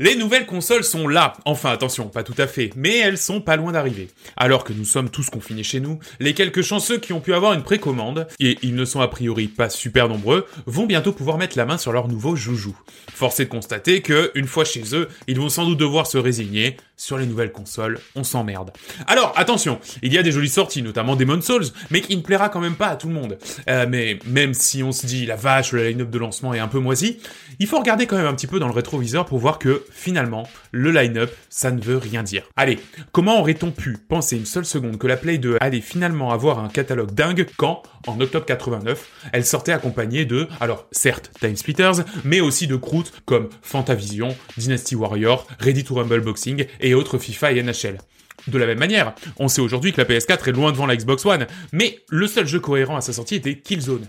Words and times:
Les 0.00 0.16
nouvelles 0.16 0.46
consoles 0.46 0.82
sont 0.82 1.06
là. 1.06 1.34
Enfin, 1.44 1.70
attention, 1.70 2.08
pas 2.08 2.24
tout 2.24 2.34
à 2.38 2.48
fait, 2.48 2.70
mais 2.74 2.98
elles 2.98 3.16
sont 3.16 3.40
pas 3.40 3.54
loin 3.54 3.70
d'arriver. 3.70 4.08
Alors 4.36 4.64
que 4.64 4.72
nous 4.72 4.84
sommes 4.84 5.08
tous 5.08 5.30
confinés 5.30 5.62
chez 5.62 5.78
nous, 5.78 6.00
les 6.18 6.34
quelques 6.34 6.62
chanceux 6.62 6.98
qui 6.98 7.12
ont 7.12 7.20
pu 7.20 7.32
avoir 7.32 7.52
une 7.52 7.62
précommande, 7.62 8.26
et 8.40 8.58
ils 8.62 8.74
ne 8.74 8.84
sont 8.84 9.00
a 9.00 9.06
priori 9.06 9.46
pas 9.46 9.70
super 9.70 10.08
nombreux, 10.08 10.48
vont 10.66 10.86
bientôt 10.86 11.12
pouvoir 11.12 11.38
mettre 11.38 11.56
la 11.56 11.64
main 11.64 11.78
sur 11.78 11.92
leur 11.92 12.08
nouveau 12.08 12.34
joujou. 12.34 12.76
Force 13.12 13.38
est 13.38 13.44
de 13.44 13.50
constater 13.50 14.02
que, 14.02 14.32
une 14.34 14.48
fois 14.48 14.64
chez 14.64 14.96
eux, 14.96 15.08
ils 15.28 15.38
vont 15.38 15.48
sans 15.48 15.64
doute 15.64 15.78
devoir 15.78 16.08
se 16.08 16.18
résigner. 16.18 16.76
Sur 16.96 17.18
les 17.18 17.26
nouvelles 17.26 17.50
consoles, 17.50 17.98
on 18.14 18.22
s'emmerde. 18.22 18.70
Alors, 19.08 19.32
attention, 19.36 19.80
il 20.02 20.12
y 20.12 20.18
a 20.18 20.22
des 20.22 20.30
jolies 20.30 20.48
sorties, 20.48 20.80
notamment 20.80 21.16
Demon's 21.16 21.44
Souls, 21.44 21.66
mais 21.90 22.00
qui 22.00 22.16
ne 22.16 22.22
plaira 22.22 22.48
quand 22.48 22.60
même 22.60 22.76
pas 22.76 22.86
à 22.86 22.96
tout 22.96 23.08
le 23.08 23.14
monde. 23.14 23.36
Euh, 23.68 23.86
mais 23.88 24.20
même 24.26 24.54
si 24.54 24.84
on 24.84 24.92
se 24.92 25.04
dit, 25.04 25.26
la 25.26 25.34
vache, 25.34 25.72
le 25.72 25.88
line-up 25.88 26.08
de 26.08 26.18
lancement 26.18 26.54
est 26.54 26.60
un 26.60 26.68
peu 26.68 26.78
moisi, 26.78 27.18
il 27.58 27.66
faut 27.66 27.80
regarder 27.80 28.06
quand 28.06 28.16
même 28.16 28.26
un 28.26 28.34
petit 28.34 28.46
peu 28.46 28.60
dans 28.60 28.68
le 28.68 28.72
rétroviseur 28.72 29.26
pour 29.26 29.38
voir 29.38 29.58
que, 29.58 29.84
finalement, 29.90 30.48
le 30.70 30.92
line-up, 30.92 31.34
ça 31.48 31.72
ne 31.72 31.80
veut 31.80 31.98
rien 31.98 32.22
dire. 32.22 32.44
Allez, 32.54 32.78
comment 33.10 33.40
aurait-on 33.40 33.72
pu 33.72 33.96
penser 33.98 34.36
une 34.36 34.46
seule 34.46 34.64
seconde 34.64 34.96
que 34.96 35.08
la 35.08 35.16
Play 35.16 35.38
2 35.38 35.56
allait 35.60 35.80
finalement 35.80 36.30
avoir 36.30 36.60
un 36.60 36.68
catalogue 36.68 37.12
dingue 37.12 37.46
quand, 37.56 37.82
en 38.06 38.20
octobre 38.20 38.46
89, 38.46 39.30
elle 39.32 39.44
sortait 39.44 39.72
accompagnée 39.72 40.24
de, 40.26 40.46
alors 40.60 40.86
certes, 40.92 41.32
Time 41.40 41.56
Splitters, 41.56 42.04
mais 42.24 42.40
aussi 42.40 42.68
de 42.68 42.76
croûtes 42.76 43.12
comme 43.24 43.48
Fantavision, 43.62 44.36
Dynasty 44.56 44.94
Warrior, 44.94 45.46
Ready 45.58 45.82
to 45.84 45.94
Rumble 45.94 46.20
Boxing 46.20 46.66
et 46.84 46.94
autres 46.94 47.18
FIFA 47.18 47.52
et 47.52 47.62
NHL. 47.62 47.98
De 48.46 48.58
la 48.58 48.66
même 48.66 48.78
manière, 48.78 49.14
on 49.38 49.48
sait 49.48 49.62
aujourd'hui 49.62 49.92
que 49.92 50.00
la 50.00 50.06
PS4 50.06 50.48
est 50.48 50.52
loin 50.52 50.70
devant 50.70 50.86
la 50.86 50.96
Xbox 50.96 51.24
One, 51.24 51.46
mais 51.72 52.00
le 52.10 52.26
seul 52.26 52.46
jeu 52.46 52.60
cohérent 52.60 52.96
à 52.96 53.00
sa 53.00 53.12
sortie 53.12 53.36
était 53.36 53.58
Killzone. 53.58 54.06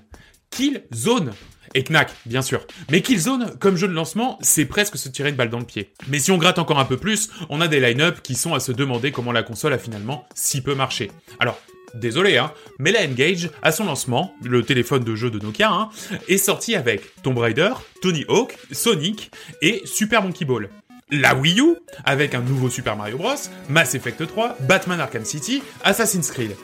Killzone 0.51 1.31
et 1.73 1.83
Knack, 1.83 2.11
bien 2.25 2.41
sûr. 2.41 2.65
Mais 2.91 3.01
Killzone, 3.01 3.57
comme 3.59 3.77
jeu 3.77 3.87
de 3.87 3.93
lancement, 3.93 4.37
c'est 4.41 4.65
presque 4.65 4.97
se 4.97 5.07
tirer 5.07 5.29
une 5.29 5.35
balle 5.35 5.49
dans 5.49 5.59
le 5.59 5.65
pied. 5.65 5.93
Mais 6.09 6.19
si 6.19 6.31
on 6.31 6.37
gratte 6.37 6.59
encore 6.59 6.79
un 6.79 6.85
peu 6.85 6.97
plus, 6.97 7.29
on 7.49 7.61
a 7.61 7.67
des 7.67 7.79
line-up 7.79 8.21
qui 8.21 8.35
sont 8.35 8.53
à 8.53 8.59
se 8.59 8.73
demander 8.73 9.11
comment 9.11 9.31
la 9.31 9.43
console 9.43 9.73
a 9.73 9.77
finalement 9.77 10.27
si 10.35 10.61
peu 10.61 10.75
marché. 10.75 11.11
Alors, 11.39 11.59
désolé, 11.93 12.37
hein, 12.37 12.51
mais 12.77 12.91
la 12.91 13.05
Engage, 13.05 13.49
à 13.61 13.71
son 13.71 13.85
lancement, 13.85 14.33
le 14.43 14.63
téléphone 14.63 15.03
de 15.03 15.15
jeu 15.15 15.31
de 15.31 15.39
Nokia, 15.39 15.71
hein, 15.71 15.89
est 16.27 16.37
sorti 16.37 16.75
avec 16.75 17.21
Tomb 17.23 17.37
Raider, 17.37 17.71
Tony 18.01 18.25
Hawk, 18.27 18.57
Sonic 18.71 19.31
et 19.61 19.81
Super 19.85 20.21
Monkey 20.21 20.43
Ball. 20.43 20.69
La 21.11 21.35
Wii 21.35 21.61
U, 21.61 21.75
avec 22.03 22.33
un 22.33 22.41
nouveau 22.41 22.67
Super 22.67 22.95
Mario 22.95 23.19
Bros, 23.19 23.35
Mass 23.69 23.93
Effect 23.93 24.25
3, 24.25 24.57
Batman 24.61 24.99
Arkham 24.99 25.23
City, 25.23 25.61
Assassin's 25.83 26.31
Creed. 26.31 26.55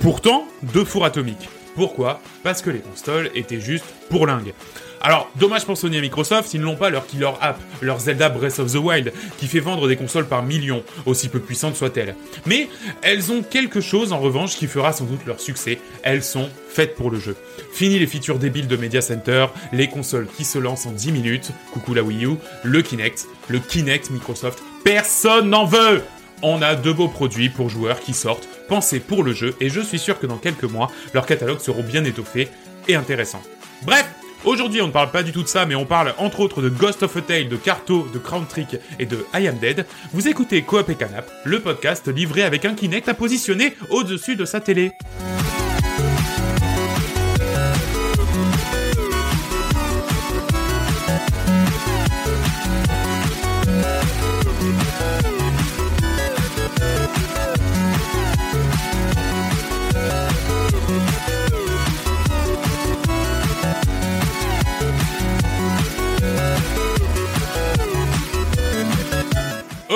Pourtant, 0.00 0.48
deux 0.64 0.84
fours 0.84 1.04
atomiques. 1.04 1.48
Pourquoi? 1.76 2.20
Parce 2.42 2.60
que 2.60 2.70
les 2.70 2.80
consoles 2.80 3.30
étaient 3.36 3.60
juste 3.60 3.84
pour 4.10 4.26
lingue. 4.26 4.52
Alors, 5.00 5.30
dommage 5.36 5.64
pour 5.64 5.76
Sony 5.76 5.98
et 5.98 6.00
Microsoft, 6.00 6.52
ils 6.54 6.60
n'ont 6.60 6.76
pas 6.76 6.90
leur 6.90 7.06
killer 7.06 7.30
app, 7.40 7.58
leur 7.80 8.00
Zelda 8.00 8.28
Breath 8.28 8.58
of 8.58 8.72
the 8.72 8.76
Wild, 8.76 9.12
qui 9.38 9.46
fait 9.46 9.60
vendre 9.60 9.88
des 9.88 9.96
consoles 9.96 10.26
par 10.26 10.42
millions, 10.42 10.82
aussi 11.06 11.28
peu 11.28 11.38
puissantes 11.38 11.76
soient-elles. 11.76 12.16
Mais 12.46 12.68
elles 13.02 13.30
ont 13.30 13.42
quelque 13.42 13.80
chose 13.80 14.12
en 14.12 14.18
revanche 14.18 14.56
qui 14.56 14.66
fera 14.66 14.92
sans 14.92 15.04
doute 15.04 15.24
leur 15.26 15.40
succès. 15.40 15.78
Elles 16.02 16.24
sont 16.24 16.48
faites 16.68 16.94
pour 16.94 17.10
le 17.10 17.20
jeu. 17.20 17.36
Fini 17.72 17.98
les 17.98 18.06
features 18.06 18.38
débiles 18.38 18.68
de 18.68 18.76
Media 18.76 19.00
Center, 19.00 19.46
les 19.72 19.88
consoles 19.88 20.26
qui 20.36 20.44
se 20.44 20.58
lancent 20.58 20.86
en 20.86 20.92
10 20.92 21.12
minutes, 21.12 21.50
coucou 21.72 21.94
la 21.94 22.02
Wii 22.02 22.24
U, 22.24 22.36
le 22.64 22.82
Kinect, 22.82 23.26
le 23.48 23.60
Kinect 23.60 24.10
Microsoft, 24.10 24.62
personne 24.84 25.50
n'en 25.50 25.64
veut 25.64 26.02
on 26.42 26.62
a 26.62 26.74
de 26.74 26.92
beaux 26.92 27.08
produits 27.08 27.48
pour 27.48 27.68
joueurs 27.68 28.00
qui 28.00 28.14
sortent, 28.14 28.48
pensés 28.68 29.00
pour 29.00 29.24
le 29.24 29.32
jeu, 29.32 29.54
et 29.60 29.68
je 29.68 29.80
suis 29.80 29.98
sûr 29.98 30.18
que 30.18 30.26
dans 30.26 30.36
quelques 30.36 30.64
mois, 30.64 30.90
leurs 31.14 31.26
catalogues 31.26 31.60
seront 31.60 31.82
bien 31.82 32.04
étoffés 32.04 32.48
et 32.86 32.94
intéressants. 32.94 33.42
Bref, 33.82 34.06
Aujourd'hui, 34.44 34.80
on 34.80 34.86
ne 34.86 34.92
parle 34.92 35.10
pas 35.10 35.22
du 35.22 35.32
tout 35.32 35.42
de 35.42 35.48
ça, 35.48 35.66
mais 35.66 35.74
on 35.74 35.84
parle 35.84 36.14
entre 36.18 36.40
autres 36.40 36.62
de 36.62 36.68
Ghost 36.68 37.02
of 37.02 37.16
a 37.16 37.20
Tale, 37.20 37.48
de 37.48 37.56
Carto, 37.56 38.06
de 38.12 38.18
Crown 38.18 38.46
Trick 38.46 38.76
et 38.98 39.06
de 39.06 39.26
I 39.34 39.48
Am 39.48 39.58
Dead. 39.58 39.84
Vous 40.12 40.28
écoutez 40.28 40.62
Coop 40.62 40.88
et 40.88 40.94
Canap, 40.94 41.28
le 41.44 41.60
podcast 41.60 42.06
livré 42.08 42.42
avec 42.42 42.64
un 42.64 42.74
Kinect 42.74 43.08
à 43.08 43.14
positionner 43.14 43.74
au-dessus 43.90 44.36
de 44.36 44.44
sa 44.44 44.60
télé. 44.60 44.92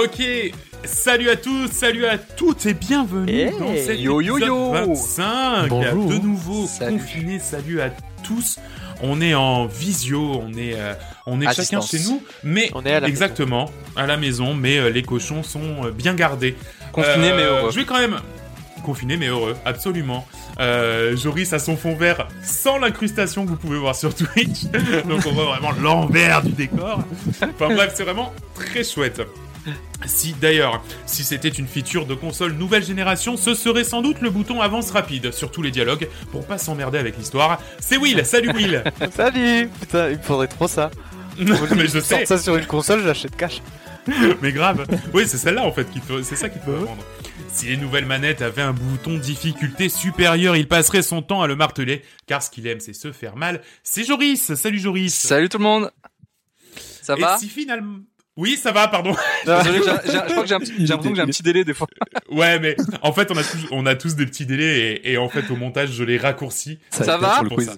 Ok, 0.03 0.23
salut 0.85 1.29
à 1.31 1.37
tous, 1.37 1.69
salut 1.71 2.07
à 2.07 2.19
toutes 2.19 2.67
et 2.67 2.75
bienvenue 2.75 3.31
Hey, 3.33 3.51
dans 3.59 3.75
cet 3.77 4.01
yo, 4.01 4.21
yo, 4.21 4.39
yo. 4.39 4.73
25. 4.73 5.69
Bonjour. 5.69 6.09
De 6.09 6.17
nouveau 6.19 6.67
Salut. 6.67 6.99
confinés, 6.99 7.39
salut 7.39 7.81
à 7.81 7.91
tous. 8.25 8.59
On 9.03 9.21
est 9.21 9.35
en 9.35 9.67
visio, 9.67 10.41
on 10.43 10.53
est, 10.55 10.75
euh, 10.75 10.95
on 11.27 11.41
est 11.41 11.47
À 11.47 11.53
chacun 11.53 11.81
distance. 11.81 11.91
chez 11.91 12.09
nous, 12.11 12.23
mais 12.43 12.71
On 12.75 12.85
est 12.85 12.93
à 12.95 13.01
la 13.01 13.09
exactement 13.09 13.71
à 13.97 14.07
la 14.07 14.17
maison, 14.17 14.55
mais 14.55 14.79
euh, 14.79 14.89
les 14.91 15.03
cochons 15.03 15.43
sont 15.43 15.85
euh, 15.87 15.91
bien 15.91 16.15
gardés. 16.15 16.57
Confiné 16.93 17.31
Euh, 17.31 17.37
mais 17.37 17.43
heureux. 17.45 17.71
Je 17.71 17.79
vais 17.81 17.85
quand 17.87 17.99
même 17.99 18.19
confiné 18.85 19.17
mais 19.17 19.29
heureux, 19.29 19.55
absolument. 19.65 20.27
Euh, 20.59 21.17
Joris 21.17 21.53
a 21.53 21.61
son 21.61 21.77
fond 21.77 21.95
vert 21.95 22.27
sans 22.43 22.79
l'incrustation 22.79 23.45
que 23.45 23.51
vous 23.51 23.57
pouvez 23.57 23.79
voir 23.79 23.95
sur 23.95 24.13
Twitch, 24.15 24.65
donc 25.09 25.25
on 25.27 25.33
voit 25.33 25.45
vraiment 25.45 25.71
l'envers 25.81 26.43
du 26.43 26.51
décor. 26.53 27.03
Enfin 27.41 27.73
bref, 27.73 27.93
c'est 27.95 28.03
vraiment 28.03 28.33
très 28.57 28.83
chouette. 28.83 29.23
Si 30.07 30.33
d'ailleurs, 30.41 30.83
si 31.07 31.23
c'était 31.23 31.49
une 31.49 31.67
feature 31.69 32.07
de 32.07 32.15
console 32.15 32.53
nouvelle 32.53 32.85
génération, 32.85 33.37
ce 33.37 33.55
serait 33.55 33.85
sans 33.85 34.03
doute 34.03 34.21
le 34.21 34.31
bouton 34.31 34.61
avance 34.61 34.91
rapide 34.91 35.31
sur 35.33 35.51
tous 35.53 35.63
les 35.63 35.71
dialogues 35.71 36.09
pour 36.33 36.45
pas 36.47 36.59
s'emmerder 36.59 36.99
avec 36.99 37.17
l'histoire. 37.17 37.61
C'est 37.79 37.97
Will, 37.97 38.25
salut 38.27 38.51
Will. 38.53 38.83
Salut 39.15 39.69
Putain, 39.81 40.11
il 40.11 40.17
me 40.19 40.23
faudrait 40.23 40.49
trop 40.49 40.67
ça. 40.67 40.91
mais 41.39 41.87
je 41.87 42.01
sais, 42.01 42.27
ça 42.27 42.39
sur 42.39 42.57
une 42.57 42.67
console, 42.67 43.03
j'achète 43.05 43.37
cash. 43.37 43.63
mais 44.43 44.51
grave. 44.53 44.85
Oui, 45.15 45.25
c'est 45.29 45.39
celle-là 45.39 45.63
en 45.63 45.73
fait 45.73 45.89
qui 45.91 46.01
te- 46.01 46.23
c'est 46.23 46.37
ça 46.37 46.49
qui 46.49 46.59
te 46.59 46.65
peut 46.65 46.73
vendre. 46.73 47.05
Si 47.53 47.67
les 47.67 47.77
nouvelles 47.77 48.07
manettes 48.07 48.43
avaient 48.43 48.63
un 48.63 48.73
bouton 48.73 49.17
difficulté 49.19 49.89
supérieur, 49.89 50.57
il 50.57 50.67
passerait 50.67 51.03
son 51.03 51.23
temps 51.23 51.43
à 51.43 51.47
le 51.47 51.55
marteler, 51.55 52.03
car 52.27 52.43
ce 52.43 52.51
qu'il 52.51 52.67
aime 52.67 52.81
c'est 52.81 52.95
se 52.95 53.13
faire 53.13 53.37
mal. 53.37 53.61
C'est 53.85 54.05
Joris, 54.05 54.55
salut 54.55 54.81
Joris. 54.81 55.15
Salut 55.15 55.49
tout 55.49 55.59
le 55.59 55.65
monde. 55.65 55.91
Ça 57.03 57.15
Et 57.17 57.21
va? 57.21 57.37
si 57.39 57.49
finalement... 57.49 57.99
Oui, 58.43 58.57
ça 58.61 58.73
va, 58.73 58.89
pardon. 58.89 59.15
Désolé, 59.47 59.79
j'ai- 59.85 60.13
je 60.13 60.19
crois 60.33 60.43
que 60.43 60.49
j'ai 60.49 60.55
un 60.55 60.59
petit- 60.59 60.75
j'ai 60.79 60.87
l'impression 60.89 61.11
que 61.11 61.17
j'ai 61.17 61.23
un 61.23 61.27
petit 61.27 61.43
délai 61.45 61.65
des 61.65 61.75
fois. 61.75 61.87
Ouais, 62.31 62.59
mais 62.59 62.77
en 63.03 63.13
fait, 63.13 63.31
on 63.31 63.37
a 63.37 63.43
tous, 63.45 63.67
on 63.71 63.85
a 63.87 63.95
tous 63.95 64.17
des 64.17 64.25
petits 64.27 64.47
délais 64.47 65.01
et, 65.05 65.13
et 65.13 65.17
en 65.19 65.29
fait, 65.29 65.49
au 65.51 65.57
montage, 65.57 65.93
je 65.93 66.03
les 66.03 66.17
raccourcis. 66.19 66.79
Ça 66.91 67.17
va 67.19 67.43
pour 67.49 67.61
ça. 67.61 67.75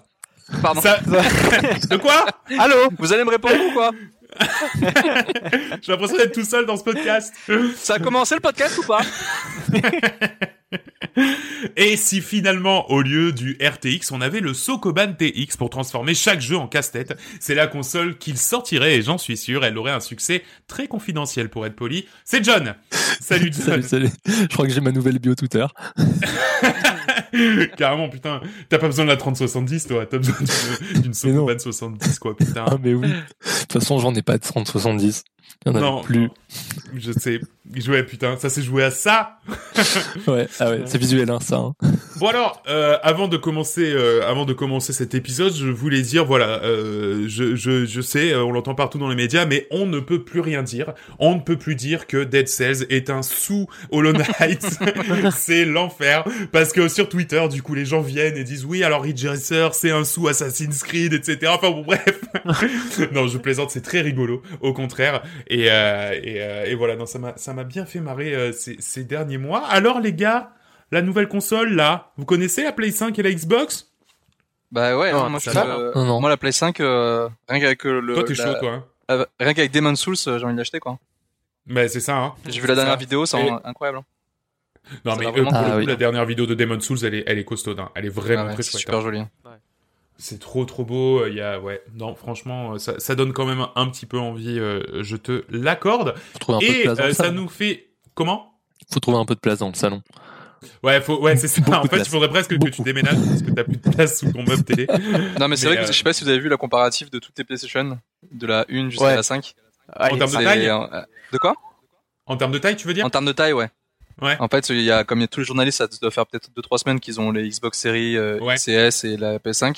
Pardon. 0.62 0.80
Ça- 0.80 0.98
De 1.90 1.96
quoi? 1.96 2.26
Allô? 2.58 2.76
Vous 2.98 3.12
allez 3.12 3.24
me 3.24 3.30
répondre 3.30 3.56
ou 3.68 3.72
quoi? 3.72 3.90
J'ai 5.82 5.92
l'impression 5.92 6.16
d'être 6.16 6.32
tout 6.32 6.44
seul 6.44 6.66
dans 6.66 6.76
ce 6.76 6.84
podcast. 6.84 7.32
Ça 7.76 7.94
a 7.94 7.98
commencé 7.98 8.34
le 8.34 8.40
podcast 8.40 8.78
ou 8.78 8.82
pas 8.82 9.02
Et 11.76 11.96
si 11.96 12.20
finalement, 12.20 12.90
au 12.90 13.02
lieu 13.02 13.32
du 13.32 13.58
RTX, 13.62 14.10
on 14.10 14.20
avait 14.20 14.40
le 14.40 14.54
Sokoban 14.54 15.12
TX 15.12 15.56
pour 15.56 15.70
transformer 15.70 16.14
chaque 16.14 16.40
jeu 16.40 16.56
en 16.56 16.66
casse-tête, 16.66 17.16
c'est 17.38 17.54
la 17.54 17.66
console 17.66 18.18
qu'il 18.18 18.38
sortirait 18.38 18.96
et 18.96 19.02
j'en 19.02 19.18
suis 19.18 19.36
sûr, 19.36 19.64
elle 19.64 19.78
aurait 19.78 19.92
un 19.92 20.00
succès 20.00 20.42
très 20.66 20.88
confidentiel 20.88 21.48
pour 21.48 21.66
être 21.66 21.76
poli. 21.76 22.06
C'est 22.24 22.44
John. 22.44 22.74
Salut 23.20 23.50
John. 23.52 23.82
Salut, 23.82 23.84
salut. 23.84 24.10
Je 24.26 24.46
crois 24.48 24.66
que 24.66 24.72
j'ai 24.72 24.80
ma 24.80 24.92
nouvelle 24.92 25.18
bio 25.18 25.34
Twitter. 25.34 25.66
Carrément, 27.76 28.08
putain, 28.08 28.40
t'as 28.68 28.78
pas 28.78 28.86
besoin 28.86 29.04
de 29.04 29.10
la 29.10 29.16
3070, 29.16 29.86
toi. 29.86 30.06
T'as 30.06 30.18
besoin 30.18 30.34
d'une-. 31.02 31.14
Sokoban 31.14 31.58
70, 31.58 32.18
quoi, 32.18 32.36
putain. 32.36 32.64
Ah, 32.66 32.76
mais 32.82 32.94
oui. 32.94 33.08
De 33.08 33.14
toute 33.62 33.72
façon, 33.72 33.98
j'en 33.98 34.14
ai 34.14 34.22
pas 34.22 34.36
de 34.38 34.42
3070. 34.42 35.24
Il 35.66 35.72
y 35.72 35.76
en 35.76 35.80
Non, 35.80 36.00
a 36.00 36.02
plus. 36.02 36.30
Je 36.94 37.12
sais. 37.12 37.40
Ouais, 37.88 38.02
putain, 38.02 38.36
ça 38.38 38.48
s'est 38.50 38.62
joué 38.62 38.84
à 38.84 38.90
ça. 38.90 39.38
Ouais, 40.26 40.46
ah 40.60 40.70
ouais, 40.70 40.82
c'est 40.86 40.96
visuel, 40.98 41.28
hein, 41.30 41.38
ça. 41.40 41.56
hein. 41.56 41.74
Bon 42.18 42.28
alors, 42.28 42.62
euh, 42.68 42.96
avant 43.02 43.28
de 43.28 43.36
commencer, 43.36 43.92
euh, 43.92 44.26
avant 44.26 44.44
de 44.46 44.52
commencer 44.52 44.92
cet 44.92 45.14
épisode, 45.14 45.52
je 45.54 45.66
voulais 45.68 46.00
dire, 46.02 46.24
voilà, 46.24 46.62
euh, 46.62 47.24
je, 47.28 47.54
je, 47.56 47.84
je 47.84 48.00
sais, 48.00 48.34
on 48.36 48.52
l'entend 48.52 48.74
partout 48.74 48.98
dans 48.98 49.08
les 49.08 49.16
médias, 49.16 49.44
mais 49.44 49.66
on 49.70 49.84
ne 49.86 49.98
peut 50.00 50.22
plus 50.24 50.40
rien 50.40 50.62
dire. 50.62 50.94
On 51.18 51.34
ne 51.34 51.40
peut 51.40 51.56
plus 51.58 51.74
dire 51.74 52.06
que 52.06 52.22
Dead 52.24 52.48
Cells 52.48 52.86
est 52.90 53.10
un 53.10 53.22
sous 53.22 53.66
Hollow 53.90 54.12
Knight. 54.12 54.64
c'est 55.36 55.64
l'enfer. 55.64 56.24
Parce 56.52 56.72
que 56.72 56.88
sur 56.88 57.08
Twitter, 57.08 57.23
du 57.50 57.62
coup, 57.62 57.74
les 57.74 57.84
gens 57.84 58.00
viennent 58.00 58.36
et 58.36 58.44
disent, 58.44 58.64
oui, 58.64 58.82
alors 58.84 59.02
Ridge 59.02 59.24
Racer, 59.26 59.74
c'est 59.74 59.90
un 59.90 60.04
sous 60.04 60.28
Assassin's 60.28 60.82
Creed, 60.82 61.12
etc. 61.12 61.52
Enfin 61.54 61.70
bon, 61.70 61.82
bref. 61.82 62.20
non, 63.12 63.26
je 63.26 63.38
plaisante, 63.38 63.70
c'est 63.70 63.82
très 63.82 64.00
rigolo, 64.00 64.42
au 64.60 64.72
contraire. 64.72 65.22
Et, 65.48 65.70
euh, 65.70 66.12
et, 66.22 66.42
euh, 66.42 66.64
et 66.66 66.74
voilà, 66.74 66.96
non, 66.96 67.06
ça 67.06 67.18
m'a, 67.18 67.34
ça 67.36 67.52
m'a 67.54 67.64
bien 67.64 67.86
fait 67.86 68.00
marrer 68.00 68.34
euh, 68.34 68.52
ces, 68.52 68.76
ces 68.78 69.04
derniers 69.04 69.38
mois. 69.38 69.64
Alors 69.66 70.00
les 70.00 70.12
gars, 70.12 70.50
la 70.92 71.02
nouvelle 71.02 71.28
console, 71.28 71.74
là, 71.74 72.12
vous 72.16 72.24
connaissez 72.24 72.62
la 72.62 72.72
Play 72.72 72.90
5 72.90 73.18
et 73.18 73.22
la 73.22 73.32
Xbox? 73.32 73.90
Bah 74.72 74.96
ouais, 74.96 75.12
Non, 75.12 75.24
hein, 75.24 75.28
moi, 75.28 75.40
je 75.42 75.50
euh, 75.50 75.92
Non, 75.94 76.04
non. 76.04 76.20
moi 76.20 76.30
la 76.30 76.36
Play 76.36 76.52
5, 76.52 76.80
euh, 76.80 77.28
rien 77.48 77.60
qu'avec 77.60 77.84
le... 77.84 78.14
Toi, 78.14 78.24
t'es 78.24 78.34
la- 78.34 78.44
chaud, 78.44 78.58
toi. 78.60 78.70
hein 78.72 78.84
euh, 79.10 79.24
rien 79.38 79.54
qu'avec 79.54 79.70
Demon 79.72 79.94
Souls, 79.96 80.16
euh, 80.26 80.38
j'ai 80.38 80.44
envie 80.44 80.54
de 80.54 80.58
l'acheter 80.58 80.80
quoi. 80.80 80.98
Mais 81.66 81.88
c'est 81.88 82.00
ça, 82.00 82.16
hein. 82.16 82.34
J'ai 82.48 82.60
vu 82.60 82.66
la 82.66 82.74
dernière 82.74 82.94
ça. 82.94 82.98
vidéo, 82.98 83.26
c'est 83.26 83.38
Et- 83.44 83.50
incroyable. 83.64 83.98
hein. 83.98 84.04
Non, 85.04 85.12
Ça 85.12 85.18
mais 85.20 85.26
vraiment 85.30 85.50
pour 85.50 85.60
le 85.60 85.66
Ah 85.66 85.70
coup, 85.72 85.76
oui. 85.78 85.86
la 85.86 85.96
dernière 85.96 86.24
vidéo 86.26 86.46
de 86.46 86.54
Demon 86.54 86.78
Souls, 86.80 86.98
elle 87.04 87.14
est, 87.14 87.24
elle 87.26 87.38
est 87.38 87.44
costaude, 87.44 87.80
hein. 87.80 87.90
Elle 87.94 88.06
est 88.06 88.10
vraiment 88.10 88.42
Ah 88.42 88.46
ouais, 88.48 88.54
très 88.54 88.62
c'est 88.62 88.72
chouette. 88.72 88.80
super 88.82 88.98
hein. 88.98 89.02
joli. 89.02 89.22
C'est 90.16 90.38
trop 90.38 90.64
trop 90.64 90.84
beau. 90.84 91.26
Il 91.26 91.34
y 91.34 91.40
a, 91.40 91.58
ouais, 91.58 91.82
non, 91.96 92.14
franchement, 92.14 92.74
euh, 92.74 92.78
ça, 92.78 93.00
ça 93.00 93.14
donne 93.16 93.32
quand 93.32 93.46
même 93.46 93.66
un 93.74 93.88
petit 93.88 94.06
peu 94.06 94.18
envie. 94.18 94.58
euh, 94.60 94.80
je 95.02 95.16
te 95.16 95.44
l'accorde. 95.50 96.14
Faut 96.34 96.38
trouver 96.38 96.56
un 96.56 96.60
peu 96.60 96.66
de 96.66 96.72
Et 96.78 96.82
place 96.84 96.96
dans 96.98 97.04
euh, 97.04 97.08
le 97.08 97.14
ça 97.14 97.30
nous 97.32 97.48
fait 97.48 97.88
comment? 98.14 98.54
Faut 98.92 99.00
trouver 99.00 99.18
un 99.18 99.24
peu 99.24 99.34
de 99.34 99.40
place 99.40 99.58
dans 99.58 99.68
le 99.68 99.74
salon. 99.74 100.02
Ouais, 100.84 101.00
faut, 101.00 101.20
ouais, 101.20 101.36
c'est 101.36 101.48
ça. 101.48 101.60
Beaucoup 101.62 101.76
En 101.78 101.82
fait, 101.88 101.98
il 101.98 102.08
faudrait 102.08 102.28
presque 102.28 102.56
que 102.56 102.68
tu 102.70 102.82
déménages 102.82 103.16
parce 103.16 103.42
que 103.42 103.50
t'as 103.50 103.64
plus 103.64 103.76
de 103.78 103.90
place 103.90 104.20
sous 104.20 104.32
ton 104.32 104.44
meuble 104.44 104.62
télé. 104.64 104.86
Non 105.40 105.48
mais 105.48 105.56
c'est 105.56 105.66
Mais, 105.68 105.74
vrai 105.74 105.84
que 105.84 105.92
je 105.92 105.96
sais 105.96 106.04
pas 106.04 106.12
si 106.12 106.22
vous 106.24 106.30
avez 106.30 106.38
vu 106.38 106.48
la 106.48 106.56
comparative 106.56 107.10
de 107.10 107.18
toutes 107.18 107.36
les 107.36 107.44
PlayStation, 107.44 107.98
de 108.30 108.46
la 108.46 108.64
1 108.70 108.90
jusqu'à 108.90 109.06
Ouais. 109.06 109.16
la 109.16 109.22
5. 109.24 109.54
Ah, 109.92 110.10
En 110.12 110.16
termes 110.16 110.30
de 110.30 110.36
taille 110.44 110.68
euh, 110.68 110.86
De 111.32 111.38
quoi? 111.38 111.54
En 112.26 112.36
termes 112.36 112.52
de 112.52 112.58
taille, 112.58 112.76
tu 112.76 112.86
veux 112.86 112.94
dire? 112.94 113.04
En 113.04 113.10
termes 113.10 113.26
de 113.26 113.32
taille, 113.32 113.52
ouais. 113.52 113.68
Ouais. 114.22 114.36
En 114.38 114.48
fait, 114.48 114.68
il 114.68 114.80
y 114.82 114.90
a 114.90 115.04
comme 115.04 115.18
il 115.18 115.22
y 115.22 115.24
a 115.24 115.28
tous 115.28 115.40
les 115.40 115.46
journalistes, 115.46 115.78
ça 115.78 115.88
doit 116.00 116.10
faire 116.10 116.26
peut-être 116.26 116.50
2-3 116.56 116.78
semaines 116.78 117.00
qu'ils 117.00 117.20
ont 117.20 117.30
les 117.32 117.48
Xbox 117.48 117.78
Series 117.78 118.16
euh, 118.16 118.38
Ouais. 118.40 118.56
CS 118.56 119.04
et 119.04 119.16
la 119.16 119.38
PS5. 119.38 119.66
Donc 119.68 119.74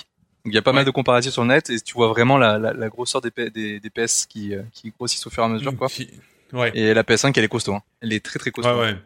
il 0.46 0.54
y 0.54 0.58
a 0.58 0.62
pas 0.62 0.72
mal 0.72 0.84
de 0.84 0.90
comparatifs 0.90 1.32
sur 1.32 1.42
le 1.42 1.48
net 1.48 1.70
et 1.70 1.80
tu 1.80 1.94
vois 1.94 2.08
vraiment 2.08 2.36
la, 2.38 2.58
la, 2.58 2.72
la 2.72 2.88
grosseur 2.88 3.20
des, 3.20 3.30
P- 3.32 3.50
des, 3.50 3.80
des 3.80 3.90
PS 3.90 4.26
qui, 4.26 4.54
euh, 4.54 4.62
qui 4.72 4.90
grossissent 4.96 5.26
au 5.26 5.30
fur 5.30 5.42
et 5.42 5.46
à 5.46 5.48
mesure 5.48 5.76
quoi. 5.76 5.88
Qui- 5.88 6.10
Ouais. 6.52 6.70
Et 6.74 6.94
la 6.94 7.02
PS5 7.02 7.32
elle 7.36 7.42
est 7.44 7.48
costaud. 7.48 7.74
Hein. 7.74 7.82
Elle 8.00 8.12
est 8.12 8.24
très 8.24 8.38
très 8.38 8.52
costaud. 8.52 8.70
Ouais, 8.72 8.92
ouais. 8.92 8.96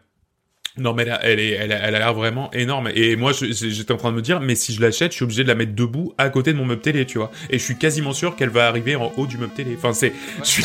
Non, 0.77 0.93
mais 0.93 1.03
là, 1.05 1.19
elle 1.23 1.39
est, 1.39 1.49
elle, 1.51 1.71
a- 1.73 1.79
elle 1.79 1.95
a 1.95 1.99
l'air 1.99 2.13
vraiment 2.13 2.49
énorme. 2.53 2.89
Et 2.95 3.15
moi, 3.17 3.33
je- 3.33 3.51
j'étais 3.51 3.91
en 3.91 3.97
train 3.97 4.11
de 4.11 4.15
me 4.15 4.21
dire, 4.21 4.39
mais 4.39 4.55
si 4.55 4.73
je 4.73 4.81
l'achète, 4.81 5.11
je 5.11 5.17
suis 5.17 5.23
obligé 5.23 5.43
de 5.43 5.47
la 5.49 5.55
mettre 5.55 5.75
debout 5.75 6.13
à 6.17 6.29
côté 6.29 6.53
de 6.53 6.57
mon 6.57 6.65
meuble 6.65 6.81
télé, 6.81 7.05
tu 7.05 7.17
vois. 7.17 7.29
Et 7.49 7.59
je 7.59 7.63
suis 7.63 7.77
quasiment 7.77 8.13
sûr 8.13 8.35
qu'elle 8.37 8.49
va 8.49 8.67
arriver 8.67 8.95
en 8.95 9.11
haut 9.17 9.27
du 9.27 9.37
meuble 9.37 9.53
télé. 9.53 9.75
Enfin, 9.77 9.91
c'est, 9.93 10.13
je 10.43 10.47
suis, 10.49 10.63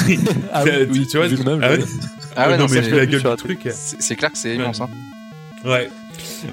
Ah 0.52 0.62
tu- 0.64 0.70
oui, 0.70 0.86
oui, 0.92 1.06
tu 1.10 1.16
vois, 1.16 1.26
vu 1.26 1.36
le 1.36 1.42
meuble, 1.44 1.64
ah 1.64 1.72
ouais. 1.72 1.78
Ah 2.36 2.48
ouais, 2.48 2.56
non, 2.56 2.64
non, 2.66 2.70
mais 2.70 2.76
c'est- 2.76 2.84
je 2.84 2.90
fais 2.90 2.96
la 2.96 3.06
gueule 3.06 3.22
du 3.22 3.36
truc. 3.36 3.58
C'est 3.70 4.00
c'est 4.00 4.14
clair 4.16 4.30
que 4.30 4.38
c'est 4.38 4.54
immense. 4.54 4.80
Hein. 4.80 4.88
Ouais. 5.64 5.90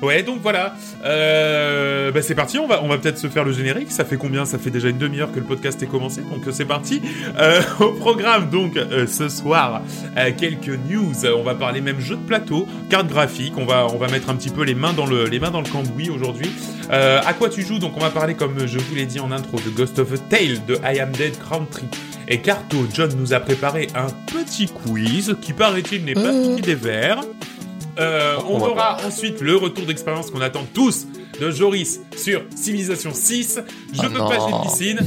Ouais, 0.01 0.23
donc 0.23 0.39
voilà. 0.41 0.75
Euh, 1.03 2.11
bah 2.11 2.21
c'est 2.21 2.35
parti, 2.35 2.57
on 2.59 2.67
va, 2.67 2.83
on 2.83 2.87
va 2.87 2.97
peut-être 2.97 3.17
se 3.17 3.27
faire 3.27 3.43
le 3.43 3.51
générique. 3.51 3.91
Ça 3.91 4.05
fait 4.05 4.17
combien? 4.17 4.45
Ça 4.45 4.57
fait 4.57 4.69
déjà 4.69 4.89
une 4.89 4.97
demi-heure 4.97 5.31
que 5.31 5.39
le 5.39 5.45
podcast 5.45 5.81
est 5.83 5.87
commencé, 5.87 6.21
donc 6.21 6.47
euh, 6.47 6.51
c'est 6.51 6.65
parti. 6.65 7.01
Euh, 7.37 7.61
au 7.79 7.91
programme, 7.91 8.49
donc, 8.49 8.77
euh, 8.77 9.07
ce 9.07 9.29
soir, 9.29 9.81
quelques 10.37 10.79
news. 10.89 11.25
On 11.25 11.43
va 11.43 11.55
parler 11.55 11.81
même 11.81 11.99
jeux 11.99 12.15
de 12.15 12.21
plateau, 12.21 12.67
cartes 12.89 13.07
graphiques. 13.07 13.57
On 13.57 13.65
va, 13.65 13.87
on 13.87 13.97
va 13.97 14.07
mettre 14.07 14.29
un 14.29 14.35
petit 14.35 14.49
peu 14.49 14.63
les 14.63 14.75
mains 14.75 14.93
dans 14.93 15.05
le, 15.05 15.25
les 15.25 15.39
mains 15.39 15.51
dans 15.51 15.61
le 15.61 15.69
cambouis 15.69 16.09
aujourd'hui. 16.09 16.49
À 16.89 17.33
quoi 17.33 17.49
tu 17.49 17.61
joues? 17.63 17.79
Donc, 17.79 17.97
on 17.97 18.01
va 18.01 18.09
parler, 18.09 18.35
comme 18.35 18.67
je 18.67 18.77
vous 18.77 18.95
l'ai 18.95 19.05
dit 19.05 19.19
en 19.19 19.31
intro, 19.31 19.57
de 19.57 19.69
Ghost 19.69 19.99
of 19.99 20.11
a 20.13 20.17
Tale, 20.17 20.63
de 20.65 20.75
I 20.83 20.99
Am 20.99 21.11
Dead 21.11 21.33
Country. 21.49 21.85
Et 22.27 22.39
Carto, 22.39 22.77
John 22.93 23.11
nous 23.17 23.33
a 23.33 23.39
préparé 23.39 23.87
un 23.95 24.07
petit 24.31 24.67
quiz 24.67 25.35
qui, 25.41 25.53
paraît-il, 25.53 26.05
n'est 26.05 26.13
pas 26.13 26.31
piqué 26.31 26.61
des 26.61 26.75
verres. 26.75 27.21
Euh, 27.99 28.37
on 28.47 28.59
aura 28.61 28.97
ensuite 29.05 29.39
le 29.41 29.55
retour 29.55 29.85
d'expérience 29.85 30.31
qu'on 30.31 30.41
attend 30.41 30.65
tous 30.73 31.05
de 31.39 31.51
Joris 31.51 31.99
sur 32.17 32.41
Civilisation 32.55 33.11
6. 33.13 33.59
Je 33.93 33.99
Ah 34.03 34.09
peux 34.09 34.17
non. 34.17 34.29
pas 34.29 34.37
j'ai 34.39 34.69
piscine 34.69 34.99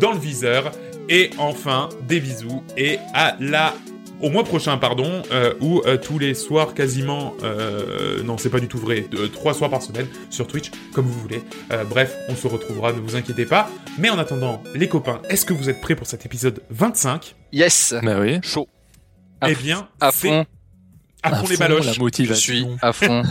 dans 0.00 0.12
le 0.12 0.18
viseur. 0.18 0.72
Et 1.08 1.30
enfin, 1.38 1.88
des 2.08 2.20
bisous 2.20 2.62
et 2.76 2.98
à 3.12 3.36
la 3.40 3.74
au 4.20 4.30
mois 4.30 4.44
prochain, 4.44 4.78
pardon, 4.78 5.22
euh, 5.32 5.52
où 5.60 5.82
euh, 5.84 5.96
tous 5.96 6.16
les 6.16 6.34
soirs 6.34 6.74
quasiment, 6.74 7.34
euh, 7.42 8.22
non 8.22 8.38
c'est 8.38 8.50
pas 8.50 8.60
du 8.60 8.68
tout 8.68 8.78
vrai, 8.78 9.04
de- 9.10 9.26
trois 9.26 9.52
soirs 9.52 9.68
par 9.68 9.82
semaine 9.82 10.06
sur 10.30 10.46
Twitch, 10.46 10.70
comme 10.94 11.06
vous 11.06 11.18
voulez. 11.18 11.42
Euh, 11.72 11.82
bref, 11.82 12.16
on 12.28 12.36
se 12.36 12.46
retrouvera, 12.46 12.92
ne 12.92 13.00
vous 13.00 13.16
inquiétez 13.16 13.46
pas. 13.46 13.68
Mais 13.98 14.10
en 14.10 14.18
attendant, 14.20 14.62
les 14.76 14.88
copains, 14.88 15.20
est-ce 15.28 15.44
que 15.44 15.52
vous 15.52 15.68
êtes 15.68 15.80
prêts 15.80 15.96
pour 15.96 16.06
cet 16.06 16.24
épisode 16.24 16.62
25 16.70 17.34
Yes. 17.52 17.94
Bah 18.00 18.18
oui. 18.20 18.38
Chaud. 18.44 18.68
Eh 19.44 19.56
bien, 19.56 19.88
À 20.00 20.12
c'est 20.12 20.28
fond. 20.28 20.46
À 21.22 21.28
À 21.28 21.36
fond 21.36 21.46
les 21.48 21.56
baloches. 21.56 21.86
La 21.86 21.92
Je 21.92 22.00
motivation. 22.00 22.40
suis 22.40 22.66
à 22.80 22.92
fond. 22.92 23.22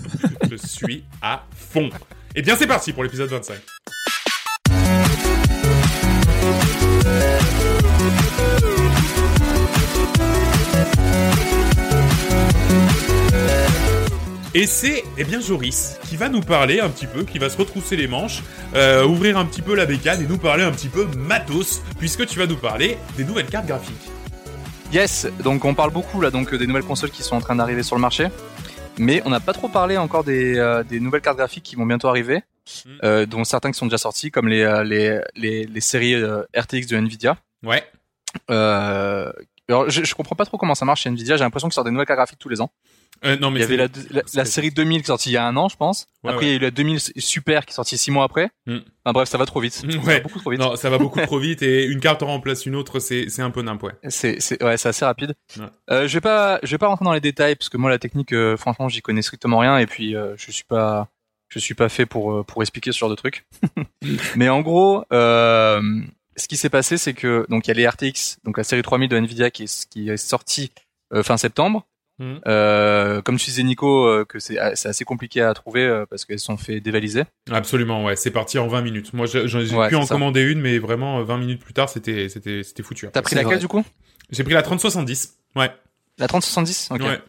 Je 0.50 0.56
suis 0.56 1.04
à 1.22 1.44
fond. 1.56 1.90
Et 2.34 2.42
bien 2.42 2.56
c'est 2.56 2.66
parti 2.66 2.92
pour 2.92 3.02
l'épisode 3.02 3.30
25. 3.30 3.54
Et 14.52 14.66
c'est, 14.66 15.04
eh 15.16 15.22
bien, 15.24 15.40
Joris 15.40 15.96
qui 16.08 16.16
va 16.16 16.28
nous 16.28 16.40
parler 16.40 16.80
un 16.80 16.88
petit 16.88 17.06
peu, 17.06 17.22
qui 17.22 17.38
va 17.38 17.48
se 17.48 17.56
retrousser 17.56 17.94
les 17.96 18.08
manches, 18.08 18.42
euh, 18.74 19.04
ouvrir 19.06 19.38
un 19.38 19.44
petit 19.44 19.62
peu 19.62 19.76
la 19.76 19.86
bécane 19.86 20.20
et 20.22 20.26
nous 20.26 20.38
parler 20.38 20.64
un 20.64 20.72
petit 20.72 20.88
peu 20.88 21.06
matos, 21.16 21.82
puisque 21.98 22.26
tu 22.26 22.38
vas 22.38 22.46
nous 22.46 22.56
parler 22.56 22.98
des 23.16 23.24
nouvelles 23.24 23.46
cartes 23.46 23.66
graphiques. 23.66 24.10
Yes, 24.92 25.26
donc 25.44 25.64
on 25.64 25.74
parle 25.74 25.92
beaucoup 25.92 26.20
là 26.20 26.30
donc 26.30 26.52
euh, 26.52 26.58
des 26.58 26.66
nouvelles 26.66 26.82
consoles 26.84 27.10
qui 27.10 27.22
sont 27.22 27.36
en 27.36 27.40
train 27.40 27.54
d'arriver 27.54 27.82
sur 27.84 27.94
le 27.94 28.02
marché, 28.02 28.26
mais 28.98 29.22
on 29.24 29.30
n'a 29.30 29.38
pas 29.38 29.52
trop 29.52 29.68
parlé 29.68 29.96
encore 29.96 30.24
des, 30.24 30.58
euh, 30.58 30.82
des 30.82 30.98
nouvelles 30.98 31.20
cartes 31.20 31.36
graphiques 31.38 31.62
qui 31.64 31.76
vont 31.76 31.86
bientôt 31.86 32.08
arriver, 32.08 32.42
Mm. 32.86 32.88
euh, 33.02 33.26
dont 33.26 33.42
certains 33.42 33.72
qui 33.72 33.78
sont 33.78 33.86
déjà 33.86 33.98
sortis 33.98 34.30
comme 34.30 34.46
les 34.46 34.62
les, 34.84 35.20
les, 35.34 35.64
les 35.64 35.80
séries 35.80 36.14
euh, 36.14 36.42
RTX 36.56 36.86
de 36.86 36.96
Nvidia. 36.98 37.36
Ouais. 37.64 37.82
Alors 38.48 39.88
je, 39.90 40.04
je 40.04 40.14
comprends 40.14 40.36
pas 40.36 40.44
trop 40.44 40.56
comment 40.56 40.76
ça 40.76 40.84
marche 40.84 41.02
chez 41.02 41.08
Nvidia. 41.10 41.36
J'ai 41.36 41.42
l'impression 41.42 41.68
qu'ils 41.68 41.74
sortent 41.74 41.86
des 41.88 41.90
nouvelles 41.92 42.06
cartes 42.06 42.18
graphiques 42.18 42.38
tous 42.38 42.48
les 42.48 42.60
ans. 42.60 42.70
Euh, 43.24 43.36
non, 43.36 43.50
mais 43.50 43.60
il 43.60 43.62
y 43.62 43.64
avait 43.64 43.76
la, 43.76 43.88
la, 44.34 44.44
série 44.44 44.70
2000 44.70 45.00
qui 45.00 45.04
est 45.04 45.06
sortie 45.08 45.28
il 45.30 45.32
y 45.34 45.36
a 45.36 45.46
un 45.46 45.56
an, 45.56 45.68
je 45.68 45.76
pense. 45.76 46.06
Ouais, 46.24 46.32
Après 46.32 46.46
il 46.46 46.48
y 46.48 46.52
a 46.52 46.54
eu 46.56 46.58
la 46.58 46.70
2000 46.70 46.98
Super 47.18 47.66
qui 47.66 47.72
est 47.72 47.74
sortie 47.74 47.98
six 47.98 48.10
mois 48.10 48.24
après. 48.24 48.50
Mm. 48.66 48.78
Enfin 49.04 49.12
bref, 49.12 49.28
ça 49.28 49.36
va 49.36 49.44
trop 49.46 49.60
vite. 49.60 49.74
Ça 49.74 49.86
va 49.86 50.02
Ouais. 50.06 50.20
beaucoup 50.20 50.38
trop 50.38 50.50
vite. 50.50 50.60
Non, 50.60 50.76
ça 50.76 50.88
va 50.88 50.98
beaucoup 50.98 51.20
trop 51.20 51.38
vite 51.40 51.62
et 51.62 51.84
une 51.84 52.00
carte 52.00 52.22
en 52.22 52.28
remplace 52.28 52.64
une 52.64 52.76
autre, 52.76 52.98
c'est 52.98 53.28
c'est 53.28 53.42
un 53.42 53.50
peu 53.50 53.60
nimp, 53.62 53.82
ouais. 53.82 53.92
C'est 54.08 54.40
c'est 54.40 54.62
ouais, 54.62 54.76
c'est 54.78 54.88
assez 54.88 55.04
rapide. 55.04 55.34
Ouais. 55.58 55.64
Euh, 55.90 56.08
je 56.08 56.14
vais 56.14 56.20
pas 56.22 56.60
je 56.62 56.70
vais 56.70 56.78
pas 56.78 56.86
rentrer 56.88 57.04
dans 57.04 57.12
les 57.12 57.20
détails 57.20 57.56
parce 57.56 57.68
que 57.68 57.76
moi 57.76 57.90
la 57.90 57.98
technique 57.98 58.32
euh, 58.32 58.56
franchement, 58.56 58.88
j'y 58.88 59.02
connais 59.02 59.22
strictement 59.22 59.58
rien 59.58 59.76
et 59.78 59.86
puis 59.86 60.16
euh, 60.16 60.34
je 60.38 60.50
suis 60.50 60.64
pas 60.64 61.08
je 61.48 61.58
suis 61.58 61.74
pas 61.74 61.88
fait 61.90 62.06
pour 62.06 62.32
euh, 62.32 62.42
pour 62.42 62.62
expliquer 62.62 62.92
ce 62.92 62.98
genre 62.98 63.10
de 63.10 63.16
truc. 63.16 63.44
Mais 64.36 64.48
en 64.48 64.60
gros, 64.62 65.04
euh, 65.12 65.82
ce 66.36 66.48
qui 66.48 66.56
s'est 66.56 66.70
passé 66.70 66.96
c'est 66.96 67.12
que 67.12 67.44
donc 67.50 67.66
il 67.66 67.68
y 67.68 67.70
a 67.72 67.74
les 67.74 67.86
RTX, 67.86 68.38
donc 68.44 68.56
la 68.56 68.64
série 68.64 68.82
3000 68.82 69.08
de 69.10 69.16
Nvidia 69.18 69.50
qui 69.50 69.64
est 69.64 69.86
qui 69.90 70.08
est 70.08 70.16
sortie 70.16 70.70
euh, 71.12 71.22
fin 71.22 71.36
septembre. 71.36 71.86
Mhm. 72.20 72.40
Euh, 72.46 73.22
comme 73.22 73.38
tu 73.38 73.46
disais 73.46 73.62
Nico 73.62 74.04
euh, 74.04 74.26
que 74.26 74.38
c'est 74.38 74.58
c'est 74.74 74.90
assez 74.90 75.04
compliqué 75.06 75.40
à 75.40 75.54
trouver 75.54 75.84
euh, 75.84 76.04
parce 76.04 76.26
qu'elles 76.26 76.38
sont 76.38 76.58
fait 76.58 76.80
dévaliser. 76.80 77.22
Absolument, 77.50 78.04
ouais. 78.04 78.14
C'est 78.14 78.30
parti 78.30 78.58
en 78.58 78.68
20 78.68 78.82
minutes. 78.82 79.14
Moi, 79.14 79.24
j'ai 79.26 79.40
Ouais, 79.74 79.88
pu 79.88 79.96
en 79.96 80.04
ça. 80.04 80.14
commander 80.14 80.42
une, 80.42 80.60
mais 80.60 80.78
vraiment, 80.78 81.20
euh, 81.20 81.24
20 81.24 81.38
minutes 81.38 81.62
plus 81.64 81.72
tard, 81.72 81.88
c'était 81.88 82.28
c'était 82.28 82.62
c'était 82.62 82.82
foutu. 82.82 83.08
T'as 83.10 83.22
pris 83.22 83.34
laquelle 83.36 83.58
du 83.58 83.68
coup? 83.68 83.82
J'ai 84.30 84.44
pris 84.44 84.52
la 84.52 84.62
3070. 84.62 85.38
Ouais. 85.56 85.70
La 86.18 86.28
3070 86.28 86.88
OK. 86.90 87.00
Ouais. 87.00 87.20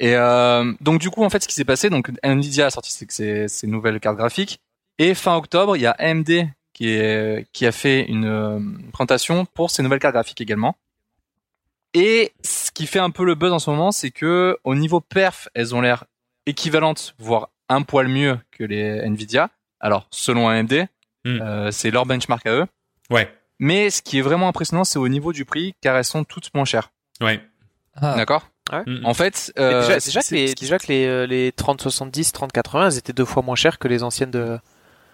Et 0.00 0.16
euh, 0.16 0.72
donc 0.80 1.00
du 1.00 1.08
coup 1.08 1.22
en 1.22 1.30
fait 1.30 1.40
ce 1.40 1.46
qui 1.46 1.54
s'est 1.54 1.64
passé 1.64 1.88
donc 1.88 2.10
Nvidia 2.24 2.66
a 2.66 2.70
sorti 2.70 2.90
ses, 2.90 3.46
nouvelles 3.68 4.00
cartes 4.00 4.16
graphiques 4.16 4.58
et 4.98 5.14
fin 5.14 5.36
octobre 5.36 5.76
il 5.76 5.82
y 5.82 5.86
a 5.86 5.92
AMD 5.92 6.48
qui 6.72 6.88
est 6.88 7.46
qui 7.52 7.64
a 7.64 7.70
fait 7.70 8.04
une 8.08 8.82
présentation 8.92 9.46
pour 9.46 9.70
ses 9.70 9.84
nouvelles 9.84 10.00
cartes 10.00 10.14
graphiques 10.14 10.40
également. 10.40 10.76
Et 11.94 12.32
ce 12.42 12.70
qui 12.72 12.86
fait 12.86 12.98
un 12.98 13.10
peu 13.10 13.24
le 13.24 13.34
buzz 13.34 13.52
en 13.52 13.58
ce 13.58 13.70
moment 13.70 13.92
c'est 13.92 14.10
que 14.10 14.56
au 14.64 14.74
niveau 14.74 15.00
perf 15.00 15.48
elles 15.54 15.74
ont 15.74 15.80
l'air 15.80 16.04
équivalentes 16.46 17.14
voire 17.18 17.50
un 17.68 17.82
poil 17.82 18.08
mieux 18.08 18.38
que 18.50 18.64
les 18.64 19.00
Nvidia. 19.06 19.50
Alors 19.80 20.06
selon 20.10 20.48
AMD 20.48 20.86
Hmm. 21.26 21.40
euh, 21.40 21.70
c'est 21.70 21.90
leur 21.90 22.04
benchmark 22.04 22.44
à 22.46 22.50
eux. 22.52 22.66
Ouais. 23.08 23.32
Mais 23.58 23.88
ce 23.88 24.02
qui 24.02 24.18
est 24.18 24.22
vraiment 24.22 24.46
impressionnant 24.48 24.84
c'est 24.84 24.98
au 24.98 25.08
niveau 25.08 25.32
du 25.32 25.46
prix 25.46 25.74
car 25.80 25.96
elles 25.96 26.04
sont 26.04 26.24
toutes 26.24 26.52
moins 26.54 26.66
chères. 26.66 26.90
Ouais. 27.22 27.40
Ah, 27.96 28.14
D'accord. 28.16 28.48
Mm. 28.86 29.04
En 29.06 29.14
fait 29.14 29.52
euh, 29.58 29.80
déjà, 29.82 30.00
c'est- 30.00 30.08
déjà, 30.10 30.20
que 30.22 30.34
les, 30.34 30.54
déjà 30.54 30.78
que 30.78 30.86
les, 30.88 31.06
euh, 31.06 31.26
les 31.26 31.52
3070, 31.52 32.32
3080, 32.32 32.88
elles 32.90 32.98
étaient 32.98 33.12
deux 33.12 33.24
fois 33.24 33.42
moins 33.42 33.54
chères 33.56 33.78
que 33.78 33.88
les 33.88 34.02
anciennes 34.02 34.30
de, 34.32 34.58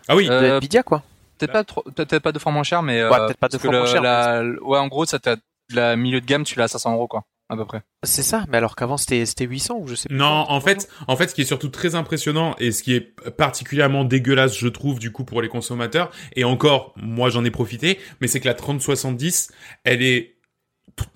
Ah 0.09 0.17
oui. 0.17 0.27
de 0.29 0.33
Euh, 0.33 0.57
Nvidia, 0.57 0.83
quoi. 0.83 1.03
Peut-être 1.39 1.53
pas 1.53 1.65
trop, 1.65 1.83
peut-être 1.83 2.19
pas 2.21 2.33
deux 2.33 2.39
fois 2.39 2.53
moins 2.53 2.63
cher, 2.63 2.83
mais 2.83 3.03
Ouais, 3.05 3.13
euh, 3.13 3.27
peut-être 3.27 3.39
pas 3.39 3.49
deux 3.49 3.59
parce 3.59 3.63
que 3.63 3.69
fois 3.69 3.77
moins 3.79 3.87
cher, 3.87 4.03
La, 4.03 4.43
ouais, 4.63 4.79
en 4.79 4.87
gros, 4.89 5.05
ça 5.05 5.19
t'a 5.19 5.37
la 5.75 5.97
milieu 5.97 6.21
de 6.21 6.27
gamme, 6.27 6.45
tu 6.45 6.59
l'as 6.59 6.65
à 6.65 6.69
500 6.69 6.95
euros 6.95 7.09
quoi, 7.09 7.25
à 7.49 7.57
peu 7.57 7.65
près. 7.65 7.83
C'est 8.05 8.23
ça, 8.23 8.45
mais 8.49 8.57
alors 8.59 8.77
qu'avant 8.77 8.97
c'était 8.97 9.27
c'était 9.27 9.45
800 9.47 9.79
ou 9.81 9.89
je 9.89 9.95
sais 9.95 10.09
plus. 10.09 10.17
Non, 10.17 10.45
quoi. 10.47 10.53
en 10.55 10.61
fait, 10.61 10.89
en 11.09 11.17
fait, 11.17 11.29
ce 11.29 11.35
qui 11.35 11.43
est 11.43 11.45
surtout 11.47 11.69
très 11.69 11.95
impressionnant 11.95 12.55
et 12.59 12.73
ce 12.73 12.83
qui 12.83 12.95
est 12.95 13.15
particulièrement 13.37 14.05
dégueulasse, 14.05 14.57
je 14.57 14.69
trouve, 14.69 14.99
du 14.99 15.13
coup, 15.13 15.25
pour 15.25 15.43
les 15.43 15.49
consommateurs, 15.49 16.11
et 16.37 16.45
encore, 16.45 16.95
moi, 16.97 17.31
j'en 17.31 17.45
ai 17.45 17.51
profité, 17.51 17.99
mais 18.21 18.27
c'est 18.29 18.41
que 18.41 18.47
la 18.49 18.55
3070, 18.55 19.53
elle 19.85 20.03
est 20.03 20.37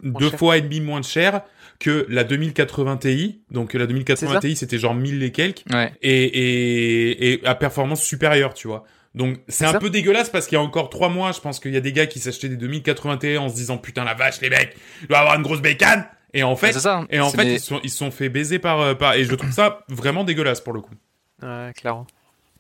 deux 0.02 0.30
fois 0.30 0.56
et 0.56 0.60
demi 0.62 0.80
moins 0.80 1.02
chère 1.02 1.42
que 1.80 2.06
la 2.08 2.24
2080 2.24 2.96
Ti. 2.98 3.42
Donc, 3.50 3.74
la 3.74 3.86
2080 3.86 4.26
C'est 4.28 4.32
ça. 4.34 4.40
Ti, 4.40 4.56
c'était 4.56 4.78
genre 4.78 4.94
1000 4.94 5.22
et 5.22 5.32
quelques, 5.32 5.64
Ouais. 5.72 5.92
et, 6.02 6.24
et, 6.24 7.32
et 7.34 7.46
à 7.46 7.54
performance 7.54 8.02
supérieure, 8.02 8.54
tu 8.54 8.68
vois. 8.68 8.84
Donc, 9.14 9.38
c'est 9.48 9.64
un 9.64 9.72
ça. 9.72 9.78
peu 9.78 9.90
dégueulasse 9.90 10.28
parce 10.30 10.46
qu'il 10.46 10.56
y 10.56 10.60
a 10.60 10.62
encore 10.64 10.90
trois 10.90 11.08
mois, 11.08 11.30
je 11.32 11.40
pense 11.40 11.60
qu'il 11.60 11.72
y 11.72 11.76
a 11.76 11.80
des 11.80 11.92
gars 11.92 12.06
qui 12.06 12.18
s'achetaient 12.18 12.48
des 12.48 12.56
2080 12.56 13.18
Ti 13.18 13.36
en 13.38 13.48
se 13.48 13.54
disant, 13.54 13.78
putain, 13.78 14.02
la 14.04 14.14
vache, 14.14 14.40
les 14.40 14.50
mecs, 14.50 14.76
il 15.02 15.08
doit 15.08 15.18
avoir 15.18 15.36
une 15.36 15.42
grosse 15.42 15.60
bécane! 15.62 16.06
Et 16.36 16.42
en 16.42 16.56
fait, 16.56 16.72
ça. 16.72 17.06
et 17.10 17.20
en 17.20 17.30
fait, 17.30 17.44
des- 17.44 17.52
ils 17.54 17.60
se 17.60 17.66
sont, 17.66 17.80
ils 17.84 17.90
sont 17.90 18.10
fait 18.10 18.28
baiser 18.28 18.58
par, 18.58 18.80
euh, 18.80 18.94
par, 18.94 19.14
et 19.14 19.24
je 19.24 19.34
trouve 19.36 19.52
ça 19.52 19.84
vraiment 19.88 20.24
dégueulasse 20.24 20.60
pour 20.60 20.72
le 20.72 20.80
coup. 20.80 20.94
Ouais, 21.42 21.72
clairement. 21.76 22.08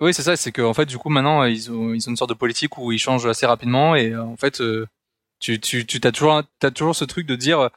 oui, 0.00 0.14
c'est 0.14 0.22
ça. 0.22 0.36
C'est 0.36 0.52
que 0.52 0.62
en 0.62 0.74
fait, 0.74 0.86
du 0.86 0.96
coup, 0.96 1.08
maintenant, 1.10 1.42
ils 1.42 1.72
ont, 1.72 1.92
ils 1.92 2.06
ont 2.08 2.10
une 2.12 2.16
sorte 2.16 2.30
de 2.30 2.34
politique 2.36 2.78
où 2.78 2.92
ils 2.92 2.98
changent 3.00 3.26
assez 3.26 3.46
rapidement 3.46 3.96
et 3.96 4.10
euh, 4.10 4.22
en 4.22 4.36
fait, 4.36 4.60
euh, 4.60 4.86
Tu 5.40 5.58
tu 5.58 5.84
tu 5.86 5.98
t'as 5.98 6.12
toujours 6.12 6.42
t'as 6.60 6.70
toujours 6.70 6.94
ce 6.94 7.04
truc 7.04 7.26
de 7.26 7.34
dire 7.34 7.58
euh, 7.58 7.68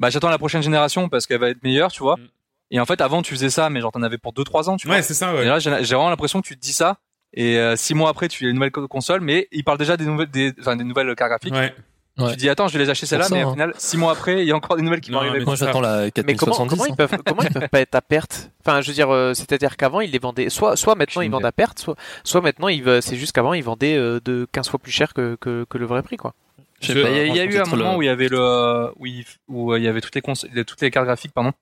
bah 0.00 0.10
j'attends 0.10 0.28
la 0.30 0.38
prochaine 0.38 0.62
génération 0.62 1.08
parce 1.08 1.26
qu'elle 1.26 1.38
va 1.40 1.50
être 1.50 1.62
meilleure, 1.62 1.92
tu 1.92 2.02
vois. 2.02 2.16
Mm. 2.16 2.28
Et 2.72 2.80
en 2.80 2.84
fait 2.86 3.00
avant 3.00 3.22
tu 3.22 3.32
faisais 3.34 3.48
ça 3.50 3.70
mais 3.70 3.80
genre 3.80 3.92
t'en 3.92 4.02
avais 4.02 4.18
pour 4.18 4.32
2 4.32 4.42
3 4.42 4.68
ans, 4.68 4.76
tu 4.76 4.88
vois. 4.88 4.96
Ouais, 4.96 5.02
c'est 5.02 5.14
ça, 5.14 5.32
Et 5.32 5.36
ouais. 5.36 5.44
là 5.44 5.60
j'ai 5.60 5.70
j'ai 5.84 5.94
vraiment 5.94 6.10
l'impression 6.10 6.42
que 6.42 6.46
tu 6.48 6.56
te 6.56 6.60
dis 6.60 6.72
ça 6.72 6.98
et 7.36 7.58
euh, 7.58 7.76
six 7.76 7.94
mois 7.94 8.10
après 8.10 8.28
tu 8.28 8.46
as 8.46 8.48
une 8.48 8.54
nouvelle 8.56 8.70
co- 8.72 8.88
console 8.88 9.20
mais 9.20 9.46
il 9.52 9.62
parle 9.62 9.78
déjà 9.78 9.96
des 9.96 10.04
nouvelles 10.06 10.30
des 10.30 10.52
enfin 10.60 10.74
des 10.76 10.84
nouvelles 10.84 11.14
cartes 11.14 11.30
graphiques. 11.30 11.54
Ouais. 11.54 11.74
Ouais. 12.18 12.30
Tu 12.30 12.36
dis 12.36 12.48
attends, 12.48 12.66
je 12.66 12.78
vais 12.78 12.82
les 12.82 12.88
acheter 12.88 13.04
ça, 13.04 13.18
mais 13.30 13.44
au 13.44 13.48
hein. 13.48 13.52
final 13.52 13.72
six 13.76 13.98
mois 13.98 14.10
après, 14.12 14.40
il 14.40 14.48
y 14.48 14.50
a 14.50 14.56
encore 14.56 14.76
des 14.76 14.82
nouvelles 14.82 15.02
qui 15.02 15.10
vont 15.10 15.18
arriver. 15.18 15.40
mais 15.40 15.44
Moi, 15.44 15.54
j'attends 15.54 15.82
la 15.82 16.04
Mais 16.04 16.34
comment, 16.34 16.56
4070. 16.56 16.70
comment 16.70 16.86
ils 16.86 16.92
hein. 16.92 16.96
peuvent 16.96 17.22
comment 17.26 17.42
ils 17.42 17.52
peuvent 17.52 17.68
pas 17.68 17.80
être 17.80 17.94
à 17.94 18.00
perte 18.00 18.50
Enfin, 18.64 18.80
je 18.80 18.88
veux 18.88 18.94
dire, 18.94 19.10
euh, 19.10 19.34
c'est-à-dire 19.34 19.76
qu'avant 19.76 20.00
ils 20.00 20.10
les 20.10 20.18
vendaient. 20.18 20.48
Soit 20.48 20.76
soit 20.76 20.94
maintenant 20.94 21.20
ils 21.20 21.30
vendent 21.30 21.44
à 21.44 21.52
perte, 21.52 21.78
soit 21.78 21.94
soit 22.24 22.40
maintenant 22.40 22.68
ils 22.68 22.82
c'est 23.02 23.16
juste 23.16 23.32
qu'avant 23.32 23.52
ils 23.52 23.62
vendaient 23.62 23.98
euh, 23.98 24.18
de 24.24 24.48
15 24.50 24.70
fois 24.70 24.78
plus 24.78 24.92
cher 24.92 25.12
que, 25.12 25.36
que 25.38 25.66
que 25.68 25.76
le 25.76 25.84
vrai 25.84 26.02
prix 26.02 26.16
quoi. 26.16 26.32
Je 26.80 26.86
sais 26.86 26.92
Je- 26.94 27.02
pas, 27.02 27.10
Il 27.10 27.16
y 27.16 27.20
a, 27.20 27.26
y 27.34 27.40
a 27.40 27.44
eu 27.44 27.58
un 27.58 27.64
moment 27.66 27.92
le- 27.92 27.98
où 27.98 28.02
il 28.02 28.06
y 28.06 28.08
avait 28.08 28.28
le 28.28 28.90
où 28.96 29.04
il, 29.04 29.26
où 29.48 29.72
euh, 29.74 29.78
il 29.78 29.84
y 29.84 29.88
avait 29.88 30.00
toutes 30.00 30.14
les 30.14 30.22
cons- 30.22 30.32
toutes 30.66 30.80
les 30.80 30.90
cartes 30.90 31.04
graphiques 31.04 31.32
pardon 31.34 31.52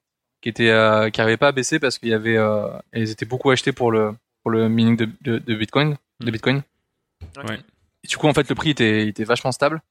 qui 0.41 0.47
étaient 0.47 0.69
euh, 0.69 1.09
qui 1.09 1.19
arrivaient 1.19 1.35
pas 1.35 1.49
à 1.49 1.51
baisser 1.51 1.79
parce 1.79 1.97
qu'il 1.97 2.07
y 2.09 2.13
avait 2.13 2.37
euh, 2.37 2.67
elles 2.93 3.09
étaient 3.11 3.25
beaucoup 3.25 3.51
achetées 3.51 3.73
pour 3.73 3.91
le 3.91 4.13
pour 4.45 4.51
le 4.51 4.69
mining 4.69 4.95
de, 4.95 5.09
de, 5.21 5.39
de 5.39 5.55
Bitcoin 5.55 5.97
de 6.19 6.27
Mm. 6.27 6.31
Bitcoin. 6.31 6.61
Ouais. 7.47 7.59
Et 8.03 8.07
du 8.07 8.15
coup 8.15 8.27
en 8.27 8.33
fait 8.35 8.47
le 8.47 8.53
prix 8.53 8.69
était 8.69 9.01
il 9.01 9.07
était 9.09 9.23
vachement 9.23 9.51
stable. 9.51 9.81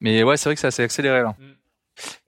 Mais 0.00 0.22
ouais 0.22 0.36
c'est 0.36 0.50
vrai 0.50 0.54
que 0.56 0.60
ça 0.60 0.70
s'est 0.70 0.82
accéléré 0.82 1.22
là. 1.22 1.34
Mm. 1.38 1.44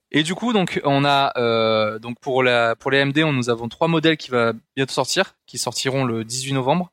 Et 0.09 0.23
du 0.23 0.33
coup 0.33 0.53
donc 0.53 0.81
on 0.85 1.05
a 1.05 1.33
euh, 1.37 1.99
donc 1.99 2.19
pour 2.19 2.41
la 2.41 2.75
pour 2.75 2.89
les 2.89 2.99
AMD 2.99 3.19
on 3.19 3.31
nous 3.31 3.51
avons 3.51 3.69
trois 3.69 3.87
modèles 3.87 4.17
qui 4.17 4.31
va 4.31 4.53
bientôt 4.75 4.91
sortir 4.93 5.35
qui 5.45 5.59
sortiront 5.59 6.03
le 6.03 6.23
18 6.23 6.53
novembre 6.53 6.91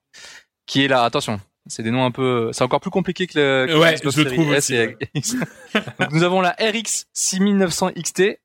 qui 0.67 0.85
est 0.85 0.89
là 0.89 1.05
attention 1.05 1.41
c'est 1.67 1.83
des 1.83 1.91
noms 1.91 2.05
un 2.05 2.11
peu 2.11 2.51
c'est 2.53 2.63
encore 2.63 2.81
plus 2.81 2.91
compliqué 2.91 3.27
que 3.27 3.39
le 3.39 3.73
que 3.73 3.79
Ouais, 3.79 3.97
je 3.97 4.23
trouve 4.23 4.51
aussi, 4.51 4.75
ouais. 4.75 4.99
Donc, 5.99 6.13
nous 6.13 6.23
avons 6.25 6.43
la 6.43 6.51
RX 6.61 7.07
6900 7.15 7.93
XT 7.99 8.39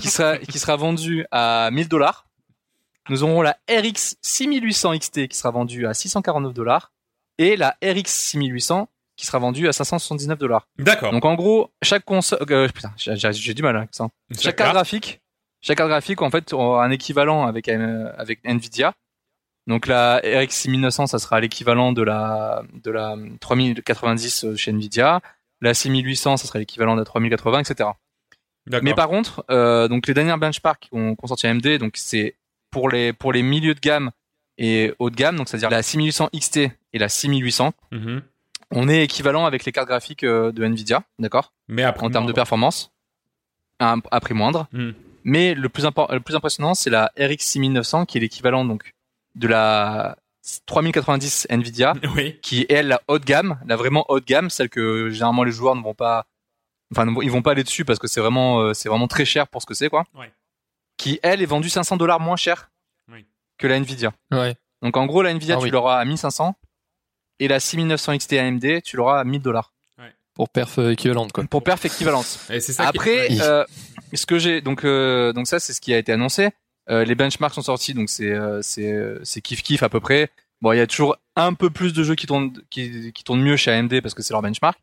qui 0.00 0.08
sera 0.08 0.38
qui 0.38 0.60
sera 0.60 0.76
vendue 0.76 1.26
à 1.32 1.70
1000 1.72 1.88
dollars. 1.88 2.29
Nous 3.10 3.24
aurons 3.24 3.42
la 3.42 3.58
RX 3.68 4.16
6800 4.22 4.96
XT 4.98 5.26
qui 5.26 5.36
sera 5.36 5.50
vendue 5.50 5.84
à 5.84 5.94
649 5.94 6.54
dollars 6.54 6.92
et 7.38 7.56
la 7.56 7.76
RX 7.82 8.06
6800 8.06 8.88
qui 9.16 9.26
sera 9.26 9.40
vendue 9.40 9.66
à 9.68 9.72
579 9.72 10.38
dollars. 10.38 10.68
D'accord. 10.78 11.10
Donc 11.10 11.24
en 11.24 11.34
gros, 11.34 11.72
chaque 11.82 12.04
console 12.04 12.38
euh, 12.48 12.68
putain, 12.68 12.92
j'ai- 12.96 13.54
du 13.54 13.62
mal 13.62 13.76
avec 13.76 13.88
ça. 13.92 14.08
Chaque 14.38 14.54
carte 14.54 14.72
graphique, 14.72 15.20
chaque 15.60 15.76
carte 15.78 15.90
graphique 15.90 16.22
en 16.22 16.30
fait 16.30 16.52
aura 16.52 16.84
un 16.84 16.90
équivalent 16.92 17.46
avec 17.48 17.68
euh, 17.68 18.12
avec 18.16 18.38
Nvidia. 18.44 18.94
Donc 19.66 19.88
la 19.88 20.18
RX 20.18 20.50
6900 20.52 21.08
ça 21.08 21.18
sera 21.18 21.40
l'équivalent 21.40 21.92
de 21.92 22.02
la 22.02 22.62
de 22.72 22.92
la 22.92 23.16
3090 23.40 24.54
chez 24.54 24.70
Nvidia. 24.70 25.20
La 25.60 25.74
6800 25.74 26.36
ça 26.36 26.46
sera 26.46 26.60
l'équivalent 26.60 26.94
de 26.94 27.00
la 27.00 27.04
3080 27.04 27.58
etc. 27.58 27.90
D'accord. 28.66 28.84
Mais 28.84 28.94
par 28.94 29.08
contre, 29.08 29.44
euh, 29.50 29.88
donc 29.88 30.06
les 30.06 30.14
dernières 30.14 30.38
benchmarks 30.38 30.88
qu'on 30.90 31.16
qu'on 31.16 31.26
sorti 31.26 31.48
AMD, 31.48 31.78
donc 31.78 31.94
c'est 31.96 32.36
pour 32.70 32.88
les 32.88 33.12
pour 33.12 33.32
les 33.32 33.42
milieux 33.42 33.74
de 33.74 33.80
gamme 33.80 34.10
et 34.58 34.92
haut 34.98 35.10
de 35.10 35.16
gamme, 35.16 35.36
donc 35.36 35.48
c'est-à-dire 35.48 35.70
la 35.70 35.82
6800 35.82 36.28
XT 36.34 36.58
et 36.92 36.98
la 36.98 37.08
6800, 37.08 37.72
Mhm. 37.92 38.22
on 38.72 38.88
est 38.88 39.02
équivalent 39.04 39.46
avec 39.46 39.64
les 39.64 39.72
cartes 39.72 39.88
graphiques 39.88 40.22
euh, 40.24 40.52
de 40.52 40.64
Nvidia, 40.64 41.02
d'accord, 41.18 41.52
Mais 41.68 41.82
après. 41.82 42.04
en 42.06 42.10
termes 42.10 42.26
de 42.26 42.32
performance, 42.32 42.92
à, 43.78 43.96
prix 44.20 44.34
moindre. 44.34 44.68
Hmm. 44.72 44.90
Mais 45.24 45.54
le 45.54 45.68
plus 45.68 45.84
le 45.84 46.20
plus 46.20 46.34
impressionnant, 46.34 46.74
c'est 46.74 46.90
la 46.90 47.10
RX 47.18 47.38
6900 47.40 48.06
qui 48.06 48.18
est 48.18 48.20
l'équivalent 48.20 48.64
donc 48.64 48.94
de 49.34 49.48
la 49.48 50.16
3090 50.66 51.46
Nvidia, 51.50 51.94
Oui. 52.16 52.38
qui 52.42 52.62
est 52.62 52.70
elle 52.72 52.88
la 52.88 53.00
haut 53.08 53.18
de 53.18 53.24
gamme, 53.24 53.58
la 53.66 53.76
vraiment 53.76 54.04
haut 54.08 54.20
de 54.20 54.24
gamme, 54.24 54.50
celle 54.50 54.68
que 54.68 55.10
généralement 55.10 55.44
les 55.44 55.52
joueurs 55.52 55.76
ne 55.76 55.82
vont 55.82 55.94
pas, 55.94 56.26
enfin 56.92 57.06
ils 57.22 57.30
vont 57.30 57.42
pas 57.42 57.52
aller 57.52 57.64
dessus 57.64 57.84
parce 57.84 57.98
que 57.98 58.06
c'est 58.08 58.20
vraiment 58.20 58.60
euh, 58.60 58.74
c'est 58.74 58.88
vraiment 58.88 59.08
très 59.08 59.24
cher 59.24 59.46
pour 59.48 59.60
ce 59.62 59.66
que 59.66 59.74
c'est 59.74 59.88
quoi. 59.88 60.04
Ouais. 60.14 60.30
Qui 61.00 61.18
elle 61.22 61.40
est 61.40 61.46
vendue 61.46 61.70
500 61.70 61.96
dollars 61.96 62.20
moins 62.20 62.36
cher 62.36 62.70
Oui. 63.10 63.24
que 63.58 63.66
la 63.66 63.76
Nvidia. 63.76 64.12
Ouais. 64.30 64.54
Donc 64.82 64.96
en 64.98 65.06
gros 65.06 65.22
la 65.22 65.30
Nvidia 65.32 65.54
Ah 65.56 65.58
tu 65.58 65.64
oui. 65.64 65.70
l'auras 65.70 65.98
à 65.98 66.04
1500 66.04 66.54
et 67.38 67.48
la 67.48 67.58
6900 67.58 68.18
XT 68.18 68.32
AMD 68.34 68.82
tu 68.84 68.96
l'auras 68.98 69.20
à 69.20 69.24
1000 69.24 69.40
dollars 69.40 69.72
Pour 70.34 70.50
perf 70.50 70.78
euh, 70.78 70.90
équivalente, 70.92 71.32
quoi. 71.32 71.44
pour 71.44 71.62
perf 71.64 71.84
équivalente. 71.86 72.38
Et 72.50 72.60
ça. 72.60 72.86
Après, 72.86 73.28
euh, 73.40 73.64
ce 74.12 74.26
que 74.26 74.38
j'ai 74.38 74.60
donc 74.60 74.84
euh, 74.84 75.32
donc 75.32 75.46
ça 75.46 75.58
c'est 75.58 75.72
ce 75.72 75.80
qui 75.80 75.94
a 75.94 75.98
été 75.98 76.12
annoncé. 76.12 76.50
Euh, 76.90 77.04
les 77.04 77.14
benchmarks 77.14 77.54
sont 77.54 77.62
sortis 77.62 77.94
donc 77.94 78.10
c'est 78.10 78.32
euh, 78.32 78.60
c'est 78.62 78.94
c'est 79.22 79.40
kiff 79.40 79.62
kiff 79.62 79.82
à 79.82 79.88
peu 79.88 80.00
près. 80.00 80.28
Bon, 80.60 80.72
il 80.72 80.76
y 80.76 80.80
a 80.80 80.86
toujours 80.86 81.16
un 81.36 81.54
peu 81.54 81.70
plus 81.70 81.94
de 81.94 82.02
jeux 82.04 82.14
qui 82.14 82.26
tournent 82.26 82.52
qui, 82.68 83.12
qui 83.14 83.24
tournent 83.24 83.40
mieux 83.42 83.56
chez 83.56 83.70
AMD 83.72 84.00
parce 84.02 84.12
que 84.14 84.22
c'est 84.22 84.34
leur 84.34 84.42
benchmark. 84.42 84.78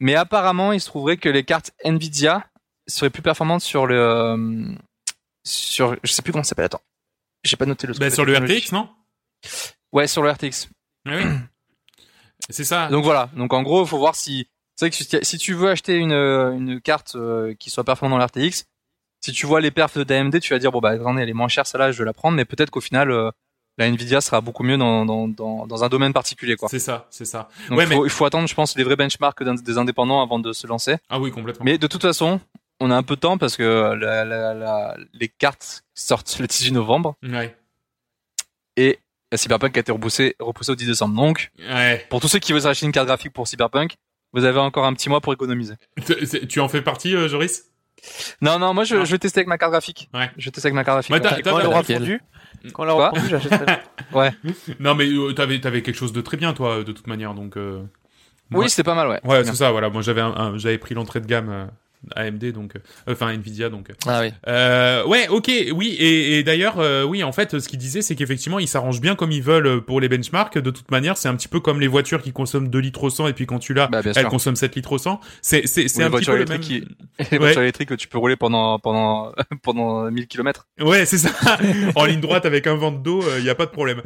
Mais 0.00 0.16
apparemment, 0.16 0.72
il 0.72 0.80
se 0.80 0.86
trouverait 0.86 1.16
que 1.16 1.28
les 1.28 1.44
cartes 1.44 1.70
Nvidia 1.84 2.44
seraient 2.88 3.10
plus 3.10 3.22
performantes 3.22 3.62
sur 3.62 3.86
le 3.86 3.96
euh, 3.98 4.74
sur 5.46 5.96
je 6.02 6.12
sais 6.12 6.22
plus 6.22 6.32
comment 6.32 6.44
ça 6.44 6.50
s'appelle. 6.50 6.66
Attends, 6.66 6.82
j'ai 7.44 7.56
pas 7.56 7.66
noté 7.66 7.86
le. 7.86 7.92
Bah, 7.94 8.00
truc 8.06 8.14
sur 8.14 8.24
le. 8.24 8.36
RTX, 8.36 8.72
non? 8.72 8.88
Ouais, 9.92 10.06
sur 10.06 10.22
le 10.22 10.30
RTX. 10.30 10.68
Oui. 11.06 11.12
C'est 12.50 12.64
ça. 12.64 12.88
Donc 12.88 13.04
voilà. 13.04 13.30
Donc 13.36 13.52
en 13.52 13.62
gros, 13.62 13.84
il 13.84 13.88
faut 13.88 13.98
voir 13.98 14.14
si 14.14 14.48
c'est 14.76 14.86
vrai 14.86 14.90
que 14.90 15.24
si- 15.24 15.38
tu 15.38 15.54
veux 15.54 15.70
acheter 15.70 15.94
une 15.96 16.12
euh, 16.12 16.52
une 16.52 16.80
carte 16.80 17.14
euh, 17.16 17.54
qui 17.54 17.70
soit 17.70 17.82
performante 17.84 18.18
dans 18.18 18.24
l'RTX, 18.24 18.64
si 19.24 19.32
tu 19.32 19.46
vois 19.46 19.60
les 19.60 19.70
perfs 19.70 19.96
d'AMD, 19.98 20.38
tu 20.40 20.52
vas 20.52 20.58
dire 20.58 20.70
bon 20.70 20.80
bah 20.80 20.90
attendez, 20.90 21.22
elle 21.22 21.30
est 21.30 21.34
moins 21.34 21.48
chère 21.48 21.66
celle-là, 21.66 21.92
je 21.92 21.98
vais 21.98 22.04
la 22.04 22.12
prendre, 22.12 22.36
mais 22.36 22.44
peut-être 22.44 22.70
qu'au 22.70 22.82
final 22.82 23.10
euh, 23.10 23.30
la 23.78 23.86
Nvidia 23.86 24.20
sera 24.20 24.40
beaucoup 24.42 24.62
mieux 24.64 24.76
dans 24.76 25.06
dans 25.06 25.28
dans, 25.28 25.66
dans 25.66 25.82
un 25.82 25.88
domaine 25.88 26.12
particulier 26.12 26.56
quoi. 26.56 26.68
C'est 26.68 26.78
ça, 26.78 27.06
c'est 27.10 27.24
ça. 27.24 27.48
Donc 27.70 27.78
Ouais, 27.78 27.84
il 27.84 27.92
faut, 27.92 28.04
il 28.04 28.10
faut 28.10 28.24
attendre, 28.26 28.46
je 28.48 28.54
pense, 28.54 28.76
les 28.76 28.84
vrais 28.84 28.96
benchmarks 28.96 29.42
des 29.42 29.78
indépendants 29.78 30.22
avant 30.22 30.38
de 30.38 30.52
se 30.52 30.66
lancer. 30.66 30.96
Ah 31.08 31.18
oui, 31.18 31.30
complètement. 31.32 31.64
Mais 31.64 31.78
de 31.78 31.86
toute 31.86 32.02
façon, 32.02 32.38
on 32.80 32.90
a 32.90 32.96
un 32.96 33.02
peu 33.02 33.16
de 33.16 33.20
temps 33.20 33.38
parce 33.38 33.56
que 33.56 33.94
la, 33.94 34.24
la, 34.24 34.54
la- 34.54 34.96
les 35.14 35.28
cartes 35.28 35.84
sortent 35.94 36.38
le 36.38 36.46
18 36.46 36.72
novembre 36.72 37.16
Ouais. 37.22 37.56
et 38.76 38.98
la 39.32 39.38
Cyberpunk 39.38 39.76
a 39.76 39.80
été 39.80 39.92
repoussée 39.92 40.36
repoussée 40.38 40.72
au 40.72 40.76
10 40.76 40.86
décembre. 40.86 41.14
Donc 41.16 41.50
Ouais. 41.58 42.04
pour 42.10 42.20
tous 42.20 42.28
ceux 42.28 42.38
qui 42.38 42.52
veulent 42.52 42.66
acheter 42.66 42.86
une 42.86 42.92
carte 42.92 43.06
graphique 43.06 43.32
pour 43.32 43.48
Cyberpunk, 43.48 43.94
vous 44.32 44.44
avez 44.44 44.58
encore 44.60 44.84
un 44.84 44.92
petit 44.94 45.08
mois 45.08 45.20
pour 45.20 45.32
économiser. 45.32 45.74
Tu- 46.48 46.60
en 46.60 46.68
fais 46.68 46.82
partie, 46.82 47.14
euh, 47.14 47.28
Joris? 47.28 47.64
Non, 48.42 48.58
non, 48.58 48.74
moi 48.74 48.84
je, 48.84 48.94
Non. 48.96 49.04
je 49.06 49.10
vais 49.12 49.18
tester 49.18 49.40
avec 49.40 49.48
ma 49.48 49.56
carte 49.56 49.72
graphique. 49.72 50.10
Ouais. 50.12 50.30
Je 50.36 50.44
vais 50.44 50.50
tester 50.50 50.66
avec 50.68 50.74
ma 50.74 50.84
carte 50.84 50.96
graphique. 50.96 51.10
Ouais, 51.14 51.20
ouais. 51.20 51.42
t'as- 51.42 51.50
Quand 51.50 51.58
elle 51.58 51.66
aura 51.66 51.82
fondu, 51.82 52.20
quand 52.74 52.82
elle 52.84 52.90
aura 52.90 53.10
fondu, 53.10 53.28
j'achèterai. 53.30 53.76
Non, 54.80 54.94
mais 54.94 55.06
euh, 55.06 55.32
t'avais 55.32 55.60
t'avais 55.60 55.82
quelque 55.82 55.96
chose 55.96 56.12
de 56.12 56.20
très 56.20 56.36
bien, 56.36 56.52
toi, 56.52 56.84
de 56.84 56.92
toute 56.92 57.06
manière. 57.06 57.32
Donc. 57.34 57.56
euh, 57.56 57.82
Oui, 58.52 58.68
c'était 58.70 58.84
pas 58.84 58.94
mal, 58.94 59.08
ouais. 59.08 59.20
Ouais, 59.24 59.44
c'est 59.44 59.54
ça. 59.54 59.70
Voilà. 59.72 59.88
Moi, 59.88 60.02
j'avais 60.02 60.22
j'avais 60.56 60.78
pris 60.78 60.94
l'entrée 60.94 61.20
de 61.20 61.26
gamme 61.26 61.48
euh, 61.50 61.66
AMD, 62.14 62.52
donc. 62.52 62.76
euh, 62.76 63.12
Enfin, 63.12 63.30
Nvidia, 63.32 63.68
donc. 63.68 63.90
euh, 63.90 63.94
Ah 64.06 64.20
oui. 64.22 64.32
Euh, 64.46 65.04
ouais, 65.06 65.28
ok, 65.28 65.50
oui, 65.74 65.88
et, 65.98 66.38
et 66.38 66.42
d'ailleurs, 66.42 66.78
euh, 66.78 67.02
oui, 67.04 67.22
en 67.24 67.32
fait, 67.32 67.58
ce 67.58 67.68
qu'il 67.68 67.78
disait, 67.78 68.02
c'est 68.02 68.14
qu'effectivement, 68.14 68.58
ils 68.58 68.68
s'arrangent 68.68 69.00
bien 69.00 69.14
comme 69.16 69.32
ils 69.32 69.42
veulent 69.42 69.66
euh, 69.66 69.80
pour 69.80 70.00
les 70.00 70.08
benchmarks. 70.08 70.58
De 70.58 70.70
toute 70.70 70.90
manière, 70.90 71.16
c'est 71.16 71.28
un 71.28 71.34
petit 71.36 71.48
peu 71.48 71.60
comme 71.60 71.80
les 71.80 71.88
voitures 71.88 72.22
qui 72.22 72.32
consomment 72.32 72.68
2 72.68 72.78
litres 72.78 73.04
au 73.04 73.10
100 73.10 73.28
et 73.28 73.32
puis 73.32 73.46
quand 73.46 73.58
tu 73.58 73.74
l'as, 73.74 73.86
Bah, 73.88 74.00
elles 74.04 74.14
sûr. 74.14 74.28
consomment 74.28 74.56
7 74.56 74.74
litres 74.76 74.92
au 74.92 74.98
100. 74.98 75.20
C'est, 75.42 75.66
c'est, 75.66 75.84
un 76.02 76.10
petit 76.10 76.24
peu 76.26 76.32
le 76.36 76.44
même. 76.44 76.48
électriques 76.60 76.84
Les 77.18 77.26
Ouais. 77.32 77.38
voitures 77.38 77.62
électriques 77.62 77.88
que 77.88 77.94
tu 77.94 78.08
peux 78.08 78.18
rouler 78.18 78.36
pendant 78.36 78.78
pendant 78.78 79.32
pendant 79.62 80.10
1000 80.10 80.26
km. 80.26 80.66
Ouais, 80.80 81.06
c'est 81.06 81.18
ça. 81.18 81.30
en 81.94 82.04
ligne 82.04 82.20
droite 82.20 82.46
avec 82.46 82.66
un 82.66 82.74
vent 82.76 82.92
de 82.92 82.98
dos, 83.02 83.22
il 83.38 83.44
y 83.44 83.50
a 83.50 83.54
pas 83.54 83.66
de 83.66 83.70
problème. 83.70 84.02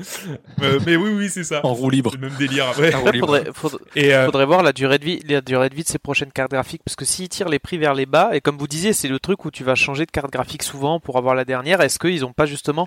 Euh, 0.63 0.79
mais 0.87 0.97
oui, 0.97 1.11
oui, 1.15 1.29
c'est 1.29 1.45
ça. 1.45 1.61
En 1.65 1.75
roue 1.75 1.91
libre. 1.91 2.11
C'est 2.13 2.21
le 2.21 2.29
même 2.29 2.39
délire. 2.39 2.67
Ouais. 2.79 2.91
Ah, 2.95 2.99
Après, 2.99 3.13
libre. 3.13 3.27
faudrait, 3.27 3.51
faudrait, 3.55 3.81
Et 3.97 4.15
euh, 4.15 4.27
faudrait 4.27 4.47
voir 4.47 4.63
la 4.63 4.73
durée 4.73 4.99
de 4.99 5.05
vie, 5.05 5.21
la 5.29 5.41
durée 5.41 5.69
de 5.69 5.75
vie 5.75 5.83
de 5.83 5.89
ces 5.89 5.99
prochaines 5.99 6.33
cartes 6.33 6.51
graphiques, 6.53 6.83
parce 6.85 6.97
que 6.97 7.05
s'ils 7.05 7.29
tirent 7.29 7.49
les 7.49 7.59
prix 7.59 7.79
vers 7.81 7.95
les 7.95 8.07
bas, 8.07 8.31
et 8.33 8.41
comme 8.41 8.57
vous 8.57 8.69
disiez, 8.69 8.93
c'est 8.93 9.09
le 9.09 9.19
truc 9.19 9.45
où 9.45 9.51
tu 9.51 9.65
vas 9.65 9.75
changer 9.75 10.07
de 10.07 10.11
carte 10.13 10.31
graphique 10.31 10.63
souvent 10.63 11.01
pour 11.01 11.19
avoir 11.19 11.35
la 11.35 11.45
dernière. 11.45 11.81
Est-ce 11.81 11.99
qu'ils 11.99 12.25
ont 12.25 12.33
pas 12.33 12.47
justement 12.47 12.87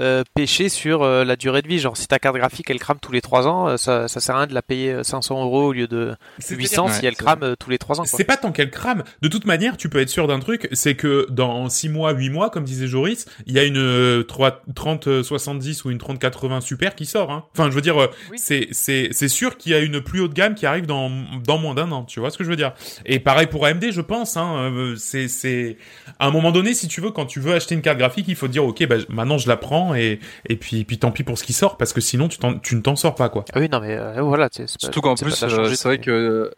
euh, 0.00 0.22
pêché 0.34 0.68
sur 0.68 1.02
euh, 1.02 1.24
la 1.24 1.36
durée 1.36 1.62
de 1.62 1.68
vie? 1.68 1.78
Genre, 1.78 1.96
si 1.96 2.06
ta 2.08 2.18
carte 2.18 2.36
graphique 2.36 2.68
elle 2.70 2.78
crame 2.78 2.98
tous 3.00 3.12
les 3.12 3.20
3 3.22 3.46
ans, 3.48 3.68
euh, 3.68 3.76
ça, 3.76 4.08
ça 4.08 4.20
sert 4.20 4.34
à 4.34 4.38
rien 4.38 4.46
de 4.46 4.54
la 4.54 4.62
payer 4.62 4.92
euh, 4.92 5.02
500 5.02 5.42
euros 5.44 5.68
au 5.68 5.72
lieu 5.72 5.86
de 5.86 6.14
c'est- 6.38 6.54
800 6.56 6.88
si 6.88 7.00
Ouais, 7.00 7.08
elle 7.08 7.16
crame 7.16 7.42
euh, 7.42 7.54
tous 7.58 7.70
les 7.70 7.78
3 7.78 8.00
ans. 8.00 8.04
C'est 8.04 8.24
pas 8.24 8.36
tant 8.36 8.52
qu'elle 8.52 8.70
crame. 8.70 9.04
De 9.22 9.28
toute 9.28 9.46
manière, 9.46 9.76
tu 9.76 9.88
peux 9.88 10.00
être 10.00 10.08
sûr 10.10 10.26
d'un 10.26 10.40
truc, 10.40 10.68
c'est 10.72 10.94
que 10.96 11.26
dans 11.30 11.68
6 11.68 11.88
mois, 11.88 12.12
8 12.12 12.30
mois, 12.30 12.50
comme 12.50 12.64
disait 12.64 12.86
Joris, 12.88 13.26
il 13.46 13.52
y 13.54 13.58
a 13.58 13.64
une 13.64 13.78
euh, 13.78 14.22
3 14.24 14.62
30 14.74 15.06
euh, 15.08 15.22
70 15.22 15.84
ou 15.84 15.90
une 15.90 15.98
30 15.98 16.18
80 16.18 16.60
super 16.60 16.94
qui 16.94 17.06
sort. 17.06 17.30
Hein. 17.30 17.44
Enfin, 17.52 17.70
je 17.70 17.74
veux 17.74 17.80
dire, 17.80 18.00
euh, 18.02 18.08
Oui. 18.32 18.38
c'est 18.38 19.28
sûr 19.28 19.56
qu'il 19.56 19.72
y 19.72 19.74
a 19.74 19.78
une 19.78 20.00
plus 20.00 20.20
haute 20.20 20.34
gamme 20.34 20.54
qui 20.54 20.66
arrive 20.66 20.86
dans 20.86 21.10
dans 21.44 21.58
moins 21.58 21.74
d'un 21.74 21.90
an. 21.92 22.04
Tu 22.04 22.20
vois 22.20 22.30
ce 22.30 22.38
que 22.38 22.44
je 22.44 22.50
veux 22.50 22.56
dire? 22.56 22.72
Et 23.06 23.18
pareil 23.20 23.46
pour 23.46 23.64
AMD, 23.66 23.90
je 23.90 24.00
pense. 24.00 24.23
Hein, 24.36 24.70
euh, 24.72 24.96
c'est 24.96 25.28
c'est 25.28 25.76
à 26.18 26.26
un 26.26 26.30
moment 26.30 26.50
donné, 26.52 26.74
si 26.74 26.88
tu 26.88 27.00
veux, 27.00 27.10
quand 27.10 27.26
tu 27.26 27.40
veux 27.40 27.52
acheter 27.54 27.74
une 27.74 27.82
carte 27.82 27.98
graphique, 27.98 28.26
il 28.28 28.34
faut 28.36 28.48
dire, 28.48 28.64
ok, 28.64 28.86
bah, 28.86 28.96
maintenant 29.08 29.38
je 29.38 29.48
la 29.48 29.56
prends 29.56 29.94
et 29.94 30.18
et 30.48 30.56
puis 30.56 30.84
puis 30.84 30.98
tant 30.98 31.10
pis 31.12 31.22
pour 31.22 31.38
ce 31.38 31.44
qui 31.44 31.52
sort 31.52 31.76
parce 31.76 31.92
que 31.92 32.00
sinon 32.00 32.28
tu 32.28 32.38
t'en- 32.38 32.58
tu 32.58 32.74
ne 32.76 32.80
t'en 32.80 32.96
sors 32.96 33.14
pas 33.14 33.28
quoi. 33.28 33.44
Ah 33.52 33.60
oui, 33.60 33.68
non, 33.70 33.80
mais 33.80 33.96
euh, 33.96 34.20
voilà. 34.22 34.48
c'est- 34.52 34.66
c'est 34.66 34.80
pas- 34.80 34.86
Surtout 34.86 35.00
qu'en 35.00 35.16
c'est 35.16 35.24
plus, 35.24 35.32
ça 35.34 35.46
euh, 35.46 35.72
c'est 35.74 35.88
vrai 35.88 35.98
que 35.98 36.10
euh, 36.10 36.50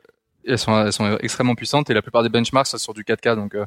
elles 0.46 0.58
sont 0.58 0.78
elles 0.86 0.92
sont 0.92 1.18
extrêmement 1.20 1.54
puissantes 1.54 1.90
et 1.90 1.94
la 1.94 2.02
plupart 2.02 2.22
des 2.22 2.28
benchmarks 2.28 2.66
sont 2.68 2.78
sur 2.78 2.94
du 2.94 3.02
4K. 3.04 3.34
Donc 3.36 3.54
euh, 3.54 3.64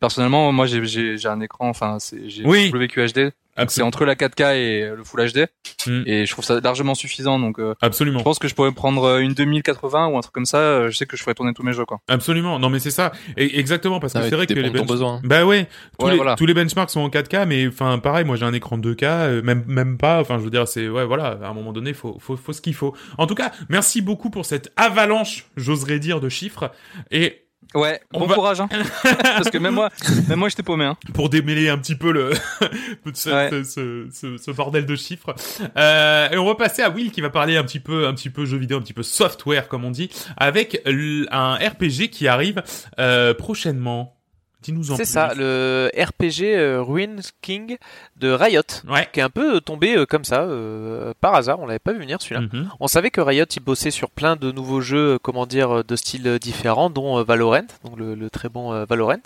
personnellement, 0.00 0.52
moi 0.52 0.66
j'ai 0.66 0.84
j'ai 0.84 1.16
j'ai 1.16 1.28
un 1.28 1.40
écran, 1.40 1.68
enfin 1.68 1.98
c'est 1.98 2.28
j'ai 2.28 2.44
Oui. 2.44 2.70
WQHD. 2.72 3.32
C'est 3.68 3.82
entre 3.82 4.04
la 4.04 4.14
4K 4.14 4.56
et 4.56 4.90
le 4.96 5.04
Full 5.04 5.30
HD. 5.32 5.46
Mm. 5.86 6.02
Et 6.06 6.26
je 6.26 6.32
trouve 6.32 6.44
ça 6.44 6.60
largement 6.60 6.94
suffisant. 6.94 7.38
Donc 7.38 7.58
euh, 7.58 7.74
Absolument. 7.80 8.18
je 8.20 8.24
pense 8.24 8.38
que 8.38 8.48
je 8.48 8.54
pourrais 8.54 8.72
prendre 8.72 9.04
euh, 9.04 9.18
une 9.18 9.34
2080 9.34 10.06
ou 10.08 10.16
un 10.16 10.20
truc 10.20 10.32
comme 10.32 10.46
ça. 10.46 10.58
euh, 10.58 10.90
Je 10.90 10.96
sais 10.96 11.06
que 11.06 11.16
je 11.16 11.22
ferais 11.22 11.34
tourner 11.34 11.52
tous 11.54 11.62
mes 11.62 11.72
jeux 11.72 11.84
quoi. 11.84 11.98
Absolument. 12.08 12.58
Non, 12.58 12.70
mais 12.70 12.78
c'est 12.78 12.90
ça. 12.90 13.12
Et 13.36 13.58
exactement, 13.58 14.00
parce 14.00 14.12
que 14.14 14.18
Ah 14.20 14.22
c'est 14.28 14.36
vrai 14.36 14.46
que 14.46 14.54
les 14.54 14.70
bench- 14.70 14.86
besoin. 14.86 15.20
Bah 15.24 15.44
ouais. 15.44 15.68
Tous, 15.98 16.06
Ouais, 16.06 16.12
les, 16.12 16.16
voilà. 16.16 16.34
tous 16.36 16.46
les 16.46 16.54
benchmarks 16.54 16.90
sont 16.90 17.00
en 17.00 17.08
4K, 17.08 17.46
mais 17.46 17.66
enfin, 17.68 17.98
pareil, 17.98 18.24
moi 18.24 18.36
j'ai 18.36 18.44
un 18.46 18.52
écran 18.52 18.78
de 18.78 18.94
2K, 18.94 19.04
euh, 19.04 19.42
même, 19.42 19.64
même 19.66 19.98
pas. 19.98 20.20
Enfin, 20.20 20.38
je 20.38 20.44
veux 20.44 20.50
dire, 20.50 20.66
c'est, 20.68 20.88
ouais, 20.88 21.04
voilà, 21.04 21.38
à 21.42 21.48
un 21.48 21.54
moment 21.54 21.72
donné, 21.72 21.92
faut, 21.92 22.16
faut, 22.20 22.36
faut 22.36 22.52
ce 22.52 22.60
qu'il 22.60 22.74
faut. 22.74 22.94
En 23.18 23.26
tout 23.26 23.34
cas, 23.34 23.52
merci 23.68 24.02
beaucoup 24.02 24.30
pour 24.30 24.46
cette 24.46 24.72
avalanche, 24.76 25.46
j'oserais 25.56 25.98
dire, 25.98 26.20
de 26.20 26.28
chiffres. 26.28 26.70
Et 27.10 27.44
Ouais. 27.74 28.00
On 28.12 28.20
Bon 28.20 28.26
va- 28.26 28.34
courage 28.34 28.60
hein. 28.60 28.68
Parce 29.02 29.50
que 29.50 29.58
même 29.58 29.74
moi, 29.74 29.88
même 30.28 30.38
moi 30.38 30.48
j'étais 30.48 30.62
paumé 30.62 30.84
hein. 30.84 30.96
pour 31.14 31.28
démêler 31.30 31.68
un 31.68 31.78
petit 31.78 31.94
peu 31.94 32.12
le 32.12 32.32
ce, 33.14 33.30
Ouais. 33.30 33.48
ce, 33.50 33.62
ce, 33.64 34.06
ce- 34.12 34.36
ce 34.36 34.50
bordel 34.50 34.86
de 34.86 34.96
chiffres. 34.96 35.34
Euh, 35.76 36.28
et 36.30 36.36
on 36.38 36.46
va 36.46 36.54
passer 36.54 36.82
à 36.82 36.90
Will 36.90 37.10
qui 37.10 37.20
va 37.20 37.30
parler 37.30 37.56
un 37.56 37.64
petit 37.64 37.80
peu 37.80 38.06
un 38.06 38.14
petit 38.14 38.30
peu 38.30 38.44
jeux 38.44 38.58
vidéo, 38.58 38.78
un 38.78 38.82
petit 38.82 38.92
peu 38.92 39.02
software 39.02 39.68
comme 39.68 39.84
on 39.84 39.90
dit, 39.90 40.10
avec 40.36 40.82
un 41.30 41.54
RPG 41.54 42.08
qui 42.10 42.28
arrive 42.28 42.62
euh, 42.98 43.34
prochainement. 43.34 44.16
Dis-nous 44.62 44.92
en 44.92 44.96
C'est 44.96 45.04
ça, 45.04 45.32
le 45.34 45.90
RPG 45.96 46.42
euh, 46.54 46.80
Ruin 46.82 47.16
King 47.40 47.76
de 48.16 48.30
Riot, 48.30 48.62
Ouais. 48.88 49.08
qui 49.12 49.20
est 49.20 49.22
un 49.22 49.30
peu 49.30 49.60
tombé 49.60 49.96
euh, 49.96 50.06
comme 50.06 50.24
ça, 50.24 50.42
euh, 50.42 51.12
par 51.20 51.34
hasard, 51.34 51.58
on 51.60 51.66
l'avait 51.66 51.78
pas 51.78 51.92
vu 51.92 51.98
venir 51.98 52.22
celui-là. 52.22 52.42
Mhm. 52.42 52.68
On 52.80 52.86
savait 52.86 53.10
que 53.10 53.20
Riot 53.20 53.44
il 53.56 53.60
bossait 53.60 53.90
sur 53.90 54.10
plein 54.10 54.36
de 54.36 54.52
nouveaux 54.52 54.80
jeux, 54.80 55.14
euh, 55.14 55.18
comment 55.20 55.46
dire, 55.46 55.78
euh, 55.78 55.82
de 55.82 55.96
styles 55.96 56.26
euh, 56.28 56.38
différents, 56.38 56.90
dont 56.90 57.18
euh, 57.18 57.22
Valorant, 57.24 57.66
donc 57.84 57.98
le, 57.98 58.14
le 58.14 58.30
très 58.30 58.48
bon 58.48 58.72
euh, 58.72 58.84
Valorant. 58.84 59.16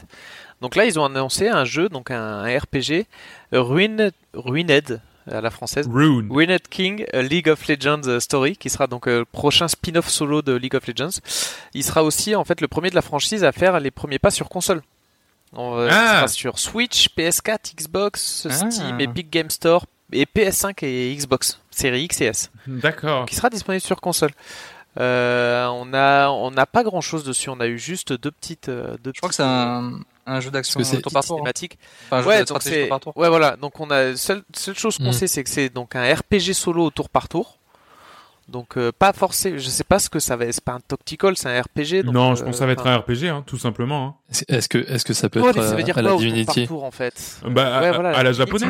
Donc 0.63 0.75
là, 0.75 0.87
ils 0.87 0.99
ont 0.99 1.05
annoncé 1.05 1.49
un 1.49 1.65
jeu, 1.67 1.89
donc 1.91 2.11
un, 2.11 2.19
un 2.45 2.59
RPG 2.59 3.05
euh, 3.53 3.61
Ruin, 3.63 4.11
Ruined 4.33 5.01
à 5.31 5.41
la 5.41 5.51
française. 5.51 5.89
Rune. 5.93 6.29
Ruined 6.31 6.63
King, 6.71 7.05
League 7.13 7.49
of 7.49 7.67
Legends 7.67 8.03
euh, 8.07 8.21
Story, 8.21 8.57
qui 8.57 8.71
sera 8.71 8.87
donc 8.87 9.09
euh, 9.09 9.19
le 9.19 9.25
prochain 9.25 9.67
spin-off 9.69 10.09
solo 10.09 10.41
de 10.41 10.53
League 10.55 10.77
of 10.77 10.87
Legends. 10.87 11.19
Il 11.75 11.83
sera 11.83 12.05
aussi 12.05 12.35
en 12.37 12.45
fait 12.45 12.61
le 12.61 12.69
premier 12.69 12.91
de 12.91 12.95
la 12.95 13.03
franchise 13.03 13.43
à 13.45 13.51
faire 13.53 13.81
les 13.81 13.91
premiers 13.91 14.21
pas 14.21 14.31
sur 14.31 14.49
console. 14.49 14.83
On, 15.57 15.79
euh, 15.79 15.89
Ah. 15.91 16.17
sera 16.17 16.29
sur 16.29 16.59
Switch, 16.59 17.09
PS4, 17.17 17.75
Xbox, 17.77 18.47
Ah. 18.51 18.71
Steam, 18.71 19.01
Epic 19.01 19.31
Game 19.31 19.51
Store 19.51 19.87
et 20.13 20.27
PS5 20.27 20.83
et 20.83 21.15
Xbox, 21.17 21.61
série 21.71 22.03
X 22.05 22.21
et 22.21 22.27
S 22.27 22.51
D'accord. 22.67 23.27
qui 23.27 23.35
sera 23.35 23.51
disponible 23.51 23.81
sur 23.81 24.01
console. 24.01 24.31
Euh, 24.99 25.67
on 25.67 25.93
a 25.93 26.29
on 26.31 26.51
n'a 26.51 26.65
pas 26.65 26.83
grand 26.83 27.01
chose 27.03 27.23
dessus. 27.25 27.51
On 27.51 27.61
a 27.61 27.67
eu 27.67 27.79
juste 27.79 28.13
deux 28.15 28.31
petites. 28.31 28.69
euh, 28.71 28.97
Deux 29.03 29.13
Je 29.15 29.21
crois 29.21 29.29
que 29.29 29.35
c'est 29.35 29.43
un, 29.43 30.01
un 30.27 30.41
jeu 30.41 30.51
d'action 30.51 30.81
tour 30.81 31.13
par 31.13 31.23
tour. 31.25 31.47
hein. 31.47 31.51
Enfin, 32.11 32.27
Ouais, 32.27 32.37
de 32.37 32.39
donc 32.41 32.47
stratégie 32.63 32.75
c'est 32.75 32.81
tour 32.83 32.89
par 32.89 33.01
tour. 33.01 33.17
ouais 33.17 33.29
voilà. 33.29 33.57
Donc 33.57 33.79
on 33.81 33.91
a 33.91 34.17
seule 34.17 34.43
seule 34.55 34.77
chose 34.77 34.97
qu'on 34.97 35.09
Mm. 35.11 35.13
sait, 35.13 35.27
c'est 35.27 35.45
que 35.45 35.51
c'est 35.51 35.69
donc 35.69 35.95
un 35.97 36.15
RPG 36.15 36.55
solo 36.55 36.85
au 36.87 36.91
tour 36.91 37.11
par 37.11 37.29
tour. 37.29 37.59
Donc 38.49 38.77
euh, 38.77 38.93
pas 38.97 39.13
forcément. 39.13 39.59
Je 39.59 39.69
sais 39.69 39.83
pas 39.85 39.99
ce 39.99 40.09
que 40.09 40.19
ça 40.21 40.37
va. 40.37 40.51
C'est 40.53 40.63
pas 40.65 40.73
un 40.75 40.81
tactical, 40.81 41.37
c'est 41.37 41.49
un 41.49 41.61
RPG. 41.61 42.05
Donc, 42.05 42.15
non, 42.15 42.35
je 42.37 42.43
euh, 42.43 42.45
pense 42.45 42.55
que 42.55 42.59
ça 42.59 42.67
va 42.67 42.73
être 42.73 42.87
un 42.87 42.97
RPG, 42.99 43.25
hein, 43.29 43.43
tout 43.47 43.59
simplement. 43.59 44.21
hein. 44.31 44.35
Est-ce 44.49 44.69
que, 44.69 44.79
est-ce 44.79 45.05
que 45.05 45.15
ça 45.15 45.29
peut 45.29 45.41
Ouais, 45.41 45.51
être 45.51 45.63
ça 45.63 45.75
veut 45.75 45.81
euh, 45.81 45.83
dire 45.83 45.99
à 45.99 46.03
quoi 46.03 46.11
la 46.13 46.17
Divinity 46.17 46.67
tour 46.67 46.85
en 46.85 46.91
fait? 46.93 47.41
Bah, 47.45 47.81
Ouais, 47.81 47.87
à, 47.89 47.93
voilà, 47.93 48.11
à 48.11 48.13
la 48.19 48.23
la 48.25 48.33
japonaise. 48.33 48.69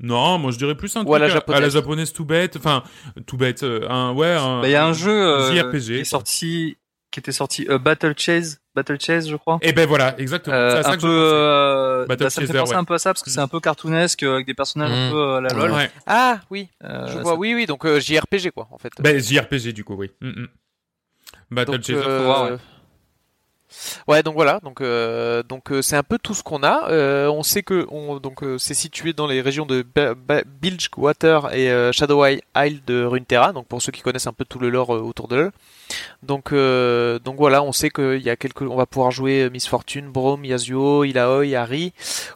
Non, 0.00 0.38
moi 0.38 0.52
je 0.52 0.58
dirais 0.58 0.76
plus 0.76 0.94
un 0.96 1.04
Ou 1.04 1.12
à 1.14 1.18
la 1.18 1.26
truc 1.26 1.34
japonaise. 1.40 1.58
à 1.58 1.62
la 1.62 1.68
japonaise 1.70 2.12
tout 2.12 2.24
bête. 2.24 2.56
Enfin, 2.56 2.82
tout 3.26 3.36
bête. 3.36 3.64
euh, 3.64 3.86
Un, 3.90 4.12
ouais, 4.14 4.28
un. 4.32 4.60
Bah, 4.62 4.68
il 4.68 4.70
y 4.70 4.76
a 4.76 4.86
un 4.86 4.92
jeu 4.92 5.10
euh, 5.12 5.52
JRPG, 5.52 5.84
qui 5.86 5.92
est 6.00 6.04
sorti, 6.04 6.76
qui 7.10 7.20
était 7.20 7.32
sorti 7.32 7.66
euh, 7.70 7.78
Battle 7.78 8.14
Chase, 8.16 8.60
Battle 8.74 8.98
Chase, 9.00 9.28
je 9.30 9.36
crois. 9.36 9.58
Et 9.62 9.72
ben 9.72 9.86
voilà, 9.88 10.14
exactement. 10.20 10.54
Euh, 10.54 10.82
ça 10.82 10.90
un 10.90 10.96
que 10.96 11.00
peu, 11.02 11.08
euh, 11.08 12.06
Battle 12.06 12.24
bah, 12.24 12.30
ça 12.30 12.40
me 12.42 12.46
fait 12.46 12.58
penser 12.58 12.72
ouais. 12.72 12.78
un 12.78 12.84
peu 12.84 12.94
à 12.94 12.98
ça 12.98 13.12
parce 13.14 13.22
que 13.22 13.30
c'est 13.30 13.40
un 13.40 13.48
peu 13.48 13.60
cartoonesque 13.60 14.22
euh, 14.22 14.34
avec 14.34 14.46
des 14.46 14.54
personnages 14.54 14.90
un 14.92 15.08
Mm. 15.08 15.12
peu 15.12 15.18
euh, 15.18 15.36
à 15.36 15.40
la 15.40 15.48
lol. 15.54 15.72
Ouais. 15.72 15.90
Ah 16.06 16.40
oui, 16.50 16.68
Euh, 16.84 17.06
je 17.08 17.12
ça- 17.14 17.22
vois. 17.22 17.34
Oui 17.36 17.54
oui. 17.54 17.66
Donc 17.66 17.86
euh, 17.86 17.98
JRPG 17.98 18.50
quoi 18.50 18.68
en 18.70 18.78
fait. 18.78 18.92
Ben 19.00 19.18
JRPG 19.18 19.72
du 19.72 19.84
coup, 19.84 19.94
oui. 19.94 20.10
Mm, 20.20 20.28
mm. 20.28 20.48
Battle 21.50 21.72
Donc, 21.72 21.82
Chaser. 21.82 22.56
Ouais. 24.06 24.22
donc 24.22 24.34
voilà, 24.34 24.60
donc 24.62 24.80
euh, 24.80 25.42
donc 25.42 25.70
euh, 25.70 25.82
c'est 25.82 25.96
un 25.96 26.02
peu 26.02 26.18
tout 26.18 26.34
ce 26.34 26.42
qu'on 26.42 26.62
a. 26.62 26.88
Euh, 26.90 27.28
on 27.28 27.42
sait 27.42 27.62
que 27.62 27.86
on, 27.90 28.18
donc 28.18 28.44
c'est 28.58 28.74
situé 28.74 29.12
dans 29.12 29.26
les 29.26 29.40
régions 29.40 29.66
de 29.66 29.84
Bilgewater 30.60 31.54
et 31.54 31.92
Shadow 31.92 32.24
Isle 32.26 32.80
de 32.86 33.04
Runeterra. 33.04 33.52
Donc 33.52 33.66
pour 33.66 33.82
ceux 33.82 33.92
qui 33.92 34.02
connaissent 34.02 34.26
un 34.26 34.32
peu 34.32 34.44
tout 34.44 34.58
le 34.58 34.70
lore 34.70 34.90
autour 34.90 35.28
de 35.28 35.36
l'eux. 35.36 35.52
Donc 36.22 36.52
donc 36.52 37.36
voilà, 37.36 37.62
on 37.62 37.72
sait 37.72 37.90
qu'il 37.90 38.22
y 38.22 38.30
a 38.30 38.36
quelques, 38.36 38.62
on 38.62 38.76
va 38.76 38.86
pouvoir 38.86 39.10
jouer 39.10 39.50
Miss 39.50 39.66
Fortune, 39.66 40.10
Braum, 40.10 40.44
Yasuo, 40.44 41.04
Ilaoi, 41.04 41.54
Harry 41.54 41.92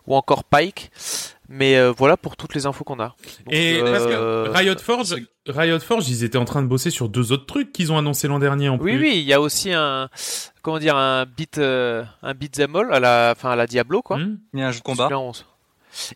ou 0.07 0.14
encore 0.16 0.45
Pike. 0.45 0.90
Mais 1.55 1.77
euh, 1.77 1.93
voilà 1.93 2.17
pour 2.17 2.38
toutes 2.38 2.55
les 2.55 2.65
infos 2.65 2.83
qu'on 2.83 2.99
a. 2.99 3.09
Donc, 3.45 3.53
Et 3.53 3.79
parce 3.81 4.05
euh, 4.07 4.47
que 4.47 4.51
Riot 4.57 4.79
Forge, 4.79 5.17
Riot 5.47 5.81
Forge, 5.81 6.09
ils 6.09 6.25
étaient 6.25 6.38
en 6.38 6.47
train 6.47 6.62
de 6.62 6.67
bosser 6.67 6.88
sur 6.88 7.11
deux 7.11 7.31
autres 7.31 7.45
trucs 7.45 7.73
qu'ils 7.73 7.93
ont 7.93 7.99
annoncé 7.99 8.27
l'an 8.27 8.38
dernier 8.38 8.71
en 8.71 8.79
plus. 8.79 8.93
Oui, 8.93 8.99
oui, 8.99 9.12
il 9.17 9.25
y 9.25 9.35
a 9.35 9.41
aussi 9.41 9.71
un, 9.71 10.09
comment 10.62 10.79
dire, 10.79 10.97
un 10.97 11.27
beat, 11.27 11.59
euh, 11.59 12.05
un 12.23 12.33
beat'em 12.33 12.75
all 12.75 12.95
à 12.95 13.01
la, 13.01 13.35
enfin 13.37 13.51
à 13.51 13.57
la 13.57 13.67
Diablo 13.67 14.01
quoi. 14.01 14.17
Hmm 14.17 14.38
Il 14.55 14.61
y 14.61 14.62
a 14.62 14.69
un 14.69 14.73
jeu 14.73 14.79
de 14.79 14.85
combat. 14.85 15.11
On 15.12 15.33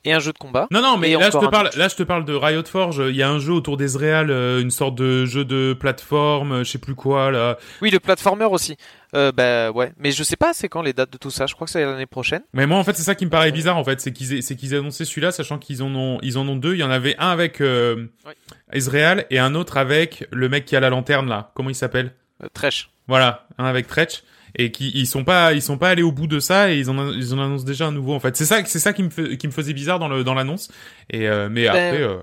Et 0.05 0.12
un 0.12 0.19
jeu 0.19 0.33
de 0.33 0.39
combat. 0.39 0.67
Non, 0.71 0.81
non, 0.81 0.97
mais 0.97 1.12
là 1.15 1.31
je 1.31 1.39
te 1.39 1.47
parle, 1.47 1.71
là 1.77 1.89
je 1.89 1.97
te 1.97 2.03
parle 2.03 2.25
de 2.25 2.35
Riot 2.35 2.65
Forge. 2.65 3.03
Il 3.09 3.17
y 3.17 3.23
a 3.23 3.29
un 3.31 3.39
jeu 3.39 3.53
autour 3.53 3.77
d'Ezreal, 3.77 4.31
euh, 4.31 4.61
une 4.61 4.71
sorte 4.71 4.95
de 4.95 5.27
jeu 5.27 5.45
de 5.45 5.77
plateforme, 5.79 6.53
euh, 6.53 6.65
je 6.65 6.71
sais 6.71 6.79
plus 6.79 6.95
quoi 6.95 7.31
là. 7.31 7.59
Oui, 7.83 7.91
le 7.91 8.01
platformer 8.01 8.47
aussi. 8.47 8.77
Euh, 9.15 9.33
bah 9.33 9.71
ouais, 9.71 9.93
mais 9.99 10.11
je 10.11 10.23
sais 10.23 10.37
pas 10.37 10.53
c'est 10.53 10.69
quand 10.69 10.83
les 10.83 10.93
dates 10.93 11.12
de 11.12 11.19
tout 11.19 11.31
ça. 11.31 11.47
Je 11.47 11.55
crois 11.55 11.67
que 11.67 11.71
c'est 11.71 11.85
l'année 11.85 12.07
prochaine. 12.07 12.43
Mais 12.53 12.67
moi 12.67 12.79
en 12.79 12.85
fait 12.85 12.95
c'est 12.97 13.03
ça 13.03 13.15
qui 13.15 13.25
me 13.25 13.31
paraît 13.31 13.53
bizarre 13.53 13.77
en 13.77 13.85
fait, 13.85 14.01
c'est 14.01 14.12
qu'ils 14.12 14.43
c'est 14.43 14.57
qu'ils 14.57 14.75
aient 14.75 14.79
annoncé 14.79 15.05
celui-là, 15.05 15.31
sachant 15.31 15.59
qu'ils 15.59 15.83
en 15.83 15.95
ont, 15.95 16.19
ils 16.23 16.39
en 16.39 16.49
ont 16.49 16.57
deux. 16.57 16.75
Il 16.75 16.81
y 16.81 16.85
en 16.85 16.91
avait 16.91 17.17
un 17.19 17.29
avec 17.31 17.61
euh, 17.61 18.07
Ouais. 18.27 18.35
Ezreal 18.73 19.27
et 19.31 19.39
un 19.39 19.55
autre 19.55 19.77
avec 19.77 20.27
le 20.33 20.49
mec 20.49 20.65
qui 20.65 20.75
a 20.77 20.81
la 20.81 20.91
lanterne 20.91 21.29
là. 21.29 21.53
Comment 21.55 21.71
il 21.71 21.75
s'appelle? 21.75 22.12
Euh, 22.43 22.49
Tresh. 22.53 22.91
Voilà, 23.09 23.47
un 23.59 23.67
avec 23.67 23.87
Tretch 23.87 24.23
et 24.57 24.71
qui 24.71 24.90
ils 24.95 25.07
sont 25.07 25.23
pas 25.25 25.53
ils 25.53 25.62
sont 25.62 25.79
pas 25.79 25.90
allés 25.90 26.03
au 26.03 26.12
bout 26.12 26.27
de 26.27 26.40
ça 26.40 26.71
et 26.73 26.79
ils 26.79 26.90
en 26.90 27.12
ils 27.12 27.35
en 27.35 27.38
annoncent 27.38 27.64
déjà 27.64 27.87
un 27.87 27.92
nouveau 27.92 28.14
en 28.14 28.21
fait. 28.21 28.37
C'est 28.37 28.45
ça 28.47 28.64
c'est 28.64 28.79
ça 28.79 28.92
qui 28.92 29.03
me 29.03 29.11
fait- 29.11 29.37
qui 29.37 29.47
me 29.47 29.53
faisait 29.53 29.73
bizarre 29.75 29.99
dans 29.99 30.09
le 30.09 30.25
dans 30.25 30.35
l'annonce 30.35 30.69
et 31.11 31.29
euh, 31.29 31.49
mais 31.51 31.66
après 31.69 32.03
euh, 32.03 32.16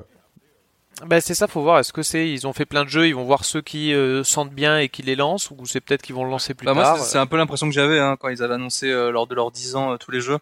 Bah 1.07 1.19
c'est 1.21 1.33
ça, 1.33 1.47
faut 1.47 1.61
voir. 1.61 1.79
Est-ce 1.79 1.91
que 1.91 2.03
c'est, 2.03 2.29
ils 2.31 2.45
ont 2.47 2.53
fait 2.53 2.65
plein 2.65 2.83
de 2.85 2.89
jeux, 2.89 3.07
ils 3.07 3.15
vont 3.15 3.23
voir 3.25 3.43
ceux 3.45 3.61
qui 3.61 3.93
euh, 3.93 4.23
sentent 4.23 4.53
bien 4.53 4.77
et 4.79 4.89
qui 4.89 5.01
les 5.01 5.15
lancent, 5.15 5.49
ou 5.51 5.65
c'est 5.65 5.81
peut-être 5.81 6.01
qu'ils 6.03 6.15
vont 6.15 6.23
le 6.23 6.29
lancer 6.29 6.53
plus 6.53 6.65
moi, 6.65 6.75
tard. 6.83 6.97
c'est- 6.99 7.11
c'est 7.13 7.17
un 7.17 7.25
peu 7.25 7.35
l'impression 7.35 7.67
que 7.67 7.73
j'avais 7.73 7.99
hein, 7.99 8.15
quand 8.17 8.29
ils 8.29 8.41
avaient 8.43 8.53
annoncé 8.53 8.89
euh, 8.89 9.11
lors 9.11 9.27
de 9.27 9.35
leurs 9.35 9.51
10 9.51 9.75
ans 9.75 9.93
euh, 9.93 9.97
tous 9.97 10.11
les 10.11 10.21
jeux. 10.21 10.37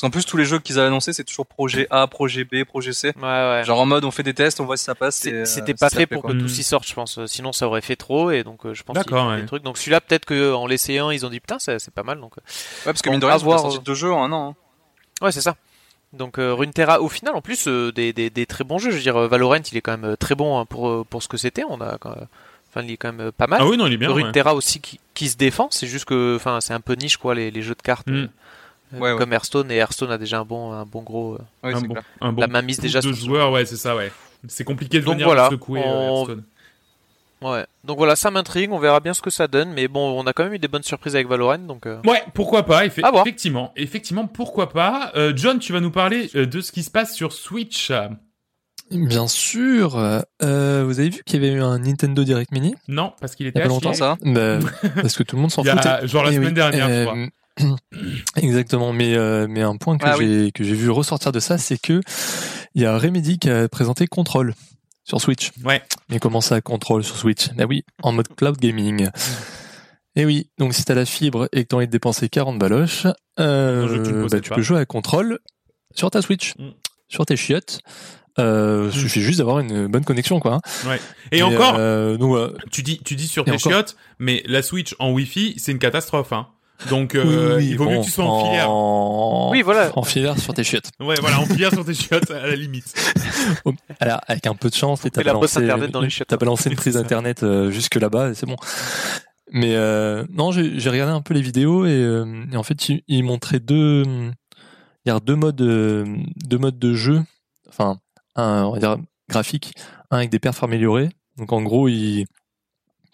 Parce 0.00 0.10
qu'en 0.10 0.10
plus, 0.10 0.24
tous 0.24 0.36
les 0.38 0.46
jeux 0.46 0.58
qu'ils 0.60 0.78
avaient 0.78 0.86
annoncés, 0.88 1.12
c'est 1.12 1.24
toujours 1.24 1.44
projet 1.46 1.86
A, 1.90 2.06
projet 2.06 2.44
B, 2.44 2.64
projet 2.64 2.92
C. 2.94 3.12
Ouais, 3.16 3.22
ouais. 3.22 3.62
Genre 3.66 3.78
en 3.78 3.84
mode, 3.84 4.04
on 4.06 4.10
fait 4.10 4.22
des 4.22 4.32
tests, 4.32 4.58
on 4.60 4.64
voit 4.64 4.78
si 4.78 4.84
ça 4.84 4.94
passe. 4.94 5.26
euh, 5.26 5.44
C'était 5.44 5.72
si 5.72 5.78
pas 5.78 5.90
fait 5.90 6.06
pour 6.06 6.22
quoi. 6.22 6.30
que 6.32 6.36
Mm. 6.36 6.40
tous 6.40 6.58
y 6.58 6.62
sortent, 6.62 6.88
je 6.88 6.94
pense. 6.94 7.18
Euh, 7.18 7.26
Sinon, 7.26 7.52
ça 7.52 7.66
aurait 7.66 7.82
fait 7.82 7.96
trop, 7.96 8.30
et 8.30 8.42
donc 8.42 8.64
euh, 8.64 8.72
je 8.72 8.82
pense 8.82 8.96
font 9.06 9.28
ouais. 9.30 9.40
des 9.42 9.46
trucs. 9.46 9.62
Donc 9.62 9.76
celui-là, 9.76 10.00
peut-être 10.00 10.24
que 10.24 10.54
en 10.54 10.66
l'essayant, 10.66 11.10
ils 11.10 11.26
ont 11.26 11.28
dit 11.28 11.40
putain, 11.40 11.58
c'est 11.58 11.78
c'est 11.78 11.92
pas 11.92 12.02
mal. 12.02 12.18
Donc 12.18 12.32
euh, 12.38 12.40
Ouais, 12.40 12.92
parce 12.92 13.02
que 13.02 13.10
mine 13.10 13.20
de 13.20 13.26
rien, 13.26 13.36
ils 13.36 13.40
ont 13.42 13.44
voir, 13.44 13.60
sorti 13.60 13.76
euh, 13.76 13.80
deux 13.80 13.94
jeux 13.94 14.10
en 14.12 14.24
un 14.24 14.32
an. 14.32 14.56
hein. 15.20 15.24
Ouais, 15.26 15.32
c'est 15.32 15.42
ça. 15.42 15.56
Donc 16.14 16.38
euh, 16.38 16.54
Runeterra, 16.54 17.02
au 17.02 17.08
final, 17.10 17.34
en 17.36 17.42
plus, 17.42 17.68
euh, 17.68 17.92
des, 17.92 18.12
des, 18.14 18.30
des 18.30 18.46
très 18.46 18.64
bons 18.64 18.78
jeux. 18.78 18.90
Je 18.90 18.96
veux 18.96 19.02
dire, 19.02 19.16
euh, 19.18 19.28
Valorant, 19.28 19.56
il 19.70 19.76
est 19.76 19.80
quand 19.82 19.92
même 19.92 20.12
euh, 20.12 20.16
très 20.16 20.34
bon 20.34 20.58
hein, 20.58 20.64
pour, 20.64 20.88
euh, 20.88 21.04
pour 21.08 21.22
ce 21.22 21.28
que 21.28 21.36
c'était. 21.36 21.62
On 21.68 21.80
a, 21.82 21.98
quand- 21.98 22.16
enfin, 22.70 22.82
il 22.86 22.90
est 22.92 22.96
quand 22.96 23.12
même 23.12 23.26
euh, 23.28 23.32
pas 23.32 23.46
mal. 23.46 23.58
ah 23.60 23.66
oui 23.66 23.76
non 23.76 23.86
il 23.86 23.92
est 23.92 23.96
bien. 23.98 24.08
ouais. 24.08 24.22
Runeterra 24.22 24.54
aussi 24.54 24.80
qui, 24.80 24.98
qui 25.12 25.28
se 25.28 25.36
défend. 25.36 25.68
C'est 25.70 25.86
juste 25.86 26.06
que, 26.06 26.36
enfin, 26.36 26.60
c'est 26.62 26.72
un 26.72 26.80
peu 26.80 26.94
niche 26.94 27.18
quoi, 27.18 27.34
les, 27.34 27.50
les 27.50 27.62
jeux 27.62 27.74
de 27.74 27.82
cartes. 27.82 28.06
Mm. 28.08 28.28
Euh, 28.94 28.98
Ouais, 28.98 29.12
ouais. 29.12 29.18
comme 29.18 29.32
Hearthstone 29.32 29.70
et 29.70 29.76
Hearthstone 29.76 30.10
a 30.12 30.18
déjà 30.18 30.38
un 30.40 30.44
bon, 30.44 30.72
un 30.72 30.84
bon 30.84 31.02
gros. 31.02 31.34
euh, 31.34 31.38
Oui, 31.64 31.72
un 31.74 31.80
c'est 31.80 31.86
bon, 31.88 31.94
un 32.20 32.32
bon 32.32 32.40
la 32.40 32.46
mainmise 32.48 32.78
déjà 32.78 33.00
de 33.00 33.06
sur 33.08 33.16
ce 33.16 33.24
joueurs 33.26 33.50
ouais 33.52 33.64
c'est 33.66 33.76
ça 33.76 33.94
ouais. 33.96 34.10
C'est 34.48 34.64
compliqué 34.64 35.00
de 35.00 35.04
Donc 35.04 35.14
venir 35.14 35.26
voilà, 35.26 35.48
secouer 35.50 35.80
euh, 35.80 35.84
on- 35.86 36.16
Hearthstone. 36.18 36.44
Ouais. 37.42 37.64
Donc 37.84 37.96
voilà, 37.96 38.16
ça 38.16 38.30
m'intrigue. 38.30 38.70
On 38.70 38.78
verra 38.78 39.00
bien 39.00 39.14
ce 39.14 39.22
que 39.22 39.30
ça 39.30 39.46
donne. 39.48 39.72
Mais 39.72 39.88
bon, 39.88 40.10
on 40.20 40.26
a 40.26 40.34
quand 40.34 40.44
même 40.44 40.52
eu 40.52 40.58
des 40.58 40.68
bonnes 40.68 40.82
surprises 40.82 41.14
avec 41.14 41.26
Valorant. 41.26 41.56
Donc. 41.58 41.86
euh, 41.86 41.98
Ouais, 42.04 42.22
pourquoi 42.34 42.64
pas, 42.66 42.84
effe- 42.86 43.02
À 43.02 43.10
voir. 43.10 43.22
effectivement. 43.26 43.72
Effectivement, 43.76 44.26
pourquoi 44.26 44.68
pas. 44.68 45.10
Euh, 45.16 45.32
John, 45.34 45.58
tu 45.58 45.72
vas 45.72 45.80
nous 45.80 45.90
parler 45.90 46.28
euh, 46.34 46.44
de 46.44 46.60
ce 46.60 46.70
qui 46.70 46.82
se 46.82 46.90
passe 46.90 47.14
sur 47.14 47.32
Switch. 47.32 47.90
Bien 48.90 49.26
sûr. 49.28 49.96
Euh, 50.42 50.84
vous 50.86 50.98
avez 51.00 51.10
vu 51.10 51.22
qu'il 51.24 51.42
y 51.42 51.46
avait 51.46 51.54
eu 51.56 51.62
un 51.62 51.78
Nintendo 51.78 52.24
Direct 52.24 52.50
Mini? 52.52 52.74
Non, 52.88 53.12
parce 53.20 53.34
qu'il 53.36 53.46
il 53.46 53.48
y 53.48 53.50
était 53.50 53.60
a 53.60 53.62
pas 53.62 53.68
longtemps 53.68 53.94
ça 53.94 54.16
Bah, 54.22 54.58
Parce 54.96 55.16
que 55.16 55.22
tout 55.22 55.36
le 55.36 55.42
monde 55.42 55.50
s'en 55.50 55.62
foutait. 55.64 56.06
genre 56.08 56.24
la 56.24 56.32
Eh 56.32 56.34
semaine 56.34 56.48
oui, 56.48 56.54
dernière, 56.54 56.88
euh, 56.88 57.26
Exactement, 58.36 58.92
mais 58.92 59.14
euh, 59.16 59.46
mais 59.48 59.62
un 59.62 59.76
point 59.76 59.98
que 59.98 60.04
Ah 60.06 60.16
j'ai 60.18 60.52
que 60.52 60.64
j'ai 60.64 60.74
vu 60.74 60.90
ressortir 60.90 61.32
de 61.32 61.40
ça, 61.40 61.58
c'est 61.58 61.78
que 61.80 62.00
il 62.74 62.82
y 62.82 62.86
a 62.86 62.96
Remedy 62.98 63.38
qui 63.38 63.50
a 63.50 63.68
présenté 63.68 64.06
Control 64.06 64.54
sur 65.04 65.20
Switch. 65.20 65.50
Ouais. 65.64 65.82
Mais 66.08 66.18
comment 66.18 66.40
ça, 66.40 66.60
Control 66.60 67.02
sur 67.04 67.16
Switch? 67.16 67.50
Bah 67.54 67.64
oui, 67.68 67.84
en 68.02 68.12
mode 68.12 68.28
cloud 68.36 68.56
gaming. 68.58 69.08
Et 70.16 70.24
oui, 70.24 70.50
donc 70.58 70.74
si 70.74 70.84
t'as 70.84 70.94
la 70.94 71.04
fibre 71.06 71.48
et 71.52 71.62
que 71.62 71.68
t'as 71.68 71.76
envie 71.76 71.86
de 71.86 71.92
dépenser 71.92 72.28
40 72.28 72.58
baloches, 72.58 73.06
euh, 73.38 74.26
bah, 74.28 74.40
tu 74.40 74.48
pas. 74.50 74.56
peux 74.56 74.62
jouer 74.62 74.78
à 74.80 74.84
Control 74.86 75.38
sur 75.94 76.10
ta 76.10 76.20
Switch, 76.22 76.54
Mm. 76.58 76.70
sur 77.08 77.26
tes 77.26 77.36
chiottes. 77.36 77.80
Euh, 78.38 78.90
suffit 78.92 79.20
juste 79.20 79.38
d'avoir 79.38 79.58
une 79.58 79.86
bonne 79.88 80.04
connexion, 80.04 80.38
quoi. 80.40 80.60
hein. 80.86 80.96
Et 81.32 81.42
encore, 81.42 81.74
euh, 81.76 82.16
donc, 82.16 82.28
voilà. 82.30 82.52
tu 82.70 82.82
dis, 82.82 83.00
tu 83.04 83.14
dis 83.16 83.26
sur 83.28 83.44
tes 83.44 83.50
encore. 83.50 83.60
chiottes, 83.72 83.96
mais 84.18 84.42
la 84.46 84.62
Switch 84.62 84.94
en 84.98 85.10
Wi-Fi, 85.12 85.54
c'est 85.58 85.72
une 85.72 85.78
catastrophe. 85.80 86.32
Hein. 86.32 86.46
Donc, 86.88 87.14
euh, 87.14 87.56
Oui, 87.58 87.66
il 87.70 87.76
vaut 87.76 87.88
mieux 87.88 87.98
que 88.00 88.04
tu 88.04 88.10
sois 88.10 88.24
en 88.24 88.44
filière. 88.46 88.70
en- 88.70 89.50
Oui, 89.52 89.62
voilà. 89.62 89.90
En 89.96 90.02
filière 90.02 90.38
sur 90.38 90.54
tes 90.54 90.64
chiottes. 90.64 90.90
Ouais, 90.98 91.16
voilà, 91.20 91.40
en 91.40 91.44
filière 91.44 91.70
sur 91.72 91.84
tes 91.84 91.92
chiottes, 91.94 92.30
à 92.30 92.46
la 92.46 92.56
limite. 92.56 92.92
Alors, 94.00 94.20
avec 94.26 94.46
un 94.46 94.54
peu 94.54 94.70
de 94.70 94.74
chance, 94.74 95.02
t'as 95.12 95.22
balancé, 95.22 95.58
internet 95.58 95.90
dans 95.90 96.00
les 96.00 96.10
chiottes. 96.10 96.28
t'as 96.28 96.36
balancé 96.38 96.70
une 96.70 96.76
prise 96.76 96.96
internet 96.96 97.42
euh, 97.42 97.70
jusque 97.70 97.96
là-bas 97.96 98.30
et 98.30 98.34
c'est 98.34 98.46
bon. 98.46 98.56
Mais 99.52 99.74
euh, 99.74 100.24
non, 100.30 100.52
j'ai 100.52 100.90
regardé 100.90 101.12
un 101.12 101.20
peu 101.22 101.34
les 101.34 101.42
vidéos 101.42 101.84
et, 101.84 101.90
euh, 101.90 102.44
et 102.52 102.56
en 102.56 102.62
fait, 102.62 102.88
ils, 102.88 103.02
ils 103.08 103.24
montraient 103.24 103.60
deux, 103.60 104.04
il 105.04 105.08
y 105.08 105.10
a 105.10 105.18
deux 105.20 105.34
modes, 105.36 105.56
deux 105.56 106.58
modes 106.58 106.78
de 106.78 106.94
jeu. 106.94 107.22
Enfin, 107.68 107.98
un, 108.36 108.64
on 108.64 108.72
va 108.72 108.78
dire 108.78 108.96
graphique, 109.28 109.74
un 110.10 110.18
avec 110.18 110.30
des 110.30 110.38
perfs 110.38 110.62
améliorés. 110.62 111.10
Donc 111.36 111.52
en 111.52 111.62
gros, 111.62 111.88
il 111.88 112.26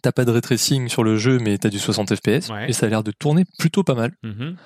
t'as 0.03 0.13
pas 0.13 0.25
de 0.25 0.31
ray 0.31 0.41
tracing 0.41 0.89
sur 0.89 1.05
le 1.05 1.17
jeu, 1.17 1.39
mais 1.39 1.59
t'as 1.59 1.69
du 1.69 1.79
60 1.79 2.15
FPS 2.15 2.51
Ouais. 2.51 2.69
et 2.69 2.73
ça 2.73 2.87
a 2.87 2.89
l'air 2.89 3.03
de 3.03 3.13
tourner 3.13 3.45
plutôt 3.59 3.83
pas 3.83 3.95
mal. 3.95 4.13
Mhm. 4.23 4.57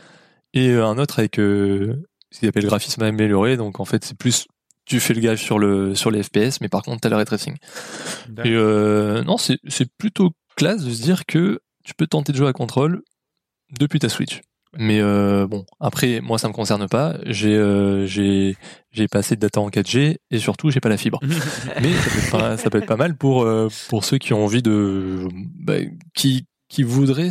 Et 0.55 0.69
euh, 0.71 0.87
un 0.87 0.99
autre 0.99 1.19
avec 1.21 1.39
euh, 1.39 2.03
ce 2.31 2.41
qu'ils 2.41 2.49
appellent 2.49 2.67
graphisme 2.67 3.03
amélioré. 3.03 3.57
Donc 3.57 3.81
en 3.81 3.85
fait, 3.85 4.05
c'est 4.05 4.17
plus 4.17 4.47
tu 4.87 4.99
fais 4.99 5.15
le 5.15 5.21
gage 5.21 5.41
sur 5.43 5.59
le 5.59 5.95
sur 5.95 6.11
les 6.11 6.23
FPS, 6.23 6.61
mais 6.61 6.69
par 6.69 6.83
contre, 6.83 7.01
t'as 7.01 7.09
le 7.09 7.17
ray 7.17 7.25
tracing. 7.25 7.57
D'accord. 8.29 8.51
Et 8.51 8.55
euh, 8.57 9.23
non, 9.23 9.37
c'est 9.37 9.59
c'est 9.69 9.89
plutôt 9.97 10.33
classe 10.57 10.85
de 10.85 10.91
se 10.91 11.03
dire 11.03 11.27
que 11.27 11.61
tu 11.85 11.95
peux 11.95 12.07
tenter 12.07 12.33
de 12.33 12.37
jouer 12.37 12.49
à 12.49 12.53
contrôle 12.53 13.03
depuis 13.79 13.99
ta 14.01 14.09
Switch. 14.09 14.41
Mais 14.79 15.01
euh, 15.01 15.47
bon, 15.47 15.65
après, 15.81 16.21
moi, 16.21 16.39
ça 16.39 16.49
me 16.49 16.53
concerne 16.53 16.89
pas. 16.89 17.17
J'ai 17.27 17.57
euh, 17.57 18.07
j'ai 18.07 18.57
j'ai 18.93 19.09
pas 19.09 19.19
assez 19.21 19.35
de 19.35 19.41
data 19.41 19.61
en 19.61 19.69
4G 19.69 20.19
et 20.31 20.39
surtout, 20.39 20.71
j'ai 20.71 20.81
pas 20.81 20.89
la 20.89 20.97
fibre. 20.97 21.21
Mais 21.83 21.93
ça 21.93 22.11
peut 22.11 22.19
être 22.19 22.31
pas, 22.31 22.57
ça 22.57 22.71
peut 22.71 22.79
être 22.79 22.87
pas 22.87 22.97
mal 22.97 23.17
pour 23.17 23.43
euh, 23.43 23.69
pour 23.89 24.05
ceux 24.05 24.19
qui 24.19 24.33
ont 24.33 24.45
envie 24.45 24.63
de 24.63 25.29
bah, 25.59 25.75
qui 26.15 26.47
qui 26.69 26.83
voudraient 26.85 27.31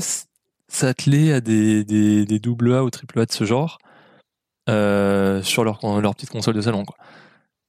s'atteler 0.67 1.31
à 1.31 1.41
des 1.41 1.83
des 1.85 2.25
des 2.25 2.39
double 2.39 2.73
A 2.73 2.83
ou 2.83 2.89
triple 2.89 3.19
A 3.19 3.25
de 3.25 3.31
ce 3.31 3.45
genre 3.45 3.77
sur 4.67 5.63
leur 5.63 5.79
leur 6.01 6.15
petite 6.15 6.29
console 6.29 6.55
de 6.55 6.61
salon 6.61 6.85
quoi. 6.85 6.95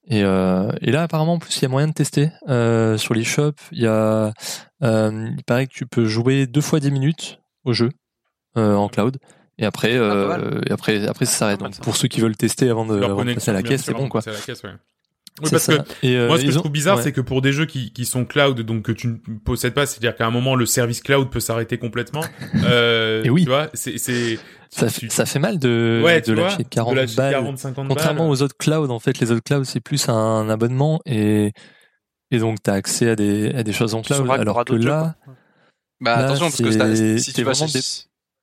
Et, 0.07 0.23
euh, 0.23 0.71
et 0.81 0.91
là 0.91 1.03
apparemment 1.03 1.33
en 1.33 1.39
plus 1.39 1.55
il 1.57 1.61
y 1.61 1.65
a 1.65 1.69
moyen 1.69 1.87
de 1.87 1.93
tester 1.93 2.31
euh, 2.49 2.97
sur 2.97 3.13
les 3.13 3.23
shops. 3.23 3.61
Il 3.71 3.81
y 3.81 3.87
a 3.87 4.33
euh, 4.83 5.29
il 5.37 5.43
paraît 5.43 5.67
que 5.67 5.73
tu 5.73 5.85
peux 5.85 6.05
jouer 6.05 6.47
deux 6.47 6.61
fois 6.61 6.79
10 6.79 6.91
minutes 6.91 7.39
au 7.63 7.73
jeu 7.73 7.91
en 8.55 8.89
cloud. 8.89 9.17
Et 9.61 9.65
après, 9.65 9.95
euh, 9.95 10.27
mal. 10.27 10.61
et 10.67 10.71
après, 10.73 11.07
après 11.07 11.25
ça 11.25 11.31
s'arrête. 11.31 11.61
Mal, 11.61 11.71
Donc 11.71 11.81
pour 11.81 11.95
ceux 11.95 12.07
qui 12.09 12.19
veulent 12.19 12.35
tester 12.35 12.69
avant 12.69 12.85
de, 12.85 13.01
avant 13.01 13.23
de 13.23 13.33
passer 13.33 13.51
à 13.51 13.53
la 13.53 13.63
caisse, 13.63 13.83
c'est 13.83 13.93
bon 13.93 14.09
quoi. 14.09 14.21
passer 14.21 14.31
à 14.35 14.39
la 14.39 14.39
caisse, 14.45 14.63
ouais. 14.63 14.71
Oui, 15.39 15.45
C'est 15.45 15.51
parce 15.51 15.63
ça. 15.63 15.77
que 15.77 16.05
Et, 16.05 16.17
euh, 16.17 16.27
moi, 16.27 16.37
ce 16.37 16.43
que 16.45 16.51
je 16.51 16.57
ont- 16.57 16.59
trouve 16.59 16.71
bizarre, 16.73 16.97
ouais. 16.97 17.03
c'est 17.03 17.13
que 17.13 17.21
pour 17.21 17.41
des 17.41 17.53
jeux 17.53 17.65
qui, 17.65 17.93
qui 17.93 18.03
sont 18.05 18.25
cloud, 18.25 18.59
donc 18.61 18.83
que 18.83 18.91
tu 18.91 19.07
ne 19.07 19.15
possèdes 19.45 19.73
pas, 19.73 19.85
c'est-à-dire 19.85 20.13
qu'à 20.15 20.25
un 20.27 20.29
moment, 20.29 20.55
le 20.55 20.65
service 20.65 21.01
cloud 21.01 21.29
peut 21.29 21.39
s'arrêter 21.39 21.77
complètement. 21.77 22.21
Euh, 22.65 23.23
Et 23.23 23.29
oui. 23.29 23.43
Tu 23.43 23.49
vois, 23.49 23.69
c'est, 23.73 23.97
c'est, 23.97 24.37
ça, 24.69 24.87
tu- 24.87 25.09
ça 25.09 25.25
fait 25.25 25.39
mal 25.39 25.57
de, 25.57 26.01
ouais, 26.03 26.19
de 26.21 26.33
vois, 26.33 26.43
lâcher 26.43 26.63
40 26.69 26.93
de 26.95 26.99
lâcher 26.99 27.15
balles. 27.15 27.31
40, 27.33 27.57
50 27.59 27.87
Contrairement 27.87 28.23
balles. 28.25 28.31
aux 28.31 28.41
autres 28.41 28.57
clouds, 28.57 28.89
en 28.89 28.99
fait, 28.99 29.19
les 29.19 29.31
autres 29.31 29.43
clouds, 29.43 29.63
c'est 29.63 29.79
plus 29.79 30.09
un 30.09 30.49
abonnement 30.49 30.99
et, 31.05 31.53
et 32.31 32.37
donc 32.39 32.57
t'as 32.61 32.73
accès 32.73 33.09
à 33.11 33.15
des, 33.15 33.51
à 33.55 33.63
des 33.63 33.73
choses 33.73 33.95
en 33.95 34.01
cloud. 34.01 34.29
Alors 34.29 34.65
que 34.65 34.79
jeux, 34.79 34.87
là, 34.87 35.15
quoi. 35.23 35.33
Bah 36.01 36.17
Là, 36.17 36.25
attention, 36.25 36.47
parce 36.47 36.57
que 36.57 37.17
si 37.19 37.31
tu 37.31 37.43
vas 37.43 37.53
vraiment 37.53 37.71
des- 37.71 37.79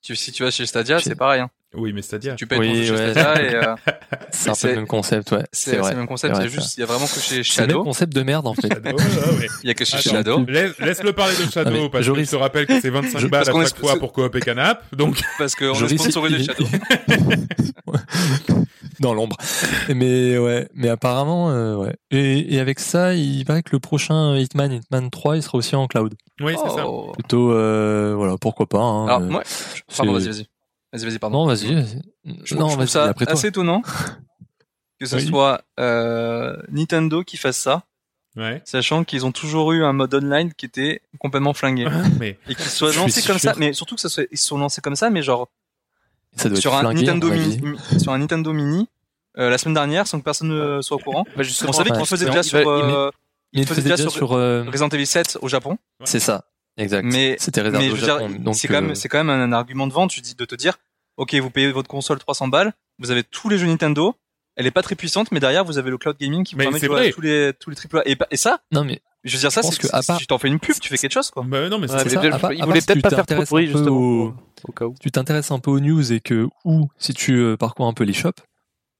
tu- 0.02 0.16
si 0.16 0.32
tu 0.32 0.42
vas 0.42 0.50
chez 0.50 0.66
Stadia, 0.66 0.98
c'est 1.00 1.14
pareil. 1.16 1.40
Hein. 1.40 1.50
Oui, 1.74 1.92
mais 1.92 2.00
c'est-à-dire. 2.00 2.34
Tu 2.36 2.46
payes 2.46 2.58
ton 2.58 2.64
Oui, 2.64 2.86
chez 2.86 2.92
ouais. 2.92 3.10
Stadia 3.12 3.42
et 3.42 3.54
euh, 3.54 3.74
c'est 4.30 4.48
un 4.50 4.54
peu 4.54 4.68
le 4.68 4.76
même 4.76 4.86
concept, 4.86 5.32
ouais. 5.32 5.44
c'est 5.52 5.76
le 5.76 5.82
même 5.96 6.06
concept. 6.06 6.34
C'est 6.34 6.42
C'est 6.42 6.48
vrai, 6.48 6.60
juste, 6.62 6.76
il 6.78 6.80
y 6.80 6.82
a 6.82 6.86
vraiment 6.86 7.04
que 7.06 7.12
chez 7.12 7.20
C'est 7.20 7.34
le 7.34 7.38
même 7.38 7.44
Shadow. 7.44 7.84
concept 7.84 8.14
de 8.14 8.22
merde, 8.22 8.46
en 8.46 8.54
fait. 8.54 8.68
Shadow, 8.68 8.96
ouais, 8.96 9.38
ouais. 9.38 9.46
Il 9.64 9.68
y 9.68 9.70
a 9.70 9.74
que 9.74 9.84
chez 9.84 9.98
Attends, 9.98 10.10
Shadow. 10.10 10.44
Laisse, 10.48 10.78
laisse-le 10.78 11.12
parler 11.12 11.34
de 11.36 11.50
Shadow, 11.50 11.70
Ah, 11.84 11.88
parce 11.92 12.00
que 12.00 12.06
Joris- 12.06 12.26
je 12.26 12.30
te 12.30 12.36
rappelle 12.36 12.66
que 12.66 12.80
c'est 12.80 12.88
25 12.90 13.18
Je- 13.18 13.26
balles 13.26 13.42
à 13.42 13.52
chaque 13.52 13.66
est- 13.66 13.76
fois 13.78 13.96
pour 13.98 14.12
coop 14.14 14.34
et 14.34 14.40
canap. 14.40 14.82
Donc, 14.96 15.20
Parce 15.38 15.54
qu'on 15.54 15.74
Je 15.74 15.84
est 15.84 15.98
sponsorisé 15.98 16.38
de 16.38 16.42
il- 16.42 16.46
Shadow. 16.46 16.66
dans 19.00 19.14
l'ombre. 19.14 19.36
Mais 19.94 20.38
ouais, 20.38 20.68
mais 20.74 20.88
apparemment, 20.88 21.50
euh, 21.50 21.76
ouais. 21.76 21.94
Et, 22.10 22.54
et 22.54 22.60
avec 22.60 22.80
ça, 22.80 23.14
il 23.14 23.44
paraît 23.44 23.62
que 23.62 23.70
le 23.72 23.78
prochain 23.78 24.36
Hitman, 24.36 24.72
Hitman 24.72 25.10
3, 25.10 25.36
il 25.36 25.42
sera 25.42 25.58
aussi 25.58 25.76
en 25.76 25.86
cloud. 25.86 26.14
oui, 26.40 26.54
c'est 26.60 26.70
ça. 26.70 26.86
Oh. 26.88 27.12
Plutôt, 27.12 27.52
euh, 27.52 28.14
voilà, 28.16 28.36
pourquoi 28.40 28.66
pas. 28.66 28.78
Hein, 28.80 29.06
Alors 29.06 29.20
euh, 29.20 29.24
moi, 29.26 29.42
pardon, 29.96 30.12
vas-y, 30.14 30.26
vas-y. 30.28 30.46
Vas-y, 30.92 31.04
vas-y, 31.04 31.18
pardon. 31.18 31.40
non, 31.40 31.46
vas-y. 31.46 31.74
vas-y. 31.74 32.00
Je, 32.44 32.54
non, 32.54 32.68
je 32.68 32.74
trouve 32.74 32.86
ça 32.86 33.04
après 33.04 33.28
assez 33.30 33.48
étonnant 33.48 33.82
que 35.00 35.06
ce 35.06 35.16
Oui. 35.16 35.26
soit 35.26 35.62
euh, 35.78 36.56
Nintendo 36.70 37.22
qui 37.22 37.36
fasse 37.36 37.58
ça, 37.58 37.84
Ouais. 38.36 38.62
sachant 38.64 39.04
qu'ils 39.04 39.26
ont 39.26 39.32
toujours 39.32 39.72
eu 39.72 39.84
un 39.84 39.92
mode 39.92 40.14
online 40.14 40.52
qui 40.54 40.66
était 40.66 41.00
complètement 41.18 41.54
flingué 41.54 41.86
mais, 42.20 42.38
et 42.48 42.54
qu'ils 42.54 42.64
soient 42.66 42.92
lancés 42.92 43.22
comme 43.22 43.38
sûr. 43.38 43.50
ça, 43.50 43.54
mais 43.58 43.72
surtout 43.72 43.94
que 43.96 44.00
ça 44.00 44.08
soit, 44.08 44.24
ils 44.30 44.38
se 44.38 44.46
sont 44.46 44.58
lancés 44.58 44.80
comme 44.80 44.96
ça, 44.96 45.10
mais 45.10 45.22
genre 45.22 45.48
Ça 46.36 46.48
doit 46.48 46.60
sur 46.60 46.72
être 46.72 46.78
un 46.78 46.80
flingué, 46.90 47.02
Nintendo 47.06 47.30
Mini, 47.30 47.78
sur 48.00 48.12
un 48.12 48.18
Nintendo 48.18 48.52
Mini 48.52 48.88
euh, 49.38 49.50
la 49.50 49.58
semaine 49.58 49.74
dernière, 49.74 50.06
sans 50.06 50.18
que 50.18 50.24
personne 50.24 50.48
ne 50.48 50.80
soit 50.82 50.96
au 50.96 51.00
courant. 51.00 51.24
Bah, 51.36 51.42
On 51.66 51.72
savait 51.72 51.90
qu'ils 51.90 52.06
faisaient 52.06 52.26
il 52.26 52.30
déjà 52.30 52.42
sur, 52.42 52.58
il 52.60 52.64
euh, 53.62 53.66
faisait 53.66 53.82
déjà 53.82 53.96
sur 53.96 54.10
sur. 54.12 54.32
euh, 54.32 54.64
Resident 54.68 54.88
Evil 54.88 55.06
7 55.06 55.38
au 55.42 55.48
Japon. 55.48 55.78
C'est 56.04 56.20
ça, 56.20 56.44
exact. 56.78 57.04
Mais- 57.04 57.36
C'était 57.38 57.60
réservé 57.60 57.86
Mais 57.86 57.92
au 57.92 57.96
je 57.96 58.00
veux 58.00 58.06
dire, 58.06 58.18
Japon. 58.20 58.34
donc, 58.40 58.54
c'est 58.54 58.68
quand 58.68 58.74
même, 58.80 58.90
euh, 58.90 58.94
c'est 58.94 59.08
quand 59.08 59.22
même 59.22 59.30
un 59.30 59.52
argument 59.52 59.86
de 59.86 59.92
vente. 59.92 60.10
Tu 60.10 60.20
dis 60.20 60.34
de 60.34 60.44
te 60.44 60.54
dire, 60.54 60.78
ok, 61.16 61.34
vous 61.34 61.50
payez 61.50 61.70
votre 61.72 61.88
console 61.88 62.18
300 62.18 62.48
balles, 62.48 62.72
vous 62.98 63.10
avez 63.10 63.22
tous 63.24 63.48
les 63.48 63.58
jeux 63.58 63.66
Nintendo. 63.66 64.14
Elle 64.56 64.66
est 64.66 64.72
pas 64.72 64.82
très 64.82 64.96
puissante, 64.96 65.30
mais 65.30 65.38
derrière 65.38 65.64
vous 65.64 65.78
avez 65.78 65.88
le 65.90 65.98
cloud 65.98 66.16
gaming 66.18 66.42
qui 66.42 66.54
vous 66.54 66.58
Mais 66.58 66.64
permet 66.64 66.80
de 66.80 66.86
jouer 66.86 66.94
vrai. 66.96 67.08
à 67.08 67.12
tous 67.12 67.20
les 67.20 67.52
tous 67.60 67.70
les 67.70 67.76
triple 67.76 67.98
A. 67.98 68.02
Et, 68.32 68.36
ça, 68.36 68.58
Non, 68.72 68.82
mais 68.82 69.00
je 69.22 69.34
veux 69.36 69.40
dire 69.40 69.52
ça, 69.52 69.62
c'est 69.62 69.78
que 69.78 69.86
à 69.92 70.02
si 70.02 70.06
part- 70.08 70.18
tu 70.18 70.26
t'en 70.26 70.38
fais 70.38 70.48
une 70.48 70.58
pub, 70.58 70.74
tu 70.80 70.88
fais 70.88 70.96
quelque 70.98 71.12
chose 71.12 71.30
quoi. 71.30 71.44
bah, 71.46 71.68
non, 71.68 71.78
mais 71.78 71.88
Ouais, 71.88 71.98
c'est 72.02 72.08
ça, 72.08 72.20
part- 72.38 72.52
il 72.52 72.64
voulait 72.64 72.80
peut-être 72.80 73.02
pas 73.02 73.10
faire 73.10 73.24
trop 73.26 73.40
de 73.40 73.44
bruit 73.46 73.66
justement 73.68 73.96
au- 73.96 74.34
au 74.64 74.72
cas 74.72 74.86
où. 74.86 74.94
tu 75.00 75.12
t'intéresses 75.12 75.52
un 75.52 75.60
peu 75.60 75.70
aux 75.70 75.78
news 75.78 76.12
et 76.12 76.18
que, 76.18 76.48
ou 76.64 76.88
si 76.98 77.14
tu 77.14 77.34
euh, 77.38 77.56
parcours 77.56 77.86
un 77.86 77.92
peu 77.92 78.02
les 78.02 78.12
shops, 78.12 78.40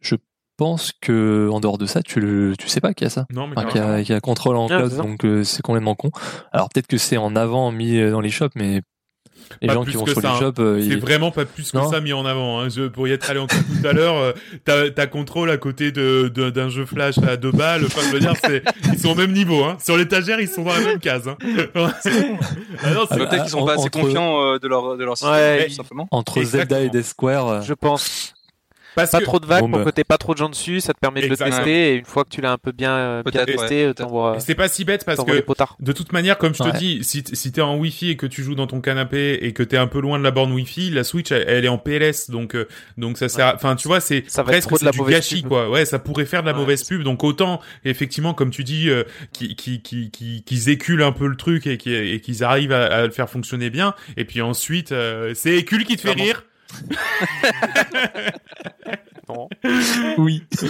je 0.01 0.15
pense 0.59 0.93
que 1.01 1.49
en 1.51 1.61
dehors 1.61 1.79
de 1.79 1.87
ça, 1.87 2.03
tu 2.03 2.21
le, 2.21 2.55
tu 2.59 2.69
sais 2.69 2.81
pas 2.83 2.93
qu'il 2.93 3.05
y 3.05 3.09
a 3.09 3.11
ça? 3.11 3.25
Non, 3.33 3.47
mais 3.47 3.55
Enfin, 3.57 3.69
qu'il 3.69 3.81
y 3.81 3.85
a, 3.85 4.03
qu'il 4.03 4.13
y 4.15 4.17
a 4.17 4.21
contrôle 4.21 4.57
en 4.57 4.67
Ah, 4.67 4.77
cloud, 4.79 4.97
donc 4.97 5.25
euh, 5.25 5.43
c'est 5.45 5.63
complètement 5.63 5.95
con. 5.95 6.11
Alors 6.53 6.69
peut-être 6.69 6.87
que 6.89 6.99
c'est 6.99 7.17
en 7.17 7.35
avant 7.37 7.73
mis 7.73 7.97
euh, 7.99 8.11
dans 8.11 8.21
les 8.21 8.29
shops, 8.31 8.51
mais 8.57 8.83
les 9.63 9.69
Pas 9.69 9.75
gens 9.75 9.83
plus 9.85 9.93
qui 9.93 9.97
vont 9.97 10.05
que 10.05 10.11
sur 10.13 10.21
ça, 10.21 10.29
les 10.29 10.35
hein. 10.35 10.39
shops, 10.41 10.59
euh, 10.61 10.85
C'est 10.87 10.97
vraiment 10.97 11.31
pas 11.31 11.47
plus 11.47 11.71
que 11.73 11.77
Non. 11.79 11.89
ça 11.91 12.01
mis 12.03 12.13
en 12.13 12.27
avant. 12.27 12.61
Hein. 12.61 12.69
Je, 12.69 12.87
pour 12.89 13.09
y 13.09 13.13
être 13.13 13.31
allé 13.31 13.41
encore 13.41 13.59
tout 13.59 13.89
à 13.89 13.93
l'heure, 13.95 14.17
euh, 14.17 14.33
t'as, 14.67 14.91
t'as 14.91 15.07
contrôle 15.07 15.51
à 15.51 15.57
côté 15.57 15.91
de, 15.91 16.29
de- 16.29 16.51
d'un 16.51 16.69
jeu 16.69 16.85
flash 16.85 17.17
à 17.19 17.39
deux 17.39 17.53
balles. 17.53 17.83
Enfin, 17.87 18.03
je 18.09 18.13
veux 18.13 18.21
dire, 18.21 18.35
c'est, 18.45 18.63
ils 18.93 18.99
sont 18.99 19.11
au 19.11 19.15
même 19.15 19.33
niveau. 19.33 19.65
Hein. 19.65 19.79
Sur 19.83 19.97
l'étagère, 19.97 20.39
ils 20.39 20.49
sont 20.49 20.65
dans 20.65 20.75
la 20.75 20.81
même 20.81 20.99
case. 20.99 21.29
Hein. 21.29 21.37
ah 21.75 21.81
non, 21.81 21.89
c'est- 22.03 22.11
Ah, 22.83 23.17
Peut-être 23.17 23.41
qu'ils 23.43 23.49
sont 23.49 23.65
pas 23.65 23.75
assez 23.75 23.89
confiants 23.89 24.43
euh, 24.43 24.59
de 24.59 24.69
leur 24.69 24.97
de 24.99 25.05
leur 25.05 25.17
système, 25.17 25.33
Ouais, 25.35 25.67
tout 25.69 25.75
simplement. 25.75 26.09
entre 26.11 26.39
Exactement. 26.39 26.79
Zelda 26.79 26.81
et 26.83 26.91
Death 26.91 27.07
Square, 27.07 27.49
euh, 27.49 27.61
Je 27.63 27.73
pense. 27.75 28.35
Parce 29.03 29.11
Pas 29.13 29.19
que 29.21 29.25
trop 29.25 29.41
de 29.41 29.47
vagues 29.47 29.63
Bon, 29.63 29.71
pour 29.71 29.79
bah. 29.81 29.85
que 29.87 29.91
t'aies 29.91 30.05
pas 30.05 30.19
trop 30.19 30.33
de 30.35 30.39
gens 30.39 30.49
dessus, 30.49 30.81
ça 30.81 30.93
te 30.93 30.99
permet 30.99 31.21
de 31.23 31.27
le 31.29 31.37
tester 31.37 31.93
et 31.93 31.97
une 31.97 32.05
fois 32.05 32.25
que 32.25 32.29
tu 32.31 32.41
l'as 32.41 32.53
un 32.53 32.59
peu 32.59 32.73
bien, 32.73 32.91
euh, 32.93 33.23
bien 33.23 33.45
testé, 33.45 33.87
ouais, 33.89 34.39
c'est 34.41 34.55
pas 34.55 34.69
si 34.69 34.85
bête 34.85 35.05
parce 35.05 35.23
que 35.25 35.45
de 35.81 35.93
toute 35.93 36.13
manière, 36.13 36.39
comme 36.39 36.55
je 36.55 36.59
te 36.63 36.69
Ouais. 36.69 36.79
dis, 36.79 37.03
si, 37.05 37.23
si 37.33 37.53
t'es 37.53 37.61
en 37.61 37.77
Wi-Fi 37.77 38.11
et 38.11 38.17
que 38.17 38.27
tu 38.27 38.43
joues 38.43 38.55
dans 38.55 38.67
ton 38.67 38.81
canapé 38.81 39.39
et 39.43 39.53
que 39.53 39.63
t'es 39.63 39.77
un 39.77 39.87
peu 39.87 40.01
loin 40.01 40.19
de 40.19 40.25
la 40.25 40.31
borne 40.31 40.53
Wi-Fi, 40.53 40.91
la 40.91 41.05
Switch, 41.05 41.33
elle, 41.33 41.45
elle 41.49 41.65
est 41.65 41.69
en 41.69 41.79
PLS, 41.79 42.31
donc 42.31 42.55
euh, 42.55 42.67
donc 42.97 43.19
ça 43.19 43.29
sert. 43.29 43.47
à- 43.47 43.55
Enfin, 43.55 43.75
tu 43.77 43.89
vois, 43.89 44.01
c'est 44.01 44.25
Ça 44.29 44.43
va 44.43 44.53
être 44.57 44.67
presque 44.69 44.81
de 44.83 44.87
la 44.87 44.93
du 44.93 44.99
mauvaise 44.99 45.15
gâchis, 45.17 45.41
pub. 45.43 45.49
quoi. 45.49 45.71
Ouais, 45.71 45.85
ça 45.85 45.99
pourrait 45.99 46.27
faire 46.27 46.43
de 46.43 46.47
la 46.49 46.53
Ouais, 46.53 46.59
mauvaise 46.61 46.85
pub. 46.85 47.03
Donc 47.03 47.25
autant, 47.25 47.61
effectivement, 47.85 48.35
comme 48.35 48.51
tu 48.51 48.65
dis, 48.65 48.89
euh, 48.91 49.05
qui 49.33 49.55
qui 49.57 49.81
qui 49.83 50.11
qui 50.11 50.43
qu'ils 50.45 50.69
éculent 50.69 51.03
un 51.03 51.13
peu 51.13 51.27
le 51.27 51.37
truc 51.37 51.67
et 51.67 51.79
qui- 51.79 51.95
et 51.95 52.21
qu'ils 52.21 52.45
arrivent 52.45 52.73
à, 52.73 52.85
à 52.87 53.05
le 53.07 53.11
faire 53.11 53.29
fonctionner 53.31 53.71
bien. 53.71 53.95
Et 54.17 54.25
puis 54.25 54.41
ensuite, 54.43 54.93
euh, 54.93 55.33
c'est 55.35 55.57
Écule 55.57 55.85
qui 55.85 55.97
te 55.97 56.03
fait 56.03 56.13
rire. 56.13 56.45
Non. 59.29 59.49
oui. 60.17 60.43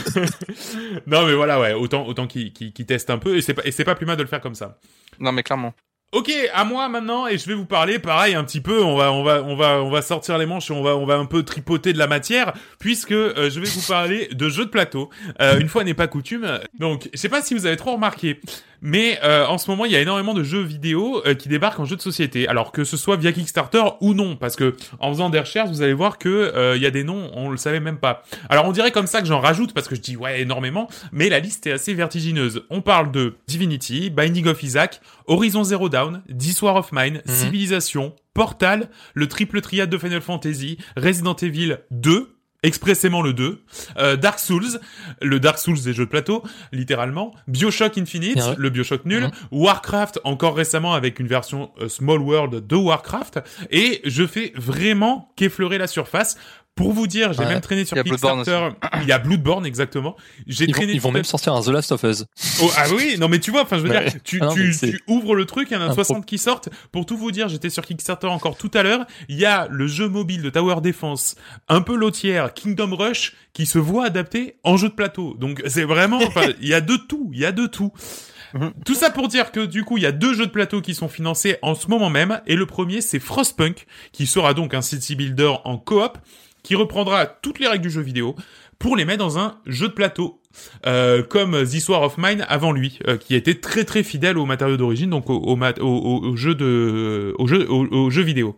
non, 1.07 1.27
mais 1.27 1.35
voilà, 1.35 1.61
ouais, 1.61 1.75
autant 1.75 2.07
autant 2.07 2.27
qu'ils 2.27 2.73
testent 2.87 3.11
un 3.11 3.19
peu 3.19 3.37
et 3.37 3.43
c'est 3.43 3.55
pas 3.55 3.63
et 3.65 3.71
c'est 3.71 3.85
pas 3.85 3.95
plus 3.95 4.07
mal 4.07 4.17
de 4.17 4.23
le 4.23 4.29
faire 4.29 4.41
comme 4.41 4.57
ça. 4.57 4.79
Non 5.21 5.33
mais 5.33 5.43
clairement. 5.43 5.75
Ok, 6.11 6.33
à 6.55 6.65
moi 6.65 6.89
maintenant 6.89 7.27
et 7.27 7.37
je 7.37 7.47
vais 7.47 7.55
vous 7.55 7.67
parler 7.67 7.99
pareil 7.99 8.35
un 8.35 8.43
petit 8.43 8.63
peu. 8.63 8.83
On 8.83 8.97
va 8.97 9.13
on 9.13 9.23
va 9.23 9.43
on 9.43 9.57
va 9.57 9.83
on 9.83 9.91
va 9.91 10.01
sortir 10.01 10.39
les 10.39 10.47
manches 10.47 10.71
et 10.71 10.75
on 10.75 10.83
va 10.83 10.97
on 10.97 11.05
va 11.05 11.17
un 11.17 11.27
peu 11.27 11.43
tripoter 11.43 11.93
de 11.93 11.99
la 11.99 12.07
matière 12.07 12.55
puisque 12.79 13.13
euh, 13.13 13.51
je 13.51 13.61
vais 13.61 13.69
vous 13.69 13.87
parler 13.87 14.29
de 14.33 14.49
jeux 14.49 14.65
de 14.65 14.71
plateau. 14.71 15.11
Euh, 15.41 15.61
une 15.61 15.69
fois 15.69 15.85
n'est 15.85 15.95
pas 15.95 16.09
coutume. 16.09 16.61
Donc 16.79 17.11
je 17.13 17.19
sais 17.19 17.29
pas 17.29 17.43
si 17.43 17.55
vous 17.55 17.67
avez 17.67 17.77
trop 17.77 17.93
remarqué, 17.93 18.41
mais 18.81 19.19
euh, 19.23 19.47
en 19.47 19.59
ce 19.59 19.71
moment 19.71 19.85
il 19.85 19.93
y 19.93 19.97
a 19.97 20.01
énormément 20.01 20.35
de 20.35 20.43
jeux 20.43 20.63
vidéo 20.63 21.23
euh, 21.27 21.35
qui 21.35 21.49
débarquent 21.49 21.81
en 21.81 21.85
jeu 21.85 21.97
de 21.97 22.03
société. 22.03 22.49
Alors 22.49 22.73
que 22.73 22.85
ce 22.85 22.97
soit 22.97 23.17
via 23.17 23.33
Kickstarter 23.33 23.83
ou 24.01 24.15
non, 24.15 24.37
parce 24.37 24.57
que 24.57 24.77
en 25.01 25.13
faisant 25.13 25.31
des 25.31 25.41
recherches 25.41 25.71
vous 25.71 25.83
allez 25.83 25.93
voir 25.93 26.19
que 26.19 26.29
euh, 26.29 26.77
il 26.77 26.83
y 26.83 26.87
a 26.87 26.91
des 26.91 27.05
noms 27.05 27.31
on 27.35 27.51
le 27.51 27.57
savait 27.57 27.81
même 27.81 27.99
pas. 27.99 28.23
Alors 28.49 28.67
on 28.67 28.73
dirait 28.73 28.91
comme 28.91 29.07
ça 29.07 29.21
que 29.21 29.27
j'en 29.27 29.41
rajoute 29.41 29.73
parce 29.73 29.89
que 29.89 29.95
je 29.95 30.01
dis 30.01 30.17
ouais 30.17 30.41
énormément, 30.41 30.89
mais 31.13 31.29
la 31.29 31.41
liste 31.41 31.67
est 31.67 31.73
assez 31.73 31.95
vertigineuse. 31.95 32.63
On 32.71 32.81
parle 32.81 33.11
de 33.11 33.35
Divinity, 33.47 34.11
Binding 34.11 34.47
of 34.47 34.63
Isaac, 34.63 35.01
Horizon 35.27 35.65
Zero 35.65 35.89
Dawn, 35.89 36.23
This 36.37 36.63
War 36.63 36.77
of 36.77 36.91
Mine, 36.93 37.23
Civilization, 37.27 38.15
Portal, 38.35 38.89
le 39.15 39.27
triple 39.27 39.61
triade 39.61 39.91
de 39.91 39.99
Final 39.99 40.21
Fantasy, 40.21 40.79
Resident 40.97 41.35
Evil 41.35 41.79
2, 41.91 42.38
expressément 42.63 43.23
le 43.23 43.33
2, 43.33 43.63
euh, 43.99 44.17
Dark 44.17 44.39
Souls, 44.41 44.81
le 45.23 45.39
Dark 45.39 45.59
Souls 45.59 45.81
des 45.81 45.93
jeux 45.93 46.05
de 46.07 46.11
plateau, 46.11 46.43
littéralement, 46.73 47.33
Bioshock 47.47 47.97
Infinite, 47.99 48.37
Ouais. 48.37 48.55
le 48.59 48.71
Bioshock 48.71 49.05
nul, 49.05 49.25
Mhm. 49.25 49.31
Warcraft 49.53 50.19
encore 50.25 50.57
récemment 50.57 50.95
avec 50.95 51.21
une 51.21 51.29
version 51.29 51.71
euh, 51.81 51.89
Small 51.89 52.19
World 52.21 52.67
de 52.67 52.77
Warcraft, 52.77 53.41
et 53.71 54.01
je 54.05 54.27
fais 54.27 54.53
vraiment 54.57 55.33
qu'effleurer 55.37 55.79
la 55.79 55.87
surface. 55.87 56.37
Pour 56.79 56.93
vous 56.93 57.07
dire, 57.07 57.33
j'ai 57.35 57.41
Ouais. 57.41 57.47
même 57.49 57.61
traîné 57.61 57.85
sur 57.85 57.97
Il 57.97 58.03
Kickstarter. 58.05 58.71
Il 59.03 59.07
y 59.09 59.13
a 59.13 59.19
Bloodborne 59.19 59.67
exactement. 59.67 60.17
J'ai 60.47 60.65
Ils 60.65 60.69
vont, 60.69 60.73
traîné 60.73 60.93
ils 60.95 61.01
vont 61.01 61.13
même 61.13 61.25
sortir 61.25 61.53
un 61.55 61.61
The 61.61 61.69
Last 61.69 61.93
of 61.93 62.03
Us. 62.05 62.25
Oh, 62.63 62.71
ah 62.77 62.85
oui, 62.97 63.17
non 63.19 63.29
mais 63.29 63.39
tu 63.41 63.51
vois, 63.51 63.63
enfin 63.63 63.77
je 63.79 63.83
veux 63.83 63.91
Ouais. 63.91 64.05
dire, 64.11 64.21
tu, 64.25 64.39
Ah 64.41 64.47
non, 64.47 64.55
tu, 64.55 64.75
tu 64.79 65.03
ouvres 65.09 65.35
le 65.35 65.45
truc, 65.45 65.69
il 65.71 65.75
y 65.75 65.77
en 65.77 65.81
a 65.81 65.85
Un 65.87 65.93
60 65.95 66.25
qui 66.25 66.39
sortent. 66.39 66.69
Pour 66.93 67.05
tout 67.05 67.17
vous 67.17 67.31
dire, 67.33 67.49
j'étais 67.49 67.69
sur 67.71 67.85
Kickstarter 67.85 68.29
encore 68.29 68.57
tout 68.57 68.71
à 68.75 68.83
l'heure. 68.83 69.05
Il 69.29 69.37
y 69.37 69.45
a 69.45 69.69
le 69.71 69.87
jeu 69.87 70.09
mobile 70.09 70.41
de 70.43 70.51
Tower 70.51 70.81
Defense, 70.81 71.35
un 71.69 71.81
peu 71.83 71.95
lotière, 71.97 72.55
Kingdom 72.55 72.95
Rush, 72.95 73.35
qui 73.53 73.67
se 73.67 73.79
voit 73.79 74.07
adapté 74.07 74.57
en 74.65 74.77
jeu 74.77 74.89
de 74.89 74.95
plateau. 74.95 75.35
Donc 75.39 75.63
c'est 75.67 75.85
vraiment, 75.85 76.19
enfin, 76.19 76.43
il 76.61 76.69
y 76.69 76.75
a 76.75 76.81
de 76.81 76.97
tout, 76.97 77.31
il 77.33 77.41
y 77.41 77.45
a 77.45 77.53
de 77.53 77.67
tout. 77.67 77.93
Mhm. 78.55 78.73
Tout 78.87 78.95
ça 78.95 79.11
pour 79.11 79.29
dire 79.29 79.53
que 79.53 79.67
du 79.67 79.85
coup, 79.85 79.99
il 79.99 80.03
y 80.03 80.07
a 80.07 80.13
deux 80.13 80.33
jeux 80.33 80.47
de 80.47 80.51
plateau 80.51 80.81
qui 80.81 80.95
sont 80.95 81.09
financés 81.09 81.57
en 81.61 81.75
ce 81.75 81.89
moment 81.89 82.09
même. 82.09 82.41
Et 82.47 82.57
le 82.57 82.65
premier, 82.65 83.03
c'est 83.03 83.19
Frostpunk, 83.19 83.87
qui 84.13 84.27
sera 84.27 84.55
donc 84.55 84.73
un 84.73 84.81
city 84.81 85.17
builder 85.17 85.53
en 85.65 85.77
coop, 85.77 86.17
qui 86.69 86.75
reprendra 86.75 87.25
toutes 87.25 87.61
les 87.61 87.67
règles 87.67 87.83
du 87.83 87.91
jeu 87.91 88.03
vidéo 88.03 88.37
pour 88.79 88.95
les 88.95 89.07
mettre 89.07 89.21
dans 89.25 89.39
un 89.39 89.57
jeu 89.65 89.89
de 89.89 89.95
plateau. 89.95 90.43
Euh, 90.87 91.23
comme 91.23 91.65
This 91.65 91.89
War 91.89 92.03
of 92.03 92.19
Mine 92.19 92.45
avant 92.47 92.73
lui, 92.73 92.99
euh, 93.09 93.17
qui 93.17 93.35
était 93.35 93.55
très 93.55 93.85
très 93.85 94.03
fidèle 94.03 94.37
aux 94.37 94.45
matériaux 94.45 94.77
d'origine, 94.77 95.09
donc 95.09 95.31
au, 95.31 95.37
au, 95.39 95.57
mat- 95.57 95.79
au, 95.81 95.87
au- 95.87 96.23
au 96.29 96.37
jeu 96.37 96.55
de, 96.55 97.35
au 97.39 97.47
jeu, 97.47 97.67
au, 97.71 97.87
au 97.87 98.11
jeu 98.11 98.21
vidéo. 98.23 98.55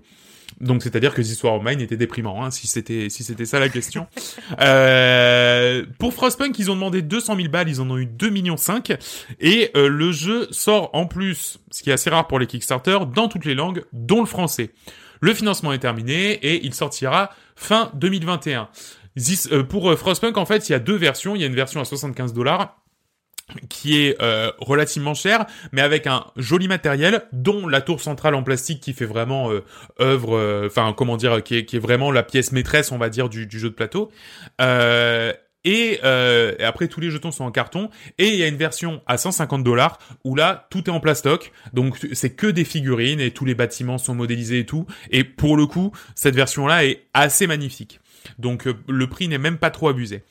Donc 0.61 0.83
c'est-à-dire 0.83 1.15
que 1.15 1.23
This 1.23 1.41
War 1.45 1.55
of 1.55 1.63
Mine 1.65 1.81
était 1.81 1.97
déprimant, 1.97 2.45
hein, 2.45 2.51
si 2.51 2.67
c'était 2.67 3.09
si 3.11 3.23
c'était 3.23 3.45
ça 3.47 3.61
la 3.61 3.69
question. 3.69 4.09
euh, 4.61 5.85
pour 5.99 6.13
Frostpunk, 6.15 6.59
ils 6.59 6.71
ont 6.71 6.75
demandé 6.75 7.03
200 7.03 7.37
000 7.37 7.49
balles, 7.49 7.69
ils 7.69 7.81
en 7.81 7.89
ont 7.91 7.99
eu 7.99 8.07
2 8.07 8.29
millions 8.31 8.57
5 8.57 8.93
et 9.41 9.71
euh, 9.77 9.89
le 9.89 10.11
jeu 10.13 10.49
sort 10.51 10.91
en 10.95 11.07
plus, 11.07 11.61
ce 11.71 11.83
qui 11.83 11.91
est 11.91 11.93
assez 11.93 12.11
rare 12.11 12.27
pour 12.27 12.39
les 12.39 12.47
Kickstarter, 12.47 12.99
dans 13.15 13.29
toutes 13.29 13.45
les 13.45 13.55
langues, 13.55 13.85
dont 13.93 14.21
le 14.21 14.27
français. 14.27 14.71
Le 15.23 15.35
financement 15.35 15.73
est 15.75 15.79
terminé 15.79 16.33
et 16.33 16.65
il 16.65 16.73
sortira 16.73 17.31
fin 17.61 17.91
2021. 17.95 18.69
This- 19.17 19.49
euh, 19.53 19.63
pour 19.63 19.91
euh, 19.91 19.97
Frostpunk, 19.97 20.37
en 20.39 20.47
fait, 20.47 20.69
il 20.69 20.73
y 20.73 20.75
a 20.75 20.79
deux 20.79 20.97
versions. 20.97 21.37
Il 21.37 21.41
y 21.41 21.45
a 21.45 21.47
une 21.47 21.55
version 21.55 21.81
à 21.81 21.85
75 21.85 22.33
dollars 22.33 22.77
qui 23.69 24.01
est 24.05 24.17
euh, 24.23 24.53
relativement 24.59 25.13
chère, 25.13 25.45
mais 25.73 25.81
avec 25.83 26.07
un 26.07 26.25
joli 26.37 26.69
matériel, 26.69 27.25
dont 27.33 27.67
la 27.67 27.81
tour 27.81 28.01
centrale 28.01 28.37
en 28.37 28.45
plastique 28.45 28.81
qui 28.81 28.93
fait 28.93 29.05
vraiment 29.07 29.51
euh, 29.51 29.65
œuvre, 30.01 30.37
euh, 30.37 30.67
enfin 30.69 30.95
comment 30.97 31.17
dire, 31.17 31.43
qui 31.43 31.57
est, 31.57 31.65
qui 31.65 31.75
est 31.75 31.81
vraiment 31.81 32.13
la 32.13 32.23
pièce 32.23 32.53
maîtresse, 32.53 32.93
on 32.93 32.99
va 32.99 33.09
dire, 33.09 33.29
du, 33.29 33.47
du 33.47 33.59
jeu 33.59 33.69
de 33.71 33.75
plateau. 33.75 34.11
Euh, 35.67 36.55
et, 36.59 36.65
après 36.65 36.89
tous 36.89 37.01
les 37.01 37.11
jetons 37.11 37.31
sont 37.31 37.45
en 37.45 37.51
carton. 37.51 37.91
Et 38.19 38.29
il 38.29 38.37
y 38.37 38.43
a 38.43 38.49
une 38.49 38.57
version 38.57 39.03
à 39.07 39.19
150 39.19 39.63
dollars 39.63 39.99
où 40.25 40.35
là 40.35 40.67
tout 40.71 40.89
est 40.89 40.93
en 40.93 41.01
plastoc. 41.01 41.53
Donc 41.73 41.99
c'est 42.13 42.31
que 42.31 42.47
des 42.47 42.65
figurines 42.65 43.21
et 43.21 43.31
tous 43.31 43.45
les 43.45 43.55
bâtiments 43.55 43.99
sont 43.99 44.15
modélisés 44.15 44.61
et 44.61 44.67
tout. 44.67 44.87
Et 45.11 45.25
pour 45.25 45.57
le 45.57 45.67
coup 45.67 45.93
cette 46.15 46.35
version 46.35 46.67
là 46.67 46.85
est 46.85 47.05
assez 47.15 47.47
magnifique. 47.47 48.01
Donc 48.39 48.67
euh, 48.67 48.75
le 48.89 49.09
prix 49.09 49.29
n'est 49.29 49.39
même 49.39 49.59
pas 49.59 49.71
trop 49.71 49.89
abusé. 49.89 50.23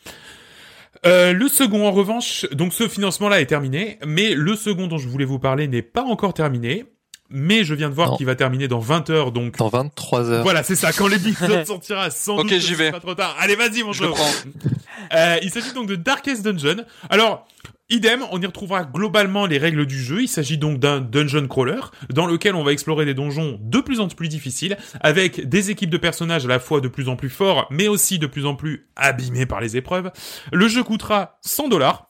Euh, 1.06 1.32
le 1.32 1.48
second, 1.48 1.88
en 1.88 1.92
revanche, 1.92 2.46
donc 2.52 2.74
ce 2.74 2.88
financement-là 2.88 3.40
est 3.40 3.46
terminé, 3.46 4.00
mais 4.06 4.34
le 4.34 4.56
second 4.56 4.88
dont 4.88 4.98
je 4.98 5.08
voulais 5.08 5.24
vous 5.24 5.40
parler 5.40 5.68
n'est 5.68 5.82
pas 5.82 6.04
encore 6.04 6.34
terminé. 6.34 6.86
Mais 7.30 7.64
je 7.64 7.74
viens 7.76 7.90
de 7.90 7.94
voir 7.94 8.18
qu'il 8.18 8.26
va 8.26 8.36
terminer 8.36 8.68
dans 8.68 8.80
20 8.80 9.10
heures, 9.12 9.32
donc 9.32 9.58
Dans 9.58 9.70
23 9.70 10.30
heures. 10.32 10.44
voilà, 10.44 10.64
c'est 10.64 10.76
ça. 10.76 10.92
Quand 10.92 11.08
l'épisode 11.08 11.64
sortira, 11.68 12.10
sans 12.10 12.38
Ok, 12.40 12.54
j'y 12.58 12.74
vais. 12.74 12.88
sera 12.90 13.00
trop 13.00 13.16
tard. 13.16 13.36
Allez, 13.40 13.56
vas-y, 13.56 13.84
mon 13.84 13.94
Je 13.94 14.04
le 14.04 14.10
prends. 14.10 14.26
Euh, 15.16 15.38
il 15.42 15.50
s'agit 15.50 15.74
donc 15.74 15.88
de 15.88 15.96
Darkest 15.96 16.44
Dungeon. 16.44 16.84
Alors, 17.10 17.48
idem, 17.90 18.24
on 18.32 18.40
y 18.42 18.46
retrouvera 18.46 18.84
globalement 18.84 19.46
les 19.48 19.58
règles 19.58 19.86
du 19.88 19.98
jeu. 20.00 20.22
Il 20.22 20.28
s'agit 20.28 20.58
donc 20.58 20.78
d'un 20.78 21.00
dungeon 21.00 21.48
crawler 21.48 21.80
dans 22.14 22.28
lequel 22.28 22.54
on 22.54 22.64
va 22.64 22.74
explorer 22.74 23.06
des 23.06 23.14
donjons 23.16 23.58
de 23.62 23.80
plus 23.80 24.02
en 24.02 24.08
plus 24.10 24.28
difficiles, 24.28 24.78
avec 25.00 25.48
des 25.48 25.72
équipes 25.72 25.90
de 25.90 25.98
personnages 25.98 26.46
à 26.46 26.50
la 26.50 26.60
fois 26.60 26.82
de 26.82 26.90
plus 26.90 27.08
en 27.10 27.16
plus 27.16 27.30
forts, 27.30 27.66
mais 27.72 27.88
aussi 27.88 28.20
de 28.20 28.28
plus 28.28 28.46
en 28.46 28.56
plus 28.56 28.88
abîmés 28.98 29.46
par 29.48 29.62
les 29.62 29.78
épreuves. 29.78 30.12
Le 30.52 30.68
jeu 30.68 30.84
coûtera 30.84 31.40
100 31.42 31.70
dollars. 31.70 32.09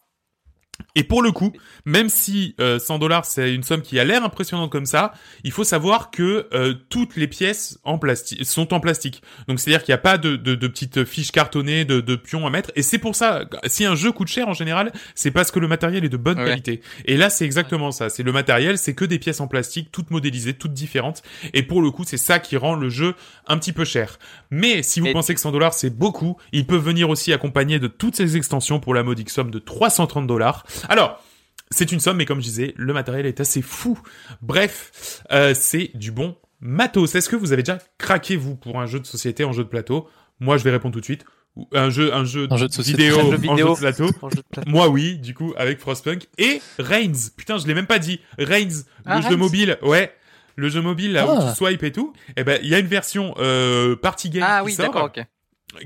Et 0.96 1.04
pour 1.04 1.22
le 1.22 1.32
coup, 1.32 1.54
même 1.86 2.10
si 2.10 2.56
euh, 2.60 2.80
100 2.80 3.00
dollars 3.00 3.26
c'est 3.26 3.54
une 3.54 3.64
somme 3.64 3.82
qui 3.82 4.00
a 4.00 4.04
l'air 4.04 4.24
impressionnante 4.24 4.72
comme 4.72 4.86
ça, 4.86 5.14
il 5.44 5.52
faut 5.52 5.64
savoir 5.64 6.10
que 6.10 6.48
euh, 6.54 6.74
toutes 6.90 7.16
les 7.16 7.28
pièces 7.28 7.80
en 7.84 7.98
plastique 8.00 8.44
sont 8.46 8.74
en 8.74 8.80
plastique. 8.80 9.22
Donc 9.48 9.60
c'est-à-dire 9.60 9.84
qu'il 9.84 9.92
n'y 9.94 9.98
a 10.00 10.00
pas 10.02 10.18
de, 10.18 10.36
de, 10.36 10.56
de 10.56 10.68
petites 10.68 11.06
fiches 11.06 11.32
cartonnées, 11.32 11.86
de, 11.86 12.02
de 12.02 12.16
pions 12.16 12.48
à 12.48 12.50
mettre. 12.50 12.72
Et 12.76 12.82
c'est 12.82 12.98
pour 12.98 13.16
ça, 13.16 13.46
si 13.68 13.86
un 13.86 13.96
jeu 13.96 14.12
coûte 14.12 14.28
cher 14.30 14.48
en 14.50 14.54
général, 14.54 14.92
c'est 15.16 15.32
parce 15.32 15.52
que 15.52 15.60
le 15.60 15.68
matériel 15.68 16.04
est 16.06 16.10
de 16.10 16.18
bonne 16.18 16.40
Ouais. 16.40 16.46
qualité. 16.46 16.82
Et 17.06 17.18
là 17.18 17.30
c'est 17.30 17.46
exactement 17.46 17.92
ça. 17.92 18.10
C'est 18.10 18.24
le 18.24 18.32
matériel, 18.32 18.78
c'est 18.78 18.96
que 18.96 19.06
des 19.06 19.20
pièces 19.20 19.42
en 19.42 19.48
plastique, 19.48 19.90
toutes 19.92 20.10
modélisées, 20.12 20.54
toutes 20.54 20.74
différentes. 20.74 21.22
Et 21.54 21.64
pour 21.64 21.82
le 21.82 21.92
coup, 21.92 22.04
c'est 22.06 22.18
ça 22.18 22.40
qui 22.40 22.58
rend 22.58 22.76
le 22.76 22.90
jeu 22.90 23.16
un 23.48 23.58
petit 23.58 23.74
peu 23.74 23.86
cher. 23.86 24.18
Mais 24.50 24.82
si 24.84 25.00
vous 25.00 25.08
Et- 25.08 25.14
pensez 25.14 25.34
que 25.36 25.40
100 25.42 25.52
dollars 25.52 25.74
c'est 25.74 25.90
beaucoup, 25.96 26.38
il 26.52 26.66
peut 26.66 26.78
venir 26.78 27.10
aussi 27.10 27.32
accompagné 27.34 27.78
de 27.80 27.88
toutes 27.88 28.16
ces 28.16 28.38
extensions 28.38 28.80
pour 28.80 28.94
la 28.94 29.04
modique 29.04 29.30
somme 29.30 29.52
de 29.52 29.60
330 29.60 30.26
dollars. 30.28 30.66
Alors, 30.90 31.24
c'est 31.72 31.92
une 31.92 32.00
somme, 32.00 32.18
mais 32.18 32.26
comme 32.26 32.40
je 32.40 32.46
disais, 32.46 32.74
le 32.78 32.94
matériel 32.94 33.26
est 33.26 33.40
assez 33.40 33.62
fou. 33.62 34.00
Bref, 34.42 35.22
euh, 35.32 35.54
c'est 35.56 35.92
du 35.94 36.12
bon 36.12 36.36
matos. 36.62 37.16
Est-ce 37.16 37.30
que 37.30 37.36
vous 37.36 37.52
avez 37.54 37.64
déjà 37.64 37.78
craqué, 37.98 38.36
vous, 38.36 38.56
pour 38.56 38.80
un 38.80 38.86
jeu 38.86 39.00
de 39.00 39.06
société 39.06 39.44
en 39.44 39.52
jeu 39.54 39.64
de 39.64 39.70
plateau? 39.70 40.08
Moi, 40.40 40.58
je 40.58 40.64
vais 40.64 40.72
répondre 40.72 40.94
tout 40.94 41.00
de 41.00 41.06
suite. 41.06 41.26
Un 41.74 41.90
jeu, 41.90 42.14
un 42.14 42.24
jeu, 42.24 42.48
Un 42.50 42.58
jeu 42.58 42.68
de 42.68 42.74
société. 42.74 43.04
vidéo, 43.10 43.20
Un 43.20 43.24
jeu 43.24 43.36
en 43.36 43.38
vidéo. 43.38 43.68
jeu 43.68 43.74
de 43.74 43.80
plateau. 43.80 44.10
En 44.22 44.30
jeu 44.30 44.36
de 44.38 44.42
plateau. 44.50 44.70
Moi, 44.70 44.88
oui, 44.88 45.18
du 45.18 45.34
coup, 45.34 45.54
avec 45.58 45.80
Frostpunk. 45.80 46.28
Et 46.38 46.62
Reigns. 46.78 47.32
Putain, 47.36 47.58
je 47.58 47.68
l'ai 47.68 47.74
même 47.74 47.88
pas 47.88 48.00
dit. 48.00 48.20
Reigns, 48.38 48.84
Ah, 49.06 49.20
le 49.20 49.30
jeu 49.30 49.36
mobile. 49.36 49.78
Ouais. 49.82 50.14
Le 50.56 50.70
jeu 50.70 50.82
mobile, 50.82 51.14
là, 51.14 51.26
où 51.26 51.38
Ah. 51.40 51.52
tu 51.52 51.58
swipes 51.58 51.84
et 51.84 51.92
tout. 51.92 52.14
Eh 52.38 52.44
ben, 52.44 52.60
il 52.64 52.70
y 52.70 52.76
a 52.76 52.80
une 52.80 52.88
version, 52.88 53.34
euh, 53.40 53.96
party 53.96 54.30
game 54.30 54.44
Ah 54.48 54.60
qui 54.62 54.66
oui, 54.68 54.74
sort 54.74 54.86
d'accord, 54.86 55.06
ok. 55.16 55.26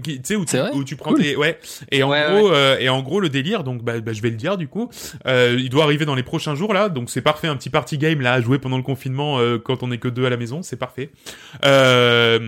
Tu 0.04 0.20
sais 0.24 0.36
où 0.36 0.46
où 0.74 0.84
tu 0.84 0.96
prends 0.96 1.12
Cool. 1.12 1.22
tes 1.22 1.36
ouais 1.36 1.60
et 1.92 2.04
en 2.04 2.10
Ouais, 2.10 2.26
gros 2.30 2.52
euh, 2.52 2.78
et 2.80 2.88
en 2.90 3.02
gros 3.02 3.20
le 3.20 3.30
délire 3.30 3.64
donc 3.66 3.84
bah, 3.84 4.00
bah, 4.00 4.14
je 4.14 4.22
vais 4.22 4.30
le 4.30 4.38
dire 4.38 4.58
du 4.58 4.68
coup 4.68 4.90
euh, 5.28 5.58
il 5.60 5.70
doit 5.70 5.84
arriver 5.84 6.06
dans 6.06 6.16
les 6.16 6.24
prochains 6.24 6.56
jours 6.56 6.74
là 6.74 6.88
donc 6.90 7.10
c'est 7.10 7.22
parfait 7.22 7.48
un 7.48 7.56
petit 7.58 7.70
party 7.70 7.98
game 7.98 8.22
là 8.22 8.34
à 8.34 8.42
jouer 8.42 8.60
pendant 8.60 8.78
le 8.78 8.84
confinement 8.84 9.40
euh, 9.40 9.58
quand 9.60 9.84
on 9.84 9.92
est 9.92 9.98
que 9.98 10.08
deux 10.08 10.26
à 10.26 10.30
la 10.30 10.38
maison 10.38 10.62
c'est 10.64 10.78
parfait 10.78 11.12
euh, 11.66 12.40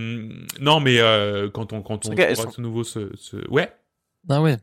non 0.61 0.79
mais 0.79 0.99
euh, 0.99 1.49
quand 1.49 1.73
on 1.73 1.81
quand 1.81 2.05
on 2.05 2.11
elles 2.15 2.35
sont- 2.35 2.51
ce 2.51 2.61
nouveau 2.61 2.83
ce, 2.83 3.11
ce... 3.17 3.37
ouais 3.49 3.71
Ah 4.29 4.41
ouais. 4.41 4.57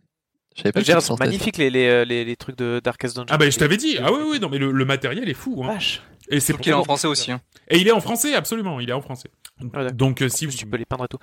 Je 0.55 0.63
savais 0.63 0.73
pas 0.73 0.81
Je 0.81 0.85
dire, 0.85 1.01
sont 1.01 1.17
magnifiques 1.19 1.57
les, 1.57 1.71
les, 1.71 1.87
euh, 1.87 2.05
les, 2.05 2.25
les 2.27 2.37
trucs 2.37 2.59
de 2.59 2.81
Darkest 2.85 3.17
Dungeon. 3.17 3.27
ah 3.31 3.39
bah 3.39 3.49
je 3.49 3.59
t'avais 3.59 3.77
dit 3.79 3.97
ah 4.03 4.13
oui 4.13 4.21
oui 4.33 4.41
non 4.41 4.49
mais 4.51 4.59
le, 4.59 4.71
le 4.71 4.85
matériel 4.85 5.29
est 5.29 5.35
fou 5.35 5.63
hein. 5.65 5.69
Vache. 5.75 6.03
Et 6.33 6.41
c'est 6.41 6.57
qu'il 6.57 6.73
est 6.73 6.75
en 6.75 6.83
français 6.85 7.07
aussi. 7.07 7.31
Hein. 7.31 7.41
et 7.69 7.79
il 7.79 7.87
est 7.87 7.93
en 7.93 8.01
français 8.01 8.35
absolument 8.35 8.81
il 8.81 8.91
est 8.91 8.93
en 8.93 9.01
français 9.01 9.29
Ah, 9.75 9.91
donc 9.91 10.23
euh, 10.23 10.27
En 10.27 10.29
si 10.29 10.47
vous 10.47 10.53
tu 10.53 10.67
peux 10.67 10.77
les 10.77 10.85
peindre 10.85 11.05
et 11.05 11.09
tout. 11.09 11.19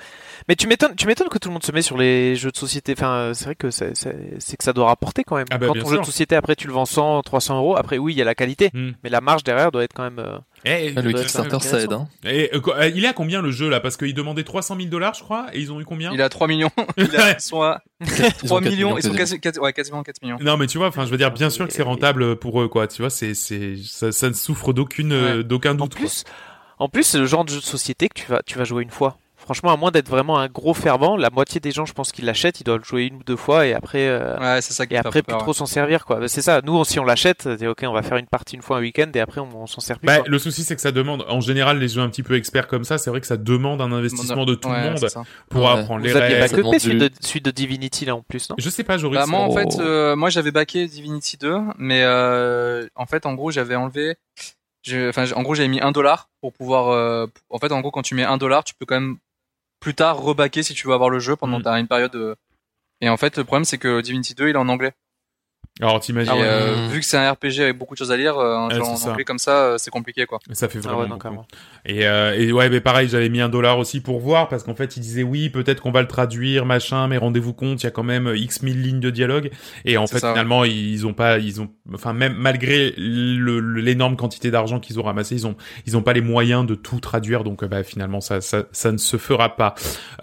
Mais 0.47 0.55
tu 0.55 0.67
m'étonnes, 0.67 0.95
tu 0.95 1.05
m'étonnes 1.07 1.27
que 1.27 1.37
tout 1.37 1.49
le 1.49 1.53
monde 1.53 1.63
se 1.63 1.71
met 1.73 1.81
sur 1.81 1.97
les 1.97 2.35
jeux 2.37 2.51
de 2.51 2.57
société. 2.57 2.93
Enfin, 2.97 3.11
euh, 3.15 3.33
c'est 3.33 3.45
vrai 3.45 3.55
que 3.55 3.69
c'est, 3.69 3.91
que 3.93 4.63
ça 4.63 4.71
doit 4.71 4.85
rapporter 4.85 5.23
quand 5.25 5.35
même. 5.35 5.47
Ah 5.51 5.57
bah, 5.57 5.67
quand 5.67 5.73
ton 5.73 5.87
jeu 5.87 5.95
sûr. 5.95 6.01
de 6.01 6.05
société 6.05 6.35
après 6.35 6.55
tu 6.55 6.67
le 6.67 6.73
vends 6.73 6.85
100, 6.85 7.21
300 7.23 7.57
euros. 7.57 7.75
Après 7.75 7.97
oui, 7.97 8.13
il 8.13 8.17
y 8.17 8.21
a 8.21 8.25
la 8.25 8.35
qualité, 8.35 8.69
Hmm. 8.73 8.91
mais 9.03 9.09
la 9.09 9.19
marge 9.19 9.43
derrière 9.43 9.71
doit 9.71 9.83
être 9.83 9.93
quand 9.93 10.03
même. 10.03 10.23
Eh, 10.65 10.93
Ah, 10.95 11.01
le 11.01 11.09
être 11.11 11.19
Kickstarter, 11.21 11.59
ça 11.61 11.79
aide. 11.81 11.93
Hein. 11.93 12.07
et, 12.25 12.49
euh, 12.53 12.59
euh, 12.67 12.91
il 12.93 13.05
est 13.05 13.07
à 13.07 13.13
combien 13.13 13.41
le 13.41 13.51
jeu 13.51 13.69
là? 13.69 13.79
Parce 13.79 13.95
qu'ils 13.97 14.13
demandaient 14.13 14.43
300 14.43 14.75
000 14.77 14.89
dollars 14.89 15.13
je 15.13 15.23
crois 15.23 15.47
et 15.53 15.59
ils 15.59 15.71
ont 15.71 15.79
eu 15.79 15.85
combien? 15.85 16.11
Il 16.13 16.21
a 16.21 16.27
3 16.29 16.47
millions. 16.47 16.71
Il 16.97 17.15
a, 17.15 17.31
ils 17.33 17.39
sont 17.41 17.61
à 17.61 17.81
Ils 18.01 18.07
3 18.07 18.57
ont 18.57 18.61
quatre 18.61 18.71
millions. 18.71 18.97
Ils 18.97 19.03
sont 19.03 19.09
quasiment. 19.09 19.17
quasi, 19.17 19.39
quasi- 19.39 19.59
ouais, 19.59 19.73
quasiment 19.73 20.03
4 20.03 20.21
millions. 20.21 20.37
Non, 20.41 20.57
mais 20.57 20.67
tu 20.67 20.77
vois, 20.77 20.87
enfin, 20.87 21.05
je 21.05 21.11
veux 21.11 21.17
dire, 21.17 21.31
bien 21.31 21.49
sûr 21.49 21.65
que 21.67 21.73
c'est 21.73 21.83
rentable 21.83 22.35
pour 22.35 22.61
eux, 22.61 22.67
quoi. 22.67 22.87
Tu 22.87 23.01
vois, 23.01 23.09
c'est, 23.09 23.33
c'est, 23.33 23.75
ça, 23.85 24.11
ça 24.11 24.27
ne 24.29 24.33
souffre 24.33 24.73
d'aucune, 24.73 25.13
euh, 25.13 25.43
d'aucun 25.43 25.71
En 25.71 25.75
doute. 25.75 25.95
plus, 25.95 26.23
en 26.77 26.89
plus, 26.89 27.03
c'est 27.03 27.19
le 27.19 27.25
genre 27.25 27.45
de 27.45 27.51
jeu 27.51 27.59
de 27.59 27.63
société 27.65 28.09
que 28.09 28.19
tu 28.19 28.25
vas, 28.29 28.41
tu 28.45 28.57
vas 28.57 28.63
jouer 28.65 28.83
une 28.83 28.89
fois. 28.89 29.17
Franchement, 29.49 29.71
à 29.73 29.77
moins 29.77 29.89
d'être 29.89 30.09
vraiment 30.09 30.37
un 30.37 30.47
gros 30.47 30.75
fervent, 30.75 31.17
la 31.17 31.31
moitié 31.31 31.59
des 31.59 31.71
gens, 31.71 31.83
je 31.87 31.93
pense 31.93 32.11
qu'ils 32.11 32.25
l'achètent, 32.25 32.59
ils 32.61 32.63
doivent 32.63 32.77
le 32.77 32.83
jouer 32.83 33.05
une 33.05 33.15
ou 33.15 33.23
deux 33.25 33.35
fois 33.35 33.65
et 33.65 33.73
après, 33.73 34.07
euh, 34.07 34.37
Ouais, 34.37 34.61
c'est 34.61 34.73
ça 34.73 34.85
qui 34.85 34.93
et 34.93 34.97
après 34.97 35.23
plus 35.23 35.35
trop 35.39 35.53
s'en 35.53 35.65
servir, 35.65 36.05
quoi. 36.05 36.27
C'est 36.27 36.43
ça. 36.43 36.61
Nous, 36.63 36.85
si 36.85 36.99
on 36.99 37.03
l'achète, 37.03 37.49
c'est 37.57 37.65
ok, 37.65 37.83
on 37.87 37.91
va 37.93 38.03
faire 38.03 38.17
une 38.17 38.27
partie 38.27 38.55
une 38.57 38.61
fois 38.61 38.77
un 38.77 38.81
week-end 38.81 39.09
et 39.15 39.19
après 39.19 39.41
on, 39.41 39.49
on 39.63 39.65
s'en 39.65 39.81
sert 39.81 39.97
plus. 39.97 40.05
Bah, 40.05 40.19
le 40.23 40.37
souci, 40.37 40.63
c'est 40.63 40.75
que 40.75 40.81
ça 40.81 40.91
demande, 40.91 41.25
en 41.29 41.41
général, 41.41 41.79
les 41.79 41.87
jeux 41.87 42.01
un 42.01 42.09
petit 42.09 42.21
peu 42.21 42.35
experts 42.35 42.67
comme 42.67 42.83
ça, 42.83 42.99
c'est 42.99 43.09
vrai 43.09 43.21
que 43.21 43.25
ça 43.27 43.37
demande 43.37 43.81
un 43.81 43.91
investissement 43.91 44.45
de 44.45 44.53
tout 44.53 44.69
Ouais, 44.69 44.83
le 44.83 44.89
monde 44.91 45.07
pour 45.49 45.63
Ouais. 45.63 45.79
apprendre 45.79 46.03
les 46.03 46.11
Vous 46.11 46.17
aviez 46.17 46.35
règles. 46.37 46.79
celui 46.79 46.99
du- 46.99 47.09
de, 47.09 47.15
celui 47.19 47.41
de 47.41 47.49
Divinity 47.49 48.05
là 48.05 48.15
en 48.15 48.21
plus, 48.21 48.47
non? 48.51 48.55
Je 48.59 48.69
sais 48.69 48.83
pas, 48.83 48.99
Joris. 48.99 49.17
Bah, 49.19 49.25
moi, 49.25 49.39
en 49.39 49.47
Oh. 49.49 49.57
fait, 49.57 49.79
euh, 49.79 50.15
moi, 50.15 50.29
j'avais 50.29 50.51
backé 50.51 50.85
Divinity 50.85 51.37
2, 51.37 51.57
mais 51.79 52.01
euh, 52.03 52.85
en 52.95 53.07
fait, 53.07 53.25
en 53.25 53.33
gros, 53.33 53.49
j'avais 53.49 53.75
enlevé. 53.75 54.15
je- 54.85 55.09
Enfin, 55.09 55.25
en 55.35 55.41
gros, 55.41 55.55
j'avais 55.55 55.67
mis 55.69 55.81
un 55.81 55.91
dollar 55.91 56.29
pour 56.39 56.53
pouvoir. 56.53 56.89
euh, 56.89 57.25
en 57.49 57.57
fait, 57.57 57.71
en 57.71 57.81
gros, 57.81 57.89
quand 57.91 58.03
tu 58.03 58.13
mets 58.15 58.23
un 58.23 58.37
dollar, 58.37 58.63
tu 58.63 58.73
peux 58.79 58.85
quand 58.85 58.95
même 58.99 59.17
plus 59.79 59.93
tard 59.95 60.21
rebacker 60.21 60.63
si 60.63 60.73
tu 60.73 60.87
veux 60.87 60.93
avoir 60.93 61.09
le 61.09 61.19
jeu 61.19 61.35
pendant 61.35 61.59
Mm. 61.59 61.77
une 61.79 61.87
période. 61.87 62.15
euh, 62.15 62.35
Et 63.01 63.09
en 63.09 63.17
fait, 63.17 63.37
le 63.37 63.43
problème, 63.45 63.65
c'est 63.65 63.77
que 63.77 64.01
Divinity 64.01 64.35
2, 64.35 64.49
il 64.49 64.55
est 64.55 64.57
en 64.57 64.69
anglais. 64.69 64.93
Alors 65.81 65.99
t'imagines, 65.99 66.33
Ah 66.35 66.39
ouais. 66.39 66.43
euh, 66.45 66.87
Mm. 66.87 66.89
vu 66.89 66.99
que 66.99 67.05
c'est 67.05 67.17
un 67.17 67.31
RPG 67.31 67.61
avec 67.61 67.77
beaucoup 67.77 67.93
de 67.93 67.99
choses 67.99 68.11
à 68.11 68.17
lire, 68.17 68.37
euh, 68.37 68.55
un 68.57 68.67
Ouais, 68.67 68.79
en 68.81 68.95
ça. 68.97 69.11
anglais 69.11 69.23
comme 69.23 69.39
ça, 69.39 69.51
euh, 69.63 69.77
c'est 69.77 69.91
compliqué 69.91 70.25
quoi. 70.25 70.39
ça 70.51 70.67
fait 70.67 70.79
Ah 70.79 70.87
vraiment 70.87 71.01
ouais, 71.03 71.07
non, 71.07 71.15
beaucoup. 71.17 71.45
Et, 71.85 72.05
euh, 72.05 72.35
et 72.37 72.51
ouais, 72.51 72.69
mais 72.69 72.81
pareil, 72.81 73.07
j'avais 73.07 73.29
mis 73.29 73.39
un 73.39 73.47
dollar 73.49 73.79
aussi 73.79 74.01
pour 74.01 74.19
voir 74.19 74.49
parce 74.49 74.63
qu'en 74.63 74.75
fait, 74.75 74.97
il 74.97 74.99
disait 74.99 75.23
oui, 75.23 75.49
peut-être 75.49 75.81
qu'on 75.81 75.91
va 75.91 76.01
le 76.01 76.07
traduire, 76.07 76.65
machin, 76.65 77.07
mais 77.07 77.17
rendez-vous 77.17 77.53
compte, 77.53 77.81
il 77.81 77.85
y 77.85 77.87
a 77.87 77.91
quand 77.91 78.03
même 78.03 78.31
X 78.35 78.61
mille 78.61 78.81
lignes 78.81 78.99
de 78.99 79.09
dialogue. 79.09 79.51
Et 79.85 79.97
en 79.97 80.05
fait, 80.07 80.19
ça, 80.19 80.27
ouais. 80.27 80.33
finalement, 80.33 80.65
ils 80.65 81.07
ont 81.07 81.13
pas, 81.13 81.37
ils 81.39 81.61
ont, 81.61 81.69
enfin, 81.93 82.11
même 82.13 82.33
malgré 82.37 82.93
le- 82.97 83.59
le- 83.61 83.79
l'énorme 83.81 84.17
quantité 84.17 84.51
d'argent 84.51 84.79
qu'ils 84.81 84.99
ont 84.99 85.03
ramassé, 85.03 85.35
ils 85.35 85.47
ont, 85.47 85.55
ils 85.85 85.95
ont 85.95 86.01
pas 86.01 86.13
les 86.13 86.21
moyens 86.21 86.65
de 86.65 86.75
tout 86.75 86.99
traduire. 86.99 87.43
Donc, 87.45 87.63
euh, 87.63 87.67
bah, 87.67 87.83
finalement, 87.83 88.19
ça, 88.19 88.41
ça, 88.41 88.63
ça 88.73 88.91
ne 88.91 88.97
se 88.97 89.15
fera 89.17 89.55
pas. 89.55 89.75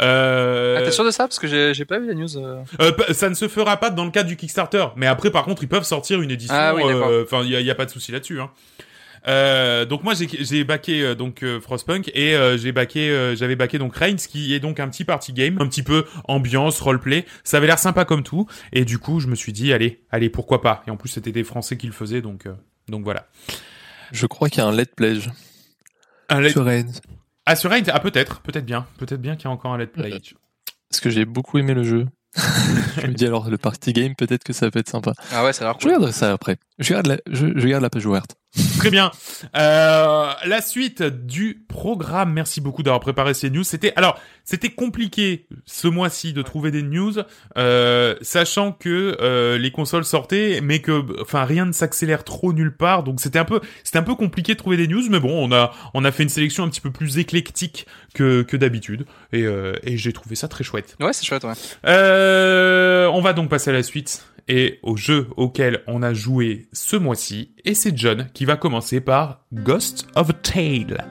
Euh, 0.02 0.76
Ah, 0.78 0.82
t'es 0.82 0.90
sûr 0.90 1.04
de 1.04 1.10
ça? 1.10 1.24
Parce 1.24 1.38
que 1.38 1.46
j'ai 1.46 1.72
j'ai 1.74 1.84
pas 1.84 1.98
vu 1.98 2.06
la 2.08 2.14
news. 2.14 2.36
euh. 2.36 2.62
euh, 2.80 2.92
ça 3.12 3.28
ne 3.30 3.34
se 3.34 3.48
fera 3.48 3.76
pas 3.78 3.90
dans 3.90 4.04
le 4.04 4.10
cadre 4.10 4.28
du 4.28 4.36
Kickstarter. 4.36 4.86
Mais 4.96 5.06
après, 5.06 5.30
par 5.30 5.45
contre, 5.46 5.62
ils 5.62 5.68
peuvent 5.68 5.84
sortir 5.84 6.20
une 6.20 6.30
édition. 6.30 6.54
Ah 6.56 6.74
oui, 6.74 6.82
euh, 6.84 7.24
Enfin, 7.24 7.42
il 7.42 7.50
y 7.50 7.70
a, 7.70 7.74
pas 7.74 7.86
de 7.86 7.90
souci 7.90 8.12
là-dessus. 8.12 8.40
Hein. 8.40 8.50
Euh, 9.28 9.84
donc 9.86 10.04
moi 10.04 10.14
j'ai 10.14 10.28
j'ai 10.28 10.62
backé 10.62 11.02
euh, 11.02 11.16
donc 11.16 11.42
euh, 11.42 11.60
Frostpunk 11.60 12.12
et 12.14 12.36
euh, 12.36 12.56
j'ai 12.56 12.70
backé 12.70 13.10
euh, 13.10 13.34
j'avais 13.34 13.56
backé 13.56 13.76
donc 13.76 13.96
Reigns 13.96 14.14
qui 14.16 14.54
est 14.54 14.60
donc 14.60 14.78
un 14.78 14.88
petit 14.88 15.04
party 15.04 15.32
game 15.32 15.60
un 15.60 15.66
petit 15.66 15.82
peu 15.82 16.04
ambiance 16.28 16.80
roleplay 16.80 17.26
ça 17.42 17.56
avait 17.56 17.66
l'air 17.66 17.80
sympa 17.80 18.04
comme 18.04 18.22
tout 18.22 18.46
et 18.72 18.84
du 18.84 18.98
coup 19.00 19.18
je 19.18 19.26
me 19.26 19.34
suis 19.34 19.52
dit 19.52 19.72
allez 19.72 20.04
allez 20.10 20.30
pourquoi 20.30 20.62
pas 20.62 20.84
et 20.86 20.92
en 20.92 20.96
plus 20.96 21.08
c'était 21.08 21.32
des 21.32 21.42
Français 21.42 21.76
qui 21.76 21.88
le 21.88 21.92
faisaient 21.92 22.22
donc 22.22 22.46
euh, 22.46 22.54
donc 22.88 23.02
voilà 23.02 23.26
Je 24.12 24.26
crois 24.26 24.48
qu'il 24.48 24.58
y 24.58 24.62
a 24.62 24.68
un 24.68 24.72
Let 24.72 24.86
Pledge 24.96 25.28
un 26.28 26.40
let... 26.40 26.50
sur 26.50 26.64
Reigns. 26.64 26.92
ah 27.46 27.56
sur 27.56 27.70
Reigns 27.70 27.90
ah 27.92 27.98
peut-être 27.98 28.42
peut-être 28.42 28.66
bien 28.66 28.86
peut-être 28.96 29.20
bien 29.20 29.34
qu'il 29.34 29.46
y 29.46 29.48
a 29.48 29.50
encore 29.50 29.72
un 29.72 29.78
let 29.78 29.88
play 29.88 30.10
Parce 30.88 31.00
que 31.00 31.10
j'ai 31.10 31.24
beaucoup 31.24 31.58
aimé 31.58 31.74
le 31.74 31.82
jeu. 31.82 32.06
je 33.00 33.06
me 33.06 33.14
dis 33.14 33.26
alors 33.26 33.48
le 33.50 33.58
party 33.58 33.92
game, 33.92 34.14
peut-être 34.14 34.44
que 34.44 34.52
ça 34.52 34.70
peut 34.70 34.78
être 34.78 34.88
sympa. 34.90 35.12
Ah 35.32 35.44
ouais, 35.44 35.52
ça 35.52 35.64
a 35.64 35.68
l'air 35.68 35.76
Je 35.78 35.82
cool. 35.84 35.88
regarderai 35.92 36.12
ça 36.12 36.32
après. 36.32 36.56
Je 36.78 36.92
garde 36.92 37.06
la, 37.06 37.16
je, 37.30 37.46
je 37.56 37.66
garde 37.68 37.82
la 37.82 37.90
page 37.90 38.04
ouverte. 38.06 38.36
Très 38.78 38.90
bien. 38.90 39.10
Euh, 39.56 40.32
la 40.44 40.60
suite 40.60 41.02
du 41.02 41.64
programme. 41.68 42.32
Merci 42.32 42.60
beaucoup 42.60 42.82
d'avoir 42.82 43.00
préparé 43.00 43.34
ces 43.34 43.50
news. 43.50 43.64
C'était 43.64 43.92
alors 43.96 44.18
c'était 44.44 44.70
compliqué 44.70 45.46
ce 45.64 45.88
mois-ci 45.88 46.32
de 46.32 46.42
trouver 46.42 46.70
des 46.70 46.82
news, 46.82 47.14
euh, 47.58 48.14
sachant 48.20 48.72
que 48.72 49.16
euh, 49.20 49.58
les 49.58 49.70
consoles 49.70 50.04
sortaient, 50.04 50.60
mais 50.62 50.80
que 50.80 51.04
enfin 51.20 51.44
rien 51.44 51.66
ne 51.66 51.72
s'accélère 51.72 52.24
trop 52.24 52.52
nulle 52.52 52.76
part. 52.76 53.02
Donc 53.02 53.20
c'était 53.20 53.38
un 53.38 53.44
peu 53.44 53.60
c'était 53.82 53.98
un 53.98 54.02
peu 54.04 54.14
compliqué 54.14 54.52
de 54.52 54.58
trouver 54.58 54.76
des 54.76 54.88
news, 54.88 55.02
mais 55.10 55.20
bon 55.20 55.32
on 55.32 55.52
a 55.52 55.72
on 55.94 56.04
a 56.04 56.12
fait 56.12 56.22
une 56.22 56.28
sélection 56.28 56.64
un 56.64 56.68
petit 56.68 56.80
peu 56.80 56.90
plus 56.90 57.18
éclectique 57.18 57.86
que 58.14 58.42
que 58.42 58.56
d'habitude 58.56 59.06
et 59.32 59.42
euh, 59.42 59.74
et 59.82 59.96
j'ai 59.96 60.12
trouvé 60.12 60.36
ça 60.36 60.48
très 60.48 60.64
chouette. 60.64 60.96
Ouais, 61.00 61.12
c'est 61.12 61.24
chouette, 61.24 61.44
ouais. 61.44 61.54
Euh, 61.86 63.06
on 63.08 63.20
va 63.20 63.32
donc 63.32 63.48
passer 63.48 63.70
à 63.70 63.72
la 63.72 63.82
suite 63.82 64.24
et 64.48 64.78
au 64.82 64.96
jeu 64.96 65.28
auquel 65.36 65.82
on 65.86 66.02
a 66.02 66.14
joué 66.14 66.68
ce 66.72 66.96
mois-ci. 66.96 67.52
Et 67.64 67.74
c'est 67.74 67.96
John 67.96 68.28
qui 68.32 68.44
va 68.44 68.56
commencer 68.56 69.00
par 69.00 69.44
Ghost 69.52 70.06
of 70.14 70.30
a 70.30 70.32
Tale. 70.32 71.04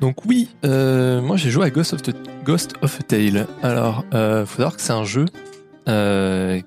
Donc 0.00 0.24
oui, 0.24 0.48
euh, 0.64 1.20
moi 1.20 1.36
j'ai 1.36 1.50
joué 1.50 1.66
à 1.66 1.70
Ghost 1.70 1.92
of, 1.92 2.00
Ghost 2.44 2.74
of 2.82 2.98
a 2.98 3.02
Tale. 3.02 3.46
Alors, 3.62 4.04
euh, 4.14 4.44
faut 4.46 4.56
savoir 4.56 4.76
que 4.76 4.82
c'est 4.82 4.92
un 4.92 5.04
jeu 5.04 5.26
euh, 5.88 6.60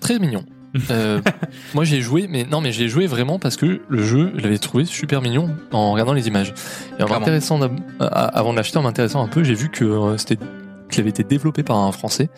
très 0.00 0.18
mignon. 0.18 0.44
Euh, 0.90 1.20
moi 1.74 1.84
j'ai 1.84 2.00
joué, 2.00 2.26
mais 2.28 2.44
non, 2.44 2.60
mais 2.60 2.72
j'ai 2.72 2.88
joué 2.88 3.06
vraiment 3.06 3.38
parce 3.38 3.56
que 3.56 3.80
le 3.88 4.02
jeu, 4.02 4.32
je 4.36 4.40
l'avais 4.42 4.58
trouvé 4.58 4.84
super 4.84 5.20
mignon 5.22 5.54
en 5.72 5.92
regardant 5.92 6.12
les 6.14 6.28
images. 6.28 6.54
Et 6.98 7.02
en 7.02 7.08
m'intéressant, 7.08 7.60
à- 8.00 8.06
avant 8.06 8.52
de 8.52 8.56
l'acheter, 8.56 8.78
en 8.78 8.82
m'intéressant 8.82 9.22
un 9.22 9.28
peu, 9.28 9.42
j'ai 9.44 9.54
vu 9.54 9.68
que 9.70 9.84
euh, 9.84 10.16
c'était 10.18 10.38
qu'il 10.90 11.00
avait 11.00 11.10
été 11.10 11.24
développé 11.24 11.62
par 11.62 11.76
un 11.78 11.92
Français 11.92 12.28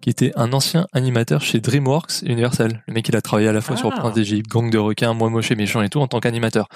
qui 0.00 0.10
était 0.10 0.32
un 0.36 0.52
ancien 0.52 0.86
animateur 0.92 1.40
chez 1.40 1.60
DreamWorks 1.60 2.22
et 2.24 2.30
Universal. 2.32 2.82
Le 2.86 2.92
mec, 2.94 3.08
il 3.08 3.16
a 3.16 3.22
travaillé 3.22 3.48
à 3.48 3.52
la 3.52 3.60
fois 3.62 3.74
Ah. 3.76 3.80
sur 3.80 3.90
Prince 3.90 4.14
d'Égypte, 4.14 4.50
Gang 4.50 4.70
de 4.70 4.78
requins, 4.78 5.14
Moi 5.14 5.30
moche 5.30 5.50
et 5.50 5.54
méchant 5.56 5.80
et 5.82 5.88
tout 5.88 6.00
en 6.00 6.06
tant 6.06 6.20
qu'animateur. 6.20 6.68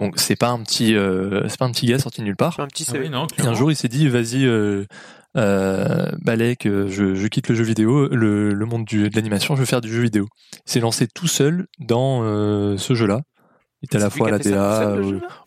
Donc 0.00 0.14
c'est 0.16 0.36
pas 0.36 0.48
un 0.48 0.60
petit, 0.62 0.94
euh, 0.94 1.48
c'est 1.48 1.58
pas 1.58 1.64
un 1.66 1.70
petit 1.72 1.86
gars 1.86 1.98
sorti 1.98 2.22
nulle 2.22 2.36
part. 2.36 2.58
Un 2.58 2.66
petit 2.66 2.84
Ah 2.88 2.92
CV. 2.92 3.04
oui, 3.04 3.10
non, 3.10 3.26
Et 3.38 3.42
un 3.42 3.54
jour, 3.54 3.70
il 3.70 3.76
s'est 3.76 3.88
dit, 3.88 4.08
vas-y, 4.08 4.44
euh, 4.46 4.84
euh, 5.36 6.10
Balek, 6.22 6.66
euh, 6.66 6.88
je, 6.88 7.14
je 7.14 7.26
quitte 7.26 7.48
le 7.48 7.54
jeu 7.54 7.64
vidéo, 7.64 8.08
le, 8.08 8.52
le 8.54 8.66
monde 8.66 8.84
du, 8.84 9.08
de 9.10 9.14
l'animation, 9.16 9.54
je 9.54 9.60
veux 9.60 9.66
faire 9.66 9.80
du 9.80 9.92
jeu 9.92 10.02
vidéo. 10.02 10.26
Il 10.66 10.70
s'est 10.72 10.80
lancé 10.80 11.06
tout 11.06 11.26
seul 11.26 11.66
dans 11.78 12.22
euh, 12.22 12.76
ce 12.78 12.94
jeu-là. 12.94 13.20
Il 13.82 13.86
était 13.86 13.96
à 13.98 14.00
la 14.00 14.10
fois 14.10 14.28
à 14.28 14.30
la 14.30 14.38
DA, 14.38 14.96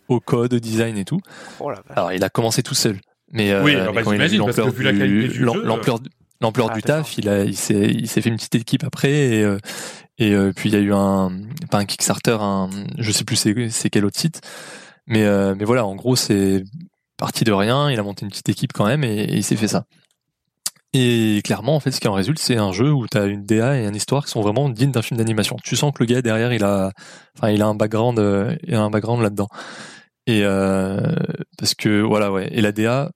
au, 0.07 0.19
code, 0.19 0.53
au 0.53 0.59
design 0.59 0.97
et 0.97 1.05
tout. 1.05 1.19
Oh. 1.59 1.71
Alors, 1.89 2.13
il 2.13 2.23
a 2.23 2.29
commencé 2.29 2.61
tout 2.61 2.75
seul. 2.75 2.99
Mais, 3.31 3.51
euh, 3.51 3.63
Oui, 3.63 3.75
mais 3.75 3.91
bah, 3.93 4.01
quand 4.03 4.11
il 4.13 4.21
a 4.21 4.27
vu 4.27 4.37
l'ampleur 4.37 4.69
vu 4.69 4.83
la 4.83 4.91
qualité 4.93 5.27
du 5.29 5.43
l'am- 5.43 5.55
jeu, 5.55 5.61
euh. 5.61 5.65
l'ampleur 5.65 5.99
du- 5.99 6.09
l'ampleur 6.41 6.69
Ah, 6.71 6.75
du 6.75 6.81
taf, 6.81 7.17
il 7.17 7.27
a, 7.27 7.43
il 7.43 7.55
s'est, 7.55 7.89
il 7.91 8.07
s'est 8.07 8.21
fait 8.21 8.29
une 8.29 8.37
petite 8.37 8.55
équipe 8.55 8.83
après 8.83 9.11
et, 9.11 9.57
et 10.19 10.35
puis 10.55 10.69
il 10.69 10.73
y 10.73 10.75
a 10.77 10.79
eu 10.79 10.93
un, 10.93 11.31
pas 11.69 11.79
un 11.79 11.85
Kickstarter, 11.85 12.37
un, 12.39 12.69
je 12.97 13.11
sais 13.11 13.23
plus 13.25 13.35
c'est, 13.35 13.69
c'est 13.69 13.89
quel 13.89 14.05
autre 14.05 14.17
site, 14.17 14.39
mais, 15.05 15.25
mais 15.55 15.65
voilà, 15.65 15.85
en 15.85 15.95
gros 15.95 16.15
c'est 16.15 16.63
parti 17.19 17.43
de 17.43 17.51
rien, 17.51 17.91
il 17.91 17.99
a 17.99 18.03
monté 18.03 18.25
une 18.25 18.29
petite 18.31 18.49
équipe 18.49 18.73
quand 18.73 18.85
même 18.87 19.03
et, 19.03 19.23
et 19.23 19.35
il 19.35 19.43
s'est 19.43 19.55
fait 19.55 19.67
ça. 19.67 19.85
Et 20.93 21.41
clairement, 21.43 21.75
en 21.75 21.79
fait, 21.79 21.91
ce 21.91 21.99
qui 21.99 22.07
en 22.07 22.13
résulte, 22.13 22.39
c'est 22.39 22.57
un 22.57 22.71
jeu 22.71 22.91
où 22.91 23.05
tu 23.07 23.15
as 23.17 23.25
une 23.25 23.45
DA 23.45 23.77
et 23.79 23.85
une 23.85 23.95
histoire 23.95 24.25
qui 24.25 24.31
sont 24.31 24.41
vraiment 24.41 24.69
dignes 24.69 24.91
d'un 24.91 25.03
film 25.03 25.19
d'animation. 25.19 25.55
Tu 25.63 25.75
sens 25.75 25.93
que 25.93 26.01
le 26.01 26.07
gars 26.07 26.23
derrière, 26.23 26.51
il 26.51 26.63
a, 26.63 26.91
enfin, 27.37 27.51
il 27.51 27.61
a 27.61 27.67
un 27.67 27.75
background, 27.75 28.17
euh, 28.17 28.55
il 28.63 28.73
a 28.73 28.81
un 28.81 28.89
background 28.89 29.21
là-dedans. 29.21 29.47
Et 30.25 30.41
euh, 30.43 30.99
parce 31.59 31.75
que 31.75 32.01
voilà, 32.01 32.31
ouais. 32.31 32.49
Et 32.51 32.61
la 32.61 32.71
DA, 32.71 33.11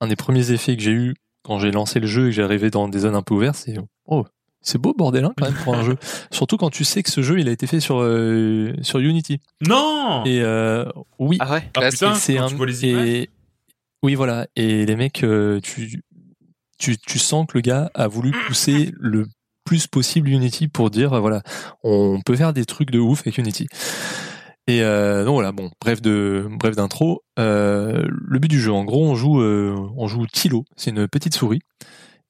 un 0.00 0.06
des 0.06 0.14
premiers 0.16 0.52
effets 0.52 0.76
que 0.76 0.82
j'ai 0.82 0.92
eu 0.92 1.14
quand 1.42 1.58
j'ai 1.58 1.72
lancé 1.72 1.98
le 1.98 2.06
jeu 2.06 2.26
et 2.26 2.30
que 2.30 2.36
j'ai 2.36 2.42
arrivé 2.44 2.70
dans 2.70 2.86
des 2.88 3.00
zones 3.00 3.16
un 3.16 3.22
peu 3.22 3.34
ouvertes, 3.34 3.56
c'est 3.56 3.76
oh, 4.06 4.24
c'est 4.60 4.78
beau 4.78 4.94
bordel 4.94 5.24
hein, 5.24 5.32
quand 5.36 5.46
même 5.46 5.58
pour 5.64 5.74
un 5.74 5.82
jeu. 5.84 5.96
Surtout 6.30 6.56
quand 6.56 6.70
tu 6.70 6.84
sais 6.84 7.02
que 7.02 7.10
ce 7.10 7.22
jeu, 7.22 7.40
il 7.40 7.48
a 7.48 7.52
été 7.52 7.66
fait 7.66 7.80
sur 7.80 8.00
euh, 8.00 8.72
sur 8.82 9.00
Unity. 9.00 9.40
Non 9.66 10.22
Et 10.26 10.40
euh, 10.42 10.84
oui, 11.18 11.38
Ah 11.40 11.54
ouais? 11.54 11.70
Ah, 11.76 11.90
c'est 11.90 12.38
un 12.38 12.48
tu 12.48 12.54
vois 12.54 12.66
les 12.66 12.84
images. 12.84 13.08
et 13.08 13.30
oui 14.02 14.14
voilà. 14.14 14.46
Et 14.56 14.86
les 14.86 14.96
mecs 14.96 15.24
euh, 15.24 15.60
tu 15.60 16.02
tu 16.78 17.18
sens 17.18 17.46
que 17.46 17.56
le 17.56 17.62
gars 17.62 17.90
a 17.94 18.06
voulu 18.06 18.32
pousser 18.46 18.92
le 18.98 19.26
plus 19.66 19.86
possible 19.86 20.30
Unity 20.30 20.68
pour 20.68 20.88
dire 20.88 21.12
euh, 21.12 21.20
voilà 21.20 21.42
on 21.82 22.20
peut 22.24 22.36
faire 22.36 22.54
des 22.54 22.64
trucs 22.64 22.90
de 22.90 22.98
ouf 22.98 23.20
avec 23.20 23.36
Unity. 23.36 23.66
Et 24.68 24.82
euh, 24.82 25.24
donc 25.24 25.34
voilà 25.34 25.52
bon 25.52 25.70
bref 25.80 26.00
de 26.00 26.48
bref 26.50 26.74
d'intro. 26.74 27.22
Le 27.36 28.38
but 28.38 28.48
du 28.48 28.60
jeu 28.60 28.72
en 28.72 28.84
gros 28.84 29.04
on 29.04 29.14
joue 29.14 29.42
euh, 29.42 29.76
on 29.96 30.06
joue 30.06 30.26
Tilo. 30.26 30.64
C'est 30.76 30.90
une 30.90 31.06
petite 31.06 31.34
souris. 31.34 31.60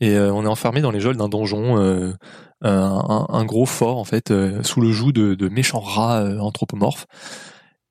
Et 0.01 0.19
on 0.19 0.45
est 0.45 0.49
enfermé 0.49 0.83
dans 0.83 0.91
les 0.91 1.01
geôles 1.01 1.17
d'un 1.17 1.31
donjon 1.31 2.13
un, 2.61 3.45
gros 3.47 3.65
fort 3.65 3.97
en 3.97 4.05
fait 4.05 4.31
sous 4.63 4.83
le 4.83 4.93
joug 4.93 5.13
de, 5.13 5.49
méchants 5.49 5.81
rats 5.81 6.23
anthropomorphes 6.39 7.07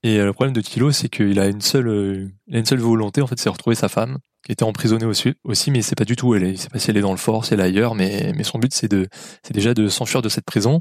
et 0.06 0.20
euh, 0.20 0.26
le 0.26 0.34
problème 0.34 0.54
de 0.54 0.62
Tilo, 0.62 0.92
c'est 0.92 1.10
qu'il 1.10 1.40
a 1.40 1.48
une 1.48 1.62
seule, 1.62 1.88
euh, 1.88 2.30
une 2.48 2.66
seule 2.66 2.78
volonté, 2.78 3.24
en 3.24 3.28
fait, 3.28 3.40
c'est 3.40 3.50
retrouver 3.50 3.76
sa 3.76 3.90
femme, 3.90 4.20
qui 4.46 4.52
était 4.52 4.62
emprisonnée 4.62 5.06
aussi, 5.06 5.34
aussi 5.44 5.72
mais 5.72 5.80
il 5.80 5.84
sait 5.84 5.96
pas 5.96 6.06
du 6.06 6.16
tout 6.16 6.28
où 6.28 6.36
elle 6.36 6.44
est. 6.44 6.52
Il 6.52 6.60
sait 6.60 6.70
pas 6.70 6.78
si 6.78 6.92
elle 6.92 6.98
est 6.98 7.02
dans 7.02 7.10
le 7.10 7.18
fort, 7.18 7.44
si 7.44 7.56
elle 7.56 7.60
est 7.60 7.64
ailleurs, 7.64 7.96
mais, 7.96 8.32
mais 8.36 8.44
son 8.44 8.60
but, 8.60 8.72
c'est 8.72 8.88
de, 8.88 9.08
c'est 9.42 9.56
déjà 9.56 9.74
de 9.74 9.88
s'enfuir 9.88 10.22
de 10.22 10.30
cette 10.30 10.46
prison 10.46 10.80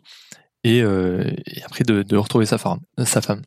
et, 0.62 0.82
euh, 0.82 1.24
et 1.46 1.62
après 1.64 1.84
de, 1.84 2.02
de 2.02 2.16
retrouver 2.18 2.44
sa 2.44 2.58
femme, 2.58 2.80
sa 3.02 3.22
femme. 3.22 3.40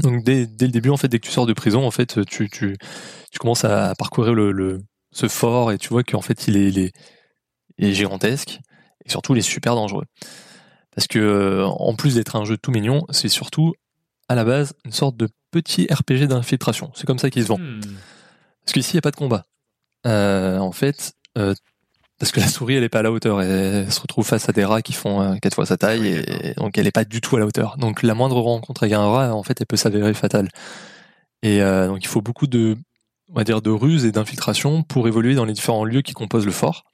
Donc 0.00 0.24
dès, 0.24 0.46
dès 0.46 0.66
le 0.66 0.72
début, 0.72 0.90
en 0.90 0.96
fait, 0.96 1.06
dès 1.06 1.20
que 1.20 1.26
tu 1.26 1.32
sors 1.32 1.46
de 1.46 1.52
prison, 1.52 1.86
en 1.86 1.92
fait, 1.92 2.24
tu, 2.26 2.50
tu, 2.50 2.76
tu 3.30 3.38
commences 3.38 3.64
à 3.64 3.94
parcourir 3.96 4.34
le, 4.34 4.50
le, 4.50 4.82
ce 5.12 5.28
fort 5.28 5.70
et 5.70 5.78
tu 5.78 5.90
vois 5.90 6.02
qu'en 6.02 6.22
fait, 6.22 6.48
est, 6.48 6.52
il 6.52 6.78
est, 6.80 6.92
il 7.78 7.86
est 7.86 7.94
gigantesque 7.94 8.58
et 9.04 9.10
surtout, 9.10 9.36
il 9.36 9.38
est 9.38 9.42
super 9.42 9.76
dangereux. 9.76 10.06
Parce 10.92 11.06
que, 11.06 11.64
en 11.64 11.94
plus 11.94 12.16
d'être 12.16 12.34
un 12.34 12.44
jeu 12.44 12.56
tout 12.56 12.72
mignon, 12.72 13.04
c'est 13.10 13.28
surtout 13.28 13.74
à 14.28 14.34
la 14.34 14.44
base 14.44 14.74
une 14.84 14.92
sorte 14.92 15.16
de 15.16 15.28
petit 15.50 15.86
RPG 15.90 16.26
d'infiltration. 16.26 16.90
C'est 16.94 17.06
comme 17.06 17.18
ça 17.18 17.30
qu'ils 17.30 17.44
se 17.44 17.48
vendent. 17.48 17.60
Hmm. 17.60 17.80
Parce 18.64 18.72
qu'ici, 18.74 18.92
il 18.92 18.96
n'y 18.96 18.98
a 18.98 19.02
pas 19.02 19.10
de 19.10 19.16
combat. 19.16 19.44
Euh, 20.06 20.58
en 20.58 20.72
fait, 20.72 21.14
euh, 21.38 21.54
parce 22.18 22.32
que 22.32 22.40
la 22.40 22.48
souris, 22.48 22.74
elle 22.74 22.84
est 22.84 22.88
pas 22.88 22.98
à 22.98 23.02
la 23.02 23.12
hauteur. 23.12 23.40
Elle, 23.40 23.90
se 23.90 24.00
retrouve 24.00 24.26
face 24.26 24.48
à 24.48 24.52
des 24.52 24.64
rats 24.64 24.82
qui 24.82 24.92
font 24.92 25.22
euh, 25.22 25.36
quatre 25.36 25.54
fois 25.54 25.66
sa 25.66 25.76
taille, 25.76 26.06
et 26.06 26.54
donc 26.54 26.76
elle 26.76 26.86
est 26.86 26.92
pas 26.92 27.04
du 27.04 27.20
tout 27.20 27.36
à 27.36 27.38
la 27.38 27.46
hauteur. 27.46 27.76
Donc 27.78 28.02
la 28.02 28.14
moindre 28.14 28.40
rencontre 28.40 28.82
avec 28.82 28.94
un 28.94 29.06
rat, 29.06 29.34
en 29.34 29.42
fait, 29.42 29.60
elle 29.60 29.66
peut 29.66 29.76
s'avérer 29.76 30.14
fatale. 30.14 30.48
Et 31.42 31.62
euh, 31.62 31.86
donc 31.86 32.02
il 32.02 32.08
faut 32.08 32.20
beaucoup 32.20 32.48
de, 32.48 32.76
on 33.30 33.34
va 33.34 33.44
dire, 33.44 33.62
de 33.62 33.70
ruse 33.70 34.04
et 34.04 34.10
d'infiltration 34.10 34.82
pour 34.82 35.06
évoluer 35.06 35.34
dans 35.36 35.44
les 35.44 35.52
différents 35.52 35.84
lieux 35.84 36.02
qui 36.02 36.12
composent 36.12 36.46
le 36.46 36.52
fort. 36.52 36.84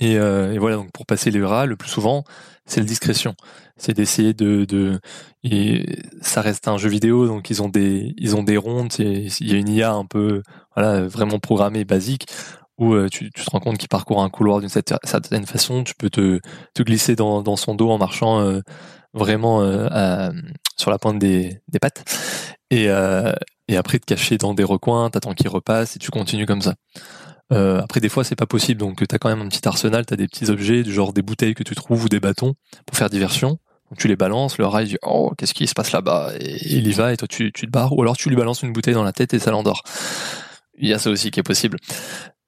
Et, 0.00 0.18
euh, 0.18 0.52
et 0.52 0.58
voilà, 0.58 0.76
donc 0.76 0.90
pour 0.92 1.06
passer 1.06 1.30
les 1.30 1.42
rats, 1.44 1.66
le 1.66 1.76
plus 1.76 1.88
souvent, 1.88 2.24
c'est 2.66 2.80
la 2.80 2.86
discrétion. 2.86 3.34
C'est 3.76 3.94
d'essayer 3.94 4.34
de, 4.34 4.64
de, 4.64 5.00
et 5.44 5.86
ça 6.20 6.40
reste 6.40 6.68
un 6.68 6.78
jeu 6.78 6.88
vidéo, 6.88 7.26
donc 7.26 7.48
ils 7.50 7.62
ont 7.62 7.68
des, 7.68 8.12
ils 8.18 8.36
ont 8.36 8.42
des 8.42 8.56
rondes. 8.56 8.92
Il 8.98 9.28
y 9.40 9.54
a 9.54 9.56
une 9.58 9.68
IA 9.68 9.92
un 9.92 10.04
peu, 10.06 10.42
voilà, 10.76 11.02
vraiment 11.06 11.38
programmée, 11.38 11.84
basique, 11.84 12.26
où 12.78 12.94
euh, 12.94 13.08
tu, 13.08 13.30
te 13.30 13.50
rends 13.50 13.60
compte 13.60 13.78
qu'il 13.78 13.88
parcourt 13.88 14.22
un 14.22 14.30
couloir 14.30 14.60
d'une 14.60 14.68
cer- 14.68 14.98
certaine 15.04 15.46
façon. 15.46 15.84
Tu 15.84 15.94
peux 15.94 16.10
te, 16.10 16.40
te 16.74 16.82
glisser 16.82 17.14
dans, 17.16 17.42
dans 17.42 17.56
son 17.56 17.74
dos 17.74 17.90
en 17.90 17.98
marchant 17.98 18.40
euh, 18.40 18.60
vraiment 19.14 19.62
euh, 19.62 20.30
sur 20.76 20.90
la 20.90 20.98
pointe 20.98 21.18
des, 21.20 21.60
des 21.68 21.78
pattes. 21.78 22.04
Et, 22.70 22.86
et 23.68 23.76
après 23.76 23.98
te 24.00 24.04
cacher 24.06 24.36
dans 24.38 24.52
des 24.54 24.64
recoins, 24.64 25.08
t'attends 25.10 25.34
qu'ils 25.34 25.48
repassent 25.48 25.94
et 25.96 25.98
tu 26.00 26.10
continues 26.10 26.46
comme 26.46 26.62
ça. 26.62 26.74
Euh, 27.52 27.80
après 27.82 28.00
des 28.00 28.08
fois 28.08 28.24
c'est 28.24 28.36
pas 28.36 28.46
possible 28.46 28.80
donc 28.80 29.06
t'as 29.06 29.18
quand 29.18 29.28
même 29.28 29.42
un 29.42 29.48
petit 29.48 29.68
arsenal, 29.68 30.06
t'as 30.06 30.16
des 30.16 30.26
petits 30.28 30.48
objets 30.48 30.82
du 30.82 30.90
genre 30.92 31.12
des 31.12 31.20
bouteilles 31.20 31.54
que 31.54 31.62
tu 31.62 31.74
trouves 31.74 32.04
ou 32.04 32.08
des 32.08 32.20
bâtons 32.20 32.54
pour 32.86 32.96
faire 32.96 33.10
diversion. 33.10 33.58
Donc 33.90 33.98
tu 33.98 34.08
les 34.08 34.16
balances, 34.16 34.56
le 34.56 34.66
rail 34.66 34.86
dit 34.86 34.96
oh 35.02 35.32
qu'est-ce 35.36 35.52
qui 35.52 35.66
se 35.66 35.74
passe 35.74 35.92
là-bas? 35.92 36.32
Et 36.40 36.56
il 36.76 36.86
y 36.86 36.92
va 36.92 37.12
et 37.12 37.16
toi 37.18 37.28
tu, 37.28 37.52
tu 37.52 37.66
te 37.66 37.70
barres 37.70 37.92
ou 37.96 38.00
alors 38.02 38.16
tu 38.16 38.30
lui 38.30 38.36
balances 38.36 38.62
une 38.62 38.72
bouteille 38.72 38.94
dans 38.94 39.04
la 39.04 39.12
tête 39.12 39.34
et 39.34 39.38
ça 39.38 39.50
l'endort. 39.50 39.82
Il 40.78 40.88
y 40.88 40.94
a 40.94 40.98
ça 40.98 41.10
aussi 41.10 41.30
qui 41.30 41.40
est 41.40 41.44
possible. 41.44 41.78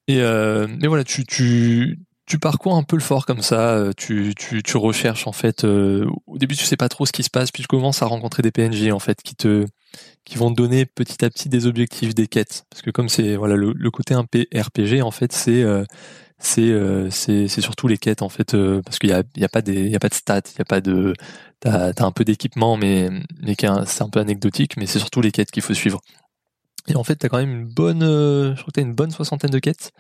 Et 0.08 0.20
euh, 0.20 0.66
mais 0.80 0.88
voilà 0.88 1.04
tu 1.04 1.26
tu 1.26 1.98
tu 2.26 2.38
parcours 2.38 2.74
un 2.74 2.82
peu 2.82 2.96
le 2.96 3.02
fort 3.02 3.24
comme 3.24 3.40
ça, 3.40 3.76
euh, 3.76 3.92
tu, 3.96 4.34
tu, 4.36 4.62
tu 4.62 4.76
recherches 4.76 5.26
en 5.28 5.32
fait. 5.32 5.64
euh, 5.64 6.06
au 6.26 6.38
début, 6.38 6.56
tu 6.56 6.64
sais 6.64 6.76
pas 6.76 6.88
trop 6.88 7.06
ce 7.06 7.12
qui 7.12 7.22
se 7.22 7.30
passe, 7.30 7.52
puis 7.52 7.62
tu 7.62 7.68
commences 7.68 8.02
à 8.02 8.06
rencontrer 8.06 8.42
des 8.42 8.50
PNJ 8.50 8.90
en 8.90 8.98
fait 8.98 9.22
qui 9.22 9.36
te 9.36 9.64
qui 10.26 10.36
vont 10.36 10.50
donner 10.50 10.84
petit 10.84 11.24
à 11.24 11.30
petit 11.30 11.48
des 11.48 11.66
objectifs, 11.66 12.14
des 12.14 12.26
quêtes. 12.26 12.64
Parce 12.70 12.82
que 12.82 12.90
comme 12.90 13.08
c'est 13.08 13.36
voilà 13.36 13.56
le, 13.56 13.72
le 13.74 13.90
côté 13.90 14.14
RPG 14.14 15.00
en 15.02 15.10
fait, 15.10 15.32
c'est 15.32 15.62
euh, 15.62 15.84
c'est 16.38 16.68
euh, 16.68 17.08
c'est 17.10 17.48
c'est 17.48 17.62
surtout 17.62 17.88
les 17.88 17.96
quêtes 17.96 18.20
en 18.20 18.28
fait 18.28 18.52
euh, 18.54 18.82
parce 18.84 18.98
qu'il 18.98 19.08
y 19.10 19.12
a 19.14 19.22
il 19.36 19.40
y 19.40 19.44
a 19.44 19.48
pas 19.48 19.62
des 19.62 19.74
il 19.86 19.90
y 19.90 19.96
a 19.96 19.98
pas 20.00 20.08
de 20.10 20.14
stats, 20.14 20.42
il 20.54 20.58
y 20.58 20.62
a 20.62 20.64
pas 20.66 20.80
de 20.82 21.14
t'as 21.60 21.92
t'as 21.94 22.04
un 22.04 22.10
peu 22.12 22.24
d'équipement 22.24 22.76
mais 22.76 23.08
mais 23.40 23.54
c'est 23.86 24.02
un 24.02 24.10
peu 24.10 24.20
anecdotique, 24.20 24.76
mais 24.76 24.84
c'est 24.86 24.98
surtout 24.98 25.20
les 25.22 25.30
quêtes 25.30 25.50
qu'il 25.50 25.62
faut 25.62 25.74
suivre. 25.74 26.00
Et 26.88 26.94
en 26.96 27.02
fait, 27.04 27.16
t'as 27.16 27.28
quand 27.28 27.38
même 27.38 27.50
une 27.62 27.66
bonne, 27.66 28.02
euh, 28.04 28.50
je 28.54 28.60
crois 28.60 28.66
que 28.66 28.72
t'as 28.80 28.82
une 28.82 28.94
bonne 28.94 29.10
soixantaine 29.10 29.50
de 29.50 29.58
quêtes. 29.58 29.90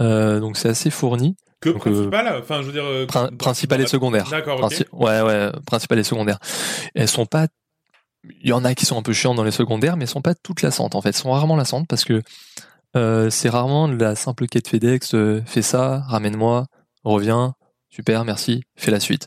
Euh, 0.00 0.40
donc 0.40 0.56
c'est 0.56 0.68
assez 0.68 0.90
fourni. 0.90 1.36
Que 1.60 1.70
Donc, 1.70 1.86
euh, 1.88 2.08
principal, 2.08 2.36
enfin, 2.40 2.62
je 2.62 2.66
veux 2.66 2.72
dire. 2.72 2.84
euh, 2.84 3.06
Prin- 3.06 3.28
dans- 3.30 3.36
principal 3.36 3.78
dans 3.78 3.84
et 3.84 3.88
secondaire. 3.88 4.28
D'accord, 4.30 4.60
ok. 4.62 4.70
Princi- 4.72 4.86
Ouais, 4.92 5.20
ouais, 5.22 5.50
principal 5.66 5.98
et 5.98 6.04
secondaire. 6.04 6.38
Elles 6.94 7.08
sont 7.08 7.26
pas. 7.26 7.48
Il 8.42 8.48
y 8.48 8.52
en 8.52 8.64
a 8.64 8.74
qui 8.74 8.86
sont 8.86 8.98
un 8.98 9.02
peu 9.02 9.12
chiantes 9.12 9.36
dans 9.36 9.44
les 9.44 9.50
secondaires, 9.50 9.96
mais 9.96 10.06
sont 10.06 10.22
pas 10.22 10.34
toutes 10.34 10.62
lassantes 10.62 10.94
en 10.94 11.00
fait. 11.02 11.12
Sont 11.12 11.30
rarement 11.32 11.56
lassantes 11.56 11.86
parce 11.88 12.04
que 12.04 12.22
euh, 12.96 13.30
c'est 13.30 13.48
rarement 13.48 13.86
la 13.88 14.14
simple 14.14 14.46
quête 14.46 14.68
FedEx. 14.68 15.14
euh, 15.14 15.42
fais 15.46 15.62
ça, 15.62 16.00
ramène-moi, 16.08 16.66
reviens, 17.04 17.54
super, 17.90 18.24
merci, 18.24 18.62
fais 18.76 18.90
la 18.90 19.00
suite. 19.00 19.26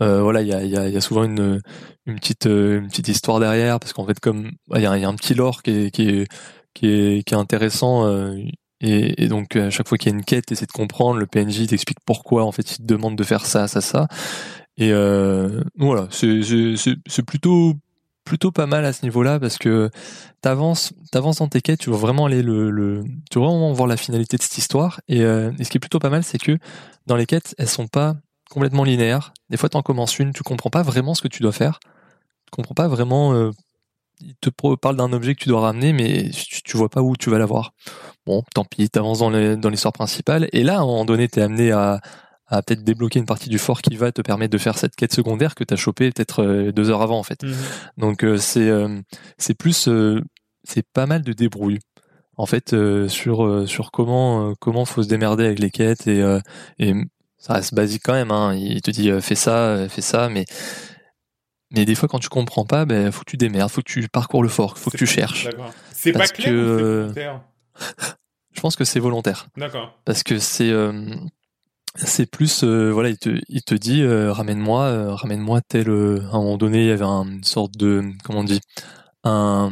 Euh, 0.00 0.22
voilà, 0.22 0.42
il 0.42 0.48
y 0.48 0.52
a, 0.52 0.62
y, 0.64 0.76
a, 0.76 0.88
y 0.88 0.96
a 0.96 1.00
souvent 1.00 1.24
une, 1.24 1.60
une 2.06 2.16
petite 2.16 2.46
euh, 2.46 2.80
une 2.80 2.88
petite 2.88 3.08
histoire 3.08 3.40
derrière 3.40 3.80
parce 3.80 3.92
qu'en 3.94 4.06
fait 4.06 4.20
comme 4.20 4.50
il 4.74 4.78
y 4.80 4.82
y 4.82 4.86
a 4.86 5.08
un 5.08 5.14
petit 5.14 5.34
lore 5.34 5.62
qui 5.62 5.70
est 5.70 5.90
qui 5.90 6.08
est 6.08 6.26
qui 6.74 6.86
est, 6.88 7.22
qui 7.26 7.34
est 7.34 7.36
intéressant. 7.38 8.06
euh, 8.06 8.36
et, 8.82 9.24
et 9.24 9.28
donc 9.28 9.56
à 9.56 9.70
chaque 9.70 9.88
fois 9.88 9.96
qu'il 9.96 10.12
y 10.12 10.14
a 10.14 10.18
une 10.18 10.24
quête, 10.24 10.52
essaie 10.52 10.66
de 10.66 10.72
comprendre. 10.72 11.18
Le 11.18 11.26
PNJ 11.26 11.66
t'explique 11.66 11.98
pourquoi 12.04 12.44
en 12.44 12.52
fait 12.52 12.72
il 12.72 12.76
te 12.78 12.82
demande 12.82 13.16
de 13.16 13.24
faire 13.24 13.46
ça, 13.46 13.68
ça, 13.68 13.80
ça. 13.80 14.06
Et 14.76 14.92
euh, 14.92 15.62
voilà, 15.78 16.08
c'est 16.10 17.22
plutôt 17.26 17.74
plutôt 18.26 18.52
pas 18.52 18.66
mal 18.66 18.84
à 18.84 18.92
ce 18.92 19.04
niveau-là 19.04 19.40
parce 19.40 19.56
que 19.56 19.88
t'avances 20.42 20.92
t'avances 21.12 21.38
dans 21.38 21.48
tes 21.48 21.62
quêtes, 21.62 21.80
tu 21.80 21.90
veux 21.90 21.96
vraiment 21.96 22.26
aller 22.26 22.42
le, 22.42 23.04
tu 23.30 23.38
veux 23.38 23.44
vraiment 23.46 23.72
voir 23.72 23.88
la 23.88 23.96
finalité 23.96 24.36
de 24.36 24.42
cette 24.42 24.58
histoire. 24.58 25.00
Et, 25.08 25.22
euh, 25.22 25.52
et 25.58 25.64
ce 25.64 25.70
qui 25.70 25.78
est 25.78 25.80
plutôt 25.80 26.00
pas 26.00 26.10
mal, 26.10 26.24
c'est 26.24 26.38
que 26.38 26.58
dans 27.06 27.16
les 27.16 27.26
quêtes, 27.26 27.54
elles 27.58 27.68
sont 27.68 27.86
pas 27.88 28.16
complètement 28.50 28.84
linéaires. 28.84 29.32
Des 29.50 29.56
fois, 29.56 29.68
t'en 29.70 29.82
commences 29.82 30.18
une, 30.18 30.32
tu 30.32 30.42
comprends 30.42 30.70
pas 30.70 30.82
vraiment 30.82 31.14
ce 31.14 31.22
que 31.22 31.28
tu 31.28 31.42
dois 31.42 31.52
faire. 31.52 31.78
Tu 32.46 32.50
comprends 32.52 32.74
pas 32.74 32.88
vraiment. 32.88 33.32
euh, 33.34 33.50
il 34.20 34.34
te 34.36 34.50
parle 34.50 34.96
d'un 34.96 35.12
objet 35.12 35.34
que 35.34 35.42
tu 35.42 35.48
dois 35.50 35.60
ramener, 35.60 35.92
mais 35.92 36.30
tu, 36.30 36.62
tu 36.62 36.76
vois 36.76 36.88
pas 36.88 37.02
où 37.02 37.16
tu 37.16 37.30
vas 37.30 37.38
l'avoir. 37.38 37.72
Bon, 38.26 38.42
tant 38.54 38.64
pis, 38.64 38.88
t'avances 38.90 39.18
dans 39.20 39.30
dans 39.58 39.68
l'histoire 39.70 39.92
principale. 39.92 40.48
Et 40.52 40.62
là, 40.62 40.76
à 40.78 40.80
un 40.80 40.86
moment 40.86 41.04
donné, 41.04 41.28
t'es 41.28 41.42
amené 41.42 41.72
à, 41.72 42.00
à 42.48 42.62
peut-être 42.62 42.84
débloquer 42.84 43.18
une 43.18 43.26
partie 43.26 43.48
du 43.48 43.58
fort 43.58 43.82
qui 43.82 43.96
va 43.96 44.12
te 44.12 44.22
permettre 44.22 44.52
de 44.52 44.58
faire 44.58 44.78
cette 44.78 44.94
quête 44.94 45.12
secondaire 45.12 45.54
que 45.54 45.64
t'as 45.64 45.76
chopé 45.76 46.10
peut-être 46.10 46.42
euh, 46.42 46.72
deux 46.72 46.90
heures 46.90 47.02
avant, 47.02 47.18
en 47.18 47.22
fait. 47.22 47.42
Mhm. 47.42 47.54
Donc 47.98 48.24
euh, 48.24 48.36
c'est 48.36 48.68
euh, 48.68 49.00
c'est 49.38 49.54
plus 49.54 49.88
euh, 49.88 50.22
c'est 50.64 50.86
pas 50.92 51.06
mal 51.06 51.22
de 51.22 51.32
débrouille 51.32 51.80
en 52.36 52.46
fait 52.46 52.72
euh, 52.72 53.08
sur 53.08 53.44
euh, 53.44 53.66
sur 53.66 53.90
comment 53.90 54.50
euh, 54.50 54.54
comment 54.60 54.84
faut 54.84 55.02
se 55.02 55.08
démerder 55.08 55.44
avec 55.44 55.58
les 55.58 55.70
quêtes 55.70 56.06
et 56.06 56.22
euh, 56.22 56.40
et 56.78 56.92
ça 57.38 57.54
reste 57.54 57.74
basique 57.74 58.02
quand 58.04 58.12
même 58.12 58.30
hein. 58.30 58.54
il 58.54 58.82
te 58.82 58.90
dit 58.90 59.10
euh, 59.10 59.20
fais 59.20 59.34
ça 59.34 59.86
fais 59.88 60.02
ça 60.02 60.28
mais 60.28 60.44
mais 61.70 61.84
des 61.84 61.94
fois 61.94 62.08
quand 62.08 62.18
tu 62.18 62.28
comprends 62.28 62.64
pas 62.64 62.84
ben 62.84 63.10
faut 63.10 63.20
que 63.20 63.30
tu 63.30 63.36
démerdes 63.36 63.70
faut 63.70 63.82
que 63.82 63.90
tu 63.90 64.08
parcours 64.08 64.42
le 64.42 64.48
fort 64.48 64.78
faut 64.78 64.90
que 64.90 64.98
tu 64.98 65.06
cherches. 65.06 65.48
C'est 65.92 66.12
pas 66.12 66.28
clair 66.28 66.48
que, 66.48 66.52
ou 66.52 66.78
volontaire? 66.78 67.40
je 68.52 68.60
pense 68.60 68.76
que 68.76 68.84
c'est 68.84 69.00
volontaire 69.00 69.48
D'accord. 69.56 69.98
parce 70.04 70.22
que 70.22 70.38
c'est 70.38 70.70
euh, 70.70 71.14
c'est 71.96 72.30
plus 72.30 72.62
euh, 72.64 72.90
voilà 72.92 73.08
il 73.10 73.18
te 73.18 73.38
il 73.48 73.62
te 73.62 73.74
dit 73.74 74.02
euh, 74.02 74.32
ramène-moi 74.32 74.82
euh, 74.84 75.14
ramène-moi 75.14 75.60
tel 75.62 75.88
à 75.88 75.92
un 75.92 76.38
moment 76.38 76.56
donné 76.58 76.82
il 76.84 76.88
y 76.88 76.90
avait 76.92 77.04
un- 77.04 77.24
une 77.26 77.44
sorte 77.44 77.76
de 77.76 78.04
comment 78.24 78.40
on 78.40 78.44
dit 78.44 78.60
un 79.24 79.70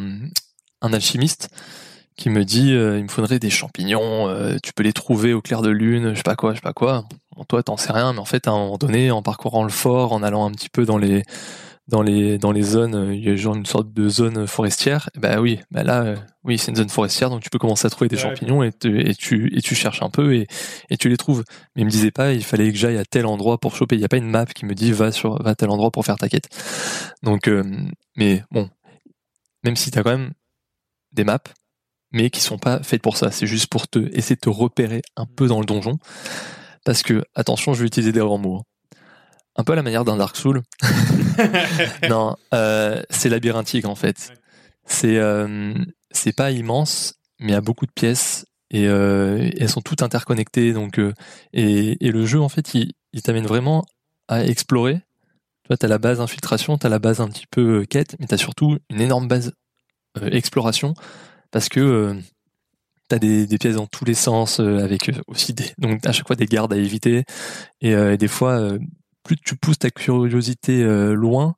un 0.82 0.92
alchimiste 0.92 1.48
qui 2.16 2.30
me 2.30 2.44
dit 2.44 2.70
il 2.70 3.04
me 3.04 3.08
faudrait 3.08 3.38
des 3.40 3.50
champignons 3.50 4.28
tu 4.62 4.72
peux 4.74 4.82
les 4.84 4.92
trouver 4.94 5.34
au 5.34 5.42
clair 5.42 5.62
de 5.62 5.70
lune 5.70 6.10
je 6.12 6.16
sais 6.18 6.22
pas 6.24 6.36
quoi 6.36 6.52
je 6.52 6.56
sais 6.58 6.62
pas 6.62 6.72
quoi. 6.74 7.06
Bon, 7.36 7.44
toi 7.44 7.62
t'en 7.62 7.76
sais 7.76 7.92
rien 7.92 8.12
mais 8.14 8.20
en 8.20 8.24
fait 8.26 8.48
à 8.48 8.52
un 8.52 8.58
moment 8.58 8.78
donné 8.78 9.10
en 9.10 9.22
parcourant 9.22 9.64
le 9.64 9.70
fort 9.70 10.12
en 10.12 10.22
allant 10.22 10.46
un 10.46 10.52
petit 10.52 10.68
peu 10.70 10.84
dans 10.86 10.98
les 10.98 11.24
dans 11.86 12.00
les 12.02 12.38
dans 12.38 12.50
les 12.52 12.62
zones 12.62 12.94
euh, 12.94 13.14
il 13.14 13.22
y 13.24 13.28
a 13.30 13.36
genre 13.36 13.54
une 13.56 13.66
sorte 13.66 13.92
de 13.92 14.08
zone 14.08 14.46
forestière. 14.46 15.10
Bah 15.16 15.40
oui 15.40 15.60
bah 15.70 15.82
là 15.82 16.02
euh, 16.04 16.16
oui 16.42 16.58
c'est 16.58 16.70
une 16.70 16.76
zone 16.76 16.88
forestière 16.88 17.28
donc 17.30 17.42
tu 17.42 17.50
peux 17.50 17.58
commencer 17.58 17.86
à 17.86 17.90
trouver 17.90 18.08
des 18.08 18.16
champignons 18.16 18.62
et, 18.62 18.72
te- 18.72 18.88
et 18.88 19.14
tu 19.14 19.54
et 19.56 19.60
tu 19.60 19.74
cherches 19.74 20.02
un 20.02 20.08
peu 20.10 20.34
et 20.34 20.46
et 20.90 20.96
tu 20.96 21.08
les 21.10 21.16
trouves. 21.18 21.44
Mais 21.76 21.82
il 21.82 21.84
me 21.84 21.90
disait 21.90 22.10
pas 22.10 22.32
il 22.32 22.42
fallait 22.44 22.72
que 22.72 22.78
j'aille 22.78 22.96
à 22.96 23.04
tel 23.04 23.26
endroit 23.26 23.58
pour 23.58 23.76
choper. 23.76 23.96
Il 23.96 24.00
y 24.00 24.04
a 24.04 24.08
pas 24.08 24.16
une 24.16 24.30
map 24.30 24.46
qui 24.46 24.64
me 24.64 24.74
dit 24.74 24.92
va 24.92 25.12
sur 25.12 25.42
va 25.42 25.50
à 25.50 25.54
tel 25.54 25.68
endroit 25.70 25.90
pour 25.90 26.06
faire 26.06 26.16
ta 26.16 26.28
quête. 26.28 26.48
Donc 27.22 27.48
euh, 27.48 27.62
mais 28.16 28.42
bon 28.50 28.70
même 29.62 29.76
si 29.76 29.90
t'as 29.90 30.02
quand 30.02 30.10
même 30.16 30.32
des 31.12 31.24
maps 31.24 31.38
mais 32.12 32.30
qui 32.30 32.40
sont 32.40 32.58
pas 32.58 32.82
faites 32.82 33.02
pour 33.02 33.16
ça. 33.16 33.30
C'est 33.30 33.46
juste 33.46 33.66
pour 33.66 33.88
te 33.88 33.98
essayer 34.16 34.36
de 34.36 34.40
te 34.40 34.48
repérer 34.50 35.02
un 35.16 35.26
peu 35.26 35.48
dans 35.48 35.60
le 35.60 35.66
donjon. 35.66 35.98
Parce 36.84 37.02
que 37.02 37.24
attention 37.34 37.74
je 37.74 37.80
vais 37.80 37.86
utiliser 37.86 38.12
des 38.12 38.20
grands 38.20 38.38
mots 38.38 38.58
hein. 38.58 38.62
Un 39.56 39.64
peu 39.64 39.72
à 39.72 39.76
la 39.76 39.82
manière 39.82 40.04
d'un 40.04 40.16
Dark 40.16 40.36
Soul 40.36 40.62
non, 42.08 42.36
euh, 42.52 43.02
c'est 43.10 43.28
labyrinthique 43.28 43.86
en 43.86 43.94
fait. 43.94 44.32
C'est 44.86 45.16
euh, 45.16 45.74
c'est 46.10 46.34
pas 46.34 46.50
immense, 46.50 47.14
mais 47.40 47.48
il 47.48 47.52
y 47.52 47.56
a 47.56 47.60
beaucoup 47.60 47.86
de 47.86 47.92
pièces 47.92 48.46
et, 48.70 48.86
euh, 48.86 49.50
elles 49.58 49.68
sont 49.68 49.80
toutes 49.80 50.02
interconnectées. 50.02 50.72
Donc 50.72 51.00
et, 51.52 52.06
et 52.06 52.10
le 52.10 52.26
jeu 52.26 52.40
en 52.40 52.48
fait, 52.48 52.74
il, 52.74 52.92
il 53.12 53.22
t'amène 53.22 53.46
vraiment 53.46 53.84
à 54.28 54.44
explorer. 54.44 54.96
Tu 55.64 55.68
vois, 55.68 55.76
t'as 55.76 55.88
la 55.88 55.98
base 55.98 56.20
infiltration, 56.20 56.76
t'as 56.76 56.90
la 56.90 56.98
base 56.98 57.20
un 57.20 57.28
petit 57.28 57.46
peu 57.50 57.86
quête, 57.88 58.16
mais 58.20 58.26
t'as 58.26 58.36
surtout 58.36 58.78
une 58.90 59.00
énorme 59.00 59.28
base 59.28 59.52
exploration 60.30 60.94
parce 61.50 61.68
que 61.68 62.20
t'as 63.08 63.18
des, 63.18 63.46
des 63.46 63.58
pièces 63.58 63.76
dans 63.76 63.86
tous 63.86 64.04
les 64.04 64.14
sens 64.14 64.60
euh, 64.60 64.78
avec 64.78 65.08
euh, 65.08 65.20
aussi 65.26 65.52
des 65.52 65.64
donc 65.78 66.04
à 66.06 66.12
chaque 66.12 66.26
fois 66.26 66.36
des 66.36 66.46
gardes 66.46 66.72
à 66.72 66.76
éviter 66.76 67.24
et, 67.80 67.94
euh, 67.94 68.14
et 68.14 68.16
des 68.16 68.28
fois 68.28 68.70
plus 69.24 69.36
tu 69.36 69.56
pousses 69.56 69.78
ta 69.78 69.90
curiosité 69.90 70.82
euh, 70.82 71.14
loin 71.14 71.56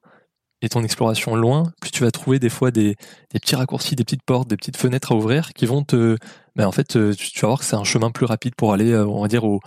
et 0.63 0.69
ton 0.71 0.83
exploration 0.83 1.37
loin, 1.37 1.73
plus 1.81 1.91
tu 1.91 2.03
vas 2.03 2.11
trouver 2.11 2.39
des 2.39 2.49
fois 2.49 2.71
des, 2.71 2.97
petits 3.31 3.57
raccourcis, 3.57 3.95
des 3.95 4.05
petites 4.05 4.23
portes, 4.23 4.49
des 4.49 4.57
petites 4.57 4.79
fenêtres 4.79 5.13
à 5.13 5.15
ouvrir 5.15 5.53
qui 5.53 5.67
vont 5.67 5.83
te... 5.83 6.17
Ben 6.55 6.67
en 6.67 6.73
fait, 6.73 6.97
euh, 6.97 7.13
tu, 7.13 7.31
tu 7.31 7.41
vas 7.41 7.49
voir 7.49 7.59
que 7.59 7.67
c'est 7.67 7.77
un 7.77 7.85
chemin 7.85 8.11
plus 8.11 8.25
rapide 8.25 8.55
pour 8.55 8.73
aller, 8.73 8.93
euh, 8.93 9.07
on 9.07 9.21
va 9.21 9.29
dire, 9.29 9.45
au, 9.45 9.61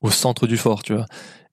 au 0.00 0.10
centre 0.10 0.46
du 0.46 0.56
fort, 0.56 0.82
tu 0.82 0.94
vois. 0.94 1.06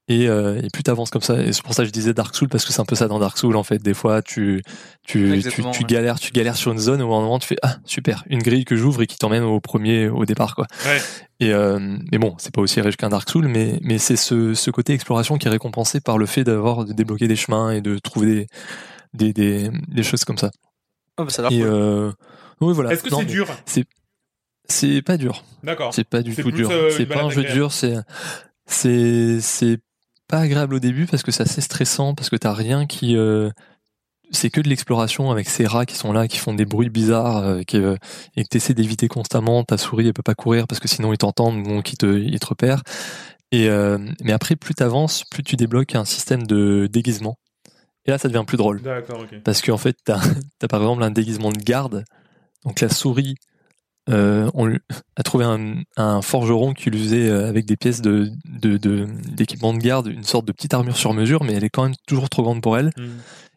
Et, 0.08 0.28
euh, 0.30 0.62
et 0.62 0.70
plus 0.70 0.84
t'avances 0.84 1.10
comme 1.10 1.24
ça, 1.24 1.42
et 1.42 1.52
c'est 1.52 1.64
pour 1.64 1.74
ça 1.74 1.82
que 1.82 1.88
je 1.88 1.92
disais 1.92 2.14
Dark 2.14 2.36
Soul 2.36 2.48
parce 2.48 2.64
que 2.64 2.72
c'est 2.72 2.80
un 2.80 2.86
peu 2.86 2.94
ça 2.94 3.08
dans 3.08 3.18
Dark 3.18 3.40
Soul 3.40 3.56
en 3.56 3.64
fait. 3.64 3.80
Des 3.82 3.96
fois, 3.96 4.22
tu 4.22 4.62
tu, 5.04 5.42
tu, 5.74 5.84
galères, 5.84 6.20
tu 6.20 6.32
galères 6.32 6.56
sur 6.58 6.72
une 6.72 6.78
zone 6.78 7.02
où 7.02 7.12
à 7.12 7.18
un 7.18 7.22
moment 7.22 7.40
tu 7.40 7.48
fais 7.48 7.56
ah 7.64 7.78
super 7.86 8.24
une 8.30 8.44
grille 8.44 8.66
que 8.66 8.76
j'ouvre 8.76 9.02
et 9.02 9.08
qui 9.08 9.18
t'emmène 9.18 9.42
au 9.42 9.60
premier 9.60 10.08
au 10.08 10.26
départ 10.26 10.54
quoi. 10.54 10.68
Ouais. 10.86 11.02
Et 11.40 11.52
euh, 11.54 11.80
mais 12.12 12.20
bon, 12.20 12.36
c'est 12.38 12.54
pas 12.54 12.62
aussi 12.62 12.80
riche 12.82 12.98
qu'un 12.98 13.10
Dark 13.10 13.28
Soul, 13.28 13.48
mais 13.48 13.80
mais 13.82 13.98
c'est 13.98 14.16
ce, 14.16 14.54
ce 14.54 14.70
côté 14.70 14.94
exploration 14.94 15.40
qui 15.40 15.48
est 15.48 15.52
récompensé 15.52 16.02
par 16.02 16.20
le 16.20 16.28
fait 16.28 16.44
d'avoir 16.44 16.86
de 16.86 16.94
débloquer 16.94 17.28
des 17.28 17.36
chemins 17.36 17.72
et 17.72 17.82
de 17.82 17.98
trouver 17.98 18.48
des 19.16 19.34
des, 19.34 19.34
des, 19.34 19.70
des 19.88 20.04
choses 20.04 20.24
comme 20.24 20.38
ça. 20.38 20.52
Oh, 21.18 21.24
bah, 21.24 21.32
ça 21.32 21.48
a 21.48 21.50
l'air 21.50 21.60
Et 21.60 21.64
cool. 21.64 21.74
euh, 21.74 22.12
oui 22.62 22.74
voilà. 22.76 22.94
Est-ce 22.94 23.02
que 23.02 23.10
c'est 23.10 23.26
dur 23.26 23.48
C'est 24.68 25.02
pas 25.02 25.18
dur. 25.18 25.44
D'accord. 25.64 25.96
C'est 25.96 26.08
pas 26.08 26.22
du 26.22 26.36
tout 26.36 26.52
dur. 26.52 26.70
euh, 26.70 26.92
c'est 26.96 27.08
pas 27.08 27.24
un 27.24 27.30
jeu 27.32 27.44
dur. 27.44 27.72
C'est 27.72 27.96
c'est 28.68 29.40
c'est 29.42 29.80
pas 30.28 30.40
agréable 30.40 30.76
au 30.76 30.80
début 30.80 31.06
parce 31.06 31.24
que 31.24 31.32
c'est 31.32 31.44
assez 31.44 31.62
stressant 31.62 32.16
parce 32.16 32.30
que 32.30 32.36
t'as 32.36 32.54
rien 32.54 32.86
qui 32.86 33.16
euh, 33.16 33.50
c'est 34.32 34.50
que 34.50 34.62
de 34.62 34.68
l'exploration 34.70 35.32
avec 35.32 35.48
ces 35.48 35.68
rats 35.68 35.86
qui 35.86 35.96
sont 35.96 36.12
là, 36.12 36.28
qui 36.28 36.40
font 36.40 36.54
des 36.54 36.66
bruits 36.66 36.90
bizarres, 36.90 37.38
euh, 37.38 37.62
qui, 37.62 37.78
euh, 37.78 37.96
et 38.36 38.44
que 38.44 38.50
tu 38.50 38.58
essaies 38.58 38.74
d'éviter 38.74 39.08
constamment. 39.08 39.64
Ta 39.64 39.78
souris, 39.78 40.08
elle 40.08 40.14
peut 40.14 40.24
pas 40.24 40.36
courir 40.36 40.68
parce 40.68 40.80
que 40.80 40.88
sinon 40.88 41.14
ils 41.14 41.18
t'entendent, 41.18 41.64
donc 41.64 41.94
ils 41.94 41.98
te, 41.98 42.06
ils 42.06 42.40
te 42.40 42.48
repèrent. 42.48 42.82
Et 43.52 43.70
mais 44.22 44.34
après, 44.34 44.58
plus 44.58 44.74
t'avances, 44.74 45.24
plus 45.24 45.42
tu 45.42 45.56
débloques 45.56 45.96
un 45.96 46.04
système 46.04 46.46
de 46.46 46.90
déguisement. 46.92 47.38
Et 48.06 48.12
là, 48.12 48.18
ça 48.18 48.28
devient 48.28 48.44
plus 48.46 48.58
drôle 48.58 48.82
D'accord, 48.82 49.22
ok. 49.22 49.42
parce 49.44 49.62
qu'en 49.62 49.78
fait, 49.78 49.96
t'as 50.04 50.20
as 50.62 50.68
par 50.68 50.82
exemple 50.82 51.04
un 51.04 51.12
déguisement 51.12 51.52
de 51.52 51.58
garde. 51.58 52.04
Donc 52.66 52.82
la 52.82 52.90
souris 52.90 53.36
euh, 54.10 54.50
on 54.54 54.66
lui 54.66 54.80
a 55.16 55.24
trouvé 55.24 55.46
un, 55.46 55.78
un 55.98 56.22
forgeron 56.22 56.74
qui 56.74 56.90
lui 56.92 57.00
faisait 57.00 57.28
euh, 57.30 57.50
avec 57.50 57.66
des 57.66 57.76
pièces 57.76 58.02
de 58.02 58.30
de- 58.46 58.78
de- 58.78 59.08
d'équipement 59.36 59.74
de, 59.74 59.80
garde 59.80 60.08
une 60.08 60.24
sorte 60.24 60.46
de 60.46 60.52
petite 60.52 60.74
armure 60.74 60.96
sur 60.96 61.14
mesure, 61.14 61.44
mais 61.44 61.54
elle 61.54 61.64
est 61.64 61.70
quand 61.70 61.84
même 61.84 61.96
toujours 62.08 62.30
trop 62.30 62.44
grande 62.44 62.62
pour 62.62 62.78
elle. 62.78 62.92
Mm. 62.98 63.04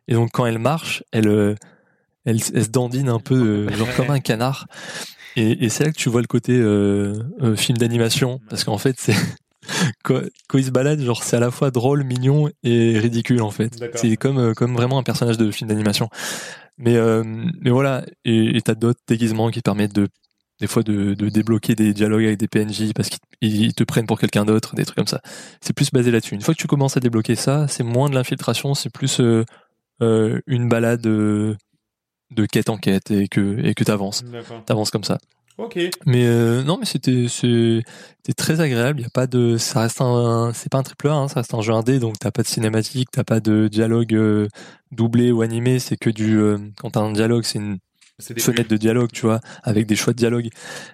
Et 0.08 0.14
donc 0.14 0.30
quand 0.32 0.46
elle 0.46 0.58
marche, 0.58 1.02
elle 1.12 1.28
euh, 1.28 1.54
elle, 2.24 2.40
elle 2.54 2.64
se 2.64 2.70
dandine 2.70 3.08
un 3.10 3.20
peu 3.20 3.34
euh, 3.68 3.70
genre 3.76 3.94
comme 3.96 4.10
un 4.10 4.20
canard. 4.20 4.66
Et, 5.36 5.64
et 5.64 5.68
c'est 5.68 5.84
là 5.84 5.92
que 5.92 5.96
tu 5.98 6.08
vois 6.08 6.22
le 6.22 6.26
côté 6.26 6.52
euh, 6.56 7.14
euh, 7.42 7.54
film 7.54 7.76
d'animation, 7.78 8.40
parce 8.48 8.64
qu'en 8.64 8.78
fait 8.78 8.96
c'est 8.98 9.14
quand, 10.02 10.20
quand 10.48 10.56
il 10.58 10.64
se 10.64 10.70
balade, 10.70 11.00
genre 11.00 11.22
c'est 11.22 11.36
à 11.36 11.40
la 11.40 11.50
fois 11.50 11.70
drôle, 11.70 12.04
mignon 12.04 12.48
et 12.64 12.98
ridicule 12.98 13.42
en 13.42 13.50
fait. 13.50 13.78
D'accord. 13.78 14.00
C'est 14.00 14.16
comme 14.16 14.54
comme 14.54 14.74
vraiment 14.74 14.98
un 14.98 15.02
personnage 15.02 15.36
de 15.36 15.50
film 15.50 15.68
d'animation. 15.68 16.08
Mais 16.78 16.96
euh, 16.96 17.22
mais 17.60 17.70
voilà, 17.70 18.04
et 18.24 18.56
et 18.56 18.62
t'as 18.62 18.74
d'autres 18.74 19.00
déguisements 19.06 19.50
qui 19.50 19.58
te 19.58 19.64
permettent 19.64 19.94
de 19.94 20.08
des 20.60 20.66
fois 20.66 20.82
de, 20.82 21.14
de 21.14 21.28
débloquer 21.28 21.74
des 21.74 21.92
dialogues 21.94 22.24
avec 22.24 22.38
des 22.38 22.48
PNJ 22.48 22.92
parce 22.94 23.08
qu'ils 23.08 23.18
ils 23.64 23.74
te 23.74 23.84
prennent 23.84 24.06
pour 24.06 24.18
quelqu'un 24.18 24.44
d'autre, 24.44 24.74
des 24.74 24.84
trucs 24.84 24.96
comme 24.96 25.06
ça. 25.06 25.20
C'est 25.60 25.72
plus 25.72 25.90
basé 25.90 26.10
là-dessus. 26.10 26.34
Une 26.34 26.40
fois 26.40 26.54
que 26.54 26.60
tu 26.60 26.66
commences 26.66 26.96
à 26.96 27.00
débloquer 27.00 27.36
ça, 27.36 27.68
c'est 27.68 27.84
moins 27.84 28.08
de 28.10 28.14
l'infiltration, 28.14 28.74
c'est 28.74 28.90
plus 28.90 29.20
euh, 29.20 29.44
euh, 30.02 30.40
une 30.46 30.68
balade 30.68 31.06
euh, 31.06 31.54
de 32.34 32.44
quête 32.46 32.68
en 32.70 32.76
quête 32.76 33.10
et 33.10 33.28
que 33.28 33.58
et 33.64 33.74
que 33.74 33.84
t'avances, 33.84 34.22
t'avances 34.66 34.90
comme 34.90 35.04
ça. 35.04 35.18
Ok. 35.56 35.76
Mais 36.06 36.24
euh, 36.26 36.62
non, 36.62 36.76
mais 36.78 36.86
c'était 36.86 37.26
c'est- 37.28 37.82
c'était 38.18 38.32
très 38.36 38.60
agréable. 38.60 39.00
Il 39.00 39.02
y 39.02 39.06
a 39.06 39.10
pas 39.10 39.26
de, 39.26 39.56
ça 39.56 39.80
reste 39.80 40.00
un, 40.00 40.52
c'est 40.54 40.70
pas 40.70 40.78
un 40.78 40.84
triple 40.84 41.08
A, 41.08 41.14
hein, 41.14 41.26
ça 41.28 41.40
reste 41.40 41.52
un 41.52 41.60
jeu 41.62 41.72
indé, 41.72 41.98
donc 41.98 42.16
t'as 42.18 42.30
pas 42.30 42.42
de 42.42 42.46
cinématique, 42.46 43.08
t'as 43.10 43.24
pas 43.24 43.40
de 43.40 43.66
dialogue 43.66 44.14
euh, 44.14 44.46
doublé 44.92 45.32
ou 45.32 45.42
animé. 45.42 45.80
C'est 45.80 45.96
que 45.96 46.10
du, 46.10 46.38
euh, 46.38 46.58
quand 46.76 46.90
t'as 46.90 47.00
un 47.00 47.10
dialogue, 47.12 47.42
c'est 47.44 47.58
une 47.58 47.78
fenêtre 48.20 48.68
de 48.68 48.76
dialogue, 48.76 49.10
tu 49.12 49.22
vois, 49.26 49.40
avec 49.62 49.86
des 49.86 49.96
choix 49.96 50.12
de 50.12 50.18
dialogue. 50.18 50.48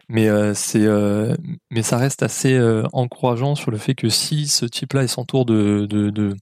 Mais 0.08 0.28
euh, 0.28 0.54
c'est, 0.54 0.84
euh, 0.84 1.34
mais 1.70 1.82
ça 1.82 1.96
reste 1.98 2.22
assez 2.22 2.54
euh, 2.54 2.84
encourageant 2.92 3.54
sur 3.54 3.70
le 3.70 3.78
fait 3.78 3.94
que 3.94 4.08
si 4.08 4.46
ce 4.46 4.66
type-là 4.66 5.02
il 5.02 5.08
s'entoure 5.08 5.44
de, 5.46 5.86
de, 5.86 6.10
de, 6.10 6.34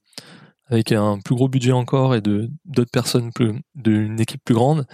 avec 0.67 0.91
un 0.91 1.19
plus 1.19 1.35
gros 1.35 1.47
budget 1.49 1.71
encore 1.71 2.15
et 2.15 2.21
de 2.21 2.49
d'autres 2.65 2.91
personnes 2.91 3.31
plus, 3.33 3.53
d'une 3.75 4.19
équipe 4.19 4.41
plus 4.43 4.55
grande, 4.55 4.85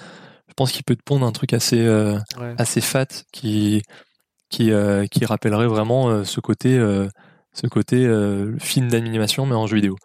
je 0.47 0.53
pense 0.55 0.71
qu'il 0.71 0.83
peut 0.83 0.95
te 0.95 1.03
pondre 1.03 1.25
un 1.25 1.31
truc 1.31 1.53
assez 1.53 1.79
euh, 1.85 2.17
Ouais. 2.39 2.53
assez 2.57 2.81
fat 2.81 3.07
qui 3.31 3.81
qui 4.49 4.71
euh, 4.71 5.05
qui 5.07 5.25
rappellerait 5.25 5.67
vraiment 5.67 6.09
euh, 6.09 6.23
ce 6.23 6.39
côté 6.39 6.77
euh, 6.77 7.07
ce 7.53 7.67
côté 7.67 8.05
euh, 8.05 8.57
film 8.59 8.89
d'animation 8.89 9.45
mais 9.45 9.55
en 9.55 9.67
jeu 9.67 9.75
vidéo. 9.75 9.95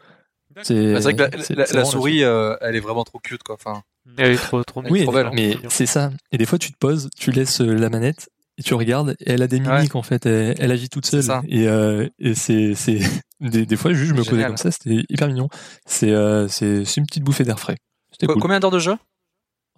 C'est 0.62 0.92
Bah, 0.92 1.00
c'est 1.00 1.12
vrai 1.12 1.16
que 1.30 1.36
la, 1.36 1.42
c'est- 1.42 1.54
la- 1.54 1.66
c'est 1.66 1.74
la 1.74 1.80
vraiment 1.80 1.90
souris, 1.90 2.22
euh, 2.24 2.56
elle 2.60 2.76
est 2.76 2.80
vraiment 2.80 3.04
trop 3.04 3.18
cute, 3.18 3.42
quoi. 3.42 3.56
Enfin, 3.56 3.82
Elle 4.18 4.32
est 4.32 4.36
trop, 4.36 4.62
trop 4.64 4.82
Oui, 4.90 5.02
trop 5.02 5.12
belle, 5.12 5.30
mais 5.32 5.56
c'est 5.68 5.86
ça. 5.86 6.10
Et 6.32 6.38
des 6.38 6.46
fois, 6.46 6.58
tu 6.58 6.72
te 6.72 6.78
poses, 6.78 7.08
tu 7.16 7.30
laisses 7.32 7.60
euh, 7.60 7.72
la 7.74 7.88
manette 7.88 8.28
et 8.58 8.62
tu 8.62 8.74
regardes. 8.74 9.16
Et 9.20 9.32
elle 9.32 9.42
a 9.42 9.46
des 9.46 9.60
mimiques 9.60 9.96
en 9.96 10.02
fait. 10.02 10.26
Elle, 10.26 10.54
elle 10.58 10.70
agit 10.72 10.88
toute 10.88 11.06
seule. 11.06 11.22
ça. 11.22 11.42
Et, 11.48 11.66
euh, 11.68 12.08
et 12.18 12.34
c'est 12.34 12.74
c'est 12.74 12.98
des, 13.40 13.64
des 13.66 13.76
fois, 13.76 13.92
juste, 13.92 14.10
je 14.14 14.14
me 14.20 14.24
posais 14.24 14.44
comme 14.44 14.56
ça. 14.58 14.70
C'était 14.70 15.04
hyper 15.08 15.28
mignon. 15.28 15.48
C'est 15.86 16.10
euh, 16.10 16.48
c'est 16.48 16.84
c'est 16.84 17.00
une 17.00 17.06
petite 17.06 17.24
bouffée 17.24 17.44
d'air 17.44 17.58
frais. 17.58 17.76
C'était 18.12 18.26
Co- 18.26 18.34
cool. 18.34 18.42
combien 18.42 18.60
d'heures 18.60 18.70
de 18.70 18.78
jeu? 18.78 18.94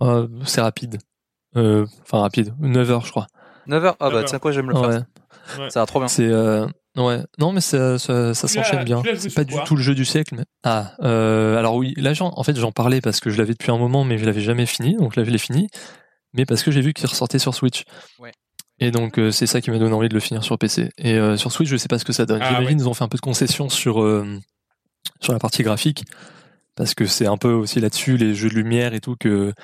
Euh, 0.03 0.29
c'est 0.45 0.61
rapide. 0.61 0.99
Euh, 1.57 1.87
Enfin 2.03 2.19
rapide. 2.21 2.53
9 2.59 2.91
heures, 2.91 3.07
je 3.07 3.11
crois. 3.11 3.29
9 3.67 3.85
heures? 3.85 3.97
Ah 4.01 4.07
bah, 4.11 4.17
D'accord. 4.17 4.29
tiens 4.29 4.39
quoi, 4.41 4.53
j'aime 4.53 4.69
le 4.71 4.75
faire. 4.77 5.05
Ouais. 5.59 5.71
Ça 5.71 5.81
va 5.81 5.87
trop 5.87 6.01
bien. 6.01 6.09
C'est 6.09 6.27
euh, 6.27 6.67
ouais. 6.97 7.21
Non, 7.39 7.53
mais 7.53 7.61
ça 7.61 7.99
ça, 7.99 8.35
s'enchaîne 8.35 8.85
bien. 8.85 9.03
C'est 9.19 9.35
pas 9.35 9.45
du 9.45 9.55
tout 9.67 9.77
le 9.77 9.83
jeu 9.83 9.95
du 9.95 10.05
siècle. 10.05 10.35
Mais... 10.37 10.45
Ah, 10.65 10.93
euh, 11.03 11.59
alors 11.59 11.77
oui. 11.77 11.95
Là, 11.97 12.15
j'en- 12.15 12.33
en 12.37 12.43
fait, 12.43 12.57
j'en 12.57 12.73
parlais 12.73 13.01
parce 13.01 13.21
que 13.21 13.31
je 13.31 13.39
l'avais 13.39 13.53
depuis 13.53 13.71
un 13.71 13.79
moment, 13.79 14.05
mais 14.05 14.19
je 14.19 14.25
l'avais 14.25 14.41
jamais 14.41 14.67
fini. 14.67 14.95
Donc 14.97 15.17
là, 15.17 15.25
je 15.25 15.31
l'ai 15.31 15.39
fini. 15.39 15.69
Mais 16.33 16.45
parce 16.47 16.63
que 16.63 16.71
j'ai 16.71 16.81
vu 16.81 16.93
qu'il 16.93 17.07
ressortait 17.07 17.39
sur 17.39 17.55
Switch. 17.55 17.85
Ouais. 18.19 18.33
Et 18.79 18.91
donc 18.91 19.19
euh, 19.19 19.31
c'est 19.31 19.47
ça 19.47 19.63
qui 19.63 19.71
m'a 19.71 19.79
donné 19.79 19.95
envie 19.95 20.09
de 20.11 20.15
le 20.15 20.21
finir 20.21 20.45
sur 20.45 20.59
PC. 20.59 20.91
Et 20.99 21.15
euh, 21.15 21.37
sur 21.39 21.51
Switch, 21.51 21.69
je 21.69 21.77
sais 21.79 21.89
pas 21.89 21.99
ce 21.99 22.05
que 22.05 22.13
ça 22.13 22.27
donne. 22.27 22.41
Ah, 22.43 22.49
J'imagine 22.49 22.77
ouais. 22.77 22.83
ils 22.85 22.89
ont 22.89 22.95
fait 22.95 23.05
un 23.05 23.09
peu 23.09 23.17
de 23.17 23.23
concession 23.23 23.69
sur 23.71 24.03
euh, 24.03 24.27
sur 25.21 25.33
la 25.33 25.39
partie 25.39 25.63
graphique 25.63 26.05
parce 26.75 26.93
que 26.95 27.07
c'est 27.07 27.27
un 27.27 27.39
peu 27.39 27.53
aussi 27.53 27.81
là-dessus 27.81 28.19
les 28.19 28.35
jeux 28.35 28.51
de 28.51 28.55
lumière 28.55 28.93
et 28.93 29.01
tout 29.01 29.17
que 29.19 29.55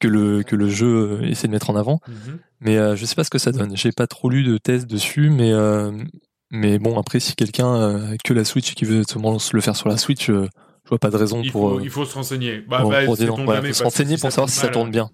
que 0.00 0.08
le 0.08 0.42
que 0.42 0.56
le 0.56 0.70
jeu 0.70 1.20
essaie 1.24 1.48
de 1.48 1.52
mettre 1.52 1.68
en 1.68 1.76
avant. 1.76 2.00
Mhm. 2.08 2.38
Mais 2.60 2.78
euh, 2.78 2.96
je 2.96 3.04
sais 3.04 3.14
pas 3.14 3.24
ce 3.24 3.30
que 3.30 3.38
ça 3.38 3.52
donne. 3.52 3.76
J'ai 3.76 3.92
pas 3.92 4.06
trop 4.06 4.30
lu 4.30 4.42
de 4.42 4.56
tests 4.56 4.86
dessus, 4.86 5.28
mais 5.28 5.52
euh, 5.52 5.92
mais 6.52 6.78
bon 6.78 6.98
après 6.98 7.18
si 7.18 7.34
quelqu'un 7.34 7.74
euh, 7.74 8.12
a 8.12 8.16
que 8.18 8.32
la 8.32 8.44
Switch 8.44 8.70
et 8.70 8.74
qui 8.74 8.84
veut 8.84 9.02
seulement 9.08 9.38
se 9.38 9.56
le 9.56 9.62
faire 9.62 9.74
sur 9.74 9.88
la 9.88 9.96
Switch, 9.96 10.30
euh, 10.30 10.48
je 10.84 10.88
vois 10.90 10.98
pas 10.98 11.10
de 11.10 11.16
raison 11.16 11.40
Il 11.42 11.50
pour 11.50 11.70
faut, 11.70 11.78
euh, 11.78 11.82
il 11.82 11.90
faut 11.90 12.04
se 12.04 12.14
renseigner. 12.14 12.60
Bah, 12.60 12.82
pour, 12.82 12.90
bah, 12.90 13.04
pour 13.04 13.16
dire 13.16 13.36
non. 13.36 13.44
Voilà, 13.44 13.62
faut 13.62 13.72
se 13.72 13.82
renseigner 13.82 14.16
pour 14.18 14.30
savoir 14.30 14.48
si 14.48 14.58
ça 14.58 14.68
tourne 14.68 14.90
bien. 14.90 15.10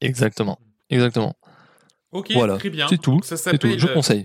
Exactement. 0.00 0.58
Exactement. 0.90 1.34
Ok, 2.12 2.30
Voilà. 2.32 2.56
très 2.56 2.70
bien. 2.70 2.86
C'est 2.88 2.98
tout. 2.98 3.12
Donc, 3.12 3.24
Ça 3.24 3.36
C'est 3.36 3.58
tout. 3.58 3.68
Je 3.76 3.86
conseille. 3.88 4.24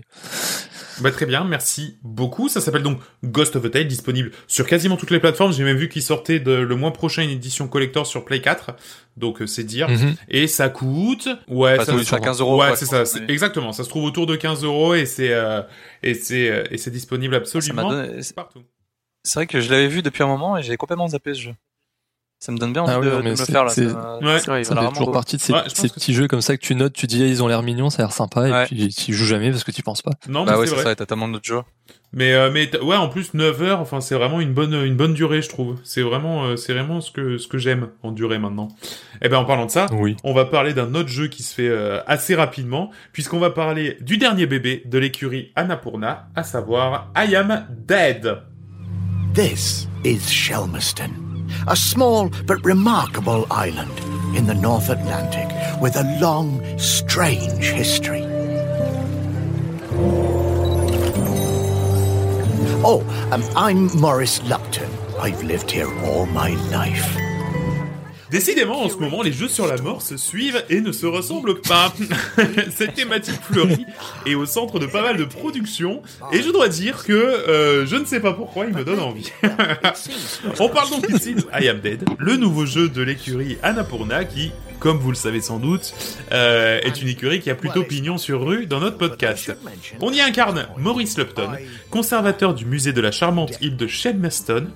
Bah, 1.00 1.10
très 1.10 1.26
bien, 1.26 1.44
merci 1.44 1.98
beaucoup. 2.02 2.48
Ça 2.48 2.60
s'appelle 2.60 2.82
donc 2.82 3.00
Ghost 3.24 3.56
of 3.56 3.64
a 3.64 3.70
Tale, 3.70 3.86
disponible 3.86 4.30
sur 4.46 4.66
quasiment 4.66 4.96
toutes 4.96 5.10
les 5.10 5.20
plateformes. 5.20 5.52
J'ai 5.52 5.64
même 5.64 5.76
vu 5.76 5.88
qu'il 5.88 6.02
sortait 6.02 6.40
de, 6.40 6.52
le 6.52 6.76
mois 6.76 6.92
prochain 6.92 7.22
une 7.22 7.30
édition 7.30 7.68
collector 7.68 8.06
sur 8.06 8.24
Play 8.24 8.40
4. 8.40 8.72
Donc, 9.16 9.42
euh, 9.42 9.46
c'est 9.46 9.64
dire. 9.64 9.88
Mhm. 9.88 10.14
Et 10.28 10.46
ça 10.46 10.68
coûte. 10.68 11.28
Ouais, 11.48 11.82
ça 11.84 11.92
me 11.92 11.98
coûte 11.98 12.12
à 12.12 12.20
15 12.20 12.40
euros. 12.40 12.60
Ouais, 12.60 12.76
c'est 12.76 12.86
ça. 12.86 13.04
mais 13.20 13.32
Exactement. 13.32 13.72
Ça 13.72 13.84
se 13.84 13.88
trouve 13.88 14.04
autour 14.04 14.26
de 14.26 14.36
15 14.36 14.64
euros 14.64 14.94
et 14.94 15.06
c'est 15.06 15.32
euh, 15.32 15.62
et 16.02 16.14
c'est 16.14 16.50
euh, 16.50 16.64
et 16.70 16.78
c'est 16.78 16.90
disponible 16.90 17.34
absolument 17.34 17.90
donné... 17.90 18.20
partout. 18.34 18.62
C'est 19.22 19.40
vrai 19.40 19.46
que 19.46 19.60
je 19.60 19.70
l'avais 19.70 19.88
vu 19.88 20.02
depuis 20.02 20.22
un 20.22 20.26
moment 20.26 20.56
et 20.56 20.62
j'avais 20.62 20.76
complètement 20.76 21.08
zappé 21.08 21.34
ce 21.34 21.40
jeu. 21.40 21.54
Ça 22.42 22.52
me 22.52 22.56
donne 22.56 22.72
bien 22.72 22.80
envie 22.82 22.92
Ah 22.94 22.98
oui, 23.00 23.06
de, 23.06 23.10
de 23.10 23.16
mais 23.22 23.30
me 23.32 23.36
c'est- 23.36 23.52
faire 23.52 23.64
là. 23.64 23.70
c'est- 23.70 23.90
ça 23.90 24.18
Ouais. 24.22 24.38
Ça 24.38 24.54
fait 24.54 24.74
vraiment 24.74 24.88
toujours 24.92 25.08
beau. 25.08 25.12
partie 25.12 25.36
de 25.36 25.42
ces, 25.42 25.52
Ouais, 25.52 25.60
petits 25.62 26.14
jeux 26.14 26.26
comme 26.26 26.40
ça 26.40 26.56
que 26.56 26.62
tu 26.62 26.74
notes, 26.74 26.94
tu 26.94 27.06
dis 27.06 27.22
ah, 27.22 27.26
ils 27.26 27.42
ont 27.42 27.48
l'air 27.48 27.62
mignons, 27.62 27.90
ça 27.90 28.02
a 28.02 28.06
l'air 28.06 28.12
sympa, 28.14 28.40
Ouais. 28.40 28.62
et 28.64 28.66
puis 28.66 28.88
tu 28.88 29.12
joues 29.12 29.26
jamais 29.26 29.50
parce 29.50 29.62
que 29.62 29.70
tu 29.72 29.82
penses 29.82 30.00
pas. 30.00 30.12
Non, 30.26 30.44
Bah 30.46 30.52
mais 30.52 30.58
ouais, 30.60 30.66
c'est 30.66 30.82
ça, 30.82 30.94
t'as 30.96 31.04
tellement 31.04 31.28
d'autres 31.28 31.44
jeux. 31.44 31.60
Mais 32.14 32.32
euh, 32.32 32.50
mais 32.50 32.74
ouais, 32.80 32.96
en 32.96 33.08
plus 33.10 33.34
9 33.34 33.60
heures, 33.62 33.80
enfin 33.80 34.00
c'est 34.00 34.14
vraiment 34.14 34.40
une 34.40 34.54
bonne 34.54 34.72
une 34.72 34.96
bonne 34.96 35.12
durée, 35.12 35.42
je 35.42 35.50
trouve. 35.50 35.76
C'est 35.84 36.00
vraiment 36.00 36.44
euh, 36.46 36.56
c'est 36.56 36.72
vraiment 36.72 37.02
ce 37.02 37.10
que 37.12 37.36
ce 37.36 37.46
que 37.46 37.58
j'aime 37.58 37.90
en 38.02 38.10
durée 38.10 38.38
maintenant. 38.38 38.68
Et 39.20 39.28
ben 39.28 39.36
en 39.36 39.44
parlant 39.44 39.66
de 39.66 39.70
ça, 39.70 39.86
Oui. 39.92 40.16
on 40.24 40.32
va 40.32 40.46
parler 40.46 40.72
d'un 40.72 40.94
autre 40.94 41.10
jeu 41.10 41.28
qui 41.28 41.42
se 41.42 41.54
fait 41.54 41.68
euh, 41.68 42.00
assez 42.06 42.34
rapidement 42.34 42.90
puisqu'on 43.12 43.38
va 43.38 43.50
parler 43.50 43.98
du 44.00 44.16
dernier 44.16 44.46
bébé 44.46 44.82
de 44.86 44.98
l'écurie 44.98 45.52
Annapurna, 45.56 46.28
à 46.34 46.42
savoir 46.42 47.12
I 47.16 47.36
Am 47.36 47.66
Dead. 47.86 48.38
This 49.34 49.86
is 50.04 50.20
Shelmerston, 50.28 51.10
a 51.66 51.76
small 51.76 52.30
but 52.46 52.64
remarkable 52.64 53.46
island 53.50 53.98
in 54.36 54.46
the 54.46 54.54
North 54.54 54.88
Atlantic 54.88 55.48
with 55.80 55.96
a 55.96 56.18
long, 56.20 56.60
strange 56.78 57.64
history. 57.64 58.24
Oh, 62.82 63.02
um, 63.30 63.42
I'm 63.56 63.94
Maurice 64.00 64.42
Lupton. 64.44 64.90
I've 65.20 65.42
lived 65.42 65.70
here 65.70 65.92
all 66.04 66.26
my 66.26 66.50
life. 66.70 67.29
Décidément, 68.30 68.82
en 68.82 68.88
ce 68.88 68.96
moment, 68.96 69.22
les 69.22 69.32
jeux 69.32 69.48
sur 69.48 69.66
la 69.66 69.76
mort 69.76 70.02
se 70.02 70.16
suivent 70.16 70.64
et 70.70 70.80
ne 70.80 70.92
se 70.92 71.06
ressemblent 71.06 71.60
pas. 71.60 71.92
Cette 72.74 72.94
thématique 72.94 73.40
fleurie 73.42 73.86
est 74.26 74.34
au 74.34 74.46
centre 74.46 74.78
de 74.78 74.86
pas 74.86 75.02
mal 75.02 75.16
de 75.16 75.24
productions, 75.24 76.02
et 76.32 76.42
je 76.42 76.50
dois 76.50 76.68
dire 76.68 77.04
que 77.04 77.12
euh, 77.12 77.86
je 77.86 77.96
ne 77.96 78.04
sais 78.04 78.20
pas 78.20 78.32
pourquoi 78.32 78.66
il 78.66 78.74
me 78.74 78.84
donne 78.84 79.00
envie. 79.00 79.32
On 80.60 80.68
parle 80.68 80.90
donc 80.90 81.08
ici 81.08 81.34
de 81.34 81.42
I 81.60 81.68
Am 81.68 81.80
Dead, 81.80 82.04
le 82.18 82.36
nouveau 82.36 82.66
jeu 82.66 82.88
de 82.88 83.02
l'écurie 83.02 83.58
Annapurna 83.62 84.24
qui, 84.24 84.52
comme 84.78 84.98
vous 84.98 85.10
le 85.10 85.16
savez 85.16 85.40
sans 85.40 85.58
doute, 85.58 85.92
euh, 86.32 86.80
est 86.82 87.02
une 87.02 87.08
écurie 87.08 87.40
qui 87.40 87.50
a 87.50 87.54
plutôt 87.54 87.82
pignon 87.82 88.16
sur 88.16 88.46
rue 88.46 88.66
dans 88.66 88.80
notre 88.80 88.96
podcast. 88.96 89.54
On 90.00 90.12
y 90.12 90.20
incarne 90.20 90.66
Maurice 90.78 91.18
Lupton, 91.18 91.50
conservateur 91.90 92.54
du 92.54 92.64
musée 92.64 92.92
de 92.92 93.00
la 93.00 93.10
charmante 93.10 93.58
île 93.60 93.76
de 93.76 93.86
Shelmerston, 93.86 94.68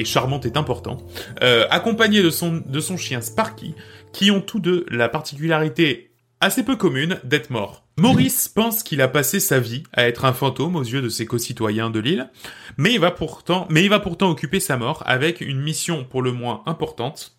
et 0.00 0.04
charmante 0.04 0.46
est 0.46 0.56
important, 0.56 0.96
euh, 1.42 1.66
accompagné 1.70 2.22
de 2.22 2.30
son, 2.30 2.62
de 2.64 2.80
son 2.80 2.96
chien 2.96 3.20
Sparky, 3.20 3.74
qui 4.12 4.30
ont 4.30 4.40
tous 4.40 4.58
deux 4.58 4.86
la 4.88 5.08
particularité 5.08 6.10
assez 6.40 6.64
peu 6.64 6.76
commune 6.76 7.20
d'être 7.22 7.50
morts. 7.50 7.84
Maurice 7.98 8.48
pense 8.54 8.82
qu'il 8.82 9.02
a 9.02 9.08
passé 9.08 9.40
sa 9.40 9.60
vie 9.60 9.82
à 9.92 10.08
être 10.08 10.24
un 10.24 10.32
fantôme 10.32 10.76
aux 10.76 10.82
yeux 10.82 11.02
de 11.02 11.10
ses 11.10 11.26
concitoyens 11.26 11.90
de 11.90 12.00
l'île, 12.00 12.30
mais 12.78 12.94
il 12.94 13.00
va 13.00 13.10
pourtant, 13.10 13.66
mais 13.68 13.84
il 13.84 13.90
va 13.90 14.00
pourtant 14.00 14.30
occuper 14.30 14.58
sa 14.58 14.78
mort 14.78 15.02
avec 15.04 15.42
une 15.42 15.60
mission 15.60 16.04
pour 16.04 16.22
le 16.22 16.32
moins 16.32 16.62
importante. 16.64 17.36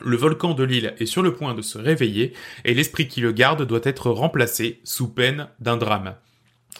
Le 0.00 0.16
volcan 0.16 0.54
de 0.54 0.62
l'île 0.62 0.94
est 0.98 1.06
sur 1.06 1.20
le 1.20 1.34
point 1.34 1.54
de 1.54 1.62
se 1.62 1.78
réveiller 1.78 2.32
et 2.64 2.74
l'esprit 2.74 3.08
qui 3.08 3.20
le 3.20 3.32
garde 3.32 3.66
doit 3.66 3.80
être 3.82 4.10
remplacé 4.10 4.80
sous 4.84 5.08
peine 5.08 5.48
d'un 5.58 5.76
drame. 5.76 6.14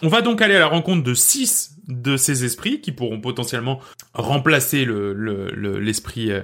On 0.01 0.07
va 0.07 0.21
donc 0.21 0.41
aller 0.41 0.55
à 0.55 0.59
la 0.59 0.67
rencontre 0.67 1.03
de 1.03 1.13
six 1.13 1.75
de 1.91 2.17
ces 2.17 2.45
esprits 2.45 2.81
qui 2.81 2.91
pourront 2.91 3.19
potentiellement 3.21 3.79
remplacer 4.13 4.85
le 4.85 5.13
le- 5.13 5.51
le- 5.53 5.79
l'esprit 5.79 6.31
euh, 6.31 6.41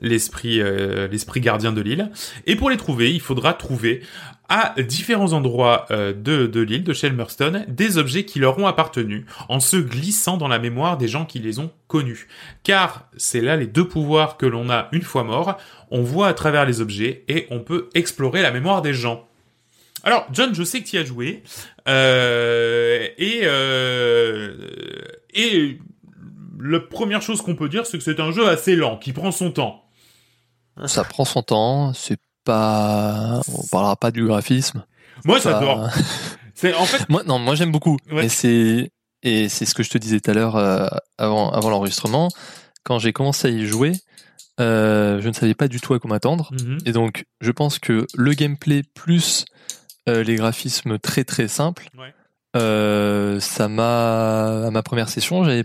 l'esprit 0.00 0.60
euh, 0.60 1.08
l'esprit 1.08 1.40
gardien 1.40 1.72
de 1.72 1.80
l'île. 1.80 2.10
Et 2.46 2.56
pour 2.56 2.70
les 2.70 2.76
trouver, 2.76 3.12
il 3.12 3.20
faudra 3.20 3.54
trouver 3.54 4.02
à 4.50 4.74
différents 4.80 5.34
endroits 5.34 5.84
euh, 5.90 6.14
de, 6.14 6.46
de 6.46 6.60
l'île 6.62 6.82
de 6.84 6.94
Shelmerston 6.94 7.66
des 7.68 7.98
objets 7.98 8.24
qui 8.24 8.38
leur 8.38 8.58
ont 8.58 8.66
appartenu 8.66 9.26
en 9.50 9.60
se 9.60 9.76
glissant 9.76 10.38
dans 10.38 10.48
la 10.48 10.58
mémoire 10.58 10.96
des 10.96 11.06
gens 11.08 11.26
qui 11.26 11.38
les 11.38 11.58
ont 11.58 11.70
connus. 11.86 12.28
Car 12.62 13.08
c'est 13.18 13.42
là 13.42 13.56
les 13.56 13.66
deux 13.66 13.86
pouvoirs 13.86 14.38
que 14.38 14.46
l'on 14.46 14.70
a 14.70 14.88
une 14.92 15.02
fois 15.02 15.22
mort. 15.24 15.58
On 15.90 16.02
voit 16.02 16.28
à 16.28 16.34
travers 16.34 16.64
les 16.64 16.80
objets 16.80 17.24
et 17.28 17.46
on 17.50 17.60
peut 17.60 17.88
explorer 17.94 18.40
la 18.42 18.50
mémoire 18.50 18.80
des 18.80 18.94
gens. 18.94 19.27
Alors, 20.04 20.26
John, 20.32 20.54
je 20.54 20.62
sais 20.62 20.82
que 20.82 20.88
tu 20.88 20.96
y 20.96 20.98
as 20.98 21.04
joué. 21.04 21.42
Euh, 21.88 23.06
et, 23.18 23.40
euh, 23.44 24.54
et 25.34 25.78
la 26.60 26.80
première 26.80 27.22
chose 27.22 27.42
qu'on 27.42 27.56
peut 27.56 27.68
dire, 27.68 27.86
c'est 27.86 27.98
que 27.98 28.04
c'est 28.04 28.20
un 28.20 28.30
jeu 28.32 28.48
assez 28.48 28.76
lent, 28.76 28.96
qui 28.96 29.12
prend 29.12 29.32
son 29.32 29.50
temps. 29.50 29.84
Ça 30.86 31.04
prend 31.04 31.24
son 31.24 31.42
temps, 31.42 31.92
c'est 31.92 32.18
pas... 32.44 33.40
On 33.52 33.66
parlera 33.66 33.96
pas 33.96 34.10
du 34.10 34.24
graphisme. 34.24 34.84
Moi, 35.24 35.40
Ça- 35.40 35.52
j'adore. 35.52 35.88
C'est 36.54 36.74
en 36.74 36.86
fait, 36.86 37.08
Moi, 37.08 37.22
non, 37.24 37.38
moi 37.38 37.54
j'aime 37.54 37.70
beaucoup. 37.70 37.98
Ouais. 38.10 38.24
Et 38.24 38.28
c'est 38.28 38.90
et 39.22 39.48
c'est 39.48 39.64
ce 39.64 39.74
que 39.74 39.84
je 39.84 39.90
te 39.90 39.98
disais 39.98 40.18
tout 40.18 40.28
à 40.32 40.34
l'heure 40.34 40.56
euh, 40.56 40.88
avant 41.16 41.50
avant 41.52 41.70
l'enregistrement. 41.70 42.30
Quand 42.82 42.98
j'ai 42.98 43.12
commencé 43.12 43.46
à 43.46 43.50
y 43.52 43.64
jouer, 43.64 43.92
euh, 44.58 45.20
je 45.20 45.28
ne 45.28 45.32
savais 45.34 45.54
pas 45.54 45.68
du 45.68 45.80
tout 45.80 45.94
à 45.94 46.00
quoi 46.00 46.10
m'attendre. 46.10 46.50
Mhm. 46.50 46.78
Et 46.84 46.90
donc, 46.90 47.26
je 47.40 47.52
pense 47.52 47.78
que 47.78 48.08
le 48.12 48.32
gameplay 48.32 48.82
plus 48.82 49.44
euh, 50.08 50.22
les 50.24 50.36
graphismes 50.36 50.98
très 50.98 51.24
très 51.24 51.48
simples, 51.48 51.88
Ouais. 51.98 52.12
euh, 52.56 53.40
ça 53.40 53.68
m'a 53.68 54.66
à 54.66 54.70
ma 54.70 54.82
première 54.82 55.08
session, 55.08 55.44
j'avais 55.44 55.64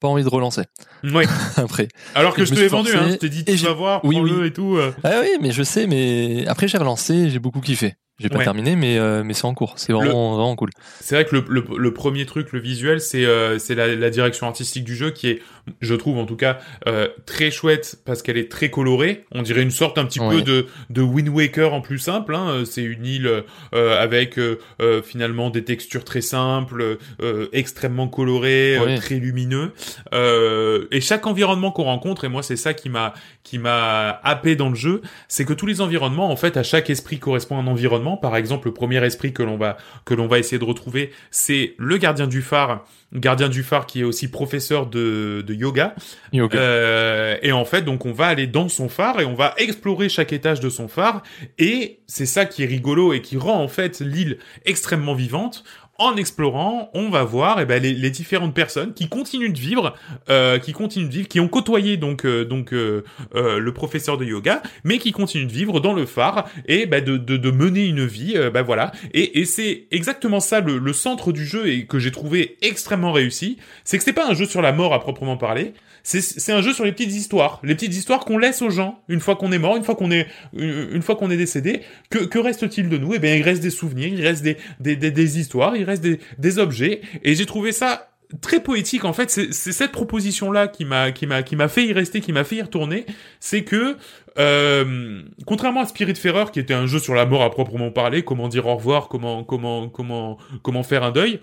pas 0.00 0.08
envie 0.08 0.24
de 0.24 0.28
relancer 0.28 0.62
ouais. 1.04 1.26
après. 1.56 1.88
Alors 2.14 2.34
que 2.34 2.42
Et 2.42 2.46
je 2.46 2.54
te 2.54 2.60
l'ai 2.60 2.68
vendu, 2.68 2.90
hein. 2.94 3.08
Je 3.10 3.14
t'ai 3.16 3.28
dit, 3.28 3.44
tu 3.44 3.56
vas 3.56 3.72
voir, 3.72 4.04
Oui, 4.04 4.16
prends-le 4.16 4.40
oui. 4.42 4.46
et 4.48 4.52
tout. 4.52 4.76
euh. 4.76 4.92
Ah 5.02 5.20
oui, 5.22 5.30
mais 5.40 5.52
je 5.52 5.62
sais, 5.62 5.86
mais 5.86 6.46
après 6.46 6.68
j'ai 6.68 6.78
relancé, 6.78 7.30
j'ai 7.30 7.38
beaucoup 7.38 7.60
kiffé. 7.60 7.94
J'ai 8.20 8.28
pas 8.28 8.38
Ouais. 8.38 8.44
terminé, 8.44 8.76
mais 8.76 8.96
euh, 8.96 9.24
mais 9.24 9.34
c'est 9.34 9.44
en 9.44 9.54
cours. 9.54 9.72
C'est 9.76 9.92
vraiment 9.92 10.36
vraiment 10.36 10.54
cool. 10.54 10.70
C'est 11.00 11.16
vrai 11.16 11.24
que 11.24 11.34
le, 11.34 11.44
le, 11.48 11.64
le 11.76 11.92
premier 11.92 12.26
truc, 12.26 12.52
le 12.52 12.60
visuel, 12.60 13.00
c'est 13.00 13.24
euh, 13.24 13.58
c'est 13.58 13.74
la, 13.74 13.92
la 13.96 14.08
direction 14.10 14.46
artistique 14.46 14.84
du 14.84 14.94
jeu 14.94 15.10
qui 15.10 15.28
est, 15.30 15.42
je 15.80 15.94
trouve 15.96 16.18
en 16.18 16.24
tout 16.24 16.36
cas, 16.36 16.60
euh, 16.86 17.08
très 17.26 17.50
chouette 17.50 17.96
parce 18.04 18.22
qu'elle 18.22 18.36
est 18.38 18.48
très 18.48 18.70
colorée. 18.70 19.24
On 19.32 19.42
dirait 19.42 19.62
une 19.62 19.72
sorte 19.72 19.98
un 19.98 20.04
petit 20.04 20.20
Ouais. 20.20 20.36
peu 20.36 20.42
de, 20.42 20.66
de 20.90 21.02
Wind 21.02 21.28
Waker 21.28 21.74
en 21.74 21.80
plus 21.80 21.98
simple. 21.98 22.36
Hein. 22.36 22.62
C'est 22.64 22.84
une 22.84 23.04
île 23.04 23.42
euh, 23.74 24.00
avec 24.00 24.38
euh, 24.38 24.60
euh, 24.80 25.02
finalement 25.02 25.50
des 25.50 25.64
textures 25.64 26.04
très 26.04 26.20
simples, 26.20 26.98
euh, 27.20 27.48
extrêmement 27.52 28.06
colorées, 28.06 28.76
euh, 28.76 28.84
Ouais. 28.84 28.96
très 28.96 29.16
lumineux. 29.16 29.72
Euh, 30.14 30.86
et 30.92 31.00
chaque 31.00 31.26
environnement 31.26 31.72
qu'on 31.72 31.82
rencontre, 31.84 32.24
et 32.24 32.28
moi 32.28 32.44
c'est 32.44 32.56
ça 32.56 32.74
qui 32.74 32.90
m'a 32.90 33.12
qui 33.42 33.58
m'a 33.58 34.20
happé 34.22 34.54
dans 34.54 34.68
le 34.68 34.74
jeu, 34.76 35.02
c'est 35.26 35.44
que 35.44 35.52
tous 35.52 35.66
les 35.66 35.80
environnements, 35.80 36.30
en 36.30 36.36
fait, 36.36 36.56
à 36.56 36.62
chaque 36.62 36.88
esprit 36.90 37.18
correspond 37.18 37.58
un 37.58 37.66
environnement. 37.66 38.03
Par 38.16 38.36
exemple, 38.36 38.68
le 38.68 38.74
premier 38.74 39.04
esprit 39.04 39.32
que 39.32 39.42
l'on 39.42 39.56
va 39.56 39.76
que 40.04 40.14
l'on 40.14 40.26
va 40.26 40.38
essayer 40.38 40.58
de 40.58 40.64
retrouver, 40.64 41.12
c'est 41.30 41.74
le 41.78 41.96
gardien 41.96 42.26
du 42.26 42.42
phare, 42.42 42.84
gardien 43.12 43.48
du 43.48 43.62
phare 43.62 43.86
qui 43.86 44.00
est 44.00 44.04
aussi 44.04 44.28
professeur 44.28 44.86
de, 44.86 45.42
de 45.46 45.54
yoga. 45.54 45.94
Ok. 46.32 46.54
Euh, 46.54 47.36
et 47.42 47.52
en 47.52 47.64
fait, 47.64 47.82
donc 47.82 48.06
on 48.06 48.12
va 48.12 48.26
aller 48.26 48.46
dans 48.46 48.68
son 48.68 48.88
phare 48.88 49.20
et 49.20 49.24
on 49.24 49.34
va 49.34 49.54
explorer 49.58 50.08
chaque 50.08 50.32
étage 50.32 50.60
de 50.60 50.68
son 50.68 50.88
phare. 50.88 51.22
Et 51.58 52.00
c'est 52.06 52.26
ça 52.26 52.44
qui 52.44 52.62
est 52.62 52.66
rigolo 52.66 53.12
et 53.12 53.22
qui 53.22 53.36
rend 53.36 53.62
en 53.62 53.68
fait 53.68 54.00
l'île 54.00 54.38
extrêmement 54.64 55.14
vivante. 55.14 55.64
En 55.96 56.16
explorant, 56.16 56.90
on 56.92 57.08
va 57.08 57.22
voir 57.22 57.60
eh 57.60 57.66
ben, 57.66 57.80
les, 57.80 58.10
différentes 58.10 58.52
personnes 58.52 58.94
qui 58.94 59.08
continuent 59.08 59.52
de 59.52 59.58
vivre, 59.58 59.94
euh, 60.28 60.58
qui 60.58 60.72
continuent 60.72 61.06
de 61.06 61.12
vivre, 61.12 61.28
qui 61.28 61.38
ont 61.38 61.46
côtoyé 61.46 61.96
donc 61.96 62.26
euh, 62.26 62.44
donc 62.44 62.72
euh, 62.72 63.04
le 63.32 63.72
professeur 63.72 64.18
de 64.18 64.24
yoga, 64.24 64.60
mais 64.82 64.98
qui 64.98 65.12
continuent 65.12 65.46
de 65.46 65.52
vivre 65.52 65.78
dans 65.78 65.92
le 65.92 66.04
phare 66.04 66.48
et 66.66 66.86
bah, 66.86 67.00
de, 67.00 67.50
mener 67.52 67.86
une 67.86 68.04
vie, 68.04 68.34
bah 68.52 68.62
voilà. 68.62 68.90
Et, 69.12 69.38
et 69.38 69.44
c'est 69.44 69.86
exactement 69.92 70.40
ça 70.40 70.60
le, 70.60 70.78
le 70.78 70.92
centre 70.92 71.30
du 71.30 71.46
jeu 71.46 71.68
et 71.68 71.86
que 71.86 72.00
j'ai 72.00 72.10
trouvé 72.10 72.56
extrêmement 72.60 73.12
réussi, 73.12 73.58
c'est 73.84 73.96
que 73.96 74.02
c'est 74.02 74.12
pas 74.12 74.28
un 74.28 74.34
jeu 74.34 74.46
sur 74.46 74.62
la 74.62 74.72
mort 74.72 74.94
à 74.94 75.00
proprement 75.00 75.36
parler, 75.36 75.74
c'est 76.04 76.52
un 76.52 76.60
jeu 76.60 76.74
sur 76.74 76.84
les 76.84 76.92
petites 76.92 77.12
histoires, 77.12 77.60
les 77.64 77.74
petites 77.74 77.94
histoires 77.94 78.26
qu'on 78.26 78.36
laisse 78.36 78.60
aux 78.60 78.68
gens 78.68 79.00
une 79.08 79.20
fois 79.20 79.36
qu'on 79.36 79.50
est 79.52 79.58
mort, 79.58 79.76
une 79.76 79.84
fois 79.84 79.96
qu'on 79.96 80.10
est 80.10 80.26
une, 80.52 81.00
fois 81.00 81.16
qu'on 81.16 81.30
est 81.30 81.36
décédé. 81.38 81.80
Que, 82.10 82.18
que 82.18 82.38
reste-t-il 82.38 82.90
de 82.90 82.98
nous? 82.98 83.14
Eh 83.14 83.18
bien, 83.18 83.34
il 83.34 83.42
reste 83.42 83.62
des 83.62 83.70
souvenirs, 83.70 84.08
il 84.08 84.22
reste 84.22 84.42
des 84.42 84.58
des, 84.80 84.96
des, 84.96 85.38
histoires, 85.38 85.76
il 85.76 85.84
reste 85.84 86.02
des, 86.02 86.20
des 86.38 86.58
objets. 86.58 87.00
Et 87.22 87.34
j'ai 87.34 87.46
trouvé 87.46 87.72
ça 87.72 88.10
très 88.40 88.60
poétique 88.60 89.04
en 89.04 89.12
fait 89.12 89.30
c'est 89.30 89.52
c'est 89.52 89.70
cette 89.70 89.92
proposition 89.92 90.50
là 90.50 90.66
qui 90.66 90.84
m'a 90.84 91.12
qui 91.12 91.26
m'a 91.26 91.42
qui 91.42 91.54
m'a 91.56 91.68
fait 91.68 91.86
y 91.86 91.92
rester 91.92 92.20
qui 92.20 92.32
m'a 92.32 92.42
fait 92.42 92.56
y 92.56 92.62
retourner 92.62 93.06
c'est 93.38 93.62
que 93.62 93.96
euh, 94.38 95.22
contrairement 95.46 95.82
à 95.82 95.86
Spirit 95.86 96.16
Ferrer 96.16 96.46
qui 96.52 96.58
était 96.58 96.74
un 96.74 96.86
jeu 96.86 96.98
sur 96.98 97.14
la 97.14 97.26
mort 97.26 97.42
à 97.42 97.50
proprement 97.50 97.92
parler 97.92 98.24
comment 98.24 98.48
dire 98.48 98.66
au 98.66 98.74
revoir 98.74 99.08
comment 99.08 99.44
comment 99.44 99.88
comment 99.88 100.38
comment 100.62 100.82
faire 100.82 101.04
un 101.04 101.12
deuil 101.12 101.40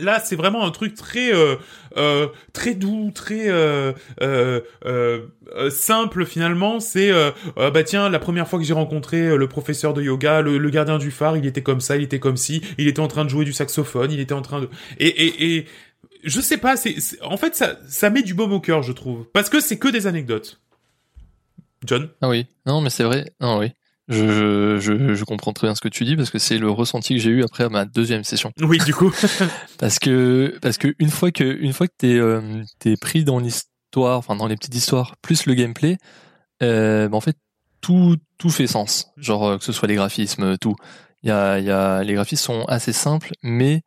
Là, 0.00 0.20
c'est 0.20 0.36
vraiment 0.36 0.64
un 0.64 0.70
truc 0.70 0.94
très 0.94 1.34
euh, 1.34 1.56
euh, 1.96 2.28
très 2.52 2.74
doux, 2.74 3.10
très 3.14 3.48
euh, 3.50 3.92
euh, 4.22 4.60
euh, 4.86 5.26
euh, 5.54 5.70
simple 5.70 6.24
finalement. 6.24 6.80
C'est 6.80 7.10
bah 7.56 7.82
tiens, 7.84 8.08
la 8.08 8.18
première 8.18 8.48
fois 8.48 8.58
que 8.58 8.64
j'ai 8.64 8.72
rencontré 8.72 9.36
le 9.36 9.48
professeur 9.48 9.92
de 9.94 10.02
yoga, 10.02 10.40
le, 10.40 10.58
le 10.58 10.70
gardien 10.70 10.98
du 10.98 11.10
phare, 11.10 11.36
il 11.36 11.46
était 11.46 11.62
comme 11.62 11.80
ça, 11.80 11.96
il 11.96 12.02
était 12.02 12.18
comme 12.20 12.36
ci, 12.36 12.62
il 12.78 12.88
était 12.88 13.00
en 13.00 13.08
train 13.08 13.24
de 13.24 13.30
jouer 13.30 13.44
du 13.44 13.52
saxophone, 13.52 14.10
il 14.10 14.20
était 14.20 14.32
en 14.34 14.42
train 14.42 14.60
de 14.60 14.68
et 14.98 15.08
et, 15.08 15.56
et 15.56 15.66
je 16.24 16.40
sais 16.40 16.56
pas, 16.58 16.76
c'est- 16.76 16.96
en 17.22 17.36
fait 17.36 17.54
ça 17.54 17.76
ça 17.88 18.08
met 18.08 18.22
du 18.22 18.32
baume 18.34 18.52
au 18.52 18.60
cœur, 18.60 18.82
je 18.82 18.92
trouve, 18.92 19.26
parce 19.32 19.50
que 19.50 19.60
c'est 19.60 19.78
que 19.78 19.88
des 19.88 20.06
anecdotes. 20.06 20.60
John? 21.84 22.08
Ah 22.20 22.28
oui, 22.28 22.46
non 22.64 22.80
mais 22.80 22.90
c'est 22.90 23.04
vrai. 23.04 23.32
Non 23.40 23.58
oui, 23.58 23.72
je, 24.08 24.78
je 24.80 25.14
je 25.14 25.24
comprends 25.24 25.52
très 25.52 25.68
bien 25.68 25.74
ce 25.74 25.80
que 25.80 25.88
tu 25.88 26.04
dis 26.04 26.16
parce 26.16 26.30
que 26.30 26.38
c'est 26.38 26.58
le 26.58 26.70
ressenti 26.70 27.14
que 27.14 27.20
j'ai 27.20 27.30
eu 27.30 27.44
après 27.44 27.68
ma 27.68 27.84
deuxième 27.84 28.24
session. 28.24 28.52
Oui, 28.60 28.78
du 28.78 28.94
coup. 28.94 29.12
Parce 29.78 29.98
que 29.98 30.58
parce 30.60 30.78
que 30.78 30.94
une 30.98 31.10
fois 31.10 31.32
que 31.32 31.44
une 31.44 31.72
fois 31.72 31.88
que 31.88 31.94
t'es 31.96 32.14
euh, 32.14 32.62
t'es 32.78 32.96
pris 32.96 33.24
dans 33.24 33.38
l'histoire, 33.40 34.18
enfin 34.18 34.36
dans 34.36 34.46
les 34.46 34.56
petites 34.56 34.74
histoires, 34.74 35.16
plus 35.22 35.46
le 35.46 35.54
gameplay, 35.54 35.98
euh, 36.62 37.08
bah, 37.08 37.16
en 37.16 37.20
fait 37.20 37.36
tout 37.80 38.16
tout 38.38 38.50
fait 38.50 38.68
sens. 38.68 39.08
Genre 39.16 39.44
euh, 39.44 39.58
que 39.58 39.64
ce 39.64 39.72
soit 39.72 39.88
les 39.88 39.96
graphismes, 39.96 40.56
tout. 40.58 40.76
Il 41.22 41.28
y 41.28 41.32
a 41.32 41.58
y 41.58 41.70
a 41.70 42.02
les 42.04 42.14
graphismes 42.14 42.44
sont 42.44 42.64
assez 42.66 42.92
simples, 42.92 43.32
mais 43.42 43.82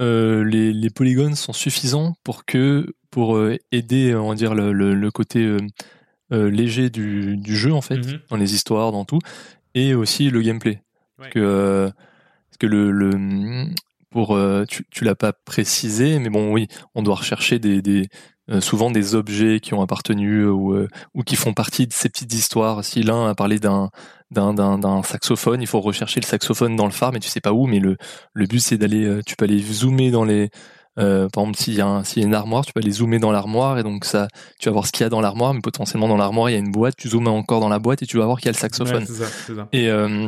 les 0.00 0.72
les 0.72 0.90
polygones 0.90 1.36
sont 1.36 1.52
suffisants 1.52 2.14
pour 2.24 2.44
que 2.44 2.94
pour 3.10 3.38
aider 3.70 4.14
on 4.14 4.30
va 4.30 4.34
dire 4.34 4.54
le 4.54 4.72
le, 4.72 4.94
le 4.94 5.10
côté 5.10 5.56
léger 6.30 6.90
du 6.90 7.36
du 7.36 7.56
jeu 7.56 7.72
en 7.72 7.80
fait 7.82 7.96
Mhm. 7.98 8.20
dans 8.30 8.36
les 8.36 8.54
histoires, 8.54 8.92
dans 8.92 9.04
tout, 9.04 9.20
et 9.74 9.94
aussi 9.94 10.30
le 10.30 10.40
gameplay. 10.42 10.82
Ouais. 11.20 11.30
Que, 11.30 11.38
euh, 11.38 11.86
parce 11.88 12.58
que 12.58 12.66
le, 12.66 12.90
le 12.90 13.66
pour 14.10 14.34
euh, 14.36 14.64
tu, 14.68 14.84
tu 14.90 15.04
l'as 15.04 15.14
pas 15.16 15.32
précisé, 15.32 16.18
mais 16.18 16.30
bon 16.30 16.52
oui, 16.52 16.68
on 16.94 17.02
doit 17.02 17.16
rechercher 17.16 17.58
des, 17.58 17.82
des 17.82 18.08
euh, 18.50 18.60
souvent 18.60 18.90
des 18.90 19.14
objets 19.14 19.58
qui 19.60 19.74
ont 19.74 19.80
appartenu 19.82 20.40
euh, 20.42 20.50
ou 20.52 20.74
euh, 20.74 20.88
ou 21.14 21.22
qui 21.22 21.34
font 21.36 21.52
partie 21.54 21.86
de 21.86 21.92
ces 21.92 22.08
petites 22.08 22.32
histoires. 22.34 22.84
Si 22.84 23.02
l'un 23.02 23.28
a 23.28 23.34
parlé 23.34 23.58
d'un 23.58 23.90
d'un 24.30 25.02
saxophone, 25.04 25.60
il 25.62 25.66
faut 25.68 25.80
rechercher 25.80 26.20
le 26.20 26.26
saxophone 26.26 26.74
dans 26.76 26.86
le 26.86 26.90
phare, 26.92 27.12
mais 27.12 27.20
tu 27.20 27.28
sais 27.28 27.40
pas 27.40 27.52
où. 27.52 27.66
Mais 27.66 27.78
le 27.80 27.96
le 28.32 28.46
but 28.46 28.58
c'est 28.60 28.76
d'aller, 28.78 29.04
euh, 29.04 29.20
tu 29.24 29.36
peux 29.36 29.44
aller 29.44 29.60
zoomer 29.60 30.10
dans 30.10 30.24
les 30.24 30.50
euh, 30.98 31.28
par 31.28 31.44
exemple, 31.44 31.58
s'il 31.58 31.74
y, 31.74 31.78
y 31.78 31.80
a 31.82 32.26
une 32.26 32.34
armoire, 32.34 32.64
tu 32.64 32.72
peux 32.72 32.80
aller 32.80 32.92
zoomer 32.92 33.18
dans 33.18 33.32
l'armoire 33.32 33.78
et 33.78 33.82
donc 33.82 34.04
ça, 34.04 34.28
tu 34.60 34.68
vas 34.68 34.72
voir 34.72 34.86
ce 34.86 34.92
qu'il 34.92 35.02
y 35.02 35.06
a 35.06 35.08
dans 35.08 35.20
l'armoire, 35.20 35.54
mais 35.54 35.60
potentiellement 35.60 36.08
dans 36.08 36.16
l'armoire 36.16 36.50
il 36.50 36.52
y 36.52 36.56
a 36.56 36.58
une 36.58 36.70
boîte. 36.70 36.94
Tu 36.96 37.08
zoomes 37.08 37.26
encore 37.26 37.60
dans 37.60 37.68
la 37.68 37.78
boîte 37.78 38.02
et 38.02 38.06
tu 38.06 38.18
vas 38.18 38.26
voir 38.26 38.38
qu'il 38.38 38.46
y 38.46 38.48
a 38.50 38.52
le 38.52 38.58
saxophone. 38.58 39.02
Ouais, 39.02 39.06
c'est 39.06 39.24
ça, 39.24 39.26
c'est 39.46 39.54
ça. 39.54 39.68
Et, 39.72 39.88
euh, 39.88 40.26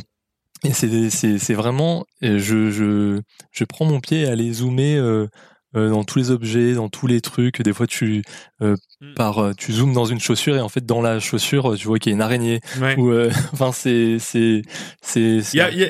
et 0.64 0.72
c'est, 0.72 1.54
vraiment, 1.54 2.04
je, 2.22 2.38
je, 2.70 3.20
je 3.52 3.64
prends 3.64 3.84
mon 3.84 4.00
pied 4.00 4.26
à 4.26 4.32
aller 4.32 4.52
zoomer 4.52 4.96
euh, 4.96 5.28
dans 5.74 6.04
tous 6.04 6.18
les 6.18 6.30
objets, 6.30 6.74
dans 6.74 6.88
tous 6.88 7.06
les 7.06 7.20
trucs. 7.20 7.60
Des 7.62 7.72
fois, 7.72 7.86
tu, 7.86 8.22
euh, 8.62 8.76
Mm. 9.02 9.12
par, 9.14 9.38
euh, 9.40 9.52
tu 9.54 9.72
zoomes 9.74 9.92
dans 9.92 10.06
une 10.06 10.20
chaussure 10.20 10.56
et 10.56 10.60
en 10.60 10.70
fait, 10.70 10.86
dans 10.86 11.02
la 11.02 11.20
chaussure, 11.20 11.72
euh, 11.72 11.76
tu 11.76 11.86
vois 11.86 11.98
qu'il 11.98 12.10
y 12.10 12.14
a 12.14 12.16
une 12.16 12.22
araignée. 12.22 12.60
Ouais. 12.80 12.96
Ou, 12.96 13.10
euh, 13.10 13.28
enfin, 13.52 13.70
c'est, 13.72 14.16
c'est, 14.18 14.62
c'est, 15.02 15.42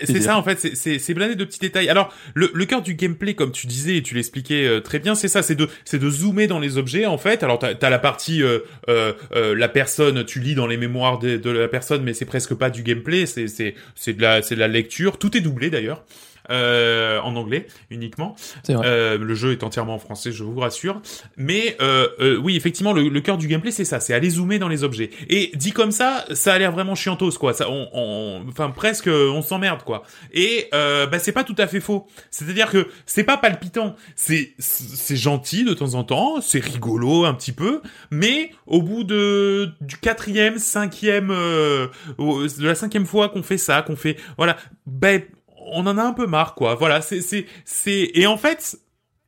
c'est 0.04 0.20
ça 0.20 0.36
en 0.36 0.42
fait, 0.42 0.58
c'est- 0.58 0.74
c'est 0.74 0.98
c'est 0.98 1.14
blindé 1.14 1.36
de 1.36 1.44
petits 1.44 1.60
détails. 1.60 1.88
Alors 1.88 2.12
le, 2.34 2.50
le 2.52 2.64
cœur 2.64 2.82
du 2.82 2.94
gameplay, 2.94 3.34
comme 3.34 3.52
tu 3.52 3.66
disais 3.68 3.96
et 3.98 4.02
tu 4.02 4.14
l'expliquais 4.16 4.66
euh, 4.66 4.80
très 4.80 4.98
bien, 4.98 5.14
c'est 5.14 5.28
ça, 5.28 5.42
c'est 5.42 5.54
de 5.54 5.68
c'est 5.84 5.98
de 6.00 6.10
zoomer 6.10 6.48
dans 6.48 6.58
les 6.58 6.78
objets 6.78 7.06
en 7.06 7.18
fait. 7.18 7.44
Alors 7.44 7.58
t'as 7.60 7.74
as 7.80 7.90
la 7.90 7.98
partie 8.00 8.42
euh, 8.42 8.58
euh, 8.88 9.12
euh, 9.36 9.54
la 9.54 9.68
personne, 9.68 10.24
tu 10.24 10.40
lis 10.40 10.54
dans 10.56 10.66
les 10.66 10.76
mémoires 10.76 11.18
de, 11.20 11.36
de 11.36 11.50
la 11.50 11.68
personne, 11.68 12.02
mais 12.02 12.12
c'est 12.12 12.24
presque 12.24 12.54
pas 12.54 12.70
du 12.70 12.82
gameplay, 12.82 13.26
c'est 13.26 13.46
c'est 13.46 13.74
c'est 13.94 14.14
de 14.14 14.22
la 14.22 14.42
c'est 14.42 14.56
de 14.56 14.60
la 14.60 14.68
lecture. 14.68 15.18
Tout 15.18 15.36
est 15.36 15.40
doublé 15.40 15.70
d'ailleurs. 15.70 16.04
Euh, 16.50 17.20
en 17.20 17.34
anglais 17.36 17.66
uniquement. 17.90 18.36
Euh, 18.70 19.18
le 19.18 19.34
jeu 19.34 19.52
est 19.52 19.64
entièrement 19.64 19.94
en 19.94 19.98
français, 19.98 20.30
je 20.32 20.44
vous 20.44 20.58
rassure. 20.60 21.00
Mais 21.36 21.76
euh, 21.80 22.08
euh, 22.20 22.36
oui, 22.36 22.56
effectivement, 22.56 22.92
le, 22.92 23.08
le 23.08 23.20
cœur 23.20 23.36
du 23.38 23.48
gameplay, 23.48 23.70
c'est 23.72 23.84
ça, 23.84 23.98
c'est 24.00 24.14
aller 24.14 24.30
zoomer 24.30 24.58
dans 24.58 24.68
les 24.68 24.84
objets. 24.84 25.10
Et 25.28 25.50
dit 25.54 25.72
comme 25.72 25.90
ça, 25.90 26.24
ça 26.32 26.52
a 26.54 26.58
l'air 26.58 26.72
vraiment 26.72 26.94
chiantos, 26.94 27.32
quoi. 27.32 27.52
Ça, 27.52 27.68
on, 27.70 27.88
on- 27.92 28.44
enfin 28.48 28.70
presque, 28.70 29.08
on 29.08 29.42
s'emmerde, 29.42 29.82
quoi. 29.82 30.02
Et 30.32 30.68
euh, 30.74 31.06
bah 31.06 31.18
c'est 31.18 31.32
pas 31.32 31.44
tout 31.44 31.54
à 31.58 31.66
fait 31.66 31.80
faux. 31.80 32.06
C'est-à-dire 32.30 32.70
que 32.70 32.88
c'est 33.06 33.24
pas 33.24 33.36
palpitant, 33.36 33.96
c'est 34.14 34.52
c'est 34.58 35.16
gentil 35.16 35.64
de 35.64 35.74
temps 35.74 35.94
en 35.94 36.04
temps, 36.04 36.40
c'est 36.40 36.62
rigolo 36.62 37.24
un 37.24 37.34
petit 37.34 37.52
peu, 37.52 37.80
mais 38.10 38.50
au 38.66 38.82
bout 38.82 39.04
de 39.04 39.70
du 39.80 39.96
quatrième, 39.96 40.58
cinquième, 40.58 41.30
euh, 41.30 41.88
de 42.18 42.66
la 42.66 42.74
cinquième 42.74 43.06
fois 43.06 43.28
qu'on 43.28 43.42
fait 43.42 43.58
ça, 43.58 43.82
qu'on 43.82 43.96
fait, 43.96 44.16
voilà, 44.36 44.56
ben 44.86 45.22
on 45.66 45.86
en 45.86 45.98
a 45.98 46.02
un 46.02 46.12
peu 46.12 46.26
marre, 46.26 46.54
quoi. 46.54 46.74
Voilà, 46.74 47.00
c'est 47.00 47.20
c'est 47.20 47.46
c'est 47.64 48.10
et 48.14 48.26
en 48.26 48.36
fait, 48.36 48.78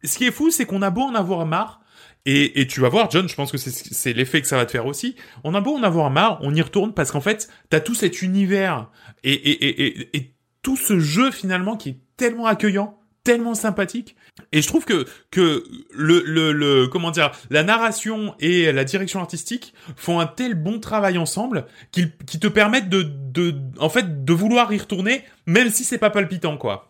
ce 0.05 0.19
qui 0.19 0.27
est 0.27 0.31
fou, 0.31 0.51
c'est 0.51 0.67
qu'on 0.67 0.83
a 0.83 0.91
beau 0.91 1.03
en 1.03 1.15
avoir 1.15 1.47
marre. 1.47 1.81
Et, 2.27 2.61
et 2.61 2.67
tu 2.67 2.81
vas 2.81 2.91
voir, 2.91 3.11
John, 3.11 3.27
je 3.27 3.35
pense 3.35 3.51
que 3.51 3.57
c'est 3.57 4.13
l'effet 4.13 4.43
que 4.43 4.49
ça 4.49 4.57
va 4.57 4.67
te 4.67 4.73
faire 4.73 4.85
aussi. 4.85 5.17
On 5.45 5.55
a 5.55 5.63
beau 5.63 5.75
en 5.75 5.83
avoir 5.83 6.11
marre, 6.11 6.39
on 6.43 6.55
y 6.55 6.61
retourne 6.61 6.93
parce 6.93 7.11
qu'en 7.11 7.23
fait, 7.23 7.49
t'as 7.71 7.81
tout 7.81 7.95
cet 7.95 8.21
univers 8.21 8.91
et, 9.25 9.33
et, 9.33 9.81
et, 9.81 10.17
et 10.17 10.35
tout 10.61 10.77
ce 10.77 10.99
jeu 10.99 11.31
finalement 11.31 11.77
qui 11.77 11.91
est 11.91 11.99
tellement 12.19 12.45
accueillant, 12.45 12.99
tellement 13.25 13.55
sympathique. 13.55 14.15
Et 14.53 14.63
je 14.63 14.67
trouve 14.67 14.85
que 14.85 15.07
que 15.31 15.65
le 15.93 16.23
le, 16.53 16.87
comment 16.87 17.11
dire 17.11 17.33
la 17.51 17.63
narration 17.63 18.35
et 18.41 18.73
la 18.73 18.85
direction 18.85 19.21
artistique 19.21 19.75
font 19.97 20.21
un 20.21 20.27
tel 20.27 20.55
bon 20.55 20.81
travail 20.81 21.19
ensemble 21.19 21.67
qu'ils 21.93 22.13
qui 22.27 22.39
te 22.39 22.49
permettent 22.49 22.89
de 22.89 23.03
de 23.03 23.55
en 23.79 23.89
fait 23.89 24.25
de 24.25 24.33
vouloir 24.33 24.73
y 24.73 24.79
retourner 24.79 25.25
même 25.47 25.71
si 25.71 25.85
c'est 25.85 25.99
pas 25.99 26.11
palpitant 26.11 26.57
quoi. 26.57 26.88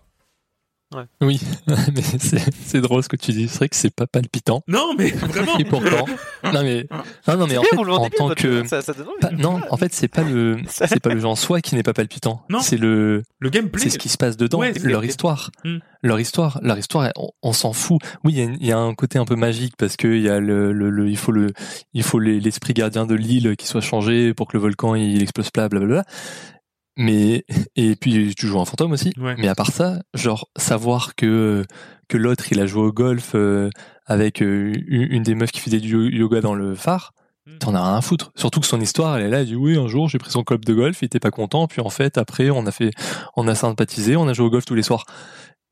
Oui, 1.20 1.38
mais 1.66 2.02
c'est 2.02 2.40
c'est 2.64 2.80
drôle 2.80 3.02
ce 3.02 3.08
que 3.10 3.16
tu 3.16 3.32
dis. 3.32 3.46
C'est 3.48 3.58
vrai 3.58 3.68
que 3.68 3.76
c'est 3.76 3.94
pas 3.94 4.06
palpitant. 4.06 4.62
Non 4.68 4.94
mais 4.96 5.10
vraiment. 5.10 5.58
Et 5.58 5.64
pourtant, 5.64 6.06
non 6.44 6.62
mais 6.62 6.86
non 7.28 7.36
non 7.36 7.46
mais 7.46 7.58
en 7.58 7.62
fait 7.62 7.76
en 7.76 8.08
tant 8.08 8.30
que 8.34 8.66
ça, 8.66 8.80
ça 8.80 8.94
pas- 9.20 9.30
non 9.32 9.60
en 9.70 9.76
fait 9.76 9.92
c'est 9.92 10.08
pas 10.08 10.22
le 10.22 10.56
c'est 10.68 10.98
pas 11.00 11.10
le 11.12 11.20
jeu 11.20 11.26
en 11.26 11.36
soi 11.36 11.60
qui 11.60 11.74
n'est 11.74 11.82
pas 11.82 11.92
palpitant. 11.92 12.42
Non. 12.48 12.60
C'est 12.60 12.78
le 12.78 13.22
Le 13.38 13.50
gameplay. 13.50 13.82
c'est 13.82 13.90
ce 13.90 13.98
qui 13.98 14.08
se 14.08 14.16
passe 14.16 14.36
dedans, 14.38 14.60
Ouais, 14.60 14.72
c'est 14.74 14.84
leur 14.88 15.02
le- 15.02 15.08
histoire, 15.08 15.50
Hmm. 15.64 15.78
leur 16.02 16.20
histoire, 16.20 16.58
leur 16.62 16.78
histoire. 16.78 17.10
On, 17.16 17.28
on 17.42 17.52
s'en 17.52 17.72
fout. 17.74 18.00
Oui, 18.24 18.32
il 18.60 18.66
y 18.66 18.72
a, 18.72 18.76
y 18.76 18.78
un 18.78 18.94
côté 18.94 19.18
un 19.18 19.24
peu 19.26 19.36
magique 19.36 19.74
parce 19.76 19.96
que 19.96 20.08
il 20.08 20.22
y 20.22 20.28
a 20.30 20.40
le, 20.40 20.72
le, 20.72 20.88
le- 20.88 21.08
il 21.10 21.16
faut 21.18 21.32
le, 21.32 21.52
il 21.92 22.02
faut 22.02 22.18
les- 22.18 22.40
l'esprit 22.40 22.72
gardien 22.72 23.04
de 23.04 23.14
l'île 23.14 23.56
qui 23.56 23.66
soit 23.66 23.80
changé 23.82 24.32
pour 24.32 24.48
que 24.48 24.56
le 24.56 24.60
volcan 24.62 24.94
il 24.94 25.20
explose 25.22 25.50
pas, 25.50 25.68
blablabla. 25.68 26.04
Mais 27.00 27.44
et 27.76 27.94
puis 27.94 28.34
tu 28.36 28.48
joues 28.48 28.60
un 28.60 28.64
fantôme 28.64 28.90
aussi. 28.92 29.12
Ouais. 29.18 29.36
Mais 29.38 29.46
à 29.46 29.54
part 29.54 29.70
ça, 29.70 30.02
genre 30.14 30.48
savoir 30.56 31.14
que 31.14 31.64
que 32.08 32.16
l'autre 32.16 32.50
il 32.50 32.58
a 32.60 32.66
joué 32.66 32.82
au 32.82 32.92
golf 32.92 33.32
euh, 33.36 33.70
avec 34.04 34.42
euh, 34.42 34.72
une 34.88 35.22
des 35.22 35.36
meufs 35.36 35.52
qui 35.52 35.60
faisait 35.60 35.78
du 35.78 35.90
yo- 35.90 36.08
yoga 36.10 36.40
dans 36.40 36.54
le 36.56 36.74
phare. 36.74 37.12
Mm. 37.46 37.58
T'en 37.58 37.74
as 37.76 37.82
rien 37.82 37.96
à 37.98 38.00
foutre. 38.00 38.32
Surtout 38.34 38.58
que 38.58 38.66
son 38.66 38.80
histoire, 38.80 39.16
elle 39.16 39.26
est 39.26 39.30
là, 39.30 39.40
elle 39.40 39.46
dit 39.46 39.54
oui, 39.54 39.78
un 39.78 39.86
jour 39.86 40.08
j'ai 40.08 40.18
pris 40.18 40.32
son 40.32 40.42
club 40.42 40.64
de 40.64 40.74
golf, 40.74 41.00
il 41.00 41.04
était 41.04 41.20
pas 41.20 41.30
content, 41.30 41.68
puis 41.68 41.80
en 41.80 41.88
fait 41.88 42.18
après 42.18 42.50
on 42.50 42.66
a 42.66 42.72
fait, 42.72 42.90
on 43.36 43.46
a 43.46 43.54
sympathisé, 43.54 44.16
on 44.16 44.26
a 44.26 44.32
joué 44.32 44.46
au 44.46 44.50
golf 44.50 44.64
tous 44.64 44.74
les 44.74 44.82
soirs. 44.82 45.04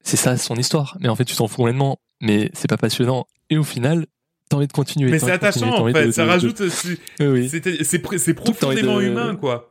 C'est 0.05 0.17
ça 0.17 0.37
son 0.37 0.55
histoire. 0.55 0.97
Mais 1.01 1.09
en 1.09 1.17
fait 1.17 1.25
tu 1.25 1.35
t'en 1.35 1.49
fous 1.49 1.57
complètement. 1.57 1.99
Mais 2.23 2.51
c'est 2.55 2.69
pas 2.69 2.79
passionnant. 2.79 3.27
Et 3.51 3.59
au 3.59 3.65
final, 3.65 4.07
t'as 4.49 4.59
envie 4.59 4.69
de 4.69 4.73
continuer. 4.73 5.11
Mais 5.11 5.19
c'est 5.19 5.33
attachant 5.33 5.85
en 5.87 5.93
fait, 5.93 6.13
ça 6.13 6.25
rajoute, 6.25 6.69
c'est 6.69 6.99
oui. 7.21 7.51
c'est 7.51 8.35
profondément 8.35 9.01
humain 9.01 9.35
quoi. 9.35 9.71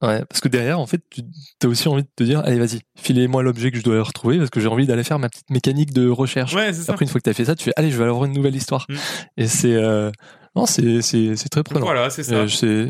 Ouais, 0.00 0.24
parce 0.26 0.40
que 0.40 0.48
derrière, 0.48 0.78
en 0.78 0.86
fait, 0.86 1.02
tu 1.10 1.22
as 1.64 1.68
aussi 1.68 1.88
envie 1.88 2.02
de 2.02 2.08
te 2.14 2.22
dire, 2.22 2.40
allez, 2.44 2.58
vas-y, 2.58 2.80
filez-moi 2.96 3.42
l'objet 3.42 3.72
que 3.72 3.78
je 3.78 3.82
dois 3.82 4.00
retrouver, 4.02 4.38
parce 4.38 4.50
que 4.50 4.60
j'ai 4.60 4.68
envie 4.68 4.86
d'aller 4.86 5.02
faire 5.02 5.18
ma 5.18 5.28
petite 5.28 5.50
mécanique 5.50 5.92
de 5.92 6.08
recherche. 6.08 6.54
Ouais, 6.54 6.72
c'est 6.72 6.82
ça. 6.82 6.92
Après, 6.92 7.04
une 7.04 7.10
fois 7.10 7.20
que 7.20 7.24
t'as 7.24 7.32
fait 7.32 7.46
ça, 7.46 7.56
tu 7.56 7.64
fais, 7.64 7.72
allez, 7.76 7.90
je 7.90 7.98
vais 7.98 8.04
avoir 8.04 8.24
une 8.24 8.32
nouvelle 8.32 8.54
histoire. 8.54 8.86
Mm. 8.88 8.94
Et 9.38 9.46
c'est, 9.48 9.74
euh, 9.74 10.12
non, 10.56 10.66
c'est, 10.66 11.00
très 11.50 11.62
prenant. 11.62 11.80
Voilà, 11.80 12.10
c'est 12.10 12.22
ça. 12.22 12.34
Euh, 12.34 12.88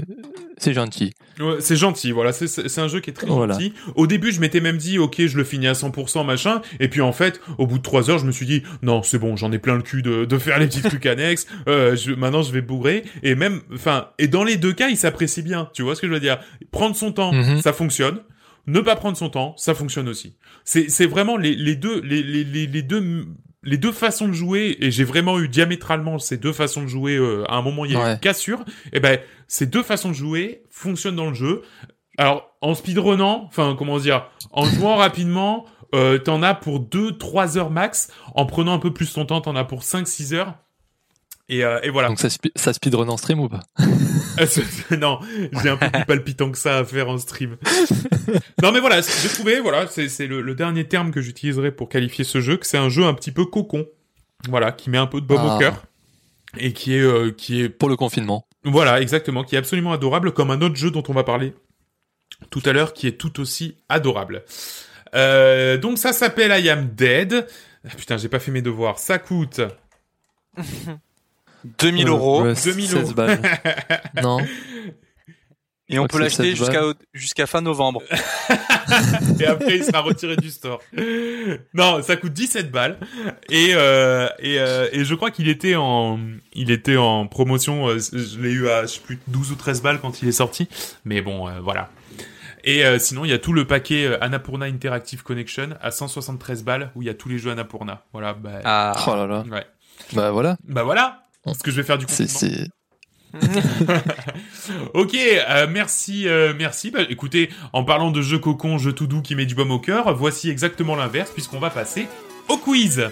c'est, 0.61 0.72
gentil. 0.72 1.12
Ouais, 1.38 1.56
c'est 1.61 1.76
gentil, 1.76 2.11
voilà, 2.11 2.32
c'est- 2.32 2.78
un 2.78 2.88
jeu 2.88 3.00
qui 3.00 3.11
est 3.11 3.12
très 3.12 3.26
Voilà. 3.26 3.54
gentil. 3.54 3.72
Au 3.94 4.06
début, 4.06 4.32
je 4.32 4.40
m'étais 4.40 4.61
même 4.61 4.76
dit, 4.76 4.98
ok, 4.98 5.24
je 5.26 5.36
le 5.36 5.44
finis 5.44 5.68
à 5.68 5.74
100%, 5.74 6.24
machin, 6.24 6.62
et 6.80 6.88
puis 6.88 7.00
en 7.00 7.12
fait, 7.12 7.40
au 7.59 7.66
bout 7.66 7.78
de 7.78 7.82
trois 7.82 8.11
heures, 8.11 8.18
je 8.18 8.26
me 8.26 8.32
suis 8.32 8.46
dit, 8.46 8.62
non, 8.82 9.02
c'est 9.02 9.18
bon, 9.18 9.36
j'en 9.36 9.52
ai 9.52 9.59
plein 9.59 9.76
le 9.76 9.82
cul 9.82 10.02
de, 10.02 10.24
de 10.24 10.38
faire 10.38 10.59
les 10.59 10.66
petits 10.66 10.82
trucs 10.82 11.06
annexes, 11.06 11.46
euh, 11.68 11.94
je, 11.94 12.12
maintenant 12.12 12.42
je 12.42 12.52
vais 12.52 12.61
bourrer, 12.62 13.04
et 13.22 13.34
même, 13.36 13.61
enfin, 13.72 14.09
et 14.18 14.26
dans 14.26 14.42
les 14.44 14.56
deux 14.56 14.72
cas, 14.72 14.88
il 14.88 14.96
s'apprécie 14.96 15.42
bien, 15.42 15.68
tu 15.74 15.82
vois 15.82 15.94
ce 15.94 16.00
que 16.00 16.09
je 16.09 16.12
veux 16.12 16.20
dire? 16.20 16.38
Prendre 16.72 16.96
son 16.96 17.12
temps, 17.12 17.32
Mhm. 17.32 17.61
ça 17.62 17.72
fonctionne. 17.72 18.18
Ne 18.66 18.80
pas 18.80 18.96
prendre 18.96 19.16
son 19.16 19.30
temps, 19.30 19.54
ça 19.56 19.74
fonctionne 19.74 20.09
aussi. 20.09 20.34
C'est 20.64 21.06
vraiment 21.06 21.38
les, 21.38 21.54
les 21.54 21.74
deux 21.74 22.02
les, 22.02 22.22
les, 22.22 22.44
les 22.66 22.82
deux 22.82 23.26
les 23.69 23.77
deux 23.79 23.93
façons 23.93 24.27
de 24.29 24.33
jouer 24.33 24.77
et 24.81 24.91
j'ai 24.91 25.05
vraiment 25.05 25.39
eu 25.39 25.49
diamétralement 25.49 26.19
ces 26.19 26.37
deux 26.37 26.53
façons 26.53 26.83
de 26.83 26.87
jouer 26.87 27.16
euh, 27.16 27.45
à 27.49 27.57
un 27.57 27.62
moment 27.62 27.85
il 27.85 27.93
y 27.93 27.97
a 27.97 28.03
Ouais. 28.03 28.12
une 28.14 28.19
cassure 28.21 28.64
et 28.93 29.01
ben 29.01 29.19
ces 29.47 29.66
deux 29.66 29.83
façons 29.83 30.09
de 30.09 30.14
jouer 30.14 30.62
fonctionnent 30.71 31.16
dans 31.16 31.29
le 31.29 31.35
jeu. 31.35 31.62
Alors 32.16 32.51
en 32.61 32.75
speedrunnant 32.75 33.45
enfin 33.47 33.75
comment 33.79 33.99
dire 33.99 34.29
en 34.53 34.64
jouant 34.64 34.97
rapidement 35.07 35.66
euh, 35.95 36.19
t'en 36.19 36.43
as 36.43 36.55
pour 36.55 36.81
2-3 36.81 37.57
heures 37.59 37.71
max. 37.71 38.11
En 38.35 38.45
prenant 38.47 38.73
un 38.75 38.79
peu 38.79 38.93
plus 38.93 39.12
ton 39.12 39.25
temps 39.25 39.41
t'en 39.41 39.57
as 39.57 39.64
pour 39.64 39.83
5-6 39.83 40.35
heures 40.35 40.55
et, 41.49 41.64
euh, 41.64 41.80
et 41.82 41.90
voilà 41.90 42.09
Donc 42.09 42.18
ça, 42.18 42.28
spi- 42.28 42.53
ça 42.57 42.72
speedrun 42.72 43.09
en 43.09 43.16
stream 43.16 43.40
ou 43.40 43.49
pas? 43.49 43.61
Non, 44.99 45.18
j'ai 45.62 45.68
un 45.68 45.76
peu 45.76 45.90
plus 45.90 46.05
palpitant 46.05 46.51
que 46.53 46.59
ça 46.59 46.78
à 46.78 46.84
faire 46.84 47.09
en 47.09 47.18
stream. 47.18 47.57
non 48.62 48.70
mais 48.72 48.78
voilà, 48.80 49.01
j'ai 49.01 49.28
trouvé, 49.28 49.59
voilà, 49.61 49.86
c'est 49.88 50.26
le, 50.26 50.40
le 50.42 50.55
dernier 50.55 50.86
terme 50.86 51.11
que 51.11 51.20
j'utiliserai 51.20 51.72
pour 51.72 51.88
qualifier 51.88 52.24
ce 52.24 52.40
jeu, 52.40 52.57
que 52.57 52.66
c'est 52.66 52.78
un 52.78 52.88
jeu 52.88 53.05
un 53.05 53.14
petit 53.14 53.32
peu 53.32 53.44
cocon. 53.46 53.86
Voilà, 54.49 54.70
qui 54.70 54.90
met 54.90 54.99
un 54.99 55.07
peu 55.09 55.20
de 55.20 55.26
baume 55.26 55.40
Ah. 55.42 55.57
au 55.57 55.59
cœur. 55.59 55.82
Et 56.57 56.72
qui 56.72 56.94
est, 56.94 57.01
euh, 57.03 57.30
qui 57.32 57.62
est, 57.62 57.68
Pour 57.68 57.88
le 57.88 57.96
confinement. 57.96 58.46
voilà, 58.64 59.01
exactement, 59.01 59.42
qui 59.44 59.57
est 59.57 59.59
absolument 59.59 59.92
adorable, 59.92 60.32
comme 60.32 60.51
un 60.53 60.61
autre 60.62 60.76
jeu 60.76 60.90
dont 60.92 61.03
on 61.09 61.12
va 61.12 61.24
parler 61.24 61.53
tout 62.51 62.62
à 62.64 62.72
l'heure, 62.72 62.92
qui 62.92 63.07
est 63.09 63.18
tout 63.18 63.40
aussi 63.40 63.76
adorable. 63.88 64.44
Euh, 65.14 65.76
donc 65.78 65.99
ça 65.99 66.12
s'appelle 66.12 66.53
I 66.64 66.68
Am 66.70 66.88
Dead. 66.94 67.46
Ah, 67.84 67.94
Putain, 67.96 68.16
j'ai 68.18 68.28
pas 68.28 68.38
fait 68.38 68.53
mes 68.53 68.62
devoirs. 68.62 68.99
Ça 69.01 69.18
coûte 69.18 69.61
2000 71.79 72.07
Euh, 72.07 72.11
euros. 72.11 72.43
ouais, 72.43 72.55
2000 72.64 72.87
16 72.89 72.95
euros. 72.95 73.12
balles. 73.14 73.41
non. 74.23 74.39
Et 75.91 75.99
on 75.99 76.07
peut 76.07 76.19
l'acheter 76.19 76.55
7 76.55 76.59
balles. 76.59 76.73
jusqu'à 76.75 76.83
jusqu'à 77.14 77.47
fin 77.47 77.61
novembre. 77.62 78.03
et 79.41 79.47
après 79.47 79.77
il 79.79 79.85
sera 79.85 80.01
retiré 80.01 80.37
du 80.37 80.51
store. 80.51 80.81
Non, 81.73 82.03
ça 82.03 82.16
coûte 82.16 82.35
17 82.35 82.71
balles 82.71 82.99
et 83.49 83.71
euh, 83.75 84.29
et, 84.39 84.59
euh, 84.61 84.89
et 84.93 85.05
je 85.05 85.14
crois 85.14 85.31
qu'il 85.31 85.49
était 85.49 85.77
en 85.77 86.19
il 86.53 86.71
était 86.71 86.99
en 86.99 87.27
promotion. 87.27 87.89
euh, 87.89 87.99
je 88.12 88.39
l'ai 88.39 88.51
eu 88.53 88.69
à 88.69 88.83
je 88.83 88.89
sais 88.95 89.01
plus 89.01 89.19
12 89.29 89.53
ou 89.53 89.55
13 89.55 89.81
balles 89.81 89.99
quand 90.01 90.21
il 90.21 90.29
est 90.29 90.33
sorti, 90.33 90.69
mais 91.07 91.23
bon 91.23 91.49
euh, 91.49 91.53
voilà. 91.62 91.89
Et 92.64 92.85
euh, 92.85 92.99
sinon 92.99 93.25
il 93.25 93.31
y 93.31 93.35
a 93.35 93.39
tout 93.39 93.55
le 93.55 93.64
paquet 93.66 94.14
Annapurna 94.21 94.66
Interactive 94.66 95.23
Connection 95.23 95.71
à 95.81 95.91
173 95.91 96.64
balles 96.64 96.91
où 96.97 97.03
il 97.03 97.07
y 97.07 97.11
a 97.11 97.14
tous 97.14 97.31
les 97.31 97.39
jeux 97.39 97.51
Annapurna. 97.51 98.03
Voilà. 98.12 98.35
Bah, 98.35 98.61
Ah. 98.64 98.93
Oh 99.07 99.14
là 99.14 99.27
là. 99.27 99.45
ouais. 99.51 99.64
Bah 100.12 100.33
voilà. 100.33 100.59
Bah 100.69 100.83
voilà. 100.83 101.23
Ce 101.47 101.62
que 101.62 101.70
je 101.70 101.76
vais 101.76 101.82
faire 101.82 101.99
du 101.99 102.07
confinement. 102.07 102.30
c'est, 102.30 102.68
Ok, 104.95 105.14
euh, 105.14 105.66
merci, 105.70 106.28
euh, 106.28 106.55
merci. 106.57 106.91
Bah, 106.91 107.01
écoutez, 107.09 107.51
en 107.72 107.84
parlant 107.84 108.11
de 108.11 108.22
jeu 108.22 108.39
cocon, 108.39 108.78
jeu 108.78 108.93
tout 108.93 109.07
doux 109.07 109.22
qui 109.22 109.34
met 109.34 109.47
du 109.47 109.55
baume 109.55 109.70
au 109.70 109.78
cœur, 109.78 110.14
voici 110.14 110.51
exactement 110.51 110.97
l'inverse 110.97 111.30
puisqu'on 111.30 111.59
va 111.59 111.70
passer 111.70 112.09
au 112.49 112.57
quiz. 112.57 113.09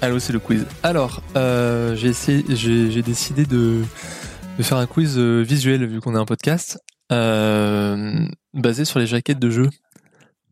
Allô, 0.00 0.18
c'est 0.20 0.32
le 0.32 0.38
quiz. 0.38 0.66
Alors, 0.82 1.22
euh, 1.36 1.96
j'ai 1.96 3.02
décidé 3.02 3.44
de, 3.44 3.82
de 4.56 4.62
faire 4.62 4.78
un 4.78 4.86
quiz 4.86 5.18
visuel 5.18 5.84
vu 5.86 6.00
qu'on 6.00 6.14
est 6.14 6.18
un 6.18 6.24
podcast, 6.24 6.78
euh, 7.10 8.26
basé 8.54 8.84
sur 8.84 9.00
les 9.00 9.06
jaquettes 9.06 9.40
de 9.40 9.50
jeux. 9.50 9.70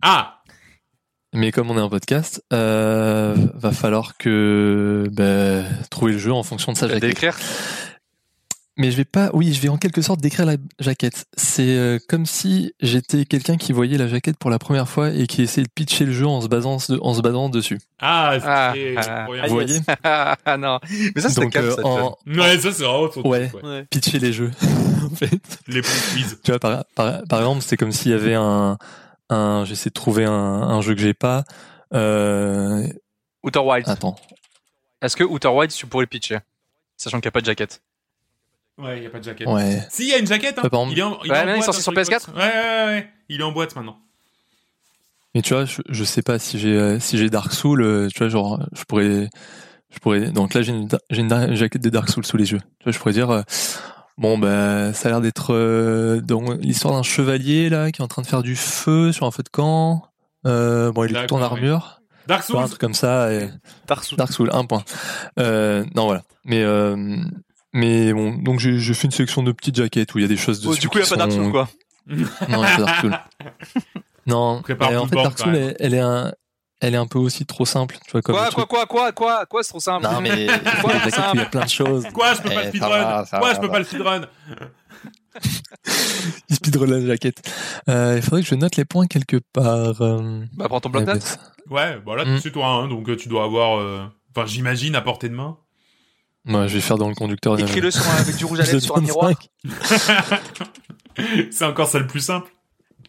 Ah, 0.03 0.43
Mais 1.37 1.53
comme 1.53 1.71
on 1.71 1.77
est 1.77 1.81
un 1.83 1.89
podcast, 1.91 2.43
euh, 2.55 3.35
va 3.55 3.71
falloir 3.73 4.17
que 4.17 5.05
bah, 5.13 5.63
trouver 5.91 6.13
le 6.13 6.19
jeu 6.19 6.33
en 6.33 6.43
fonction 6.43 6.73
de 6.73 6.79
sa 6.79 6.87
vas 6.87 6.95
jaquette. 6.95 7.11
décrire. 7.11 7.37
Mais 8.79 8.91
je 8.91 8.97
vais 8.99 9.05
pas, 9.07 9.31
oui, 9.33 9.53
je 9.55 9.61
vais 9.61 9.69
en 9.71 9.77
quelque 9.79 10.01
sorte 10.03 10.21
décrire 10.21 10.45
la 10.47 10.57
jaquette. 10.81 11.25
C'est 11.37 11.77
euh, 11.77 11.99
comme 12.09 12.25
si 12.27 12.73
j'étais 12.81 13.25
quelqu'un 13.25 13.57
qui 13.57 13.73
voyait 13.73 13.97
la 13.99 14.07
jaquette 14.07 14.37
pour 14.39 14.51
la 14.51 14.59
première 14.59 14.87
fois 14.89 15.11
et 15.11 15.27
qui 15.27 15.43
essayait 15.43 15.65
de 15.67 15.71
pitcher 15.75 16.05
le 16.07 16.13
jeu 16.13 16.27
en 16.27 16.41
se 16.43 16.49
basant, 16.49 16.77
en 17.01 17.15
se 17.15 17.21
basant 17.23 17.49
dessus. 17.51 17.79
ah, 18.01 18.33
Ah, 18.43 18.73
c'est 18.75 18.95
ah. 18.99 19.27
Ah, 19.43 19.47
Vous 19.47 19.55
voyez? 19.55 19.81
Ah 20.05 20.57
non. 20.59 20.79
Mais 21.15 21.21
ça, 21.23 21.29
c'est 21.31 21.57
euh, 21.57 21.77
en 21.85 22.17
Ouais, 22.27 22.59
ça 22.59 22.73
c'est 22.73 22.83
vraiment 22.85 23.09
ton 23.09 23.29
Ouais. 23.29 23.49
truc, 23.49 23.63
ouais. 23.63 23.69
Ouais. 23.71 23.85
pitcher 23.91 24.19
les 24.19 24.33
jeux, 24.35 24.51
en 25.11 25.15
fait. 25.15 25.41
Les 25.69 25.81
bons 25.83 25.89
quiz. 26.13 26.39
Tu 26.45 26.51
vois, 26.51 26.59
par, 26.61 26.85
par, 26.95 27.23
par 27.29 27.39
exemple, 27.41 27.63
c'est 27.63 27.77
comme 27.79 27.93
s'il 27.93 28.11
y 28.13 28.15
avait 28.15 28.35
un, 28.35 28.77
un 29.31 29.65
j'essaie 29.65 29.91
de 29.91 29.95
trouver 29.95 30.25
un, 30.25 30.33
un 30.33 30.81
jeu 30.81 30.95
que 30.95 31.01
j'ai 31.01 31.15
pas. 31.15 31.45
Euh, 31.95 32.87
Outer 33.43 33.61
Wilds. 33.61 33.89
attends. 33.89 34.17
Est-ce 35.03 35.17
que 35.17 35.25
Outer 35.25 35.49
Wilds, 35.49 35.75
tu 35.75 35.87
pourrais 35.87 36.05
le 36.05 36.09
pitcher? 36.09 36.39
Sachant 36.97 37.19
qu'il 37.19 37.27
n'y 37.27 37.29
a 37.29 37.33
pas 37.33 37.41
de 37.41 37.47
jaquette. 37.47 37.83
Ouais, 38.79 38.99
il 38.99 39.05
y 39.05 39.07
a 39.07 39.11
pas 39.11 39.19
de 39.19 39.25
jaquette. 39.25 39.47
Ouais. 39.49 39.81
Si, 39.91 40.05
il 40.05 40.09
y 40.11 40.15
a 40.15 40.19
une 40.19 40.27
jaquette. 40.27 40.59
Hein. 40.59 40.69
Ouais, 40.71 40.87
il 40.91 40.99
est 40.99 41.03
en, 41.03 41.19
il 41.25 41.31
Ouais, 41.31 41.41
en 41.41 41.45
boîte, 41.45 41.63
sorti 41.65 41.81
hein, 41.81 41.83
sur 41.83 41.93
Xbox. 41.93 42.27
PS4? 42.29 42.35
Ouais, 42.35 42.41
ouais, 42.41 42.87
ouais. 42.87 43.11
Il 43.29 43.41
est 43.41 43.45
en 43.45 43.53
boîte 43.53 43.75
maintenant. 43.77 43.99
Mais 45.35 45.43
tu 45.43 45.55
vois, 45.55 45.65
je, 45.67 45.83
je 45.89 46.05
sais 46.05 46.23
pas 46.23 46.39
si 46.39 46.59
j'ai 46.59 46.77
euh, 46.77 46.99
si 46.99 47.19
j'ai 47.19 47.29
Dark 47.29 47.53
Souls, 47.53 47.83
euh, 47.83 48.09
tu 48.09 48.19
vois, 48.19 48.29
genre, 48.29 48.61
je 48.73 48.85
pourrais, 48.85 49.29
je 49.91 49.99
pourrais. 49.99 50.31
Donc 50.31 50.55
là, 50.55 50.63
j'ai 50.63 50.73
une, 50.73 50.89
j'ai 51.11 51.21
une 51.21 51.55
jaquette 51.55 51.83
de 51.83 51.91
Dark 51.91 52.09
Souls 52.09 52.25
sous 52.25 52.37
les 52.39 52.53
yeux. 52.53 52.61
Tu 52.79 52.85
vois, 52.85 52.93
je 52.93 52.99
pourrais 52.99 53.13
dire, 53.13 53.31
euh, 53.31 53.43
bon, 54.19 54.39
bah, 54.39 54.93
ça 54.93 55.09
a 55.09 55.13
l'air 55.13 55.21
d'être 55.21 55.55
euh, 55.55 56.21
dans 56.21 56.53
l'histoire 56.53 56.95
d'un 56.95 57.03
chevalier 57.03 57.69
là 57.69 57.91
qui 57.93 58.01
est 58.01 58.05
en 58.05 58.09
train 58.09 58.23
de 58.23 58.27
faire 58.27 58.43
du 58.43 58.57
feu 58.57 59.13
sur 59.13 59.27
un 59.27 59.31
feu 59.31 59.43
de 59.43 59.49
camp. 59.49 60.07
Euh, 60.47 60.93
bon, 60.93 61.05
il 61.05 61.17
est 61.17 61.27
tout 61.27 61.35
en 61.35 61.39
oui. 61.39 61.45
armure, 61.45 62.01
Dark 62.27 62.49
vois, 62.51 62.61
un 62.61 62.63
Souls. 62.63 62.71
truc 62.71 62.81
comme 62.81 62.95
ça. 62.95 63.33
Et... 63.33 63.49
Dark 63.87 64.05
Souls. 64.05 64.19
Dark 64.19 64.33
Souls, 64.33 64.51
un 64.53 64.65
point. 64.65 64.85
Euh, 65.39 65.85
non, 65.95 66.07
voilà. 66.07 66.23
Mais 66.45 66.63
euh, 66.63 67.17
mais 67.73 68.13
bon, 68.13 68.35
donc 68.35 68.61
j'ai 68.61 68.79
j'ai 68.79 68.95
fait 68.95 69.07
une 69.07 69.11
sélection 69.13 69.43
de 69.43 69.53
petites 69.53 69.77
jaquettes 69.77 70.15
où 70.15 70.19
il 70.19 70.23
y 70.23 70.25
a 70.25 70.29
des 70.29 70.37
choses 70.37 70.61
dessus. 70.61 70.77
Oh, 70.79 70.81
du 70.81 70.89
coup, 70.89 70.99
il 70.99 71.03
n'y 71.03 71.07
a 71.07 71.11
pas 71.11 71.17
Dark 71.17 71.33
sont- 71.33 71.43
Souls, 71.43 71.53
quoi. 71.53 71.69
Non, 72.07 72.19
il 72.19 72.21
y 72.21 72.25
a 72.25 72.79
pas 72.79 72.83
Dark 72.83 73.01
Souls. 73.01 73.19
non, 74.27 74.39
en 74.59 74.63
fait, 74.63 74.75
Dark 75.15 75.39
Souls, 75.39 75.75
elle 75.79 75.95
est 75.95 76.01
un, 76.01 76.33
elle 76.81 76.95
est 76.95 76.99
un 76.99 77.07
peu 77.07 77.19
aussi 77.19 77.47
trop 77.47 77.65
simple, 77.65 77.97
tu 78.05 78.11
vois, 78.13 78.23
comme 78.23 78.35
Quoi, 78.37 78.51
quoi, 78.51 78.67
quoi, 78.67 78.87
quoi, 78.87 79.13
quoi, 79.13 79.47
quoi, 79.47 79.63
c'est 79.63 79.71
trop 79.71 79.81
simple. 79.81 80.05
Non, 80.05 80.21
mais 80.21 80.29
il 80.45 80.47
y 80.47 80.51
a 80.51 80.59
des 80.59 80.65
jaquettes 80.65 81.15
où 81.19 81.35
il 81.35 81.39
y 81.39 81.43
a 81.43 81.47
plein 81.47 81.65
de 81.65 81.71
choses. 81.71 82.07
Quoi, 82.15 82.35
je 82.35 82.43
peux 82.43 82.49
Eh, 82.51 82.55
pas 82.55 82.63
le 82.63 82.69
speedrun 82.69 83.25
Quoi, 83.29 83.41
va, 83.41 83.55
je 83.55 83.61
peux 83.61 83.69
pas 83.71 83.79
le 83.79 83.85
speedrun 83.85 84.21
Il 86.49 86.57
speedrun 86.57 86.87
la 86.87 87.07
jaquette. 87.07 87.43
Euh, 87.89 88.15
il 88.17 88.23
faudrait 88.23 88.43
que 88.43 88.49
je 88.49 88.55
note 88.55 88.77
les 88.77 88.85
points 88.85 89.07
quelque 89.07 89.39
part. 89.53 90.01
euh. 90.03 90.45
Bah, 90.55 90.67
prends 90.69 90.81
ton 90.81 90.91
Ouais, 90.91 91.03
bloc-notes. 91.03 91.39
bah, 91.67 91.75
Ouais, 91.75 91.99
bah 92.05 92.17
là, 92.17 92.25
Mm. 92.25 92.39
c'est 92.43 92.51
toi, 92.53 92.67
hein, 92.69 92.89
donc 92.89 93.09
euh, 93.09 93.17
tu 93.17 93.29
dois 93.29 93.45
avoir... 93.45 93.79
euh, 93.79 94.05
Enfin, 94.35 94.47
j'imagine, 94.47 94.95
à 94.97 95.01
portée 95.01 95.29
de 95.31 95.35
main. 95.35 95.57
Moi, 96.45 96.67
je 96.69 96.75
vais 96.75 96.81
faire 96.81 96.99
dans 96.99 97.09
le 97.09 97.15
conducteur. 97.15 97.59
Écris-le 97.59 97.91
sur 97.91 98.07
un- 98.09 98.17
avec 98.19 98.37
du 98.37 98.45
rouge 98.45 98.61
à 98.61 98.65
lèvres 98.65 98.79
sur 98.81 98.97
un 98.97 99.01
25. 99.01 99.07
miroir. 99.07 99.33
c'est 101.51 101.65
encore 101.65 101.89
ça 101.89 101.99
le 101.99 102.07
plus 102.07 102.21
simple. 102.21 102.53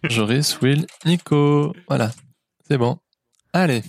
Joris, 0.03 0.57
Will, 0.61 0.85
Nico. 1.05 1.73
Voilà. 1.87 2.11
C'est 2.67 2.77
bon. 2.77 2.97
Allez. 3.53 3.83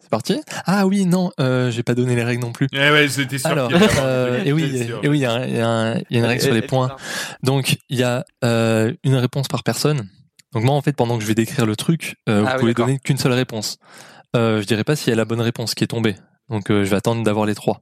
C'est 0.00 0.10
parti 0.10 0.40
Ah 0.66 0.86
oui, 0.86 1.06
non, 1.06 1.30
euh, 1.40 1.70
j'ai 1.70 1.82
pas 1.82 1.94
donné 1.94 2.14
les 2.14 2.22
règles 2.24 2.42
non 2.42 2.52
plus. 2.52 2.68
Eh 2.72 2.76
ouais, 2.76 3.08
j'étais 3.08 3.38
sûr. 3.38 3.48
Alors, 3.50 3.68
qu'il 3.68 3.80
y 3.80 3.82
avait- 3.84 3.92
euh, 4.00 4.42
et 4.44 4.52
oui, 4.52 4.84
sûr. 4.86 5.00
et 5.02 5.08
oui, 5.08 5.18
il 5.18 5.22
y 5.22 5.26
a, 5.26 5.32
un- 5.32 5.44
il 5.46 5.56
y 5.56 5.60
a 5.60 5.68
un- 5.68 5.94
il 5.96 6.04
y 6.10 6.16
a 6.16 6.18
une 6.20 6.24
règle 6.26 6.42
sur 6.42 6.52
les 6.54 6.62
points. 6.62 6.94
Donc, 7.42 7.76
il 7.88 7.98
y 7.98 8.02
a 8.02 8.24
euh, 8.44 8.92
une 9.02 9.14
réponse 9.16 9.48
par 9.48 9.62
personne. 9.62 10.08
Donc 10.52 10.62
moi, 10.62 10.74
en 10.76 10.82
fait, 10.82 10.92
pendant 10.94 11.16
que 11.16 11.22
je 11.22 11.28
vais 11.28 11.34
décrire 11.34 11.66
le 11.66 11.74
truc, 11.74 12.16
euh, 12.28 12.40
vous 12.42 12.46
Ah 12.48 12.54
pouvez 12.58 12.74
donner 12.86 12.98
qu'une 13.02 13.16
seule 13.18 13.32
réponse. 13.32 13.78
Euh, 14.36 14.60
je 14.60 14.66
dirais 14.66 14.84
pas 14.84 14.94
s'il 14.94 15.10
y 15.10 15.12
a 15.12 15.16
la 15.16 15.24
bonne 15.24 15.40
réponse 15.40 15.74
qui 15.74 15.82
est 15.84 15.88
tombée. 15.88 16.14
Donc, 16.48 16.70
euh, 16.70 16.84
je 16.84 16.90
vais 16.90 16.96
attendre 16.96 17.24
d'avoir 17.24 17.46
les 17.46 17.54
trois. 17.54 17.80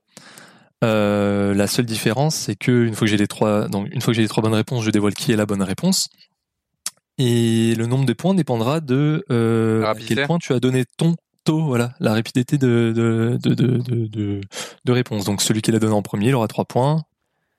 Euh, 0.84 1.54
la 1.54 1.66
seule 1.66 1.84
différence, 1.86 2.34
c'est 2.34 2.56
que 2.56 2.86
une 2.86 2.94
fois 2.94 3.06
que 3.06 3.10
j'ai 3.10 3.16
les 3.16 3.28
trois, 3.28 3.68
donc 3.68 3.88
une 3.92 4.00
fois 4.00 4.12
que 4.12 4.16
j'ai 4.16 4.22
les 4.22 4.28
trois 4.28 4.42
bonnes 4.42 4.54
réponses, 4.54 4.84
je 4.84 4.90
dévoile 4.90 5.14
qui 5.14 5.32
est 5.32 5.36
la 5.36 5.46
bonne 5.46 5.62
réponse. 5.62 6.08
Et 7.24 7.74
le 7.76 7.86
nombre 7.86 8.04
de 8.04 8.12
points 8.14 8.34
dépendra 8.34 8.80
de 8.80 9.24
euh, 9.30 9.80
La 9.80 9.84
à 9.84 9.88
rapidité. 9.90 10.14
quel 10.16 10.26
point 10.26 10.38
tu 10.38 10.52
as 10.52 10.58
donné 10.60 10.84
ton 10.96 11.14
taux, 11.44 11.62
voilà, 11.64 11.94
la 12.00 12.12
rapidité 12.14 12.58
de 12.58 12.92
de 12.94 13.38
de 13.44 14.40
de 14.84 14.92
réponse. 14.92 15.24
Donc 15.24 15.40
celui 15.40 15.62
qui 15.62 15.70
l'a 15.70 15.78
donné 15.78 15.92
en 15.94 16.02
premier, 16.02 16.28
il 16.28 16.34
aura 16.34 16.48
trois 16.48 16.64
points. 16.64 17.02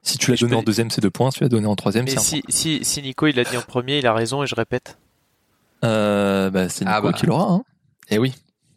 Si 0.02 0.18
tu 0.18 0.32
l'as 0.32 0.36
Et 0.36 0.40
donné 0.40 0.52
peux- 0.52 0.58
en 0.58 0.64
deuxième, 0.64 0.90
c'est 0.90 1.00
deux 1.00 1.10
points. 1.12 1.32
Si 1.32 1.38
tu 1.38 1.44
l'as 1.44 1.50
donné 1.50 1.66
en 1.68 1.76
troisième, 1.78 2.08
c'est 2.10 2.18
un 2.18 2.22
si, 2.22 2.44
si, 2.50 2.84
si 2.84 3.02
Nico 3.02 3.26
il 3.28 3.40
a 3.40 3.46
dit 3.46 3.56
en 3.56 3.62
premier, 3.62 4.00
il 4.00 4.08
a 4.08 4.14
raison 4.14 4.44
et 4.44 4.48
je 4.48 4.56
répète. 4.56 4.98
Euh, 5.86 6.50
bah, 6.50 6.68
c'est 6.68 6.84
Nico 6.84 6.96
Ah 6.98 7.02
bah. 7.02 7.14
qui 7.14 7.26
l'aura. 7.26 7.52
Hein. 7.54 7.64
Eh 8.10 8.18
oui, 8.18 8.34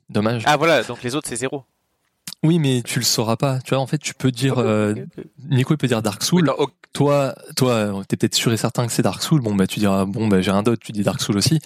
dommage. 0.08 0.42
Ah 0.46 0.56
voilà, 0.56 0.84
donc 0.84 1.02
les 1.02 1.16
autres 1.16 1.28
c'est 1.28 1.36
zéro. 1.36 1.64
Oui, 2.46 2.58
mais 2.58 2.82
tu 2.82 2.98
le 2.98 3.04
sauras 3.04 3.36
pas. 3.36 3.58
Tu 3.64 3.70
vois, 3.74 3.80
en 3.82 3.86
fait, 3.86 3.98
tu 3.98 4.14
peux 4.14 4.30
dire 4.30 4.54
Ah, 4.58 4.62
euh. 4.62 4.94
Nico 5.50 5.74
il 5.74 5.76
peut 5.76 5.86
dire 5.88 6.02
Dark 6.02 6.22
Soul. 6.22 6.50
Oui, 6.58 6.66
toi, 6.92 7.34
toi, 7.56 8.02
t'es 8.08 8.16
peut-être 8.16 8.34
sûr 8.34 8.52
et 8.52 8.56
certain 8.56 8.86
que 8.86 8.92
c'est 8.92 9.02
Dark 9.02 9.22
Soul. 9.22 9.40
Bon, 9.42 9.54
bah, 9.54 9.66
tu 9.66 9.80
diras, 9.80 10.04
bon, 10.06 10.28
bah, 10.28 10.40
j'ai 10.40 10.50
un 10.50 10.62
doute, 10.62 10.80
tu 10.80 10.92
dis 10.92 11.02
Dark 11.02 11.20
Soul 11.20 11.36
aussi. 11.36 11.58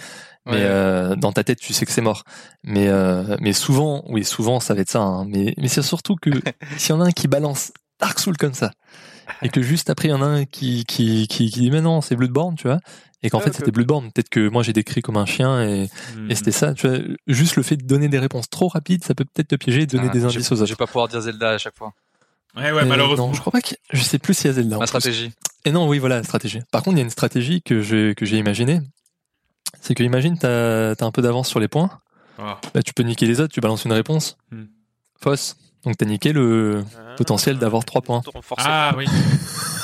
Mais 0.46 0.52
Ouais. 0.54 0.58
euh, 0.62 1.16
dans 1.16 1.32
ta 1.32 1.44
tête, 1.44 1.60
tu 1.60 1.72
sais 1.74 1.84
que 1.86 1.92
c'est 1.92 2.00
mort. 2.00 2.24
Mais, 2.64 2.88
euh, 2.88 3.36
mais 3.40 3.52
souvent, 3.52 4.02
oui, 4.08 4.24
souvent, 4.24 4.58
ça 4.58 4.74
va 4.74 4.80
être 4.80 4.90
ça. 4.90 5.00
hein. 5.00 5.24
Mais, 5.28 5.54
mais 5.58 5.68
c'est 5.68 5.82
surtout 5.82 6.16
que 6.16 6.30
s'il 6.78 6.90
y 6.94 6.98
en 6.98 7.00
a 7.02 7.04
un 7.06 7.10
qui 7.12 7.28
balance 7.28 7.72
Dark 8.00 8.18
Soul 8.18 8.36
comme 8.38 8.54
ça, 8.54 8.70
et 9.42 9.50
que 9.50 9.60
juste 9.62 9.90
après, 9.90 10.08
il 10.08 10.12
y 10.12 10.14
en 10.14 10.22
a 10.22 10.26
un 10.26 10.44
qui, 10.46 10.84
qui, 10.86 11.28
qui, 11.28 11.50
qui 11.50 11.60
dit, 11.60 11.70
mais 11.70 11.82
non, 11.82 12.00
c'est 12.00 12.16
Bloodborne, 12.16 12.54
tu 12.56 12.66
vois. 12.68 12.78
Et 13.22 13.28
qu'en 13.30 13.38
Ah, 13.38 13.42
fait, 13.42 13.50
ok, 13.50 13.56
c'était. 13.58 13.70
Bloodborne. 13.70 14.10
Peut-être 14.12 14.30
que 14.30 14.48
moi, 14.48 14.62
j'ai 14.62 14.72
décrit 14.72 15.02
comme 15.02 15.16
un 15.18 15.26
chien 15.26 15.62
et, 15.62 15.90
et 16.28 16.34
c'était 16.34 16.52
ça. 16.52 16.72
Tu 16.74 16.88
vois, 16.88 16.98
juste 17.26 17.56
le 17.56 17.62
fait 17.62 17.76
de 17.76 17.84
donner 17.84 18.08
des 18.08 18.18
réponses 18.18 18.48
trop 18.48 18.68
rapides, 18.68 19.04
ça 19.04 19.14
peut 19.14 19.24
peut-être 19.26 19.48
te 19.48 19.56
piéger 19.56 19.82
et 19.82 19.86
donner 19.86 20.06
Ah, 20.08 20.12
des 20.12 20.20
je- 20.20 20.24
indices 20.26 20.50
aux 20.52 20.56
Je 20.56 20.62
autres. 20.62 20.70
vais 20.70 20.76
pas 20.76 20.86
pouvoir 20.86 21.08
dire 21.08 21.20
Zelda 21.20 21.50
à 21.50 21.58
chaque 21.58 21.76
fois. 21.76 21.92
Ouais, 22.56 22.72
ouais, 22.72 22.82
Euh, 22.82 22.84
malheureusement. 22.86 23.28
Non, 23.28 23.32
je 23.34 23.40
crois 23.40 23.52
pas 23.52 23.60
que, 23.60 23.74
je 23.92 24.02
sais 24.02 24.18
plus 24.18 24.34
s'il 24.34 24.46
y 24.46 24.50
a 24.50 24.54
Zelda. 24.54 24.78
plus. 24.78 24.86
stratégie. 24.86 25.32
Et 25.66 25.70
non, 25.72 25.86
oui, 25.86 25.98
voilà, 25.98 26.16
la 26.16 26.22
stratégie. 26.24 26.60
Par 26.72 26.82
contre, 26.82 26.96
il 26.96 27.00
y 27.00 27.02
a 27.02 27.04
une 27.04 27.10
stratégie 27.10 27.60
que 27.62 27.82
j'ai 27.82 28.14
que 28.16 28.24
j'ai 28.24 28.38
imaginée. 28.38 28.80
C'est 29.82 29.94
que 29.94 30.02
imagine 30.02 30.36
t'as 30.38 30.92
as 30.92 31.04
un 31.04 31.10
peu 31.12 31.20
d'avance 31.22 31.48
sur 31.48 31.60
les 31.60 31.68
points. 31.68 31.90
Ah. 32.38 32.58
Bah, 32.74 32.82
tu 32.82 32.94
peux 32.94 33.02
niquer 33.02 33.26
les 33.26 33.40
autres. 33.40 33.52
Tu 33.52 33.60
balances 33.60 33.84
une 33.84 33.92
réponse 33.92 34.38
Hmm. 34.50 34.64
fausse. 35.20 35.56
Donc 35.84 35.96
t'as 35.98 36.06
niqué 36.06 36.32
le 36.32 36.84
potentiel 37.18 37.58
d'avoir 37.58 37.84
trois 37.84 38.00
points. 38.02 38.22
Renforcé. 38.34 38.64
Ah 38.68 38.94
oui, 38.96 39.04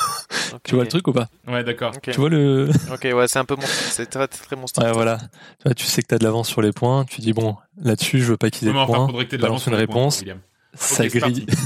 Tu 0.64 0.74
vois 0.74 0.84
le 0.84 0.88
truc 0.90 1.06
ou 1.08 1.12
pas? 1.12 1.28
Ouais, 1.46 1.62
d'accord. 1.64 1.92
Tu 2.02 2.12
vois 2.12 2.28
le 2.28 2.68
Ok, 2.92 3.02
ouais, 3.12 3.28
c'est 3.28 3.38
un 3.38 3.44
peu 3.44 3.56
mon, 3.56 3.66
c'est 3.66 4.06
très, 4.06 4.26
très 4.28 4.56
mon 4.56 4.66
style. 4.66 4.82
Ouais, 4.84 4.92
voilà. 4.92 5.18
Tu 5.18 5.64
vois, 5.64 5.74
tu 5.74 5.84
sais 5.86 6.02
que 6.02 6.06
t'as 6.08 6.18
de 6.18 6.24
l'avance 6.24 6.48
sur 6.48 6.62
les 6.62 6.72
points. 6.72 7.04
Tu 7.04 7.20
dis 7.20 7.32
bon, 7.32 7.56
là-dessus, 7.82 8.20
je 8.20 8.24
veux 8.32 8.36
pas 8.36 8.50
qu'ils 8.50 8.68
aient 8.68 8.72
de 8.72 8.76
enfin, 8.76 8.92
points. 8.92 9.06
faudrait 9.06 9.24
que 9.26 9.30
t'aies 9.30 9.36
de 9.38 9.42
balance 9.42 9.66
une 9.66 9.76
les 9.76 9.86
points, 9.86 9.96
réponse. 9.96 10.20
William? 10.20 10.38
Ça 10.74 11.06
grille. 11.08 11.46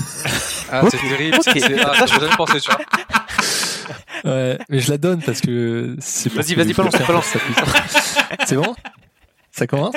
Ah, 0.73 0.83
c'est 0.89 0.99
terrible. 0.99 1.37
Ah, 1.85 2.05
J'ai 2.07 2.15
jamais 2.21 2.37
pensé, 2.37 2.61
tu 2.61 2.71
vois. 2.71 2.81
Ouais, 4.25 4.59
mais 4.69 4.81
je 4.81 4.91
la 4.91 4.99
donne 4.99 5.23
parce 5.23 5.41
que 5.41 5.97
c'est. 5.99 6.31
Vas-y, 6.33 6.55
que 6.55 6.61
vas-y, 6.61 6.69
je 6.73 6.77
balance, 6.77 6.95
balance. 7.07 7.31
que 7.33 7.39
ça 7.39 8.47
C'est 8.47 8.55
bon? 8.57 8.75
Ça 9.51 9.67
commence? 9.67 9.95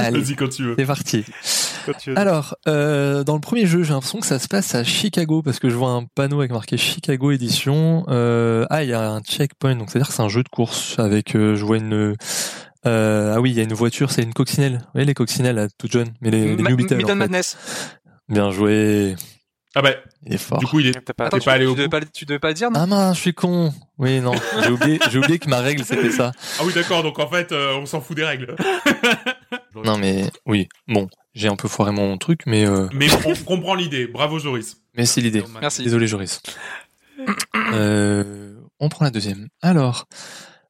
Allez, 0.00 0.20
Vas-y 0.20 0.34
quand 0.36 0.48
tu 0.48 0.62
veux. 0.64 0.74
c'est 0.78 0.86
parti. 0.86 1.24
Alors, 2.16 2.56
euh, 2.68 3.24
dans 3.24 3.34
le 3.34 3.40
premier 3.40 3.66
jeu, 3.66 3.82
j'ai 3.82 3.92
l'impression 3.92 4.20
que 4.20 4.26
ça 4.26 4.38
se 4.38 4.48
passe 4.48 4.74
à 4.74 4.84
Chicago 4.84 5.42
parce 5.42 5.58
que 5.58 5.68
je 5.70 5.76
vois 5.76 5.90
un 5.90 6.04
panneau 6.14 6.40
avec 6.40 6.50
marqué 6.52 6.76
Chicago 6.76 7.30
édition. 7.30 8.04
Euh, 8.08 8.64
ah, 8.70 8.82
il 8.84 8.90
y 8.90 8.92
a 8.92 9.10
un 9.10 9.20
checkpoint, 9.20 9.76
donc 9.76 9.90
c'est-à-dire 9.90 10.08
que 10.08 10.14
c'est 10.14 10.22
un 10.22 10.28
jeu 10.28 10.42
de 10.42 10.48
course 10.48 10.98
avec. 10.98 11.34
euh, 11.34 11.54
je 11.56 11.64
vois 11.64 11.78
une. 11.78 12.14
euh, 12.86 13.34
ah 13.34 13.40
oui, 13.40 13.50
il 13.50 13.56
y 13.56 13.60
a 13.60 13.64
une 13.64 13.72
voiture, 13.74 14.10
c'est 14.10 14.22
une 14.22 14.32
coccinelle. 14.34 14.74
Vous 14.78 14.90
voyez 14.94 15.06
les 15.06 15.14
coccinelles, 15.14 15.56
là, 15.56 15.66
toutes 15.78 15.92
jeunes, 15.92 16.12
mais 16.20 16.30
les, 16.30 16.56
les 16.56 16.62
Ma- 16.62 16.70
New 16.70 16.76
Beetle, 16.76 16.94
en 16.94 16.96
Midnight 16.98 17.08
fait. 17.12 17.18
Madness. 17.18 17.56
Bien 18.28 18.50
joué, 18.50 19.14
Ah 19.78 19.82
bah, 19.82 19.90
il 20.24 20.32
est 20.32 20.38
fort. 20.38 20.58
du 20.58 20.66
coup, 20.66 20.80
il 20.80 20.86
est. 20.86 21.00
Pas- 21.12 21.26
Attends, 21.26 21.38
T'es 21.38 21.44
pas 21.44 21.52
allé 21.52 21.66
tu, 21.66 21.70
au 21.70 21.74
tu 21.74 21.76
devais 21.80 21.88
pas, 21.90 22.00
tu 22.00 22.24
devais 22.24 22.38
pas 22.38 22.48
le 22.48 22.54
dire, 22.54 22.70
non 22.70 22.80
Ah 22.80 22.86
mince, 22.86 23.16
je 23.16 23.20
suis 23.20 23.34
con. 23.34 23.74
Oui, 23.98 24.20
non, 24.20 24.32
j'ai 24.62 24.70
oublié, 24.70 24.98
j'ai 25.10 25.18
oublié 25.18 25.38
que 25.38 25.50
ma 25.50 25.60
règle 25.60 25.84
c'était 25.84 26.10
ça. 26.10 26.32
Ah 26.58 26.62
oui, 26.64 26.72
d'accord, 26.72 27.02
donc 27.02 27.18
en 27.18 27.28
fait, 27.28 27.52
euh, 27.52 27.74
on 27.76 27.84
s'en 27.84 28.00
fout 28.00 28.16
des 28.16 28.24
règles. 28.24 28.56
Non 29.84 29.98
mais 29.98 30.24
oui, 30.46 30.68
bon, 30.88 31.06
j'ai 31.34 31.48
un 31.48 31.54
peu 31.56 31.68
foiré 31.68 31.92
mon 31.92 32.16
truc, 32.16 32.40
mais 32.46 32.66
euh, 32.66 32.88
Mais 32.94 33.08
on 33.26 33.34
comprend 33.44 33.74
l'idée. 33.74 34.06
Bravo, 34.06 34.38
Joris. 34.38 34.78
mais 34.94 35.04
c'est 35.04 35.20
l'idée. 35.20 35.44
Merci. 35.60 35.82
Désolé 35.82 36.06
Joris. 36.06 36.40
Euh, 37.74 38.54
on 38.80 38.88
prend 38.88 39.04
la 39.04 39.10
deuxième. 39.10 39.48
Alors, 39.60 40.06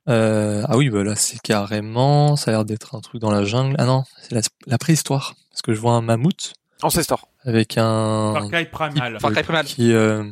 euh, 0.09 0.65
ah 0.69 0.77
oui, 0.77 0.91
bah 0.91 1.05
là 1.05 1.15
c'est 1.15 1.41
carrément, 1.41 2.35
ça 2.37 2.51
a 2.51 2.55
l'air 2.55 2.65
d'être 2.65 2.97
un 2.97 3.01
truc 3.01 3.21
dans 3.21 3.31
la 3.31 3.45
jungle. 3.45 3.77
Ah 3.79 3.85
non, 3.87 4.03
c'est 4.23 4.33
la, 4.35 4.41
la 4.67 4.79
préhistoire, 4.79 5.35
parce 5.51 5.63
que 5.63 5.73
je 5.73 5.81
vois 5.81 5.93
un 5.93 6.03
mammouth 6.03 6.55
Ancestor. 6.83 7.29
avec 7.45 7.79
un 7.79 8.35
Far 8.35 8.49
Cry 8.51 8.65
Primal. 8.67 9.21
Far 9.21 9.33
Cry 9.33 9.43
Primal. 9.43 9.65
qui. 9.67 9.93
Euh... 9.93 10.25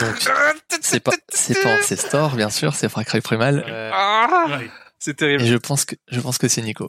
Donc 0.00 0.28
c'est 0.82 1.00
pas 1.00 1.12
c'est 1.28 1.60
pas 1.62 1.78
Ancestor 1.78 2.34
bien 2.36 2.50
sûr, 2.50 2.74
c'est 2.74 2.88
Far 2.88 3.04
Cry 3.04 3.20
Primal. 3.20 3.64
Euh, 3.66 3.90
Ah, 3.92 4.60
c'est 4.98 5.12
Et 5.12 5.14
terrible. 5.14 5.44
je 5.44 5.56
pense 5.56 5.84
que 5.84 5.96
je 6.08 6.20
pense 6.20 6.38
que 6.38 6.48
c'est 6.48 6.62
Nico. 6.62 6.88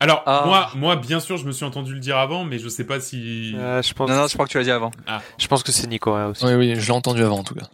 Alors, 0.00 0.22
Ah. 0.26 0.42
moi, 0.46 0.70
moi, 0.74 0.96
bien 0.96 1.20
sûr, 1.20 1.36
je 1.36 1.44
me 1.46 1.52
suis 1.52 1.64
entendu 1.64 1.94
le 1.94 2.00
dire 2.00 2.18
avant, 2.18 2.42
mais 2.44 2.58
je 2.58 2.68
sais 2.68 2.82
pas 2.82 2.98
si... 2.98 3.54
euh, 3.54 3.80
je 3.82 3.92
pense. 3.94 4.10
Non, 4.10 4.16
non, 4.16 4.26
je 4.26 4.32
crois 4.32 4.46
que 4.46 4.50
tu 4.50 4.58
l'as 4.58 4.64
dit 4.64 4.72
avant. 4.72 4.90
Je 5.38 5.46
pense 5.46 5.62
que 5.62 5.70
c'est 5.70 5.86
Nico 5.86 6.12
ouais, 6.12 6.24
aussi. 6.24 6.44
Oui 6.44 6.54
oui, 6.54 6.74
je 6.74 6.84
l'ai 6.86 6.90
entendu 6.90 7.22
avant 7.22 7.38
en 7.38 7.44
tout 7.44 7.54
cas. 7.54 7.68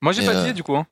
Moi, 0.00 0.12
j'ai 0.12 0.22
Et, 0.22 0.26
pas 0.26 0.34
euh, 0.34 0.46
dit, 0.46 0.54
du 0.54 0.62
coup. 0.62 0.74
Hein. 0.76 0.86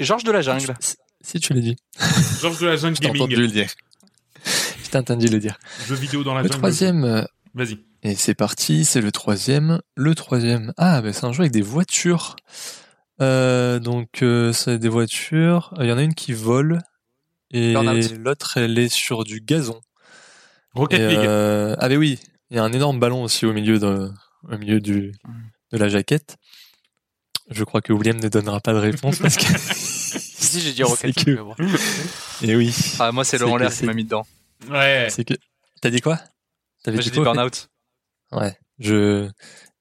Georges 0.00 0.24
de 0.24 0.32
la 0.32 0.40
jungle. 0.40 0.74
Si, 0.80 0.96
si 1.20 1.38
tu 1.38 1.52
l'as 1.52 1.60
dit, 1.60 1.76
Georges 2.40 2.58
de 2.60 2.66
la 2.66 2.76
Jungle 2.76 2.96
je 2.96 3.00
t'ai 3.02 3.08
entendu 3.10 3.34
Gaming. 3.34 3.46
le 3.46 3.52
dire. 3.52 3.68
Je 4.94 4.98
t'ai 5.00 5.12
entendu 5.12 5.26
le 5.26 5.40
dire. 5.40 5.58
Jeux 5.88 5.96
vidéo 5.96 6.22
dans 6.22 6.34
la 6.34 6.42
Le 6.42 6.46
jungle. 6.46 6.58
troisième, 6.60 7.04
euh, 7.04 7.22
Vas-y. 7.54 7.78
et 8.04 8.14
c'est 8.14 8.34
parti, 8.34 8.84
c'est 8.84 9.00
le 9.00 9.10
troisième. 9.10 9.80
Le 9.96 10.14
troisième, 10.14 10.72
ah, 10.76 11.02
ben 11.02 11.12
c'est 11.12 11.24
un 11.24 11.32
jeu 11.32 11.40
avec 11.40 11.50
des 11.52 11.62
voitures. 11.62 12.36
Euh, 13.20 13.80
donc, 13.80 14.22
euh, 14.22 14.52
c'est 14.52 14.78
des 14.78 14.88
voitures. 14.88 15.74
Il 15.80 15.86
y 15.86 15.92
en 15.92 15.98
a 15.98 16.02
une 16.02 16.14
qui 16.14 16.32
vole 16.32 16.78
et 17.50 17.72
l'autre, 18.18 18.56
elle 18.56 18.78
est 18.78 18.88
sur 18.88 19.24
du 19.24 19.40
gazon. 19.40 19.80
Rocket 20.74 21.00
Et, 21.00 21.08
League. 21.08 21.18
euh, 21.26 21.74
ah, 21.80 21.88
ben 21.88 21.98
oui, 21.98 22.20
il 22.50 22.56
y 22.56 22.60
a 22.60 22.62
un 22.64 22.72
énorme 22.72 23.00
ballon 23.00 23.24
aussi 23.24 23.46
au 23.46 23.52
milieu 23.52 23.80
de, 23.80 24.10
au 24.48 24.58
milieu 24.58 24.80
du, 24.80 25.12
de 25.72 25.76
la 25.78 25.88
jaquette. 25.88 26.36
Je 27.50 27.64
crois 27.64 27.80
que 27.82 27.92
William 27.92 28.18
ne 28.20 28.28
donnera 28.28 28.60
pas 28.60 28.72
de 28.72 28.78
réponse 28.78 29.18
parce 29.18 29.36
que. 29.36 29.44
Si, 30.44 30.60
j'ai 30.60 30.72
dit 30.72 30.84
Rocket 30.84 31.04
League, 31.16 31.24
que- 31.26 31.30
mais 31.32 31.36
bon. 31.42 31.54
Et 32.42 32.54
oui. 32.54 32.72
Ah, 33.00 33.10
moi, 33.10 33.24
c'est 33.24 33.38
Laurent 33.38 33.56
Lair 33.56 33.72
c'est- 33.72 33.80
qui 33.80 33.86
m'a 33.86 33.94
mis 33.94 34.04
dedans. 34.04 34.24
Ouais. 34.70 35.08
C'est 35.10 35.24
que. 35.24 35.34
T'as 35.80 35.90
dit 35.90 36.00
quoi? 36.00 36.18
T'avais 36.82 36.98
dit 36.98 37.10
fait 37.10 37.20
Burnout. 37.20 37.68
Ouais. 38.32 38.56
Je, 38.78 39.28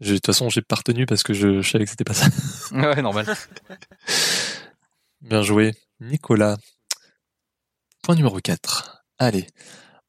de 0.01 0.13
toute 0.15 0.25
façon, 0.25 0.49
j'ai 0.49 0.61
pas 0.61 0.75
retenu 0.75 1.05
parce 1.05 1.23
que 1.23 1.33
je, 1.33 1.61
je 1.61 1.69
savais 1.69 1.85
que 1.85 1.89
c'était 1.89 2.03
pas 2.03 2.13
ça. 2.13 2.27
Ouais, 2.71 3.01
normal. 3.01 3.25
Bien 5.21 5.41
joué. 5.41 5.73
Nicolas. 5.99 6.57
Point 8.03 8.15
numéro 8.15 8.37
4. 8.39 9.03
Allez. 9.17 9.47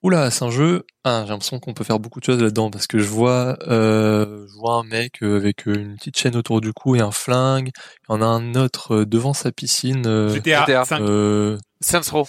Oula, 0.02 0.30
c'est 0.30 0.44
un 0.44 0.50
jeu. 0.50 0.84
Ah, 1.04 1.22
j'ai 1.24 1.30
l'impression 1.30 1.60
qu'on 1.60 1.72
peut 1.72 1.84
faire 1.84 1.98
beaucoup 1.98 2.20
de 2.20 2.24
choses 2.24 2.42
là-dedans 2.42 2.70
parce 2.70 2.86
que 2.86 2.98
je 2.98 3.06
vois, 3.06 3.56
euh, 3.68 4.46
je 4.48 4.54
vois 4.54 4.74
un 4.74 4.82
mec 4.82 5.22
avec 5.22 5.64
une 5.64 5.96
petite 5.96 6.18
chaîne 6.18 6.36
autour 6.36 6.60
du 6.60 6.72
cou 6.74 6.94
et 6.96 7.00
un 7.00 7.10
flingue. 7.12 7.70
Il 8.08 8.12
y 8.12 8.14
en 8.14 8.20
a 8.20 8.26
un 8.26 8.54
autre 8.54 8.96
euh, 8.96 9.06
devant 9.06 9.32
sa 9.32 9.50
piscine. 9.52 10.06
euh, 10.06 10.34
GTA, 10.34 10.64
GTA. 10.66 10.84
5. 10.84 11.00
euh, 11.00 11.58
Saints 11.80 12.10
Row. 12.10 12.26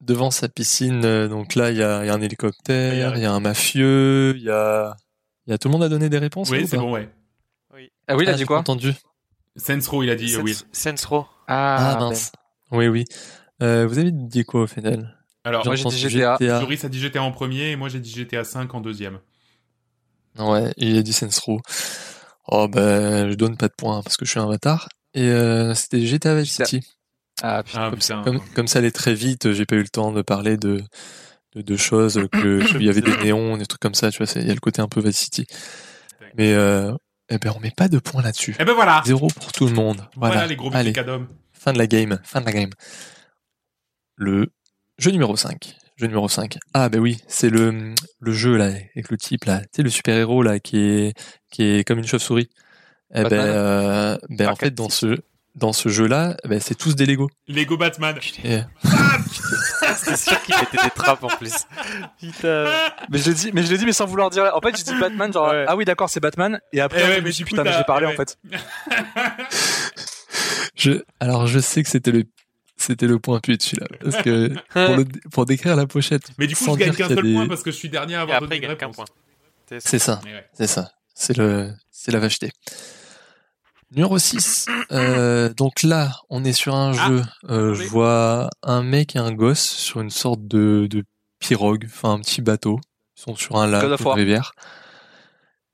Devant 0.00 0.30
sa 0.30 0.48
piscine. 0.48 1.04
euh, 1.04 1.28
donc 1.28 1.54
là, 1.54 1.70
il 1.70 1.76
y 1.78 1.82
a, 1.82 2.04
il 2.04 2.06
y 2.06 2.10
a 2.10 2.14
un 2.14 2.20
hélicoptère, 2.20 3.16
il 3.16 3.22
y 3.22 3.26
a 3.26 3.32
un 3.32 3.40
mafieux, 3.40 4.34
il 4.36 4.42
y 4.42 4.50
a, 4.50 4.96
il 5.46 5.50
y 5.50 5.52
a 5.54 5.58
tout 5.58 5.68
le 5.68 5.72
monde 5.72 5.82
a 5.82 5.88
donné 5.88 6.08
des 6.08 6.18
réponses. 6.18 6.50
Oui, 6.50 6.64
ou 6.64 6.66
c'est 6.66 6.76
bon, 6.76 6.92
ouais. 6.92 7.08
Ah 8.08 8.16
oui, 8.16 8.24
il 8.24 8.28
a 8.28 8.32
Ah, 8.32 8.36
dit 8.36 8.44
quoi 8.44 8.58
entendu. 8.58 8.92
Saints 9.56 9.78
Row, 9.88 10.02
il 10.02 10.10
a 10.10 10.14
dit, 10.16 10.36
oui. 10.38 10.56
Saints 10.72 10.94
Row. 11.08 11.26
Ah, 11.46 11.96
ben. 11.98 12.08
mince. 12.08 12.32
Oui, 12.72 12.88
oui. 12.88 13.04
Euh, 13.62 13.86
vous 13.86 13.98
avez 13.98 14.10
dit 14.12 14.44
quoi 14.44 14.62
au 14.62 14.66
final? 14.66 15.16
Alors, 15.44 15.64
Moi, 15.64 15.74
j'ai 15.74 15.82
dit 15.84 15.88
entendu 15.88 16.08
GTA. 16.08 16.60
Joris 16.60 16.84
a 16.84 16.88
dit 16.88 16.98
GTA 17.00 17.22
en 17.22 17.32
premier 17.32 17.70
et 17.70 17.76
moi 17.76 17.88
j'ai 17.88 18.00
dit 18.00 18.10
GTA 18.10 18.44
5 18.44 18.74
en 18.74 18.80
deuxième. 18.80 19.20
Ouais, 20.38 20.72
il 20.76 20.96
a 20.98 21.02
dit 21.02 21.12
Saints 21.12 21.28
Row. 21.44 21.60
Oh 22.46 22.68
ben, 22.68 23.30
je 23.30 23.34
donne 23.34 23.56
pas 23.56 23.68
de 23.68 23.74
points 23.76 24.02
parce 24.02 24.16
que 24.16 24.24
je 24.24 24.30
suis 24.30 24.40
un 24.40 24.46
bâtard. 24.46 24.88
Et 25.14 25.28
euh, 25.28 25.74
c'était 25.74 26.00
GTA 26.04 26.34
Vice 26.36 26.52
GTA. 26.52 26.64
City. 26.66 26.86
Ah 27.42 27.62
putain. 27.62 27.80
Ah, 27.80 27.90
Comme, 27.90 27.98
putain. 27.98 28.22
comme, 28.22 28.40
comme 28.54 28.66
ça 28.68 28.78
allait 28.80 28.90
très 28.90 29.14
vite, 29.14 29.52
j'ai 29.52 29.66
pas 29.66 29.76
eu 29.76 29.82
le 29.82 29.88
temps 29.88 30.12
de 30.12 30.22
parler 30.22 30.56
de 30.56 30.82
de, 31.54 31.62
de 31.62 31.76
choses 31.76 32.20
que 32.32 32.60
il 32.78 32.82
y 32.84 32.88
avait 32.88 33.00
des 33.00 33.16
néons, 33.24 33.56
des 33.56 33.66
trucs 33.66 33.80
comme 33.80 33.94
ça. 33.94 34.10
Tu 34.10 34.22
vois, 34.22 34.32
il 34.40 34.46
y 34.46 34.50
a 34.50 34.54
le 34.54 34.60
côté 34.60 34.80
un 34.82 34.88
peu 34.88 35.00
Vice 35.00 35.16
City. 35.18 35.46
Mais 36.36 36.52
euh, 36.52 36.92
eh 37.28 37.38
ben, 37.38 37.52
on 37.56 37.60
met 37.60 37.72
pas 37.76 37.88
de 37.88 37.98
points 37.98 38.22
là-dessus. 38.22 38.54
Eh 38.60 38.64
ben 38.64 38.72
voilà. 38.74 39.02
Zéro 39.04 39.26
pour 39.28 39.50
tout 39.52 39.66
le 39.66 39.72
monde. 39.72 40.06
Voilà, 40.16 40.34
Voilà. 40.34 40.46
les 40.46 40.56
gros 40.56 40.70
Allez, 40.72 40.92
cadom. 40.92 41.26
fin 41.52 41.72
de 41.72 41.78
la 41.78 41.86
game. 41.86 42.18
Fin 42.24 42.40
de 42.40 42.46
la 42.46 42.52
game. 42.52 42.70
Le 44.16 44.48
jeu 44.98 45.10
numéro 45.10 45.34
5. 45.36 45.76
Jeu 45.96 46.06
numéro 46.06 46.28
5. 46.28 46.58
Ah 46.74 46.88
ben 46.88 47.00
oui, 47.00 47.18
c'est 47.26 47.50
le 47.50 47.94
le 48.20 48.32
jeu 48.32 48.56
là 48.56 48.66
avec 48.66 49.10
le 49.10 49.16
type 49.18 49.44
là, 49.44 49.60
tu 49.60 49.66
sais 49.76 49.82
le 49.82 49.90
super-héros 49.90 50.42
là 50.42 50.58
qui 50.60 50.78
est 50.78 51.14
qui 51.50 51.62
est 51.64 51.84
comme 51.84 51.98
une 51.98 52.06
chauve-souris. 52.06 52.48
Eh 53.12 53.22
ben, 53.22 53.28
Batman 53.28 53.46
euh, 53.48 54.18
ben 54.30 54.48
en 54.48 54.56
fait 54.56 54.70
dans 54.70 54.88
ce 54.88 55.18
dans 55.54 55.72
ce 55.72 55.88
jeu-là, 55.88 56.36
ben 56.48 56.60
c'est 56.60 56.74
tous 56.74 56.94
des 56.96 57.06
Lego. 57.06 57.28
Lego 57.48 57.76
Batman. 57.76 58.16
Et- 58.44 58.60
C'est 60.02 60.16
sûr 60.16 60.40
qu'il 60.42 60.54
mettait 60.54 60.82
des 60.82 60.90
trappes 60.90 61.22
en 61.24 61.28
plus. 61.28 61.52
Putain. 62.20 62.66
Mais 63.10 63.18
je 63.18 63.28
l'ai 63.28 63.34
dit, 63.34 63.50
mais 63.52 63.62
je 63.62 63.70
l'ai 63.70 63.78
dit, 63.78 63.84
mais 63.84 63.92
sans 63.92 64.06
vouloir 64.06 64.30
dire. 64.30 64.50
En 64.54 64.60
fait, 64.60 64.76
j'ai 64.76 64.84
dit 64.84 64.98
Batman, 64.98 65.32
genre, 65.32 65.50
Ouais. 65.50 65.64
ah 65.68 65.76
oui, 65.76 65.84
d'accord, 65.84 66.08
c'est 66.08 66.20
Batman. 66.20 66.60
Et 66.72 66.80
après, 66.80 67.02
Eh 67.04 67.08
ouais, 67.08 67.16
je 67.20 67.24
me 67.26 67.30
suis 67.30 67.44
putain, 67.44 67.64
mais 67.64 67.72
j'ai 67.76 67.84
parlé, 67.84 68.06
eh 68.08 68.12
en 68.12 68.16
fait. 68.16 68.38
Je 70.76 71.02
alors 71.18 71.46
je 71.46 71.58
sais 71.58 71.82
que 71.82 71.88
c'était 71.90 72.10
le 72.12 72.24
c'était 72.76 73.06
le 73.06 73.18
point 73.18 73.40
pute 73.40 73.62
celui-là 73.62 73.86
parce 74.02 74.16
que 74.22 74.48
pour, 74.72 74.96
le- 74.96 75.04
pour 75.30 75.44
décrire 75.44 75.76
la 75.76 75.86
pochette. 75.86 76.30
Mais 76.38 76.46
du 76.46 76.56
coup, 76.56 76.64
sans 76.64 76.74
je 76.74 76.78
gagne 76.78 76.92
qu'un 76.94 77.08
seul 77.08 77.22
des- 77.22 77.34
point 77.34 77.46
parce 77.46 77.62
que 77.62 77.70
je 77.70 77.76
suis 77.76 77.90
dernier 77.90 78.14
à 78.14 78.22
avoir 78.22 78.36
après, 78.38 78.48
donné 78.48 78.56
une 78.56 78.62
gagne 78.68 78.76
qu'un 78.76 78.86
réponse. 78.86 79.06
point. 79.68 79.78
C'est 79.80 79.98
ça. 79.98 80.20
Ouais. 80.24 80.48
C'est 80.54 80.66
ça. 80.66 80.90
C'est 81.14 81.36
le, 81.36 81.72
c'est 81.90 82.10
la 82.12 82.18
vacheté. 82.18 82.50
Numéro 83.92 84.18
6. 84.18 84.66
Euh, 84.92 85.52
donc 85.54 85.82
là, 85.82 86.12
on 86.28 86.44
est 86.44 86.52
sur 86.52 86.74
un 86.74 86.92
Ah, 86.96 87.08
jeu. 87.08 87.22
Euh, 87.48 87.74
je 87.74 87.82
vois 87.84 88.48
un 88.62 88.82
mec 88.82 89.16
et 89.16 89.18
un 89.18 89.32
gosse 89.32 89.68
sur 89.68 90.00
une 90.00 90.10
sorte 90.10 90.46
de, 90.46 90.86
de 90.88 91.04
pirogue, 91.40 91.84
enfin 91.86 92.12
un 92.12 92.20
petit 92.20 92.40
bateau. 92.40 92.78
Ils 93.16 93.22
sont 93.22 93.36
sur 93.36 93.56
un 93.56 93.66
lac, 93.66 93.82
une 93.84 94.08
rivière. 94.08 94.52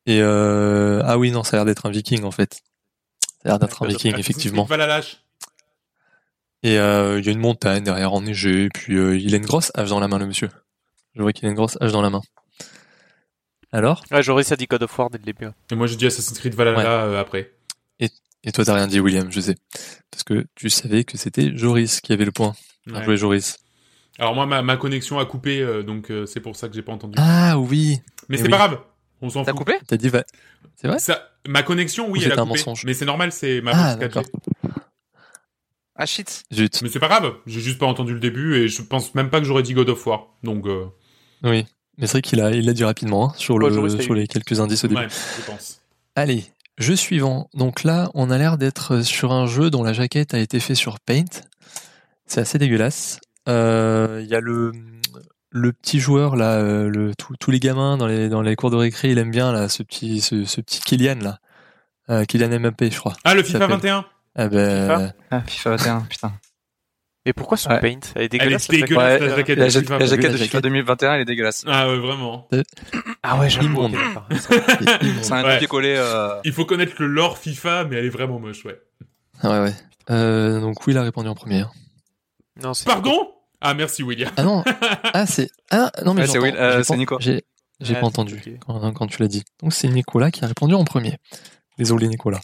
Et 0.07 0.21
euh, 0.23 1.03
ah 1.05 1.19
oui, 1.19 1.31
non, 1.31 1.43
ça 1.43 1.57
a 1.57 1.59
l'air 1.59 1.65
d'être 1.67 1.87
un 1.87 1.91
viking 1.91 2.25
en 2.25 2.31
fait. 2.31 2.61
Ça 3.43 3.45
a 3.45 3.49
l'air 3.51 3.59
d'être 3.59 3.83
un 3.83 3.87
viking, 3.87 4.17
effectivement. 4.17 4.67
La 4.71 4.87
lâche. 4.87 5.23
Et 6.63 6.79
euh, 6.79 7.19
il 7.21 7.27
y 7.27 7.29
a 7.29 7.33
une 7.33 7.39
montagne 7.39 7.85
derrière 7.85 8.13
enneigée, 8.13 8.65
et 8.65 8.69
puis 8.71 8.97
euh, 8.97 9.17
il 9.17 9.35
a 9.35 9.37
une 9.37 9.45
grosse 9.45 9.71
hache 9.75 9.91
dans 9.91 10.01
la 10.01 10.09
main, 10.09 10.19
le 10.19 10.27
monsieur. 10.27 10.49
Je 11.15 11.23
vois 11.23 11.33
qu'il 11.33 11.47
a 11.47 11.51
une 11.51 11.55
grosse 11.55 11.77
hache 11.81 11.93
dans 11.93 12.03
la 12.03 12.11
main. 12.11 12.23
Alors? 13.73 14.03
Ouais, 14.11 14.23
Joris 14.23 14.51
a 14.53 14.57
dit 14.57 14.67
God 14.67 14.83
of 14.83 14.99
War 14.99 15.11
dès 15.11 15.19
le 15.19 15.25
début. 15.25 15.49
Et 15.71 15.75
moi, 15.75 15.87
j'ai 15.87 15.97
dit 15.97 16.07
Assassin's 16.07 16.39
Creed 16.39 16.55
Valhalla 16.55 17.05
euh, 17.05 17.21
après. 17.21 17.53
Et 18.01 18.53
toi, 18.53 18.65
t'as 18.65 18.75
rien 18.75 18.87
dit, 18.87 19.01
William, 19.01 19.33
je 19.33 19.41
sais. 19.41 19.57
Parce 20.13 20.23
que 20.23 20.47
tu 20.55 20.71
savais 20.71 21.03
que 21.03 21.19
c'était 21.19 21.57
Joris 21.57 22.01
qui 22.01 22.13
avait 22.13 22.25
le 22.25 22.31
point. 22.31 22.55
Bien 22.87 22.99
Ouais. 22.99 23.05
joué, 23.05 23.17
Joris. 23.17 23.59
Alors 24.21 24.37
moi, 24.37 24.47
ma, 24.47 24.63
ma 24.63 24.77
connexion 24.77 25.19
a 25.19 25.27
coupé, 25.27 25.61
euh, 25.61 25.83
donc 25.83 26.11
euh, 26.13 26.27
c'est 26.27 26.39
pour 26.41 26.55
ça 26.55 26.69
que 26.69 26.75
j'ai 26.77 26.83
pas 26.83 26.93
entendu. 26.93 27.15
Ah 27.19 27.59
oui 27.59 27.99
mais 27.99 28.03
mais 28.29 28.37
c'est 28.37 28.45
oui. 28.45 28.51
pas 28.51 28.57
grave. 28.59 28.81
On 29.21 29.31
s'en 29.31 29.43
T'as 29.45 29.51
fout. 29.51 29.59
coupé 29.59 29.79
T'as 29.89 29.97
dit 29.97 30.09
va... 30.11 30.23
C'est 30.77 30.87
vrai 30.87 31.01
Ça, 31.01 31.29
ma 31.49 31.65
connexion, 31.65 32.05
oui, 32.09 32.21
Ou 32.21 32.23
elle 32.23 32.27
a 32.27 32.31
c'était 32.31 32.41
un 32.41 32.45
coupé. 32.47 32.59
mensonge 32.61 32.85
Mais 32.85 32.95
c'est 32.95 33.05
normal, 33.05 33.33
c'est 33.33 33.61
ma 33.63 33.73
Ah, 33.75 33.97
box 33.97 33.97
4G. 33.97 33.99
d'accord. 34.01 34.25
Ah 35.97 36.07
shit. 36.07 36.45
Zut. 36.53 36.83
Mais 36.83 36.89
c'est 36.89 37.01
pas 37.01 37.09
grave. 37.09 37.35
J'ai 37.47 37.61
juste 37.61 37.79
pas 37.79 37.87
entendu 37.87 38.13
le 38.15 38.21
début 38.21 38.57
et 38.57 38.69
je 38.69 38.81
pense 38.83 39.15
même 39.17 39.29
pas 39.31 39.41
que 39.41 39.47
j'aurais 39.47 39.63
dit 39.65 39.75
God 39.75 39.89
of 39.89 40.07
War. 40.07 40.29
Donc, 40.45 40.67
euh, 40.67 40.85
Oui. 41.43 41.67
Mais 41.99 42.07
c'est 42.07 42.13
vrai 42.13 42.23
qu'il 42.23 42.41
a, 42.41 42.51
il 42.53 42.69
a 42.69 42.73
dit 42.75 42.85
rapidement 42.85 43.31
hein, 43.31 43.35
sur, 43.39 43.55
Ouais, 43.57 43.71
le, 43.71 44.01
sur 44.03 44.15
les 44.15 44.27
quelques 44.29 44.61
indices 44.61 44.85
au 44.85 44.89
début. 44.89 45.01
ouais, 45.01 45.09
je 45.09 45.45
pense. 45.47 45.81
Allez, 46.15 46.45
jeu 46.79 46.97
suivant. 46.97 47.49
Donc 47.55 47.85
là, 47.85 48.11
on 48.15 48.31
a 48.31 48.39
l'air 48.39 48.59
d'être 48.59 49.01
sur 49.03 49.33
un 49.33 49.47
jeu 49.47 49.71
dont 49.71 49.83
la 49.83 49.93
jaquette 49.93 50.35
a 50.35 50.39
été 50.39 50.61
faite 50.61 50.77
sur 50.77 51.01
Paint. 51.01 51.25
C'est 52.27 52.41
assez 52.41 52.59
dégueulasse. 52.59 53.21
Euh, 53.49 54.21
Il 54.23 54.29
y 54.29 54.35
a 54.35 54.41
le, 54.41 54.73
le 55.51 55.73
petit 55.73 56.01
joueur 56.01 56.37
là, 56.37 56.55
euh, 56.55 56.89
le, 56.89 57.15
tous- 57.15 57.37
tous 57.37 57.51
les 57.51 57.61
gamins 57.61 57.97
dans 57.97 58.07
les, 58.07 58.29
dans 58.29 58.43
les 58.43 58.57
cours 58.57 58.71
de 58.71 58.77
récré, 58.77 59.11
il 59.13 59.19
aime 59.19 59.31
bien 59.31 59.53
là, 59.53 59.69
ce 59.69 59.83
petit, 59.83 60.21
ce, 60.21 60.45
ce 60.45 60.61
petit 60.61 60.81
Kylian 60.81 61.19
là. 61.21 61.39
Euh, 62.11 62.25
Kylian 62.25 62.59
Mbappé, 62.61 62.91
je 62.91 62.99
crois. 62.99 63.15
Ah, 63.25 63.35
le 63.35 63.43
FIFA 63.43 63.59
s'appelle. 63.61 63.77
21 63.77 64.05
Ah 64.37 64.49
ben, 64.49 64.81
FIFA 64.99 65.13
Ah, 65.31 65.41
FIFA 65.47 65.71
21, 65.77 66.01
putain. 66.03 66.33
Et 67.29 67.33
pourquoi 67.33 67.57
son 67.59 67.71
Ouais. 67.71 67.81
paint? 67.81 67.99
Elle 68.15 68.23
est 68.23 68.25
Elle 68.25 68.29
dégueulasse. 68.29 68.69
est 68.71 68.73
la 68.73 68.81
dégueulasse, 68.87 69.21
la 69.21 69.37
jaquette 69.37 69.59
La, 69.59 69.65
de 69.65 69.71
ja- 69.71 69.81
FIFA. 69.81 69.99
la 69.99 70.07
jaquette 70.07 70.33
de 70.33 70.37
FIFA 70.37 70.45
jaquette. 70.47 70.63
2021, 70.63 71.15
elle 71.15 71.21
est 71.21 71.25
dégueulasse. 71.25 71.65
Ah 71.67 71.89
ouais, 71.89 71.99
vraiment. 71.99 72.47
plaque. 72.51 72.67
Ah 73.23 73.39
ouais, 73.39 73.47
ok, 73.49 73.53
d'accord. 73.61 73.61
c'est 73.61 73.65
immonde. 73.65 73.97
C'est 75.23 75.33
un 75.33 75.45
Ouais. 75.45 75.53
copier-coller. 75.55 75.97
Euh... 75.99 76.41
Il 76.45 76.53
faut 76.53 76.65
connaître 76.65 76.95
le 77.01 77.09
lore 77.09 77.37
FIFA, 77.37 77.85
mais 77.85 77.97
elle 77.97 78.07
est 78.07 78.11
vraiment 78.11 78.39
moche, 78.39 78.65
ouais. 78.65 78.81
Ah 79.43 79.51
ouais, 79.51 79.61
ouais. 79.69 79.75
Euh, 80.11 80.61
donc 80.61 80.87
Will 80.87 80.97
a 80.97 81.03
répondu 81.03 81.29
en 81.29 81.35
premier. 81.35 81.61
hein. 81.63 81.71
Non, 82.63 82.73
c'est 82.75 82.87
Pardon? 82.87 83.29
Ah, 83.61 83.75
merci, 83.75 84.03
William. 84.03 84.31
Ah 84.37 84.43
non, 84.45 84.63
ah 85.13 85.27
c'est 85.27 85.51
ah 85.71 85.91
non 86.05 86.15
mais 86.15 86.23
Ouais, 86.23 86.27
c'est. 86.29 86.39
Will, 86.39 86.55
euh, 86.57 86.77
J'ai 86.79 86.85
c'est 86.85 86.93
pas- 86.93 86.97
Nico. 86.99 87.17
J'ai 87.21 87.43
j'ai 87.81 87.95
Ouais, 87.95 88.01
pas 88.01 88.07
entendu 88.07 88.41
quand, 88.65 88.93
quand 88.93 89.07
tu 89.09 89.21
l'as 89.21 89.29
dit. 89.29 89.43
Donc 89.63 89.73
c'est 89.75 89.89
Nicolas 89.89 90.31
qui 90.31 90.45
a 90.45 90.47
répondu 90.47 90.75
en 90.75 90.85
premier. 90.85 91.17
Désolé 91.79 92.07
Nicolas. 92.09 92.41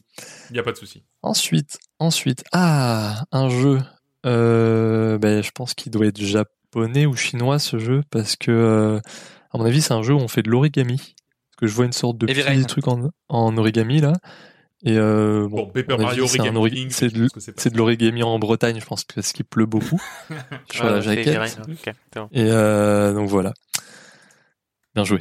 Y 0.50 0.58
a 0.58 0.62
pas 0.62 0.72
de 0.72 0.76
souci. 0.76 1.04
Ensuite, 1.22 1.78
ensuite, 1.98 2.42
ah 2.52 3.24
un 3.30 3.48
jeu. 3.48 3.78
Euh, 4.26 5.18
ben 5.18 5.42
je 5.42 5.50
pense 5.50 5.74
qu'il 5.74 5.90
doit 5.92 6.06
être 6.06 6.20
japonais 6.20 7.06
ou 7.06 7.14
chinois 7.16 7.58
ce 7.58 7.78
jeu 7.78 8.02
parce 8.10 8.36
que 8.36 8.50
euh, 8.52 9.00
à 9.52 9.58
mon 9.58 9.64
avis 9.64 9.82
c'est 9.82 9.94
un 9.94 10.02
jeu 10.02 10.14
où 10.14 10.18
on 10.18 10.28
fait 10.28 10.42
de 10.42 10.50
l'origami. 10.50 10.96
Parce 10.96 11.56
que 11.58 11.66
je 11.66 11.74
vois 11.74 11.84
une 11.86 11.92
sorte 11.92 12.18
de 12.18 12.28
Heavy 12.28 12.40
petit 12.42 12.48
Rain. 12.48 12.62
truc 12.64 12.88
en, 12.88 13.10
en 13.28 13.56
origami 13.58 14.00
là. 14.00 14.12
Et 14.84 14.96
euh, 14.96 15.46
Bon, 15.48 15.58
bon, 15.62 15.66
Paper 15.66 15.96
Mario 15.96 16.24
avis, 16.24 16.32
c'est 16.32 16.40
un 16.40 16.56
Origami 16.56 16.58
ori- 16.58 16.70
King, 16.72 16.90
c'est 16.90 17.08
je 17.08 17.14
de, 17.20 17.28
c'est 17.56 17.76
l'origami 17.76 18.24
en 18.24 18.36
Bretagne, 18.40 18.80
je 18.80 18.84
pense, 18.84 19.04
parce 19.04 19.32
qu'il 19.32 19.44
pleut 19.44 19.66
beaucoup 19.66 20.02
sur 20.72 20.84
Ah, 20.86 20.90
la 20.92 21.00
jaquette. 21.00 21.36
Rain, 21.38 21.46
bon. 22.16 22.28
Et 22.32 22.42
euh, 22.50 23.12
donc 23.14 23.28
voilà. 23.28 23.52
Bien 24.96 25.04
joué, 25.04 25.20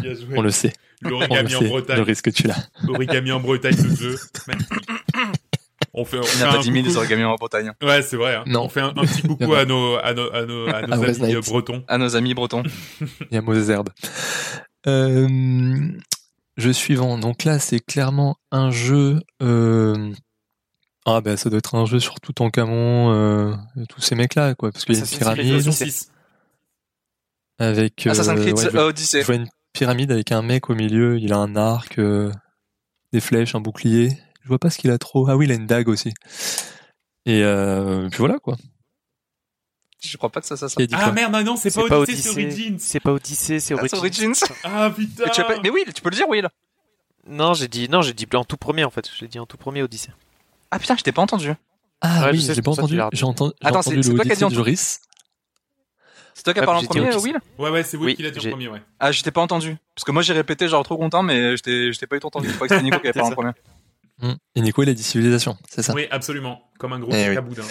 Bien 0.00 0.14
joué. 0.14 0.34
on 0.38 0.40
le 0.42 0.50
sait. 0.50 0.72
L'origami 1.02 1.54
en 1.54 1.58
sait, 1.58 1.64
le 1.64 1.68
Bretagne. 1.70 2.00
risque 2.00 2.32
tu 2.32 2.46
l'as. 2.46 2.66
Origami 2.88 3.30
en 3.32 3.40
Bretagne, 3.40 3.76
le 3.76 3.94
jeu. 3.94 4.18
Magnifique. 4.46 4.88
On 5.94 6.04
fait, 6.06 6.18
on 6.18 6.22
Il 6.22 6.26
fait 6.28 6.36
n'y 6.38 6.42
a 6.44 6.52
pas 6.52 6.58
un 6.58 6.60
10 6.60 6.64
000 6.72 6.74
des 6.74 6.82
coucou- 6.88 6.96
origami 6.98 7.24
en 7.24 7.34
Bretagne. 7.34 7.72
Ouais, 7.82 8.00
c'est 8.02 8.16
vrai. 8.16 8.34
hein. 8.36 8.44
Non. 8.46 8.64
On 8.64 8.68
fait 8.70 8.80
un, 8.80 8.88
un 8.96 9.04
petit 9.04 9.22
coucou 9.22 9.52
à 9.54 9.64
nos, 9.66 9.96
à 9.96 10.14
nos, 10.14 10.32
à 10.32 10.46
nos, 10.46 10.68
à 10.68 10.82
nos 10.86 10.92
À 10.92 11.06
amis 11.06 11.20
Night. 11.20 11.34
euh, 11.36 11.40
bretons. 11.42 11.84
À 11.88 11.98
nos 11.98 12.16
amis 12.16 12.32
bretons. 12.34 12.62
Il 13.00 13.34
y 13.34 13.36
a 13.36 13.42
mauvaise 13.42 13.68
herbe. 13.68 13.90
Euh, 14.86 15.28
jeu 16.56 16.72
suivant. 16.72 17.18
Donc 17.18 17.44
là, 17.44 17.58
c'est 17.58 17.80
clairement 17.80 18.36
un 18.50 18.70
jeu. 18.70 19.20
Euh... 19.42 20.12
Ah 21.04 21.20
ben, 21.20 21.36
ça 21.36 21.50
doit 21.50 21.58
être 21.58 21.74
un 21.74 21.84
jeu 21.84 21.98
sur 21.98 22.20
tout 22.20 22.42
en 22.42 22.50
camon, 22.50 23.12
euh, 23.12 23.54
tous 23.88 24.00
ces 24.00 24.14
mecs-là, 24.14 24.54
quoi, 24.54 24.70
parce 24.70 24.84
qu'il 24.84 24.94
y 24.94 24.98
a 24.98 25.00
une 25.00 25.02
Assassin's 25.04 25.20
Creed 25.24 25.34
pyramide 25.36 25.52
Version 25.64 25.70
Odyssey. 25.72 25.90
6. 25.90 26.10
avec. 27.58 28.06
Assassin's 28.06 28.40
Creed 28.40 28.56
ouais, 28.58 28.68
vois, 28.70 28.84
Odyssey. 28.86 29.20
je 29.20 29.26
vois 29.26 29.34
une 29.34 29.48
pyramide 29.72 30.12
avec 30.12 30.30
un 30.32 30.42
mec 30.42 30.70
au 30.70 30.74
milieu. 30.76 31.18
Il 31.18 31.32
a 31.32 31.38
un 31.38 31.56
arc, 31.56 31.98
euh, 31.98 32.30
des 33.12 33.20
flèches, 33.20 33.54
un 33.56 33.60
bouclier. 33.60 34.16
Je 34.42 34.48
vois 34.48 34.58
pas 34.58 34.70
ce 34.70 34.78
qu'il 34.78 34.90
a 34.90 34.98
trop. 34.98 35.28
Ah 35.28 35.36
oui, 35.36 35.46
il 35.46 35.52
a 35.52 35.54
une 35.54 35.66
dague 35.66 35.88
aussi. 35.88 36.12
Et 37.26 37.42
euh, 37.44 38.08
puis 38.08 38.18
voilà 38.18 38.38
quoi. 38.38 38.56
Je 40.04 40.16
crois 40.16 40.30
pas 40.30 40.40
que 40.40 40.46
ça, 40.48 40.56
ça, 40.56 40.68
ça. 40.68 40.80
A 40.80 40.84
Ah 40.94 41.12
merde, 41.12 41.32
non, 41.46 41.54
c'est 41.56 41.72
pas 41.72 41.82
C'est 41.82 41.88
pas 41.88 41.98
Odyssey, 42.00 42.22
c'est. 42.22 42.30
Origins. 42.30 42.76
C'est 42.80 43.00
pas 43.00 43.12
Odyssey, 43.12 43.60
c'est 43.60 43.74
Ah, 43.74 43.86
c'est 43.86 43.96
Origins. 43.96 44.30
Origins. 44.30 44.56
Ah 44.64 44.90
putain. 44.90 45.24
Mais, 45.26 45.30
tu 45.30 45.40
as 45.40 45.44
pas- 45.44 45.60
mais 45.62 45.70
oui, 45.70 45.84
tu 45.94 46.02
peux 46.02 46.10
le 46.10 46.16
dire, 46.16 46.28
Will. 46.28 46.48
Non, 47.28 47.54
j'ai 47.54 47.68
dit 47.68 47.88
non, 47.88 48.02
j'ai 48.02 48.12
dit 48.12 48.26
en 48.34 48.44
tout 48.44 48.56
premier 48.56 48.82
en 48.82 48.90
fait. 48.90 49.08
J'ai 49.16 49.28
dit 49.28 49.38
en 49.38 49.46
tout 49.46 49.56
premier 49.56 49.82
Odyssey. 49.82 50.10
Ah 50.72 50.80
putain, 50.80 50.96
je 50.96 51.04
t'ai 51.04 51.12
pas 51.12 51.22
entendu. 51.22 51.52
Ah 52.00 52.22
Ouais, 52.24 52.26
je 52.28 52.32
oui, 52.32 52.38
j'ai 52.40 52.54
c'est 52.54 52.62
pas 52.62 52.72
entendu. 52.72 52.98
J'ai 53.12 53.24
entendu, 53.24 53.52
Attends, 53.62 53.82
c'est- 53.82 54.02
c'est 54.02 54.12
toi 54.14 54.24
qui 54.24 54.32
as 54.32 54.34
dit 54.34 54.44
en 54.44 54.50
Joris. 54.50 55.00
C'est 56.34 56.42
toi 56.42 56.52
qui 56.54 56.58
as 56.58 56.62
Ah, 56.62 56.66
parlé 56.66 56.84
en 56.84 56.88
premier. 56.88 57.14
Will 57.14 57.38
Ouais, 57.58 57.70
ouais, 57.70 57.82
c'est 57.84 57.96
Will 57.96 58.06
Oui, 58.06 58.16
qui 58.16 58.22
l'a 58.24 58.30
dit 58.32 58.44
en 58.44 58.50
premier, 58.50 58.66
ouais. 58.66 58.82
Ah, 58.98 59.12
je 59.12 59.22
t'ai 59.22 59.30
pas 59.30 59.42
entendu. 59.42 59.76
Parce 59.94 60.04
que 60.04 60.10
moi, 60.10 60.22
j'ai 60.22 60.32
répété, 60.32 60.66
genre 60.66 60.82
trop 60.82 60.96
content, 60.96 61.22
mais 61.22 61.56
je 61.56 61.62
t'ai 61.62 61.92
je 61.92 61.98
t'ai 62.00 62.08
pas 62.08 62.16
eu 62.16 62.20
entendu. 62.24 62.48
Je 62.48 62.54
crois 62.54 62.66
que 62.66 62.74
c'était 62.74 62.82
Nico 62.82 62.98
qui 62.98 63.06
avait 63.06 63.12
C'est 63.14 63.20
parlé 63.20 63.32
en 63.32 63.36
premier. 63.36 63.52
Hmm. 64.22 64.34
Et 64.54 64.60
Nico, 64.60 64.82
il 64.82 64.88
a 64.88 64.94
dit 64.94 65.02
civilisation, 65.02 65.56
c'est 65.68 65.82
ça. 65.82 65.92
Oui, 65.94 66.06
absolument. 66.10 66.62
Comme 66.78 66.92
un 66.92 67.00
gros 67.00 67.10
Eh 67.12 67.28
oui. 67.28 67.34
caboudin. 67.34 67.62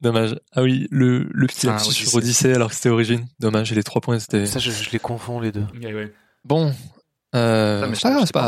Dommage. 0.00 0.36
Ah 0.54 0.62
oui, 0.62 0.86
le, 0.90 1.28
le 1.30 1.46
petit 1.46 1.66
Ah, 1.68 1.72
lapsus 1.72 1.92
sur 1.92 2.14
Odyssey 2.14 2.54
alors 2.54 2.70
que 2.70 2.74
c'était 2.76 2.88
Origine. 2.88 3.26
Dommage, 3.38 3.70
et 3.72 3.74
les 3.74 3.82
trois 3.82 4.00
points 4.00 4.18
c'était. 4.18 4.46
Ça, 4.46 4.58
je, 4.58 4.70
je 4.70 4.90
les 4.90 4.98
confonds 4.98 5.40
les 5.40 5.52
deux. 5.52 5.66
Ouais. 5.82 6.12
Bon. 6.44 6.72
Euh, 7.34 7.86
c'est 7.88 7.94
je 7.96 8.00
pas 8.02 8.10
grave, 8.10 8.22
c'est 8.26 8.32
pas 8.32 8.40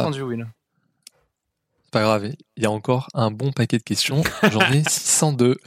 pas 1.91 2.01
grave. 2.03 2.31
Il 2.57 2.63
y 2.63 2.67
a 2.67 2.71
encore 2.71 3.09
un 3.13 3.31
bon 3.31 3.53
paquet 3.53 3.77
de 3.77 3.83
questions. 3.83 4.23
J'en 4.51 4.61
ai 4.73 4.83
602. 4.89 5.59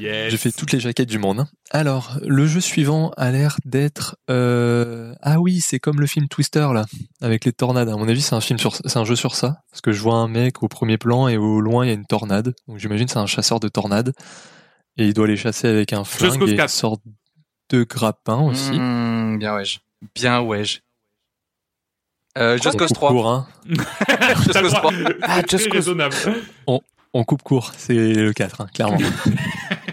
Yes. 0.00 0.30
J'ai 0.30 0.36
fait 0.36 0.52
toutes 0.52 0.72
les 0.72 0.80
jaquettes 0.80 1.08
du 1.08 1.18
monde. 1.18 1.46
Alors, 1.70 2.18
le 2.22 2.46
jeu 2.46 2.60
suivant 2.60 3.10
a 3.16 3.30
l'air 3.30 3.56
d'être. 3.64 4.16
Euh... 4.30 5.14
Ah 5.22 5.40
oui, 5.40 5.60
c'est 5.60 5.78
comme 5.78 6.00
le 6.00 6.06
film 6.06 6.28
Twister 6.28 6.68
là, 6.72 6.84
avec 7.20 7.44
les 7.44 7.52
tornades. 7.52 7.88
À 7.88 7.96
mon 7.96 8.08
avis, 8.08 8.22
c'est 8.22 8.34
un 8.34 8.40
film 8.40 8.58
sur, 8.58 8.74
c'est 8.74 8.96
un 8.96 9.04
jeu 9.04 9.16
sur 9.16 9.34
ça, 9.34 9.62
parce 9.70 9.80
que 9.80 9.92
je 9.92 10.00
vois 10.00 10.16
un 10.16 10.28
mec 10.28 10.62
au 10.62 10.68
premier 10.68 10.98
plan 10.98 11.28
et 11.28 11.36
au 11.36 11.60
loin 11.60 11.84
il 11.84 11.88
y 11.88 11.90
a 11.90 11.94
une 11.94 12.06
tornade. 12.06 12.54
Donc 12.68 12.78
j'imagine 12.78 13.06
que 13.06 13.12
c'est 13.12 13.18
un 13.18 13.26
chasseur 13.26 13.60
de 13.60 13.68
tornades 13.68 14.12
et 14.96 15.06
il 15.06 15.14
doit 15.14 15.26
les 15.26 15.36
chasser 15.36 15.68
avec 15.68 15.92
un 15.92 16.04
flingue 16.04 16.42
et 16.46 16.50
une 16.52 16.56
4. 16.56 16.70
sorte 16.70 17.02
de 17.70 17.84
grappin 17.84 18.40
aussi. 18.40 18.72
Mmh, 18.72 19.38
bien 19.38 19.54
ouais. 19.56 19.64
Bien 20.14 20.40
ouais. 20.40 20.64
Euh, 22.36 22.56
Just 22.56 22.74
On 22.74 22.78
Cause 22.78 22.88
coupe 22.88 22.96
3. 22.96 23.10
court, 23.10 23.28
hein. 23.28 23.46
Le 23.66 23.76
Cause 24.62 24.72
droit. 24.72 24.90
3. 24.90 24.92
Ah, 25.22 25.40
C'est 25.42 25.50
Just 25.50 25.64
Cause. 25.68 25.72
raisonnable. 25.72 26.16
On 27.16 27.22
coupe 27.22 27.42
court, 27.42 27.72
c'est 27.76 27.94
le 27.94 28.32
4, 28.32 28.60
hein, 28.60 28.66
clairement. 28.74 28.98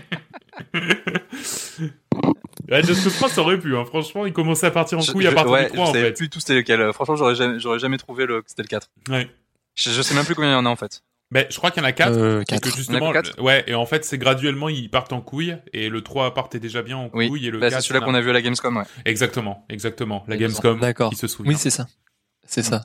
Ouais, 2.70 2.84
Just 2.84 3.04
Cause 3.04 3.16
3, 3.16 3.30
ça 3.30 3.42
aurait 3.42 3.60
pu, 3.60 3.76
hein. 3.76 3.84
Franchement, 3.86 4.26
il 4.26 4.34
commençait 4.34 4.68
à 4.68 4.72
partir 4.72 4.98
en 4.98 5.02
Je- 5.02 5.12
couille 5.12 5.28
à 5.28 5.32
partir 5.32 5.52
ouais, 5.52 5.66
du 5.66 5.72
3, 5.72 5.86
je 5.86 5.90
en 5.90 5.94
savais 5.94 6.06
fait. 6.08 6.14
plus 6.14 6.30
tout 6.30 6.40
c'était 6.40 6.56
lequel. 6.56 6.94
Franchement, 6.94 7.16
j'aurais 7.16 7.36
jamais, 7.36 7.60
j'aurais 7.60 7.80
jamais 7.80 7.98
trouvé 7.98 8.26
le, 8.26 8.42
que 8.42 8.50
c'était 8.50 8.62
le 8.62 8.68
4. 8.68 8.88
Ouais. 9.10 9.30
Je, 9.76 9.90
je 9.90 10.02
sais 10.02 10.14
même 10.14 10.26
plus 10.26 10.36
combien 10.36 10.52
il 10.52 10.54
y 10.54 10.56
en 10.58 10.66
a 10.66 10.70
en 10.70 10.76
fait. 10.76 11.02
Ben, 11.32 11.46
je 11.50 11.56
crois 11.58 11.72
qu'il 11.72 11.82
y 11.82 11.86
en 11.86 11.88
a 11.90 11.94
4. 11.94 12.12
Euh, 12.18 12.42
Et 12.42 12.46
4. 12.46 12.62
que 12.62 12.76
justement, 12.76 12.98
Il 12.98 13.02
y 13.04 13.06
en 13.06 13.10
a 13.12 13.22
que 13.22 13.28
quatre 13.30 13.42
ouais, 13.42 13.64
et 13.68 13.74
en 13.74 13.86
fait, 13.86 14.04
c'est 14.06 14.18
graduellement, 14.18 14.68
ils 14.70 14.90
partent 14.90 15.14
en 15.14 15.22
couille, 15.22 15.56
et 15.74 15.88
le 15.90 16.02
3 16.02 16.34
partait 16.34 16.60
déjà 16.60 16.82
bien 16.82 16.98
en 16.98 17.10
Oui. 17.14 17.30
couille, 17.30 17.48
et 17.48 17.52
le 17.52 17.60
Bah, 17.60 17.70
4. 17.70 17.82
c'est 17.82 17.88
celui-là 17.88 18.06
qu'on 18.06 18.14
a 18.14 18.22
vu 18.22 18.30
à 18.30 18.34
la 18.34 18.42
Gamescom, 18.42 18.76
ouais. 18.78 18.84
Exactement, 19.06 19.66
exactement. 19.70 20.24
La 20.28 20.36
Gamescom, 20.38 20.80
D'accord. 20.80 21.10
qui 21.10 21.16
se 21.16 21.28
souvient. 21.28 21.52
Oui, 21.54 21.58
c'est 21.58 21.70
ça. 21.70 21.88
C'est 22.46 22.64
ça. 22.64 22.84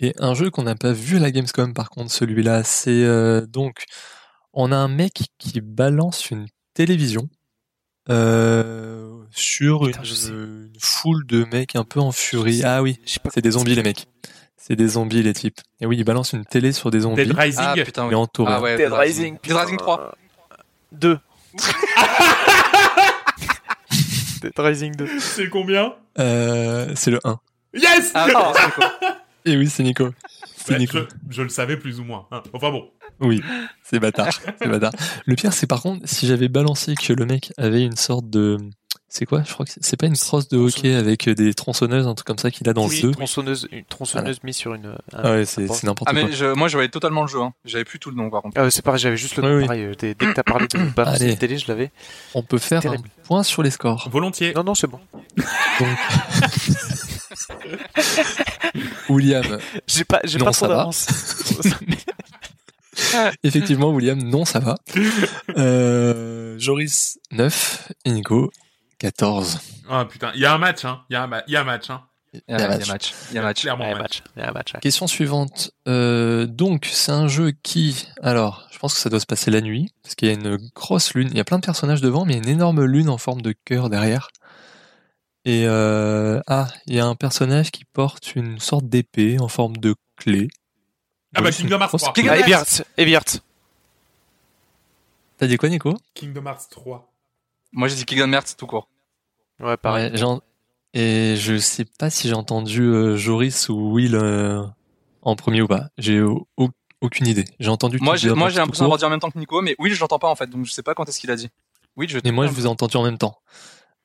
Et 0.00 0.14
un 0.18 0.32
jeu 0.34 0.50
qu'on 0.50 0.62
n'a 0.62 0.74
pas 0.74 0.92
vu 0.92 1.16
à 1.18 1.20
la 1.20 1.30
Gamescom, 1.30 1.74
par 1.74 1.90
contre, 1.90 2.10
celui-là, 2.10 2.64
c'est 2.64 3.04
euh, 3.04 3.44
donc 3.46 3.84
on 4.54 4.72
a 4.72 4.76
un 4.76 4.88
mec 4.88 5.12
qui 5.38 5.60
balance 5.60 6.30
une 6.30 6.46
télévision 6.74 7.28
euh, 8.08 9.22
sur 9.30 9.86
Putain, 9.86 10.02
une, 10.02 10.70
foule 10.80 11.24
de 11.26 11.44
mecs 11.44 11.76
un 11.76 11.84
peu 11.84 12.00
en 12.00 12.12
furie. 12.12 12.62
Ah 12.64 12.82
oui, 12.82 12.98
Je 13.06 13.12
sais 13.12 13.20
pas 13.20 13.30
c'est 13.32 13.40
des 13.42 13.52
zombies 13.52 13.74
les 13.74 13.82
mecs. 13.82 14.06
C'est 14.56 14.76
des 14.76 14.88
zombies 14.88 15.22
les 15.22 15.32
types. 15.32 15.60
Et 15.80 15.86
oui, 15.86 15.96
il 15.98 16.04
balance 16.04 16.32
une 16.34 16.44
télé 16.44 16.72
sur 16.72 16.90
des 16.90 17.00
zombies. 17.00 17.24
Dead 17.26 17.36
Rising. 17.36 17.64
Ah 17.66 17.74
putain, 17.84 18.02
mais 18.04 18.10
oui. 18.10 18.14
entouré. 18.14 18.52
Ah 18.54 18.60
ouais, 18.60 18.76
Dead 18.76 18.92
Rising. 18.92 19.36
Dead 19.42 19.56
Rising 19.56 19.76
3. 19.76 20.14
2. 20.92 21.18
Dead 24.42 24.52
Rising 24.58 24.94
2. 24.96 25.08
C'est 25.20 25.48
combien? 25.48 25.94
Euh, 26.18 26.92
c'est 26.96 27.10
le 27.10 27.20
1. 27.24 27.38
Yes! 27.74 28.10
Ah, 28.14 28.52
Et 29.44 29.56
oui, 29.56 29.68
c'est 29.68 29.82
Nico. 29.82 30.10
C'est 30.56 30.72
Ouais, 30.74 30.78
Nico. 30.78 30.98
je, 30.98 31.04
je 31.36 31.42
le 31.42 31.48
savais 31.48 31.76
plus 31.76 32.00
ou 32.00 32.04
moins. 32.04 32.26
hein. 32.30 32.42
Enfin 32.52 32.70
bon. 32.70 32.90
Oui, 33.20 33.42
c'est 33.84 34.00
bâtard. 34.00 34.40
c'est 34.60 34.68
bâtard. 34.68 34.92
Le 35.26 35.34
pire, 35.36 35.52
c'est 35.52 35.66
par 35.66 35.82
contre, 35.82 36.08
si 36.08 36.26
j'avais 36.26 36.48
balancé 36.48 36.94
que 36.94 37.12
le 37.12 37.26
mec 37.26 37.52
avait 37.58 37.82
une 37.84 37.96
sorte 37.96 38.28
de. 38.30 38.56
C'est 39.08 39.26
quoi? 39.26 39.42
Je 39.46 39.52
crois 39.52 39.66
que 39.66 39.72
c'est- 39.78 39.96
pas 39.98 40.06
une 40.06 40.16
crosse 40.16 40.48
de 40.48 40.56
hockey 40.56 40.94
avec 40.94 41.28
des 41.28 41.52
tronçonneuses, 41.52 42.06
un 42.08 42.14
truc 42.14 42.26
comme 42.26 42.38
ça 42.38 42.50
qu'il 42.50 42.66
a 42.70 42.72
dans 42.72 42.86
Oui, 42.88 42.96
le 42.96 43.02
2. 43.08 43.10
tronçonneuse, 43.12 43.68
une 43.70 43.84
tronçonneuse 43.84 44.38
mise 44.42 44.56
sur 44.56 44.72
une. 44.72 44.86
un- 44.86 44.96
Ah 45.12 45.32
ouais, 45.32 45.44
c'est 45.44 45.66
n'importe 45.84 46.08
Ah 46.10 46.14
quoi. 46.14 46.24
mais 46.24 46.32
je, 46.32 46.46
moi 46.54 46.68
je 46.68 46.78
voyais 46.78 46.88
totalement 46.88 47.20
le 47.20 47.28
jeu. 47.28 47.38
Hein. 47.42 47.52
J'avais 47.66 47.84
plus 47.84 47.98
tout 47.98 48.08
le 48.10 48.16
nom 48.16 48.30
par 48.30 48.40
contre. 48.40 48.56
Ah 48.58 48.62
ouais, 48.64 48.70
c'est 48.70 48.80
pareil, 48.80 48.98
j'avais 49.00 49.18
juste 49.18 49.36
le 49.36 49.42
Oui, 49.42 49.48
nom 49.50 49.56
oui. 49.58 49.66
pareil. 49.66 49.82
euh, 49.82 49.92
Dès, 49.98 50.14
dès 50.14 50.26
que 50.26 50.32
t'as 50.32 50.42
parlé 50.42 50.66
de 50.66 50.78
une 50.78 51.36
télé, 51.36 51.58
je 51.58 51.68
l'avais. 51.68 51.90
On 52.34 52.42
peut 52.42 52.56
faire 52.56 52.80
Terrible. 52.80 53.06
un 53.06 53.22
point 53.26 53.42
sur 53.42 53.62
les 53.62 53.70
scores. 53.70 54.08
Volontiers. 54.10 54.54
Non, 54.54 54.64
non, 54.64 54.74
c'est 54.74 54.86
bon. 54.86 55.00
Donc, 55.78 55.88
William, 59.10 59.58
J'ai 59.86 60.04
pas, 60.04 60.20
j'ai 60.24 60.38
pas 60.38 60.52
ça 60.52 60.66
trop 60.66 60.68
va. 60.68 60.76
d'avance. 60.80 61.06
effectivement, 63.42 63.90
William, 63.90 64.18
non, 64.22 64.44
ça 64.44 64.58
va. 64.60 64.76
Euh, 65.56 66.58
Joris, 66.58 67.18
9, 67.30 67.92
et 68.04 68.10
Nico, 68.12 68.50
14. 68.98 69.58
Ah 69.90 70.04
putain, 70.04 70.30
il 70.34 70.40
y 70.40 70.46
a 70.46 70.54
un 70.54 70.58
match, 70.58 70.84
hein. 70.84 71.02
Il 71.10 71.14
y 71.14 71.16
a 71.16 71.22
un, 71.22 71.26
ma- 71.26 71.42
il 71.46 71.52
y 71.52 71.56
a 71.56 71.60
un 71.60 71.64
match, 71.64 71.90
hein. 71.90 72.02
Il 72.34 72.40
y 72.48 72.54
a, 72.54 72.56
il 72.56 72.60
y 72.60 72.64
a 72.64 72.86
match. 72.92 73.12
Il 73.30 73.34
y 73.36 73.38
a 73.38 73.42
match. 73.42 73.66
Un 73.66 73.76
match. 73.76 73.98
match. 73.98 74.22
Il 74.36 74.40
y 74.40 74.42
a 74.42 74.48
un 74.48 74.52
match. 74.52 74.72
ouais. 74.72 74.80
Question 74.80 75.06
suivante. 75.06 75.70
Euh, 75.86 76.46
donc, 76.46 76.88
c'est 76.90 77.12
un 77.12 77.28
jeu 77.28 77.52
qui, 77.62 78.06
alors, 78.22 78.66
je 78.72 78.78
pense 78.78 78.94
que 78.94 79.00
ça 79.00 79.10
doit 79.10 79.20
se 79.20 79.26
passer 79.26 79.50
la 79.50 79.60
nuit, 79.60 79.92
parce 80.02 80.14
qu'il 80.14 80.28
y 80.28 80.30
a 80.30 80.34
une 80.34 80.56
grosse 80.74 81.12
lune. 81.12 81.28
Il 81.30 81.36
y 81.36 81.40
a 81.40 81.44
plein 81.44 81.58
de 81.58 81.64
personnages 81.66 82.00
devant, 82.00 82.24
mais 82.24 82.32
il 82.32 82.36
y 82.36 82.40
a 82.40 82.42
une 82.44 82.48
énorme 82.48 82.84
lune 82.84 83.10
en 83.10 83.18
forme 83.18 83.42
de 83.42 83.54
cœur 83.66 83.90
derrière. 83.90 84.28
Et 85.44 85.64
euh, 85.66 86.40
ah, 86.46 86.68
il 86.86 86.94
y 86.94 87.00
a 87.00 87.04
un 87.04 87.16
personnage 87.16 87.70
qui 87.70 87.84
porte 87.84 88.34
une 88.34 88.58
sorte 88.60 88.86
d'épée 88.88 89.38
en 89.38 89.48
forme 89.48 89.76
de 89.76 89.94
clé. 90.16 90.48
Ah 91.34 91.40
bah 91.40 91.50
Joris, 91.50 91.56
Kingdom 91.58 91.78
Hearts 91.80 91.88
grosse 91.88 92.02
3. 92.02 92.12
clé. 92.12 92.28
Ah, 92.28 92.38
Eviart, 92.38 92.66
Eviart. 92.96 93.24
T'as 95.38 95.46
dit 95.46 95.56
quoi, 95.56 95.68
Nico 95.68 95.94
Kingdom 96.14 96.44
Hearts 96.46 96.68
3. 96.70 97.10
Moi 97.72 97.88
j'ai 97.88 97.96
dit 97.96 98.04
Kingdom 98.04 98.32
Hearts 98.32 98.56
tout 98.56 98.66
court. 98.66 98.88
Ouais, 99.60 99.76
pareil. 99.76 100.12
Ouais, 100.12 100.38
Et 100.94 101.36
je 101.36 101.58
sais 101.58 101.84
pas 101.84 102.10
si 102.10 102.28
j'ai 102.28 102.34
entendu 102.34 102.82
euh, 102.82 103.16
Joris 103.16 103.68
ou 103.68 103.92
Will 103.92 104.14
euh, 104.14 104.62
en 105.22 105.36
premier 105.36 105.62
ou 105.62 105.68
pas. 105.68 105.88
J'ai 105.98 106.20
au- 106.20 106.46
au- 106.56 106.68
aucune 107.00 107.26
idée. 107.26 107.44
J'ai 107.60 107.70
entendu. 107.70 107.98
Moi 108.00 108.16
j'ai 108.16 108.28
Kingdom 108.28 108.36
moi 108.38 108.44
Hearts 108.48 108.54
j'ai 108.54 108.60
l'impression 108.60 108.84
d'avoir 108.84 108.98
dit 108.98 109.04
en 109.04 109.10
même 109.10 109.20
temps 109.20 109.30
que 109.30 109.38
Nico, 109.38 109.62
mais 109.62 109.74
oui 109.78 109.90
je 109.90 110.00
l'entends 110.00 110.18
pas 110.18 110.28
en 110.28 110.36
fait, 110.36 110.48
donc 110.48 110.66
je 110.66 110.72
sais 110.72 110.82
pas 110.82 110.94
quand 110.94 111.08
est-ce 111.08 111.18
qu'il 111.20 111.30
a 111.30 111.36
dit. 111.36 111.48
Je. 111.98 112.18
Mais 112.24 112.30
moi, 112.30 112.46
je 112.46 112.52
vous 112.52 112.64
ai 112.64 112.68
entendu 112.68 112.96
en 112.96 113.02
même 113.02 113.18
temps. 113.18 113.38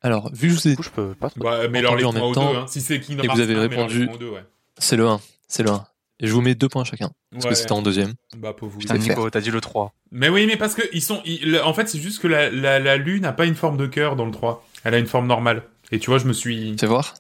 Alors, 0.02 0.30
vu 0.34 0.50
que 0.50 0.54
je 0.56 0.60
vous 0.60 0.68
ai 0.68 0.72
Du 0.72 0.76
coup, 0.78 0.84
je 0.84 0.90
peux 0.90 1.16
pas. 1.16 1.30
Bah, 1.38 1.70
mais 1.70 1.80
alors 1.80 1.96
les 1.96 2.04
en 2.04 2.12
même 2.12 2.34
temps. 2.34 2.52
deux, 2.52 2.60
hein. 2.60 2.66
Si 2.68 2.82
c'est 2.82 3.00
Kingdom 3.00 3.24
Et 3.24 3.28
vous 3.28 3.32
Hearts 3.40 3.40
avez 3.50 3.54
1, 3.56 3.68
mais 3.70 3.76
alors 3.76 3.88
les 3.88 3.98
répondu-. 4.06 4.40
C'est 4.78 4.98
le 4.98 5.08
1. 5.08 5.22
C'est 5.48 5.64
le 5.64 5.70
1. 5.72 5.88
Et 6.20 6.28
je 6.28 6.34
vous 6.34 6.42
mets 6.42 6.56
deux 6.56 6.68
points 6.70 6.84
chacun. 6.84 7.12
Parce 7.32 7.44
Ouais. 7.46 7.50
que 7.52 7.56
c'était 7.56 7.72
en 7.74 7.82
deuxième. 7.84 8.14
Bah, 8.38 8.54
pauvre 8.54 8.72
vous. 8.74 8.80
Putain 8.80 8.96
C'est 9.00 9.10
Nico, 9.10 9.30
t'as 9.30 9.40
dit 9.42 9.52
le 9.52 9.62
3. 9.62 9.94
Mais 10.12 10.30
oui, 10.30 10.46
mais 10.48 10.58
parce 10.58 10.74
que 10.74 10.82
ils 10.94 11.02
sont, 11.04 11.22
ils- 11.26 11.60
en 11.64 11.74
fait, 11.74 11.88
c'est 11.88 12.00
juste 12.00 12.20
que 12.22 12.28
la, 12.28 12.50
la, 12.50 12.80
la 12.80 12.98
lune 12.98 13.22
n'a 13.24 13.34
pas 13.34 13.46
une 13.46 13.56
forme 13.56 13.78
de 13.78 13.86
cœur 13.86 14.16
dans 14.16 14.26
le 14.26 14.32
3. 14.32 14.66
Elle 14.84 14.94
a 14.96 14.98
une 14.98 15.06
forme 15.08 15.28
normale. 15.28 15.64
Et 15.92 16.00
tu 16.00 16.10
vois, 16.10 16.18
je 16.18 16.26
me 16.26 16.34
suis, 16.34 16.76
Fais 16.80 16.88
voir. 16.88 17.14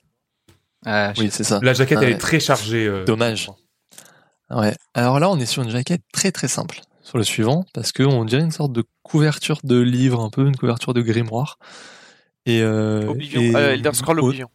Ah, 0.86 1.14
Oui, 1.18 1.30
c'est 1.32 1.44
ça. 1.44 1.60
la 1.62 1.74
jaquette, 1.74 2.00
Ah 2.00 2.04
elle 2.04 2.10
ouais. 2.10 2.16
est 2.16 2.20
très 2.20 2.40
chargée. 2.40 2.86
euh. 2.88 3.06
Dommage. 3.06 3.50
Ouais. 4.50 4.76
Alors 4.94 5.20
là, 5.20 5.30
on 5.30 5.38
est 5.38 5.46
sur 5.46 5.62
une 5.64 5.70
jaquette 5.70 6.02
très 6.14 6.32
très 6.32 6.48
simple. 6.48 6.80
Sur 7.04 7.18
le 7.18 7.24
suivant, 7.24 7.66
parce 7.74 7.92
que 7.92 8.04
on 8.04 8.26
dirait 8.26 8.42
une 8.42 8.52
sorte 8.52 8.74
de 8.74 8.84
couverture 9.04 9.60
de 9.64 9.80
livre, 9.80 10.22
un 10.22 10.30
peu 10.30 10.46
une 10.46 10.58
couverture 10.58 10.94
de 10.94 11.02
grimoire. 11.02 11.58
Et, 12.46 12.62
euh, 12.62 13.08
Oblivion. 13.08 13.42
et 13.42 13.56
Euh, 13.56 13.74
Elder 13.74 13.92
Scrolls 13.94 14.20
au, 14.20 14.26
Oblivion. 14.28 14.50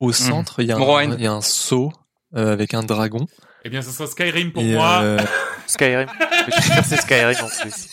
au 0.00 0.12
centre, 0.12 0.60
il 0.60 0.68
y 0.68 0.72
un, 0.72 0.78
il 1.14 1.20
y 1.22 1.26
a 1.26 1.32
un 1.32 1.40
seau 1.40 1.92
euh, 2.36 2.52
avec 2.52 2.74
un 2.74 2.82
dragon. 2.82 3.26
Eh 3.66 3.68
bien, 3.68 3.82
ce 3.82 3.90
sera 3.90 4.06
Skyrim 4.06 4.52
pour 4.52 4.62
et 4.62 4.74
moi. 4.74 5.00
euh, 5.02 5.18
Skyrim. 5.66 6.06
Je 6.46 6.52
suis 6.52 6.62
sûr 6.62 6.76
que 6.76 6.84
c'est 6.84 6.96
Skyrim 6.98 7.36
en 7.42 7.48
plus. 7.48 7.88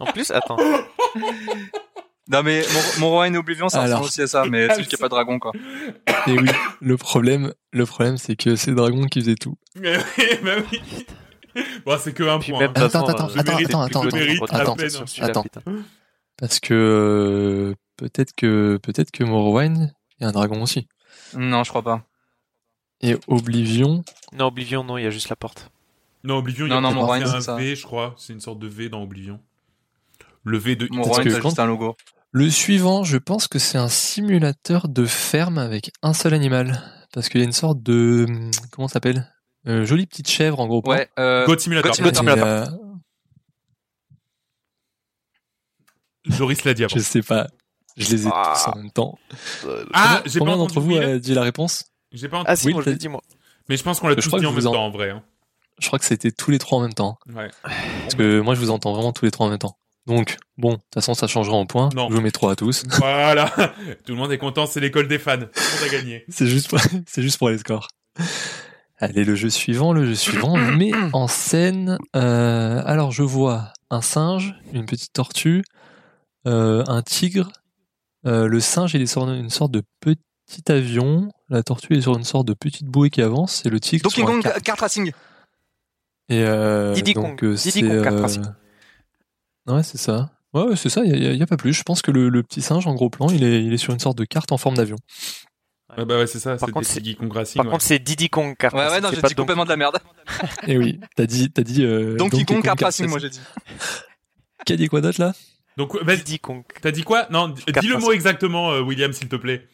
En 0.00 0.06
plus, 0.06 0.30
attends. 0.32 0.56
Non 2.30 2.42
mais 2.42 2.62
mon, 2.74 3.00
mon 3.00 3.10
Rowan 3.10 3.36
Oblivion 3.36 3.68
ça 3.68 3.82
Alors. 3.82 4.00
ressemble 4.00 4.08
aussi 4.08 4.22
à 4.22 4.26
ça, 4.26 4.44
mais 4.44 4.68
celui 4.74 4.86
qui 4.88 4.96
a 4.96 4.98
pas 4.98 5.06
de 5.06 5.10
dragon 5.10 5.38
quoi. 5.38 5.52
et 6.26 6.32
oui, 6.32 6.50
le 6.80 6.96
problème, 6.96 7.54
le 7.72 7.86
problème, 7.86 8.18
c'est 8.18 8.34
que 8.34 8.56
c'est 8.56 8.70
le 8.70 8.76
dragon 8.76 9.06
qui 9.06 9.20
faisait 9.20 9.36
tout. 9.36 9.56
Mais 9.76 9.96
oui, 10.18 10.24
bah 10.42 10.50
oui. 10.70 10.82
Bon, 11.86 11.96
c'est 11.98 12.12
que 12.12 12.24
un 12.24 12.38
Puis 12.40 12.50
point. 12.52 12.60
même, 12.62 12.72
hein. 12.74 12.82
Attends, 12.82 13.08
euh, 13.08 13.12
attends, 13.12 13.28
attends, 13.28 13.56
attends, 13.56 13.82
attends, 15.22 15.42
attends. 15.42 15.62
Parce 16.36 16.60
que 16.60 16.74
euh, 16.74 17.74
peut-être 17.96 18.32
que 18.36 18.78
peut-être 18.82 19.10
que 19.10 19.24
Morrowind, 19.24 19.90
il 20.18 20.22
y 20.22 20.26
a 20.26 20.28
un 20.28 20.32
dragon 20.32 20.60
aussi. 20.62 20.86
Non 21.34 21.64
je 21.64 21.70
crois 21.70 21.82
pas. 21.82 22.02
Et 23.00 23.16
Oblivion, 23.28 24.02
Non, 24.32 24.46
Oblivion, 24.46 24.82
non, 24.82 24.98
il 24.98 25.04
y 25.04 25.06
a 25.06 25.10
juste 25.10 25.28
la 25.28 25.36
porte. 25.36 25.70
Non, 26.24 26.36
Oblivion, 26.38 26.66
il 26.66 26.70
y 26.70 26.72
Non, 26.72 26.78
a 26.78 26.80
non, 26.80 26.88
c'est 26.90 26.94
Morrowind, 26.96 27.26
un 27.28 27.40
ça. 27.40 27.54
V, 27.56 27.76
je 27.76 27.82
crois. 27.84 28.14
C'est 28.18 28.32
une 28.32 28.40
sorte 28.40 28.58
de 28.58 28.66
V 28.66 28.88
dans 28.88 29.02
Oblivion. 29.02 29.40
Le 30.42 30.58
V 30.58 30.74
de 30.74 30.86
que 30.86 31.30
c'est 31.30 31.40
juste 31.42 31.58
un 31.60 31.66
logo. 31.66 31.96
Le 32.32 32.50
suivant, 32.50 33.04
je 33.04 33.16
pense 33.16 33.46
que 33.46 33.58
c'est 33.58 33.78
un 33.78 33.88
simulateur 33.88 34.88
de 34.88 35.06
ferme 35.06 35.58
avec 35.58 35.92
un 36.02 36.12
seul 36.12 36.34
animal. 36.34 36.82
Parce 37.12 37.28
qu'il 37.28 37.40
y 37.40 37.44
a 37.44 37.46
une 37.46 37.52
sorte 37.52 37.82
de... 37.82 38.26
hum, 38.28 38.50
Comment 38.72 38.88
ça 38.88 38.94
s'appelle? 38.94 39.32
Euh, 39.66 39.84
Jolie 39.84 40.06
petite 40.06 40.28
chèvre 40.28 40.58
en 40.60 40.66
gros. 40.66 40.82
Ouais. 40.86 41.08
Euh, 41.18 41.46
God 41.46 41.60
Simulator. 41.60 41.92
God 42.00 42.16
Simulator. 42.16 42.46
Euh, 42.46 42.66
Joris 46.24 46.64
l'a 46.64 46.74
dit 46.74 46.84
avant. 46.84 46.94
je 46.94 47.00
sais 47.00 47.22
pas. 47.22 47.46
Je 47.98 48.10
les 48.10 48.26
ai 48.26 48.30
Ah. 48.32 48.54
tous 48.54 48.70
en 48.70 48.76
même 48.76 48.90
temps. 48.90 49.18
Ah, 49.32 49.42
Combien- 49.62 50.22
j'ai 50.26 50.38
pas 50.38 50.44
Combien 50.44 50.56
d'entre 50.56 50.80
vous 50.80 50.96
a 50.96 51.18
dit 51.18 51.34
la 51.34 51.42
réponse? 51.42 51.84
J'ai 52.12 52.28
pas 52.28 52.38
Ah 52.38 52.40
entendu. 52.42 52.60
si, 52.60 52.66
Oui, 52.68 52.72
moi 52.74 52.82
je 52.84 52.90
l'ai 52.90 52.96
dit, 52.96 53.08
moi. 53.08 53.20
Mais 53.68 53.76
je 53.76 53.82
pense 53.82 54.00
qu'on 54.00 54.08
l'a 54.08 54.16
tous 54.16 54.28
dit 54.38 54.46
en 54.46 54.52
même 54.52 54.66
en- 54.66 54.72
temps, 54.72 54.86
en 54.86 54.90
vrai. 54.90 55.10
hein. 55.10 55.22
Je 55.80 55.86
crois 55.88 55.98
que 55.98 56.04
c'était 56.04 56.30
tous 56.32 56.50
les 56.50 56.58
trois 56.58 56.78
en 56.78 56.80
même 56.82 56.94
temps. 56.94 57.18
Ouais. 57.34 57.50
Parce 58.02 58.14
que 58.14 58.40
moi, 58.40 58.54
je 58.54 58.60
vous 58.60 58.70
entends 58.70 58.92
vraiment 58.94 59.12
tous 59.12 59.24
les 59.26 59.30
trois 59.30 59.46
en 59.46 59.50
même 59.50 59.58
temps. 59.58 59.76
Donc, 60.06 60.38
bon, 60.56 60.70
de 60.70 60.76
toute 60.76 60.94
façon, 60.94 61.12
ça 61.14 61.26
changera 61.26 61.54
en 61.56 61.66
points. 61.66 61.90
Non. 61.94 62.08
Je 62.08 62.14
vous 62.14 62.20
mets 62.22 62.30
trois 62.30 62.52
à 62.52 62.56
tous. 62.56 62.82
Voilà. 62.98 63.50
Tout 64.06 64.12
le 64.12 64.14
monde 64.14 64.32
est 64.32 64.38
content, 64.38 64.64
c'est 64.66 64.80
l'école 64.80 65.06
des 65.06 65.18
fans. 65.18 65.36
Tout 65.38 65.44
le 65.54 65.80
monde 65.80 65.88
a 65.88 65.92
gagné. 65.92 66.24
C'est 66.30 66.46
juste 66.46 66.68
pour, 66.68 66.78
c'est 67.06 67.22
juste 67.22 67.38
pour 67.38 67.50
les 67.50 67.58
scores. 67.58 67.88
Allez, 69.00 69.24
le 69.24 69.34
jeu 69.36 69.50
suivant, 69.50 69.92
le 69.92 70.06
jeu 70.06 70.14
suivant 70.14 70.56
met 70.56 70.90
en 71.12 71.28
scène. 71.28 71.98
euh, 72.16 72.82
alors, 72.86 73.12
je 73.12 73.22
vois 73.22 73.72
un 73.90 74.00
singe, 74.02 74.54
une 74.72 74.86
petite 74.86 75.12
tortue, 75.12 75.62
euh, 76.46 76.82
un 76.88 77.02
tigre. 77.02 77.52
Euh, 78.26 78.46
le 78.48 78.60
singe, 78.60 78.94
il 78.94 79.02
est 79.02 79.06
sur 79.06 79.28
une 79.28 79.50
sorte 79.50 79.72
de 79.72 79.82
petit 80.00 80.18
avion. 80.72 81.30
La 81.48 81.62
tortue 81.62 81.94
est 81.96 82.00
sur 82.02 82.16
une 82.16 82.24
sorte 82.24 82.46
de 82.48 82.54
petite 82.54 82.86
bouée 82.86 83.10
qui 83.10 83.22
avance. 83.22 83.64
Et 83.64 83.70
le 83.70 83.80
tigre 83.80 84.02
Donkey 84.04 84.22
Kong 84.24 84.42
kart. 84.42 84.60
Kart 84.62 84.80
Racing. 84.80 85.12
Et 86.28 86.42
euh, 86.42 86.92
Diddy 86.94 87.14
donc, 87.14 87.40
Kong. 87.40 87.44
euh, 87.44 87.54
Diddy 87.54 87.70
c'est, 87.70 87.80
Kong 87.82 88.02
Kart 88.02 88.16
euh, 88.16 88.22
Racing. 88.22 88.44
Ouais, 89.66 89.82
c'est 89.82 89.98
ça. 89.98 90.30
Ouais, 90.54 90.62
ouais, 90.64 90.76
c'est 90.76 90.88
ça. 90.88 91.02
Il 91.04 91.22
y, 91.22 91.26
a- 91.26 91.32
y 91.32 91.42
a 91.42 91.46
pas 91.46 91.56
plus. 91.56 91.72
Je 91.72 91.82
pense 91.82 92.02
que 92.02 92.10
le, 92.10 92.28
le 92.28 92.42
petit 92.42 92.60
singe, 92.62 92.86
en 92.86 92.94
gros 92.94 93.10
plan, 93.10 93.28
il 93.28 93.44
est, 93.44 93.62
il 93.64 93.72
est 93.72 93.78
sur 93.78 93.92
une 93.92 93.98
sorte 94.00 94.18
de 94.18 94.24
carte 94.24 94.50
en 94.52 94.56
forme 94.58 94.76
d'avion. 94.76 94.96
Ouais, 95.96 96.04
bah 96.04 96.18
ouais, 96.18 96.26
c'est 96.26 96.38
ça. 96.38 96.56
Par 96.56 96.70
contre, 96.70 96.86
c'est- 96.86 97.00
Diddy 97.00 97.16
Kong 97.16 97.32
Racing. 97.32 97.56
Par 97.56 97.66
ouais. 97.66 97.70
contre, 97.72 97.84
c'est 97.84 97.98
Diddy 97.98 98.28
Kong 98.28 98.54
Kart 98.56 98.74
Ouais 98.74 98.86
ouais 98.88 99.00
non 99.00 99.08
j'ai 99.12 99.20
pas 99.20 99.28
dit 99.28 99.34
Donkey- 99.34 99.36
complètement 99.36 99.64
de 99.64 99.70
la 99.70 99.76
merde. 99.76 99.98
Et 100.66 100.76
oui, 100.76 101.00
t'as 101.16 101.26
dit, 101.26 101.50
t'as 101.50 101.62
dit. 101.62 101.82
Euh, 101.84 102.16
Donkey 102.16 102.44
Kong 102.44 102.62
Kart 102.62 102.78
Kart 102.78 102.80
Racing 102.92 103.06
moi 103.08 103.18
j'ai 103.18 103.30
dit. 103.30 103.40
Qui 104.66 104.72
a 104.72 104.76
dit 104.76 104.88
quoi 104.88 105.00
d'autre 105.00 105.20
là? 105.20 105.32
Donc. 105.78 106.04
Diddy 106.04 106.38
Kong. 106.40 106.62
T'as 106.82 106.90
dit 106.90 107.04
quoi? 107.04 107.26
Non, 107.30 107.48
dis 107.48 107.64
le 107.88 107.96
mot 107.98 108.12
exactement, 108.12 108.72
euh, 108.72 108.80
William, 108.82 109.12
s'il 109.14 109.28
te 109.28 109.36
plaît. 109.36 109.66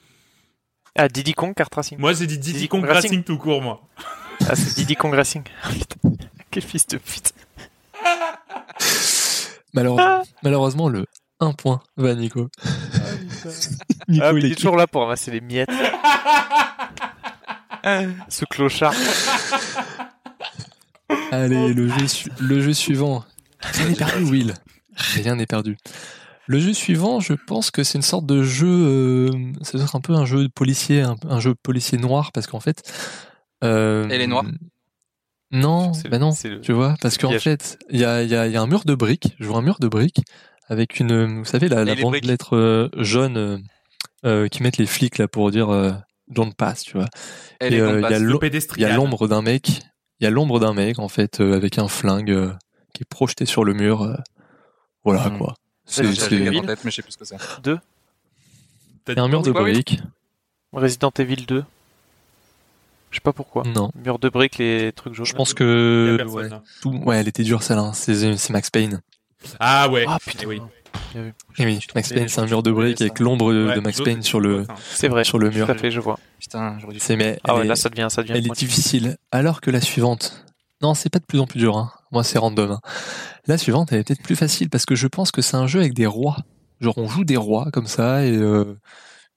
Ah, 0.96 1.08
Diddy 1.08 1.32
Kong 1.34 1.52
Kart 1.54 1.74
Racing. 1.74 1.98
Moi, 1.98 2.12
j'ai 2.12 2.26
dit 2.28 2.38
Diddy 2.38 2.52
Diddy 2.52 2.68
Kong 2.68 2.82
Kong 2.82 2.90
Racing. 2.90 3.10
Racing 3.10 3.24
tout 3.24 3.38
court, 3.38 3.60
moi. 3.62 3.80
Ah, 4.48 4.54
c'est 4.54 4.76
Diddy 4.76 4.94
Kong 4.94 5.12
Racing. 5.14 5.42
Ah, 5.64 5.68
putain. 5.72 5.96
Quel 6.52 6.62
fils 6.62 6.86
de 6.86 6.98
pute. 6.98 7.32
Malheureusement, 9.72 10.22
malheureusement, 10.44 10.88
le 10.88 11.06
1 11.40 11.52
point 11.52 11.82
va 11.96 12.10
à 12.10 12.14
Nico. 12.14 12.48
Nico, 14.08 14.24
Ah, 14.24 14.32
il 14.36 14.52
est 14.52 14.54
toujours 14.54 14.76
là 14.76 14.86
pour 14.86 15.02
ramasser 15.02 15.32
les 15.32 15.40
miettes. 15.40 15.68
Ce 18.28 18.44
clochard. 18.44 18.94
Allez, 21.32 21.74
le 21.74 21.88
jeu, 21.88 22.06
su- 22.06 22.30
le 22.40 22.60
jeu 22.62 22.72
suivant. 22.72 23.24
N'est 23.88 23.94
perdu, 23.96 24.22
Will? 24.24 24.54
Rien 24.96 25.36
n'est 25.36 25.46
perdu. 25.46 25.76
Le 26.46 26.58
jeu 26.58 26.74
suivant, 26.74 27.20
je 27.20 27.32
pense 27.32 27.70
que 27.70 27.82
c'est 27.82 27.96
une 27.98 28.02
sorte 28.02 28.26
de 28.26 28.42
jeu. 28.42 28.68
Euh, 28.68 29.30
ça 29.62 29.72
doit 29.78 29.84
être 29.84 29.96
un 29.96 30.00
peu 30.00 30.12
un 30.14 30.26
jeu 30.26 30.42
de 30.44 30.48
policier, 30.52 31.00
un, 31.00 31.16
un 31.28 31.40
jeu 31.40 31.54
policier 31.54 31.96
noir, 31.98 32.32
parce 32.32 32.46
qu'en 32.46 32.60
fait. 32.60 32.82
Euh, 33.62 34.06
Elle 34.10 34.20
est 34.20 34.26
noire 34.26 34.44
Non, 35.50 35.94
C'est 35.94 36.04
le- 36.04 36.10
bah 36.10 36.18
non. 36.18 36.32
c'est 36.32 36.48
le- 36.50 36.60
Tu 36.60 36.72
vois, 36.72 36.96
parce 37.00 37.16
qu'en 37.16 37.30
fait, 37.38 37.78
il 37.90 38.00
y 38.00 38.04
a, 38.04 38.22
il 38.22 38.28
y, 38.28 38.34
a, 38.34 38.46
il 38.46 38.52
y 38.52 38.56
a 38.56 38.60
un 38.62 38.66
mur 38.66 38.84
de 38.84 38.94
briques. 38.94 39.34
Je 39.38 39.46
vois 39.46 39.58
un 39.58 39.62
mur 39.62 39.78
de 39.80 39.88
briques 39.88 40.20
avec 40.68 40.98
une, 41.00 41.38
vous 41.38 41.44
savez, 41.44 41.68
la, 41.68 41.84
la 41.84 41.94
bande 41.94 42.14
de 42.20 42.26
lettres 42.26 42.56
euh, 42.56 42.88
jaunes 42.98 43.36
euh, 43.36 43.58
euh, 44.26 44.48
qui 44.48 44.62
mettent 44.62 44.78
les 44.78 44.86
flics 44.86 45.18
là 45.18 45.28
pour 45.28 45.50
dire 45.50 45.70
euh, 45.70 45.92
don't 46.28 46.52
pass, 46.54 46.82
tu 46.82 46.96
vois. 46.96 47.06
Elle 47.60 47.74
Et, 47.74 47.80
euh, 47.80 47.98
il 48.00 48.02
y 48.02 48.04
a 48.04 48.08
passe. 48.10 48.20
l'eau- 48.20 48.24
Le 48.26 48.28
Il 48.28 48.32
y 48.32 48.36
a 48.36 48.38
pédestrian. 48.40 48.96
l'ombre 48.96 49.28
d'un 49.28 49.42
mec. 49.42 49.80
Il 50.20 50.24
y 50.24 50.26
a 50.26 50.30
l'ombre 50.30 50.60
d'un 50.60 50.74
mec 50.74 50.98
en 50.98 51.08
fait 51.08 51.40
euh, 51.40 51.54
avec 51.56 51.78
un 51.78 51.88
flingue 51.88 52.30
euh, 52.30 52.52
qui 52.92 53.02
est 53.02 53.08
projeté 53.08 53.46
sur 53.46 53.64
le 53.64 53.74
mur. 53.74 54.02
Voilà 55.04 55.28
Hmm. 55.28 55.38
quoi. 55.38 55.54
C'est- 55.86 56.02
en 56.06 56.62
tête, 56.62 56.80
mais 56.84 56.90
je 56.90 56.96
sais 56.96 57.02
plus 57.02 57.12
ce 57.12 57.18
que 57.18 57.24
c'est. 57.24 57.36
T'as 59.04 59.12
il 59.12 59.16
y 59.16 59.20
a 59.20 59.22
un 59.22 59.28
mur 59.28 59.42
de 59.42 59.52
briques. 59.52 60.00
Resident 60.72 61.12
Evil 61.18 61.44
2. 61.46 61.64
Je 63.10 63.16
sais 63.18 63.20
pas 63.20 63.32
pourquoi. 63.32 63.62
Non, 63.64 63.92
Mur 64.02 64.18
de 64.18 64.28
briques, 64.28 64.58
les 64.58 64.92
trucs 64.92 65.14
jaunes. 65.14 65.26
je 65.26 65.34
pense 65.34 65.54
que 65.54 66.16
personne, 66.18 66.36
ouais, 66.36 66.52
hein. 66.52 66.62
tout, 66.82 66.90
ouais, 67.04 67.18
elle 67.18 67.28
était 67.28 67.44
dure 67.44 67.62
celle-là. 67.62 67.82
hein. 67.82 67.92
C'est 67.92 68.36
c'est 68.36 68.52
Max 68.52 68.70
Payne. 68.70 69.00
Ah 69.60 69.88
ouais. 69.88 70.04
Ah 70.08 70.18
putain. 70.24 70.40
Eh 70.42 70.46
oui. 70.46 70.60
Et 71.58 71.64
oui, 71.66 71.78
Max 71.94 72.12
Payne, 72.12 72.28
c'est 72.28 72.40
un 72.40 72.46
mur 72.46 72.62
de 72.64 72.72
briques 72.72 73.00
avec 73.02 73.20
l'ombre 73.20 73.52
de, 73.52 73.66
Ouais, 73.68 73.74
de 73.76 73.80
Max 73.80 74.00
Payne 74.00 74.22
sur 74.22 74.40
le 74.40 74.66
C'est 74.90 75.08
vrai. 75.08 75.22
sur 75.22 75.38
le 75.38 75.50
mur. 75.50 75.66
Tout 75.66 75.72
à 75.72 75.76
fait, 75.76 75.90
je 75.92 76.00
vois. 76.00 76.18
Putain, 76.40 76.76
j'aurais 76.80 76.94
dû. 76.94 76.98
C'est 77.00 77.14
mais 77.16 77.38
Ah 77.44 77.54
ouais, 77.54 77.64
est- 77.64 77.68
là 77.68 77.76
ça 77.76 77.88
devient, 77.88 78.08
ça 78.10 78.22
devient. 78.22 78.32
Elle 78.36 78.46
est 78.46 78.54
difficile. 78.56 79.16
Alors 79.30 79.60
que 79.60 79.70
la 79.70 79.80
suivante. 79.80 80.43
Non, 80.84 80.92
c'est 80.92 81.08
pas 81.08 81.18
de 81.18 81.24
plus 81.24 81.40
en 81.40 81.46
plus 81.46 81.58
dur. 81.58 81.78
Hein. 81.78 81.90
Moi, 82.12 82.22
c'est 82.22 82.38
random. 82.38 82.72
hein. 82.72 82.80
La 83.46 83.56
suivante, 83.56 83.90
elle 83.90 84.00
est 84.00 84.04
peut-être 84.04 84.22
plus 84.22 84.36
facile 84.36 84.68
parce 84.68 84.84
que 84.84 84.94
je 84.94 85.06
pense 85.06 85.32
que 85.32 85.40
c'est 85.40 85.56
un 85.56 85.66
jeu 85.66 85.80
avec 85.80 85.94
des 85.94 86.04
rois. 86.04 86.36
Genre, 86.80 86.98
on 86.98 87.08
joue 87.08 87.24
des 87.24 87.38
rois 87.38 87.70
comme 87.72 87.86
ça 87.86 88.22
et 88.26 88.36
euh, 88.36 88.76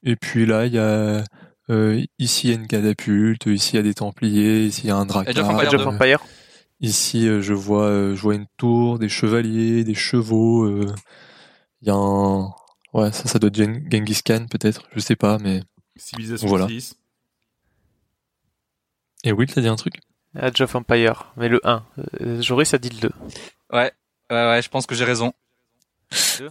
et 0.03 0.17
puis 0.17 0.45
là, 0.45 0.65
il 0.65 0.73
y 0.73 0.77
a 0.77 1.23
euh, 1.69 2.03
ici 2.19 2.47
il 2.47 2.49
y 2.49 2.53
a 2.53 2.59
une 2.59 2.67
catapulte, 2.67 3.45
ici 3.45 3.71
il 3.73 3.75
y 3.77 3.79
a 3.79 3.83
des 3.83 3.93
templiers, 3.93 4.65
ici 4.65 4.81
il 4.83 4.87
y 4.87 4.91
a 4.91 4.97
un 4.97 5.05
deux. 5.05 5.85
Empire. 5.87 6.19
Ici, 6.81 7.27
euh, 7.29 7.41
je 7.41 7.53
vois, 7.53 7.85
euh, 7.85 8.13
je 8.13 8.21
vois 8.21 8.35
une 8.35 8.45
tour, 8.57 8.99
des 8.99 9.07
chevaliers, 9.09 9.85
des 9.85 9.95
chevaux. 9.95 10.65
euh, 10.65 10.93
Il 11.81 11.87
y 11.87 11.91
a 11.91 11.95
un, 11.95 12.51
ouais, 12.93 13.11
ça, 13.13 13.25
ça 13.29 13.39
doit 13.39 13.47
être 13.47 13.55
Gen- 13.55 13.87
Genghis 13.89 14.19
Khan 14.21 14.47
peut-être, 14.51 14.81
je 14.93 14.99
sais 14.99 15.15
pas, 15.15 15.37
mais. 15.39 15.61
Civilisation 15.95 16.47
Voilà. 16.47 16.67
6. 16.67 16.95
Et 19.23 19.31
Will, 19.31 19.51
t'as 19.51 19.61
dit 19.61 19.67
un 19.69 19.75
truc? 19.77 19.95
Age 20.39 20.61
of 20.61 20.75
Empire. 20.75 21.31
Mais 21.37 21.49
le 21.49 21.59
1. 21.67 21.83
Euh, 22.21 22.41
Joris 22.41 22.73
a 22.73 22.77
dit 22.77 22.89
le 22.89 22.99
2. 22.99 23.09
Ouais, 23.73 23.91
ouais, 24.31 24.35
ouais, 24.49 24.61
je 24.61 24.69
pense 24.69 24.85
que 24.85 24.95
j'ai 24.95 25.03
raison. 25.05 25.33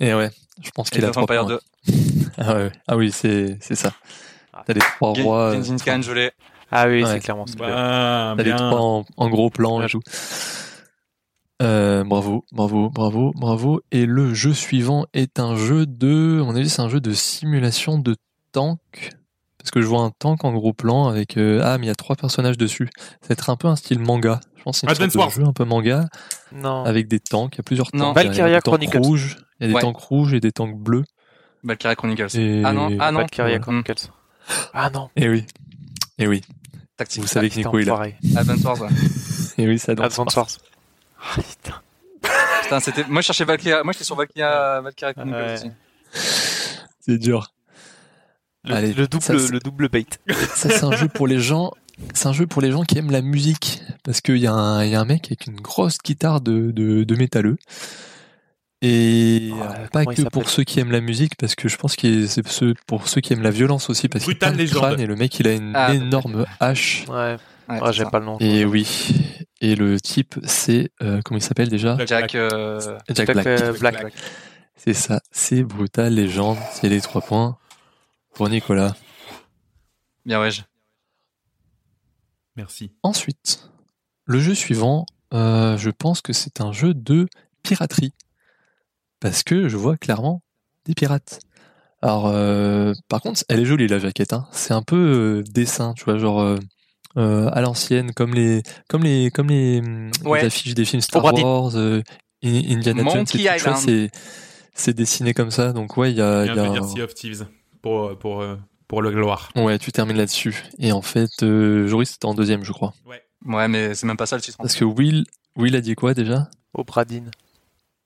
Et 0.01 0.13
ouais, 0.15 0.31
je 0.63 0.71
pense 0.71 0.91
qu'il 0.91 0.99
Age 1.05 1.05
a 1.05 1.09
of 1.21 1.25
trois 1.27 1.39
Empire 1.41 1.47
points. 1.47 1.59
2. 1.87 1.93
Ah, 2.39 2.55
ouais. 2.57 2.73
ah 2.87 2.97
oui, 2.99 3.11
c'est 3.13 3.57
c'est 3.63 3.77
ça. 3.77 3.93
Ah. 4.53 4.63
T'as 4.67 4.75
les 4.75 4.81
trois 4.81 5.13
rois. 5.15 5.53
euh, 5.55 5.63
Gengis 5.63 5.83
Khan, 5.83 6.01
je 6.03 6.13
l'ai. 6.13 6.33
Ah 6.71 6.87
oui, 6.87 7.03
Ouais. 7.03 7.11
c'est 7.13 7.21
clairement 7.21 7.47
ça. 7.47 7.55
Bah, 7.59 8.35
T'as 8.37 8.43
les 8.43 8.51
trois 8.55 8.79
en, 8.81 9.05
en 9.17 9.29
gros 9.31 9.49
plan 9.49 9.81
et 9.81 9.89
tout. 9.89 10.03
Euh, 11.63 12.05
bravo, 12.05 12.45
bravo, 12.53 12.91
bravo, 12.91 13.33
bravo. 13.35 13.81
Et 13.91 14.05
le 14.05 14.35
jeu 14.35 14.53
suivant 14.53 15.07
est 15.15 15.41
un 15.41 15.57
jeu 15.57 15.87
de, 15.87 16.41
à 16.43 16.45
mon 16.45 16.55
avis, 16.55 16.69
c'est 16.69 16.83
un 16.83 16.91
jeu 16.91 17.01
de 17.01 17.13
simulation 17.13 17.99
de 17.99 18.17
tank. 18.53 19.13
Parce 19.67 19.73
que 19.73 19.83
je 19.83 19.87
vois 19.89 20.03
un 20.03 20.13
tank 20.17 20.45
en 20.45 20.53
gros 20.53 20.73
plan 20.73 21.09
avec, 21.09 21.37
euh, 21.37 21.61
ah, 21.65 21.77
mais 21.77 21.87
il 21.87 21.89
y 21.89 21.93
a 21.93 21.97
trois 21.97 22.15
personnages 22.15 22.57
dessus. 22.57 22.89
Ça 23.21 23.27
va 23.29 23.33
être 23.33 23.51
un 23.51 23.57
peu 23.57 23.67
un 23.67 23.75
style 23.75 23.99
manga. 23.99 24.39
Je 24.57 24.63
pense 24.63 24.81
que 24.81 24.95
c'est 24.95 25.07
de 25.09 25.11
jeu 25.11 25.43
un 25.45 25.53
peu 25.53 25.65
manga 25.65 26.05
Non. 26.53 26.85
avec 26.85 27.09
des 27.09 27.19
tanks. 27.19 27.57
Il 27.57 27.59
y 27.59 27.61
a 27.63 27.63
plusieurs 27.65 27.89
Non. 27.93 28.15
tanks. 28.15 28.23
Il 28.23 28.27
y 28.27 28.27
a 28.27 28.29
Valkyria 28.29 28.47
des 28.59 28.63
tanks 28.63 28.65
Chronicles. 28.65 28.99
rouges. 28.99 29.37
Il 29.59 29.63
y 29.63 29.65
a 29.65 29.69
des 29.71 29.75
Ouais. 29.75 29.81
tanks 29.81 29.97
rouges 29.99 30.35
et 30.35 30.39
des 30.39 30.53
tanks 30.53 30.77
bleus. 30.79 31.03
Valkyria 31.65 31.97
Chronicles. 31.97 32.39
Et- 32.39 32.63
Ah 32.65 32.73
non, 32.73 32.97
ah 33.01 33.11
non. 33.11 33.19
Valkyria. 33.19 33.59
Chronicles. 33.59 33.95
Ah 34.73 34.89
non. 34.95 35.11
Et 35.17 35.29
oui. 35.29 35.45
Et 36.19 36.29
oui. 36.29 36.43
Tactique. 36.97 37.23
Vous 37.23 37.27
savez 37.29 37.51
que 37.51 37.57
Nico 37.57 37.77
est 37.81 37.85
là. 37.85 38.03
Advance 38.37 38.63
Wars. 38.63 38.81
ouais. 38.83 38.89
Et 39.59 39.67
oui, 39.67 39.81
ça. 39.81 39.93
Advance 39.99 40.37
Wars. 40.37 40.47
Ah, 41.21 41.41
putain. 41.43 41.81
Putain, 42.63 42.79
c'était. 42.79 43.05
Moi, 43.09 43.21
je 43.21 43.27
cherchais 43.27 43.45
Valkyria. 43.45 43.83
Moi, 43.83 43.93
j'étais 43.93 44.05
sur 44.05 44.15
Valkyria, 44.15 44.81
Valkyria 44.81 45.13
Chronicles 45.13 45.37
Ouais. 45.65 45.73
C'est 47.01 47.19
dur. 47.19 47.53
Le, 48.67 48.75
Allez, 48.75 48.93
le 48.93 49.07
double, 49.07 49.23
ça, 49.23 49.33
le 49.33 49.59
double 49.61 49.89
bait. 49.89 50.07
Ça, 50.55 50.69
c'est 50.71 50.85
un 50.85 50.93
jeu 50.93 51.09
pour 51.09 51.27
les 51.29 51.39
gens. 51.41 51.71
C'est 52.15 52.27
un 52.29 52.33
jeu 52.33 52.47
pour 52.47 52.61
les 52.63 52.71
gens 52.73 52.83
qui 52.83 52.99
aiment 52.99 53.11
la 53.13 53.23
musique. 53.23 53.81
Parce 54.05 54.21
qu'il 54.21 54.37
y, 54.39 54.47
a 54.47 54.53
un- 54.53 54.85
il 54.85 54.91
y 54.91 54.95
a 54.95 55.01
un 55.01 55.05
mec 55.05 55.27
avec 55.27 55.47
une 55.47 55.61
grosse 55.61 55.99
guitare 56.05 56.41
de, 56.41 56.71
de, 56.73 57.05
de 57.05 57.15
métalleux. 57.17 57.57
Et 58.83 59.51
Oh, 59.53 59.57
euh, 59.63 59.67
comment 59.91 60.05
pas 60.05 60.15
que 60.15 60.23
pour 60.29 60.51
ceux 60.51 60.63
qui 60.65 60.81
aiment 60.81 60.93
la 60.93 61.01
musique, 61.01 61.37
parce 61.39 61.55
que 61.55 61.69
je 61.69 61.77
pense 61.79 61.97
que 61.97 62.27
c'est 62.27 62.47
ceux- 62.47 62.75
pour 62.87 63.09
ceux 63.09 63.21
qui 63.23 63.33
aiment 63.33 63.43
la 63.43 63.51
violence 63.51 63.89
aussi, 63.89 64.09
parce 64.09 64.25
qu'il 64.25 64.37
crâne 64.37 65.01
et 65.01 65.07
le 65.07 65.17
mec 65.17 65.39
il 65.41 65.49
a 65.49 65.53
une 65.55 65.73
Ah, 65.75 65.95
énorme 65.95 66.45
hache. 66.61 67.05
Ouais. 67.09 67.37
Ouais, 67.69 67.79
Ah, 67.83 67.91
j'ai 67.91 68.05
pas 68.05 68.19
le 68.21 68.27
nom. 68.27 68.37
Et 68.39 68.65
oui. 68.65 68.87
Et 69.63 69.75
le 69.75 69.99
type, 70.01 70.37
c'est 70.45 70.91
euh, 71.03 71.21
comment 71.25 71.39
il 71.39 71.43
s'appelle 71.43 71.69
déjà? 71.71 71.97
Jack 71.99 72.09
Jack. 72.09 72.33
Black. 72.33 72.35
euh, 72.35 72.81
Jack 73.09 73.17
Jack, 73.17 73.33
Black. 73.33 73.79
Black. 73.81 74.01
Black. 74.03 74.13
C'est 74.77 74.93
ça. 74.93 75.21
C'est 75.33 75.63
brutal, 75.65 76.13
légende. 76.15 76.59
C'est 76.75 76.89
les 76.91 77.01
trois 77.01 77.23
points 77.23 77.57
pour 78.37 78.49
Nicolas. 78.49 78.95
Bien, 80.25 80.41
ouais. 80.41 80.51
je- 80.51 80.63
Merci. 82.57 82.93
Ensuite, 83.03 83.69
le 84.25 84.41
jeu 84.41 84.55
suivant, 84.55 85.05
euh, 85.35 85.77
je 85.77 85.91
pense 85.91 86.21
que 86.23 86.33
c'est 86.33 86.61
un 86.61 86.73
jeu 86.73 86.95
de 86.95 87.27
piraterie. 87.63 88.13
Parce 89.21 89.43
que 89.43 89.69
je 89.69 89.77
vois 89.77 89.97
clairement 89.97 90.43
des 90.85 90.95
pirates. 90.95 91.41
Alors, 92.03 92.27
euh, 92.29 92.93
par 93.09 93.21
contre, 93.21 93.43
elle 93.49 93.61
est 93.61 93.65
jolie 93.65 93.89
la 93.89 93.99
jaquette. 93.99 94.33
Hein. 94.33 94.47
C'est 94.53 94.75
un 94.75 94.83
peu 94.83 94.97
euh, 94.97 95.43
dessin, 95.51 95.95
tu 95.95 96.05
vois, 96.05 96.19
genre 96.19 96.41
à 97.17 97.61
l'ancienne, 97.63 98.13
comme 98.13 98.35
les, 98.35 98.63
comme 98.91 99.03
les, 99.03 99.31
comme 99.31 99.49
les, 99.49 99.81
les 99.81 100.11
Ouais. 100.25 100.45
affiches 100.45 100.75
des 100.75 100.85
films 100.85 101.01
Star. 101.01 101.25
Wars, 101.25 101.75
euh, 101.77 102.03
In- 102.45 102.77
Indiana 102.77 103.03
Jones. 103.03 103.13
et 103.13 103.17
Monkey 103.17 103.57
Island. 103.57 104.11
c'est, 104.75 104.93
dessiné 104.95 105.33
comme 105.33 105.51
ça. 105.51 105.73
Donc 105.73 105.97
ouais, 105.97 106.11
il 106.13 106.19
y 106.19 106.21
a, 106.21 106.45
Il 106.45 106.49
il 106.51 106.53
y 106.53 106.57
y 106.57 106.59
a 106.59 106.63
a 106.63 106.67
un 106.67 106.73
peu 106.73 106.79
un- 106.79 106.81
dire 106.83 106.85
Sea 106.91 107.03
of 107.03 107.15
Thieves 107.15 107.47
pour, 107.83 108.17
pour, 108.19 108.41
euh, 108.43 108.57
pour 108.89 109.03
le 109.03 109.11
gloire. 109.11 109.51
ouais, 109.57 109.79
tu 109.79 109.93
termines 109.93 110.17
là-dessus. 110.17 110.63
Et 110.79 110.93
en 110.93 111.03
fait, 111.03 111.43
euh, 111.43 111.87
Joris 111.87 112.11
c'était 112.11 112.27
en 112.27 112.35
deuxième, 112.35 112.65
je 112.65 112.73
crois. 112.73 112.95
Ouais, 113.45 113.69
mais 113.69 113.95
c'est 113.95 114.07
même 114.07 114.17
pas 114.17 114.27
ça 114.27 114.37
le 114.37 114.43
titre. 114.43 114.57
Parce 114.59 114.75
que 114.75 114.85
Will, 114.85 115.25
Will 115.57 115.77
a 115.77 115.81
dit 115.81 115.95
quoi 115.95 116.15
déjà? 116.15 116.49
Au 116.75 116.85
Bradine. 116.85 117.31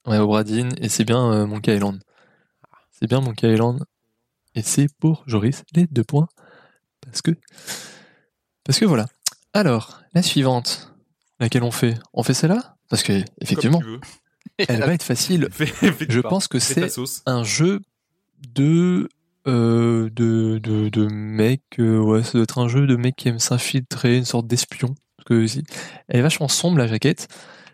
Ouais, 0.06 0.18
Obradine, 0.18 0.72
et 0.78 0.88
c'est 0.88 1.04
bien 1.04 1.32
euh, 1.32 1.46
Monkey 1.46 1.74
Island. 1.76 2.00
C'est 2.90 3.06
bien 3.08 3.20
Monkey 3.20 3.52
Island. 3.52 3.84
Et 4.54 4.62
c'est 4.62 4.88
pour 4.98 5.22
Joris 5.26 5.62
les 5.74 5.86
deux 5.86 6.04
points. 6.04 6.28
Parce 7.00 7.22
que. 7.22 7.30
Parce 8.64 8.78
que 8.78 8.84
voilà. 8.84 9.06
Alors, 9.52 10.00
la 10.14 10.22
suivante. 10.22 10.92
Laquelle 11.38 11.62
on 11.62 11.70
fait? 11.70 11.98
On 12.12 12.22
fait 12.22 12.34
celle-là? 12.34 12.76
Parce 12.88 13.02
que, 13.02 13.22
effectivement, 13.40 13.80
Comme 13.80 14.00
tu 14.00 14.64
veux. 14.64 14.66
elle 14.68 14.80
va 14.80 14.92
être 14.92 15.02
facile. 15.02 15.48
Fais- 15.52 15.66
fais- 15.66 16.06
Je 16.08 16.20
pense 16.20 16.48
que 16.48 16.58
c'est 16.58 16.90
un 17.26 17.44
jeu 17.44 17.80
de. 18.48 19.08
Euh, 19.46 20.10
de, 20.12 20.58
de, 20.58 20.88
de 20.90 21.06
mec. 21.06 21.62
euh, 21.78 21.98
ouais, 21.98 22.22
ça 22.22 22.32
doit 22.32 22.42
être 22.42 22.58
un 22.58 22.68
jeu 22.68 22.86
de 22.86 22.96
mec 22.96 23.16
qui 23.16 23.28
aime 23.28 23.38
s'infiltrer, 23.38 24.18
une 24.18 24.24
sorte 24.26 24.46
d'espion. 24.46 24.94
Parce 25.16 25.28
que 25.28 25.46
si- 25.46 25.64
elle 26.08 26.18
est 26.20 26.22
vachement 26.22 26.48
sombre, 26.48 26.76
la 26.78 26.86
jaquette. 26.86 27.26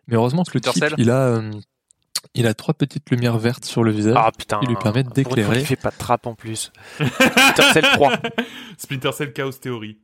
Mais 0.06 0.14
heureusement 0.16 0.44
que 0.44 0.52
le 0.54 0.60
Splinter 0.60 0.72
type, 0.72 0.84
Cell 0.84 0.94
il 0.98 1.10
a. 1.10 1.20
euh, 1.26 1.50
il 2.34 2.46
a 2.46 2.54
trois 2.54 2.74
petites 2.74 3.08
lumières 3.10 3.38
vertes 3.38 3.64
sur 3.64 3.82
le 3.82 3.90
visage. 3.90 4.14
Ah 4.16 4.30
putain. 4.36 4.60
qui 4.60 4.66
lui 4.66 4.76
permettent 4.76 5.12
d'éclairer. 5.14 5.58
qu'il 5.58 5.66
fait 5.66 5.76
pas 5.76 5.90
de 5.90 5.96
trappe 5.96 6.26
en 6.26 6.34
plus. 6.34 6.70
Splinter 6.98 7.62
Cell 7.72 7.84
3. 7.94 8.12
Splinter 8.78 9.12
Cell 9.12 9.32
Chaos 9.32 9.52
Theory. 9.52 9.98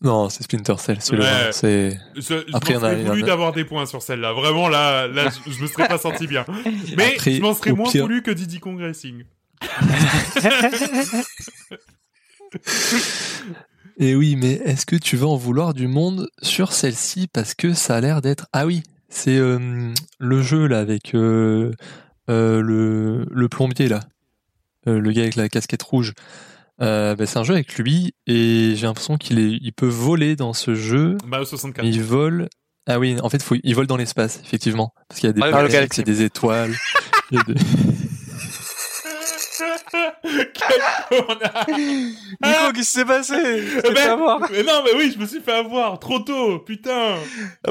Non, 0.00 0.28
c'est 0.28 0.42
Splinter 0.42 0.74
Cell, 0.78 0.98
c'est 1.00 1.16
le 1.16 1.22
Ouais. 1.22 1.28
un, 1.28 1.52
c'est 1.52 1.98
Je, 2.14 2.20
je 2.20 2.34
Après, 2.52 2.74
m'en 2.74 2.80
il 2.80 2.82
y 2.82 2.84
en 2.84 2.84
a- 2.86 2.90
serais 2.90 3.00
il 3.02 3.06
voulu 3.08 3.22
a- 3.22 3.26
d'avoir 3.26 3.52
des 3.52 3.64
points 3.64 3.86
sur 3.86 4.02
celle-là. 4.02 4.32
Vraiment, 4.34 4.68
là, 4.68 5.06
là 5.08 5.28
je, 5.46 5.50
je 5.50 5.62
me 5.62 5.66
serais 5.66 5.88
pas 5.88 5.98
senti 5.98 6.26
bien. 6.26 6.44
Mais 6.96 7.12
Après, 7.14 7.32
je 7.32 7.40
m'en 7.40 7.54
serais 7.54 7.72
moins 7.72 7.90
pire- 7.90 8.02
voulu 8.02 8.22
que 8.22 8.30
Diddy 8.30 8.60
Kong 8.60 8.78
Racing. 8.80 9.24
Et 13.98 14.14
oui, 14.16 14.36
mais 14.36 14.52
est-ce 14.64 14.86
que 14.86 14.96
tu 14.96 15.16
vas 15.16 15.26
en 15.28 15.36
vouloir 15.36 15.72
du 15.74 15.86
monde 15.86 16.28
sur 16.42 16.72
celle-ci 16.72 17.28
parce 17.32 17.54
que 17.54 17.74
ça 17.74 17.96
a 17.96 18.00
l'air 18.00 18.20
d'être 18.22 18.46
Ah 18.52 18.66
oui, 18.66 18.82
c'est 19.08 19.36
euh, 19.36 19.92
le 20.18 20.42
jeu 20.42 20.66
là 20.66 20.80
avec 20.80 21.14
euh, 21.14 21.70
euh, 22.28 22.60
le 22.60 23.26
le 23.30 23.48
plombier 23.48 23.88
là. 23.88 24.00
Euh, 24.88 24.98
le 24.98 25.12
gars 25.12 25.22
avec 25.22 25.36
la 25.36 25.48
casquette 25.48 25.82
rouge. 25.82 26.12
Euh, 26.82 27.14
bah, 27.14 27.24
c'est 27.26 27.38
un 27.38 27.44
jeu 27.44 27.54
avec 27.54 27.76
lui 27.78 28.14
et 28.26 28.72
j'ai 28.74 28.86
l'impression 28.86 29.16
qu'il 29.16 29.38
est, 29.38 29.58
il 29.62 29.72
peut 29.72 29.86
voler 29.86 30.34
dans 30.34 30.52
ce 30.52 30.74
jeu. 30.74 31.16
Mario 31.24 31.44
64. 31.46 31.84
Mais 31.84 31.90
il 31.90 32.02
vole. 32.02 32.48
Ah 32.86 32.98
oui, 32.98 33.16
en 33.22 33.30
fait, 33.30 33.42
faut, 33.42 33.54
il 33.62 33.74
vole 33.74 33.86
dans 33.86 33.96
l'espace, 33.96 34.40
effectivement, 34.44 34.92
parce 35.08 35.20
qu'il 35.20 35.28
y 35.28 35.30
a 35.30 35.32
des 35.32 35.38
Mario 35.40 35.54
planètes, 35.54 35.72
Galaxy. 35.72 36.00
il 36.02 36.08
y 36.08 36.10
a 36.10 36.14
des 36.14 36.22
étoiles. 36.24 36.74
il 37.30 37.38
y 37.38 37.40
a 37.40 37.44
des- 37.44 37.54
Nico, 42.44 42.72
qu'est-ce 42.72 42.72
qui 42.74 42.84
s'est 42.84 43.04
passé? 43.04 43.34
Mais- 43.84 43.94
fait 43.94 44.08
avoir. 44.08 44.40
Mais 44.50 44.62
non, 44.62 44.82
mais 44.84 44.90
oui, 44.96 45.12
je 45.14 45.18
me 45.20 45.26
suis 45.26 45.40
fait 45.40 45.52
avoir 45.52 45.98
trop 45.98 46.18
tôt, 46.20 46.58
putain. 46.60 47.16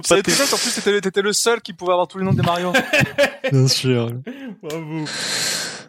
Ça 0.03 0.15
a 0.15 0.17
été 0.19 0.31
chouette, 0.31 0.53
en 0.53 0.57
plus 0.57 0.73
t'étais 0.75 1.01
t'étais 1.01 1.21
le 1.21 1.33
seul 1.33 1.61
qui 1.61 1.73
pouvait 1.73 1.91
avoir 1.93 2.07
tous 2.07 2.17
les 2.17 2.25
noms 2.25 2.33
des 2.33 2.41
Mario. 2.43 2.71
Bien 3.51 3.67
sûr. 3.67 4.11
Bravo. 4.61 5.05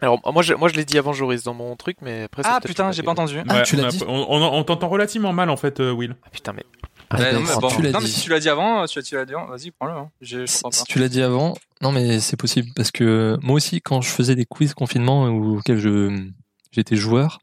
Alors 0.00 0.20
moi 0.32 0.42
je, 0.42 0.54
moi 0.54 0.68
je 0.68 0.74
l'ai 0.74 0.84
dit 0.84 0.98
avant 0.98 1.12
Joris 1.12 1.44
dans 1.44 1.54
mon 1.54 1.76
truc, 1.76 1.96
mais 2.02 2.24
après. 2.24 2.42
Ah 2.44 2.60
putain, 2.62 2.92
j'ai 2.92 3.02
pas 3.02 3.12
entendu. 3.12 3.38
Ah, 3.48 3.54
Ouais, 3.54 3.62
tu 3.62 3.76
on 3.76 3.82
l'as 3.82 3.86
a- 3.88 3.90
dit 3.90 4.02
On, 4.06 4.26
on- 4.28 4.42
on 4.58 4.64
t'entend 4.64 4.88
relativement 4.88 5.32
mal 5.32 5.48
en 5.50 5.56
fait, 5.56 5.80
euh, 5.80 5.92
Will. 5.92 6.14
Ah, 6.24 6.28
putain 6.30 6.52
mais. 6.52 6.64
Ouais, 7.18 7.32
non, 7.32 7.40
mais 7.40 7.46
si 7.46 7.58
bon. 7.60 7.68
tu 7.68 7.82
l'as 7.82 7.90
Non, 7.92 7.98
mais 8.00 8.06
dit. 8.06 8.12
si 8.12 8.20
tu 8.22 8.30
l'as 8.30 8.40
dit 8.40 8.48
avant, 8.48 8.86
tu, 8.86 8.98
l'as 8.98 9.24
dit 9.24 9.34
avant, 9.34 9.46
vas-y, 9.46 9.70
prends-le. 9.70 9.92
Hein. 9.92 10.10
Je, 10.20 10.40
je 10.40 10.46
Si, 10.46 10.84
tu 10.84 10.98
l'as 10.98 11.08
dit 11.08 11.22
avant, 11.22 11.54
non 11.80 11.92
mais 11.92 12.20
c'est 12.20 12.36
possible 12.36 12.68
parce 12.74 12.90
que 12.90 13.38
moi 13.42 13.56
aussi 13.56 13.80
quand 13.80 14.00
je 14.00 14.08
faisais 14.08 14.34
des 14.34 14.44
quiz 14.46 14.74
confinement 14.74 15.24
auxquels 15.24 15.78
je 15.78 16.28
j'étais 16.72 16.96
joueur, 16.96 17.38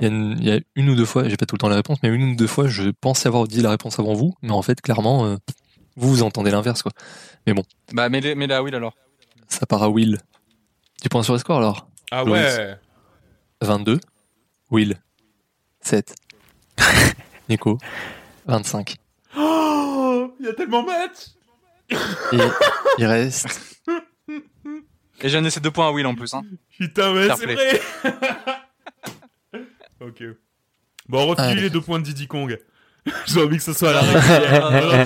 il 0.00 0.02
y, 0.02 0.04
a 0.04 0.08
une, 0.08 0.36
il 0.38 0.48
y 0.48 0.50
a 0.52 0.60
une 0.76 0.90
ou 0.90 0.94
deux 0.94 1.04
fois, 1.04 1.28
j'ai 1.28 1.36
pas 1.36 1.46
tout 1.46 1.54
le 1.54 1.58
temps 1.58 1.68
la 1.68 1.76
réponse, 1.76 1.98
mais 2.02 2.08
une 2.08 2.22
ou 2.32 2.36
deux 2.36 2.46
fois 2.46 2.66
je 2.68 2.90
pensais 3.00 3.28
avoir 3.28 3.46
dit 3.46 3.60
la 3.62 3.70
réponse 3.70 3.98
avant 3.98 4.14
vous, 4.14 4.34
mais 4.42 4.50
en 4.52 4.62
fait 4.62 4.80
clairement 4.80 5.24
euh, 5.26 5.36
vous 5.96 6.08
vous 6.08 6.22
entendez 6.22 6.50
l'inverse 6.50 6.82
quoi. 6.82 6.92
Bah, 7.92 8.08
mets-les 8.08 8.34
mets 8.34 8.52
à 8.52 8.62
Will 8.62 8.74
alors. 8.74 8.94
Ça 9.48 9.66
part 9.66 9.82
à 9.82 9.88
Will. 9.88 10.18
Tu 11.00 11.08
points 11.08 11.22
sur 11.22 11.32
le 11.34 11.38
score 11.38 11.58
alors? 11.58 11.88
Ah 12.10 12.24
ouais. 12.24 12.76
22. 13.62 14.00
Will 14.70 14.96
7. 15.80 16.14
Nico 17.48 17.78
25. 18.46 18.96
Oh, 19.36 20.34
il 20.40 20.46
y 20.46 20.48
a 20.48 20.54
tellement 20.54 20.82
de 20.82 20.86
matchs. 20.86 21.34
Et 22.32 22.48
il 22.98 23.06
reste 23.06 23.76
Et 25.22 25.28
j'ai 25.28 25.50
ces 25.50 25.60
deux 25.60 25.70
points 25.70 25.88
à 25.88 25.90
Will 25.92 26.06
en 26.06 26.14
plus. 26.14 26.34
Hein. 26.34 26.42
Putain, 26.78 27.14
mais 27.14 27.28
c'est 27.36 27.46
vrai. 27.46 27.80
ok. 30.00 30.22
Bon, 31.08 31.22
on 31.22 31.26
refile 31.28 31.62
les 31.62 31.70
deux 31.70 31.80
points 31.80 31.98
de 31.98 32.04
Diddy 32.04 32.26
Kong. 32.26 32.58
J'ai 33.26 33.42
envie 33.42 33.56
que 33.56 33.62
ce 33.62 33.72
soit 33.72 33.90
à 33.96 34.02
la. 34.02 35.04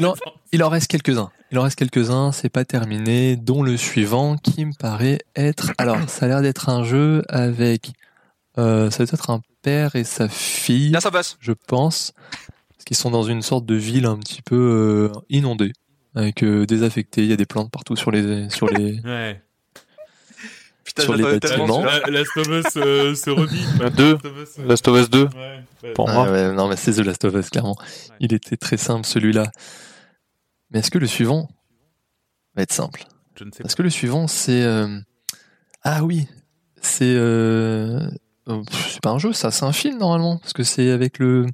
Non, 0.00 0.14
Il 0.52 0.64
en 0.64 0.68
reste 0.68 0.90
quelques-uns. 0.90 1.30
Il 1.50 1.58
en 1.58 1.62
reste 1.62 1.78
quelques-uns, 1.78 2.32
c'est 2.32 2.48
pas 2.48 2.64
terminé, 2.64 3.36
dont 3.36 3.62
le 3.62 3.76
suivant 3.76 4.36
qui 4.38 4.64
me 4.64 4.72
paraît 4.72 5.18
être. 5.36 5.72
Alors, 5.76 5.98
ça 6.08 6.24
a 6.24 6.28
l'air 6.28 6.42
d'être 6.42 6.70
un 6.70 6.82
jeu 6.82 7.22
avec. 7.28 7.92
Euh, 8.58 8.90
ça 8.90 9.04
doit 9.04 9.14
être 9.14 9.30
un 9.30 9.42
père 9.62 9.96
et 9.96 10.04
sa 10.04 10.28
fille, 10.28 10.90
Là, 10.90 11.00
ça 11.00 11.10
passe. 11.10 11.36
je 11.40 11.52
pense, 11.52 12.14
parce 12.82 12.86
qu'ils 12.88 12.96
sont 12.96 13.12
dans 13.12 13.22
une 13.22 13.42
sorte 13.42 13.64
de 13.64 13.76
ville 13.76 14.06
un 14.06 14.18
petit 14.18 14.42
peu 14.42 14.56
euh, 15.14 15.20
inondée, 15.28 15.72
avec 16.16 16.42
euh, 16.42 16.66
désaffectée. 16.66 17.22
Il 17.22 17.28
y 17.28 17.32
a 17.32 17.36
des 17.36 17.46
plantes 17.46 17.70
partout 17.70 17.94
sur 17.94 18.10
les 18.10 18.50
sur 18.50 18.66
les. 18.66 19.00
Ouais. 19.04 19.40
Putain, 20.82 21.04
Sur 21.04 21.14
les 21.14 21.22
bâtiments. 21.22 21.84
La, 21.84 22.00
Last 22.10 22.36
of 22.36 22.48
Us 22.48 22.76
euh, 22.76 23.14
se 23.14 23.30
deux. 23.90 24.14
Last 24.14 24.26
of 24.26 24.36
Us, 24.36 24.58
euh, 24.58 24.66
Last 24.66 24.88
of 24.88 25.00
Us 25.00 25.10
2 25.10 25.22
Ouais. 25.22 25.28
ouais. 25.84 25.92
pour 25.92 26.10
Ah 26.10 26.12
moi. 26.12 26.30
ouais, 26.32 26.52
non, 26.52 26.66
mais 26.66 26.74
c'est 26.74 26.92
The 26.94 26.98
Last 27.06 27.24
of 27.24 27.34
Us 27.36 27.50
clairement. 27.50 27.76
Il 28.18 28.34
était 28.34 28.56
très 28.56 28.76
simple 28.76 29.06
celui-là. 29.06 29.52
Mais 30.72 30.80
est-ce 30.80 30.90
que 30.90 30.98
le 30.98 31.06
suivant 31.06 31.48
va 32.56 32.62
être 32.62 32.72
simple 32.72 33.04
Je 33.36 33.44
ne 33.44 33.52
sais 33.52 33.62
pas. 33.62 33.68
Est-ce 33.68 33.76
que 33.76 33.82
le 33.82 33.90
suivant, 33.90 34.26
c'est... 34.26 34.62
euh, 34.64 34.98
Ah 35.84 36.02
oui, 36.02 36.26
c'est... 36.80 37.14
Euh... 37.14 38.00
euh, 38.48 38.62
pff, 38.64 38.94
C'est 38.94 39.02
pas 39.02 39.10
un 39.10 39.18
jeu, 39.20 39.32
ça, 39.32 39.52
c'est 39.52 39.64
un 39.64 39.72
film 39.72 39.98
normalement. 39.98 40.38
Parce 40.38 40.52
que 40.52 40.64
c'est 40.64 40.90
avec 40.90 41.20
le, 41.20 41.46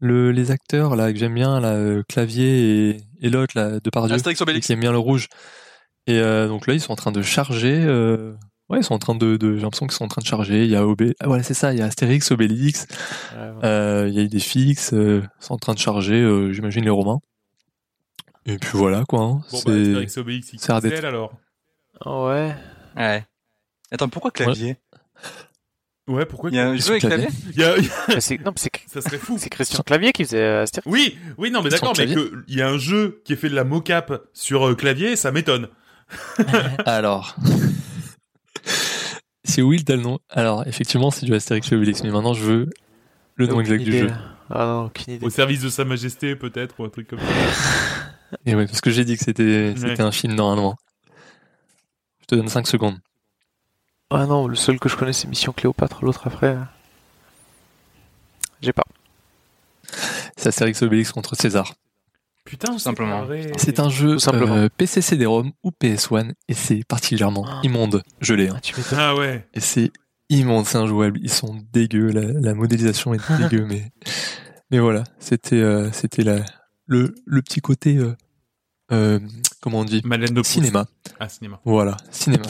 le 0.00 0.30
les 0.32 0.50
acteurs 0.50 0.96
là 0.96 1.12
que 1.12 1.18
j'aime 1.18 1.34
bien, 1.34 1.60
là, 1.60 1.72
euh, 1.74 2.02
Clavier 2.08 2.90
et, 2.90 2.96
et 3.20 3.30
l'autre 3.30 3.52
là, 3.56 3.80
de 3.80 3.90
Pardieu, 3.90 4.16
qui 4.60 4.72
aime 4.72 4.80
bien 4.80 4.92
le 4.92 4.98
rouge. 4.98 5.28
Et 6.06 6.18
euh, 6.20 6.48
donc 6.48 6.66
là, 6.66 6.74
ils 6.74 6.80
sont 6.80 6.92
en 6.92 6.96
train 6.96 7.12
de 7.12 7.22
charger. 7.22 7.82
euh, 7.84 8.34
Ouais, 8.70 8.80
ils 8.80 8.84
sont 8.84 8.94
en 8.94 8.98
train 8.98 9.14
de. 9.14 9.36
de... 9.38 9.56
J'ai 9.56 9.62
l'impression 9.62 9.86
qu'ils 9.86 9.96
sont 9.96 10.04
en 10.04 10.08
train 10.08 10.20
de 10.20 10.26
charger. 10.26 10.64
Il 10.64 10.70
y 10.70 10.76
a 10.76 10.86
Obé... 10.86 11.14
Ah 11.20 11.26
voilà, 11.26 11.42
c'est 11.42 11.54
ça. 11.54 11.72
Il 11.72 11.78
y 11.78 11.82
a 11.82 11.86
Astérix, 11.86 12.30
Obélix. 12.32 12.86
Ouais, 13.34 13.38
ouais. 13.40 13.64
Euh, 13.64 14.08
Il 14.08 14.14
y 14.14 14.20
a 14.20 14.26
des 14.26 14.38
fixes. 14.40 14.92
euh, 14.92 15.22
ils 15.40 15.44
sont 15.44 15.54
en 15.54 15.58
train 15.58 15.72
de 15.72 15.78
charger. 15.78 16.20
euh, 16.20 16.52
J'imagine 16.52 16.84
les 16.84 16.90
Romains. 16.90 17.18
Et 18.46 18.56
puis 18.58 18.70
voilà 18.78 19.04
quoi. 19.08 19.20
hein. 19.22 19.42
Bon, 19.50 19.58
c'est... 19.58 19.64
bah, 19.66 19.72
Astérix 19.72 20.16
et 20.16 20.20
Obélix 20.20 20.54
XXL 20.54 21.04
alors. 21.06 21.32
Ouais. 22.06 22.54
Ouais. 22.96 23.24
Attends, 23.90 24.08
pourquoi 24.10 24.30
clavier? 24.30 24.70
Ouais, 24.72 24.78
pourquoi 26.28 26.50
Il 26.50 26.56
y 26.56 26.58
a 26.58 26.68
un 26.68 26.76
jeu 26.76 26.90
avec 26.92 27.02
clavier 27.02 27.28
Il 27.54 27.60
y 27.60 27.64
a- 27.64 27.74
Mais 28.08 28.20
c'est- 28.20 28.38
non, 28.38 28.50
mais 28.52 28.56
c'est 28.56 28.70
Ça 28.86 29.00
serait 29.00 29.18
fou. 29.18 29.36
c'est 29.38 29.50
Christian 29.50 29.82
Clavier 29.84 30.12
qui 30.12 30.24
faisait 30.24 30.40
euh, 30.42 30.62
Astérix. 30.62 30.90
Oui, 30.90 31.18
oui, 31.36 31.50
non, 31.50 31.62
mais 31.62 31.70
d'accord, 31.70 31.92
mais 31.98 32.06
clavier. 32.06 32.30
qu'il 32.46 32.56
y 32.56 32.62
a 32.62 32.68
un 32.68 32.78
jeu 32.78 33.20
qui 33.24 33.34
est 33.34 33.36
fait 33.36 33.50
de 33.50 33.54
la 33.54 33.64
mocap 33.64 34.22
sur 34.32 34.66
euh, 34.68 34.74
clavier, 34.74 35.16
ça 35.16 35.30
m'étonne. 35.32 35.68
Alors. 36.86 37.36
c'est 39.44 39.62
Will 39.62 39.84
t'as 39.84 39.96
le 39.96 40.02
nom? 40.02 40.18
Alors, 40.30 40.66
effectivement, 40.66 41.10
c'est 41.10 41.26
du 41.26 41.34
Astérix 41.34 41.70
et 41.72 41.76
Obélix, 41.76 42.02
mais 42.02 42.10
maintenant 42.10 42.34
je 42.34 42.42
veux 42.44 42.70
le 43.36 43.46
nom 43.46 43.60
exact 43.60 43.82
du 43.82 43.92
jeu. 43.92 44.10
Ah 44.50 44.64
non, 44.64 44.84
aucune 44.86 45.14
idée. 45.14 45.26
Au 45.26 45.30
service 45.30 45.60
de 45.60 45.68
Sa 45.68 45.84
Majesté, 45.84 46.34
peut-être, 46.34 46.74
ou 46.80 46.84
un 46.84 46.88
truc 46.88 47.08
comme 47.08 47.18
ça. 47.18 48.36
Et 48.46 48.54
ouais, 48.54 48.66
parce 48.66 48.80
que 48.80 48.90
j'ai 48.90 49.04
dit 49.04 49.16
que 49.16 49.24
c'était 49.24 49.74
c'était 49.76 49.90
Ouais. 49.92 50.00
un 50.00 50.12
film 50.12 50.34
normalement. 50.34 50.76
Je 52.20 52.26
te 52.26 52.34
donne 52.34 52.48
5 52.48 52.66
secondes. 52.66 52.96
Ah 54.10 54.26
non, 54.26 54.46
le 54.48 54.56
seul 54.56 54.78
que 54.78 54.88
je 54.88 54.96
connais 54.96 55.12
c'est 55.12 55.28
Mission 55.28 55.52
Cléopâtre, 55.52 56.04
l'autre 56.04 56.26
après. 56.26 56.48
euh, 56.56 56.62
J'ai 58.62 58.72
pas. 58.72 58.84
C'est 60.36 60.48
Astérix 60.48 60.82
Obélix 60.82 61.12
contre 61.12 61.34
César. 61.36 61.74
Putain, 62.44 62.72
c'est 62.74 62.84
simplement. 62.84 63.26
C'est 63.58 63.78
un 63.80 63.90
jeu 63.90 64.18
simplement. 64.18 64.54
euh, 64.56 64.68
PC 64.74 65.02
CD-ROM 65.02 65.52
ou 65.62 65.70
PS1 65.70 66.32
et 66.48 66.54
c'est 66.54 66.82
particulièrement 66.86 67.44
Ah. 67.46 67.60
immonde. 67.62 68.02
Je 68.20 68.32
l'ai. 68.34 68.48
hein. 68.48 68.58
Ah. 68.92 69.10
Ah 69.10 69.14
ouais. 69.16 69.46
Et 69.52 69.60
c'est 69.60 69.90
immonde, 70.30 70.64
c'est 70.66 70.78
injouable. 70.78 71.20
Ils 71.22 71.30
sont 71.30 71.60
dégueux, 71.72 72.10
la, 72.10 72.22
la 72.22 72.54
modélisation 72.54 73.12
est 73.12 73.20
dégueu, 73.38 73.66
mais 73.66 73.92
mais 74.70 74.78
voilà, 74.78 75.04
c'était 75.18 75.56
euh, 75.56 75.92
c'était 75.92 76.22
la 76.22 76.42
le 76.86 77.14
le 77.26 77.42
petit 77.42 77.60
côté 77.60 77.96
euh, 77.96 78.16
euh, 78.92 79.18
comment 79.60 79.80
on 79.80 79.84
dit? 79.84 80.00
Madeleine 80.04 80.34
de 80.34 80.40
Proust. 80.40 80.54
cinéma. 80.54 80.86
Ah, 81.20 81.28
cinéma. 81.28 81.60
Voilà, 81.64 81.96
cinéma. 82.10 82.44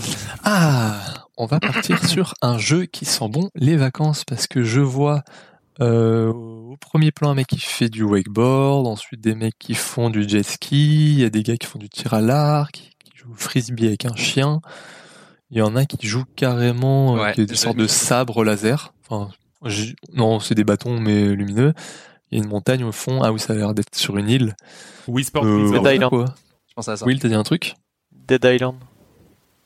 Ah, 0.44 1.01
on 1.36 1.47
va 1.47 1.60
partir 1.60 2.05
sur 2.09 2.35
un 2.43 2.59
jeu 2.59 2.86
qui 2.86 3.05
sent 3.05 3.28
bon 3.28 3.51
les 3.55 3.77
vacances 3.77 4.24
parce 4.24 4.47
que 4.47 4.62
je 4.62 4.81
vois 4.81 5.23
euh, 5.81 6.32
au 6.32 6.77
premier 6.81 7.12
plan 7.12 7.31
un 7.31 7.35
mec 7.35 7.47
qui 7.47 7.60
fait 7.60 7.89
du 7.89 8.02
wakeboard, 8.02 8.86
ensuite 8.86 9.20
des 9.20 9.35
mecs 9.35 9.59
qui 9.59 9.74
font 9.74 10.10
du 10.10 10.28
jet 10.28 10.43
ski, 10.43 11.12
il 11.12 11.20
y 11.20 11.24
a 11.24 11.31
des 11.31 11.43
gars 11.43 11.56
qui 11.56 11.66
font 11.66 11.78
du 11.78 11.89
tir 11.89 12.15
à 12.15 12.20
l'arc, 12.20 12.73
qui, 12.73 12.90
qui 13.05 13.16
jouent 13.16 13.32
au 13.32 13.36
frisbee 13.36 13.86
avec 13.86 14.05
un 14.05 14.16
chien. 14.16 14.60
Il 15.51 15.59
y 15.59 15.62
en 15.62 15.77
a 15.77 15.86
qui 15.86 16.06
jouent 16.06 16.27
carrément 16.36 17.16
euh, 17.16 17.23
Ouais, 17.23 17.32
qui 17.32 17.43
est 17.43 17.47
de 17.47 17.86
sabres 17.86 18.44
laser. 18.44 18.93
Enfin, 19.09 19.31
non, 20.15 20.40
c'est 20.40 20.55
des 20.55 20.65
bâtons 20.65 21.01
mais 21.01 21.35
lumineux. 21.35 21.73
Il 22.30 22.38
y 22.38 22.40
a 22.40 22.44
une 22.44 22.50
montagne 22.50 22.84
au 22.84 22.92
fond. 22.92 23.22
Ah 23.22 23.32
oui, 23.32 23.40
ça 23.40 23.52
a 23.52 23.56
l'air 23.56 23.74
d'être 23.74 23.94
sur 23.94 24.16
une 24.18 24.28
île. 24.28 24.55
Wii 25.06 25.24
Sport 25.24 25.44
Euh, 25.44 25.62
Resort. 25.64 25.82
Dead 25.82 25.94
Island. 25.94 26.10
quoi 26.10 26.24
Je 26.68 26.74
pense 26.74 26.88
à 26.88 26.96
ça. 26.96 27.06
Will, 27.06 27.18
t'as 27.18 27.28
dit 27.28 27.34
un 27.34 27.42
truc? 27.42 27.74
Dead 28.12 28.44
Island. 28.44 28.76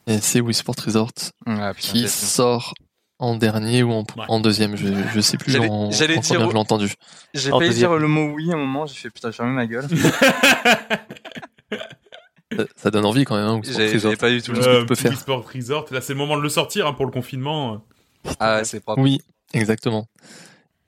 Et 0.06 0.18
c'est 0.18 0.40
Wii 0.40 0.54
Sport 0.54 0.76
Resort. 0.84 1.10
Ah, 1.46 1.72
putain, 1.74 1.92
qui 1.92 2.08
sort 2.08 2.74
en 3.18 3.36
dernier 3.36 3.82
ou 3.84 3.92
en, 3.92 4.00
Ouais. 4.00 4.24
en 4.28 4.40
deuxième, 4.40 4.76
je, 4.76 4.88
je 5.14 5.20
sais 5.20 5.36
plus 5.38 5.52
J'allais- 5.52 5.68
en, 5.68 5.90
j'allais 5.92 6.16
en 6.18 6.20
dire- 6.20 6.28
combien 6.30 6.48
je 6.48 6.52
l'ai 6.54 6.58
entendu. 6.58 6.94
J'ai 7.34 7.52
En 7.52 7.58
failli 7.60 7.72
dire 7.74 7.94
le 7.94 8.08
mot 8.08 8.32
oui 8.34 8.50
à 8.50 8.54
un 8.54 8.58
moment, 8.58 8.84
j'ai 8.86 8.94
fait 8.94 9.10
putain, 9.10 9.30
j'ai 9.30 9.36
fermé 9.36 9.52
ma 9.52 9.66
gueule. 9.66 9.86
Ça, 12.56 12.64
ça 12.76 12.90
donne 12.90 13.06
envie 13.06 13.24
quand 13.24 13.36
même, 13.36 13.46
hein, 13.46 13.54
Wii 13.54 13.64
Sport 13.64 13.78
J'ai 13.78 13.86
Resort. 13.94 14.00
j'avais 14.02 14.16
pas 14.16 14.28
du 14.30 14.42
tout 14.42 14.52
le 14.52 14.58
que 14.60 14.66
Euh, 14.68 14.80
tu 14.80 14.86
peux 14.86 14.94
faire. 14.94 15.10
Wii 15.12 15.20
Sport 15.20 15.50
Resort. 15.54 15.86
Là, 15.90 16.00
c'est 16.02 16.12
le 16.12 16.18
moment 16.18 16.36
de 16.36 16.42
le 16.42 16.50
sortir 16.50 16.86
hein, 16.86 16.92
pour 16.92 17.06
le 17.06 17.10
confinement. 17.12 17.82
Ah, 18.38 18.58
ouais, 18.58 18.64
c'est 18.64 18.80
propre. 18.80 19.00
Oui, 19.00 19.20
exactement. 19.54 20.06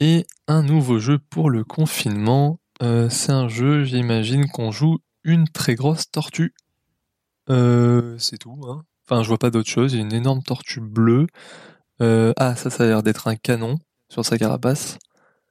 Et 0.06 0.26
un 0.48 0.62
nouveau 0.62 0.98
jeu 0.98 1.18
pour 1.18 1.48
le 1.48 1.64
confinement, 1.64 2.60
euh, 2.82 3.09
c'est 3.09 3.32
un 3.32 3.48
jeu, 3.48 3.85
j'imagine, 3.85 4.51
qu'on 4.51 4.70
joue 4.70 4.98
une 5.22 5.48
très 5.48 5.76
grosse 5.76 6.10
tortue. 6.10 6.52
Euh, 7.48 8.14
c'est 8.18 8.36
tout, 8.36 8.60
hein. 8.68 8.85
Enfin, 9.06 9.22
je 9.22 9.28
vois 9.28 9.39
pas 9.39 9.48
d'autre 9.48 9.70
chose, 9.70 9.94
il 9.94 10.01
y 10.01 10.02
a 10.02 10.05
une 10.05 10.12
énorme 10.12 10.43
tortue 10.43 10.82
bleue. 10.82 11.26
Euh, 12.02 12.35
ah, 12.36 12.55
ça, 12.55 12.68
ça 12.68 12.85
a 12.85 12.86
l'air 12.86 13.02
d'être 13.02 13.28
un 13.28 13.36
canon 13.36 13.78
sur 14.10 14.26
sa 14.26 14.36
carapace. 14.36 14.98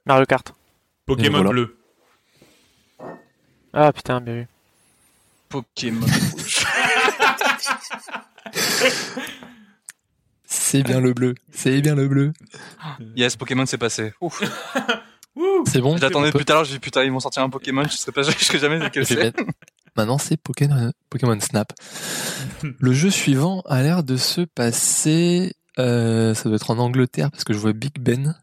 Mario 0.06 0.24
Kart. 0.24 0.54
Pokémon 1.04 1.38
voilà. 1.38 1.50
bleu. 1.50 1.76
Ah 3.72 3.92
putain, 3.92 4.20
bien 4.20 4.34
vu. 4.34 4.46
Pokémon. 5.48 6.06
C'est 10.74 10.82
bien 10.82 10.98
le 11.00 11.12
bleu, 11.12 11.36
c'est 11.52 11.80
bien 11.80 11.94
le 11.94 12.08
bleu. 12.08 12.32
yes, 13.16 13.36
Pokémon 13.36 13.64
c'est 13.64 13.78
passé. 13.78 14.12
Ouf. 14.20 14.42
C'est 15.66 15.80
bon 15.80 15.96
J'attendais 15.96 16.30
depuis 16.30 16.44
tout 16.44 16.52
à 16.52 16.56
l'heure, 16.56 16.64
j'ai 16.64 16.74
dit 16.74 16.78
putain, 16.80 17.02
ils 17.04 17.10
vont 17.12 17.18
sortir 17.20 17.42
un 17.42 17.50
Pokémon, 17.50 17.82
je 17.84 17.96
serais 17.96 18.10
pas 18.12 18.22
je 18.22 18.30
serais 18.32 18.58
jamais 18.58 18.78
dit 18.80 18.86
quel 18.92 19.04
Je 19.06 19.14
vais 19.14 19.32
c'est. 19.36 19.46
Maintenant, 19.96 20.18
c'est 20.18 20.36
Pokémon, 20.36 20.92
Pokémon 21.10 21.38
Snap. 21.40 21.72
Le 22.62 22.92
jeu 22.92 23.10
suivant 23.10 23.60
a 23.66 23.82
l'air 23.82 24.02
de 24.02 24.16
se 24.16 24.40
passer. 24.40 25.52
euh, 25.78 26.34
ça 26.34 26.44
doit 26.48 26.56
être 26.56 26.70
en 26.70 26.78
Angleterre 26.78 27.30
parce 27.30 27.44
que 27.44 27.52
je 27.52 27.58
vois 27.58 27.72
Big 27.72 27.98
Ben. 28.00 28.34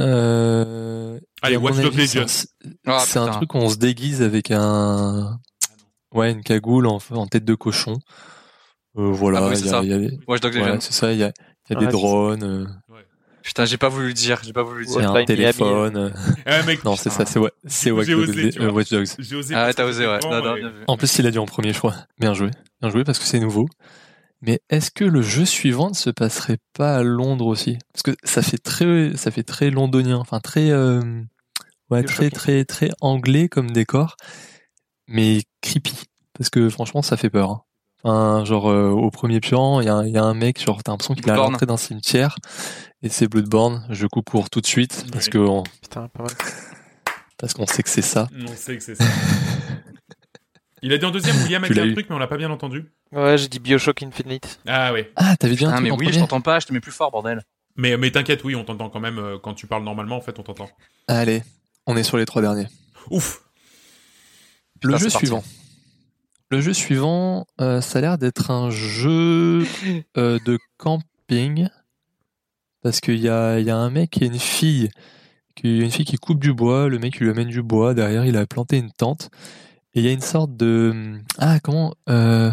Euh, 0.00 1.18
Allez, 1.42 1.56
Watch 1.56 1.76
Dogs. 1.76 2.28
Ah, 2.86 3.02
C'est 3.06 3.18
un 3.18 3.28
truc 3.28 3.54
où 3.54 3.58
on 3.58 3.68
se 3.68 3.76
déguise 3.76 4.22
avec 4.22 4.50
un, 4.50 5.38
ouais, 6.12 6.32
une 6.32 6.42
cagoule 6.42 6.86
en, 6.86 6.98
en 7.10 7.26
tête 7.26 7.44
de 7.44 7.54
cochon. 7.54 7.98
Euh, 8.96 9.10
voilà, 9.12 9.38
Ah 9.42 9.46
oui, 9.48 9.52
il 9.54 9.56
c'est 9.58 9.66
y 9.66 9.68
a, 9.68 9.70
ça. 9.72 9.80
il 9.82 9.88
y 9.90 9.92
a 9.92 9.98
des- 9.98 10.18
Watch 10.26 10.40
Dogs 10.40 10.54
ouais, 10.54 10.60
Legion. 10.60 10.80
c'est 10.80 10.92
ça, 10.92 11.12
il 11.12 11.18
y 11.18 11.22
a, 11.22 11.32
il 11.68 11.72
y 11.72 11.76
a 11.76 11.78
Ouais, 11.78 11.86
des 11.86 11.92
drones, 11.92 12.42
euh, 12.42 12.66
Putain, 13.42 13.64
j'ai 13.64 13.78
pas 13.78 13.88
voulu 13.88 14.08
le 14.08 14.12
dire. 14.12 14.40
J'ai 14.42 14.52
pas 14.52 14.62
voulu 14.62 14.80
le 14.82 14.86
il 14.86 14.92
y 14.92 14.96
dire. 14.98 15.10
a 15.10 15.18
un 15.18 15.24
téléphone. 15.24 15.96
euh, 15.96 16.10
Ah, 16.44 16.62
mec, 16.64 16.84
Non, 16.84 16.96
c'est 16.96 17.08
ça, 17.08 17.24
c'est 17.24 17.38
ouais, 17.38 17.50
c'est 17.66 17.90
Watch 17.90 18.08
euh, 18.08 18.70
Watch 18.70 18.90
Dogs. 18.90 19.06
j'ai 19.18 19.36
osé. 19.36 19.54
Ah 19.54 19.72
t'as 19.72 19.84
osé, 19.86 20.02
c'était 20.02 20.08
ouais. 20.12 20.18
grand, 20.18 20.30
Non, 20.30 20.44
non, 20.44 20.56
et- 20.56 20.60
bien 20.60 20.68
vu. 20.70 20.84
En 20.86 20.96
plus, 20.98 21.18
il 21.18 21.26
a 21.26 21.30
dit 21.30 21.38
en 21.38 21.46
premier 21.46 21.72
choix. 21.72 21.94
Bien 22.18 22.34
joué. 22.34 22.50
Bien 22.82 22.90
joué 22.90 23.04
parce 23.04 23.18
que 23.18 23.24
c'est 23.24 23.40
nouveau. 23.40 23.66
Mais 24.42 24.60
est-ce 24.68 24.90
que 24.90 25.04
le 25.04 25.22
jeu 25.22 25.44
suivant 25.46 25.88
ne 25.88 25.94
se 25.94 26.10
passerait 26.10 26.58
pas 26.76 26.96
à 26.96 27.02
Londres 27.02 27.46
aussi? 27.46 27.78
Parce 27.92 28.02
que 28.02 28.10
ça 28.22 28.42
fait 28.42 28.58
très, 28.58 29.16
ça 29.16 29.30
fait 29.30 29.42
très 29.44 29.70
londonien, 29.70 30.16
enfin 30.18 30.40
très, 30.40 30.70
euh, 30.70 31.00
ouais, 31.90 32.02
très, 32.02 32.28
très, 32.30 32.64
très 32.66 32.90
anglais 33.00 33.48
comme 33.48 33.70
décor, 33.70 34.16
mais 35.06 35.42
creepy. 35.62 35.94
Parce 36.36 36.50
que 36.50 36.68
franchement, 36.68 37.00
ça 37.02 37.16
fait 37.16 37.30
peur. 37.30 37.50
hein. 37.50 37.62
Enfin, 38.04 38.44
genre 38.44 38.70
euh, 38.70 38.90
au 38.90 39.10
premier 39.10 39.40
plan, 39.40 39.80
il 39.80 39.86
y 39.86 39.88
a, 39.88 39.94
un- 39.94 40.06
il 40.06 40.12
y 40.12 40.18
a 40.18 40.22
un 40.22 40.34
mec, 40.34 40.62
genre 40.64 40.82
t'as 40.82 40.92
l'impression 40.92 41.14
qu'il 41.14 41.24
est 41.26 41.30
à 41.30 41.34
Bloodborne. 41.34 41.52
l'entrée 41.52 41.66
d'un 41.66 41.76
cimetière 41.76 42.36
et 43.02 43.08
c'est 43.08 43.26
Bloodborne. 43.28 43.84
Je 43.90 44.06
coupe 44.06 44.30
court 44.30 44.50
tout 44.50 44.60
de 44.60 44.66
suite 44.66 45.06
parce 45.12 45.28
que 45.28 45.38
on- 45.38 45.64
Putain, 45.82 46.08
pas 46.08 46.22
mal. 46.22 46.32
parce 47.38 47.54
qu'on 47.54 47.66
sait 47.66 47.82
que 47.82 47.90
c'est 47.90 48.02
ça. 48.02 48.28
On 48.48 48.54
sait 48.54 48.76
que 48.76 48.82
c'est 48.84 48.94
ça. 48.94 49.04
Il 50.82 50.92
a 50.92 50.98
dit 50.98 51.04
en 51.04 51.10
deuxième, 51.10 51.36
William 51.42 51.64
a 51.64 51.66
Tu 51.66 51.72
dit 51.72 51.78
l'as 51.80 51.84
un 51.86 51.88
eu. 51.88 51.92
truc, 51.94 52.06
mais 52.08 52.14
on 52.14 52.20
l'a 52.20 52.28
pas 52.28 52.36
bien 52.36 52.50
entendu. 52.52 52.92
Ouais, 53.10 53.36
j'ai 53.36 53.48
dit 53.48 53.58
Bioshock 53.58 54.00
Infinite. 54.04 54.60
Ah 54.68 54.92
ouais. 54.92 55.10
Ah, 55.16 55.36
t'avais 55.36 55.62
un 55.64 55.70
Ah, 55.72 55.80
mais 55.80 55.90
en 55.90 55.96
oui, 55.96 56.12
je 56.12 56.20
t'entends 56.20 56.40
pas. 56.40 56.60
Je 56.60 56.66
te 56.66 56.72
mets 56.72 56.78
plus 56.80 56.92
fort, 56.92 57.10
bordel. 57.10 57.42
Mais, 57.74 57.96
mais 57.96 58.12
t'inquiète, 58.12 58.44
oui, 58.44 58.54
on 58.54 58.64
t'entend 58.64 58.88
quand 58.88 59.00
même. 59.00 59.18
euh, 59.18 59.38
quand 59.42 59.54
tu 59.54 59.66
parles 59.66 59.82
normalement, 59.82 60.16
en 60.16 60.20
fait, 60.20 60.38
on 60.38 60.42
t'entend. 60.44 60.68
Allez, 61.08 61.42
on 61.86 61.96
est 61.96 62.04
sur 62.04 62.16
les 62.16 62.26
trois 62.26 62.42
derniers. 62.42 62.68
Ouf. 63.10 63.42
Le 64.84 64.96
jeu 64.98 65.10
parti. 65.10 65.26
Le 66.50 66.62
jeu 66.62 66.72
suivant, 66.72 67.46
euh, 67.60 67.82
ça 67.82 67.98
a 67.98 68.02
l'air 68.02 68.18
d'être 68.18 68.50
un 68.50 68.70
jeu 68.70 69.66
euh, 70.16 70.38
de 70.46 70.58
camping. 70.78 71.68
Parce 72.82 73.00
qu'il 73.00 73.18
y 73.20 73.28
a, 73.28 73.58
il 73.58 73.66
y 73.66 73.70
a 73.70 73.76
un 73.76 73.90
mec 73.90 74.22
et 74.22 74.26
une 74.26 74.38
fille. 74.38 74.88
Qui, 75.56 75.80
une 75.80 75.90
fille 75.90 76.06
qui 76.06 76.16
coupe 76.16 76.38
du 76.38 76.54
bois, 76.54 76.88
le 76.88 76.98
mec 76.98 77.16
il 77.16 77.24
lui 77.24 77.30
amène 77.30 77.48
du 77.48 77.62
bois, 77.62 77.92
derrière 77.92 78.24
il 78.24 78.36
a 78.36 78.46
planté 78.46 78.78
une 78.78 78.92
tente. 78.92 79.28
Et 79.92 80.00
il 80.00 80.06
y 80.06 80.08
a 80.08 80.12
une 80.12 80.22
sorte 80.22 80.56
de... 80.56 81.18
Ah, 81.38 81.58
comment 81.60 81.94
euh, 82.08 82.50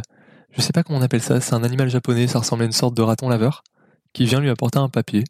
Je 0.52 0.62
sais 0.62 0.74
pas 0.74 0.84
comment 0.84 1.00
on 1.00 1.02
appelle 1.02 1.22
ça, 1.22 1.40
c'est 1.40 1.54
un 1.54 1.64
animal 1.64 1.90
japonais, 1.90 2.28
ça 2.28 2.40
ressemble 2.40 2.64
à 2.64 2.66
une 2.66 2.72
sorte 2.72 2.96
de 2.96 3.02
raton 3.02 3.30
laveur, 3.30 3.64
qui 4.12 4.26
vient 4.26 4.42
lui 4.42 4.50
apporter 4.50 4.80
un 4.80 4.90
papier. 4.90 5.24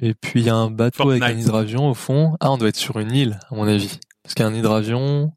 Et 0.00 0.14
puis 0.14 0.40
il 0.40 0.46
y 0.46 0.50
a 0.50 0.56
un 0.56 0.70
bateau 0.70 1.10
avec 1.10 1.22
un 1.22 1.38
hydravion 1.38 1.88
au 1.88 1.94
fond. 1.94 2.36
Ah, 2.40 2.50
on 2.50 2.56
doit 2.56 2.70
être 2.70 2.76
sur 2.76 2.98
une 2.98 3.12
île, 3.12 3.38
à 3.50 3.54
mon 3.54 3.68
avis. 3.68 4.00
Parce 4.22 4.34
qu'il 4.34 4.44
y 4.44 4.48
a 4.48 4.50
un 4.50 4.54
hydravion, 4.54 5.32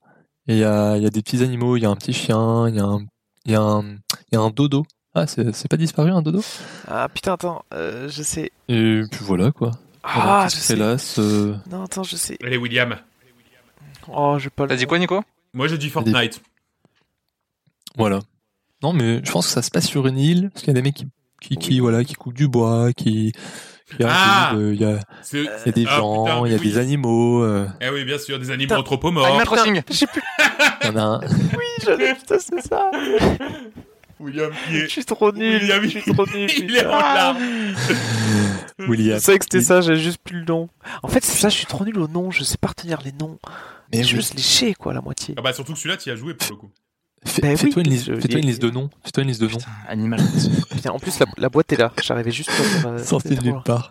il 0.48 0.58
y 0.58 0.64
a, 0.64 0.96
il 0.98 1.04
y 1.04 1.06
a 1.06 1.10
des 1.10 1.22
petits 1.22 1.44
animaux, 1.44 1.78
il 1.78 1.82
y 1.84 1.86
a 1.86 1.90
un 1.90 1.96
petit 1.96 2.14
chien, 2.14 2.68
il 2.70 2.76
y 2.76 2.80
a 2.80 2.84
un, 2.86 3.06
il 3.46 3.52
y 3.52 3.56
a 3.56 3.62
un, 3.62 3.84
il 4.32 4.34
y 4.34 4.36
a 4.36 4.42
un 4.42 4.50
dodo. 4.50 4.86
Ah, 5.14 5.28
c'est 5.28 5.56
c'est 5.56 5.70
pas 5.70 5.78
disparu 5.78 6.12
un 6.12 6.22
dodo? 6.22 6.42
Ah 6.88 7.08
putain, 7.14 7.34
attends, 7.34 7.64
euh, 7.74 8.10
je 8.10 8.22
sais. 8.22 8.52
Et 8.68 9.02
puis 9.10 9.24
voilà 9.24 9.52
quoi. 9.52 9.72
Ah, 10.04 10.42
qu'est-ce 10.44 10.56
je 10.58 10.62
sais. 10.62 10.74
hélas, 10.74 11.20
euh, 11.20 11.56
Non, 11.72 11.84
attends, 11.84 12.04
je 12.04 12.16
sais. 12.16 12.38
Allez, 12.44 12.58
William. 12.58 12.96
Oh, 14.08 14.38
j'ai 14.38 14.50
pas 14.50 14.64
le. 14.64 14.70
T'as 14.70 14.76
dit 14.76 14.86
quoi, 14.86 15.00
Nico? 15.00 15.24
Moi, 15.54 15.68
j'ai 15.68 15.78
dit 15.78 15.90
Fortnite. 15.90 16.42
voilà. 17.96 18.20
Non 18.84 18.94
mais 18.94 19.22
je 19.24 19.32
pense 19.32 19.48
que 19.48 19.54
ça 19.54 19.62
se 19.62 19.72
passe 19.72 19.88
sur 19.88 20.06
une 20.06 20.18
île, 20.18 20.50
parce 20.52 20.64
qu'il 20.64 20.68
y 20.68 20.78
a 20.78 20.80
des 20.80 20.82
mecs 20.84 20.96
qui, 20.96 21.08
qui, 21.42 21.56
qui, 21.58 21.80
voilà, 21.80 22.04
qui 22.04 22.14
coupent 22.14 22.36
du 22.36 22.48
bois, 22.48 22.92
qui, 22.94 23.32
Ah 24.03 24.53
il 24.56 24.82
y, 24.82 24.84
a, 24.84 24.99
C'est- 25.22 25.41
il 25.44 25.45
y 25.66 25.70
a 25.70 25.72
des 25.72 25.86
Ah, 25.88 25.98
gens, 25.98 26.24
putain, 26.26 26.41
il 26.48 26.52
y 26.52 26.56
a 26.56 26.57
oui. 26.57 26.70
des 26.72 26.78
animaux, 26.80 27.44
euh, 27.44 27.68
Eh 27.82 27.90
oui, 27.90 28.03
bien 28.03 28.18
sûr, 28.18 28.40
des 28.40 28.49
animaux 28.49 28.68
Putain. 28.70 28.80
anthropomorphes. 28.80 29.28
Animal 29.28 29.45
Crossing. 29.45 29.82
J'ai 29.91 30.07
plus. 30.07 30.22
il 30.82 30.88
y 30.88 30.90
en 30.90 30.95
a 30.98 31.02
un. 31.02 31.20
Oui, 31.57 31.66
j'allais. 31.84 32.16
Putain, 32.16 32.38
c'est 32.40 32.62
ça. 32.68 32.90
William 34.20 34.52
qui 34.68 34.74
Je 34.80 34.86
est. 34.86 34.88
suis 34.88 35.06
trop 35.06 35.32
nul. 35.32 35.62
William, 35.62 35.84
Je 35.84 35.88
suis 35.99 36.14
trop 36.14 36.26
nul. 36.26 36.49
il 36.57 36.76
est 36.76 36.86
en 36.86 36.99
larmes. 36.99 37.38
William. 38.88 39.20
Je 39.20 39.24
savais 39.24 39.40
que 39.40 39.45
c'était 39.45 39.62
ça, 39.62 39.82
j'avais 39.82 39.99
juste 39.99 40.20
plus 40.24 40.40
le 40.40 40.45
nom. 40.45 40.70
En 41.03 41.07
fait, 41.07 41.24
c'est 41.24 41.38
ça, 41.38 41.49
je 41.49 41.56
suis 41.56 41.66
trop 41.66 41.86
nul 41.86 41.99
au 41.99 42.07
nom, 42.07 42.32
je 42.32 42.44
sais 42.44 42.57
pas 42.57 42.70
retenir 42.70 42.99
les 43.03 43.12
noms. 43.12 43.38
Mais 43.94 44.03
je 44.03 44.18
oui. 44.18 44.28
les 44.36 44.41
chier, 44.41 44.74
quoi, 44.74 44.94
la 44.94 45.02
moitié. 45.02 45.36
Ah 45.38 45.41
bah, 45.41 45.53
surtout 45.53 45.74
que 45.74 45.80
celui-là, 45.80 45.98
tu 45.98 46.10
y 46.10 46.12
as 46.12 46.16
joué 46.16 46.34
pour 46.34 46.49
le 46.49 46.56
coup. 46.56 46.72
Fais- 47.26 47.49
oui, 47.49 47.57
Fais-toi 47.57 47.81
une 47.84 47.89
liste, 47.89 48.06
je 48.06 48.15
fais-toi 48.19 48.39
une 48.39 48.45
liste 48.47 48.61
de 48.61 48.69
noms. 48.69 48.89
Fais-toi 49.03 49.23
une 49.23 49.30
liste 49.30 49.41
de 49.41 49.47
noms. 49.47 49.57
Putain, 49.57 49.72
Animal. 49.88 50.19
Putain, 50.69 50.91
en 50.91 50.99
plus, 50.99 51.18
la, 51.19 51.26
la 51.38 51.49
boîte 51.49 51.72
est 51.73 51.77
là. 51.77 51.91
J'arrivais 52.03 52.31
juste 52.31 52.49
faire, 52.52 52.88
euh, 52.88 53.03
Sorti 53.03 53.35
de 53.35 53.41
nulle 53.43 53.61
part. 53.65 53.89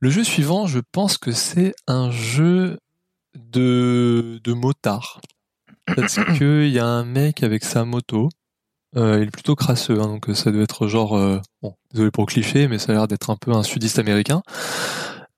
Le 0.00 0.10
jeu 0.10 0.24
suivant, 0.24 0.66
je 0.66 0.80
pense 0.92 1.16
que 1.16 1.30
c'est 1.32 1.74
un 1.86 2.10
jeu 2.10 2.78
de, 3.36 4.40
de 4.42 4.52
motard. 4.52 5.20
Parce 5.96 6.16
que 6.38 6.64
il 6.66 6.72
y 6.72 6.78
a 6.78 6.86
un 6.86 7.04
mec 7.04 7.42
avec 7.42 7.64
sa 7.64 7.84
moto. 7.84 8.28
Euh, 8.94 9.20
il 9.22 9.28
est 9.28 9.30
plutôt 9.30 9.54
crasseux, 9.54 9.98
hein, 10.00 10.06
donc 10.06 10.26
ça 10.34 10.52
doit 10.52 10.62
être 10.64 10.86
genre, 10.86 11.16
euh, 11.16 11.40
bon, 11.62 11.74
désolé 11.92 12.10
pour 12.10 12.24
le 12.24 12.30
cliché, 12.30 12.68
mais 12.68 12.78
ça 12.78 12.92
a 12.92 12.94
l'air 12.94 13.08
d'être 13.08 13.30
un 13.30 13.36
peu 13.36 13.52
un 13.52 13.62
sudiste 13.62 13.98
américain. 13.98 14.42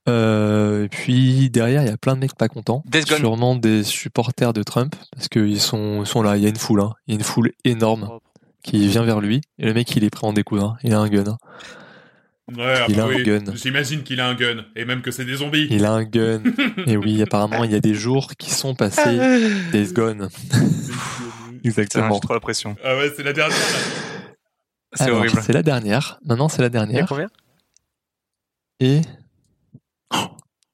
Euh, 0.09 0.85
et 0.85 0.89
puis 0.89 1.49
derrière, 1.51 1.83
il 1.83 1.89
y 1.89 1.93
a 1.93 1.97
plein 1.97 2.15
de 2.15 2.21
mecs 2.21 2.35
pas 2.35 2.49
contents, 2.49 2.83
Gone. 2.93 3.07
sûrement 3.07 3.55
des 3.57 3.83
supporters 3.85 4.53
de 4.53 4.63
Trump, 4.63 4.95
parce 5.13 5.29
qu'ils 5.29 5.61
sont, 5.61 6.03
ils 6.03 6.07
sont 6.07 6.23
là. 6.23 6.37
Il 6.37 6.43
y 6.43 6.47
a 6.47 6.51
une 6.51 6.57
foule, 6.57 6.81
hein. 6.81 6.93
il 7.07 7.15
y 7.15 7.17
a 7.17 7.19
une 7.19 7.25
foule 7.25 7.53
énorme 7.65 8.19
qui 8.63 8.87
vient 8.89 9.03
vers 9.05 9.21
lui. 9.21 9.41
Et 9.59 9.65
le 9.67 9.73
mec, 9.75 9.95
il 9.97 10.05
est 10.05 10.11
prêt 10.11 10.27
à 10.27 10.31
en 10.31 10.33
découdre. 10.35 10.65
hein. 10.65 10.77
Il 10.83 10.93
a 10.95 10.99
un 10.99 11.09
gun. 11.09 11.25
hein. 11.27 11.39
Ouais, 12.55 12.75
Il 12.89 13.01
a 13.01 13.05
un 13.07 13.23
gun. 13.23 13.45
J'imagine 13.55 14.03
qu'il 14.03 14.21
a 14.21 14.29
un 14.29 14.35
gun. 14.35 14.67
Et 14.77 14.85
même 14.85 15.01
que 15.01 15.11
c'est 15.11 15.25
des 15.25 15.37
zombies. 15.37 15.67
Il 15.71 15.87
a 15.87 15.93
un 15.93 16.05
gun. 16.05 16.43
Et 16.87 16.99
oui, 16.99 17.23
apparemment, 17.23 17.65
il 17.65 17.73
y 17.73 17.75
a 17.75 17.81
des 17.81 17.95
jours 17.95 18.33
qui 18.39 18.51
sont 18.51 18.75
passés 18.75 19.19
des 19.73 19.87
guns. 19.93 20.29
Putain, 20.29 20.59
Exactement. 21.65 22.13
j'ai 22.15 22.21
trop 22.21 22.35
la 22.35 22.41
pression. 22.41 22.77
Ah 22.85 22.97
ouais, 22.99 23.11
c'est 23.17 23.23
la 23.23 23.33
dernière. 23.33 23.57
C'est 24.93 25.11
horrible. 25.11 25.41
C'est 25.43 25.55
la 25.55 25.63
dernière. 25.63 26.21
Maintenant, 26.27 26.49
c'est 26.51 26.61
la 26.61 26.69
Il 26.69 26.75
y 26.75 26.77
a 26.77 26.85
dernière. 26.85 27.07
combien? 27.09 27.29
Et 28.81 29.01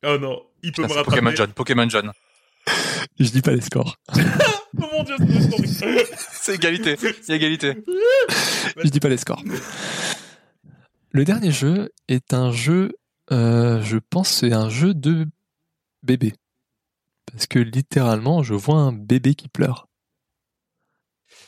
Oh 0.05 0.19
non, 0.19 0.43
il 0.63 0.73
peut 0.73 0.83
Putain, 0.83 0.95
me 0.95 0.99
rattraper. 0.99 1.17
Pokémon 1.17 1.37
John. 1.37 1.53
Pokémon 1.53 1.89
John. 1.89 2.13
je 3.21 3.31
dis 3.31 3.43
pas 3.43 3.53
les 3.53 3.61
scores. 3.61 3.97
Oh 4.79 4.87
mon 4.93 5.03
dieu, 5.03 5.17
c'est 5.67 6.07
C'est 6.31 6.55
égalité. 6.55 6.97
C'est 6.97 7.35
égalité. 7.35 7.75
Je 8.77 8.89
dis 8.89 9.01
pas 9.01 9.09
les 9.09 9.17
scores. 9.17 9.43
Le 11.11 11.25
dernier 11.25 11.51
jeu 11.51 11.91
est 12.07 12.33
un 12.33 12.53
jeu, 12.53 12.93
euh, 13.33 13.83
je 13.83 13.99
pense, 13.99 14.29
c'est 14.29 14.53
un 14.53 14.69
jeu 14.69 14.95
de 14.95 15.27
bébé. 16.05 16.35
Parce 17.33 17.49
que 17.49 17.59
littéralement, 17.59 18.45
je 18.45 18.55
vois 18.55 18.77
un 18.77 18.93
bébé 18.93 19.35
qui 19.35 19.49
pleure. 19.49 19.89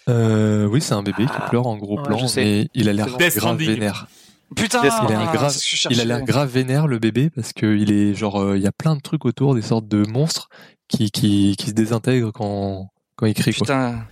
Euh, 0.09 0.67
oui, 0.67 0.81
c'est 0.81 0.95
un 0.95 1.05
bébé 1.05 1.25
qui 1.27 1.33
Ah, 1.33 1.49
pleure 1.49 1.69
en 1.69 1.77
gros 1.77 1.99
ouais, 1.99 2.03
plan, 2.03 2.27
mais 2.35 2.69
il 2.75 2.89
a 2.89 2.93
l'air 2.93 3.07
grave 3.07 3.57
vénère. 3.57 4.09
Putain, 4.57 4.83
Yes, 4.83 4.95
il 5.09 5.15
a 5.15 5.33
grave- 5.33 5.57
Il 5.91 6.09
l'air 6.09 6.23
grave 6.23 6.49
vénère 6.51 6.87
le 6.87 6.99
bébé 6.99 7.31
parce 7.31 7.53
que 7.53 7.67
il 7.77 7.93
est 7.93 8.15
genre 8.15 8.41
euh, 8.41 8.57
il 8.57 8.63
y 8.63 8.67
a 8.67 8.73
plein 8.73 8.97
de 8.97 9.01
trucs 9.01 9.25
autour 9.25 9.55
des 9.55 9.63
sortes 9.63 9.89
de 9.89 10.05
monstres 10.07 10.49
qui 10.89 11.11
qui, 11.11 11.57
qui 11.59 11.69
se 11.69 11.73
désintègrent 11.75 12.33
quand 12.33 12.89
quand 13.17 13.27
il 13.27 13.35
crie 13.35 13.53
quoi. 13.55 13.67
Putain. 13.67 14.05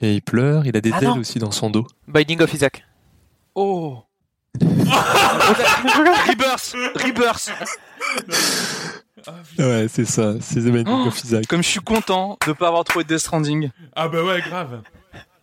Et 0.00 0.14
il 0.16 0.22
pleure, 0.22 0.66
il 0.66 0.76
a 0.76 0.80
des 0.80 0.92
Ah 0.92 0.98
ailes 1.00 1.08
non. 1.08 1.18
aussi 1.18 1.38
dans 1.38 1.50
son 1.50 1.70
dos. 1.70 1.86
Binding 2.08 2.40
of 2.42 2.52
Isaac. 2.52 2.84
Oh. 3.54 4.02
Rebirth. 4.60 6.74
Rebirth. 7.02 7.50
Ouais, 9.58 9.86
c'est 9.88 10.04
ça, 10.04 10.34
c'est 10.40 10.60
The 10.60 10.70
Binding 10.70 11.02
Oh. 11.04 11.08
of 11.08 11.24
Isaac. 11.24 11.46
Comme 11.46 11.62
je 11.62 11.68
suis 11.68 11.80
content 11.80 12.38
de 12.46 12.52
pas 12.52 12.68
avoir 12.68 12.84
trouvé 12.84 13.04
Death 13.04 13.18
Stranding. 13.18 13.70
Ah 13.94 14.08
bah 14.08 14.22
ouais, 14.22 14.40
grave. 14.42 14.82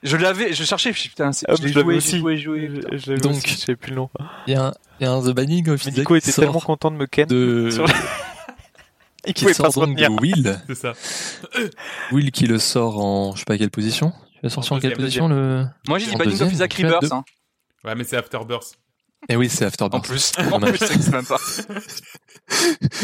Je 0.03 0.17
l'avais, 0.17 0.53
je 0.53 0.63
cherchais, 0.65 0.89
je 0.89 0.95
me 0.95 0.97
suis 0.97 1.03
dit, 1.03 1.15
putain, 1.15 1.31
c'est, 1.31 1.45
Ah, 1.49 1.55
je 1.57 1.63
l'ai 1.63 1.71
joué, 1.71 1.95
aussi. 1.95 2.19
joué, 2.19 2.37
joué, 2.37 2.67
l'avais 2.67 3.17
Donc- 3.19 3.31
aussi, 3.37 3.47
je 3.47 3.55
sais 3.55 3.75
plus 3.75 3.91
le 3.91 3.95
nom. 3.95 4.09
Il 4.47 4.53
y 4.53 4.55
a 4.55 4.65
un, 4.67 4.73
y 4.99 5.05
a 5.05 5.11
un 5.11 5.21
The 5.21 5.29
Binding 5.33 5.69
of 5.69 5.81
Isaac 5.81 5.95
Nico 5.97 6.15
était 6.15 6.31
tellement 6.33 6.59
content 6.59 6.91
de 6.91 6.97
me 6.97 7.05
ken. 7.07 7.27
de 7.27 7.69
sur- 7.71 7.85
Il 9.25 9.33
qui 9.33 9.53
sort 9.53 9.71
donc 9.71 9.95
de. 9.97 10.07
Will, 10.21 10.59
C'est 10.67 10.75
ça. 10.75 10.93
Will 12.11 12.31
qui 12.31 12.45
le 12.45 12.59
sort 12.59 12.99
en 12.99 13.33
je 13.33 13.39
sais 13.39 13.45
pas 13.45 13.57
quelle 13.57 13.71
position. 13.71 14.11
Tu 14.33 14.39
l'as 14.43 14.49
sorti 14.49 14.73
en, 14.73 14.75
En 14.75 14.79
quelle 14.81 14.93
position 14.93 15.29
le 15.29 15.65
Moi, 15.87 15.97
j'ai 15.99 16.07
dit 16.07 16.15
En 16.15 16.17
Binding 16.17 16.41
of 16.41 16.51
Isaac 16.51 16.73
Rebirth, 16.73 17.11
hein. 17.11 17.23
Ouais, 17.85 17.95
mais 17.95 18.03
c'est 18.03 18.17
Afterbirth. 18.17 18.73
Eh 19.29 19.37
oui, 19.37 19.47
c'est 19.49 19.63
En 19.63 19.67
Afterbirth. 19.69 20.05
plus. 20.05 20.33
En 20.51 20.59
plus, 20.59 20.77
c'est 20.77 21.11
même 21.11 21.25
pas. 21.25 21.37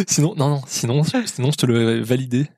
Sinon, 0.07 0.35
non, 0.35 0.49
non, 0.49 0.61
sinon, 0.67 1.03
sinon 1.03 1.51
je 1.51 1.55
te 1.57 1.65
l'aurais 1.65 2.01
validé. 2.01 2.49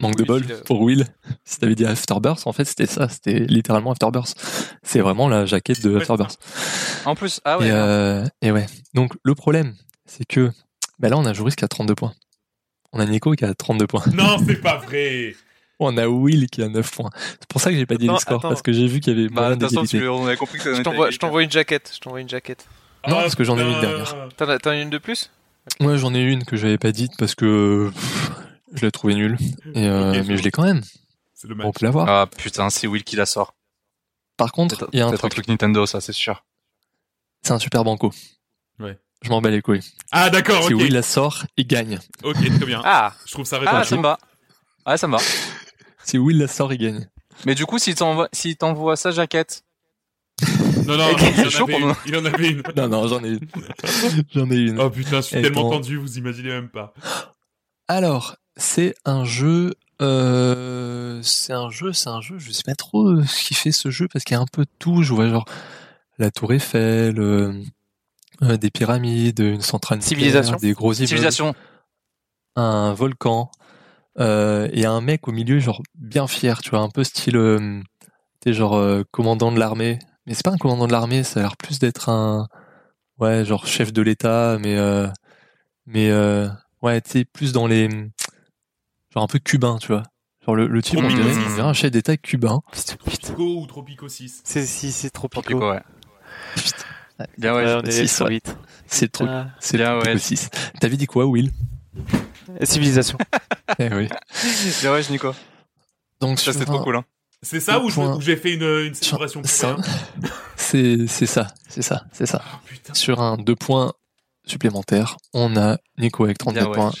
Manque 0.00 0.16
de 0.16 0.24
bol 0.24 0.42
pour 0.64 0.80
Will. 0.80 1.06
Si 1.44 1.58
t'avais 1.58 1.74
dit 1.74 1.84
Afterbirth, 1.84 2.46
en 2.46 2.52
fait, 2.52 2.64
c'était 2.64 2.86
ça. 2.86 3.08
C'était 3.08 3.40
littéralement 3.40 3.92
Afterbirth. 3.92 4.34
C'est 4.82 5.00
vraiment 5.00 5.28
la 5.28 5.44
jaquette 5.46 5.82
de 5.82 5.90
Ouais, 5.90 6.00
Afterbirth. 6.00 6.38
En 7.04 7.14
plus, 7.14 7.40
ah 7.44 7.58
ouais. 7.58 7.68
Et, 7.68 7.70
euh, 7.70 8.24
et 8.42 8.50
ouais. 8.50 8.66
Donc, 8.94 9.12
le 9.22 9.34
problème, 9.34 9.74
c'est 10.06 10.24
que, 10.24 10.50
bah 10.98 11.08
là, 11.10 11.18
on 11.18 11.24
a 11.26 11.32
Joris 11.32 11.54
qui 11.56 11.64
a 11.64 11.68
32 11.68 11.94
points. 11.94 12.14
On 12.92 12.98
a 13.00 13.06
Nico 13.06 13.32
qui 13.32 13.44
a 13.44 13.54
32 13.54 13.86
points. 13.86 14.02
Non, 14.14 14.36
c'est 14.46 14.56
pas 14.60 14.76
vrai. 14.78 15.34
On 15.82 15.96
a 15.96 16.06
Will 16.06 16.46
qui 16.50 16.62
a 16.62 16.68
9 16.68 16.90
points. 16.94 17.08
C'est 17.40 17.48
pour 17.48 17.58
ça 17.60 17.70
que 17.70 17.76
j'ai 17.78 17.86
pas 17.86 17.94
dit 17.96 18.04
Attends, 18.04 18.12
les 18.14 18.20
scores, 18.20 18.38
attends. 18.40 18.48
parce 18.50 18.60
que 18.60 18.70
j'ai 18.70 18.86
vu 18.86 19.00
qu'il 19.00 19.16
y 19.16 19.18
avait 19.18 19.28
Bah, 19.30 19.48
de 19.48 19.54
toute 19.54 19.62
façon, 19.62 19.76
d'égalité. 19.82 19.98
tu- 20.00 20.08
on 20.08 20.26
avait 20.26 20.36
compris 20.36 20.58
que 20.58 20.74
Je 20.74 20.82
t'envoie, 20.82 21.10
je 21.10 21.16
t'envoie 21.18 21.42
une 21.42 21.50
jaquette. 21.50 21.90
Je 21.94 22.00
t'envoie 22.00 22.20
une 22.20 22.28
jaquette. 22.28 22.66
Non, 23.08 23.16
Ah, 23.16 23.22
parce 23.22 23.34
que 23.34 23.44
j'en 23.44 23.56
ai 23.58 23.62
une 23.62 23.80
dernière. 23.80 24.14
T'en 24.36 24.70
as, 24.70 24.76
une 24.76 24.90
de 24.90 24.98
plus? 24.98 25.30
Moi, 25.80 25.96
j'en 25.96 26.14
ai 26.14 26.20
une 26.20 26.44
que 26.44 26.58
j'avais 26.58 26.76
pas 26.76 26.92
dite 26.92 27.12
parce 27.18 27.34
que 27.34 27.88
pff, 27.94 28.30
je 28.72 28.84
l'ai 28.86 28.90
trouvée 28.92 29.14
nulle. 29.14 29.36
Et, 29.74 29.86
euh, 29.86 30.22
mais 30.26 30.36
je 30.36 30.42
l'ai 30.42 30.50
quand 30.50 30.62
même. 30.64 30.82
C'est 31.34 31.48
le 31.48 31.56
On 31.64 31.72
peut 31.72 31.84
l'avoir. 31.86 32.08
Ah 32.08 32.26
putain, 32.26 32.70
c'est 32.70 32.86
Will 32.86 33.04
qui 33.04 33.16
la 33.16 33.26
sort. 33.26 33.54
Par 34.36 34.52
contre, 34.52 34.76
Peut-être 34.78 34.90
il 34.92 34.98
y 34.98 35.02
a 35.02 35.06
un 35.06 35.10
peut-être 35.10 35.28
truc. 35.28 35.48
Nintendo, 35.48 35.86
ça 35.86 36.00
c'est 36.00 36.12
sûr. 36.12 36.44
C'est 37.42 37.52
un 37.52 37.58
super 37.58 37.84
banco. 37.84 38.12
Ouais. 38.78 38.98
Je 39.22 39.28
m'en 39.30 39.40
bats 39.42 39.50
les 39.50 39.60
couilles. 39.62 39.80
Ah 40.12 40.30
d'accord, 40.30 40.64
Si. 40.64 40.74
Will 40.74 40.92
la 40.92 41.02
sort, 41.02 41.44
il 41.56 41.66
gagne. 41.66 41.98
Ok, 42.22 42.36
très 42.36 42.66
bien. 42.66 42.80
Ah, 42.84 43.12
Je 43.26 43.32
trouve 43.32 43.44
ça 43.46 43.56
Ah, 43.56 43.60
répandu. 43.60 43.86
ça 43.88 43.96
me 43.96 44.02
va. 44.02 44.18
Ah, 44.84 44.96
ça 44.96 45.06
me 45.06 45.12
va. 45.16 45.22
Si 46.04 46.16
Will 46.18 46.38
la 46.38 46.48
sort, 46.48 46.72
il 46.72 46.78
gagne. 46.78 47.08
Mais 47.44 47.54
du 47.54 47.66
coup, 47.66 47.78
s'il 47.78 47.94
t'envoie, 47.94 48.28
s'il 48.32 48.56
t'envoie 48.56 48.96
sa 48.96 49.10
jaquette, 49.10 49.62
non, 50.86 50.96
non, 50.96 51.08
il, 51.36 51.46
en 51.46 51.50
chaud 51.50 51.64
avait 51.64 51.72
pour 51.72 51.80
une. 51.80 51.88
nous. 51.88 51.94
il 52.06 52.16
en 52.16 52.24
avait 52.24 52.48
une. 52.48 52.62
Non, 52.76 52.88
non, 52.88 53.06
j'en 53.06 53.22
ai 53.22 53.28
une. 53.28 53.46
j'en 54.34 54.50
ai 54.50 54.56
une. 54.56 54.80
Oh 54.80 54.88
putain, 54.90 55.16
je 55.20 55.26
suis 55.26 55.36
Et 55.38 55.42
tellement 55.42 55.62
bon. 55.64 55.70
tendu, 55.72 55.96
vous 55.98 56.16
imaginez 56.18 56.48
même 56.48 56.70
pas. 56.70 56.94
Alors, 57.88 58.36
c'est 58.60 58.94
un 59.04 59.24
jeu. 59.24 59.74
Euh, 60.02 61.20
c'est 61.22 61.52
un 61.52 61.70
jeu, 61.70 61.92
c'est 61.92 62.08
un 62.08 62.20
jeu. 62.20 62.38
Je 62.38 62.52
sais 62.52 62.62
pas 62.64 62.74
trop 62.74 63.08
euh, 63.08 63.24
ce 63.24 63.44
qui 63.44 63.54
fait 63.54 63.72
ce 63.72 63.90
jeu 63.90 64.08
parce 64.08 64.24
qu'il 64.24 64.34
y 64.34 64.38
a 64.38 64.40
un 64.40 64.46
peu 64.50 64.62
de 64.64 64.70
tout. 64.78 65.02
Je 65.02 65.12
vois 65.12 65.28
genre 65.28 65.44
la 66.18 66.30
Tour 66.30 66.52
Eiffel, 66.52 67.18
euh, 67.18 67.52
euh, 68.42 68.56
des 68.56 68.70
pyramides, 68.70 69.40
une 69.40 69.62
centrale 69.62 70.02
Civilisation. 70.02 70.56
des 70.56 70.72
gros 70.72 70.92
immeubles, 70.92 71.08
civilisation. 71.08 71.54
un 72.56 72.92
volcan 72.92 73.50
et 74.18 74.84
un 74.84 75.00
mec 75.00 75.28
au 75.28 75.32
milieu 75.32 75.58
genre 75.60 75.82
bien 75.94 76.26
fier. 76.26 76.60
Tu 76.60 76.70
vois, 76.70 76.80
un 76.80 76.90
peu 76.90 77.04
style, 77.04 77.82
t'es 78.40 78.52
genre 78.52 79.02
commandant 79.10 79.50
de 79.50 79.58
l'armée. 79.58 79.98
Mais 80.26 80.34
c'est 80.34 80.44
pas 80.44 80.50
un 80.50 80.58
commandant 80.58 80.86
de 80.86 80.92
l'armée. 80.92 81.22
Ça 81.22 81.40
a 81.40 81.42
l'air 81.44 81.56
plus 81.56 81.78
d'être 81.78 82.10
un 82.10 82.46
ouais 83.18 83.44
genre 83.46 83.66
chef 83.66 83.92
de 83.94 84.02
l'État, 84.02 84.58
mais 84.60 84.76
mais 85.86 86.12
ouais, 86.82 87.00
tu 87.00 87.10
sais 87.10 87.24
plus 87.24 87.52
dans 87.52 87.66
les 87.66 87.88
genre 89.12 89.22
un 89.24 89.26
peu 89.26 89.38
cubain, 89.38 89.78
tu 89.78 89.88
vois. 89.88 90.02
Genre 90.46 90.54
le, 90.56 90.66
le 90.66 90.82
type, 90.82 90.98
on 90.98 91.06
dirait, 91.08 91.22
on 91.22 91.48
dirait 91.54 91.60
un 91.68 91.72
chef 91.72 91.90
d'État 91.90 92.16
cubain. 92.16 92.60
putain, 92.72 92.96
Tropico 92.96 93.60
ou 93.60 93.66
Tropico 93.66 94.08
6 94.08 94.40
c'est 94.44 94.64
si 94.66 94.90
c'est 94.92 95.10
trop 95.10 95.28
Tropico, 95.28 95.58
pico. 95.58 95.70
ouais. 95.70 95.80
Bien 97.38 97.54
ouais. 97.54 97.74
On 97.74 97.82
est 97.82 98.06
sur 98.06 98.26
ouais. 98.26 98.32
vite. 98.32 98.56
C'est 98.86 99.12
trop, 99.12 99.26
Ah. 99.28 99.48
c'est 99.60 99.76
Bien, 99.76 99.92
Tropico 99.98 100.12
ouais. 100.14 100.18
6. 100.18 100.48
T'avais 100.80 100.96
dit 100.96 101.06
quoi, 101.06 101.26
Will? 101.26 101.50
Civilisation. 102.62 103.18
Eh 103.78 103.88
oui. 103.94 104.08
Bien 104.80 104.92
ouais, 104.92 105.00
Nico. 105.10 105.32
Donc 106.20 106.40
Ça 106.40 106.50
un- 106.50 106.64
trop 106.64 106.80
cool, 106.82 106.96
hein. 106.96 107.04
C'est 107.40 107.60
ça 107.60 107.78
où 107.80 107.88
j'ai 108.20 108.36
fait 108.36 108.52
une, 108.54 108.62
une 108.64 108.94
sur- 108.94 109.04
célébration 109.06 109.40
pour 109.42 109.50
ça- 109.50 109.74
rien 109.76 109.84
c'est 110.56 111.06
c'est 111.06 111.24
ça, 111.26 111.46
c'est 111.68 111.80
ça, 111.82 112.04
c'est 112.12 112.26
ça. 112.26 112.42
Ah, 112.44 112.60
putain. 112.66 112.92
Sur 112.94 113.20
un 113.22 113.38
deux 113.38 113.54
points 113.54 113.92
supplémentaires, 114.44 115.16
on 115.32 115.56
a 115.56 115.78
Nico 115.98 116.24
avec 116.24 116.38
34 116.38 116.62
Bien 116.64 116.68
ouais. 116.70 116.76
points, 116.76 116.92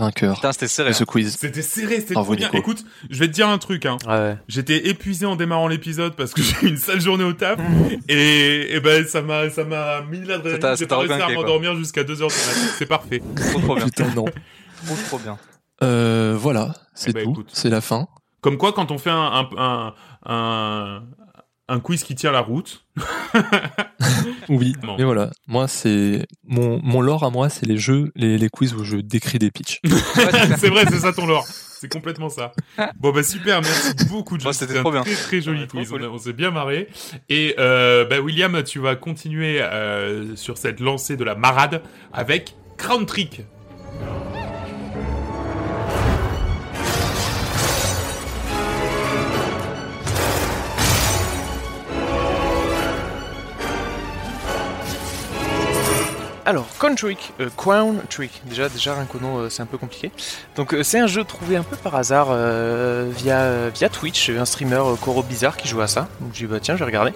vainqueur 0.00 0.34
Putain, 0.34 0.52
c'était 0.52 0.66
serré. 0.68 0.88
de 0.90 0.94
ce 0.94 1.04
quiz. 1.04 1.36
C'était 1.38 1.62
serré, 1.62 2.00
c'était 2.00 2.14
trop 2.14 2.34
bien. 2.34 2.46
Nico. 2.48 2.58
Écoute, 2.58 2.84
je 3.08 3.18
vais 3.20 3.28
te 3.28 3.32
dire 3.32 3.48
un 3.48 3.58
truc, 3.58 3.86
hein. 3.86 3.96
Ouais. 4.08 4.36
J'étais 4.48 4.88
épuisé 4.88 5.26
en 5.26 5.36
démarrant 5.36 5.68
l'épisode 5.68 6.16
parce 6.16 6.32
que 6.34 6.42
j'ai 6.42 6.56
eu 6.62 6.68
une 6.70 6.76
sale 6.78 7.00
journée 7.00 7.24
au 7.24 7.32
taf 7.32 7.58
et, 8.08 8.74
et 8.74 8.80
ben 8.80 9.06
ça 9.06 9.22
m'a 9.22 9.48
ça 9.50 9.64
m'a 9.64 10.02
mis 10.02 10.20
l'adrénaline. 10.24 10.76
J'ai 10.76 10.86
pas 10.86 10.98
réussi 10.98 11.12
à 11.14 11.28
m'endormir 11.28 11.76
jusqu'à 11.76 12.02
2 12.04 12.22
heures 12.22 12.28
du 12.28 12.34
matin. 12.34 12.72
C'est 12.78 12.86
parfait. 12.86 13.22
Trop 13.36 13.60
trop 13.60 13.74
bien. 13.76 13.84
Putain 13.84 14.08
non. 14.14 14.24
Trop 14.24 14.96
trop 15.08 15.18
bien. 15.18 15.38
Euh, 15.82 16.34
voilà, 16.38 16.72
c'est 16.94 17.10
Eh 17.10 17.12
ben, 17.12 17.24
tout. 17.32 17.44
C'est 17.52 17.70
la 17.70 17.80
fin. 17.80 18.08
Comme 18.42 18.56
quoi, 18.58 18.72
quand 18.72 18.90
on 18.90 18.98
fait 18.98 19.10
un 19.10 19.16
un 19.16 19.48
un, 19.56 19.94
un, 20.26 21.02
un 21.70 21.80
quiz 21.80 22.02
qui 22.04 22.14
tient 22.14 22.32
la 22.32 22.40
route. 22.40 22.84
Oui, 24.48 24.74
Bon. 24.82 24.96
mais 24.98 25.04
voilà. 25.04 25.30
Moi, 25.46 25.68
c'est 25.68 26.26
mon 26.44 26.80
mon 26.82 27.00
lore 27.00 27.24
à 27.24 27.30
moi, 27.30 27.48
c'est 27.48 27.66
les 27.66 27.76
jeux, 27.78 28.10
les, 28.16 28.36
les 28.38 28.48
quiz 28.48 28.74
où 28.74 28.82
je 28.84 28.96
décris 28.96 29.38
des 29.38 29.50
pitchs. 29.50 29.80
c'est 30.58 30.68
vrai, 30.68 30.84
c'est 30.90 30.98
ça 31.00 31.12
ton 31.12 31.26
lore. 31.26 31.46
C'est 31.46 31.90
complètement 31.90 32.28
ça. 32.28 32.52
Bon 32.98 33.12
bah 33.12 33.22
super, 33.22 33.60
merci 33.62 33.94
beaucoup. 34.08 34.38
John. 34.38 34.48
Ouais, 34.48 34.52
c'était 34.52 34.78
un 34.78 34.82
bien. 34.82 35.02
Très 35.02 35.14
très 35.14 35.40
joli 35.40 35.60
Ouais, 35.62 35.66
quiz. 35.66 35.88
cool. 35.88 36.02
On, 36.02 36.06
a- 36.06 36.08
on 36.08 36.18
s'est 36.18 36.32
bien 36.32 36.50
marré. 36.50 36.88
Et 37.28 37.54
euh, 37.58 38.04
bah 38.04 38.20
William, 38.20 38.62
tu 38.64 38.80
vas 38.80 38.96
continuer 38.96 39.62
euh, 39.62 40.34
sur 40.36 40.58
cette 40.58 40.80
lancée 40.80 41.16
de 41.16 41.24
la 41.24 41.34
marade 41.36 41.82
avec 42.12 42.54
Crown 42.76 43.06
Trick. 43.06 43.42
Alors, 56.50 56.66
Crown 56.80 56.96
Trick, 56.96 57.32
euh, 57.38 57.48
Crown 57.56 58.00
Trick, 58.10 58.42
déjà, 58.44 58.68
déjà 58.68 58.96
euh, 58.96 59.48
c'est 59.48 59.62
un 59.62 59.66
peu 59.66 59.78
compliqué. 59.78 60.10
Donc, 60.56 60.74
euh, 60.74 60.82
c'est 60.82 60.98
un 60.98 61.06
jeu 61.06 61.22
trouvé 61.22 61.54
un 61.54 61.62
peu 61.62 61.76
par 61.76 61.94
hasard 61.94 62.26
euh, 62.30 63.08
via, 63.16 63.68
via 63.68 63.88
Twitch. 63.88 64.30
Un 64.30 64.44
streamer, 64.44 64.82
Koro 65.00 65.22
Bizarre, 65.22 65.56
qui 65.56 65.68
joue 65.68 65.80
à 65.80 65.86
ça. 65.86 66.08
Donc, 66.18 66.30
j'ai 66.34 66.46
dit, 66.48 66.52
bah 66.52 66.58
tiens, 66.60 66.74
je 66.74 66.80
vais 66.80 66.86
regarder. 66.86 67.12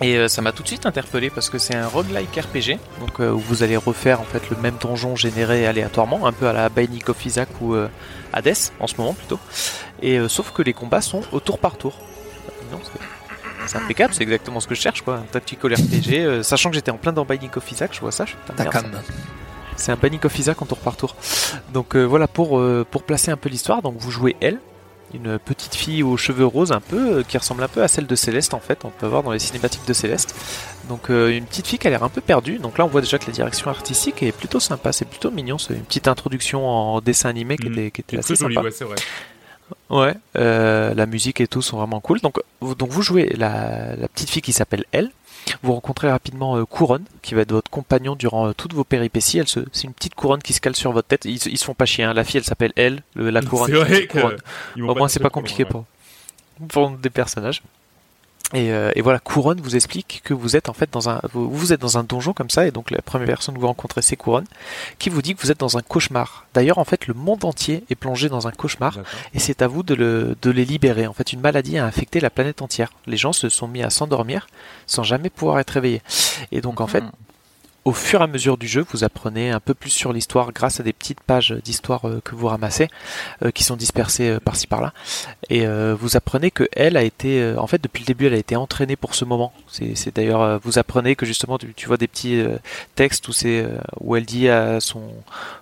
Et 0.00 0.28
ça 0.28 0.40
m'a 0.40 0.52
tout 0.52 0.62
de 0.62 0.68
suite 0.68 0.86
interpellé 0.86 1.30
parce 1.30 1.50
que 1.50 1.58
c'est 1.58 1.74
un 1.74 1.88
roguelike 1.88 2.30
RPG, 2.36 2.78
donc 3.00 3.18
où 3.18 3.40
vous 3.40 3.64
allez 3.64 3.76
refaire 3.76 4.20
en 4.20 4.24
fait 4.24 4.48
le 4.48 4.56
même 4.58 4.76
donjon 4.80 5.16
généré 5.16 5.66
aléatoirement, 5.66 6.24
un 6.28 6.32
peu 6.32 6.46
à 6.46 6.52
la 6.52 6.68
Binding 6.68 7.02
of 7.08 7.26
Isaac 7.26 7.48
ou 7.60 7.74
Hades 8.32 8.54
en 8.78 8.86
ce 8.86 8.94
moment 8.98 9.14
plutôt. 9.14 9.40
Et 10.00 10.20
sauf 10.28 10.52
que 10.52 10.62
les 10.62 10.72
combats 10.72 11.00
sont 11.00 11.22
au 11.32 11.40
tour 11.40 11.58
par 11.58 11.76
tour. 11.76 11.98
Non, 12.70 12.78
c'est- 12.84 13.17
c'est 13.68 13.78
impeccable, 13.78 14.14
c'est 14.14 14.22
exactement 14.22 14.60
ce 14.60 14.66
que 14.66 14.74
je 14.74 14.80
cherche 14.80 15.02
quoi, 15.02 15.16
un 15.16 15.22
tactical 15.30 15.72
RPG. 15.74 16.10
euh, 16.18 16.42
sachant 16.42 16.70
que 16.70 16.74
j'étais 16.76 16.90
en 16.90 16.96
plein 16.96 17.12
dans 17.12 17.24
Binding 17.24 17.50
of 17.56 17.70
Isaac, 17.72 17.92
je 17.94 18.00
vois 18.00 18.12
ça, 18.12 18.24
je 18.26 18.32
c'est 19.76 19.92
un 19.92 19.96
Panic 19.96 20.24
of 20.24 20.36
Isaac 20.38 20.60
en 20.60 20.66
tour 20.66 20.78
par 20.78 20.96
tour. 20.96 21.14
Donc 21.72 21.94
euh, 21.94 22.02
voilà, 22.04 22.26
pour, 22.26 22.58
euh, 22.58 22.84
pour 22.90 23.04
placer 23.04 23.30
un 23.30 23.36
peu 23.36 23.48
l'histoire, 23.48 23.80
donc 23.82 23.94
vous 23.98 24.10
jouez 24.10 24.34
elle, 24.40 24.58
une 25.14 25.38
petite 25.38 25.74
fille 25.74 26.02
aux 26.02 26.16
cheveux 26.16 26.44
roses 26.44 26.72
un 26.72 26.80
peu, 26.80 27.18
euh, 27.18 27.22
qui 27.22 27.38
ressemble 27.38 27.62
un 27.62 27.68
peu 27.68 27.82
à 27.82 27.88
celle 27.88 28.06
de 28.06 28.14
Céleste 28.16 28.54
en 28.54 28.60
fait, 28.60 28.84
on 28.84 28.90
peut 28.90 29.06
voir 29.06 29.22
dans 29.22 29.30
les 29.30 29.38
cinématiques 29.38 29.86
de 29.86 29.92
Céleste. 29.92 30.34
Donc 30.88 31.10
euh, 31.10 31.28
une 31.36 31.44
petite 31.44 31.66
fille 31.68 31.78
qui 31.78 31.86
a 31.86 31.90
l'air 31.90 32.02
un 32.02 32.08
peu 32.08 32.20
perdue, 32.20 32.58
donc 32.58 32.76
là 32.78 32.84
on 32.84 32.88
voit 32.88 33.00
déjà 33.02 33.18
que 33.18 33.26
la 33.26 33.32
direction 33.32 33.70
artistique 33.70 34.22
est 34.22 34.32
plutôt 34.32 34.58
sympa, 34.60 34.90
c'est 34.92 35.04
plutôt 35.04 35.30
mignon, 35.30 35.58
c'est 35.58 35.74
une 35.74 35.82
petite 35.84 36.08
introduction 36.08 36.66
en 36.68 37.00
dessin 37.00 37.28
animé 37.28 37.56
qui 37.56 37.68
Mhm. 37.68 37.72
était, 37.74 37.90
qui 37.92 38.00
était 38.00 38.18
assez 38.18 38.34
joli, 38.34 38.54
sympa. 38.54 38.64
ouais, 38.66 38.72
c'est 38.72 38.84
vrai. 38.84 38.96
Ouais, 39.90 40.14
euh, 40.36 40.92
la 40.94 41.06
musique 41.06 41.40
et 41.40 41.46
tout 41.46 41.62
sont 41.62 41.78
vraiment 41.78 42.00
cool. 42.00 42.20
Donc, 42.20 42.36
vous, 42.60 42.74
donc 42.74 42.90
vous 42.90 43.00
jouez 43.02 43.28
la, 43.36 43.96
la 43.96 44.08
petite 44.08 44.28
fille 44.30 44.42
qui 44.42 44.52
s'appelle 44.52 44.84
Elle. 44.92 45.10
Vous 45.62 45.72
rencontrez 45.72 46.10
rapidement 46.10 46.56
euh, 46.58 46.66
Couronne, 46.66 47.04
qui 47.22 47.34
va 47.34 47.40
être 47.40 47.52
votre 47.52 47.70
compagnon 47.70 48.14
durant 48.14 48.48
euh, 48.48 48.52
toutes 48.52 48.74
vos 48.74 48.84
péripéties. 48.84 49.38
Elle 49.38 49.48
se, 49.48 49.60
c'est 49.72 49.84
une 49.84 49.94
petite 49.94 50.14
couronne 50.14 50.42
qui 50.42 50.52
se 50.52 50.60
cale 50.60 50.76
sur 50.76 50.92
votre 50.92 51.08
tête. 51.08 51.24
Ils, 51.24 51.38
se- 51.40 51.48
ils 51.48 51.56
se 51.56 51.64
font 51.64 51.72
pas 51.74 51.86
chier. 51.86 52.04
hein. 52.04 52.12
La 52.12 52.22
fille, 52.24 52.36
elle 52.38 52.44
s'appelle 52.44 52.72
Elle. 52.76 53.02
Le- 53.14 53.30
la 53.30 53.40
couronne. 53.40 53.68
C'est 53.68 53.72
vrai 53.78 54.06
que 54.06 54.12
couronne. 54.20 54.36
Au 54.90 54.94
moins, 54.98 55.08
c'est 55.08 55.20
pas 55.20 55.30
compliqué 55.30 55.64
loin, 55.64 55.80
ouais. 55.80 56.66
pour, 56.68 56.88
pour 56.90 56.98
des 56.98 57.08
personnages. 57.10 57.62
Et, 58.54 58.72
euh, 58.72 58.90
et 58.94 59.02
voilà, 59.02 59.18
Couronne 59.18 59.60
vous 59.60 59.76
explique 59.76 60.22
que 60.24 60.32
vous 60.32 60.56
êtes 60.56 60.70
en 60.70 60.72
fait 60.72 60.90
dans 60.90 61.10
un, 61.10 61.20
vous, 61.34 61.50
vous 61.50 61.72
êtes 61.74 61.80
dans 61.82 61.98
un 61.98 62.02
donjon 62.04 62.32
comme 62.32 62.48
ça, 62.48 62.66
et 62.66 62.70
donc 62.70 62.90
la 62.90 63.02
première 63.02 63.26
personne 63.26 63.54
que 63.54 63.60
vous 63.60 63.66
rencontrez 63.66 64.00
c'est 64.00 64.16
Couronne, 64.16 64.46
qui 64.98 65.10
vous 65.10 65.20
dit 65.20 65.34
que 65.34 65.42
vous 65.42 65.50
êtes 65.50 65.60
dans 65.60 65.76
un 65.76 65.82
cauchemar. 65.82 66.46
D'ailleurs, 66.54 66.78
en 66.78 66.84
fait, 66.84 67.06
le 67.08 67.12
monde 67.14 67.44
entier 67.44 67.84
est 67.90 67.94
plongé 67.94 68.30
dans 68.30 68.46
un 68.48 68.50
cauchemar, 68.52 69.00
et 69.34 69.38
c'est 69.38 69.60
à 69.60 69.66
vous 69.68 69.82
de, 69.82 69.94
le- 69.94 70.34
de 70.40 70.50
les 70.50 70.64
libérer. 70.64 71.06
En 71.06 71.12
fait, 71.12 71.34
une 71.34 71.40
maladie 71.40 71.76
a 71.76 71.84
infecté 71.84 72.20
la 72.20 72.30
planète 72.30 72.62
entière. 72.62 72.90
Les 73.06 73.18
gens 73.18 73.34
se 73.34 73.50
sont 73.50 73.68
mis 73.68 73.82
à 73.82 73.90
s'endormir 73.90 74.46
sans 74.86 75.02
jamais 75.02 75.28
pouvoir 75.28 75.58
être 75.58 75.70
réveillés. 75.72 76.00
Et 76.50 76.62
donc, 76.62 76.80
en 76.80 76.86
fait, 76.86 77.02
Mhm. 77.02 77.10
Au 77.88 77.92
fur 77.92 78.20
et 78.20 78.24
à 78.24 78.26
mesure 78.26 78.58
du 78.58 78.68
jeu, 78.68 78.84
vous 78.90 79.02
apprenez 79.02 79.50
un 79.50 79.60
peu 79.60 79.72
plus 79.72 79.88
sur 79.88 80.12
l'histoire 80.12 80.52
grâce 80.52 80.78
à 80.78 80.82
des 80.82 80.92
petites 80.92 81.22
pages 81.22 81.52
d'histoire 81.64 82.06
euh, 82.06 82.20
que 82.22 82.34
vous 82.34 82.46
ramassez, 82.46 82.88
euh, 83.42 83.50
qui 83.50 83.64
sont 83.64 83.76
dispersées 83.76 84.28
euh, 84.28 84.40
par-ci 84.40 84.66
par-là. 84.66 84.92
Et 85.48 85.66
vous 85.98 86.16
apprenez 86.18 86.50
que 86.50 86.68
elle 86.72 86.98
a 86.98 87.02
été, 87.02 87.54
en 87.56 87.66
fait, 87.66 87.82
depuis 87.82 88.00
le 88.00 88.06
début, 88.06 88.26
elle 88.26 88.34
a 88.34 88.38
été 88.38 88.54
entraînée 88.54 88.96
pour 88.96 89.14
ce 89.14 89.24
moment. 89.24 89.54
C'est 89.68 90.14
d'ailleurs, 90.14 90.60
vous 90.62 90.78
apprenez 90.78 91.16
que 91.16 91.24
justement, 91.24 91.56
tu, 91.56 91.72
tu 91.74 91.86
vois 91.86 91.96
des 91.96 92.06
petits 92.06 92.42
textes 92.96 93.26
où 93.28 93.32
c'est 93.32 93.66
où 94.00 94.14
elle 94.14 94.26
dit 94.26 94.50
à 94.50 94.80
son 94.80 95.08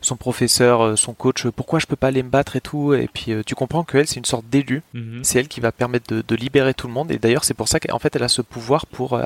son 0.00 0.16
professeur, 0.16 0.98
son 0.98 1.14
coach, 1.14 1.46
pourquoi 1.46 1.78
je 1.78 1.86
peux 1.86 1.94
pas 1.94 2.08
aller 2.08 2.24
me 2.24 2.30
battre 2.30 2.56
et 2.56 2.60
tout? 2.60 2.94
Et 2.94 3.08
puis 3.12 3.32
tu 3.46 3.54
comprends 3.54 3.84
que 3.84 3.98
elle, 3.98 4.08
c'est 4.08 4.16
une 4.16 4.24
sorte 4.24 4.46
d'élu. 4.46 4.82
Mhm. 4.92 5.20
C'est 5.22 5.38
elle 5.38 5.48
qui 5.48 5.60
va 5.60 5.70
permettre 5.70 6.12
de, 6.12 6.24
de 6.26 6.34
libérer 6.34 6.74
tout 6.74 6.88
le 6.88 6.92
monde. 6.92 7.12
Et 7.12 7.18
d'ailleurs, 7.18 7.44
c'est 7.44 7.54
pour 7.54 7.68
ça 7.68 7.78
qu'en 7.78 8.00
fait, 8.00 8.16
elle 8.16 8.24
a 8.24 8.28
ce 8.28 8.42
pouvoir 8.42 8.86
pour 8.86 9.20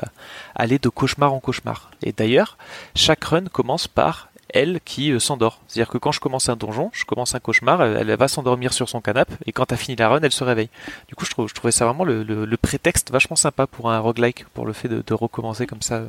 aller 0.53 0.77
de 0.77 0.89
cauchemar 0.89 1.33
en 1.33 1.39
cauchemar. 1.39 1.89
Et 2.03 2.11
d'ailleurs, 2.11 2.57
chaque 2.95 3.23
run 3.23 3.45
commence 3.45 3.87
par 3.87 4.29
elle 4.53 4.79
qui 4.83 5.11
euh, 5.11 5.19
s'endort. 5.19 5.61
C'est-à-dire 5.67 5.91
que 5.91 5.97
quand 5.97 6.11
je 6.11 6.19
commence 6.19 6.49
un 6.49 6.55
donjon, 6.55 6.89
je 6.93 7.05
commence 7.05 7.35
un 7.35 7.39
cauchemar, 7.39 7.81
elle, 7.83 8.13
va 8.15 8.27
s'endormir 8.27 8.73
sur 8.73 8.89
son 8.89 9.01
canapé, 9.01 9.33
et 9.45 9.51
quand 9.51 9.65
t'as 9.65 9.77
fini 9.77 9.95
la 9.95 10.09
run, 10.09 10.19
elle 10.21 10.31
se 10.31 10.43
réveille. 10.43 10.69
Du 11.07 11.15
coup, 11.15 11.25
je, 11.25 11.53
trouvais 11.53 11.71
ça 11.71 11.85
vraiment 11.85 12.03
le, 12.03 12.57
prétexte 12.57 13.11
vachement 13.11 13.35
sympa 13.35 13.67
pour 13.67 13.91
un 13.91 13.99
roguelike, 13.99 14.45
pour 14.49 14.65
le 14.65 14.73
fait 14.73 14.87
de, 14.87 15.03
de 15.05 15.13
recommencer 15.13 15.67
comme 15.67 15.81
ça. 15.81 16.03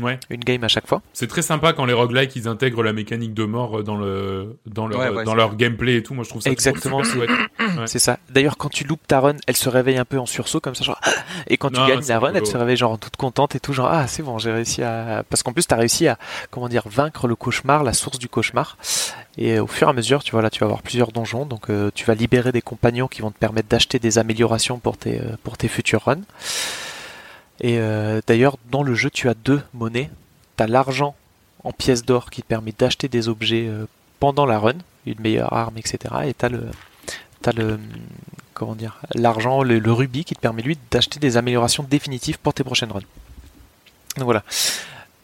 Ouais. 0.00 0.18
une 0.30 0.40
game 0.40 0.64
à 0.64 0.68
chaque 0.68 0.86
fois. 0.86 1.02
C'est 1.12 1.26
très 1.26 1.42
sympa 1.42 1.72
quand 1.72 1.84
les 1.84 1.92
roguelikes 1.92 2.34
ils 2.36 2.48
intègrent 2.48 2.82
la 2.82 2.92
mécanique 2.92 3.34
de 3.34 3.44
mort 3.44 3.82
dans 3.82 3.96
le 3.96 4.56
dans 4.66 4.86
leur 4.86 5.00
Ouais, 5.00 5.08
ouais, 5.08 5.24
dans 5.24 5.34
leur 5.34 5.56
gameplay 5.56 5.96
et 5.96 6.02
tout. 6.02 6.14
Moi 6.14 6.24
je 6.24 6.30
trouve 6.30 6.42
ça 6.42 6.50
Exactement. 6.50 7.02
C'est 7.86 7.98
ça. 7.98 8.18
D'ailleurs, 8.30 8.56
quand 8.56 8.68
tu 8.68 8.84
loupes 8.84 9.06
ta 9.06 9.20
run, 9.20 9.36
elle 9.46 9.56
se 9.56 9.68
réveille 9.68 9.96
un 9.96 10.04
peu 10.04 10.18
en 10.18 10.26
sursaut 10.26 10.60
comme 10.60 10.74
ça, 10.74 10.84
genre. 10.84 11.00
Et 11.48 11.56
quand 11.56 11.70
tu 11.70 11.80
Non, 11.80 11.86
gagnes 11.86 12.06
la 12.08 12.18
run, 12.18 12.32
elle 12.34 12.46
se 12.46 12.56
réveille 12.56 12.76
genre 12.76 12.98
toute 12.98 13.16
contente 13.16 13.54
et 13.54 13.60
tout, 13.60 13.72
genre 13.72 13.88
ah 13.90 14.06
c'est 14.06 14.22
bon, 14.22 14.38
j'ai 14.38 14.52
réussi 14.52 14.82
à. 14.82 15.24
Parce 15.28 15.42
qu'en 15.42 15.52
plus, 15.52 15.66
t'as 15.66 15.76
réussi 15.76 16.08
à 16.08 16.18
comment 16.50 16.68
dire 16.68 16.84
vaincre 16.88 17.26
le 17.26 17.36
cauchemar, 17.36 17.84
la 17.84 17.92
source 17.92 18.18
du 18.18 18.28
cauchemar. 18.28 18.76
Et 19.36 19.54
euh, 19.58 19.64
au 19.64 19.66
fur 19.66 19.88
et 19.88 19.90
à 19.90 19.92
mesure, 19.92 20.22
tu 20.22 20.32
vois 20.32 20.42
là, 20.42 20.50
tu 20.50 20.60
vas 20.60 20.66
avoir 20.66 20.82
plusieurs 20.82 21.12
donjons, 21.12 21.44
donc 21.46 21.70
euh, 21.70 21.90
tu 21.94 22.04
vas 22.04 22.14
libérer 22.14 22.52
des 22.52 22.62
compagnons 22.62 23.08
qui 23.08 23.20
vont 23.22 23.30
te 23.30 23.38
permettre 23.38 23.68
d'acheter 23.68 23.98
des 23.98 24.18
améliorations 24.18 24.78
pour 24.78 24.96
tes 24.96 25.18
euh, 25.20 25.36
pour 25.42 25.56
tes 25.56 25.68
futurs 25.68 26.02
runs. 26.04 26.22
Et 27.60 27.78
euh, 27.78 28.20
d'ailleurs, 28.26 28.56
dans 28.70 28.82
le 28.82 28.94
jeu, 28.94 29.10
tu 29.10 29.28
as 29.28 29.34
deux 29.34 29.62
monnaies. 29.72 30.10
T'as 30.56 30.66
l'argent 30.66 31.14
en 31.62 31.72
pièces 31.72 32.04
d'or 32.04 32.30
qui 32.30 32.42
te 32.42 32.46
permet 32.46 32.72
d'acheter 32.76 33.08
des 33.08 33.28
objets 33.28 33.66
euh, 33.66 33.86
pendant 34.20 34.46
la 34.46 34.58
run, 34.58 34.74
une 35.06 35.20
meilleure 35.20 35.52
arme, 35.52 35.78
etc. 35.78 36.14
Et 36.26 36.34
t'as 36.34 36.48
le 36.48 36.66
t'as 37.42 37.52
le 37.52 37.78
comment 38.54 38.74
dire 38.74 39.00
l'argent, 39.14 39.62
le, 39.62 39.78
le 39.78 39.92
rubis 39.92 40.24
qui 40.24 40.34
te 40.34 40.40
permet 40.40 40.62
lui 40.62 40.78
d'acheter 40.90 41.18
des 41.20 41.36
améliorations 41.36 41.82
définitives 41.82 42.38
pour 42.38 42.54
tes 42.54 42.64
prochaines 42.64 42.92
runs. 42.92 43.00
Donc 44.16 44.24
voilà. 44.24 44.44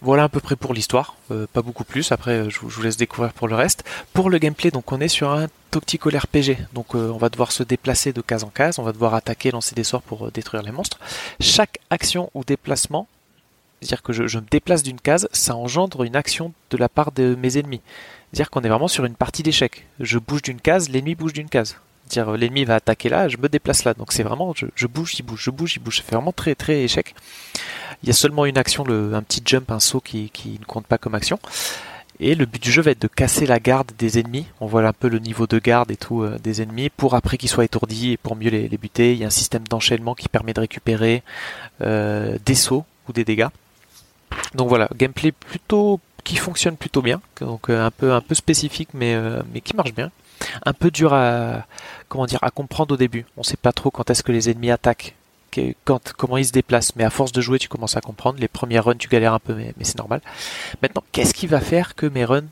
Voilà 0.02 0.24
à 0.24 0.28
peu 0.30 0.40
près 0.40 0.56
pour 0.56 0.72
l'histoire, 0.72 1.14
Euh, 1.30 1.46
pas 1.52 1.62
beaucoup 1.62 1.84
plus. 1.84 2.10
Après, 2.10 2.32
euh, 2.32 2.50
je, 2.50 2.58
vous- 2.60 2.82
laisse 2.82 2.96
découvrir 2.96 3.32
pour 3.34 3.48
le 3.48 3.54
reste. 3.54 3.84
Pour 4.14 4.30
le 4.30 4.38
gameplay, 4.38 4.70
donc 4.70 4.90
on 4.92 5.00
est 5.00 5.08
sur 5.08 5.30
un 5.30 5.46
tactical 5.70 6.16
RPG. 6.16 6.56
Donc 6.72 6.94
euh, 6.94 7.10
on 7.10 7.18
va 7.18 7.28
devoir 7.28 7.52
se 7.52 7.62
déplacer 7.62 8.12
de 8.12 8.20
case 8.22 8.42
en 8.42 8.48
case, 8.48 8.78
on 8.78 8.82
va 8.82 8.92
devoir 8.92 9.14
attaquer, 9.14 9.50
lancer 9.50 9.74
des 9.74 9.84
sorts 9.84 10.02
pour 10.02 10.32
détruire 10.32 10.62
les 10.62 10.72
monstres. 10.72 10.98
Chaque 11.38 11.78
action 11.90 12.30
ou 12.34 12.44
déplacement, 12.44 13.06
c'est-à-dire 13.80 14.02
que 14.02 14.12
je, 14.12 14.38
me 14.38 14.44
déplace 14.50 14.82
d'une 14.82 15.00
case, 15.00 15.28
ça 15.32 15.54
engendre 15.54 16.02
une 16.02 16.16
action 16.16 16.52
de 16.70 16.76
la 16.78 16.88
part 16.88 17.12
de 17.12 17.34
mes 17.34 17.58
ennemis. 17.58 17.80
C'est-à-dire 18.32 18.50
qu'on 18.50 18.62
est 18.62 18.68
vraiment 18.68 18.88
sur 18.88 19.04
une 19.04 19.14
partie 19.14 19.42
d'échec. 19.42 19.86
Je 20.00 20.18
bouge 20.18 20.42
d'une 20.42 20.60
case, 20.60 20.88
l'ennemi 20.88 21.14
bouge 21.14 21.32
d'une 21.34 21.48
case. 21.48 21.76
C'est-à-dire 22.08 22.32
l'ennemi 22.36 22.64
va 22.64 22.74
attaquer 22.76 23.08
là, 23.08 23.28
je 23.28 23.36
me 23.36 23.48
déplace 23.48 23.84
là. 23.84 23.94
Donc 23.94 24.12
c'est 24.12 24.22
vraiment, 24.24 24.52
je, 24.56 24.86
bouge, 24.86 25.14
il 25.18 25.22
bouge, 25.22 25.42
je 25.44 25.50
bouge, 25.50 25.76
il 25.76 25.78
bouge. 25.80 26.02
Fait 26.02 26.16
vraiment 26.16 26.32
très 26.32 26.54
très 26.56 26.82
échec. 26.82 27.14
Il 28.02 28.08
y 28.08 28.10
a 28.10 28.14
seulement 28.14 28.46
une 28.46 28.58
action, 28.58 28.84
un 28.88 29.22
petit 29.22 29.42
jump, 29.44 29.70
un 29.70 29.80
saut 29.80 30.00
qui, 30.00 30.30
ne 30.58 30.64
compte 30.64 30.86
pas 30.86 30.98
comme 30.98 31.14
action. 31.14 31.38
Et 32.18 32.34
le 32.34 32.44
but 32.44 32.62
du 32.62 32.70
jeu 32.70 32.82
va 32.82 32.90
être 32.90 33.00
de 33.00 33.08
casser 33.08 33.46
la 33.46 33.58
garde 33.58 33.92
des 33.98 34.18
ennemis. 34.18 34.46
On 34.60 34.66
voit 34.66 34.86
un 34.86 34.92
peu 34.92 35.08
le 35.08 35.18
niveau 35.18 35.46
de 35.46 35.58
garde 35.58 35.90
et 35.90 35.96
tout 35.96 36.22
euh, 36.22 36.38
des 36.38 36.60
ennemis 36.60 36.90
pour 36.90 37.14
après 37.14 37.38
qu'ils 37.38 37.48
soient 37.48 37.64
étourdis 37.64 38.12
et 38.12 38.16
pour 38.18 38.36
mieux 38.36 38.50
les, 38.50 38.68
buter. 38.68 39.12
Il 39.12 39.18
y 39.18 39.24
a 39.24 39.28
un 39.28 39.30
système 39.30 39.66
d'enchaînement 39.66 40.14
qui 40.14 40.28
permet 40.28 40.52
de 40.52 40.60
récupérer 40.60 41.22
euh, 41.80 42.36
des 42.44 42.54
sauts 42.54 42.84
ou 43.08 43.12
des 43.14 43.24
dégâts. 43.24 43.48
Donc 44.54 44.68
voilà, 44.68 44.88
gameplay 44.94 45.32
plutôt 45.32 45.98
qui 46.22 46.36
fonctionne 46.36 46.76
plutôt 46.76 47.00
bien, 47.00 47.22
donc 47.40 47.70
euh, 47.70 47.86
un 47.86 47.90
peu 47.90 48.12
un 48.12 48.20
peu 48.20 48.34
spécifique 48.34 48.90
mais 48.92 49.16
qui 49.64 49.74
marche 49.74 49.94
bien. 49.94 50.10
Un 50.64 50.74
peu 50.74 50.90
dur 50.90 51.14
à 51.14 51.64
à 52.42 52.50
comprendre 52.50 52.94
au 52.94 52.96
début. 52.96 53.24
On 53.36 53.42
sait 53.42 53.56
pas 53.56 53.72
trop 53.72 53.90
quand 53.90 54.10
est-ce 54.10 54.22
que 54.22 54.32
les 54.32 54.50
ennemis 54.50 54.70
attaquent, 54.70 55.14
que- 55.14 55.19
quand 55.84 56.12
comment 56.16 56.36
ils 56.36 56.46
se 56.46 56.52
déplacent, 56.52 56.94
mais 56.96 57.04
à 57.04 57.10
force 57.10 57.32
de 57.32 57.40
jouer, 57.40 57.58
tu 57.58 57.68
commences 57.68 57.96
à 57.96 58.00
comprendre. 58.00 58.38
Les 58.40 58.48
premières 58.48 58.84
runs, 58.84 58.96
tu 58.96 59.08
galères 59.08 59.34
un 59.34 59.38
peu, 59.38 59.54
mais, 59.54 59.74
mais 59.76 59.84
c'est 59.84 59.98
normal. 59.98 60.20
Maintenant, 60.82 61.02
qu'est-ce 61.12 61.34
qui 61.34 61.46
va 61.46 61.60
faire 61.60 61.94
que 61.94 62.06
mes 62.06 62.24
runs 62.24 62.44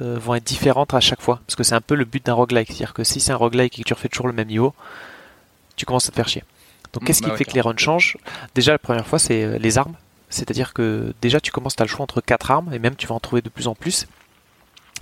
euh, 0.00 0.18
vont 0.18 0.34
être 0.34 0.44
différentes 0.44 0.94
à 0.94 1.00
chaque 1.00 1.20
fois? 1.20 1.40
Parce 1.46 1.56
que 1.56 1.62
c'est 1.62 1.74
un 1.74 1.80
peu 1.80 1.94
le 1.94 2.04
but 2.04 2.24
d'un 2.24 2.34
roguelike, 2.34 2.68
c'est-à-dire 2.68 2.94
que 2.94 3.04
si 3.04 3.20
c'est 3.20 3.32
un 3.32 3.36
roguelike 3.36 3.78
et 3.78 3.82
que 3.82 3.88
tu 3.88 3.94
refais 3.94 4.08
toujours 4.08 4.26
le 4.28 4.32
même 4.32 4.48
niveau, 4.48 4.74
tu 5.76 5.86
commences 5.86 6.08
à 6.08 6.10
te 6.10 6.16
faire 6.16 6.28
chier. 6.28 6.44
Donc 6.92 7.02
Mm, 7.02 7.06
qu'est-ce 7.06 7.20
bah 7.22 7.26
qui 7.26 7.30
ouais, 7.32 7.36
fait 7.38 7.44
que 7.44 7.52
les 7.54 7.60
runs 7.60 7.76
changent? 7.76 8.16
Déjà, 8.54 8.72
la 8.72 8.78
première 8.78 9.06
fois, 9.06 9.18
c'est 9.18 9.42
euh, 9.44 9.58
les 9.58 9.78
armes. 9.78 9.94
C'est-à-dire 10.28 10.72
que 10.72 11.12
déjà, 11.22 11.40
tu 11.40 11.50
commences, 11.50 11.76
tu 11.76 11.82
as 11.82 11.86
le 11.86 11.90
choix 11.90 12.02
entre 12.02 12.20
quatre 12.20 12.50
armes, 12.50 12.72
et 12.72 12.78
même 12.78 12.96
tu 12.96 13.06
vas 13.06 13.14
en 13.14 13.20
trouver 13.20 13.42
de 13.42 13.48
plus 13.48 13.66
en 13.66 13.74
plus. 13.74 14.06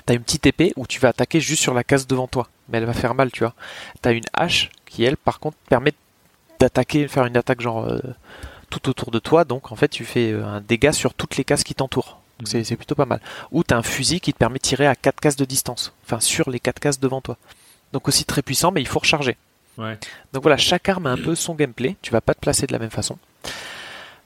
Tu 0.06 0.12
as 0.12 0.14
une 0.14 0.22
petite 0.22 0.46
épée 0.46 0.72
où 0.76 0.86
tu 0.86 1.00
vas 1.00 1.08
attaquer 1.08 1.40
juste 1.40 1.62
sur 1.62 1.74
la 1.74 1.84
case 1.84 2.06
devant 2.06 2.28
toi, 2.28 2.48
mais 2.68 2.78
elle 2.78 2.84
va 2.86 2.94
faire 2.94 3.14
mal, 3.14 3.30
tu 3.30 3.40
vois. 3.40 3.54
Tu 4.02 4.08
as 4.08 4.12
une 4.12 4.24
hache 4.32 4.70
qui, 4.86 5.04
elle, 5.04 5.16
par 5.16 5.38
contre, 5.38 5.56
permet 5.68 5.92
d'attaquer, 6.58 7.08
faire 7.08 7.26
une 7.26 7.36
attaque 7.36 7.60
genre 7.60 7.84
euh, 7.84 7.98
tout 8.70 8.88
autour 8.88 9.10
de 9.10 9.18
toi, 9.18 9.44
donc 9.44 9.72
en 9.72 9.76
fait, 9.76 9.88
tu 9.88 10.04
fais 10.04 10.32
euh, 10.32 10.44
un 10.44 10.60
dégât 10.60 10.92
sur 10.92 11.14
toutes 11.14 11.36
les 11.36 11.44
cases 11.44 11.64
qui 11.64 11.74
t'entourent. 11.74 12.20
Donc 12.38 12.48
C'est 12.48 12.62
c'est 12.64 12.76
plutôt 12.76 12.94
pas 12.94 13.06
mal. 13.06 13.20
Ou 13.50 13.64
tu 13.64 13.74
as 13.74 13.76
un 13.76 13.82
fusil 13.82 14.20
qui 14.20 14.32
te 14.32 14.38
permet 14.38 14.58
de 14.58 14.62
tirer 14.62 14.86
à 14.86 14.94
4 14.94 15.20
cases 15.20 15.36
de 15.36 15.44
distance, 15.44 15.92
enfin 16.04 16.20
sur 16.20 16.50
les 16.50 16.60
4 16.60 16.78
cases 16.78 17.00
devant 17.00 17.20
toi. 17.20 17.36
Donc 17.92 18.06
aussi 18.08 18.24
très 18.24 18.42
puissant, 18.42 18.70
mais 18.70 18.80
il 18.80 18.86
faut 18.86 18.98
recharger. 19.00 19.36
Ouais. 19.76 19.98
Donc 20.32 20.42
voilà, 20.42 20.56
chaque 20.56 20.88
arme 20.88 21.06
a 21.06 21.10
un 21.10 21.16
peu 21.16 21.34
son 21.34 21.54
gameplay. 21.54 21.96
Tu 22.02 22.12
vas 22.12 22.20
pas 22.20 22.34
te 22.34 22.40
placer 22.40 22.66
de 22.66 22.72
la 22.72 22.78
même 22.78 22.90
façon. 22.90 23.16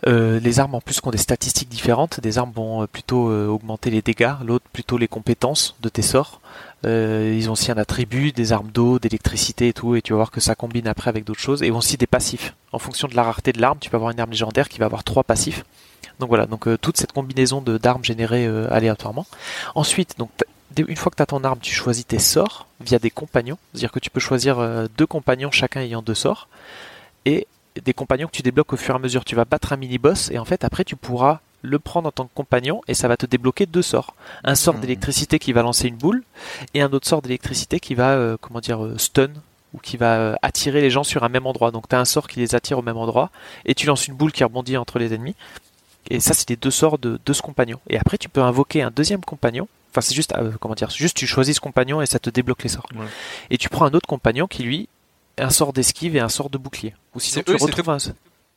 Euh, 0.09 0.41
les 0.41 0.59
armes 0.59 0.75
en 0.75 0.81
plus 0.81 1.01
qui 1.01 1.07
ont 1.07 1.13
des 1.13 1.19
statistiques 1.19 1.69
différentes. 1.69 2.21
Des 2.21 2.39
armes 2.39 2.53
vont 2.55 2.83
euh, 2.83 2.87
plutôt 2.87 3.31
euh, 3.31 3.47
augmenter 3.47 3.91
les 3.91 4.03
dégâts, 4.03 4.33
l'autre 4.45 4.65
plutôt 4.73 4.99
les 4.99 5.09
compétences 5.09 5.77
de 5.81 5.89
tes 5.89 6.03
sorts. 6.03 6.41
Ils 6.85 7.49
ont 7.49 7.53
aussi 7.53 7.71
un 7.71 7.79
attribut, 7.79 8.33
des 8.33 8.53
armes 8.53 8.73
d'eau, 8.73 8.99
d'électricité 8.99 9.69
et 9.69 9.73
tout, 9.73 9.95
et 9.95 10.03
tu 10.03 10.15
vas 10.15 10.17
voir 10.17 10.31
que 10.33 10.41
ça 10.41 10.57
combine 10.57 10.89
après 10.89 11.11
avec 11.11 11.23
d'autres 11.23 11.39
choses. 11.39 11.63
Et 11.63 11.71
aussi 11.71 11.97
des 11.97 12.09
passifs. 12.09 12.57
En 12.73 12.81
fonction 12.81 13.07
de 13.07 13.15
la 13.15 13.23
rareté 13.23 13.53
de 13.53 13.61
l'arme, 13.61 13.79
tu 13.81 13.89
peux 13.89 13.97
avoir 13.97 14.11
une 14.11 14.19
arme 14.19 14.33
légendaire 14.33 14.69
qui 14.69 14.81
va 14.81 14.87
avoir 14.87 15.05
trois 15.05 15.23
passifs. 15.23 15.65
Donc 16.19 16.29
voilà, 16.29 16.47
donc 16.47 16.69
toute 16.81 16.97
cette 16.97 17.13
combinaison 17.13 17.61
de 17.61 17.79
d'armes 17.79 18.03
générées 18.03 18.49
aléatoirement. 18.69 19.27
Ensuite, 19.77 20.17
une 20.77 20.97
fois 20.97 21.11
que 21.11 21.17
tu 21.17 21.23
as 21.23 21.27
ton 21.27 21.45
arme, 21.45 21.61
tu 21.63 21.73
choisis 21.73 22.05
tes 22.05 22.19
sorts 22.19 22.67
via 22.81 22.99
des 22.99 23.11
compagnons. 23.11 23.59
C'est-à-dire 23.73 23.93
que 23.93 24.01
tu 24.01 24.11
peux 24.11 24.19
choisir 24.19 24.89
deux 24.99 25.07
compagnons, 25.07 25.53
chacun 25.53 25.83
ayant 25.83 26.03
deux 26.03 26.17
sorts. 26.17 26.49
Et 27.27 27.47
des 27.81 27.95
compagnons 27.95 28.27
que 28.27 28.33
tu 28.33 28.43
débloques 28.43 28.73
au 28.73 28.77
fur 28.77 28.95
et 28.95 28.99
à 28.99 29.01
mesure. 29.01 29.25
Tu 29.25 29.35
vas 29.35 29.45
battre 29.45 29.73
un 29.73 29.77
mini-boss 29.77 30.31
et 30.31 30.39
en 30.39 30.45
fait 30.45 30.65
après 30.65 30.85
tu 30.85 30.97
pourras 30.97 31.41
le 31.63 31.79
prendre 31.79 32.09
en 32.09 32.13
tant 32.13 32.25
que 32.25 32.35
compagnon 32.35 32.81
et 32.89 32.95
ça 32.95 33.07
va 33.09 33.17
te 33.17 33.25
débloquer 33.25 33.67
deux 33.67 33.83
sorts. 33.83 34.15
Un 34.45 34.55
sort 34.57 34.75
Mhm. 34.75 34.81
d'électricité 34.81 35.39
qui 35.39 35.53
va 35.53 35.63
lancer 35.63 35.89
une 35.89 35.97
boule 35.97 36.23
et 36.75 36.83
un 36.83 36.93
autre 36.93 37.07
sort 37.07 37.23
d'électricité 37.23 37.79
qui 37.81 37.95
va 37.95 38.11
euh, 38.11 38.37
comment 38.41 38.61
dire 38.61 38.85
euh, 38.85 38.99
stun 38.99 39.29
ou 39.73 39.79
qui 39.79 39.97
va 39.97 40.17
euh, 40.19 40.35
attirer 40.43 40.81
les 40.81 40.91
gens 40.91 41.05
sur 41.05 41.23
un 41.25 41.29
même 41.29 41.47
endroit. 41.47 41.71
Donc 41.71 41.89
tu 41.89 41.95
as 41.95 42.01
un 42.01 42.05
sort 42.05 42.27
qui 42.29 42.41
les 42.41 42.55
attire 42.55 42.79
au 42.79 42.83
même 42.83 42.97
endroit 42.97 43.31
et 43.65 43.75
tu 43.75 43.87
lances 43.87 44.09
une 44.09 44.15
boule 44.15 44.33
qui 44.33 44.43
rebondit 44.45 44.77
entre 44.77 44.99
les 44.99 45.15
ennemis. 45.15 45.37
Et 46.11 46.19
ça 46.21 46.35
c'est 46.35 46.51
les 46.51 46.57
deux 46.57 46.73
sorts 46.73 46.99
de, 46.99 47.21
de 47.25 47.33
ce 47.33 47.43
compagnon. 47.43 47.79
Et 47.89 47.97
après 47.97 48.19
tu 48.19 48.29
peux 48.29 48.43
invoquer 48.43 48.83
un 48.83 48.91
deuxième 48.91 49.21
compagnon. 49.25 49.69
Enfin 49.93 50.01
c'est 50.01 50.15
juste 50.15 50.35
comment 50.61 50.75
dire, 50.75 50.91
juste 50.91 51.17
tu 51.17 51.27
choisis 51.29 51.57
ce 51.57 51.61
compagnon 51.61 52.03
et 52.03 52.07
ça 52.07 52.19
te 52.19 52.29
débloque 52.29 52.65
les 52.65 52.71
sorts. 52.71 52.87
Ouais. 52.97 53.07
Et 53.51 53.57
tu 53.59 53.69
prends 53.69 53.85
un 53.87 53.93
autre 53.95 54.09
compagnon 54.09 54.49
qui 54.49 54.65
lui 54.65 54.89
un 55.43 55.51
sort 55.51 55.73
d'esquive 55.73 56.17
et 56.17 56.21
un 56.21 56.29
sort 56.29 56.51
de 56.51 56.59
bouclier. 56.59 56.95
Ou 57.15 57.21
sinon 57.21 57.35
C'est 57.35 57.45
tu 57.45 57.53
eux, 57.53 57.57
retrouves 57.67 57.91
un 57.91 57.99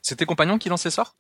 C'est 0.01 0.15
tes 0.15 0.25
compagnons 0.25 0.57
qui 0.57 0.69
lancent 0.69 0.85
les 0.85 0.91
sorts 0.91 1.15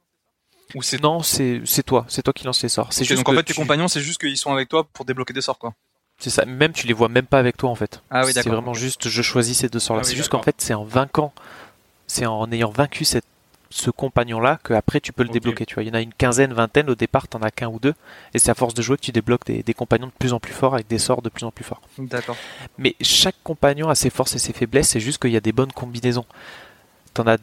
Ou 0.75 0.81
c'est 0.81 1.01
non, 1.01 1.21
c'est 1.23 1.61
c'est 1.65 1.83
toi, 1.83 2.05
c'est 2.07 2.21
toi 2.23 2.33
qui 2.33 2.43
lance 2.45 2.61
les 2.63 2.69
sorts. 2.69 2.91
C'est 2.93 3.01
Ok, 3.03 3.07
juste 3.09 3.19
donc 3.19 3.29
en 3.29 3.31
que 3.31 3.37
fait 3.37 3.43
tes 3.43 3.53
tu- 3.53 3.59
compagnons 3.59 3.87
c'est 3.87 4.01
juste 4.01 4.19
qu'ils 4.19 4.37
sont 4.37 4.51
avec 4.53 4.69
toi 4.69 4.83
pour 4.93 5.05
débloquer 5.05 5.33
des 5.33 5.41
sorts 5.41 5.57
quoi. 5.59 5.73
c'est 6.19 6.29
ça. 6.29 6.45
Même 6.45 6.71
tu 6.73 6.87
les 6.87 6.93
vois 6.93 7.09
même 7.09 7.25
pas 7.27 7.39
avec 7.39 7.57
toi 7.57 7.69
en 7.69 7.75
fait. 7.75 8.01
Ah 8.09 8.25
oui, 8.25 8.31
C'est 8.33 8.47
vraiment 8.47 8.73
juste 8.73 9.09
je 9.09 9.21
choisis 9.21 9.57
ces 9.59 9.69
deux 9.69 9.79
sorts 9.79 9.95
là. 9.97 10.01
Ah 10.03 10.05
oui, 10.05 10.11
c'est 10.11 10.17
juste 10.17 10.29
qu'en 10.29 10.41
fait 10.43 10.55
c'est 10.59 10.73
en 10.73 10.83
vainquant, 10.85 11.33
c'est 12.07 12.25
en 12.25 12.51
ayant 12.51 12.69
vaincu 12.71 13.05
cette 13.05 13.25
ce 13.75 13.91
compagnon 13.91 14.39
là 14.39 14.57
que 14.63 14.73
après 14.73 15.01
tu 15.01 15.11
peux 15.11 15.23
le 15.23 15.29
débloquer. 15.29 15.65
Tu 15.65 15.73
vois, 15.75 15.83
il 15.83 15.87
y 15.87 15.91
en 15.91 15.95
a 15.95 16.01
une 16.01 16.13
quinzaine, 16.13 16.53
vingtaine 16.53 16.89
au 16.89 16.95
départ, 16.95 17.27
t'en 17.27 17.41
as 17.41 17.51
qu'un 17.51 17.67
ou 17.67 17.77
deux, 17.77 17.93
et 18.33 18.39
c'est 18.39 18.49
à 18.49 18.55
force 18.55 18.73
de 18.73 18.81
jouer 18.81 18.95
que 18.95 19.01
tu 19.01 19.11
débloques 19.11 19.45
des, 19.45 19.63
des 19.63 19.73
compagnons 19.73 20.07
de 20.07 20.13
plus 20.17 20.31
en 20.31 20.39
plus 20.39 20.53
forts 20.53 20.75
avec 20.75 20.87
des 20.87 20.97
sorts 20.97 21.21
de 21.21 21.27
plus 21.27 21.45
en 21.45 21.51
plus 21.51 21.65
forts. 21.65 21.81
D'accord. 21.97 22.37
Mais 22.77 22.95
chaque 23.01 23.35
compagnon 23.43 23.89
a 23.89 23.95
ses 23.95 24.09
forces 24.09 24.33
et 24.33 24.39
ses 24.39 24.53
faiblesses, 24.53 24.89
c'est 24.89 25.01
juste 25.01 25.21
qu'il 25.21 25.31
y 25.31 25.37
a 25.37 25.41
des 25.41 25.51
bonnes 25.51 25.73
combinaisons. 25.73 26.25
T'en 27.13 27.27
as 27.27 27.37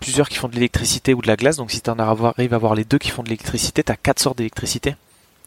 plusieurs 0.00 0.28
qui 0.28 0.36
font 0.36 0.48
de 0.48 0.54
l'électricité 0.54 1.14
ou 1.14 1.22
de 1.22 1.26
la 1.26 1.36
glace, 1.36 1.56
donc 1.56 1.70
si 1.70 1.80
t'en 1.80 1.98
arrives 1.98 2.52
à 2.52 2.56
avoir 2.56 2.74
les 2.74 2.84
deux 2.84 2.98
qui 2.98 3.08
font 3.08 3.22
de 3.22 3.28
l'électricité, 3.28 3.82
t'as 3.82 3.96
quatre 3.96 4.20
sorts 4.20 4.34
d'électricité. 4.34 4.96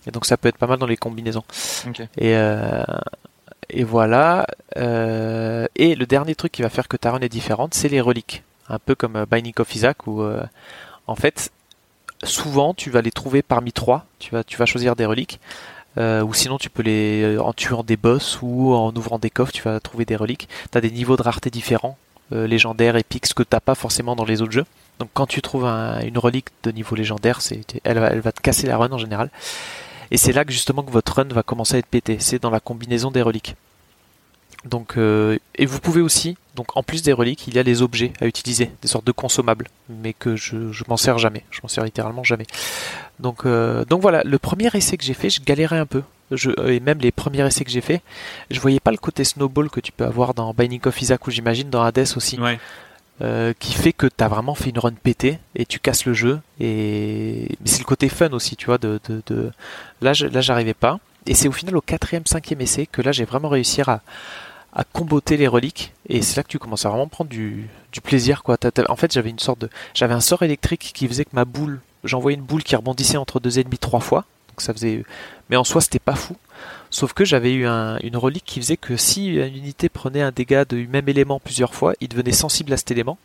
Et 0.07 0.11
donc 0.11 0.25
ça 0.25 0.35
peut 0.35 0.49
être 0.49 0.57
pas 0.57 0.67
mal 0.67 0.79
dans 0.79 0.87
les 0.87 0.97
combinaisons. 0.97 1.43
Et, 2.17 2.35
euh, 2.35 2.83
et 3.69 3.83
voilà. 3.83 4.47
Euh, 4.77 5.67
et 5.75 5.93
le 5.93 6.07
dernier 6.07 6.33
truc 6.33 6.53
qui 6.53 6.63
va 6.63 6.69
faire 6.69 6.87
que 6.87 6.97
ta 6.97 7.11
run 7.11 7.19
est 7.19 7.29
différente, 7.29 7.75
c'est 7.75 7.89
les 7.89 8.01
reliques. 8.01 8.41
Un 8.69 8.79
peu 8.79 8.95
comme 8.95 9.15
euh, 9.15 9.25
Binding 9.25 9.53
of 9.59 9.73
Isaac 9.75 10.07
où 10.07 10.21
euh, 10.21 10.43
en 11.07 11.15
fait 11.15 11.51
souvent 12.23 12.73
tu 12.73 12.89
vas 12.89 13.01
les 13.01 13.11
trouver 13.11 13.41
parmi 13.41 13.71
trois. 13.71 14.05
Tu 14.19 14.31
vas, 14.31 14.65
choisir 14.65 14.95
des 14.95 15.05
reliques. 15.05 15.39
Euh, 15.97 16.21
ou 16.21 16.33
sinon 16.33 16.57
tu 16.57 16.69
peux 16.69 16.83
les 16.83 17.37
en 17.39 17.53
tuant 17.53 17.83
des 17.83 17.97
boss 17.97 18.39
ou 18.41 18.73
en 18.73 18.95
ouvrant 18.95 19.17
des 19.17 19.31
coffres 19.31 19.51
tu 19.51 19.63
vas 19.63 19.79
trouver 19.79 20.05
des 20.05 20.15
reliques. 20.15 20.47
Tu 20.71 20.77
as 20.77 20.81
des 20.81 20.91
niveaux 20.91 21.17
de 21.17 21.23
rareté 21.23 21.49
différents, 21.49 21.97
légendaires, 22.31 22.95
épiques, 22.97 23.25
ce 23.25 23.33
que 23.33 23.43
t'as 23.43 23.59
pas 23.59 23.75
forcément 23.75 24.15
dans 24.15 24.25
les 24.25 24.41
autres 24.41 24.51
jeux. 24.51 24.65
Donc 24.99 25.09
quand 25.13 25.27
tu 25.27 25.41
trouves 25.41 25.65
un- 25.65 26.01
une 26.01 26.17
relique 26.17 26.49
de 26.63 26.71
niveau 26.71 26.95
légendaire, 26.95 27.41
c'est, 27.41 27.61
elle, 27.83 27.99
va, 27.99 28.07
elle 28.07 28.19
va 28.19 28.31
te 28.31 28.41
casser 28.41 28.67
la 28.67 28.77
run 28.77 28.91
en 28.91 28.97
général. 28.97 29.29
Et 30.11 30.17
c'est 30.17 30.33
là 30.33 30.45
que 30.45 30.51
justement 30.51 30.83
que 30.83 30.91
votre 30.91 31.13
run 31.15 31.27
va 31.29 31.43
commencer 31.43 31.75
à 31.75 31.77
être 31.79 31.87
pété. 31.87 32.17
C'est 32.19 32.41
dans 32.41 32.49
la 32.49 32.59
combinaison 32.59 33.11
des 33.11 33.21
reliques. 33.21 33.55
Donc, 34.65 34.97
et 34.97 35.65
vous 35.65 35.79
pouvez 35.79 36.01
aussi, 36.01 36.37
donc 36.57 36.75
en 36.75 36.83
plus 36.83 37.03
des 37.03 37.13
reliques, 37.13 37.47
il 37.47 37.53
y 37.55 37.59
a 37.59 37.63
les 37.63 37.81
objets 37.83 38.11
à 38.19 38.25
utiliser, 38.25 38.71
des 38.81 38.87
sortes 38.87 39.05
de 39.05 39.11
consommables, 39.13 39.67
mais 39.89 40.13
que 40.13 40.35
je, 40.35 40.71
je 40.73 40.83
m'en 40.89 40.97
sers 40.97 41.19
jamais. 41.19 41.43
Je 41.51 41.59
m'en 41.61 41.69
sers 41.69 41.85
littéralement 41.85 42.23
jamais. 42.23 42.47
Donc, 43.19 43.45
euh, 43.45 43.85
donc 43.85 44.01
voilà, 44.01 44.23
le 44.25 44.39
premier 44.39 44.67
essai 44.73 44.97
que 44.97 45.03
j'ai 45.05 45.13
fait, 45.13 45.29
je 45.29 45.39
galérais 45.41 45.77
un 45.77 45.85
peu. 45.85 46.01
Je, 46.31 46.49
et 46.67 46.79
même 46.81 46.97
les 46.97 47.11
premiers 47.11 47.45
essais 47.45 47.63
que 47.63 47.69
j'ai 47.71 47.79
fait, 47.79 48.01
je 48.51 48.59
voyais 48.59 48.79
pas 48.81 48.91
le 48.91 48.97
côté 48.97 49.23
snowball 49.23 49.69
que 49.69 49.79
tu 49.79 49.91
peux 49.91 50.03
avoir 50.03 50.33
dans 50.33 50.51
Binding 50.53 50.81
of 50.85 51.01
Isaac 51.01 51.25
ou 51.27 51.31
j'imagine 51.31 51.69
dans 51.69 51.83
Hades 51.83 52.07
aussi. 52.17 52.39
Ouais. 52.39 52.59
euh, 53.21 53.53
qui 53.59 53.73
fait 53.73 53.93
que 53.93 54.07
t'as 54.07 54.27
vraiment 54.27 54.55
fait 54.55 54.69
une 54.71 54.79
run 54.79 54.91
pétée 54.91 55.39
et 55.55 55.65
tu 55.65 55.79
casses 55.79 56.05
le 56.05 56.13
jeu. 56.13 56.39
Et 56.59 57.47
mais 57.61 57.67
c'est 57.67 57.79
le 57.79 57.85
côté 57.85 58.09
fun 58.09 58.29
aussi, 58.31 58.55
tu 58.55 58.65
vois. 58.65 58.77
De, 58.77 58.99
de, 59.07 59.21
de... 59.27 59.51
Là, 60.01 60.13
je, 60.13 60.25
là, 60.25 60.41
j'arrivais 60.41 60.73
pas. 60.73 60.99
Et 61.27 61.33
c'est 61.33 61.47
au 61.47 61.51
final 61.51 61.75
au 61.77 61.81
quatrième, 61.81 62.25
cinquième 62.25 62.61
essai 62.61 62.85
que 62.87 63.01
là, 63.01 63.11
j'ai 63.11 63.25
vraiment 63.25 63.49
réussi 63.49 63.81
à, 63.81 64.01
à 64.73 64.83
comboter 64.83 65.37
les 65.37 65.47
reliques. 65.47 65.93
Et 66.07 66.21
c'est 66.21 66.37
là 66.37 66.43
que 66.43 66.49
tu 66.49 66.59
commences 66.59 66.85
à 66.85 66.89
vraiment 66.89 67.07
prendre 67.07 67.29
du, 67.29 67.69
plaisir, 68.03 68.43
quoi. 68.43 68.57
En 68.89 68.95
fait, 68.95 69.11
j'avais 69.11 69.31
une 69.31 69.39
sorte 69.39 69.59
de, 69.59 69.69
j'avais 69.95 70.13
un 70.13 70.19
sort 70.19 70.43
électrique 70.43 70.91
qui 70.93 71.07
faisait 71.07 71.25
que 71.25 71.33
ma 71.33 71.45
boule, 71.45 71.81
j'envoyais 72.03 72.37
une 72.37 72.43
boule 72.43 72.63
qui 72.63 72.75
rebondissait 72.75 73.17
entre 73.17 73.39
deux 73.39 73.59
ennemis 73.59 73.79
trois 73.79 73.99
fois. 73.99 74.25
Ça 74.59 74.73
faisait, 74.73 75.03
mais 75.49 75.55
en 75.55 75.63
soi, 75.63 75.81
c'était 75.81 75.99
pas 75.99 76.15
fou. 76.15 76.35
Sauf 76.89 77.13
que 77.13 77.25
j'avais 77.25 77.53
eu 77.53 77.65
un- 77.67 77.97
une 77.99 78.17
relique 78.17 78.45
qui 78.45 78.59
faisait 78.59 78.77
que 78.77 78.97
si 78.97 79.27
une 79.27 79.55
unité 79.55 79.89
prenait 79.89 80.21
un 80.21 80.31
dégât 80.31 80.65
du 80.65 80.87
même 80.87 81.09
élément 81.09 81.39
plusieurs 81.39 81.75
fois, 81.75 81.93
il 82.01 82.07
devenait 82.07 82.31
sensible 82.31 82.73
à 82.73 82.77
cet 82.77 82.91
élément. 82.91 83.17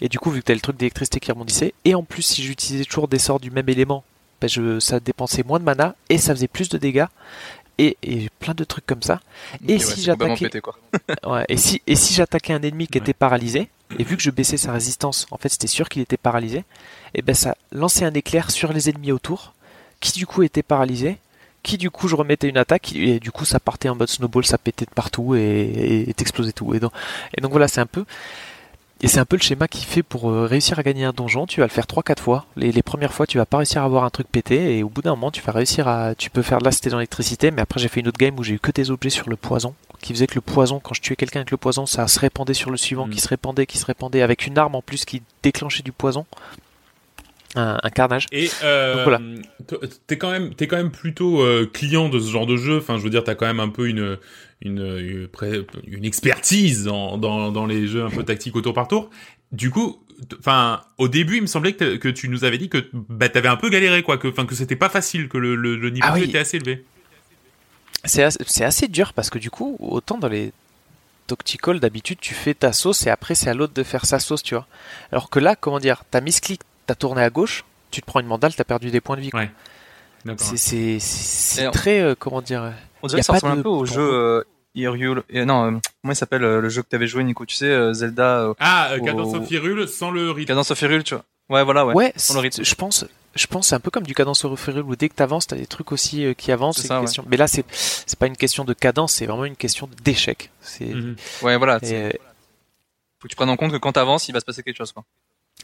Et 0.00 0.08
du 0.08 0.18
coup, 0.18 0.30
vu 0.30 0.40
que 0.40 0.46
t'as 0.46 0.54
le 0.54 0.60
truc 0.60 0.76
d'électricité 0.76 1.20
qui 1.20 1.30
rebondissait, 1.30 1.74
et 1.84 1.94
en 1.94 2.02
plus, 2.02 2.22
si 2.22 2.42
j'utilisais 2.42 2.84
toujours 2.84 3.06
des 3.06 3.18
sorts 3.18 3.38
du 3.38 3.50
même 3.50 3.68
élément, 3.68 4.02
ben 4.40 4.48
ça 4.80 5.00
dépensait 5.00 5.42
moins 5.42 5.58
de 5.58 5.64
mana 5.64 5.94
et 6.08 6.16
ça 6.16 6.34
faisait 6.34 6.48
plus 6.48 6.68
de 6.70 6.78
dégâts. 6.78 7.06
Et, 7.78 7.96
et 8.02 8.28
plein 8.40 8.54
de 8.54 8.64
trucs 8.64 8.84
comme 8.86 9.02
ça. 9.02 9.20
Et 9.66 9.78
si 9.78 10.02
j'attaquais, 10.02 10.46
pété, 10.46 10.60
quoi. 10.60 10.76
ouais, 11.26 11.44
et 11.48 11.56
si 11.56 11.80
et 11.86 11.96
si 11.96 12.12
j'attaquais 12.14 12.52
un 12.52 12.62
ennemi 12.62 12.86
qui 12.88 12.98
Ouais. 12.98 13.04
était 13.04 13.14
paralysé, 13.14 13.68
et 13.98 14.04
vu 14.04 14.16
que 14.16 14.22
je 14.22 14.30
baissais 14.30 14.56
sa 14.58 14.72
résistance, 14.72 15.26
en 15.30 15.38
fait, 15.38 15.48
c'était 15.48 15.66
sûr 15.66 15.88
qu'il 15.88 16.02
était 16.02 16.16
paralysé. 16.18 16.64
Et 17.14 17.22
ben 17.22 17.34
ça 17.34 17.56
lançait 17.72 18.04
un 18.04 18.12
éclair 18.14 18.50
sur 18.50 18.72
les 18.72 18.90
ennemis 18.90 19.12
autour, 19.12 19.54
qui 20.00 20.12
du 20.12 20.26
coup 20.26 20.42
étaient 20.42 20.62
paralysés, 20.62 21.16
qui 21.62 21.78
du 21.78 21.90
coup 21.90 22.06
je 22.08 22.16
remettais 22.16 22.48
une 22.48 22.58
attaque 22.58 22.92
et 22.94 23.18
du 23.20 23.30
coup 23.32 23.44
ça 23.44 23.60
partait 23.60 23.88
en 23.88 23.94
mode 23.96 24.08
snowball, 24.08 24.44
ça 24.46 24.58
pétait 24.58 24.84
de 24.86 24.90
partout 24.90 25.34
et, 25.34 25.40
et, 25.40 26.10
et 26.10 26.14
t'explosait 26.14 26.52
tout. 26.52 26.74
Et 26.74 26.80
donc, 26.80 26.92
et 27.36 27.40
donc 27.40 27.50
voilà, 27.52 27.66
c'est 27.68 27.80
un 27.80 27.86
peu 27.86 28.04
et 29.02 29.08
c'est 29.08 29.18
un 29.18 29.24
peu 29.24 29.36
le 29.36 29.42
schéma 29.42 29.66
qui 29.68 29.84
fait 29.84 30.02
pour 30.02 30.30
euh, 30.30 30.46
réussir 30.46 30.78
à 30.78 30.82
gagner 30.82 31.04
un 31.04 31.12
donjon, 31.12 31.46
tu 31.46 31.60
vas 31.60 31.66
le 31.66 31.72
faire 31.72 31.86
3-4 31.86 32.18
fois. 32.20 32.46
Les, 32.56 32.70
les 32.72 32.82
premières 32.82 33.12
fois, 33.14 33.26
tu 33.26 33.38
vas 33.38 33.46
pas 33.46 33.58
réussir 33.58 33.82
à 33.82 33.84
avoir 33.86 34.04
un 34.04 34.10
truc 34.10 34.26
pété, 34.30 34.76
et 34.78 34.82
au 34.82 34.88
bout 34.88 35.02
d'un 35.02 35.10
moment, 35.10 35.30
tu 35.30 35.40
vas 35.42 35.52
réussir 35.52 35.88
à. 35.88 36.14
Tu 36.14 36.28
peux 36.30 36.42
faire 36.42 36.60
là, 36.60 36.70
c'était 36.70 36.90
dans 36.90 36.98
l'électricité, 36.98 37.50
mais 37.50 37.62
après, 37.62 37.80
j'ai 37.80 37.88
fait 37.88 38.00
une 38.00 38.08
autre 38.08 38.18
game 38.18 38.38
où 38.38 38.42
j'ai 38.42 38.54
eu 38.54 38.58
que 38.58 38.70
des 38.72 38.90
objets 38.90 39.10
sur 39.10 39.28
le 39.30 39.36
poison, 39.36 39.74
qui 40.00 40.12
faisait 40.12 40.26
que 40.26 40.34
le 40.34 40.40
poison, 40.42 40.80
quand 40.80 40.94
je 40.94 41.00
tuais 41.00 41.16
quelqu'un 41.16 41.40
avec 41.40 41.50
le 41.50 41.56
poison, 41.56 41.86
ça 41.86 42.06
se 42.08 42.20
répandait 42.20 42.54
sur 42.54 42.70
le 42.70 42.76
suivant, 42.76 43.06
Mm. 43.06 43.10
qui 43.10 43.20
se 43.20 43.28
répandait, 43.28 43.66
qui 43.66 43.78
se 43.78 43.86
répandait, 43.86 44.22
avec 44.22 44.46
une 44.46 44.58
arme 44.58 44.74
en 44.74 44.82
plus 44.82 45.04
qui 45.04 45.22
déclenchait 45.42 45.82
du 45.82 45.92
poison. 45.92 46.26
Un, 47.56 47.78
un 47.82 47.90
carnage. 47.90 48.26
Et 48.30 48.48
euh, 48.62 49.02
voilà. 49.02 49.20
t'es 50.06 50.18
quand 50.18 50.30
même 50.30 50.54
t'es 50.54 50.68
quand 50.68 50.76
même 50.76 50.92
plutôt 50.92 51.40
euh, 51.40 51.68
client 51.72 52.08
de 52.08 52.20
ce 52.20 52.30
genre 52.30 52.46
de 52.46 52.56
jeu. 52.56 52.78
Enfin, 52.78 52.96
je 52.96 53.02
veux 53.02 53.10
dire, 53.10 53.24
t'as 53.24 53.34
quand 53.34 53.46
même 53.46 53.58
un 53.58 53.68
peu 53.70 53.88
une 53.88 54.18
une 54.62 54.78
une, 54.98 55.28
pré- 55.28 55.66
une 55.86 56.04
expertise 56.04 56.84
dans, 56.84 57.18
dans 57.18 57.50
dans 57.52 57.66
les 57.66 57.86
jeux 57.86 58.04
un 58.04 58.10
peu 58.10 58.22
tactiques 58.24 58.56
au 58.56 58.60
tour 58.60 58.74
par 58.74 58.88
tour. 58.88 59.10
Du 59.52 59.70
coup, 59.70 59.98
enfin, 60.38 60.82
au 60.98 61.08
début, 61.08 61.36
il 61.36 61.42
me 61.42 61.46
semblait 61.46 61.72
que, 61.72 61.96
que 61.96 62.08
tu 62.08 62.28
nous 62.28 62.44
avais 62.44 62.58
dit 62.58 62.68
que 62.68 62.88
bah 62.92 63.28
t'avais 63.28 63.48
un 63.48 63.56
peu 63.56 63.68
galéré 63.70 64.02
quoi, 64.02 64.16
que 64.18 64.28
enfin 64.28 64.46
que 64.46 64.54
c'était 64.54 64.76
pas 64.76 64.88
facile, 64.88 65.28
que 65.28 65.38
le 65.38 65.54
le, 65.56 65.76
le 65.76 65.90
niveau 65.90 66.06
Ah 66.08 66.14
oui. 66.14 66.24
était 66.24 66.38
assez 66.38 66.58
élevé. 66.58 66.84
C'est 68.04 68.22
assez, 68.22 68.38
c'est 68.46 68.64
assez 68.64 68.88
dur 68.88 69.12
parce 69.12 69.28
que 69.28 69.38
du 69.38 69.50
coup, 69.50 69.76
autant 69.80 70.18
dans 70.18 70.28
les 70.28 70.52
Tactical, 71.26 71.78
d'habitude, 71.78 72.18
tu 72.20 72.34
fais 72.34 72.54
ta 72.54 72.72
sauce 72.72 73.06
et 73.06 73.10
après, 73.10 73.36
c'est 73.36 73.48
à 73.48 73.54
l'autre 73.54 73.72
de 73.72 73.84
faire 73.84 74.04
sa 74.04 74.18
sauce, 74.18 74.42
tu 74.42 74.54
vois. 74.56 74.66
Alors 75.12 75.30
que 75.30 75.38
là, 75.38 75.54
comment 75.54 75.78
dire, 75.78 76.02
t'as 76.10 76.20
mis 76.20 76.32
ce 76.32 76.40
clic, 76.40 76.60
t'as 76.86 76.96
tourné 76.96 77.22
à 77.22 77.30
gauche, 77.30 77.64
tu 77.92 78.00
te 78.00 78.06
prends 78.06 78.18
une 78.18 78.26
mandale, 78.26 78.52
t'as 78.54 78.64
perdu 78.64 78.90
des 78.90 79.00
points 79.00 79.14
de 79.16 79.20
vie. 79.20 79.30
quoi. 79.30 79.40
Ouais. 79.42 79.50
C'est, 80.36 81.70
très, 81.72 82.00
euh, 82.00 82.14
comment 82.18 82.42
dire, 82.42 82.62
euh, 82.64 82.70
On 83.02 83.06
Y 83.08 83.10
dirait 83.10 83.20
a 83.20 83.22
que 83.22 83.26
ça 83.26 83.32
ressemble 83.34 83.54
de 83.54 83.60
un 83.60 83.62
peu 83.62 83.68
au 83.68 83.84
jeu 83.86 84.00
euh, 84.00 84.42
Hyrule. 84.74 85.22
et 85.28 85.44
non, 85.44 85.64
euh, 85.66 85.78
comment 86.02 86.12
il 86.12 86.16
s'appelle 86.16 86.44
euh, 86.44 86.60
le 86.60 86.68
jeu 86.68 86.82
que 86.82 86.88
t'avais 86.88 87.06
joué, 87.06 87.24
Nico 87.24 87.44
Tu 87.46 87.56
sais, 87.56 87.66
euh, 87.66 87.92
Zelda, 87.92 88.38
euh, 88.40 88.54
Ah, 88.58 88.90
euh, 88.92 89.00
Cadence 89.00 89.34
au- 89.34 89.38
of 89.38 89.50
Hyrule 89.50 89.88
sans 89.88 90.10
le 90.10 90.30
rythme. 90.30 90.48
Cadence 90.48 90.70
of 90.70 90.80
Hyrule, 90.80 91.04
tu 91.04 91.14
vois. 91.14 91.24
Ouais, 91.48 91.64
voilà, 91.64 91.84
ouais. 91.84 91.94
Ouais, 91.94 92.12
Sans 92.16 92.34
le 92.34 92.40
rythme. 92.40 92.58
c'est- 92.62 92.64
je 92.70 92.74
pense, 92.76 93.04
je 93.34 93.46
pense 93.48 93.68
c'est 93.68 93.74
un 93.74 93.80
peu 93.80 93.90
comme 93.90 94.04
du 94.04 94.14
cadence 94.14 94.44
au 94.44 94.54
Hyrule 94.56 94.82
où 94.84 94.94
dès 94.94 95.08
que 95.08 95.14
t'avances, 95.14 95.48
t'as 95.48 95.56
des 95.56 95.66
trucs 95.66 95.90
aussi 95.90 96.24
euh, 96.24 96.32
qui 96.34 96.52
avancent. 96.52 96.76
C'est 96.76 96.82
c'est 96.82 96.88
ça, 96.88 96.94
une 96.94 97.00
ouais. 97.00 97.06
question... 97.06 97.24
Mais 97.28 97.36
là, 97.36 97.48
c'est, 97.48 97.64
c'est 97.72 98.18
pas 98.18 98.26
une 98.28 98.36
question 98.36 98.64
de 98.64 98.72
cadence, 98.72 99.14
c'est 99.14 99.26
vraiment 99.26 99.44
une 99.44 99.56
question 99.56 99.88
d'échec. 100.04 100.50
C'est, 100.60 100.84
Mhm. 100.86 101.16
Ouais, 101.42 101.56
voilà. 101.56 101.78
et, 101.82 101.92
euh, 101.92 102.10
Faut 103.18 103.24
que 103.24 103.28
tu 103.28 103.36
prennes 103.36 103.50
en 103.50 103.56
compte 103.56 103.72
que 103.72 103.76
quand 103.78 103.92
t'avances, 103.92 104.28
il 104.28 104.32
va 104.32 104.40
se 104.40 104.44
passer 104.44 104.62
quelque 104.62 104.78
chose, 104.78 104.92
quoi. 104.92 105.04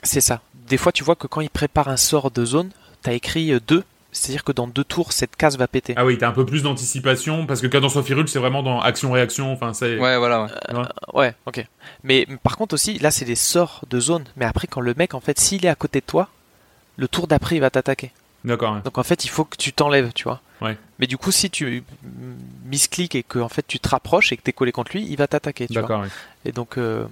c'est 0.03 0.21
ça. 0.21 0.43
Des 0.69 0.77
fois, 0.77 0.91
tu 0.93 1.05
vois 1.05 1.15
que 1.17 1.27
quand 1.29 1.41
il 1.41 1.49
prépare 1.51 1.89
un 1.89 1.97
sort 1.97 2.31
de 2.31 2.45
zone, 2.45 2.71
t'as 3.03 3.13
écrit 3.13 3.53
euh, 3.53 3.61
deux. 3.67 3.85
C'est-à-dire 4.17 4.45
que 4.45 4.53
dans 4.53 4.67
deux 4.67 4.85
tours, 4.85 5.13
cette 5.13 5.37
case 5.37 5.59
va 5.59 5.69
péter. 5.69 5.95
Ah 5.97 6.05
oui, 6.05 6.17
t'as 6.19 6.29
un 6.29 6.33
peu 6.33 6.47
plus 6.47 6.63
d'anticipation 6.63 7.47
parce 7.47 7.61
que 7.61 7.67
Cadence 7.67 7.97
of 7.97 8.09
Hyrule 8.09 8.29
c'est 8.29 8.39
vraiment 8.39 8.63
dans 8.63 8.81
action-réaction. 8.81 9.53
Enfin, 9.53 9.75
c'est. 9.75 9.99
Ouais, 9.99 10.17
voilà, 10.17 10.45
ouais. 10.45 10.77
Ouais. 10.77 10.85
Ouais, 11.13 11.35
ok. 11.47 11.67
Mais 12.03 12.27
par 12.43 12.57
contre 12.57 12.75
aussi, 12.75 12.99
là, 12.99 13.11
c'est 13.11 13.25
des 13.25 13.35
sorts 13.37 13.83
de 13.91 14.01
zone. 14.01 14.25
Mais 14.37 14.47
après, 14.47 14.67
quand 14.67 14.81
le 14.81 14.95
mec, 14.95 15.15
en 15.15 15.21
fait, 15.21 15.39
s'il 15.39 15.67
est 15.67 15.69
à 15.69 15.75
côté 15.75 16.01
de 16.01 16.07
toi, 16.07 16.29
le 16.97 17.09
tour 17.09 17.27
d'après, 17.27 17.57
il 17.57 17.61
va 17.61 17.71
t'attaquer. 17.71 18.13
D'accord. 18.45 18.75
ouais. 18.75 18.81
Donc 18.85 18.97
en 18.99 19.03
fait, 19.03 19.25
il 19.25 19.29
faut 19.29 19.45
que 19.45 19.57
tu 19.57 19.73
t'enlèves, 19.73 20.13
tu 20.15 20.25
vois. 20.25 20.41
Ouais. 20.63 20.79
Mais 20.99 21.07
du 21.07 21.19
coup, 21.19 21.31
si 21.31 21.51
tu 21.51 21.85
miscliques 22.65 23.15
et 23.15 23.23
que 23.23 23.39
en 23.39 23.51
fait 23.51 23.67
tu 23.67 23.79
te 23.79 23.89
rapproches 23.89 24.33
et 24.33 24.37
que 24.39 24.43
t'es 24.43 24.53
collé 24.53 24.73
contre 24.73 24.93
lui, 24.93 25.07
il 25.07 25.17
va 25.17 25.27
t'attaquer, 25.27 25.67
tu 25.67 25.75
vois. 25.75 25.83
D'accord. 25.83 26.01
ouais. 26.03 26.09
Et 26.47 26.53
donc, 26.53 26.79
euh, 26.79 27.05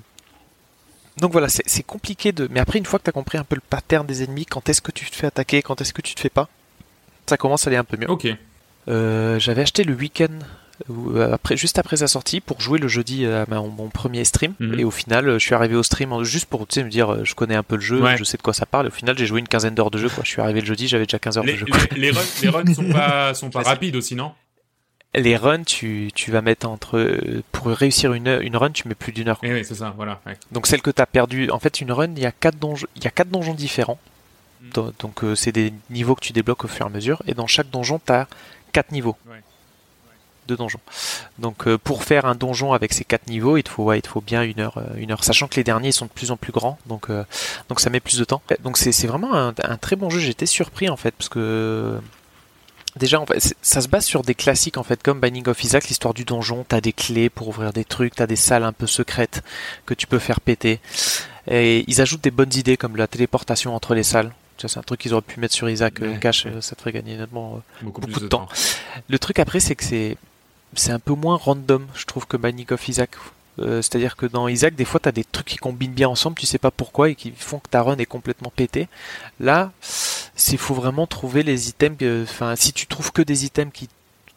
donc 1.18 1.32
voilà, 1.32 1.48
c'est 1.48 1.64
c'est 1.66 1.82
compliqué 1.82 2.32
de. 2.32 2.48
Mais 2.50 2.60
après, 2.60 2.78
une 2.78 2.86
fois 2.86 2.98
que 2.98 3.04
t'as 3.04 3.12
compris 3.12 3.36
un 3.36 3.44
peu 3.44 3.56
le 3.56 3.62
pattern 3.68 4.06
des 4.06 4.22
ennemis, 4.22 4.46
quand 4.46 4.68
est-ce 4.70 4.80
que 4.80 4.92
tu 4.92 5.10
te 5.10 5.14
fais 5.14 5.26
attaquer, 5.26 5.60
quand 5.60 5.80
est-ce 5.82 5.92
que 5.92 6.02
tu 6.02 6.14
te 6.14 6.20
fais 6.20 6.30
pas, 6.30 6.48
ça 7.26 7.36
commence 7.36 7.66
à 7.66 7.70
aller 7.70 7.76
un 7.76 7.84
peu 7.84 7.96
mieux. 7.96 8.10
Ok. 8.10 8.26
Euh, 8.88 9.38
J'avais 9.38 9.62
acheté 9.62 9.84
le 9.84 9.94
week-end. 9.94 10.28
euh, 10.90 11.32
Après, 11.32 11.56
juste 11.56 11.78
après 11.78 11.96
sa 11.96 12.08
sortie 12.08 12.40
pour 12.40 12.60
jouer 12.60 12.78
le 12.78 12.88
jeudi 12.88 13.24
à 13.26 13.44
ma- 13.48 13.60
mon 13.60 13.88
premier 13.88 14.24
stream 14.24 14.54
Mhm. 14.60 14.78
et 14.80 14.84
au 14.84 14.90
final 14.90 15.30
je 15.34 15.38
suis 15.38 15.54
arrivé 15.54 15.76
au 15.76 15.82
stream 15.84 16.24
juste 16.24 16.46
pour 16.46 16.60
me 16.62 16.88
dire 16.88 17.12
euh, 17.12 17.20
je 17.24 17.34
connais 17.36 17.54
un 17.54 17.62
peu 17.62 17.76
le 17.76 17.80
jeu 17.80 18.02
Ouais. 18.02 18.16
je 18.18 18.24
sais 18.24 18.36
de 18.36 18.42
quoi 18.42 18.52
ça 18.52 18.66
parle 18.66 18.86
et 18.86 18.88
au 18.88 18.92
final 18.92 19.16
j'ai 19.16 19.24
joué 19.26 19.38
une 19.38 19.46
quinzaine 19.48 19.74
d'heures 19.76 19.92
de 19.92 19.98
jeu 19.98 20.08
quoi 20.08 20.24
je 20.24 20.30
suis 20.30 20.40
arrivé 20.42 20.60
le 20.60 20.66
jeudi 20.66 20.88
j'avais 20.88 21.04
déjà 21.06 21.20
15 21.20 21.38
heures 21.38 21.44
Les, 21.44 21.52
de 21.52 21.58
jeu 21.58 21.66
les, 21.92 22.00
les 22.00 22.10
runs, 22.10 22.20
les 22.42 22.48
runs 22.48 22.74
sont 22.74 22.88
pas 22.90 23.32
sont 23.40 23.50
pas 23.50 23.60
Classique. 23.60 23.68
rapides 23.68 23.96
aussi, 23.96 24.16
non? 24.16 24.32
Les 25.14 25.36
runs 25.36 25.62
tu, 25.62 26.10
tu 26.12 26.32
vas 26.32 26.42
mettre 26.42 26.68
entre 26.68 27.20
pour 27.52 27.68
réussir 27.68 28.12
une, 28.14 28.28
run 28.56 28.70
tu 28.72 28.88
mets 28.88 28.96
plus 28.96 29.12
d'une 29.12 29.28
heure. 29.28 29.38
Eh 29.44 29.52
oui, 29.52 29.64
c'est 29.64 29.76
ça. 29.76 29.92
Voilà. 29.96 30.20
ouais. 30.26 30.36
donc 30.50 30.66
celle 30.66 30.82
que 30.82 30.90
tu 30.90 31.00
as 31.00 31.06
perdu 31.06 31.50
en 31.52 31.60
fait 31.60 31.80
une 31.80 31.92
run 31.92 32.08
il 32.16 32.18
y 32.22 32.26
a 32.26 32.32
quatre 32.32 32.58
donjons 32.58 32.88
il 32.96 33.04
y 33.04 33.06
a 33.06 33.10
quatre 33.12 33.30
donjons 33.30 33.54
différents 33.54 34.00
donc 34.72 35.24
euh, 35.24 35.34
c'est 35.34 35.52
des 35.52 35.72
niveaux 35.90 36.14
que 36.14 36.20
tu 36.24 36.32
débloques 36.32 36.64
au 36.64 36.68
fur 36.68 36.86
et 36.86 36.88
à 36.88 36.92
mesure 36.92 37.22
et 37.26 37.34
dans 37.34 37.46
chaque 37.46 37.70
donjon 37.70 38.00
tu 38.04 38.12
as 38.12 38.26
quatre 38.72 38.92
niveaux 38.92 39.16
Ouais. 39.28 39.42
de 40.48 40.56
donjons 40.56 40.80
donc 41.38 41.66
euh, 41.66 41.78
pour 41.78 42.02
faire 42.04 42.24
un 42.26 42.34
donjon 42.34 42.72
avec 42.72 42.92
ces 42.92 43.04
quatre 43.04 43.28
niveaux 43.28 43.56
il 43.56 43.62
te 43.62 43.68
faut 43.70 43.84
ouais, 43.84 43.98
il 43.98 44.02
te 44.02 44.08
faut 44.08 44.20
bien 44.20 44.42
une 44.42 44.60
heure 44.60 44.78
euh, 44.78 44.84
une 44.96 45.10
heure 45.12 45.24
sachant 45.24 45.48
que 45.48 45.56
les 45.56 45.64
derniers 45.64 45.92
sont 45.92 46.06
de 46.06 46.10
plus 46.10 46.30
en 46.30 46.36
plus 46.36 46.52
grands 46.52 46.78
donc 46.86 47.08
euh, 47.10 47.24
donc 47.68 47.80
ça 47.80 47.88
met 47.90 48.00
plus 48.00 48.18
de 48.18 48.24
temps 48.24 48.42
donc 48.62 48.76
c'est 48.78 49.06
vraiment 49.06 49.34
un, 49.34 49.54
un 49.62 49.76
très 49.76 49.96
bon 49.96 50.10
jeu 50.10 50.18
j'étais 50.20 50.46
surpris 50.46 50.88
en 50.88 50.96
fait 50.96 51.12
parce 51.12 51.28
que 51.28 51.98
Déjà, 52.96 53.18
en 53.20 53.26
fait, 53.26 53.56
ça 53.60 53.80
se 53.80 53.88
base 53.88 54.04
sur 54.04 54.22
des 54.22 54.36
classiques 54.36 54.76
en 54.78 54.84
fait, 54.84 55.02
comme 55.02 55.18
Binding 55.18 55.48
of 55.48 55.64
Isaac, 55.64 55.88
l'histoire 55.88 56.14
du 56.14 56.24
donjon. 56.24 56.64
T'as 56.68 56.80
des 56.80 56.92
clés 56.92 57.28
pour 57.28 57.48
ouvrir 57.48 57.72
des 57.72 57.84
trucs, 57.84 58.14
t'as 58.14 58.28
des 58.28 58.36
salles 58.36 58.62
un 58.62 58.72
peu 58.72 58.86
secrètes 58.86 59.42
que 59.84 59.94
tu 59.94 60.06
peux 60.06 60.20
faire 60.20 60.40
péter. 60.40 60.78
Et 61.48 61.84
ils 61.88 62.00
ajoutent 62.00 62.22
des 62.22 62.30
bonnes 62.30 62.54
idées 62.54 62.76
comme 62.76 62.94
la 62.96 63.08
téléportation 63.08 63.74
entre 63.74 63.96
les 63.96 64.04
salles. 64.04 64.32
C'est 64.58 64.78
un 64.78 64.82
truc 64.82 65.00
qu'ils 65.00 65.12
auraient 65.12 65.22
pu 65.22 65.40
mettre 65.40 65.54
sur 65.54 65.68
Isaac 65.68 66.00
euh, 66.00 66.12
Ouais, 66.12 66.18
Cash, 66.18 66.44
ouais. 66.46 66.52
euh, 66.52 66.60
ça 66.60 66.74
te 66.76 66.80
ferait 66.80 66.92
gagner 66.92 67.16
nettement. 67.16 67.56
euh. 67.56 67.84
Beaucoup, 67.84 68.00
de 68.00 68.06
de 68.12 68.28
temps. 68.28 68.46
temps. 68.46 68.48
Le 69.08 69.18
truc 69.18 69.38
après, 69.38 69.60
c'est 69.60 69.74
que 69.74 69.84
c'est 69.84 70.16
c'est 70.76 70.90
un 70.92 70.98
peu 70.98 71.12
moins 71.14 71.36
random, 71.36 71.86
je 71.94 72.04
trouve, 72.04 72.26
que 72.26 72.36
Binding 72.36 72.66
of 72.72 72.88
Isaac. 72.88 73.10
Euh, 73.60 73.82
C'est-à-dire 73.82 74.16
que 74.16 74.26
dans 74.26 74.48
Isaac, 74.48 74.74
des 74.74 74.84
fois, 74.84 74.98
t'as 75.00 75.12
des 75.12 75.22
trucs 75.24 75.46
qui 75.46 75.56
combinent 75.58 75.92
bien 75.92 76.08
ensemble, 76.08 76.36
tu 76.36 76.46
sais 76.46 76.58
pas 76.58 76.72
pourquoi, 76.72 77.10
et 77.10 77.14
qui 77.14 77.30
font 77.36 77.58
que 77.60 77.68
ta 77.68 77.82
run 77.82 77.96
est 77.98 78.06
complètement 78.06 78.52
pétée. 78.54 78.88
Là, 79.38 79.70
c'est 80.34 80.56
faut 80.56 80.74
vraiment 80.74 81.06
trouver 81.06 81.42
les 81.44 81.68
items. 81.68 81.96
Enfin, 82.28 82.56
si 82.56 82.72
tu 82.72 82.86
trouves 82.88 83.12
que 83.12 83.22
des 83.22 83.44
items 83.44 83.72
qui 83.72 83.88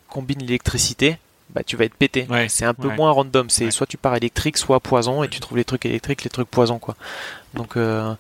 combinent 0.10 0.40
l'électricité, 0.42 1.18
bah 1.50 1.64
tu 1.66 1.76
vas 1.78 1.86
être 1.86 1.96
pété. 1.96 2.28
Ouais, 2.30 2.48
c'est 2.50 2.66
un 2.66 2.74
peu 2.76 2.90
ouais. 2.90 2.96
moins 2.96 3.10
random. 3.12 3.50
C'est 3.50 3.66
Ouais. 3.66 3.72
soit 3.72 3.88
tu 3.88 3.98
pars 3.98 4.16
électrique, 4.16 4.58
soit 4.58 4.80
poison, 4.80 5.24
et 5.24 5.30
tu 5.30 5.40
trouves 5.40 5.58
les 5.58 5.66
trucs 5.66 5.86
électriques, 5.88 6.24
les 6.24 6.30
trucs 6.30 6.48
poison, 6.50 6.78
quoi. 6.78 6.96
Donc 7.56 7.78
euh, 7.78 8.14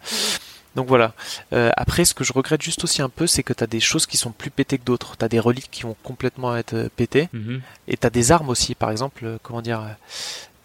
donc 0.77 0.87
voilà. 0.87 1.13
Euh, 1.53 1.71
après, 1.75 2.05
ce 2.05 2.13
que 2.13 2.23
je 2.23 2.31
regrette 2.31 2.61
juste 2.61 2.83
aussi 2.83 3.01
un 3.01 3.09
peu, 3.09 3.25
c'est 3.27 3.41
que 3.43 3.51
t'as 3.51 3.65
des 3.67 3.79
choses 3.79 4.05
qui 4.05 4.15
sont 4.15 4.31
plus 4.31 4.51
pétées 4.51 4.77
que 4.77 4.85
d'autres. 4.85 5.17
T'as 5.17 5.27
des 5.27 5.39
reliques 5.39 5.69
qui 5.71 5.81
vont 5.81 5.95
complètement 6.03 6.55
être 6.55 6.75
euh, 6.75 6.89
pétées. 6.95 7.27
Mhm. 7.33 7.61
Et 7.87 7.97
t'as 7.97 8.11
des 8.11 8.31
armes 8.31 8.49
aussi, 8.49 8.75
par 8.75 8.91
exemple, 8.91 9.25
euh, 9.25 9.37
comment 9.41 9.63
dire, 9.63 9.81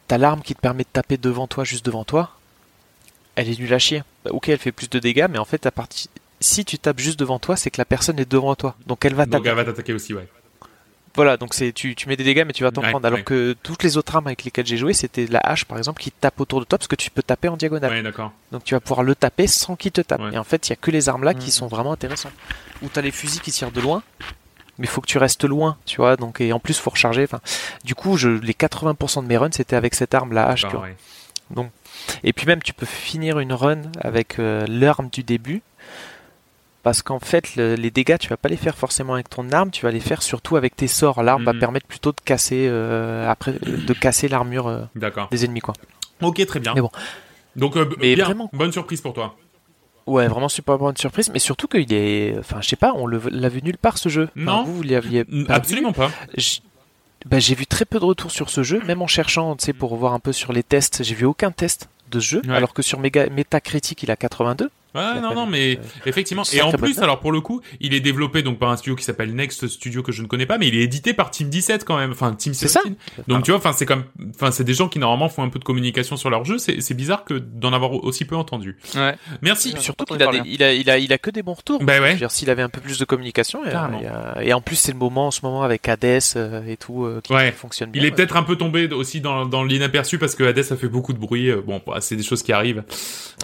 t'as 0.08 0.18
l'arme 0.18 0.42
qui 0.42 0.54
te 0.54 0.60
permet 0.60 0.84
de 0.84 0.88
taper 0.92 1.16
devant 1.16 1.46
toi, 1.48 1.64
juste 1.64 1.84
devant 1.86 2.04
toi. 2.04 2.30
Elle 3.36 3.48
est 3.48 3.58
nulle 3.58 3.72
à 3.72 3.78
chier. 3.78 4.02
Bah, 4.24 4.30
ok, 4.34 4.50
elle 4.50 4.58
fait 4.58 4.70
plus 4.70 4.90
de 4.90 4.98
dégâts, 4.98 5.26
mais 5.30 5.38
en 5.38 5.46
fait, 5.46 5.64
à 5.64 5.70
partir, 5.70 6.10
si 6.40 6.64
tu 6.66 6.78
tapes 6.78 6.98
juste 7.00 7.18
devant 7.18 7.38
toi, 7.38 7.56
c'est 7.56 7.70
que 7.70 7.78
la 7.80 7.86
personne 7.86 8.18
est 8.20 8.30
devant 8.30 8.54
toi, 8.54 8.76
donc 8.86 9.04
elle 9.06 9.14
va 9.14 9.24
Donc 9.24 9.32
taper. 9.44 9.48
elle 9.48 9.56
va 9.56 9.64
t'attaquer 9.64 9.94
aussi, 9.94 10.12
ouais. 10.12 10.28
Voilà, 11.14 11.36
donc 11.36 11.52
c'est 11.52 11.72
tu, 11.72 11.94
tu 11.94 12.08
mets 12.08 12.16
des 12.16 12.24
dégâts, 12.24 12.44
mais 12.46 12.52
tu 12.54 12.62
vas 12.62 12.70
t'en 12.70 12.80
Ouais, 12.82 12.90
prendre. 12.90 13.06
Alors 13.06 13.18
ouais. 13.18 13.24
que 13.24 13.54
toutes 13.62 13.82
les 13.82 13.96
autres 13.98 14.16
armes 14.16 14.28
avec 14.28 14.44
lesquelles 14.44 14.66
j'ai 14.66 14.78
joué, 14.78 14.94
c'était 14.94 15.26
la 15.26 15.40
hache, 15.40 15.66
par 15.66 15.76
exemple, 15.76 16.00
qui 16.00 16.10
tape 16.10 16.40
autour 16.40 16.60
de 16.60 16.64
toi, 16.64 16.78
parce 16.78 16.88
que 16.88 16.96
tu 16.96 17.10
peux 17.10 17.22
taper 17.22 17.48
en 17.48 17.56
diagonale. 17.58 17.90
Ouais, 17.90 18.02
d'accord. 18.02 18.32
Donc 18.50 18.64
tu 18.64 18.74
vas 18.74 18.80
pouvoir 18.80 19.02
le 19.02 19.14
taper 19.14 19.46
sans 19.46 19.76
qu'il 19.76 19.92
te 19.92 20.00
tape. 20.00 20.20
Ouais. 20.22 20.32
Et 20.32 20.38
en 20.38 20.44
fait, 20.44 20.68
il 20.68 20.70
y 20.70 20.72
a 20.72 20.76
que 20.76 20.90
les 20.90 21.08
armes 21.10 21.24
là 21.24 21.34
qui 21.34 21.46
Mhm. 21.46 21.52
sont 21.52 21.66
vraiment 21.66 21.92
intéressantes. 21.92 22.32
Ou 22.82 22.88
t'as 22.88 23.02
les 23.02 23.10
fusils 23.10 23.40
qui 23.42 23.52
tirent 23.52 23.70
de 23.72 23.80
loin, 23.82 24.02
mais 24.78 24.86
faut 24.86 25.00
que 25.02 25.06
tu 25.06 25.18
restes 25.18 25.44
loin, 25.44 25.76
tu 25.84 25.96
vois. 25.98 26.16
Donc 26.16 26.40
et 26.40 26.52
en 26.54 26.58
plus 26.60 26.78
faut 26.78 26.90
recharger. 26.90 27.24
Enfin, 27.24 27.40
du 27.84 27.94
coup, 27.94 28.16
je, 28.16 28.28
les 28.30 28.54
80% 28.54 29.22
de 29.22 29.28
mes 29.28 29.36
runs 29.36 29.50
c'était 29.52 29.76
avec 29.76 29.94
cette 29.94 30.14
arme 30.14 30.32
la 30.32 30.46
hache. 30.48 30.60
tu 30.60 30.66
D'accord, 30.66 30.80
vois. 30.80 30.88
ouais. 30.88 31.70
Et 32.24 32.32
puis 32.32 32.46
même, 32.46 32.62
tu 32.62 32.72
peux 32.72 32.86
finir 32.86 33.38
une 33.38 33.52
run 33.52 33.82
avec 34.00 34.38
euh, 34.38 34.64
l'arme 34.66 35.08
du 35.12 35.22
début. 35.22 35.60
Parce 36.82 37.02
qu'en 37.02 37.20
fait, 37.20 37.54
le- 37.56 37.74
les 37.76 37.90
dégâts, 37.92 38.18
tu 38.18 38.28
vas 38.28 38.36
pas 38.36 38.48
les 38.48 38.56
faire 38.56 38.76
forcément 38.76 39.14
avec 39.14 39.28
ton 39.30 39.50
arme, 39.52 39.70
tu 39.70 39.84
vas 39.84 39.92
les 39.92 40.00
faire 40.00 40.20
surtout 40.22 40.56
avec 40.56 40.74
tes 40.74 40.88
sorts. 40.88 41.22
L'arme 41.22 41.44
va 41.44 41.52
Mhm. 41.52 41.60
permettre 41.60 41.86
plutôt 41.86 42.10
de 42.10 42.20
casser, 42.24 42.66
euh, 42.68 43.30
après, 43.30 43.52
de 43.52 43.92
casser 43.92 44.26
l'armure 44.28 44.66
euh, 44.66 44.82
des 45.30 45.44
ennemis, 45.44 45.60
quoi. 45.60 45.74
Ok, 46.20 46.44
très 46.46 46.58
bien. 46.60 46.72
Mais 46.74 46.80
bon. 46.80 46.90
Donc, 47.54 47.76
euh, 47.76 47.88
Mais 48.00 48.14
bien, 48.16 48.24
vraiment. 48.24 48.50
bonne 48.52 48.72
surprise 48.72 49.00
pour 49.00 49.12
toi. 49.12 49.36
Ouais, 50.06 50.26
vraiment 50.26 50.48
super 50.48 50.78
bonne 50.78 50.96
surprise, 50.96 51.30
mais 51.32 51.38
surtout 51.38 51.68
qu'il 51.68 51.92
est, 51.92 52.34
enfin, 52.38 52.60
je 52.60 52.68
sais 52.68 52.74
pas, 52.76 52.92
on 52.96 53.06
l'a 53.06 53.48
vu 53.48 53.62
nulle 53.62 53.78
part 53.78 53.98
ce 53.98 54.08
jeu. 54.08 54.24
Enfin, 54.36 54.44
Non. 54.44 54.62
vous, 54.64 54.76
vous 54.78 54.82
l'aviez 54.82 55.24
pas 55.24 55.54
Absolument 55.54 55.92
pas. 55.92 56.10
bah, 57.26 57.38
j'ai 57.38 57.54
vu 57.54 57.66
très 57.66 57.84
peu 57.84 58.00
de 58.00 58.04
retours 58.04 58.32
sur 58.32 58.50
ce 58.50 58.64
jeu, 58.64 58.80
même 58.84 59.00
en 59.02 59.06
cherchant, 59.06 59.54
tu 59.54 59.66
sais, 59.66 59.72
pour 59.72 59.94
voir 59.94 60.12
un 60.12 60.18
peu 60.18 60.32
sur 60.32 60.52
les 60.52 60.64
tests, 60.64 61.04
j'ai 61.04 61.14
vu 61.14 61.24
aucun 61.24 61.52
test 61.52 61.88
de 62.10 62.18
ce 62.18 62.26
jeu, 62.30 62.42
Ouais. 62.48 62.56
alors 62.56 62.74
que 62.74 62.82
sur 62.82 62.98
Mega, 62.98 63.28
Metacritic, 63.30 64.02
il 64.02 64.10
a 64.10 64.16
82. 64.16 64.70
Ouais, 64.94 65.20
non, 65.20 65.34
non, 65.34 65.46
mais 65.46 65.76
euh, 65.78 65.82
effectivement. 66.06 66.42
Et 66.52 66.60
en 66.62 66.72
plus, 66.72 66.98
alors 66.98 67.20
pour 67.20 67.32
le 67.32 67.40
coup, 67.40 67.60
il 67.80 67.94
est 67.94 68.00
développé 68.00 68.42
donc 68.42 68.58
par 68.58 68.70
un 68.70 68.76
studio 68.76 68.94
qui 68.96 69.04
s'appelle 69.04 69.34
Next 69.34 69.66
Studio 69.68 70.02
que 70.02 70.12
je 70.12 70.22
ne 70.22 70.26
connais 70.26 70.46
pas, 70.46 70.58
mais 70.58 70.68
il 70.68 70.76
est 70.76 70.82
édité 70.82 71.14
par 71.14 71.30
Team 71.30 71.48
17 71.48 71.84
quand 71.84 71.96
même, 71.96 72.10
enfin 72.12 72.34
Team 72.34 72.52
C'est 72.54 72.68
ça 72.68 72.80
17. 72.84 73.28
Donc 73.28 73.44
tu 73.44 73.50
vois, 73.50 73.58
enfin 73.58 73.72
c'est 73.72 73.86
comme, 73.86 74.04
enfin 74.34 74.50
c'est 74.50 74.64
des 74.64 74.74
gens 74.74 74.88
qui 74.88 74.98
normalement 74.98 75.28
font 75.28 75.42
un 75.42 75.48
peu 75.48 75.58
de 75.58 75.64
communication 75.64 76.16
sur 76.16 76.28
leur 76.30 76.44
jeu. 76.44 76.58
C'est 76.58 76.80
c'est 76.80 76.94
bizarre 76.94 77.24
que 77.24 77.34
d'en 77.34 77.72
avoir 77.72 77.92
aussi 78.04 78.24
peu 78.24 78.36
entendu. 78.36 78.76
Ouais. 78.94 79.14
Merci. 79.40 79.74
Surtout 79.78 80.04
qu'il 80.04 80.22
a, 80.22 80.30
il 80.44 80.62
a, 80.62 80.72
il 80.74 80.90
a, 80.90 80.98
il 80.98 81.12
a 81.12 81.18
que 81.18 81.30
des 81.30 81.42
bons 81.42 81.54
retours. 81.54 81.82
Bah 81.82 81.96
Je 81.96 82.02
ouais. 82.02 82.12
veux 82.12 82.18
dire, 82.18 82.30
s'il 82.30 82.50
avait 82.50 82.62
un 82.62 82.68
peu 82.68 82.80
plus 82.80 82.98
de 82.98 83.04
communication, 83.04 83.64
et, 83.64 83.70
Carrément. 83.70 84.00
et, 84.00 84.06
euh, 84.06 84.40
et 84.42 84.52
en 84.52 84.60
plus 84.60 84.76
c'est 84.76 84.92
le 84.92 84.98
moment 84.98 85.28
en 85.28 85.30
ce 85.30 85.40
moment 85.42 85.62
avec 85.62 85.88
Hades 85.88 86.20
euh, 86.36 86.66
et 86.66 86.76
tout 86.76 87.04
euh, 87.04 87.20
qui 87.22 87.32
Ouais. 87.32 87.50
fonctionne 87.52 87.90
bien. 87.90 88.02
Il 88.02 88.06
est 88.06 88.10
ouais. 88.10 88.16
peut-être 88.16 88.36
un 88.36 88.42
peu 88.42 88.56
tombé 88.56 88.88
aussi 88.92 89.20
dans, 89.20 89.46
dans 89.46 89.64
l'inaperçu 89.64 90.18
parce 90.18 90.34
que 90.34 90.44
Hades 90.44 90.58
a 90.70 90.76
fait 90.76 90.88
beaucoup 90.88 91.12
de 91.14 91.18
bruit. 91.18 91.50
Bon, 91.66 91.80
bah, 91.86 91.98
c'est 92.00 92.16
des 92.16 92.22
choses 92.22 92.42
qui 92.42 92.52
arrivent. 92.52 92.84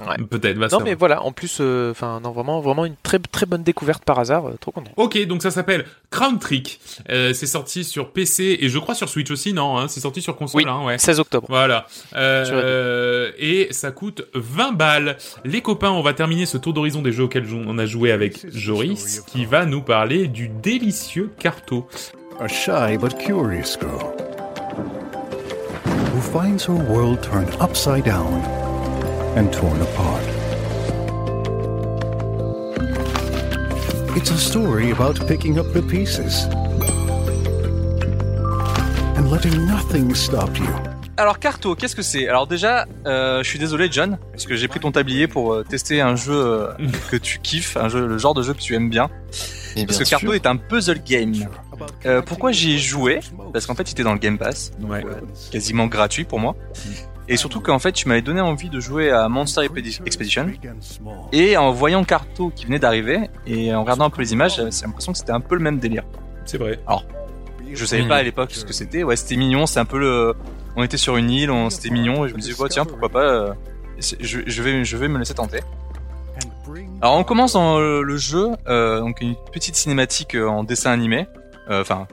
Ouais. 0.06 0.16
Peut-être. 0.28 0.58
Bah, 0.58 0.68
Non 0.70 0.80
mais 0.80 0.94
voilà, 0.94 1.22
plus, 1.38 1.58
euh, 1.60 1.92
enfin 1.92 2.18
non 2.20 2.32
vraiment, 2.32 2.60
vraiment 2.60 2.84
une 2.84 2.96
très 3.04 3.20
très 3.20 3.46
bonne 3.46 3.62
découverte 3.62 4.04
par 4.04 4.18
hasard, 4.18 4.48
euh, 4.48 4.56
trop 4.60 4.72
content. 4.72 4.90
Ok, 4.96 5.24
donc 5.26 5.40
ça 5.40 5.52
s'appelle 5.52 5.84
Crown 6.10 6.40
Trick. 6.40 6.80
Euh, 7.10 7.32
c'est 7.32 7.46
sorti 7.46 7.84
sur 7.84 8.10
PC 8.10 8.58
et 8.60 8.68
je 8.68 8.78
crois 8.80 8.96
sur 8.96 9.08
Switch 9.08 9.30
aussi, 9.30 9.52
non 9.52 9.78
hein, 9.78 9.86
C'est 9.86 10.00
sorti 10.00 10.20
sur 10.20 10.34
console, 10.36 10.62
Oui. 10.64 10.68
hein, 10.68 10.84
ouais. 10.84 10.98
16 10.98 11.20
octobre. 11.20 11.46
Voilà. 11.48 11.86
Euh, 12.16 13.30
et 13.38 13.68
ça 13.70 13.92
coûte 13.92 14.22
20 14.34 14.72
balles. 14.72 15.16
Les 15.44 15.60
copains, 15.62 15.90
on 15.92 16.02
va 16.02 16.12
terminer 16.12 16.44
ce 16.44 16.58
tour 16.58 16.72
d'horizon 16.72 17.02
des 17.02 17.12
jeux 17.12 17.24
auxquels 17.24 17.46
on 17.54 17.78
a 17.78 17.86
joué 17.86 18.10
avec 18.10 18.44
Joris, 18.52 19.20
qui 19.26 19.44
va 19.44 19.64
nous 19.64 19.82
parler 19.82 20.26
du 20.26 20.48
délicieux 20.48 21.30
Carto. 21.38 21.86
A 22.40 22.48
shy 22.48 22.96
but 23.00 23.16
curious 23.18 23.76
girl 23.80 24.12
who 26.14 26.20
finds 26.20 26.64
her 26.66 26.74
world 26.88 27.20
turned 27.22 27.48
upside 27.60 28.04
down 28.04 28.42
and 29.36 29.48
torn 29.52 29.80
apart. 29.82 30.37
It's 34.18 34.32
a 34.32 34.36
story 34.36 34.90
about 34.90 35.24
picking 35.28 35.58
up 35.60 35.72
the 35.72 35.80
pieces 35.80 36.48
and 39.16 39.30
letting 39.30 39.64
nothing 39.66 40.12
stop 40.14 40.58
you. 40.58 40.66
Alors 41.16 41.38
Carto, 41.38 41.76
qu'est-ce 41.76 41.94
que 41.94 42.02
c'est? 42.02 42.26
Alors 42.28 42.48
déjà, 42.48 42.84
euh, 43.06 43.42
je 43.44 43.48
suis 43.48 43.60
désolé 43.60 43.88
John, 43.90 44.18
parce 44.32 44.44
que 44.46 44.56
j'ai 44.56 44.66
pris 44.66 44.80
ton 44.80 44.90
tablier 44.90 45.28
pour 45.28 45.52
euh, 45.54 45.62
tester 45.64 46.00
un 46.00 46.16
jeu 46.16 46.34
euh, 46.34 46.68
que 47.12 47.16
tu 47.16 47.38
kiffes, 47.38 47.76
un 47.76 47.88
jeu, 47.88 48.06
le 48.08 48.18
genre 48.18 48.34
de 48.34 48.42
jeu 48.42 48.54
que 48.54 48.60
tu 48.60 48.74
aimes 48.74 48.90
bien. 48.90 49.08
Parce 49.86 49.98
que 49.98 50.04
Carto 50.08 50.32
est 50.32 50.46
un 50.46 50.56
puzzle 50.56 51.00
game. 51.06 51.32
Euh, 52.04 52.20
pourquoi 52.22 52.50
j'y 52.50 52.74
ai 52.74 52.78
joué? 52.78 53.20
Parce 53.52 53.66
qu'en 53.66 53.76
fait, 53.76 53.84
il 53.88 53.92
était 53.92 54.02
dans 54.02 54.12
le 54.14 54.18
Game 54.18 54.36
Pass, 54.38 54.72
donc 54.80 54.90
Ouais. 54.90 55.04
euh, 55.06 55.20
quasiment 55.52 55.86
gratuit 55.86 56.24
pour 56.24 56.40
moi. 56.40 56.56
Et 57.28 57.36
surtout 57.36 57.60
qu'en 57.60 57.78
fait, 57.78 57.92
tu 57.92 58.08
m'avais 58.08 58.22
donné 58.22 58.40
envie 58.40 58.70
de 58.70 58.80
jouer 58.80 59.10
à 59.10 59.28
Monster 59.28 59.62
Expedi- 59.62 60.00
Expedition. 60.06 60.46
Et 61.32 61.56
en 61.58 61.72
voyant 61.72 62.02
Carto 62.04 62.50
qui 62.54 62.64
venait 62.64 62.78
d'arriver, 62.78 63.28
et 63.46 63.74
en 63.74 63.82
regardant 63.82 64.06
un 64.06 64.10
peu 64.10 64.22
les 64.22 64.32
images, 64.32 64.56
j'avais 64.56 64.70
l'impression 64.84 65.12
que 65.12 65.18
c'était 65.18 65.32
un 65.32 65.40
peu 65.40 65.54
le 65.54 65.60
même 65.60 65.78
délire. 65.78 66.04
C'est 66.46 66.56
vrai. 66.58 66.78
Je 67.74 67.84
savais 67.84 68.08
pas 68.08 68.16
à 68.16 68.22
l'époque 68.22 68.50
ce 68.52 68.64
que 68.64 68.72
c'était. 68.72 69.02
Ouais, 69.02 69.16
c'était 69.16 69.36
mignon. 69.36 69.66
C'est 69.66 69.78
un 69.80 69.84
peu 69.84 69.98
le. 69.98 70.34
On 70.76 70.82
était 70.82 70.96
sur 70.96 71.16
une 71.18 71.30
île, 71.30 71.50
on 71.50 71.68
c'était 71.68 71.90
mignon. 71.90 72.24
Et 72.24 72.30
je 72.30 72.34
me 72.34 72.38
disais, 72.40 72.58
ouais, 72.58 72.68
tiens, 72.70 72.86
pourquoi 72.86 73.10
pas. 73.10 73.24
euh, 73.24 73.52
Je, 74.00 74.38
je 74.46 74.62
vais, 74.62 74.84
je 74.84 74.96
vais 74.96 75.08
me 75.08 75.18
laisser 75.18 75.34
tenter. 75.34 75.60
Alors, 77.02 77.16
on 77.16 77.24
commence 77.24 77.52
dans 77.52 77.78
le, 77.78 78.16
jeu, 78.16 78.48
euh, 78.68 79.00
donc 79.00 79.20
une 79.20 79.34
petite 79.52 79.76
cinématique 79.76 80.34
euh, 80.34 80.46
en 80.48 80.64
dessin 80.64 80.90
animé. 80.92 81.26
Euh, 81.70 81.82
Enfin, 81.82 82.06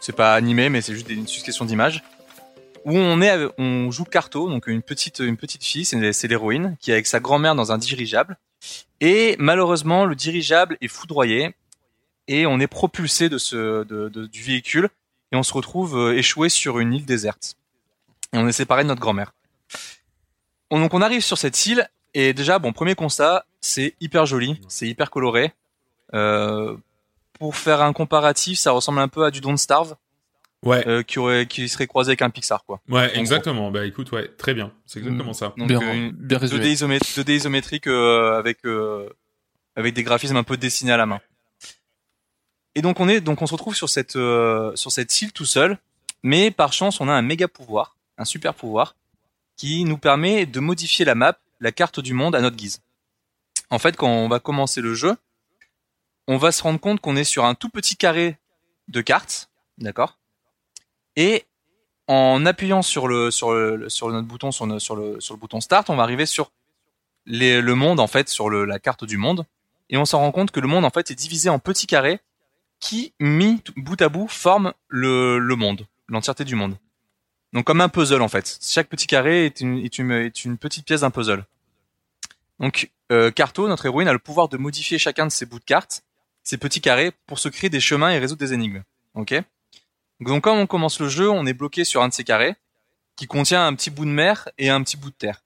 c'est 0.00 0.14
pas 0.16 0.34
animé, 0.34 0.68
mais 0.70 0.80
c'est 0.80 0.94
juste 0.94 1.06
des- 1.08 1.14
une 1.14 1.26
succession 1.26 1.64
d'images 1.64 2.02
où 2.86 2.96
on 2.96 3.20
est, 3.20 3.36
on 3.58 3.90
joue 3.90 4.04
Carto, 4.04 4.48
donc 4.48 4.66
une 4.68 4.80
petite, 4.80 5.20
fille, 5.62 5.84
c'est 5.84 6.28
l'héroïne 6.28 6.76
qui 6.80 6.90
est 6.90 6.94
avec 6.94 7.06
sa 7.06 7.20
grand-mère 7.20 7.54
dans 7.54 7.72
un 7.72 7.78
dirigeable. 7.78 8.38
Et 9.00 9.36
malheureusement, 9.38 10.06
le 10.06 10.14
dirigeable 10.14 10.78
est 10.80 10.88
foudroyé 10.88 11.54
et 12.28 12.46
on 12.46 12.58
est 12.60 12.66
propulsé 12.66 13.28
du 13.28 14.42
véhicule 14.42 14.88
et 15.32 15.36
on 15.36 15.42
se 15.42 15.52
retrouve 15.52 15.98
euh, 15.98 16.16
échoué 16.16 16.48
sur 16.48 16.78
une 16.78 16.94
île 16.94 17.04
déserte. 17.04 17.56
Et 18.32 18.38
on 18.38 18.48
est 18.48 18.52
séparé 18.52 18.82
de 18.84 18.88
notre 18.88 19.00
grand-mère. 19.00 19.34
On- 20.70 20.80
Donc 20.80 20.94
on 20.94 21.02
arrive 21.02 21.20
sur 21.22 21.36
cette 21.38 21.66
île 21.66 21.88
et 22.14 22.32
déjà 22.32 22.58
bon 22.58 22.72
premier 22.72 22.94
constat 22.94 23.44
c'est 23.60 23.94
hyper 24.00 24.26
joli, 24.26 24.60
c'est 24.68 24.88
hyper 24.88 25.10
coloré. 25.10 25.52
Euh, 26.14 26.76
pour 27.38 27.56
faire 27.56 27.82
un 27.82 27.92
comparatif, 27.92 28.58
ça 28.60 28.70
ressemble 28.70 29.00
un 29.00 29.08
peu 29.08 29.24
à 29.24 29.30
du 29.32 29.40
Don't 29.40 29.56
Starve 29.58 29.96
Ouais. 30.66 30.86
euh, 30.88 31.02
qui 31.02 31.18
aurait 31.18 31.46
qui 31.46 31.68
serait 31.68 31.86
croisé 31.86 32.10
avec 32.10 32.22
un 32.22 32.30
Pixar 32.30 32.64
quoi. 32.64 32.80
Ouais, 32.88 33.16
exactement. 33.18 33.70
Bah 33.70 33.86
écoute, 33.86 34.10
ouais, 34.12 34.28
très 34.36 34.52
bien. 34.54 34.72
C'est 34.86 34.98
exactement 34.98 35.32
ça. 35.32 35.54
Donc 35.56 35.68
bien, 35.68 35.80
euh, 35.82 35.92
une- 35.94 36.10
bien 36.12 36.38
2D, 36.38 36.40
résumé. 36.40 36.66
isomé 36.70 36.98
2D 36.98 37.34
isométrique 37.36 37.86
euh, 37.86 38.36
avec 38.38 38.64
euh, 38.66 39.08
avec 39.76 39.94
des 39.94 40.02
graphismes 40.02 40.36
un 40.36 40.42
peu 40.44 40.56
dessinés 40.56 40.92
à 40.92 40.96
la 40.96 41.06
main. 41.06 41.20
Et 42.74 42.82
donc 42.82 43.00
on 43.00 43.08
est 43.08 43.20
donc 43.20 43.40
on 43.42 43.46
se 43.46 43.52
retrouve 43.52 43.74
sur 43.74 43.88
cette 43.88 44.16
euh, 44.16 44.74
sur 44.76 44.92
cette 44.92 45.20
île 45.22 45.32
tout 45.32 45.46
seul, 45.46 45.78
mais 46.22 46.50
par 46.50 46.72
chance 46.72 47.00
on 47.00 47.08
a 47.08 47.12
un 47.12 47.22
méga 47.22 47.48
pouvoir, 47.48 47.96
un 48.18 48.24
super 48.24 48.54
pouvoir 48.54 48.96
qui 49.56 49.84
nous 49.84 49.96
permet 49.98 50.44
de 50.44 50.60
modifier 50.60 51.04
la 51.06 51.14
map, 51.14 51.38
la 51.60 51.72
carte 51.72 52.00
du 52.00 52.12
monde 52.12 52.34
à 52.34 52.40
notre 52.42 52.56
guise. 52.56 52.82
En 53.70 53.78
fait, 53.78 53.96
quand 53.96 54.08
on 54.08 54.28
va 54.28 54.38
commencer 54.38 54.80
le 54.82 54.92
jeu, 54.94 55.16
on 56.28 56.36
va 56.36 56.52
se 56.52 56.62
rendre 56.62 56.78
compte 56.78 57.00
qu'on 57.00 57.16
est 57.16 57.24
sur 57.24 57.44
un 57.46 57.54
tout 57.54 57.70
petit 57.70 57.96
carré 57.96 58.36
de 58.88 59.00
cartes, 59.00 59.48
d'accord? 59.78 60.18
Et 61.16 61.44
en 62.06 62.46
appuyant 62.46 62.82
sur 62.82 63.08
le 63.08 63.30
sur 63.30 63.50
sur 63.88 64.10
notre 64.10 64.28
bouton 64.28 64.52
sur, 64.52 64.80
sur 64.80 64.96
le 64.96 65.20
sur 65.20 65.34
le 65.34 65.40
bouton 65.40 65.60
start, 65.60 65.90
on 65.90 65.96
va 65.96 66.02
arriver 66.02 66.26
sur 66.26 66.52
le 67.26 67.74
monde 67.74 67.98
en 67.98 68.06
fait 68.06 68.28
sur 68.28 68.48
le, 68.48 68.64
la 68.64 68.78
carte 68.78 69.04
du 69.04 69.16
monde 69.16 69.44
et 69.90 69.96
on 69.96 70.04
s'en 70.04 70.18
rend 70.20 70.30
compte 70.30 70.50
que 70.50 70.60
le 70.60 70.68
monde 70.68 70.84
en 70.84 70.90
fait 70.90 71.10
est 71.10 71.14
divisé 71.14 71.48
en 71.48 71.58
petits 71.58 71.86
carrés 71.86 72.20
qui 72.78 73.12
mis 73.18 73.62
bout 73.76 74.00
à 74.00 74.08
bout 74.08 74.28
forment 74.28 74.72
le, 74.88 75.38
le 75.38 75.56
monde, 75.56 75.86
l'entièreté 76.08 76.44
du 76.44 76.54
monde. 76.54 76.76
Donc 77.52 77.64
comme 77.64 77.80
un 77.80 77.88
puzzle 77.88 78.22
en 78.22 78.28
fait. 78.28 78.58
Chaque 78.62 78.88
petit 78.88 79.06
carré 79.06 79.46
est 79.46 79.60
une, 79.60 79.78
est 79.78 79.98
une, 79.98 80.12
est 80.12 80.44
une 80.44 80.58
petite 80.58 80.84
pièce 80.84 81.00
d'un 81.00 81.10
puzzle. 81.10 81.44
Donc 82.60 82.90
euh, 83.12 83.30
Carto, 83.30 83.68
notre 83.68 83.86
héroïne, 83.86 84.08
a 84.08 84.12
le 84.12 84.18
pouvoir 84.18 84.48
de 84.48 84.56
modifier 84.56 84.98
chacun 84.98 85.26
de 85.26 85.32
ces 85.32 85.46
bouts 85.46 85.58
de 85.58 85.64
cartes, 85.64 86.04
ces 86.42 86.58
petits 86.58 86.80
carrés, 86.80 87.12
pour 87.26 87.38
se 87.38 87.48
créer 87.48 87.70
des 87.70 87.80
chemins 87.80 88.10
et 88.10 88.18
résoudre 88.18 88.40
des 88.40 88.52
énigmes. 88.52 88.82
Ok? 89.14 89.34
Donc 90.20 90.44
quand 90.44 90.56
on 90.56 90.66
commence 90.66 91.00
le 91.00 91.08
jeu, 91.08 91.30
on 91.30 91.46
est 91.46 91.52
bloqué 91.52 91.84
sur 91.84 92.02
un 92.02 92.08
de 92.08 92.14
ces 92.14 92.24
carrés 92.24 92.54
qui 93.16 93.26
contient 93.26 93.66
un 93.66 93.74
petit 93.74 93.90
bout 93.90 94.04
de 94.04 94.10
mer 94.10 94.48
et 94.58 94.68
un 94.70 94.82
petit 94.82 94.96
bout 94.96 95.10
de 95.10 95.14
terre. 95.16 95.42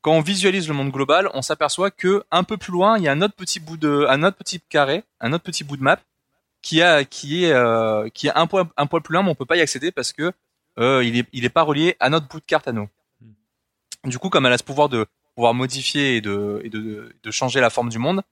Quand 0.00 0.12
on 0.12 0.20
visualise 0.20 0.66
le 0.66 0.74
monde 0.74 0.90
global, 0.90 1.30
on 1.34 1.42
s'aperçoit 1.42 1.90
que 1.90 2.24
un 2.30 2.42
peu 2.42 2.56
plus 2.56 2.72
loin, 2.72 2.98
il 2.98 3.04
y 3.04 3.08
a 3.08 3.12
un 3.12 3.22
autre 3.22 3.34
petit 3.34 3.60
bout 3.60 3.76
de, 3.76 4.06
un 4.08 4.22
autre 4.24 4.36
petit 4.36 4.60
carré, 4.60 5.04
un 5.20 5.32
autre 5.32 5.44
petit 5.44 5.62
bout 5.62 5.76
de 5.76 5.82
map 5.82 6.00
qui 6.60 6.82
a, 6.82 7.04
qui 7.04 7.44
est, 7.44 7.52
euh, 7.52 8.08
qui 8.08 8.26
est 8.26 8.32
un 8.34 8.46
poil, 8.46 8.66
un 8.76 8.86
poil 8.86 9.02
plus 9.02 9.12
loin, 9.12 9.22
mais 9.22 9.30
on 9.30 9.34
peut 9.34 9.46
pas 9.46 9.56
y 9.56 9.60
accéder 9.60 9.92
parce 9.92 10.12
que 10.12 10.32
euh, 10.78 11.04
il 11.04 11.18
est, 11.18 11.28
il 11.32 11.44
est 11.44 11.50
pas 11.50 11.62
relié 11.62 11.96
à 12.00 12.08
notre 12.08 12.26
bout 12.28 12.40
de 12.40 12.46
carte 12.46 12.66
à 12.66 12.72
nous. 12.72 12.88
Du 14.04 14.18
coup, 14.18 14.28
comme 14.28 14.46
elle 14.46 14.52
a 14.52 14.58
ce 14.58 14.64
pouvoir 14.64 14.88
de 14.88 15.06
pouvoir 15.34 15.54
modifier 15.54 16.16
et 16.16 16.20
de, 16.20 16.60
et 16.64 16.70
de, 16.70 17.14
de 17.22 17.30
changer 17.30 17.60
la 17.60 17.70
forme 17.70 17.88
du 17.88 17.98
monde, 17.98 18.22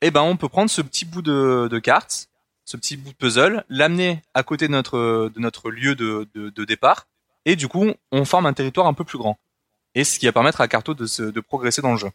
eh 0.00 0.10
ben, 0.10 0.22
on 0.22 0.36
peut 0.36 0.48
prendre 0.48 0.70
ce 0.70 0.82
petit 0.82 1.04
bout 1.04 1.22
de, 1.22 1.68
de 1.70 1.78
carte, 1.78 2.28
ce 2.68 2.76
petit 2.76 2.98
bout 2.98 3.12
de 3.12 3.16
puzzle, 3.16 3.64
l'amener 3.70 4.22
à 4.34 4.42
côté 4.42 4.68
de 4.68 4.72
notre, 4.72 5.30
de 5.34 5.40
notre 5.40 5.70
lieu 5.70 5.94
de, 5.94 6.28
de, 6.34 6.50
de 6.50 6.64
départ, 6.66 7.06
et 7.46 7.56
du 7.56 7.66
coup, 7.66 7.94
on 8.12 8.26
forme 8.26 8.44
un 8.44 8.52
territoire 8.52 8.86
un 8.86 8.92
peu 8.92 9.04
plus 9.04 9.16
grand. 9.16 9.38
Et 9.94 10.04
ce 10.04 10.18
qui 10.18 10.26
va 10.26 10.32
permettre 10.32 10.60
à 10.60 10.68
Carto 10.68 10.92
de, 10.92 11.06
se, 11.06 11.22
de 11.22 11.40
progresser 11.40 11.80
dans 11.80 11.92
le 11.92 11.96
jeu. 11.96 12.10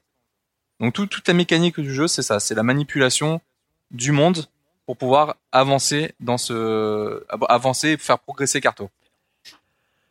Donc 0.80 0.94
tout, 0.94 1.08
toute 1.08 1.28
la 1.28 1.34
mécanique 1.34 1.80
du 1.80 1.92
jeu, 1.92 2.08
c'est 2.08 2.22
ça, 2.22 2.40
c'est 2.40 2.54
la 2.54 2.62
manipulation 2.62 3.42
du 3.90 4.12
monde 4.12 4.46
pour 4.86 4.96
pouvoir 4.96 5.38
avancer 5.52 6.14
dans 6.20 6.38
ce, 6.38 7.26
avancer 7.50 7.94
et 7.94 7.98
faire 7.98 8.20
progresser 8.20 8.62
Carto. 8.62 8.92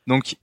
Donc, 0.08 0.34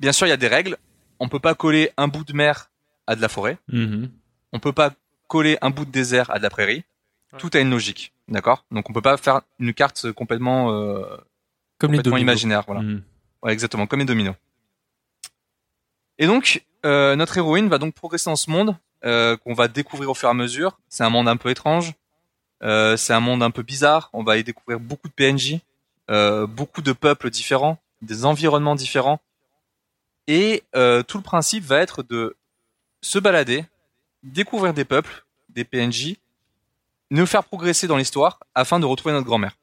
bien 0.00 0.10
sûr, 0.10 0.26
il 0.26 0.30
y 0.30 0.32
a 0.32 0.36
des 0.36 0.48
règles. 0.48 0.76
On 1.20 1.28
peut 1.28 1.38
pas 1.38 1.54
coller 1.54 1.92
un 1.96 2.08
bout 2.08 2.24
de 2.24 2.32
mer 2.32 2.68
à 3.06 3.14
de 3.14 3.20
la 3.20 3.28
forêt. 3.28 3.58
Mhm. 3.68 4.10
On 4.52 4.58
peut 4.58 4.72
pas 4.72 4.90
coller 5.28 5.56
un 5.62 5.70
bout 5.70 5.84
de 5.84 5.92
désert 5.92 6.32
à 6.32 6.38
de 6.38 6.42
la 6.42 6.50
prairie. 6.50 6.82
Tout 7.38 7.50
a 7.54 7.58
une 7.60 7.70
logique, 7.70 8.12
d'accord? 8.28 8.64
Donc 8.70 8.88
on 8.90 8.92
peut 8.92 9.02
pas 9.02 9.16
faire 9.16 9.42
une 9.58 9.74
carte 9.74 10.12
complètement, 10.12 10.70
euh, 10.72 11.00
Comme 11.78 11.92
les 11.92 11.98
complètement 11.98 12.02
dominos. 12.02 12.20
imaginaire, 12.20 12.62
voilà. 12.66 12.82
Mhm. 12.82 13.02
Ouais, 13.42 13.52
exactement, 13.52 13.86
comme 13.86 14.00
les 14.00 14.06
dominos. 14.06 14.34
Et 16.18 16.26
donc, 16.26 16.64
euh, 16.84 17.14
notre 17.16 17.36
héroïne 17.36 17.68
va 17.68 17.78
donc 17.78 17.94
progresser 17.94 18.30
dans 18.30 18.36
ce 18.36 18.50
monde 18.50 18.76
euh, 19.04 19.36
qu'on 19.36 19.54
va 19.54 19.68
découvrir 19.68 20.10
au 20.10 20.14
fur 20.14 20.28
et 20.28 20.30
à 20.30 20.34
mesure. 20.34 20.78
C'est 20.88 21.04
un 21.04 21.10
monde 21.10 21.28
un 21.28 21.36
peu 21.36 21.50
étrange. 21.50 21.92
Euh, 22.62 22.96
c'est 22.96 23.12
un 23.12 23.20
monde 23.20 23.42
un 23.42 23.50
peu 23.50 23.62
bizarre. 23.62 24.08
On 24.12 24.22
va 24.22 24.38
y 24.38 24.44
découvrir 24.44 24.80
beaucoup 24.80 25.08
de 25.08 25.12
PNJ, 25.12 25.60
euh, 26.10 26.46
beaucoup 26.46 26.80
de 26.80 26.92
peuples 26.92 27.28
différents, 27.30 27.78
des 28.00 28.24
environnements 28.24 28.74
différents. 28.74 29.20
Et 30.26 30.64
euh, 30.74 31.02
tout 31.02 31.18
le 31.18 31.22
principe 31.22 31.64
va 31.64 31.78
être 31.78 32.02
de 32.02 32.34
se 33.02 33.18
balader, 33.18 33.64
découvrir 34.22 34.72
des 34.72 34.84
peuples, 34.84 35.24
des 35.50 35.64
PNJ, 35.64 36.16
nous 37.10 37.26
faire 37.26 37.44
progresser 37.44 37.86
dans 37.86 37.96
l'histoire 37.96 38.40
afin 38.54 38.80
de 38.80 38.86
retrouver 38.86 39.12
notre 39.14 39.26
grand-mère. 39.26 39.56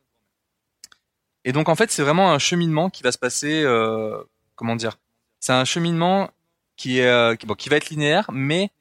Et 1.46 1.52
donc 1.52 1.70
en 1.70 1.76
fait, 1.76 1.92
c'est 1.92 2.02
vraiment 2.04 2.32
un 2.32 2.40
cheminement 2.40 2.90
qui 2.90 3.04
va 3.04 3.12
se 3.12 3.18
passer, 3.18 3.64
euh, 3.64 4.18
comment 4.56 4.76
dire? 4.76 4.98
C'est 5.40 5.52
un 5.54 5.66
cheminement 5.66 6.30
qui 6.78 7.00
est 7.00 7.08
euh, 7.08 7.36
qui, 7.36 7.46
bon, 7.46 7.54
qui 7.56 7.70
va 7.70 7.76
être 7.76 7.90
linéaire, 7.90 8.30
mais 8.32 8.72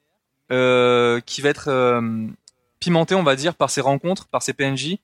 euh, 0.51 1.19
qui 1.21 1.41
va 1.41 1.49
être 1.49 1.67
euh, 1.67 2.27
pimenté, 2.79 3.15
on 3.15 3.23
va 3.23 3.35
dire, 3.35 3.55
par 3.55 3.69
ses 3.69 3.81
rencontres, 3.81 4.27
par 4.27 4.41
ses 4.41 4.53
PNJ, 4.53 4.95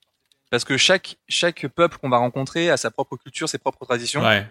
parce 0.50 0.64
que 0.64 0.76
chaque 0.78 1.16
chaque 1.28 1.66
peuple 1.68 1.98
qu'on 1.98 2.08
va 2.08 2.16
rencontrer 2.16 2.70
a 2.70 2.76
sa 2.78 2.90
propre 2.90 3.16
culture, 3.16 3.48
ses 3.48 3.58
propres 3.58 3.84
traditions. 3.84 4.22
Ouais. 4.22 4.46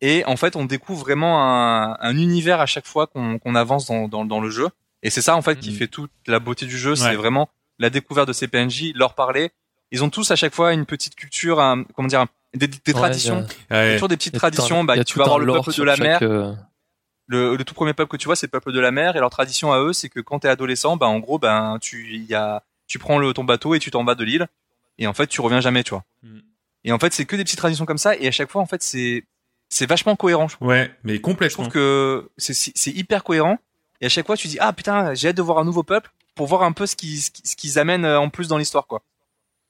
Et 0.00 0.24
en 0.26 0.36
fait, 0.36 0.56
on 0.56 0.64
découvre 0.64 1.00
vraiment 1.04 1.40
un, 1.40 1.96
un 2.00 2.16
univers 2.16 2.60
à 2.60 2.66
chaque 2.66 2.86
fois 2.86 3.06
qu'on 3.06 3.54
avance 3.54 3.86
dans, 3.86 4.08
dans, 4.08 4.24
dans 4.24 4.40
le 4.40 4.50
jeu. 4.50 4.68
Et 5.04 5.10
c'est 5.10 5.22
ça 5.22 5.36
en 5.36 5.42
fait 5.42 5.58
qui 5.60 5.70
Mhm. 5.70 5.76
fait 5.76 5.86
toute 5.88 6.10
la 6.26 6.40
beauté 6.40 6.66
du 6.66 6.76
jeu, 6.76 6.96
c'est 6.96 7.14
vraiment 7.14 7.48
la 7.78 7.90
découverte 7.90 8.28
de 8.28 8.32
ces 8.32 8.48
PNJ, 8.48 8.92
leur 8.94 9.14
parler. 9.14 9.50
Ils 9.90 10.02
ont 10.04 10.10
tous 10.10 10.30
à 10.30 10.36
chaque 10.36 10.54
fois 10.54 10.72
une 10.72 10.86
petite 10.86 11.14
culture, 11.14 11.60
un- 11.60 11.84
comment 11.94 12.08
dire, 12.08 12.26
des, 12.54 12.66
des 12.68 12.76
Ouais, 12.86 12.92
traditions. 12.92 13.46
il 13.70 13.74
y 13.74 13.78
a- 13.78 13.82
Ouais. 13.82 13.92
toujours 13.94 14.08
des 14.08 14.16
petites 14.16 14.34
un- 14.34 14.38
traditions. 14.38 14.84
Bah, 14.84 15.02
tu 15.04 15.18
vas 15.18 15.24
un 15.24 15.26
avoir 15.26 15.38
le 15.38 15.52
peuple 15.52 15.74
de 15.76 15.82
la 15.82 15.96
chaque, 15.96 16.04
mer. 16.04 16.18
euh, 16.22 16.52
Le, 17.26 17.56
le 17.56 17.64
tout 17.64 17.74
premier 17.74 17.94
peuple 17.94 18.10
que 18.10 18.16
tu 18.18 18.26
vois, 18.26 18.36
c'est 18.36 18.46
le 18.46 18.50
peuple 18.50 18.70
de 18.72 18.80
la 18.80 18.90
mer. 18.90 19.16
Et 19.16 19.18
leur 19.20 19.30
tradition 19.30 19.72
à 19.72 19.80
eux, 19.80 19.92
c'est 19.94 20.08
que 20.10 20.20
quand 20.20 20.40
t'es 20.40 20.48
adolescent, 20.48 20.96
bah 20.98 21.06
en 21.06 21.18
gros, 21.20 21.38
ben 21.38 21.78
tu 21.80 22.06
il 22.14 22.24
y 22.24 22.34
a, 22.34 22.62
tu 22.86 22.98
prends 22.98 23.18
le 23.18 23.32
ton 23.32 23.44
bateau 23.44 23.74
et 23.74 23.78
tu 23.78 23.90
t'en 23.90 24.04
vas 24.04 24.14
de 24.14 24.24
l'île. 24.24 24.46
Et 24.98 25.06
en 25.06 25.14
fait, 25.14 25.26
tu 25.26 25.40
reviens 25.40 25.60
jamais, 25.62 25.82
tu 25.84 25.90
vois. 25.90 26.04
Mhm. 26.22 26.42
Et 26.84 26.92
en 26.92 26.98
fait, 26.98 27.12
c'est 27.14 27.24
que 27.24 27.34
des 27.36 27.44
petites 27.44 27.58
traditions 27.58 27.86
comme 27.86 27.96
ça. 27.98 28.14
Et 28.16 28.28
à 28.28 28.30
chaque 28.30 28.50
fois, 28.50 28.60
en 28.60 28.66
fait, 28.66 28.82
c'est 28.82 29.24
c'est 29.70 29.86
vachement 29.86 30.14
cohérent. 30.16 30.48
Je 30.48 30.56
Ouais, 30.60 30.94
mais 31.02 31.14
je 31.16 31.20
complètement. 31.20 31.64
trouve 31.64 31.72
que 31.72 32.30
c'est 32.36 32.52
c'est 32.54 32.90
hyper 32.90 33.24
cohérent. 33.24 33.58
Et 34.02 34.06
à 34.06 34.08
chaque 34.10 34.26
fois, 34.26 34.36
tu 34.36 34.46
dis 34.48 34.58
ah 34.60 34.72
putain, 34.74 35.14
j'ai 35.14 35.28
hâte 35.28 35.36
de 35.36 35.42
voir 35.42 35.58
un 35.58 35.64
nouveau 35.64 35.82
peuple 35.82 36.10
pour 36.34 36.46
voir 36.46 36.62
un 36.62 36.72
peu 36.72 36.86
ce 36.86 36.96
qu'ils 36.96 37.20
ce 37.20 37.30
ce 37.44 37.78
amènent 37.78 38.04
euh, 38.04 38.18
en 38.20 38.28
plus 38.30 38.48
dans 38.48 38.58
l'histoire, 38.58 38.86
quoi. 38.86 39.02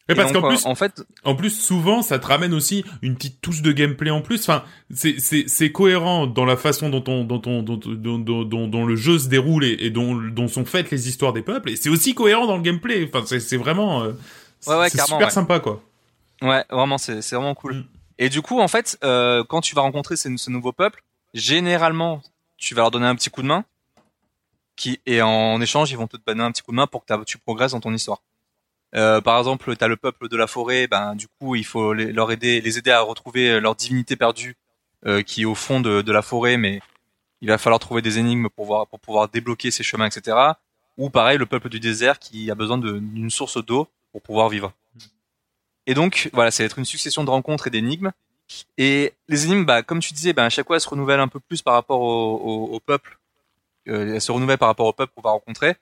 Et 0.09 0.15
parce 0.15 0.33
qu'en 0.33 0.45
euh, 0.45 0.49
plus, 0.49 0.67
en 0.67 0.75
fait, 0.75 1.03
En 1.25 1.35
plus, 1.35 1.49
souvent, 1.49 2.03
ça 2.03 2.19
te 2.19 2.27
ramène 2.27 2.53
aussi 2.53 2.85
une 3.01 3.15
petite 3.17 3.41
touche 3.41 3.63
de 3.63 3.73
gameplay 3.73 4.11
en 4.11 4.21
plus. 4.21 4.41
Enfin, 4.43 4.63
c'est 4.93 5.19
c'est 5.19 5.45
c'est 5.49 5.73
cohérent 5.73 6.27
dans 6.27 6.45
la 6.45 6.59
façon 6.59 6.91
dont 6.91 7.03
on 7.09 7.25
dont 7.25 7.41
on 7.47 7.63
dont 7.63 7.77
dont 7.79 8.19
dont, 8.19 8.43
dont- 8.45 8.69
dont 8.69 8.85
le 8.85 8.97
jeu 8.97 9.19
se 9.19 9.29
déroule 9.29 9.65
et, 9.65 9.79
et 9.81 9.91
dont 9.91 10.15
dont 10.15 10.47
sont 10.47 10.67
faites 10.67 10.91
les 10.91 11.09
histoires 11.09 11.33
des 11.33 11.41
peuples. 11.41 11.71
Et 11.71 11.77
c'est 11.77 11.89
aussi 11.89 12.15
cohérent 12.15 12.47
dans 12.47 12.57
le 12.57 12.63
gameplay. 12.63 13.09
Enfin, 13.11 13.25
c'est 13.27 13.41
c'est 13.41 13.57
vraiment 13.57 14.03
euh, 14.03 14.13
Ouais, 14.67 14.91
super 14.91 15.19
ouais. 15.19 15.31
sympa 15.31 15.61
quoi. 15.61 15.83
Ouais, 16.43 16.65
vraiment, 16.71 16.99
c'est 16.99 17.23
c'est 17.23 17.37
vraiment 17.37 17.55
cool. 17.55 17.75
Mm. 17.77 17.85
Et 18.19 18.29
du 18.29 18.43
coup, 18.43 18.61
en 18.61 18.69
fait, 18.69 18.99
euh, 19.05 19.43
quand 19.49 19.63
tu 19.63 19.75
vas 19.75 19.81
rencontrer 19.83 20.17
ces, 20.17 20.37
ce 20.37 20.51
nouveau 20.51 20.73
peuple, 20.73 21.03
généralement, 21.33 22.21
tu 22.59 22.75
vas 22.75 22.83
leur 22.83 22.91
donner 22.91 23.07
un 23.07 23.15
petit 23.17 23.31
coup 23.31 23.43
de 23.43 23.47
main, 23.49 23.65
qui 24.77 25.01
et 25.07 25.23
en 25.23 25.61
échange, 25.61 25.91
ils 25.91 25.97
vont 25.97 26.07
te 26.07 26.17
donner 26.27 26.43
un 26.43 26.53
petit 26.53 26.63
coup 26.63 26.73
de 26.73 26.77
main 26.77 26.87
pour 26.87 27.05
que 27.05 27.25
tu 27.25 27.39
progresses 27.39 27.73
dans 27.73 27.81
ton 27.81 27.93
histoire. 27.93 28.23
Euh, 28.95 29.21
par 29.21 29.39
exemple, 29.39 29.75
t'as 29.77 29.89
le 29.89 29.97
peuple 29.97 30.29
de 30.29 30.37
la 30.37 30.47
forêt, 30.47 30.87
ben 30.87 31.15
du 31.17 31.27
coup, 31.27 31.57
il 31.57 31.65
faut 31.65 31.93
les, 31.93 32.13
leur 32.13 32.31
aider, 32.31 32.61
les 32.61 32.79
aider 32.79 32.91
à 32.93 33.01
retrouver 33.01 33.61
leur 33.61 33.75
divinité 33.75 34.15
perdue, 34.15 34.57
euh, 35.07 35.23
qui 35.23 35.43
est 35.43 35.47
au 35.47 35.55
fond 35.55 35.81
de, 35.81 36.03
de 36.03 36.13
la 36.13 36.23
forêt, 36.23 36.57
mais 36.57 36.81
il 37.41 37.49
va 37.49 37.59
falloir 37.59 37.81
trouver 37.81 38.03
des 38.03 38.19
énigmes 38.19 38.45
pour 38.45 38.53
pouvoir 38.53 38.87
pour 38.87 39.01
pouvoir 39.01 39.29
débloquer 39.29 39.71
ces 39.71 39.83
chemins, 39.83 40.07
etc. 40.07 40.37
Ou 40.97 41.11
pareil, 41.11 41.39
le 41.39 41.47
peuple 41.47 41.69
du 41.69 41.81
désert 41.81 42.19
qui 42.19 42.51
a 42.51 42.55
besoin 42.55 42.79
d'une 42.79 43.31
source 43.31 43.65
d'eau 43.65 43.89
pour 44.13 44.23
pouvoir 44.23 44.49
vivre. 44.49 44.73
Et 45.87 45.95
donc, 45.95 46.31
voilà, 46.33 46.51
va 46.51 46.65
être 46.65 46.79
une 46.79 46.85
succession 46.85 47.25
de 47.25 47.31
rencontres 47.31 47.67
et 47.67 47.71
d'énigmes. 47.71 48.13
Et 48.79 49.13
les 49.29 49.45
énigmes, 49.45 49.65
bah, 49.65 49.83
comme 49.83 50.01
tu 50.01 50.13
disais, 50.13 50.33
bah, 50.33 50.45
à 50.45 50.51
chaque 50.51 50.67
fois, 50.67 50.77
elles 50.77 50.81
se 50.81 50.89
renouvellent 50.89 51.21
un 51.21 51.29
peu 51.29 51.41
plus 51.41 51.63
par 51.63 51.75
rapport 51.75 52.01
au, 52.01 52.37
au, 52.37 52.75
au 52.75 52.81
peuple. 52.81 53.19
Euh, 53.89 54.15
elles 54.15 54.21
se 54.21 54.33
renouvellent 54.33 54.59
par 54.59 54.69
rapport 54.69 54.87
au 54.87 54.93
peuple 54.93 55.13
qu'on 55.15 55.23
va 55.23 55.31
rencontrer. 55.31 55.77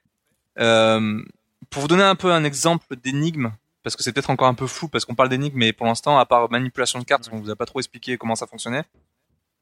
Euh, 0.59 1.23
pour 1.71 1.83
vous 1.83 1.89
donner 1.89 2.03
un 2.03 2.15
peu 2.15 2.33
un 2.33 2.45
exemple 2.45 2.97
d'énigme, 2.97 3.53
parce 3.83 3.97
que 3.97 4.03
c'est 4.03 4.13
peut-être 4.13 4.31
encore 4.31 4.49
un 4.49 4.55
peu 4.55 4.67
flou, 4.67 4.89
parce 4.89 5.05
qu'on 5.05 5.15
parle 5.15 5.29
d'énigmes, 5.29 5.59
mais 5.59 5.73
pour 5.73 5.87
l'instant, 5.87 6.19
à 6.19 6.27
part 6.27 6.51
manipulation 6.51 6.99
de 6.99 7.05
cartes, 7.05 7.29
on 7.33 7.39
vous 7.39 7.51
a 7.51 7.57
pas 7.57 7.67
trop 7.67 7.81
expliqué 7.81 8.19
comment 8.19 8.35
ça 8.35 8.47
fonctionnait. 8.47 8.85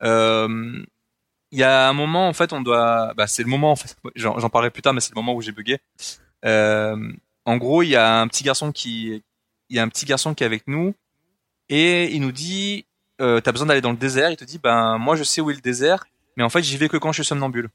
Euh, 0.03 0.83
Il 1.53 1.59
y 1.59 1.65
a 1.65 1.89
un 1.89 1.93
moment, 1.93 2.29
en 2.29 2.33
fait, 2.33 2.53
on 2.53 2.61
doit, 2.61 3.13
bah, 3.15 3.27
c'est 3.27 3.43
le 3.43 3.49
moment, 3.49 3.73
en 3.73 3.77
fait, 3.77 3.97
j'en 4.17 4.49
parlerai 4.51 4.71
plus 4.71 4.83
tard, 4.83 4.95
mais 4.95 5.01
c'est 5.01 5.13
le 5.15 5.21
moment 5.21 5.35
où 5.35 5.43
j'ai 5.43 5.53
bugué. 5.53 5.79
En 6.43 7.57
gros, 7.57 7.83
il 7.83 7.89
y 7.89 7.97
a 7.97 8.21
un 8.21 8.29
petit 8.29 8.45
garçon 8.45 8.71
qui, 8.71 9.23
il 9.71 9.77
y 9.77 9.79
a 9.79 9.83
un 9.83 9.89
petit 9.89 10.05
garçon 10.05 10.35
qui 10.35 10.43
est 10.43 10.47
avec 10.47 10.67
nous 10.67 10.95
et 11.69 12.13
il 12.13 12.21
nous 12.21 12.33
dit 12.33 12.85
euh, 13.21 13.41
t'as 13.41 13.53
besoin 13.53 13.67
d'aller 13.67 13.81
dans 13.81 13.93
le 13.93 13.97
désert 13.97 14.31
il 14.31 14.37
te 14.37 14.45
dit 14.45 14.59
ben 14.59 14.99
moi 14.99 15.17
je 15.17 15.23
sais 15.23 15.41
où 15.41 15.51
est 15.51 15.55
le 15.55 15.61
désert 15.61 16.05
mais 16.37 16.43
en 16.43 16.51
fait 16.51 16.63
j'y 16.63 16.77
vais 16.77 16.89
que 16.89 16.97
quand 16.97 17.13
je 17.13 17.23
suis 17.23 17.29
somnambule 17.29 17.71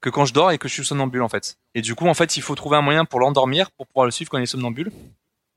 que 0.00 0.10
quand 0.10 0.24
je 0.24 0.32
dors 0.34 0.50
et 0.52 0.58
que 0.58 0.68
je 0.68 0.74
suis 0.74 0.84
somnambule 0.84 1.22
en 1.22 1.28
fait 1.28 1.56
et 1.74 1.82
du 1.82 1.94
coup 1.94 2.06
en 2.06 2.14
fait 2.14 2.36
il 2.36 2.42
faut 2.42 2.54
trouver 2.54 2.76
un 2.76 2.82
moyen 2.82 3.04
pour 3.04 3.20
l'endormir 3.20 3.70
pour 3.72 3.86
pouvoir 3.86 4.04
le 4.06 4.10
suivre 4.12 4.30
quand 4.30 4.38
il 4.38 4.42
est 4.42 4.46
somnambule 4.46 4.92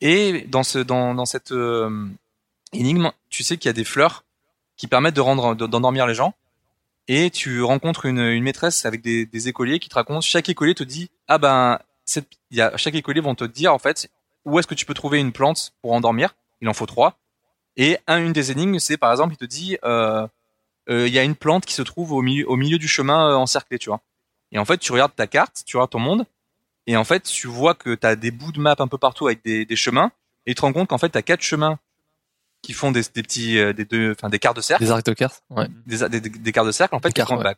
et 0.02 0.44
dans 0.48 0.64
ce 0.64 0.80
dans 0.80 1.14
dans 1.14 1.26
cette 1.26 1.52
euh, 1.52 2.08
énigme 2.74 3.12
tu 3.30 3.44
sais 3.44 3.58
qu'il 3.58 3.68
y 3.68 3.70
a 3.70 3.74
des 3.74 3.84
fleurs 3.84 4.24
qui 4.78 4.88
permettent 4.88 5.16
de 5.16 5.22
rendre 5.22 5.56
de- 5.56 5.68
d'endormir 5.68 6.08
les 6.08 6.16
gens 6.16 6.34
et 7.08 7.30
tu 7.32 7.62
rencontres 7.64 8.06
une, 8.06 8.20
une 8.20 8.44
maîtresse 8.44 8.86
avec 8.86 9.02
des, 9.02 9.26
des 9.26 9.48
écoliers 9.48 9.80
qui 9.80 9.90
te 9.90 9.96
racontent 9.96 10.22
chaque 10.22 10.48
écolier 10.50 10.74
te 10.76 10.84
dit 10.84 11.10
ah 11.28 11.38
ben 11.38 11.80
cette, 12.06 12.28
y 12.52 12.62
a 12.62 12.76
chaque 12.78 12.96
écolier 12.96 13.22
vont 13.22 13.36
te 13.36 13.44
dire 13.44 13.74
en 13.74 13.80
fait 13.80 14.10
où 14.46 14.58
est-ce 14.58 14.68
que 14.68 14.76
tu 14.76 14.86
peux 14.86 14.94
trouver 14.94 15.20
une 15.20 15.32
plante 15.34 15.74
pour 15.82 15.92
endormir 15.92 16.34
Il 16.62 16.70
en 16.70 16.74
faut 16.74 16.86
trois. 16.86 17.18
Et 17.76 17.98
un, 18.08 18.24
une 18.24 18.34
des 18.34 18.52
énigmes, 18.52 18.80
c'est 18.80 18.98
par 18.98 19.12
exemple, 19.12 19.34
il 19.34 19.38
te 19.38 19.46
dit, 19.46 19.78
euh, 19.84 20.26
euh, 20.90 21.08
il 21.08 21.14
y 21.14 21.20
a 21.20 21.24
une 21.24 21.36
plante 21.36 21.66
qui 21.66 21.74
se 21.74 21.82
trouve 21.82 22.14
au 22.14 22.22
milieu, 22.22 22.50
au 22.50 22.56
milieu 22.56 22.78
du 22.78 22.88
chemin 22.88 23.36
encerclé, 23.36 23.78
tu 23.78 23.90
vois. 23.90 24.02
Et 24.52 24.60
en 24.60 24.66
fait, 24.66 24.78
tu 24.78 24.92
regardes 24.92 25.16
ta 25.16 25.28
carte, 25.28 25.64
tu 25.66 25.78
regardes 25.78 25.92
ton 25.92 26.00
monde, 26.00 26.26
et 26.88 26.98
en 26.98 27.04
fait, 27.04 27.24
tu 27.24 27.48
vois 27.48 27.76
que 27.76 27.94
tu 27.94 28.08
as 28.08 28.16
des 28.16 28.32
bouts 28.32 28.52
de 28.52 28.60
map 28.60 28.76
un 28.80 28.88
peu 28.88 28.98
partout 28.98 29.28
avec 29.28 29.44
des, 29.44 29.66
des 29.66 29.76
chemins, 29.76 30.12
et 30.46 30.52
tu 30.52 30.56
te 30.56 30.62
rends 30.62 30.74
compte 30.74 30.90
qu'en 30.90 30.98
fait, 30.98 31.10
tu 31.10 31.18
as 31.18 31.22
quatre 31.22 31.42
chemins 31.42 31.80
qui 32.62 32.74
font 32.74 32.92
des, 32.92 33.02
des 33.14 33.24
petits, 33.24 33.58
euh, 33.60 33.74
des 33.74 33.86
deux, 33.86 34.12
enfin 34.12 34.30
des 34.30 34.40
quarts 34.40 34.54
de 34.54 34.62
cercle 34.62 34.84
Des 34.84 34.92
arcs 34.92 35.06
de 35.06 35.14
cartes. 35.14 35.44
Ouais. 35.50 35.68
des, 35.86 36.10
des, 36.10 36.20
des 36.20 36.52
quarts 36.52 36.66
de 36.66 36.72
cercle. 36.72 36.96
En 36.96 37.00
fait, 37.00 37.14
quand, 37.14 37.38
ouais. 37.38 37.44
bah, 37.44 37.54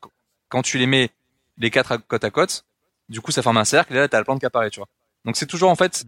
quand 0.49 0.61
tu 0.61 0.77
les 0.77 0.85
mets 0.85 1.09
les 1.57 1.71
quatre 1.71 1.91
à 1.91 1.97
côte 1.97 2.23
à 2.23 2.29
côte, 2.29 2.65
du 3.09 3.21
coup, 3.21 3.31
ça 3.31 3.41
forme 3.41 3.57
un 3.57 3.65
cercle 3.65 3.93
et 3.93 3.97
là, 3.97 4.07
t'as 4.07 4.19
la 4.19 4.23
plante 4.23 4.39
qui 4.39 4.45
apparaît, 4.45 4.69
tu 4.69 4.79
vois. 4.79 4.87
Donc, 5.25 5.37
c'est 5.37 5.45
toujours, 5.47 5.69
en 5.69 5.75
fait, 5.75 6.05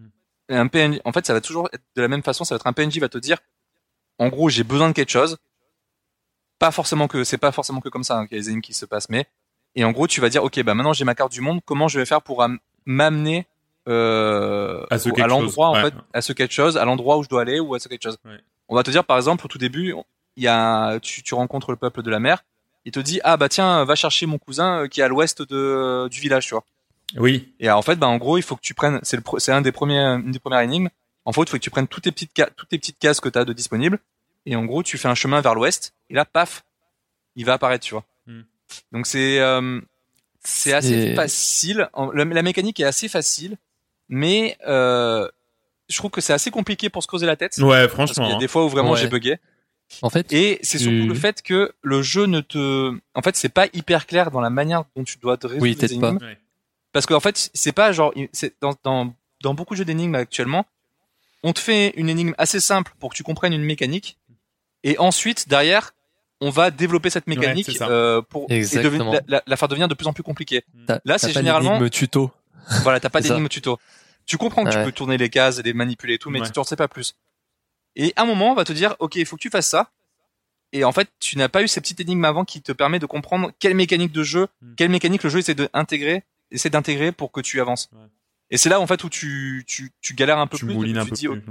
un 0.50 0.68
PNJ, 0.68 1.00
en 1.06 1.12
fait, 1.12 1.26
ça 1.26 1.34
va 1.34 1.42
toujours 1.42 1.70
être 1.74 1.84
de 1.96 2.02
la 2.02 2.08
même 2.08 2.24
façon, 2.24 2.44
ça 2.44 2.56
va 2.56 2.58
être 2.58 2.68
un 2.68 2.74
PNJ 2.74 3.00
va 3.00 3.10
te 3.10 3.18
dire, 3.18 3.38
en 4.20 4.28
gros, 4.30 4.50
j'ai 4.50 4.64
besoin 4.64 4.90
de 4.90 4.94
quelque 4.94 5.12
chose. 5.12 5.38
Pas 6.60 6.72
forcément 6.72 7.08
que, 7.08 7.24
c'est 7.24 7.38
pas 7.38 7.52
forcément 7.52 7.82
que 7.82 7.90
comme 7.90 8.04
ça, 8.04 8.18
hein, 8.18 8.28
qu'il 8.28 8.38
y 8.38 8.40
a 8.40 8.44
des 8.44 8.50
énigmes 8.50 8.62
qui 8.62 8.74
se 8.74 8.86
passent, 8.86 9.10
mais, 9.10 9.28
et 9.76 9.84
en 9.84 9.92
gros, 9.92 10.08
tu 10.08 10.22
vas 10.22 10.30
dire, 10.30 10.44
ok, 10.44 10.62
bah, 10.64 10.74
maintenant, 10.74 10.94
j'ai 10.94 11.06
ma 11.06 11.16
carte 11.16 11.32
du 11.32 11.42
monde, 11.42 11.60
comment 11.66 11.88
je 11.88 12.00
vais 12.00 12.06
faire 12.06 12.22
pour 12.22 12.44
am- 12.44 12.60
m'amener, 12.86 13.48
euh, 13.88 14.84
À 14.90 14.98
quelque 14.98 15.22
l'endroit, 15.22 15.70
en 15.70 15.74
ouais. 15.74 15.82
fait, 15.84 15.94
à 16.14 16.22
ce 16.22 16.34
quelque 16.34 16.54
chose, 16.54 16.78
à 16.78 16.86
l'endroit 16.86 17.18
où 17.18 17.24
je 17.24 17.30
dois 17.30 17.42
aller 17.42 17.60
ou 17.60 17.76
à 17.76 17.80
ce 17.80 17.88
quelque 17.88 18.04
chose. 18.04 18.18
Ouais. 18.26 18.40
On 18.70 18.76
va 18.76 18.84
te 18.84 18.92
dire, 18.92 19.04
par 19.04 19.18
exemple, 19.18 19.46
au 19.46 19.50
tout 19.50 19.58
début, 19.58 19.94
il 20.36 20.44
y 20.44 20.48
a, 20.48 21.00
tu, 21.02 21.22
tu 21.24 21.34
rencontres 21.36 21.72
le 21.72 21.78
peuple 21.78 22.02
de 22.02 22.10
la 22.10 22.20
mer, 22.20 22.44
il 22.86 22.92
te 22.92 23.00
dit, 23.00 23.20
ah, 23.24 23.38
bah, 23.38 23.50
tiens, 23.50 23.84
va 23.86 23.96
chercher 23.96 24.26
mon 24.26 24.38
cousin 24.38 24.84
euh, 24.84 24.88
qui 24.88 25.02
est 25.02 25.04
à 25.04 25.08
l'ouest 25.08 25.42
de, 25.42 26.08
du 26.10 26.20
village, 26.20 26.48
tu 26.48 26.54
vois. 26.54 26.64
Oui. 27.18 27.54
Et 27.60 27.70
en 27.70 27.82
fait, 27.82 27.96
bah, 27.98 28.08
en 28.08 28.18
gros, 28.18 28.38
il 28.38 28.42
faut 28.44 28.56
que 28.56 28.62
tu 28.62 28.74
prennes, 28.74 29.00
c'est 29.04 29.18
le, 29.18 29.24
c'est 29.38 29.52
un 29.52 29.62
des 29.62 29.72
premiers, 29.72 30.00
une 30.00 30.32
des 30.32 30.40
premières 30.40 30.62
énigmes. 30.62 30.90
En 31.26 31.32
fait, 31.32 31.42
il 31.42 31.50
faut 31.50 31.58
que 31.58 31.62
tu 31.62 31.70
prennes 31.70 31.88
toutes 31.88 32.04
tes 32.04 32.12
petites, 32.12 32.34
toutes 32.58 32.70
tes 32.70 32.78
petites 32.78 33.00
cases 33.00 33.20
que 33.22 33.30
tu 33.30 33.38
as 33.38 33.46
de 33.46 33.54
disponibles. 33.54 34.00
Et 34.46 34.56
en 34.58 34.66
gros, 34.66 34.84
tu 34.84 34.98
fais 34.98 35.08
un 35.08 35.16
chemin 35.16 35.40
vers 35.40 35.56
l'ouest. 35.56 35.94
Et 36.10 36.16
là, 36.16 36.26
paf, 36.26 36.66
il 37.36 37.46
va 37.46 37.54
apparaître, 37.54 37.86
tu 37.86 37.94
vois. 37.94 38.04
Donc 38.92 39.08
c'est, 39.08 39.40
euh, 39.40 39.80
c'est 40.44 40.74
assez 40.74 40.94
Et- 41.12 41.16
facile. 41.16 41.90
La, 42.14 42.26
la 42.26 42.42
mécanique 42.42 42.80
est 42.80 42.84
assez 42.86 43.08
facile, 43.08 43.58
mais 44.10 44.58
euh, 44.68 45.28
je 45.90 45.98
trouve 45.98 46.12
que 46.12 46.22
c'est 46.22 46.34
assez 46.34 46.52
compliqué 46.52 46.90
pour 46.90 47.02
se 47.04 47.08
creuser 47.08 47.26
la 47.26 47.36
tête. 47.36 47.58
Ouais, 47.58 47.68
Parce 47.68 47.82
qu'il 47.82 47.90
franchement. 47.96 48.28
y 48.30 48.32
a 48.32 48.36
hein. 48.36 48.40
des 48.40 48.48
fois 48.48 48.66
où 48.66 48.70
vraiment 48.70 48.92
Ouais. 48.92 49.00
j'ai 49.00 49.08
bugué. 49.08 49.38
En 50.02 50.10
fait, 50.10 50.32
Et 50.34 50.60
c'est 50.64 50.78
Tu- 50.80 50.86
surtout 50.86 51.08
le 51.08 51.14
fait 51.14 51.42
que 51.44 51.74
le 51.84 52.02
jeu 52.02 52.26
ne 52.26 52.42
te, 52.42 52.92
en 53.14 53.22
fait, 53.22 53.36
c'est 53.36 53.50
pas 53.50 53.68
hyper 53.74 54.08
clair 54.08 54.32
dans 54.32 54.42
la 54.42 54.50
manière 54.50 54.86
dont 54.96 55.04
tu 55.04 55.18
dois 55.20 55.38
te 55.38 55.46
résoudre 55.46 55.62
Oui, 55.64 55.72
les 55.72 55.76
peut-être 55.76 56.00
pas. 56.00 56.10
énigmes. 56.10 56.26
Ouais. 56.26 56.38
Parce 56.94 57.06
qu'en 57.06 57.20
fait, 57.20 57.52
c'est 57.54 57.74
pas 57.74 57.92
genre, 57.92 58.14
c'est 58.32 58.56
dans, 58.62 58.74
dans, 58.84 59.14
dans 59.42 59.54
beaucoup 59.54 59.74
de 59.76 59.80
jeux 59.80 59.86
d'énigmes 59.86 60.16
actuellement, 60.16 60.66
on 61.44 61.54
te 61.54 61.60
fait 61.60 61.90
une 61.96 62.10
énigme 62.10 62.34
assez 62.38 62.60
simple 62.60 62.94
pour 63.00 63.12
que 63.12 63.16
tu 63.16 63.24
comprennes 63.24 63.54
une 63.54 63.64
mécanique, 63.64 64.18
et 64.84 64.98
ensuite 64.98 65.48
derrière, 65.50 65.93
on 66.46 66.50
va 66.50 66.72
développer 66.72 67.10
cette 67.10 67.28
mécanique 67.28 67.70
euh, 67.82 68.22
pour 68.22 68.46
et 68.50 68.58
Exactement. 68.58 69.12
deven- 69.14 69.22
la, 69.28 69.38
la- 69.38 69.44
la 69.46 69.58
faire 69.58 69.68
devenir 69.68 69.88
de 69.88 69.94
plus 69.94 70.08
en 70.08 70.14
plus 70.14 70.24
compliquée. 70.24 70.64
Là, 70.88 71.00
t'as 71.06 71.18
c'est 71.18 71.28
pas 71.28 71.34
généralement- 71.40 71.74
l'énigme 71.74 71.90
tuto. 71.90 72.32
Voilà, 72.82 73.00
t'as 73.00 73.10
pas 73.10 73.22
d'énigme 73.22 73.48
tuto. 73.48 73.80
Tu 74.26 74.38
comprends 74.38 74.64
que 74.64 74.70
tu 74.72 74.84
peux 74.84 74.92
tourner 74.92 75.18
les 75.18 75.30
cases 75.30 75.60
et 75.60 75.64
les 75.64 75.74
manipuler 75.74 76.14
et 76.16 76.18
tout, 76.18 76.30
mais 76.30 76.40
Ouais. 76.42 76.50
tu 76.50 76.58
en 76.60 76.64
sais 76.64 76.76
pas 76.78 76.88
plus. 76.88 77.16
Et 77.96 78.14
à 78.16 78.22
un 78.24 78.26
moment, 78.26 78.52
on 78.52 78.56
va 78.56 78.64
te 78.64 78.74
dire, 78.74 78.96
ok, 79.00 79.16
il 79.16 79.26
faut 79.26 79.36
que 79.36 79.42
tu 79.42 79.50
fasses 79.50 79.68
ça. 79.70 79.92
et 80.76 80.84
en 80.86 80.92
fait, 80.92 81.08
tu 81.20 81.38
n'as 81.38 81.50
pas 81.50 81.62
eu 81.62 81.68
ces 81.68 81.82
petites 81.82 82.00
énigmes 82.00 82.26
avant 82.26 82.46
qui 82.46 82.62
te 82.64 82.72
permet 82.72 82.98
de 82.98 83.06
comprendre 83.06 83.52
quelle 83.60 83.76
mécanique 83.76 84.12
de 84.12 84.24
jeu, 84.24 84.48
Mm. 84.62 84.74
quelle 84.76 84.90
mécanique 84.90 85.22
le 85.24 85.30
jeu 85.30 85.38
essaie 85.40 85.54
d'intégrer, 85.54 86.24
essaie 86.50 86.72
d'intégrer 86.72 87.12
pour 87.12 87.32
que 87.32 87.42
tu 87.42 87.62
avances. 87.62 87.90
Ouais. 87.94 88.00
Et 88.50 88.58
c'est 88.58 88.70
là 88.70 88.80
en 88.80 88.88
fait 88.88 89.04
où 89.04 89.10
tu 89.10 89.64
tu, 89.68 89.92
tu 90.02 90.16
galères 90.16 90.40
un 90.40 90.48
peu 90.48 90.58
Tu 90.58 90.66
plus. 90.66 90.74
moulines 90.74 90.98
un 90.98 91.04
tu 91.04 91.10
peu 91.12 91.16
dis, 91.16 91.28
plus. 91.28 91.44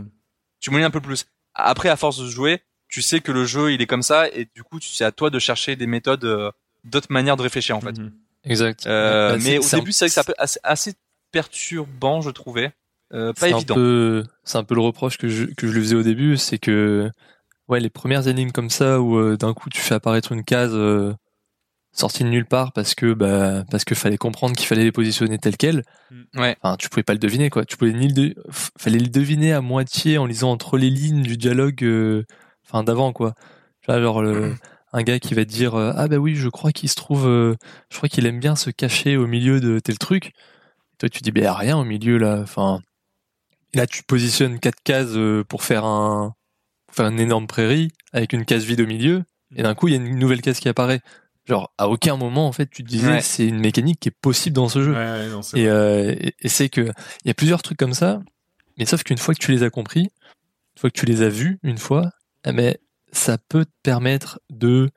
tu 0.58 0.70
moulines 0.70 0.86
un 0.86 0.90
peu 0.90 1.00
plus. 1.00 1.26
Après, 1.54 1.88
à 1.88 1.94
force 1.96 2.18
de 2.18 2.26
jouer, 2.26 2.62
tu 2.92 3.02
sais 3.02 3.20
que 3.20 3.32
le 3.32 3.44
jeu 3.46 3.72
il 3.72 3.80
est 3.82 3.86
comme 3.86 4.02
ça 4.02 4.28
et 4.28 4.46
du 4.54 4.62
coup, 4.62 4.78
c'est 4.80 5.04
à 5.04 5.10
toi 5.12 5.30
de 5.30 5.38
chercher 5.38 5.74
des 5.76 5.86
méthodes, 5.86 6.24
euh, 6.24 6.50
d'autres 6.84 7.10
manières 7.10 7.36
de 7.36 7.42
réfléchir 7.42 7.76
en 7.76 7.80
fait. 7.80 7.98
Mhm. 7.98 8.12
Exact. 8.44 8.86
Euh, 8.86 9.32
Bah, 9.32 9.38
mais 9.42 9.58
au 9.58 9.62
début, 9.76 9.92
c'est 9.92 10.04
vrai 10.04 10.08
que 10.08 10.14
c'est 10.14 10.30
un 10.30 10.34
assez, 10.38 10.60
assez 10.62 10.94
perturbant, 11.32 12.20
je 12.20 12.30
trouvais. 12.30 12.72
Euh, 13.14 13.32
pas 13.32 13.40
c'est 13.46 13.50
évident. 13.50 13.74
Un 13.74 13.76
peu, 13.76 14.24
c'est 14.44 14.58
un 14.58 14.64
peu 14.64 14.74
le 14.74 14.80
reproche 14.80 15.16
que 15.18 15.28
je, 15.28 15.44
que 15.46 15.66
je 15.66 15.72
lui 15.72 15.80
faisais 15.80 15.96
au 15.96 16.02
début, 16.02 16.36
c'est 16.36 16.58
que 16.58 17.10
ouais, 17.68 17.80
les 17.80 17.90
premières 17.90 18.26
énigmes 18.28 18.52
comme 18.52 18.70
ça 18.70 19.00
où 19.00 19.16
euh, 19.16 19.36
d'un 19.36 19.54
coup 19.54 19.68
tu 19.70 19.80
fais 19.80 19.94
apparaître 19.94 20.32
une 20.32 20.44
case 20.44 20.72
euh, 20.74 21.12
sortie 21.92 22.24
de 22.24 22.28
nulle 22.30 22.46
part 22.46 22.72
parce 22.72 22.94
que 22.94 23.12
bah 23.12 23.64
parce 23.70 23.84
que 23.84 23.94
fallait 23.94 24.16
comprendre 24.16 24.56
qu'il 24.56 24.66
fallait 24.66 24.84
les 24.84 24.92
positionner 24.92 25.38
telles 25.38 25.56
quelles. 25.58 25.82
Ouais. 26.34 26.56
Enfin, 26.62 26.76
tu 26.78 26.88
pouvais 26.88 27.02
pas 27.02 27.12
le 27.12 27.18
deviner 27.18 27.50
quoi. 27.50 27.64
Tu 27.66 27.76
pouvais 27.76 27.92
ni 27.92 28.08
le 28.08 28.14
de- 28.14 28.34
fallait 28.78 28.98
le 28.98 29.08
deviner 29.08 29.52
à 29.52 29.60
moitié 29.60 30.16
en 30.18 30.24
lisant 30.26 30.50
entre 30.50 30.78
les 30.78 30.88
lignes 30.90 31.22
du 31.22 31.36
dialogue 31.36 31.84
euh, 31.84 32.24
enfin 32.72 32.82
d'avant 32.84 33.12
quoi. 33.12 33.34
Genre 33.86 34.22
le 34.22 34.54
un 34.94 35.02
gars 35.02 35.18
qui 35.18 35.34
va 35.34 35.44
te 35.44 35.50
dire 35.50 35.74
euh, 35.74 35.92
ah 35.96 36.08
bah 36.08 36.16
oui, 36.16 36.34
je 36.34 36.48
crois 36.48 36.72
qu'il 36.72 36.88
se 36.88 36.94
trouve 36.96 37.26
euh, 37.26 37.54
je 37.90 37.96
crois 37.98 38.08
qu'il 38.08 38.26
aime 38.26 38.40
bien 38.40 38.56
se 38.56 38.70
cacher 38.70 39.16
au 39.16 39.26
milieu 39.26 39.60
de 39.60 39.78
tel 39.78 39.98
truc. 39.98 40.26
Et 40.28 40.96
toi 40.98 41.08
tu 41.08 41.20
dis 41.22 41.30
ben 41.32 41.46
a 41.46 41.54
rien 41.54 41.76
au 41.78 41.84
milieu 41.84 42.18
là, 42.18 42.38
enfin 42.42 42.80
là, 43.74 43.86
tu 43.86 44.02
positionnes 44.02 44.58
quatre 44.60 44.82
cases 44.84 45.14
euh, 45.16 45.44
pour 45.44 45.62
faire 45.62 45.84
un, 45.86 46.34
pour 46.86 46.96
faire 46.96 47.06
une 47.06 47.18
énorme 47.20 47.46
prairie 47.46 47.90
avec 48.12 48.32
une 48.34 48.44
case 48.44 48.64
vide 48.64 48.82
au 48.82 48.86
milieu. 48.86 49.24
Et 49.56 49.62
d'un 49.62 49.74
coup, 49.74 49.88
il 49.88 49.92
y 49.92 49.94
a 49.94 50.00
une 50.00 50.18
nouvelle 50.18 50.42
case 50.42 50.60
qui 50.60 50.68
apparaît. 50.68 51.00
Genre, 51.46 51.72
à 51.78 51.88
aucun 51.88 52.16
moment, 52.18 52.46
en 52.46 52.52
fait, 52.52 52.66
tu 52.70 52.84
te 52.84 52.88
disais, 52.88 53.08
Ouais. 53.12 53.20
c'est 53.22 53.46
une 53.46 53.58
mécanique 53.60 53.98
qui 53.98 54.08
est 54.10 54.16
possible 54.20 54.54
dans 54.56 54.68
ce 54.68 54.82
jeu. 54.82 54.92
Ouais, 54.92 54.98
ouais, 54.98 55.28
non, 55.30 55.40
c'est 55.40 55.58
Et, 55.58 55.66
vrai. 55.68 55.70
euh, 55.74 56.14
et, 56.20 56.34
et 56.40 56.48
c'est 56.48 56.68
que, 56.68 56.82
il 56.82 57.28
y 57.28 57.30
a 57.30 57.34
plusieurs 57.34 57.62
trucs 57.62 57.78
comme 57.78 57.94
ça. 57.94 58.20
Mais 58.78 58.84
sauf 58.84 59.02
qu'une 59.04 59.16
fois 59.18 59.34
que 59.34 59.40
tu 59.40 59.50
les 59.52 59.62
as 59.62 59.70
compris, 59.70 60.00
une 60.02 60.80
fois 60.80 60.90
que 60.90 60.98
tu 60.98 61.06
les 61.06 61.22
as 61.22 61.30
vus, 61.30 61.58
une 61.62 61.78
fois, 61.78 62.10
ben, 62.44 62.74
ça 63.12 63.38
peut 63.38 63.64
te 63.64 63.70
permettre 63.82 64.40
de, 64.50 64.90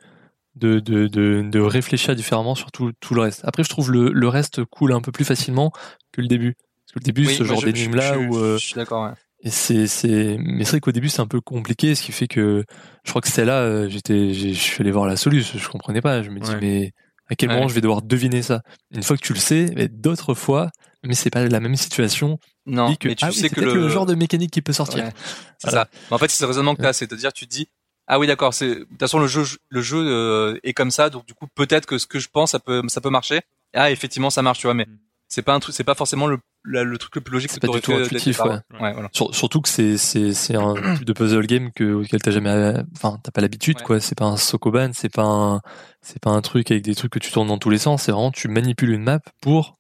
de, 0.56 0.80
de, 0.80 1.08
de, 1.08 1.42
de 1.44 1.60
réfléchir 1.60 2.16
différemment 2.16 2.56
sur 2.56 2.72
tout, 2.72 2.92
tout 3.00 3.14
le 3.14 3.22
reste. 3.22 3.42
Après, 3.44 3.64
je 3.64 3.70
trouve 3.70 3.92
le, 3.92 4.10
le 4.12 4.28
reste 4.28 4.64
coule 4.66 4.94
un 4.94 5.02
peu 5.02 5.12
plus 5.12 5.26
facilement 5.26 5.72
que 6.12 6.22
le 6.22 6.28
début. 6.28 6.54
Parce 6.56 6.94
que 6.94 7.00
le 7.00 7.04
début, 7.04 7.28
Oui, 7.28 7.36
ce 7.36 7.44
genre 7.44 7.62
d'énigme-là 7.62 8.14
je- 8.14 8.20
où, 8.20 8.38
euh, 8.38 8.58
je 8.58 8.66
suis 8.66 8.76
d'accord. 8.76 9.04
Ouais. 9.06 9.14
et 9.42 9.50
c'est, 9.50 9.86
c'est, 9.88 10.38
mais 10.40 10.64
c'est 10.64 10.72
vrai 10.72 10.80
qu'au 10.80 10.92
début 10.94 11.10
c'est 11.10 11.22
un 11.22 11.28
peu 11.28 11.42
compliqué, 11.42 11.94
ce 11.94 12.02
qui 12.04 12.12
fait 12.14 12.28
que 12.28 12.64
je 13.04 13.10
crois 13.12 13.22
que 13.22 13.28
c'est 13.28 13.46
là, 13.46 13.60
euh, 13.60 13.90
j'étais, 13.90 14.34
je 14.34 14.54
suis 14.54 14.82
allé 14.82 14.92
voir 14.92 15.06
la 15.06 15.18
solution, 15.18 15.60
je 15.60 15.68
comprenais 15.70 16.02
pas, 16.02 16.24
je 16.24 16.30
me 16.30 16.40
dis 16.40 16.50
Ouais. 16.50 16.60
mais 16.62 16.92
à 17.28 17.36
quel 17.36 17.50
Ouais. 17.50 17.56
moment 17.56 17.68
je 17.68 17.74
vais 17.76 17.82
devoir 17.82 18.02
deviner 18.02 18.42
ça? 18.44 18.62
Une 18.92 19.04
fois 19.04 19.18
que 19.18 19.22
tu 19.24 19.34
le 19.34 19.40
sais, 19.40 19.72
mais 19.76 19.88
d'autres 19.88 20.36
fois, 20.36 20.70
mais 21.08 21.16
c'est 21.16 21.30
pas 21.30 21.46
la 21.48 21.60
même 21.60 21.76
situation, 21.76 22.40
Non, 22.66 22.96
que 22.96 23.08
mais 23.08 23.16
tu 23.16 23.26
ah 23.26 23.32
sais 23.32 23.42
c'est 23.42 23.50
que 23.50 23.62
le... 23.62 23.74
le... 23.74 23.90
genre 23.90 24.06
de 24.06 24.16
mécanique 24.16 24.52
qui 24.52 24.62
peut 24.62 24.74
sortir. 24.74 25.04
Ouais, 25.04 25.12
c'est 25.60 25.70
Voilà. 25.70 25.84
ça. 25.86 26.00
Mais 26.10 26.16
en 26.16 26.18
fait, 26.20 26.30
c'est 26.30 26.44
le 26.44 26.48
raisonnement 26.48 26.76
que 26.76 26.82
tu 26.82 26.88
as, 26.88 26.94
c'est-à-dire 26.94 27.32
tu 27.34 27.46
te 27.48 27.52
dis 27.52 27.68
ah 28.08 28.20
oui 28.20 28.28
d'accord, 28.28 28.54
c'est 28.54 28.68
de 28.68 28.74
toute 28.84 29.00
façon 29.00 29.20
le 29.20 29.26
jeu 29.28 29.44
le 29.70 29.82
jeu 29.82 29.98
euh, 30.00 30.60
est 30.64 30.74
comme 30.74 30.92
ça, 30.92 31.10
donc 31.10 31.26
du 31.26 31.34
coup 31.34 31.48
peut-être 31.56 31.88
que 31.88 31.98
ce 31.98 32.06
que 32.06 32.20
je 32.20 32.28
pense 32.32 32.52
ça 32.52 32.60
peut 32.60 32.84
ça 32.88 33.02
peut 33.02 33.10
marcher. 33.10 33.42
Ah 33.74 33.90
effectivement 33.92 34.30
ça 34.30 34.42
marche, 34.44 34.60
tu 34.60 34.68
vois, 34.68 34.76
mais 34.76 34.86
Mm. 34.86 34.98
c'est 35.28 35.42
pas 35.42 35.54
un 35.56 35.60
truc, 35.60 35.74
c'est 35.74 35.84
pas 35.84 35.96
forcément 35.96 36.28
le 36.28 36.38
la- 36.68 36.84
le 36.84 36.98
truc 37.00 37.16
le 37.16 37.22
plus 37.22 37.34
logique 37.34 37.52
C'est 37.52 37.60
pas 37.60 37.68
du 37.68 37.82
tout 37.82 37.94
intuitif, 37.94 38.40
ouais. 38.42 38.58
Ouais, 38.80 38.94
voilà. 38.94 39.10
Sur- 39.12 39.34
surtout 39.36 39.60
que 39.62 39.70
c'est 39.70 39.98
c'est 39.98 40.34
c'est 40.34 40.56
un 40.56 40.74
type 40.96 41.06
de 41.06 41.14
puzzle 41.14 41.46
game 41.48 41.72
que 41.72 41.94
auquel 41.94 42.22
t'as 42.22 42.30
jamais, 42.32 42.74
enfin 42.96 43.20
t'as 43.24 43.32
pas 43.32 43.42
l'habitude 43.42 43.78
Ouais. 43.80 43.84
quoi. 43.84 44.00
C'est 44.00 44.16
pas 44.18 44.26
un 44.26 44.38
Sokoban, 44.38 44.92
c'est 44.94 45.10
pas 45.14 45.24
un 45.24 45.62
c'est 46.04 46.20
pas 46.20 46.30
un 46.32 46.42
truc 46.42 46.70
avec 46.72 46.84
des 46.84 46.94
trucs 46.96 47.12
que 47.12 47.20
tu 47.20 47.32
tournes 47.32 47.48
dans 47.48 47.58
tous 47.58 47.70
les 47.72 47.78
sens. 47.80 48.04
C'est 48.04 48.12
vraiment 48.12 48.32
tu 48.32 48.48
manipules 48.50 48.92
une 48.92 49.04
map 49.04 49.20
pour 49.42 49.78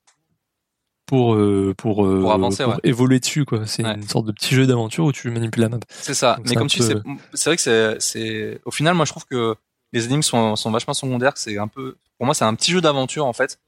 pour 1.05 1.35
euh, 1.35 1.73
pour 1.77 2.05
euh, 2.05 2.21
Pour 2.21 2.31
avancer, 2.33 2.63
ouais. 2.65 2.75
évoluer 2.83 3.19
dessus 3.19 3.45
quoi. 3.45 3.65
C'est 3.65 3.83
Ouais. 3.85 3.93
une 3.95 4.07
sorte 4.07 4.25
de 4.25 4.31
petit 4.31 4.55
jeu 4.55 4.65
d'aventure 4.65 5.05
où 5.05 5.11
tu 5.11 5.29
manipules 5.29 5.61
la 5.63 5.69
map. 5.69 5.79
C'est 5.89 6.13
ça. 6.13 6.35
Donc 6.35 6.45
mais 6.45 6.49
c'est 6.49 6.55
comme 6.55 6.67
tu 6.67 6.79
dis, 6.79 6.87
peu- 6.89 7.01
c'est 7.33 7.37
c'est 7.37 7.49
vrai 7.49 7.55
que 7.57 7.61
c'est 7.61 7.95
c'est 7.99 8.61
au 8.65 8.71
final 8.71 8.93
moi 8.95 9.05
je 9.05 9.11
trouve 9.11 9.25
que 9.25 9.55
les 9.93 10.05
énigmes 10.05 10.21
sont 10.23 10.55
sont 10.55 10.71
vachement 10.71 10.93
secondaires, 10.93 11.33
c'est 11.35 11.57
un 11.57 11.67
peu 11.67 11.95
pour 12.17 12.25
moi 12.25 12.33
c'est 12.35 12.45
un 12.45 12.55
petit 12.55 12.71
jeu 12.71 12.81
d'aventure 12.81 13.25
en 13.25 13.33
fait. 13.33 13.59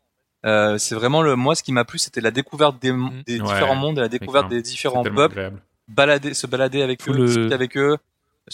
Euh, 0.45 0.77
c'est 0.77 0.95
vraiment 0.95 1.21
le 1.21 1.35
moi 1.35 1.55
ce 1.55 1.63
qui 1.63 1.71
m'a 1.71 1.83
plu 1.85 1.97
c'était 1.99 2.21
la 2.21 2.31
découverte 2.31 2.81
des, 2.81 2.91
Mm. 2.91 3.23
des 3.25 3.39
Ouais, 3.41 3.47
différents 3.47 3.75
mondes 3.75 3.97
et 3.97 4.01
la 4.01 4.07
découverte 4.09 4.49
des 4.49 4.61
différents 4.61 5.03
peuples, 5.03 5.21
agréable. 5.39 5.61
balader 5.87 6.33
se 6.33 6.47
balader 6.47 6.81
avec 6.81 6.99
Tout 6.99 7.11
eux, 7.11 7.17
le- 7.17 7.25
discuter 7.25 7.53
avec 7.53 7.77
eux. 7.77 7.97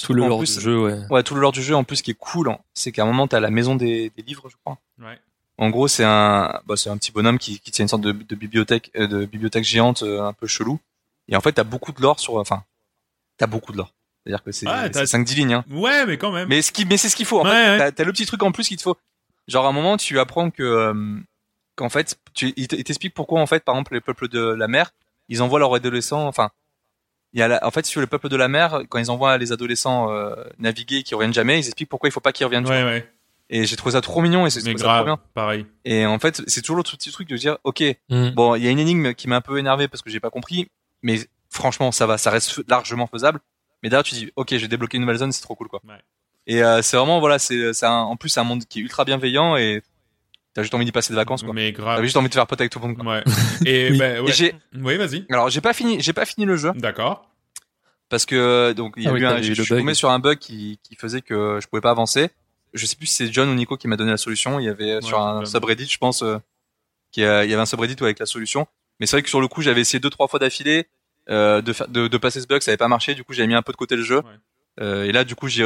Tout 0.02 0.14
le 0.14 0.26
lore 0.28 0.40
plus, 0.40 0.58
du 0.58 0.64
jeu, 0.64 0.80
ouais. 0.82 0.98
Ouais, 1.12 1.22
tout 1.22 1.36
le 1.36 1.42
lore 1.42 1.52
du 1.52 1.62
jeu 1.62 1.76
en 1.76 1.84
plus 1.84 2.02
qui 2.02 2.10
est 2.12 2.16
cool, 2.16 2.50
hein, 2.50 2.58
c'est 2.74 2.92
qu'à 2.92 3.04
un 3.04 3.06
moment 3.06 3.28
t'as 3.28 3.40
la 3.40 3.52
maison 3.52 3.76
des, 3.76 4.12
des 4.18 4.24
livres, 4.24 4.50
je 4.50 4.56
crois. 4.64 4.80
Ouais. 5.00 5.20
En 5.58 5.70
gros, 5.70 5.88
c'est 5.88 6.04
un, 6.04 6.62
bah, 6.66 6.76
c'est 6.76 6.90
un 6.90 6.98
petit 6.98 7.12
bonhomme 7.12 7.38
qui, 7.38 7.60
qui 7.60 7.72
tient 7.72 7.84
une 7.86 7.90
sorte 7.90 8.02
de, 8.02 8.12
de 8.12 8.36
bibliothèque, 8.36 8.92
euh, 8.96 9.08
de 9.08 9.26
bibliothèque 9.26 9.64
géante 9.64 10.02
euh, 10.04 10.22
un 10.24 10.34
peu 10.34 10.48
chelou. 10.48 10.80
Et 11.28 11.36
en 11.36 11.42
fait, 11.42 11.54
t'as 11.54 11.64
beaucoup 11.64 11.92
de 11.92 12.02
lore 12.02 12.20
sur, 12.20 12.36
enfin, 12.36 12.64
t'as 13.38 13.48
beaucoup 13.48 13.72
de 13.72 13.78
lore. 13.78 13.94
C'est-à-dire 14.26 14.44
que 14.44 14.52
c'est 14.52 14.68
Ouais, 14.68 14.90
t'as- 14.90 15.06
5 15.06 15.24
10 15.26 15.36
lignes. 15.36 15.54
Hein. 15.54 15.66
Ouais, 15.70 16.06
mais 16.06 16.18
quand 16.18 16.32
même. 16.32 16.48
Mais 16.50 16.62
ce 16.62 16.72
qui, 16.72 16.86
mais 16.86 16.98
c'est 16.98 17.10
ce 17.10 17.16
qu'il 17.16 17.26
faut. 17.26 17.40
En 17.40 17.44
Ouais, 17.44 17.52
fait, 17.52 17.80
ouais. 17.84 17.92
t'as, 17.92 18.04
le 18.04 18.12
petit 18.12 18.26
truc 18.26 18.42
en 18.44 18.52
plus 18.52 18.68
qu'il 18.68 18.78
te 18.78 18.82
faut. 18.84 18.98
Genre 19.48 19.66
à 19.66 19.70
un 19.70 19.74
moment, 19.74 19.98
tu 19.98 20.20
apprends 20.20 20.50
que, 20.50 20.64
euh, 20.64 21.20
qu'en 21.76 21.90
fait, 21.90 22.18
tu, 22.34 22.54
il 22.56 22.68
te- 22.68 22.76
il 22.76 22.84
t'explique 22.84 23.14
pourquoi 23.14 23.40
en 23.42 23.46
fait, 23.46 23.64
par 23.64 23.76
exemple, 23.76 23.94
les 23.94 24.02
peuples 24.02 24.30
de 24.30 24.40
la 24.40 24.68
mer, 24.68 24.92
ils 25.30 25.42
envoient 25.42 25.60
leurs 25.60 25.74
adolescents, 25.76 26.26
enfin, 26.28 26.50
il 27.34 27.40
y 27.40 27.44
a 27.44 27.48
la- 27.48 27.66
en 27.66 27.72
fait, 27.72 27.86
sur 27.86 28.00
le 28.02 28.08
peuple 28.08 28.30
de 28.30 28.36
la 28.38 28.48
mer, 28.48 28.82
quand 28.90 29.00
ils 29.00 29.12
envoient 29.12 29.38
les 29.38 29.52
adolescents 29.52 30.10
euh, 30.12 30.36
naviguer 30.60 30.98
et 30.98 31.04
qui 31.04 31.14
reviennent 31.16 31.34
jamais, 31.34 31.60
ils 31.60 31.66
expliquent 31.68 31.90
pourquoi 31.90 32.08
il 32.10 32.12
faut 32.12 32.20
pas 32.22 32.32
qu'ils 32.32 32.46
reviennent. 32.46 32.68
Ouais, 32.68 32.84
ouais. 32.84 33.12
Et 33.50 33.66
j'ai 33.66 33.76
trouvé 33.76 33.92
ça 33.94 34.02
trop 34.02 34.22
mignon 34.22 34.46
et 34.48 34.50
c'est 34.50 34.62
trop 34.76 35.04
bien. 35.04 35.20
pareil. 35.34 35.66
Et 35.86 36.06
en 36.06 36.18
fait, 36.18 36.42
c'est 36.48 36.62
toujours 36.62 36.78
le 36.78 36.84
petit 36.84 37.12
truc 37.12 37.28
de 37.30 37.36
dire, 37.38 37.58
ok, 37.64 37.84
Mm. 38.10 38.30
bon, 38.32 38.56
il 38.56 38.64
y 38.64 38.68
a 38.68 38.72
une 38.72 38.80
énigme 38.80 39.14
qui 39.14 39.28
m'a 39.28 39.36
un 39.36 39.42
peu 39.42 39.58
énervé 39.60 39.88
parce 39.88 40.02
que 40.02 40.10
j'ai 40.10 40.20
pas 40.20 40.30
compris, 40.30 40.68
mais 41.04 41.20
franchement, 41.50 41.92
ça 41.92 42.06
va, 42.08 42.18
ça 42.18 42.32
reste 42.32 42.62
largement 42.70 43.06
faisable. 43.08 43.40
Mais 43.84 43.90
derrière, 43.90 44.04
tu 44.06 44.16
dis, 44.16 44.32
ok, 44.38 44.56
j'ai 44.56 44.68
débloqué 44.68 44.96
une 44.98 45.02
nouvelle 45.02 45.18
zone, 45.18 45.32
c'est 45.34 45.42
trop 45.42 45.56
cool, 45.56 45.68
quoi. 45.68 45.82
Ouais. 45.88 46.00
Et 46.48 46.64
euh, 46.64 46.82
c'est 46.82 46.98
vraiment, 46.98 47.20
voilà, 47.20 47.38
c'est, 47.38 47.74
en 47.86 48.16
plus, 48.16 48.30
c'est 48.30 48.40
un 48.40 48.44
monde 48.46 48.64
qui 48.66 48.80
est 48.80 48.82
ultra 48.82 49.04
bienveillant 49.06 49.56
et 49.58 49.84
t'as 50.54 50.62
juste 50.62 50.74
envie 50.74 50.86
d'y 50.86 50.92
passer 50.92 51.12
des 51.14 51.18
vacances, 51.18 51.44
quoi. 51.44 51.54
Mais 51.54 51.74
T'as 51.74 52.02
juste 52.02 52.16
envie 52.18 52.30
de 52.30 52.34
faire 52.34 52.48
pote 52.48 52.62
avec 52.62 52.72
tout 52.72 52.80
le 52.80 52.88
monde. 52.88 52.98
Quoi. 52.98 53.06
Ouais. 53.18 53.24
Et 53.66 53.90
Oui. 53.92 53.98
bah, 53.98 54.22
ouais. 54.22 54.32
J'ai, 54.32 54.56
Oui, 54.74 54.96
vas-y. 54.98 55.26
alors, 55.30 55.50
j'ai 55.50 55.62
pas 55.62 55.74
fini, 55.74 56.00
j'ai 56.02 56.14
pas 56.14 56.26
fini 56.26 56.46
le 56.46 56.56
jeu 56.56 56.72
D'accord. 56.76 57.30
parce 58.10 58.26
que 58.26 58.72
donc 58.74 58.94
il 58.98 59.04
y 59.04 59.08
a 59.08 59.10
Ah 59.10 59.14
oui, 59.14 59.20
eu 59.22 59.26
un, 59.26 59.42
je 59.42 59.54
suis 59.62 59.68
tombé 59.76 59.94
sur 59.94 60.10
un 60.12 60.20
bug 60.20 60.38
qui, 60.40 60.80
qui 60.84 60.96
faisait 60.96 61.22
que 61.22 61.60
je 61.62 61.68
pouvais 61.68 61.82
pas 61.82 61.92
avancer. 61.92 62.30
Je 62.74 62.86
sais 62.86 62.96
plus 62.96 63.06
si 63.08 63.16
c'est 63.16 63.32
John 63.34 63.50
ou 63.50 63.54
Nico 63.56 63.78
qui 63.78 63.88
m'a 63.88 63.98
donné 63.98 64.12
la 64.12 64.18
solution. 64.18 64.60
Il 64.60 64.66
y 64.66 64.70
avait 64.70 64.92
euh, 64.94 65.02
sur 65.02 65.20
un 65.20 65.46
subreddit, 65.46 65.86
je 65.88 65.98
pense, 65.98 66.24
euh, 66.24 66.38
qui 67.12 67.24
a- 67.24 67.44
il 67.46 67.50
y 67.50 67.54
avait 67.54 67.62
un 67.62 67.66
subreddit 67.68 67.96
avec 68.02 68.20
la 68.20 68.26
solution. 68.26 68.68
Mais 69.00 69.06
c'est 69.06 69.16
vrai 69.16 69.24
que 69.24 69.30
sur 69.30 69.42
le 69.42 69.48
coup, 69.48 69.62
j'avais 69.62 69.82
essayé 69.82 70.00
deux 70.00 70.10
trois 70.10 70.28
fois 70.28 70.40
d'affilée 70.40 70.88
euh, 71.30 71.62
de, 71.62 71.74
de 71.88 72.08
de 72.08 72.18
passer 72.18 72.42
ce 72.42 72.48
bug, 72.48 72.62
ça 72.62 72.72
avait 72.72 72.78
pas 72.78 72.88
marché. 72.88 73.14
Du 73.16 73.24
coup, 73.24 73.34
j'avais 73.34 73.48
mis 73.48 73.56
un 73.56 73.62
peu 73.62 73.72
de 73.72 73.78
côté 73.78 73.96
le 73.96 74.04
jeu. 74.04 74.18
Ouais. 74.18 74.24
Euh, 74.82 75.04
et 75.06 75.12
là, 75.12 75.24
du 75.24 75.36
coup, 75.36 75.48
j'ai 75.48 75.64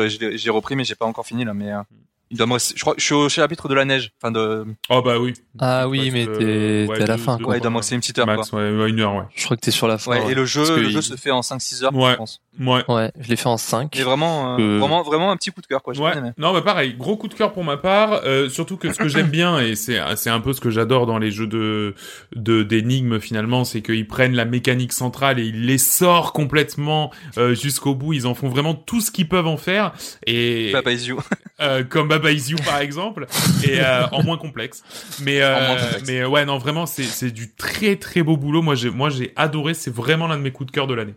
repris, 0.49 0.75
mais 0.75 0.83
j'ai 0.83 0.95
pas 0.95 1.05
encore 1.05 1.25
fini 1.25 1.45
là. 1.45 1.53
Mais 1.53 1.71
euh, 1.71 1.79
Hmm. 1.79 1.95
Il 2.31 2.37
doit 2.37 2.45
me 2.47 2.53
rester- 2.53 2.73
je 2.75 2.81
crois, 2.81 2.95
je 2.97 3.03
suis 3.03 3.13
au 3.13 3.29
chapitre 3.29 3.67
de 3.69 3.73
la 3.73 3.85
neige. 3.85 4.11
Enfin 4.21 4.31
de, 4.31 4.65
Oh, 4.89 5.01
bah 5.01 5.17
oui. 5.19 5.33
Ah 5.59 5.87
oui, 5.87 5.99
Ouais, 5.99 6.11
mais 6.11 6.25
t'es 6.25 6.43
euh, 6.43 6.87
t'es 6.87 7.03
à 7.03 7.05
la 7.07 7.15
deux- 7.17 7.21
fin 7.23 7.37
deux- 7.37 7.43
quoi. 7.45 7.51
ouais, 7.53 7.59
il 7.59 7.61
doit 7.61 7.71
me 7.71 7.77
rester 7.77 7.95
une 7.95 8.01
petite 8.01 8.19
heure. 8.19 8.25
Max, 8.27 8.49
Quoi. 8.49 8.59
ouais, 8.61 8.71
ouais, 8.77 8.89
une 8.89 8.99
heure, 8.99 9.15
ouais. 9.15 9.23
Je 9.35 9.45
crois 9.45 9.55
que 9.57 9.61
t'es 9.61 9.71
sur 9.71 9.87
la 9.87 9.97
fin. 9.97 10.11
Ouais, 10.11 10.31
et 10.31 10.35
le 10.35 10.45
jeu, 10.45 10.63
le 10.77 10.89
jeu 10.89 10.99
il- 10.99 11.03
se 11.03 11.15
fait 11.15 11.31
en 11.31 11.41
5-6 11.41 11.83
heures, 11.83 11.95
Ouais. 11.95 12.11
je 12.11 12.17
pense. 12.17 12.41
Ouais. 12.59 12.83
Ouais, 12.87 13.11
je 13.19 13.29
l'ai 13.29 13.35
fait 13.35 13.47
en 13.47 13.57
5. 13.57 13.95
Et 13.95 14.01
vraiment, 14.03 14.55
euh, 14.55 14.57
Euh, 14.59 14.79
vraiment, 14.79 15.03
vraiment 15.03 15.31
un 15.31 15.37
petit 15.37 15.51
coup 15.51 15.61
de 15.61 15.67
cœur, 15.67 15.81
quoi. 15.83 15.95
Ouais. 15.97 16.17
aimé. 16.17 16.31
Non, 16.37 16.53
bah 16.53 16.61
pareil, 16.63 16.95
gros 16.97 17.15
coup 17.15 17.27
de 17.27 17.33
cœur 17.35 17.53
pour 17.53 17.63
ma 17.63 17.77
part. 17.77 18.21
euh, 18.25 18.49
surtout 18.49 18.77
que 18.77 18.91
ce 18.91 18.97
que 18.97 19.07
j'aime 19.07 19.29
bien 19.29 19.59
et 19.59 19.75
c'est 19.75 19.99
c'est 20.15 20.29
un 20.31 20.39
peu 20.39 20.53
ce 20.53 20.59
que 20.61 20.69
j'adore 20.71 21.05
dans 21.05 21.17
les 21.19 21.29
jeux 21.31 21.45
de 21.47 21.93
de 22.35 22.63
d'énigmes 22.63 23.19
finalement, 23.19 23.63
c'est 23.63 23.81
qu'ils 23.81 24.07
prennent 24.07 24.33
la 24.35 24.45
mécanique 24.45 24.91
centrale 24.93 25.39
et 25.39 25.43
ils 25.45 25.65
les 25.65 25.77
sortent 25.77 26.35
complètement 26.35 27.11
euh, 27.37 27.53
jusqu'au 27.53 27.93
bout. 27.95 28.13
Ils 28.13 28.25
en 28.27 28.33
font 28.33 28.49
vraiment 28.49 28.73
tout 28.75 29.01
ce 29.01 29.11
qu'ils 29.11 29.27
peuvent 29.29 29.47
en 29.47 29.57
faire 29.57 29.93
et 30.25 30.69
Papa 30.73 30.91
is 30.93 31.07
you. 31.07 31.19
euh, 31.61 31.83
comme 31.83 32.07
Baba 32.17 32.31
Is 32.31 32.49
You 32.51 32.57
par 32.65 32.79
exemple 32.79 33.27
et 33.63 33.79
euh, 33.79 34.07
en 34.11 34.23
moins 34.23 34.37
complexe. 34.37 34.83
Mais 35.21 35.41
euh, 35.41 35.55
En 35.55 35.59
moins 35.67 35.75
complexe. 35.77 36.03
mais 36.07 36.25
ouais 36.25 36.45
non 36.45 36.57
vraiment 36.57 36.85
c'est 36.85 37.03
c'est 37.03 37.31
du 37.31 37.53
très 37.53 37.95
très 37.95 38.23
beau 38.23 38.37
boulot. 38.37 38.61
Moi 38.61 38.75
j'ai 38.75 38.89
moi 38.89 39.09
j'ai 39.09 39.33
adoré. 39.35 39.73
C'est 39.73 39.93
vraiment 39.93 40.27
l'un 40.27 40.37
de 40.37 40.41
mes 40.43 40.51
coups 40.51 40.67
de 40.67 40.71
cœur 40.71 40.87
de 40.87 40.93
l'année. 40.93 41.15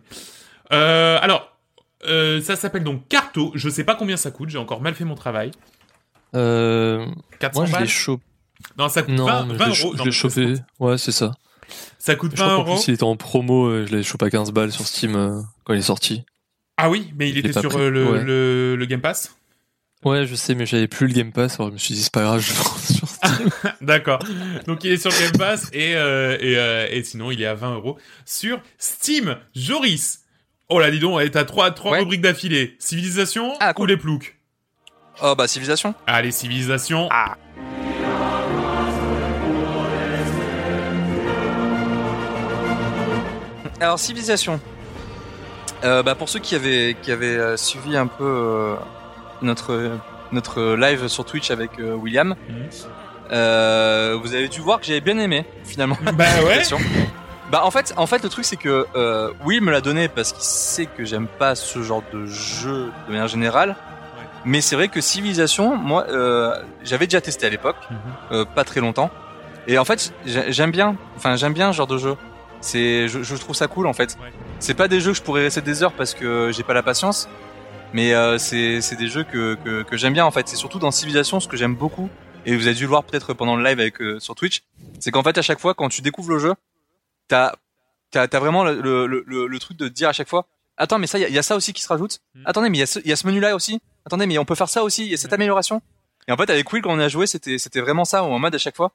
Euh, 0.71 1.17
alors. 1.21 1.47
Euh, 2.07 2.41
ça 2.41 2.55
s'appelle 2.55 2.83
donc 2.83 3.07
Carto. 3.09 3.51
Je 3.53 3.69
sais 3.69 3.83
pas 3.83 3.93
combien 3.93 4.17
ça 4.17 4.31
coûte. 4.31 4.49
J'ai 4.49 4.57
encore 4.57 4.81
mal 4.81 4.95
fait 4.95 5.05
mon 5.05 5.13
travail. 5.13 5.51
Euh, 6.33 7.05
400 7.39 7.59
moi 7.59 7.65
je 7.67 7.71
l'ai 7.73 7.77
balles 7.79 7.87
chopé. 7.87 8.23
Non, 8.77 8.89
ça 8.89 9.03
coûte 9.03 9.13
Non, 9.13 9.25
20, 9.25 9.45
mais 9.45 9.53
20 9.53 9.71
je 9.71 9.83
l'ai 9.83 9.87
euros. 9.89 10.05
je 10.05 10.09
chopé. 10.11 10.53
Ouais, 10.79 10.97
c'est 10.97 11.11
ça. 11.11 11.33
Ça 11.99 12.15
coûte 12.15 12.31
Je 12.31 12.37
crois 12.41 12.47
20 12.47 12.55
qu'en 12.55 12.61
euros. 12.63 12.75
plus 12.75 12.87
il 12.87 12.93
était 12.95 13.03
en 13.03 13.15
promo, 13.15 13.85
je 13.85 13.95
l'ai 13.95 14.01
chopé 14.01 14.25
à 14.25 14.29
15 14.31 14.51
balles 14.51 14.71
sur 14.71 14.87
Steam 14.87 15.15
euh, 15.15 15.41
quand 15.63 15.73
il 15.73 15.79
est 15.79 15.83
sorti. 15.83 16.23
Ah 16.77 16.89
oui, 16.89 17.13
mais 17.15 17.29
il 17.29 17.37
était 17.37 17.53
sur 17.53 17.69
pris, 17.69 17.81
euh, 17.81 17.89
le, 17.91 18.11
ouais. 18.11 18.23
le, 18.23 18.75
le 18.75 18.85
Game 18.87 19.01
Pass? 19.01 19.35
Ouais, 20.03 20.25
je 20.25 20.33
sais, 20.35 20.55
mais 20.55 20.65
j'avais 20.65 20.87
plus 20.87 21.05
le 21.07 21.13
Game 21.13 21.31
Pass, 21.31 21.55
alors 21.59 21.67
je 21.69 21.73
me 21.73 21.77
suis 21.77 21.93
dit 21.93 22.01
c'est 22.01 22.11
pas 22.11 22.23
grave, 22.23 22.39
je 22.39 22.49
le 22.51 22.57
prends 22.57 22.77
sur 22.77 23.07
Steam. 23.07 23.49
D'accord. 23.81 24.19
Donc 24.65 24.83
il 24.83 24.91
est 24.93 24.97
sur 24.97 25.11
Game 25.11 25.31
Pass 25.37 25.69
et, 25.73 25.95
euh, 25.95 26.37
et, 26.39 26.57
euh, 26.57 26.87
et 26.89 27.03
sinon 27.03 27.29
il 27.29 27.39
est 27.41 27.45
à 27.45 27.53
20 27.53 27.75
euros 27.75 27.97
sur 28.25 28.59
Steam. 28.79 29.37
Joris. 29.55 30.21
Oh 30.69 30.79
là, 30.79 30.89
dis 30.89 30.99
donc, 30.99 31.21
et 31.21 31.29
t'as 31.29 31.43
trois, 31.43 31.69
trois 31.71 31.91
Ouais. 31.91 31.99
rubriques 31.99 32.21
d'affilée. 32.21 32.75
Civilisation 32.79 33.53
Ah, 33.59 33.73
ou 33.77 33.85
les 33.85 33.97
ploucs? 33.97 34.37
Oh 35.21 35.35
bah 35.35 35.47
civilisation. 35.47 35.93
Allez, 36.07 36.31
civilisation. 36.31 37.07
Ah. 37.11 37.35
Alors 43.79 43.99
civilisation. 43.99 44.59
Euh, 45.83 46.03
bah 46.03 46.13
pour 46.15 46.29
ceux 46.29 46.39
qui 46.39 46.55
avaient 46.55 46.95
qui 47.01 47.11
avaient 47.11 47.35
euh, 47.37 47.57
suivi 47.57 47.97
un 47.97 48.05
peu 48.07 48.23
euh, 48.23 48.75
notre 49.41 49.91
notre 50.31 50.75
live 50.75 51.07
sur 51.07 51.25
Twitch 51.25 51.51
avec 51.51 51.71
euh, 51.79 51.93
William, 51.93 52.35
Mhm. 52.49 52.55
euh, 53.31 54.17
vous 54.21 54.33
avez 54.33 54.47
dû 54.47 54.61
voir 54.61 54.79
que 54.79 54.85
j'avais 54.85 55.01
bien 55.01 55.17
aimé 55.19 55.45
finalement. 55.65 55.97
Bah 56.13 56.25
ouais. 56.45 56.61
Bah 57.51 57.61
en 57.65 57.71
fait, 57.71 57.93
en 57.97 58.07
fait 58.07 58.23
le 58.23 58.29
truc 58.29 58.45
c'est 58.45 58.55
que 58.55 58.85
euh, 58.95 59.31
Will 59.43 59.61
me 59.61 59.71
l'a 59.71 59.81
donné 59.81 60.07
parce 60.07 60.31
qu'il 60.31 60.43
sait 60.43 60.85
que 60.85 61.03
j'aime 61.03 61.27
pas 61.27 61.55
ce 61.55 61.81
genre 61.83 62.01
de 62.13 62.25
jeu 62.25 62.91
de 63.07 63.11
manière 63.11 63.27
générale. 63.27 63.75
Mais 64.45 64.61
c'est 64.61 64.75
vrai 64.75 64.87
que 64.87 65.01
Civilisation, 65.01 65.75
moi, 65.77 66.05
euh, 66.09 66.55
j'avais 66.83 67.05
déjà 67.05 67.21
testé 67.21 67.45
à 67.45 67.49
l'époque, 67.49 67.75
Mhm. 67.91 67.97
euh, 68.31 68.45
pas 68.45 68.63
très 68.63 68.79
longtemps. 68.79 69.11
Et 69.67 69.77
en 69.77 69.85
fait, 69.85 70.13
j'ai- 70.25 70.51
j'aime 70.51 70.71
bien, 70.71 70.95
enfin 71.17 71.35
j'aime 71.35 71.53
bien 71.53 71.71
ce 71.71 71.77
genre 71.77 71.87
de 71.87 71.97
jeu. 71.99 72.15
C'est, 72.61 73.07
je, 73.07 73.21
je 73.21 73.35
trouve 73.35 73.55
ça 73.55 73.67
cool 73.67 73.85
en 73.85 73.93
fait. 73.93 74.17
Ouais. 74.21 74.31
C'est 74.59 74.73
pas 74.73 74.87
des 74.87 74.99
jeux 74.99 75.11
que 75.11 75.17
je 75.17 75.21
pourrais 75.21 75.43
rester 75.43 75.61
des 75.61 75.83
heures 75.83 75.91
parce 75.91 76.13
que 76.13 76.51
j'ai 76.53 76.63
pas 76.63 76.73
la 76.73 76.81
patience. 76.83 77.27
Mais 77.93 78.13
euh, 78.13 78.37
c'est, 78.37 78.81
c'est 78.81 78.95
des 78.95 79.07
jeux 79.07 79.23
que, 79.23 79.55
que, 79.55 79.83
que 79.83 79.97
j'aime 79.97 80.13
bien 80.13 80.25
en 80.25 80.31
fait. 80.31 80.47
C'est 80.47 80.55
surtout 80.55 80.79
dans 80.79 80.91
Civilisation 80.91 81.39
ce 81.39 81.47
que 81.47 81.57
j'aime 81.57 81.75
beaucoup. 81.75 82.09
Et 82.45 82.55
vous 82.55 82.65
avez 82.67 82.75
dû 82.75 82.83
le 82.83 82.87
voir 82.89 83.03
peut-être 83.03 83.33
pendant 83.33 83.55
le 83.55 83.63
live 83.63 83.79
avec 83.79 84.01
euh, 84.01 84.19
sur 84.19 84.33
Twitch. 84.35 84.63
C'est 84.99 85.11
qu'en 85.11 85.23
fait 85.23 85.37
à 85.37 85.41
chaque 85.41 85.59
fois 85.59 85.73
quand 85.73 85.89
tu 85.89 86.01
découvres 86.01 86.31
le 86.31 86.39
jeu, 86.39 86.53
t'as 87.27 87.53
t'as 88.11 88.27
t'as 88.27 88.39
vraiment 88.39 88.63
le, 88.63 88.81
le, 88.81 89.23
le, 89.25 89.47
le 89.47 89.59
truc 89.59 89.77
de 89.77 89.87
te 89.87 89.93
dire 89.93 90.09
à 90.09 90.13
chaque 90.13 90.27
fois 90.29 90.47
attends 90.77 90.99
mais 90.99 91.07
ça 91.07 91.17
il 91.19 91.21
y, 91.21 91.25
a- 91.25 91.29
il 91.29 91.35
y 91.35 91.37
a 91.37 91.43
ça 91.43 91.55
aussi 91.55 91.71
qui 91.73 91.81
se 91.81 91.87
rajoute 91.87 92.19
Mm. 92.35 92.43
attendez 92.45 92.69
mais 92.69 92.77
il 92.77 92.79
y 92.81 92.83
a 92.83 92.87
ce, 92.87 92.99
il 92.99 93.07
y 93.07 93.11
a 93.11 93.15
ce 93.15 93.25
menu 93.27 93.39
là 93.39 93.55
aussi 93.55 93.79
attendez 94.05 94.25
mais 94.25 94.37
on 94.37 94.45
peut 94.45 94.55
faire 94.55 94.67
ça 94.69 94.83
aussi 94.83 95.05
il 95.05 95.11
y 95.11 95.13
a 95.13 95.17
cette 95.17 95.31
amélioration 95.33 95.81
et 96.27 96.31
en 96.31 96.37
fait 96.37 96.49
avec 96.49 96.71
Will 96.73 96.81
quand 96.81 96.91
on 96.91 96.99
a 96.99 97.07
joué 97.07 97.27
c'était 97.27 97.57
c'était 97.57 97.79
vraiment 97.81 98.03
ça 98.05 98.23
en 98.23 98.37
mode 98.39 98.55
à 98.55 98.57
chaque 98.57 98.75
fois 98.75 98.91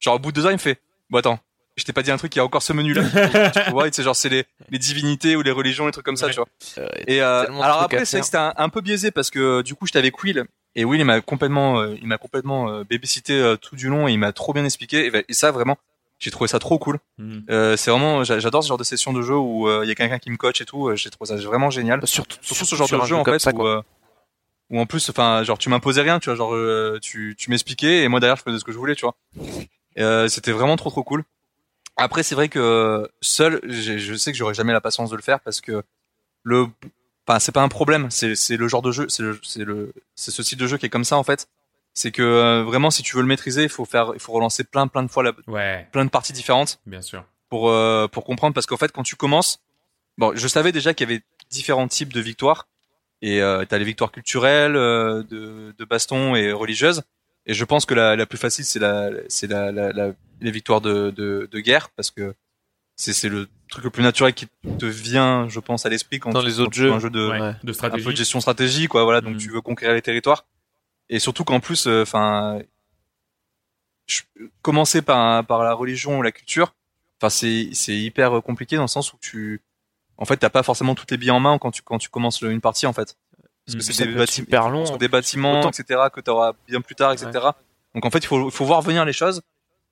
genre 0.00 0.14
au 0.16 0.18
bout 0.18 0.30
de 0.32 0.36
deux 0.36 0.44
heures 0.46 0.52
il 0.52 0.54
me 0.54 0.58
fait 0.58 0.80
bon 1.10 1.18
attends 1.18 1.38
je 1.76 1.84
t'ai 1.84 1.92
pas 1.92 2.02
dit 2.02 2.10
un 2.10 2.16
truc 2.16 2.34
il 2.34 2.38
y 2.38 2.40
a 2.40 2.44
encore 2.44 2.62
ce 2.62 2.72
menu 2.72 2.92
là 2.94 3.02
tu 3.50 3.70
vois 3.70 3.86
c'est 3.92 4.02
genre 4.02 4.16
c'est 4.16 4.28
les 4.28 4.44
les 4.70 4.78
divinités 4.78 5.36
ou 5.36 5.42
les 5.42 5.50
religions 5.50 5.86
les 5.86 5.92
trucs 5.92 6.04
comme 6.06 6.16
ça 6.16 6.26
Ouais. 6.26 6.32
tu 6.32 6.36
vois 6.38 6.48
Euh, 6.78 6.88
et 7.06 7.22
euh, 7.22 7.44
alors 7.62 7.82
après 7.82 8.04
c'est 8.04 8.18
vrai 8.18 8.18
faire. 8.18 8.20
que 8.20 8.24
c'était 8.26 8.36
un, 8.38 8.54
un 8.64 8.68
peu 8.68 8.80
biaisé 8.80 9.10
parce 9.10 9.30
que 9.30 9.62
du 9.62 9.74
coup 9.74 9.86
j'étais 9.86 9.98
avec 9.98 10.22
Will 10.22 10.44
et 10.74 10.84
Will 10.84 11.00
il 11.00 11.04
m'a 11.04 11.20
complètement 11.20 11.80
euh, 11.80 11.94
il 12.00 12.06
m'a 12.08 12.18
complètement 12.18 12.70
euh, 12.70 12.84
babysité 12.84 13.34
euh, 13.40 13.56
tout 13.56 13.76
du 13.76 13.88
long 13.88 14.08
et 14.08 14.12
il 14.12 14.18
m'a 14.18 14.32
trop 14.32 14.52
bien 14.52 14.64
expliqué 14.64 15.06
et, 15.06 15.24
et 15.28 15.34
ça 15.34 15.50
vraiment 15.50 15.76
j'ai 16.18 16.30
trouvé 16.30 16.48
ça 16.48 16.58
trop 16.58 16.78
cool 16.78 16.98
euh, 17.50 17.76
c'est 17.76 17.90
vraiment, 17.90 18.24
j'a- 18.24 18.38
j'adore 18.38 18.62
ce 18.62 18.68
genre 18.68 18.78
de 18.78 18.84
session 18.84 19.12
de 19.12 19.20
jeu 19.20 19.36
où 19.36 19.68
euh, 19.68 19.80
il 19.84 19.88
y 19.88 19.92
a 19.92 19.94
quelqu'un 19.94 20.18
qui 20.18 20.30
me 20.30 20.38
coach 20.38 20.62
et 20.62 20.64
tout. 20.64 20.90
J'ai 20.96 21.10
trouvé 21.10 21.28
ça 21.28 21.36
vraiment 21.46 21.68
génial. 21.68 22.00
Surtout, 22.06 22.38
Surtout 22.40 22.64
ce 22.64 22.74
genre 22.74 22.86
sur 22.88 23.02
de 23.02 23.06
jeu 23.06 23.16
en 23.16 23.24
fait 23.24 23.38
ça, 23.38 23.54
où, 23.54 23.66
euh, 23.66 23.82
où 24.70 24.80
en 24.80 24.86
plus, 24.86 25.10
enfin, 25.10 25.42
genre 25.44 25.58
tu 25.58 25.68
m'imposais 25.68 26.00
rien, 26.00 26.18
tu 26.18 26.30
vois, 26.30 26.34
genre 26.36 26.54
euh, 26.54 26.98
tu, 27.02 27.34
tu 27.38 27.50
m'expliquais 27.50 28.02
et 28.02 28.08
moi 28.08 28.18
derrière 28.20 28.36
je 28.36 28.42
faisais 28.42 28.58
ce 28.58 28.64
que 28.64 28.72
je 28.72 28.78
voulais, 28.78 28.94
tu 28.94 29.02
vois. 29.04 29.14
Euh, 29.98 30.26
C'était 30.28 30.52
vraiment 30.52 30.76
trop 30.76 30.88
trop 30.90 31.02
cool. 31.02 31.22
Après, 31.96 32.22
c'est 32.22 32.34
vrai 32.34 32.48
que 32.48 33.08
seul, 33.20 33.60
je 33.68 34.14
sais 34.14 34.32
que 34.32 34.38
j'aurais 34.38 34.54
jamais 34.54 34.72
la 34.72 34.80
patience 34.80 35.10
de 35.10 35.16
le 35.16 35.22
faire 35.22 35.40
parce 35.40 35.60
que 35.60 35.82
le, 36.42 36.66
enfin, 37.26 37.38
c'est 37.38 37.52
pas 37.52 37.62
un 37.62 37.68
problème. 37.68 38.10
C'est 38.10 38.34
c'est 38.36 38.56
le 38.56 38.68
genre 38.68 38.82
de 38.82 38.90
jeu, 38.92 39.08
c'est 39.08 39.22
le, 39.22 39.38
c'est 39.42 39.64
le, 39.64 39.92
c'est 40.14 40.30
ce 40.30 40.42
style 40.42 40.58
de 40.58 40.66
jeu 40.66 40.76
qui 40.78 40.86
est 40.86 40.90
comme 40.90 41.04
ça 41.04 41.16
en 41.16 41.22
fait. 41.24 41.48
C'est 41.94 42.10
que 42.12 42.22
euh, 42.22 42.62
vraiment, 42.64 42.90
si 42.90 43.02
tu 43.02 43.16
veux 43.16 43.22
le 43.22 43.28
maîtriser, 43.28 43.62
il 43.62 43.70
faut 43.70 43.86
faire, 43.86 44.10
il 44.14 44.20
faut 44.20 44.32
relancer 44.32 44.64
plein 44.64 44.86
plein 44.86 45.02
de 45.02 45.08
fois 45.10 45.22
la, 45.22 45.32
Ouais, 45.46 45.88
plein 45.92 46.04
de 46.04 46.10
parties 46.10 46.34
différentes 46.34 46.78
bien 46.84 47.00
sûr. 47.00 47.24
pour 47.48 47.70
euh, 47.70 48.06
pour 48.08 48.24
comprendre 48.24 48.52
parce 48.52 48.66
qu'en 48.66 48.76
fait 48.76 48.92
quand 48.92 49.02
tu 49.02 49.16
commences 49.16 49.60
bon 50.18 50.32
je 50.36 50.46
savais 50.48 50.72
déjà 50.72 50.92
qu'il 50.92 51.08
y 51.08 51.12
avait 51.12 51.22
différents 51.48 51.88
types 51.88 52.12
de 52.12 52.20
victoires 52.20 52.68
et 53.22 53.40
euh, 53.40 53.64
t'as 53.66 53.78
les 53.78 53.84
victoires 53.86 54.12
culturelles 54.12 54.76
euh, 54.76 55.22
de 55.22 55.74
de 55.78 55.84
baston 55.86 56.36
et 56.36 56.52
religieuses 56.52 57.02
et 57.46 57.54
je 57.54 57.64
pense 57.64 57.86
que 57.86 57.94
la 57.94 58.16
la 58.16 58.26
plus 58.26 58.38
facile 58.38 58.64
c'est 58.64 58.78
la 58.80 59.10
c'est 59.28 59.46
la, 59.46 59.70
la, 59.72 59.92
la 59.92 60.12
les 60.40 60.50
victoires 60.50 60.80
de 60.80 61.10
de 61.10 61.48
de 61.50 61.60
guerre 61.60 61.90
parce 61.90 62.10
que 62.10 62.34
c'est 62.96 63.12
c'est 63.12 63.28
le 63.28 63.48
truc 63.68 63.84
le 63.84 63.90
plus 63.90 64.02
naturel 64.02 64.34
qui 64.34 64.46
te 64.78 64.86
vient 64.86 65.48
je 65.48 65.60
pense 65.60 65.86
à 65.86 65.88
l'esprit 65.88 66.18
quand 66.18 66.32
Dans 66.32 66.40
tu- 66.42 66.46
les 66.48 66.54
quand 66.56 66.62
autres 66.62 66.72
tu 66.72 66.80
jeux. 66.80 66.92
un 66.92 66.98
jeu 66.98 67.10
de 67.10 67.28
Ouais, 67.28 67.54
de 67.62 67.70
un 67.70 67.72
stratégie. 67.72 68.04
peu 68.04 68.12
de 68.12 68.16
gestion 68.16 68.40
stratégie 68.40 68.86
quoi 68.88 69.04
voilà 69.04 69.20
donc 69.20 69.34
Mm. 69.36 69.38
tu 69.38 69.50
veux 69.50 69.60
conquérir 69.60 69.94
les 69.94 70.02
territoires 70.02 70.46
et 71.08 71.18
surtout 71.18 71.44
qu'en 71.44 71.60
plus 71.60 71.86
enfin 71.86 72.60
commencer 74.62 75.02
par 75.02 75.44
par 75.46 75.62
la 75.64 75.72
religion 75.72 76.18
ou 76.18 76.22
la 76.22 76.32
culture 76.32 76.74
enfin 77.20 77.28
c'est 77.30 77.70
c'est 77.72 77.96
hyper 77.96 78.40
compliqué 78.42 78.76
dans 78.76 78.82
le 78.82 78.88
sens 78.88 79.12
où 79.12 79.16
tu 79.20 79.60
en 80.16 80.24
fait 80.24 80.36
t'as 80.36 80.50
pas 80.50 80.62
forcément 80.62 80.94
toutes 80.94 81.10
les 81.10 81.16
billes 81.16 81.30
en 81.32 81.40
main 81.40 81.58
quand 81.58 81.70
tu 81.72 81.82
quand 81.82 81.98
tu 81.98 82.08
commences 82.08 82.40
une 82.42 82.60
partie 82.60 82.86
en 82.86 82.92
fait 82.92 83.16
parce 83.66 83.76
que 83.76 83.90
Mm. 83.90 83.94
c'est 83.94 84.06
des 84.06 84.26
super 84.26 84.68
long. 84.70 84.96
des 84.96 85.08
bâtiments 85.08 85.60
Autant- 85.60 85.70
etc 85.70 86.00
que 86.12 86.20
t'auras 86.20 86.52
bien 86.68 86.80
plus 86.80 86.94
tard 86.94 87.12
etc 87.12 87.30
donc 87.94 88.04
en 88.04 88.10
fait 88.10 88.18
il 88.18 88.26
faut 88.26 88.46
il 88.46 88.52
faut 88.52 88.64
voir 88.64 88.80
venir 88.82 89.04
les 89.04 89.12
choses 89.12 89.42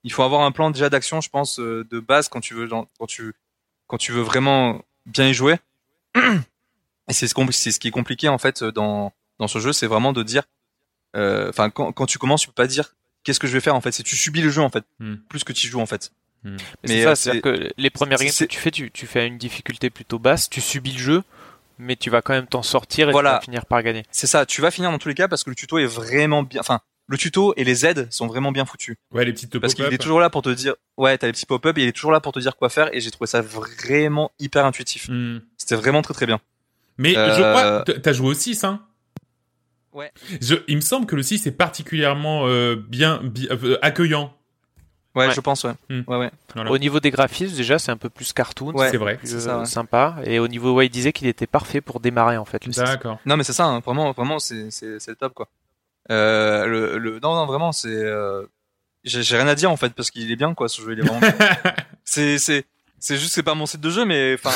il 0.04 0.12
faut 0.12 0.22
avoir 0.22 0.42
un 0.42 0.52
plan 0.52 0.70
déjà 0.70 0.88
d'action 0.90 1.20
je 1.20 1.28
pense 1.28 1.58
euh, 1.58 1.84
de 1.90 1.98
base 2.00 2.28
quand 2.28 2.40
tu 2.40 2.54
veux 2.54 2.68
quand 2.68 3.06
tu 3.08 3.34
quand 3.86 3.98
tu 3.98 4.12
veux 4.12 4.22
vraiment 4.22 4.80
bien 5.06 5.28
y 5.28 5.34
jouer 5.34 5.56
et 7.08 7.12
c'est 7.12 7.28
ce, 7.28 7.34
qu'on- 7.34 7.50
c'est 7.50 7.70
ce 7.72 7.78
qui 7.80 7.88
est 7.88 7.92
compliqué 7.92 8.28
en 8.28 8.38
fait 8.38 8.62
dans 8.64 9.12
dans 9.40 9.48
ce 9.48 9.58
jeu, 9.58 9.72
c'est 9.72 9.88
vraiment 9.88 10.12
de 10.12 10.22
dire, 10.22 10.44
euh, 11.16 11.48
enfin 11.48 11.68
quand, 11.68 11.90
quand 11.90 12.06
tu 12.06 12.18
commences, 12.18 12.42
tu 12.42 12.46
peux 12.46 12.52
pas 12.52 12.68
dire 12.68 12.94
qu'est-ce 13.24 13.40
que 13.40 13.48
je 13.48 13.52
vais 13.52 13.60
faire 13.60 13.74
en 13.74 13.80
fait. 13.80 13.90
C'est 13.90 14.04
tu 14.04 14.14
subis 14.16 14.40
le 14.42 14.48
jeu 14.48 14.62
en 14.62 14.70
fait, 14.70 14.84
Hmm. 15.00 15.16
plus 15.28 15.42
que 15.42 15.52
tu 15.52 15.66
y 15.66 15.70
joues 15.70 15.80
en 15.80 15.86
fait. 15.86 16.12
Mais, 16.44 16.52
Mais, 16.52 16.88
c'est 16.88 17.00
euh, 17.00 17.08
ça, 17.08 17.16
c'est-à-dire 17.16 17.42
que 17.42 17.72
les 17.76 17.90
premières 17.90 18.18
c'est- 18.18 18.24
games 18.26 18.32
c'est- 18.32 18.46
que 18.46 18.52
tu 18.52 18.58
fais, 18.60 18.70
tu, 18.70 18.90
tu 18.92 19.06
fais 19.08 19.26
une 19.26 19.38
difficulté 19.38 19.90
plutôt 19.90 20.20
basse, 20.20 20.48
tu 20.48 20.60
subis 20.60 20.92
le 20.92 20.98
jeu, 20.98 21.24
mais 21.78 21.96
tu 21.96 22.10
vas 22.10 22.22
quand 22.22 22.32
même 22.34 22.46
t'en 22.46 22.62
sortir 22.62 23.08
et 23.08 23.12
Voilà. 23.12 23.30
tu 23.30 23.34
vas 23.36 23.40
finir 23.42 23.66
par 23.66 23.82
gagner. 23.82 24.02
C'est 24.10 24.26
ça, 24.26 24.46
tu 24.46 24.60
vas 24.60 24.70
finir 24.70 24.90
dans 24.90 24.98
tous 24.98 25.08
les 25.08 25.14
cas 25.14 25.28
parce 25.28 25.44
que 25.44 25.50
le 25.50 25.56
tuto 25.56 25.78
est 25.78 25.86
vraiment 25.86 26.42
bien. 26.42 26.60
Enfin, 26.60 26.80
le 27.06 27.18
tuto 27.18 27.52
et 27.56 27.64
les 27.64 27.84
aides 27.84 28.06
sont 28.10 28.26
vraiment 28.26 28.50
bien 28.52 28.64
foutus. 28.64 28.96
Ouais, 29.12 29.24
les 29.24 29.32
petites 29.32 29.58
Parce 29.58 29.74
qu'il 29.74 29.84
est 29.84 29.98
toujours 29.98 30.20
là 30.20 30.30
pour 30.30 30.42
te 30.42 30.48
dire, 30.48 30.74
ouais, 30.96 31.18
t'as 31.18 31.26
les 31.26 31.32
petits 31.34 31.44
pop-up, 31.46 31.76
et 31.76 31.82
il 31.82 31.88
est 31.88 31.92
toujours 31.92 32.12
là 32.12 32.20
pour 32.20 32.32
te 32.32 32.38
dire 32.38 32.56
quoi 32.56 32.68
faire, 32.70 32.88
et 32.94 33.00
j'ai 33.00 33.10
trouvé 33.10 33.26
ça 33.26 33.42
vraiment 33.42 34.30
hyper 34.38 34.64
intuitif. 34.64 35.08
Hmm. 35.10 35.40
C'était 35.58 35.74
vraiment 35.76 36.00
très 36.02 36.14
très 36.14 36.26
bien. 36.26 36.40
Mais 36.96 37.16
Euh, 37.16 37.34
je 37.34 37.40
crois, 37.40 37.82
t- 37.84 38.00
t'as 38.00 38.12
joué 38.12 38.28
au 38.28 38.34
6, 38.34 38.64
hein 38.64 38.80
Ouais. 39.92 40.10
Je, 40.40 40.56
il 40.66 40.76
me 40.76 40.80
semble 40.80 41.06
que 41.06 41.14
le 41.14 41.22
6 41.22 41.46
est 41.46 41.52
particulièrement 41.52 42.46
euh, 42.48 42.74
bien, 42.88 43.20
bi- 43.22 43.48
euh, 43.50 43.78
accueillant. 43.82 44.34
Ouais, 45.14 45.28
Ouais. 45.28 45.32
je 45.34 45.40
pense, 45.40 45.62
ouais. 45.64 45.72
Hmm. 45.88 46.00
Ouais, 46.08 46.16
ouais. 46.16 46.30
Voilà. 46.54 46.70
Au 46.72 46.78
niveau 46.78 46.98
des 46.98 47.10
graphismes, 47.12 47.56
déjà, 47.56 47.78
c'est 47.78 47.92
un 47.92 47.96
peu 47.96 48.08
plus 48.10 48.32
cartoon, 48.32 48.72
Ouais, 48.74 48.90
c'est 48.90 48.96
vrai. 48.96 49.16
plus 49.16 49.28
c'est 49.28 49.40
ça, 49.40 49.56
euh, 49.56 49.58
ouais. 49.60 49.64
sympa. 49.66 50.16
Et 50.24 50.38
au 50.40 50.48
niveau, 50.48 50.72
ouais, 50.74 50.86
il 50.86 50.90
disait 50.90 51.12
qu'il 51.12 51.28
était 51.28 51.46
parfait 51.46 51.80
pour 51.80 52.00
démarrer 52.00 52.36
en 52.36 52.44
fait. 52.44 52.68
D'accord. 52.70 53.18
Non, 53.24 53.36
mais 53.36 53.44
c'est 53.44 53.52
ça, 53.52 53.64
hein, 53.66 53.78
vraiment, 53.78 54.10
vraiment, 54.12 54.38
c'est, 54.40 54.70
c'est, 54.70 54.98
c'est 54.98 55.12
le 55.12 55.16
top, 55.16 55.32
quoi. 55.34 55.48
Euh, 56.10 56.66
le, 56.66 56.98
le, 56.98 57.20
non, 57.20 57.34
non, 57.34 57.46
vraiment, 57.46 57.70
c'est, 57.72 57.88
euh, 57.88 58.44
j'ai, 59.04 59.36
rien 59.36 59.46
à 59.46 59.54
dire, 59.54 59.70
en 59.70 59.76
fait, 59.76 59.90
parce 59.94 60.10
qu'il 60.10 60.30
est 60.32 60.36
bien, 60.36 60.52
quoi, 60.54 60.68
ce 60.68 60.82
jeu, 60.82 60.92
il 60.94 60.98
est 60.98 61.02
vraiment 61.02 61.20
bien. 61.20 61.34
c'est, 62.04 62.38
c'est, 62.38 62.64
c'est 62.98 63.16
juste, 63.16 63.28
que 63.28 63.34
c'est 63.34 63.42
pas 63.42 63.54
mon 63.54 63.66
site 63.66 63.80
de 63.80 63.90
jeu, 63.90 64.04
mais, 64.04 64.34
enfin, 64.42 64.50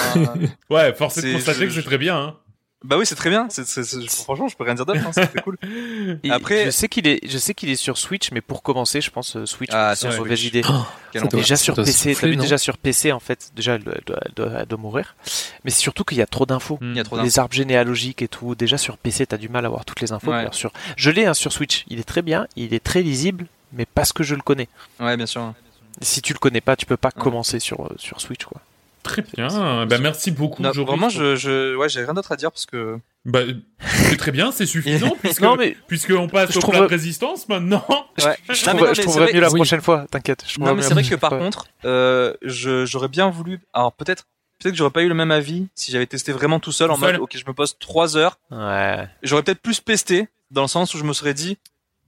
Ouais, 0.70 0.92
force 0.94 1.18
est 1.18 1.22
de 1.28 1.32
constater 1.34 1.60
je- 1.60 1.64
que 1.66 1.70
c'est 1.72 1.80
je- 1.82 1.86
très 1.86 1.98
bien. 1.98 2.16
Hein. 2.18 2.36
Bah 2.84 2.96
oui, 2.96 3.04
c'est 3.06 3.16
très 3.16 3.28
bien, 3.30 3.48
c'est, 3.50 3.66
c'est, 3.66 3.82
c'est- 3.82 4.08
franchement, 4.08 4.46
je 4.48 4.56
peux 4.56 4.62
rien 4.64 4.74
dire 4.74 4.86
d'autre, 4.86 5.00
hein, 5.04 5.10
c'est 5.12 5.26
très 5.26 5.40
cool. 5.42 5.58
Après- 6.30 6.66
je 6.66 6.70
sais 6.70 6.88
qu'il 6.88 7.08
est, 7.08 7.18
je 7.28 7.36
sais 7.36 7.52
qu'il 7.52 7.68
est 7.70 7.76
sur 7.76 7.98
Switch, 7.98 8.30
mais 8.30 8.40
pour 8.40 8.62
commencer, 8.62 9.00
je 9.00 9.10
pense 9.10 9.34
euh, 9.36 9.46
Switch, 9.46 9.70
Ah, 9.72 9.94
c'est 9.96 10.02
sur 10.10 10.12
Ça 10.12 10.18
enfer. 10.20 11.28
doit- 11.28 11.40
déjà 11.40 11.56
sur 11.56 11.74
PC, 11.74 11.92
souffler, 11.92 12.14
t'as 12.14 12.26
vu 12.28 12.36
déjà 12.36 12.56
sur 12.58 12.78
PC 12.78 13.10
en 13.12 13.18
fait, 13.20 13.50
déjà 13.56 13.74
elle 13.74 13.82
doit, 13.82 13.94
elle 13.96 14.04
doit- 14.04 14.20
elle 14.24 14.32
doit- 14.34 14.60
elle 14.60 14.66
doit 14.66 14.78
mourir. 14.78 15.16
Mais 15.64 15.70
c'est 15.70 15.80
surtout 15.80 16.04
qu'il 16.04 16.18
y 16.18 16.22
a 16.22 16.26
trop 16.26 16.46
d'infos. 16.46 16.78
Hmm. 16.80 16.92
Il 16.92 16.96
y 16.96 17.00
a 17.00 17.04
trop 17.04 17.16
d'infos. 17.16 17.26
Les 17.26 17.38
arbres 17.40 17.54
généalogiques 17.54 18.22
et 18.22 18.28
tout. 18.28 18.54
Déjà 18.54 18.78
sur 18.78 18.96
PC, 18.96 19.26
t'as 19.26 19.38
du 19.38 19.48
mal 19.48 19.64
à 19.64 19.68
avoir 19.68 19.84
toutes 19.84 20.00
les 20.00 20.12
infos. 20.12 20.30
Ouais. 20.30 20.36
Alors 20.38 20.54
sur, 20.54 20.72
je 20.96 21.10
l'ai 21.10 21.26
hein, 21.26 21.34
sur 21.34 21.52
Switch. 21.52 21.84
Il 21.88 21.98
est 21.98 22.04
très 22.04 22.22
bien, 22.22 22.46
il 22.56 22.74
est 22.74 22.84
très 22.84 23.02
lisible, 23.02 23.46
mais 23.72 23.86
parce 23.86 24.12
que 24.12 24.22
je 24.22 24.34
le 24.36 24.42
connais. 24.42 24.68
Ouais, 25.00 25.16
bien 25.16 25.26
sûr. 25.26 25.52
Si 26.00 26.22
tu 26.22 26.32
le 26.32 26.38
connais 26.38 26.60
pas, 26.60 26.76
tu 26.76 26.86
peux 26.86 26.96
pas 26.96 27.10
Ouais. 27.16 27.22
commencer 27.22 27.58
sur 27.58 27.86
euh, 27.86 27.94
sur 27.98 28.20
Switch 28.20 28.44
quoi. 28.44 28.60
Très 29.08 29.22
bien. 29.22 29.86
Bah, 29.86 29.98
merci 29.98 30.30
beaucoup, 30.30 30.62
Non, 30.62 30.70
vraiment, 30.70 31.08
je, 31.08 31.34
je, 31.34 31.74
ouais, 31.76 31.88
j'ai 31.88 32.04
rien 32.04 32.14
d'autre 32.14 32.30
à 32.32 32.36
dire 32.36 32.52
parce 32.52 32.66
que, 32.66 32.98
Bah, 33.24 33.40
c'est 33.80 34.16
très 34.16 34.30
bien, 34.32 34.52
c'est 34.52 34.66
suffisant, 34.66 35.16
puisque, 35.22 35.40
Non 35.42 35.56
mais 35.56 35.76
puisqu'on 35.86 36.28
passe 36.28 36.52
Je 36.52 36.58
au 36.58 36.60
trouve- 36.60 36.74
plat 36.74 36.82
de 36.84 36.86
résistance 36.90 37.48
maintenant. 37.48 37.84
ouais. 37.88 38.36
je, 38.50 38.66
Non, 38.66 38.76
trouve- 38.76 38.92
je 38.94 39.00
mais 39.00 39.02
trouverai 39.04 39.24
vrai- 39.24 39.32
mieux 39.34 39.40
la 39.40 39.48
oui. 39.50 39.58
prochaine 39.58 39.80
fois. 39.80 40.06
T'inquiète. 40.10 40.44
Non, 40.58 40.74
mais 40.74 40.82
c'est 40.82 40.94
vrai 40.94 41.02
que 41.02 41.14
par 41.14 41.30
contre, 41.30 41.66
euh, 41.84 42.34
je, 42.42 42.84
j'aurais 42.86 43.08
bien 43.08 43.30
voulu. 43.30 43.60
Alors 43.72 43.92
peut-être, 43.92 44.26
peut-être 44.58 44.72
que 44.72 44.78
j'aurais 44.78 44.90
pas 44.90 45.02
eu 45.02 45.08
le 45.08 45.14
même 45.14 45.30
avis 45.30 45.68
si 45.74 45.90
j'avais 45.90 46.06
testé 46.06 46.32
vraiment 46.32 46.60
tout 46.60 46.72
seul 46.72 46.88
Tout 46.88 46.94
en 46.94 46.98
mode, 46.98 47.16
ok, 47.16 47.36
je 47.36 47.44
me 47.46 47.52
pose 47.54 47.76
trois 47.78 48.16
heures. 48.16 48.38
Ouais. 48.50 49.08
J'aurais 49.22 49.42
peut-être 49.42 49.62
plus 49.62 49.80
pesté 49.80 50.28
dans 50.50 50.62
le 50.62 50.68
sens 50.68 50.94
où 50.94 50.98
je 50.98 51.04
me 51.04 51.12
serais 51.12 51.34
dit, 51.34 51.58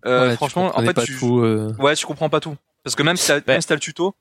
euh, 0.06 0.28
Ouais, 0.28 0.34
franchement, 0.36 0.70
en 0.74 0.82
fait, 0.84 1.02
tu, 1.04 1.16
tout. 1.18 1.40
euh, 1.40 1.74
ouais, 1.78 1.94
tu 1.96 2.06
comprends 2.06 2.28
pas 2.30 2.40
tout. 2.40 2.56
Parce 2.84 2.96
que 2.96 3.02
même 3.02 3.16
si 3.16 3.26
t'as, 3.26 3.40
Ben. 3.40 3.44
même 3.54 3.60
si 3.60 3.68
t'as 3.68 3.74
le 3.74 3.80
tuto, 3.80 4.14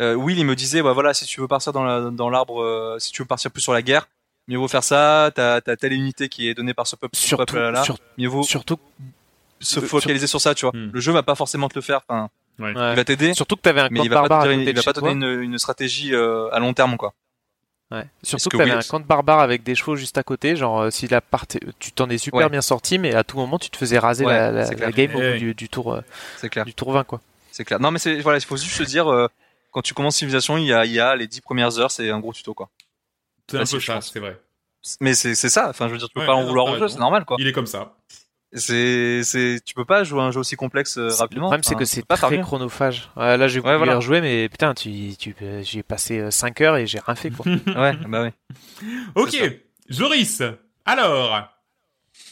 euh, 0.00 0.14
Will 0.14 0.38
il 0.38 0.44
me 0.46 0.54
disait, 0.56 0.82
bah 0.82 0.92
voilà, 0.92 1.14
si 1.14 1.26
tu 1.26 1.40
veux 1.40 1.48
partir 1.48 1.72
dans 1.72 1.84
la, 1.84 2.10
dans 2.10 2.30
l'arbre, 2.30 2.62
euh, 2.62 2.96
si 2.98 3.12
tu 3.12 3.22
veux 3.22 3.26
partir 3.26 3.50
plus 3.50 3.60
sur 3.60 3.72
la 3.72 3.82
guerre, 3.82 4.08
mieux 4.48 4.58
vaut 4.58 4.68
faire 4.68 4.84
ça. 4.84 5.30
T'as, 5.34 5.60
telle 5.60 5.92
unité 5.92 6.28
qui 6.28 6.48
est 6.48 6.54
donnée 6.54 6.74
par 6.74 6.86
ce 6.86 6.96
peuple, 6.96 7.16
ce 7.16 7.26
Surtout, 7.26 7.44
peuple 7.54 7.70
là, 7.70 7.82
sur- 7.84 7.98
mieux 8.18 8.28
vaut 8.28 8.42
surtout, 8.42 8.78
se 9.60 9.80
focaliser 9.80 10.26
sur 10.26 10.40
ça, 10.40 10.54
tu 10.54 10.64
vois. 10.66 10.72
Hmm. 10.74 10.90
Le 10.92 11.00
jeu 11.00 11.12
va 11.12 11.22
pas 11.22 11.34
forcément 11.34 11.68
te 11.68 11.74
le 11.74 11.82
faire. 11.82 12.00
Enfin, 12.08 12.28
ouais. 12.58 12.70
il 12.70 12.74
va 12.96 13.04
t'aider, 13.04 13.34
surtout 13.34 13.56
que 13.56 13.62
t'avais 13.62 13.80
un 13.82 13.88
mais 13.90 13.98
camp 13.98 14.04
il 14.04 14.10
va 14.10 14.16
pas 14.22 14.28
barbare 14.28 14.42
te 14.42 14.44
à 14.44 14.50
donner, 14.50 14.64
côté 14.64 14.70
il 14.70 14.74
de 14.74 14.78
va 14.80 14.84
pas 14.84 14.90
chez 14.90 14.94
te 14.94 15.00
toi. 15.00 15.08
donner 15.10 15.26
une, 15.26 15.42
une 15.52 15.58
stratégie 15.58 16.14
euh, 16.14 16.48
à 16.52 16.58
long 16.58 16.72
terme, 16.72 16.96
quoi. 16.96 17.12
Ouais. 17.92 18.04
Surtout 18.22 18.50
que 18.50 18.56
que 18.56 18.58
t'avais 18.58 18.70
oui, 18.70 18.76
un 18.78 18.88
camp 18.88 19.00
de 19.00 19.04
barbares 19.04 19.40
avec 19.40 19.64
des 19.64 19.74
chevaux 19.74 19.96
juste 19.96 20.16
à 20.16 20.22
côté, 20.22 20.54
genre 20.54 20.80
euh, 20.80 20.90
si 20.90 21.08
la 21.08 21.20
part 21.20 21.48
tu 21.48 21.58
t'en 21.90 22.08
es 22.08 22.18
super 22.18 22.38
Ouais. 22.42 22.48
bien 22.48 22.60
sorti, 22.62 22.98
mais 22.98 23.14
à 23.16 23.24
tout 23.24 23.36
moment 23.36 23.58
tu 23.58 23.68
te 23.68 23.76
faisais 23.76 23.98
raser 23.98 24.24
Ouais, 24.24 24.32
la, 24.52 24.92
game 24.92 25.12
au 25.16 25.20
Eh 25.20 25.32
bout 25.32 25.38
du, 25.40 25.54
du 25.54 25.68
tour 25.68 25.94
euh, 25.94 26.00
clair. 26.48 26.64
du 26.64 26.72
tour 26.72 26.92
20 26.92 27.02
quoi. 27.02 27.20
C'est 27.50 27.64
clair. 27.64 27.80
Non, 27.80 27.90
mais 27.90 27.98
c'est 27.98 28.20
voilà, 28.20 28.38
il 28.38 28.44
faut 28.44 28.56
juste 28.56 28.76
se 28.76 28.84
dire 28.84 29.10
euh, 29.12 29.26
quand 29.70 29.82
tu 29.82 29.94
commences 29.94 30.16
civilisation, 30.16 30.56
il 30.58 30.66
y 30.66 30.72
a, 30.72 30.84
il 30.84 30.92
y 30.92 31.00
a 31.00 31.14
les 31.16 31.26
10 31.26 31.40
premières 31.40 31.78
heures, 31.78 31.90
c'est 31.90 32.10
un 32.10 32.20
gros 32.20 32.32
tuto 32.32 32.54
quoi. 32.54 32.70
C'est 33.50 33.56
un 33.58 33.64
peu 33.64 33.78
je 33.78 33.86
ça, 33.86 33.94
pense. 33.94 34.10
c'est 34.12 34.20
vrai. 34.20 34.40
Mais 35.00 35.14
c'est 35.14 35.34
c'est 35.34 35.48
ça. 35.48 35.68
Enfin, 35.68 35.88
je 35.88 35.92
veux 35.92 35.98
dire, 35.98 36.08
tu 36.08 36.14
peux 36.14 36.20
Ouais, 36.20 36.26
pas 36.26 36.34
en 36.34 36.44
vouloir 36.44 36.66
au 36.66 36.78
jeu, 36.78 36.88
c'est 36.88 36.98
normal 36.98 37.24
quoi. 37.24 37.36
Il 37.38 37.46
est 37.46 37.52
comme 37.52 37.66
ça. 37.66 37.94
C'est 38.52 39.22
c'est 39.22 39.60
tu 39.64 39.74
peux 39.74 39.84
pas 39.84 40.02
jouer 40.02 40.20
à 40.20 40.24
un 40.24 40.30
jeu 40.32 40.40
aussi 40.40 40.56
complexe 40.56 40.98
euh, 40.98 41.06
Le 41.08 41.14
rapidement. 41.14 41.44
problème 41.46 41.62
c'est 41.62 41.76
que 41.76 41.84
c'est 41.84 42.04
pas 42.04 42.16
faire 42.16 42.28
très 42.30 42.40
chronophage. 42.40 43.08
Ouais, 43.16 43.36
là 43.36 43.46
j'ai 43.46 43.60
voulu 43.60 43.70
Ouais, 43.72 43.76
voilà. 43.78 43.94
rejouer, 43.96 44.20
mais 44.20 44.48
putain, 44.48 44.74
tu, 44.74 45.14
tu, 45.16 45.36
j'y 45.62 45.78
ai 45.78 45.82
passé 45.84 46.30
5 46.32 46.60
heures 46.62 46.76
et 46.76 46.86
j'ai 46.86 46.98
rien 46.98 47.14
fait 47.14 47.30
quoi. 47.30 47.44
Ouais, 47.66 47.96
bah 48.08 48.22
oui. 48.24 48.56
Ok. 49.14 49.36
Joris. 49.88 50.42
Alors, 50.84 51.50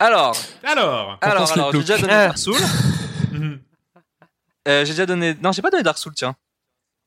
Alors, 0.00 0.36
alors. 0.64 1.18
alors, 1.20 1.46
alors, 1.46 1.72
j'ai 1.72 1.78
déjà 1.80 1.96
donné. 1.98 2.08
Dark 2.12 2.38
Souls. 2.38 2.56
Euh, 4.66 4.84
j'ai 4.84 4.92
déjà 4.92 5.06
donné. 5.06 5.34
Non, 5.42 5.50
j'ai 5.52 5.62
pas 5.62 5.70
donné 5.70 5.82
Dark 5.82 5.96
Souls, 5.96 6.12
tiens. 6.14 6.36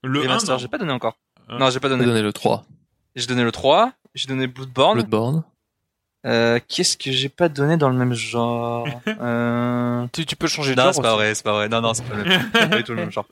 Le 0.03 0.21
Les 0.21 0.25
1, 0.27 0.29
Masters, 0.29 0.55
non. 0.55 0.59
j'ai 0.59 0.67
pas 0.67 0.77
donné 0.77 0.91
encore. 0.91 1.17
Hein. 1.49 1.57
Non, 1.59 1.69
j'ai 1.69 1.79
pas 1.79 1.87
On 1.87 1.97
va 1.97 2.05
donné. 2.05 2.21
le 2.21 2.33
3. 2.33 2.63
J'ai 3.15 3.27
donné 3.27 3.43
le 3.43 3.51
3. 3.51 3.91
J'ai 4.15 4.27
donné 4.27 4.47
Bloodborne. 4.47 4.95
Bloodborne. 4.95 5.43
Euh, 6.25 6.59
qu'est-ce 6.67 6.97
que 6.97 7.11
j'ai 7.11 7.29
pas 7.29 7.49
donné 7.49 7.77
dans 7.77 7.89
le 7.89 7.95
même 7.95 8.13
genre 8.13 8.87
euh... 9.07 10.05
tu, 10.13 10.23
tu 10.25 10.35
peux 10.35 10.47
changer 10.47 10.75
de 10.75 10.77
Non, 10.79 10.85
genre. 10.85 10.93
c'est 10.95 11.01
pas 11.01 11.13
vrai, 11.15 11.33
c'est 11.35 11.43
pas 11.43 11.53
vrai. 11.53 11.67
Non, 11.69 11.81
non, 11.81 11.93
c'est 11.95 12.03
pas 12.03 12.15
le 12.15 12.23
même. 12.23 12.51
Pas 12.51 12.67
du 12.67 12.83
tout 12.83 12.91
le 12.93 12.99
même 12.99 13.11
genre. 13.11 13.25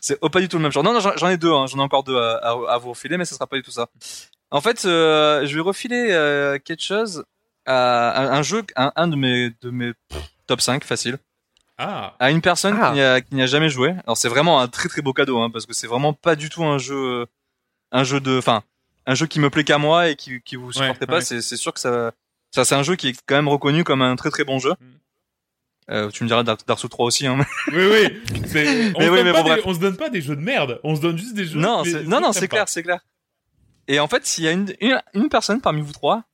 C'est 0.00 0.18
oh, 0.20 0.28
pas 0.28 0.40
du 0.40 0.48
tout 0.48 0.56
le 0.56 0.62
même 0.62 0.72
genre. 0.72 0.82
Non, 0.82 0.92
non, 0.92 1.00
j'en 1.00 1.16
j'en 1.16 1.28
ai 1.28 1.36
deux. 1.36 1.52
Hein. 1.52 1.66
J'en 1.68 1.78
ai 1.78 1.82
encore 1.82 2.02
deux 2.02 2.16
à, 2.16 2.36
à, 2.38 2.74
à 2.74 2.78
vous 2.78 2.90
refiler, 2.90 3.16
mais 3.16 3.24
ce 3.24 3.34
sera 3.34 3.46
pas 3.46 3.56
du 3.56 3.62
tout 3.62 3.70
ça. 3.70 3.88
En 4.50 4.60
fait, 4.60 4.84
euh, 4.84 5.46
je 5.46 5.54
vais 5.54 5.60
refiler 5.60 6.08
euh, 6.10 6.58
quelque 6.58 6.82
chose 6.82 7.24
à 7.64 8.20
un, 8.20 8.38
un 8.38 8.42
jeu, 8.42 8.64
un, 8.76 8.92
un 8.96 9.08
de 9.08 9.16
mes 9.16 9.50
de 9.60 9.70
mes 9.70 9.92
pff, 10.08 10.22
top 10.46 10.60
5 10.60 10.84
facile, 10.84 11.18
Ah, 11.78 12.14
à 12.18 12.30
une 12.30 12.40
personne 12.40 12.78
Ah. 12.80 12.88
qui 12.88 12.94
n'y 12.94 13.02
a, 13.02 13.20
qui 13.20 13.34
n'y 13.34 13.42
a 13.42 13.46
jamais 13.46 13.68
joué. 13.68 13.94
Alors 14.04 14.16
c'est 14.16 14.28
vraiment 14.28 14.60
un 14.60 14.68
très 14.68 14.88
très 14.88 15.02
beau 15.02 15.12
cadeau, 15.12 15.38
hein, 15.40 15.50
parce 15.50 15.66
que 15.66 15.74
c'est 15.74 15.86
vraiment 15.86 16.12
pas 16.14 16.34
du 16.36 16.48
tout 16.48 16.64
un 16.64 16.78
jeu, 16.78 17.26
un 17.92 18.02
jeu 18.04 18.20
de, 18.20 18.38
enfin, 18.38 18.62
un 19.06 19.14
jeu 19.14 19.26
qui 19.26 19.40
me 19.40 19.50
plaît 19.50 19.64
qu'à 19.64 19.78
moi 19.78 20.08
et 20.08 20.16
qui 20.16 20.40
qui 20.42 20.56
vous 20.56 20.72
supportez 20.72 21.00
Ouais, 21.00 21.06
pas. 21.06 21.14
ouais. 21.16 21.20
C'est 21.20 21.42
c'est 21.42 21.56
sûr 21.56 21.72
que 21.74 21.80
ça, 21.80 22.12
ça 22.50 22.64
c'est 22.64 22.74
un 22.74 22.82
jeu 22.82 22.96
qui 22.96 23.08
est 23.08 23.16
quand 23.26 23.34
même 23.36 23.48
reconnu 23.48 23.84
comme 23.84 24.00
un 24.02 24.16
très 24.16 24.30
très 24.30 24.44
bon 24.44 24.58
jeu. 24.58 24.70
Mm. 24.72 24.84
Euh, 25.88 26.10
tu 26.10 26.24
me 26.24 26.28
diras 26.28 26.42
Dark, 26.42 26.66
Dark 26.66 26.80
Souls 26.80 26.90
3 26.90 27.06
aussi, 27.06 27.26
hein. 27.28 27.38
oui, 27.72 27.74
oui. 27.74 28.22
On, 28.34 28.34
Mais 28.34 28.48
se 29.06 29.10
oui, 29.10 29.16
donne 29.16 29.24
mais 29.24 29.32
pas 29.32 29.42
bon, 29.44 29.54
des- 29.54 29.62
on 29.66 29.74
se 29.74 29.78
donne 29.78 29.96
pas 29.96 30.08
des 30.10 30.20
jeux 30.20 30.34
de 30.34 30.40
merde. 30.40 30.80
On 30.82 30.96
se 30.96 31.00
donne 31.00 31.16
juste 31.16 31.34
des 31.34 31.44
jeux. 31.44 31.60
Non, 31.60 31.82
des- 31.82 32.02
non, 32.02 32.20
non, 32.20 32.32
c'est 32.32 32.48
clair, 32.48 32.68
c'est 32.68 32.82
clair. 32.82 32.98
Et 33.86 34.00
en 34.00 34.08
fait, 34.08 34.26
s'il 34.26 34.42
y 34.42 34.48
a 34.48 34.50
une, 34.52 34.74
une, 34.80 35.00
une 35.14 35.28
personne 35.28 35.60
parmi 35.60 35.80
vous 35.82 35.92
trois 35.92 36.24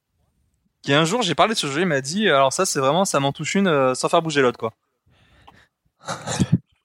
qui 0.80 0.94
un 0.94 1.04
jour 1.04 1.20
j'ai 1.22 1.34
parlé 1.34 1.52
de 1.54 1.58
ce 1.58 1.66
jeu, 1.66 1.80
il 1.82 1.86
m'a 1.86 2.00
dit 2.00 2.28
alors 2.30 2.52
ça 2.52 2.64
c'est 2.64 2.80
vraiment 2.80 3.04
ça 3.04 3.20
m'en 3.20 3.30
touche 3.32 3.54
une 3.54 3.66
euh, 3.68 3.94
sans 3.94 4.08
faire 4.08 4.22
bouger 4.22 4.40
l'autre 4.40 4.58
quoi. 4.58 4.72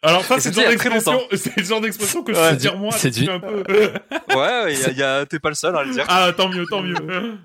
Alors 0.04 0.24
ça, 0.24 0.40
c'est 0.40 0.50
le 0.50 0.56
genre 0.62 0.70
d'expression, 0.70 1.20
c'est 1.36 1.58
le 1.58 1.64
genre 1.64 1.82
d'expression 1.82 2.24
que 2.24 2.34
je 2.34 2.40
Ouais, 2.40 2.50
sais 2.52 2.56
dire 2.58 2.78
moi. 2.78 2.92
c'est 2.92 3.10
du- 3.10 3.30
un 3.30 3.40
peu. 3.40 3.64
Ouais, 4.36 4.74
il 4.74 4.80
y 4.80 4.86
a, 4.86 4.90
il 4.92 4.98
y 4.98 5.04
a- 5.04 5.26
t'es 5.26 5.40
pas 5.40 5.50
le 5.50 5.56
seul 5.56 5.76
à 5.76 5.84
le 5.84 5.92
dire. 5.92 6.06
ah, 6.08 6.32
tant 6.38 6.48
mieux, 6.50 6.66
tant 6.70 6.82
mieux. 6.82 6.96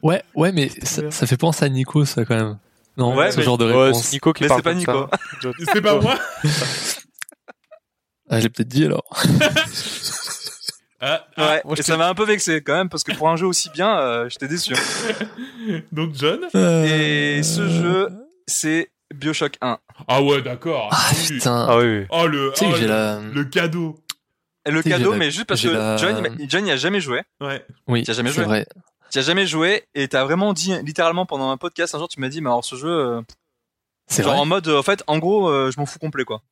Ouais, 0.02 0.22
ouais, 0.34 0.52
mais 0.52 0.68
ça, 0.82 1.10
ça 1.10 1.26
fait 1.26 1.36
penser 1.38 1.64
à 1.64 1.68
Nico, 1.68 2.04
ça, 2.04 2.24
quand 2.24 2.36
même. 2.36 2.58
Non, 2.98 3.16
Ouais, 3.16 3.32
ce 3.32 3.38
mais- 3.38 3.42
genre 3.42 3.56
de 3.58 3.64
Ouais, 3.72 3.86
réponse. 3.86 4.04
c'est 4.04 4.12
Nico 4.12 4.32
qui 4.34 4.44
Mais 4.44 4.48
c'est 4.54 4.62
pas 4.62 4.74
Nico. 4.74 5.08
C'est 5.74 5.80
pas 5.80 5.98
moi. 5.98 6.14
Ah, 8.28 8.38
je 8.38 8.44
l'ai 8.44 8.48
peut-être 8.50 8.68
dit, 8.68 8.84
alors. 8.84 9.04
Ah, 11.04 11.26
ah, 11.36 11.48
Ouais, 11.48 11.62
moi, 11.64 11.74
je 11.74 11.80
et 11.80 11.82
ça 11.82 11.96
m'a 11.96 12.08
un 12.08 12.14
peu 12.14 12.24
vexé 12.24 12.62
quand 12.62 12.74
même 12.76 12.88
parce 12.88 13.02
que 13.02 13.10
pour 13.12 13.28
un 13.28 13.34
jeu 13.34 13.44
aussi 13.48 13.70
bien, 13.70 13.98
euh, 13.98 14.28
j'étais 14.28 14.46
déçu. 14.46 14.72
donc 15.92 16.14
John. 16.14 16.38
Et 16.54 17.42
ce 17.42 17.68
jeu, 17.68 18.08
c'est 18.46 18.91
BioShock 19.12 19.56
1. 19.60 19.78
Ah 20.08 20.22
ouais, 20.22 20.42
d'accord. 20.42 20.88
Ah, 20.92 21.10
Oui. 21.12 21.26
putain. 21.36 21.66
Ah 21.68 21.78
oui. 21.78 22.04
Oh 22.10 22.26
le, 22.26 22.52
oh, 22.60 22.64
le, 22.80 22.86
la... 22.86 23.20
le 23.20 23.44
cadeau. 23.44 23.98
Le 24.66 24.82
cadeau, 24.82 25.12
la- 25.12 25.16
mais 25.18 25.30
juste 25.30 25.46
parce 25.46 25.60
que 25.62 25.68
la- 25.68 25.96
John, 25.96 26.36
il 26.38 26.48
John, 26.50 26.66
il 26.66 26.70
a 26.70 26.76
jamais 26.76 27.00
joué. 27.00 27.22
Ouais. 27.40 27.64
Oui, 27.88 28.02
Tu 28.04 28.10
as 28.10 28.14
jamais 28.14 28.30
joué 28.30 28.44
vrai. 28.44 28.66
Tu 29.10 29.18
as 29.18 29.22
jamais 29.22 29.46
joué 29.46 29.84
et 29.94 30.08
t'as 30.08 30.24
vraiment 30.24 30.52
dit 30.52 30.72
littéralement 30.84 31.26
pendant 31.26 31.50
un 31.50 31.56
podcast 31.56 31.94
un 31.94 31.98
jour, 31.98 32.08
tu 32.08 32.20
m'as 32.20 32.28
dit, 32.28 32.40
mais 32.40 32.48
alors 32.48 32.64
ce 32.64 32.76
jeu, 32.76 32.88
euh, 32.88 33.20
C'est 34.06 34.22
genre 34.22 34.32
vrai. 34.32 34.40
en 34.40 34.46
mode, 34.46 34.68
euh, 34.68 34.78
en 34.78 34.82
fait, 34.82 35.02
en 35.06 35.18
gros, 35.18 35.48
euh, 35.48 35.70
je 35.70 35.78
m'en 35.80 35.84
fous 35.86 35.98
complet 35.98 36.24
quoi. 36.24 36.42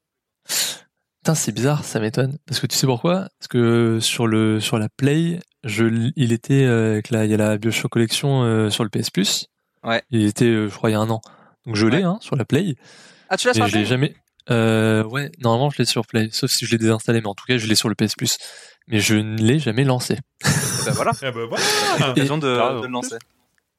Putain, 1.23 1.35
c'est 1.35 1.53
bizarre, 1.53 1.85
ça 1.85 2.01
m'étonne. 2.01 2.39
Parce 2.47 2.61
que 2.61 2.67
tu 2.67 2.77
sais 2.77 2.87
pourquoi? 2.87 3.29
Parce 3.39 3.49
que 3.49 3.99
sur 4.01 4.27
le 4.27 4.59
sur 4.61 4.79
la 4.79 4.89
Play, 4.89 5.41
je 5.65 6.11
il 6.17 6.33
était 6.33 6.65
euh, 6.65 6.93
avec 6.93 7.11
la 7.11 7.25
il 7.27 7.31
y 7.31 7.35
a 7.35 7.37
la 7.37 7.59
BioShock 7.59 7.91
Collection 7.91 8.43
euh, 8.43 8.71
sur 8.71 8.85
le 8.85 8.91
PS 8.91 9.11
Plus. 9.11 9.47
Ouais. 9.85 10.03
Il 10.11 10.25
était, 10.27 10.45
euh, 10.47 10.69
je 10.69 10.75
crois, 10.75 10.91
il 10.91 10.95
y 10.95 10.97
a 10.97 11.01
un 11.01 11.09
an. 11.11 11.21
Donc 11.71 11.77
je 11.77 11.87
l'ai 11.87 11.99
Ouais. 11.99 12.03
hein, 12.03 12.19
sur 12.21 12.35
la 12.37 12.45
Play. 12.45 12.75
Ah, 13.29 13.37
tu 13.37 13.47
l'as 13.47 13.55
sur 13.55 13.63
Et 13.65 13.67
la 13.67 13.69
je 13.69 13.75
l'ai 13.77 13.81
Play 13.83 13.89
jamais. 13.89 14.15
Euh, 14.51 15.05
ouais, 15.05 15.31
normalement 15.39 15.71
je 15.71 15.79
l'ai 15.79 15.85
sur 15.85 16.05
Play, 16.07 16.29
sauf 16.33 16.51
si 16.51 16.67
je 16.67 16.73
l'ai 16.73 16.79
désinstallé, 16.79 17.21
mais 17.21 17.29
en 17.29 17.35
tout 17.35 17.45
cas 17.47 17.59
je 17.59 17.67
l'ai 17.69 17.77
sur 17.77 17.89
le 17.89 17.95
PS 17.95 18.15
Plus. 18.17 18.39
Mais 18.89 18.99
je 18.99 19.15
ne 19.15 19.37
l'ai 19.41 19.61
jamais 19.61 19.85
lancé. 19.85 20.19
Ben 20.85 20.91
voilà, 20.93 21.13
bah 21.21 21.31
voilà. 21.49 21.65
t'as 21.99 22.07
l'occasion 22.09 22.39
de, 22.39 22.49
le 22.83 22.89
lancer. 22.89 23.17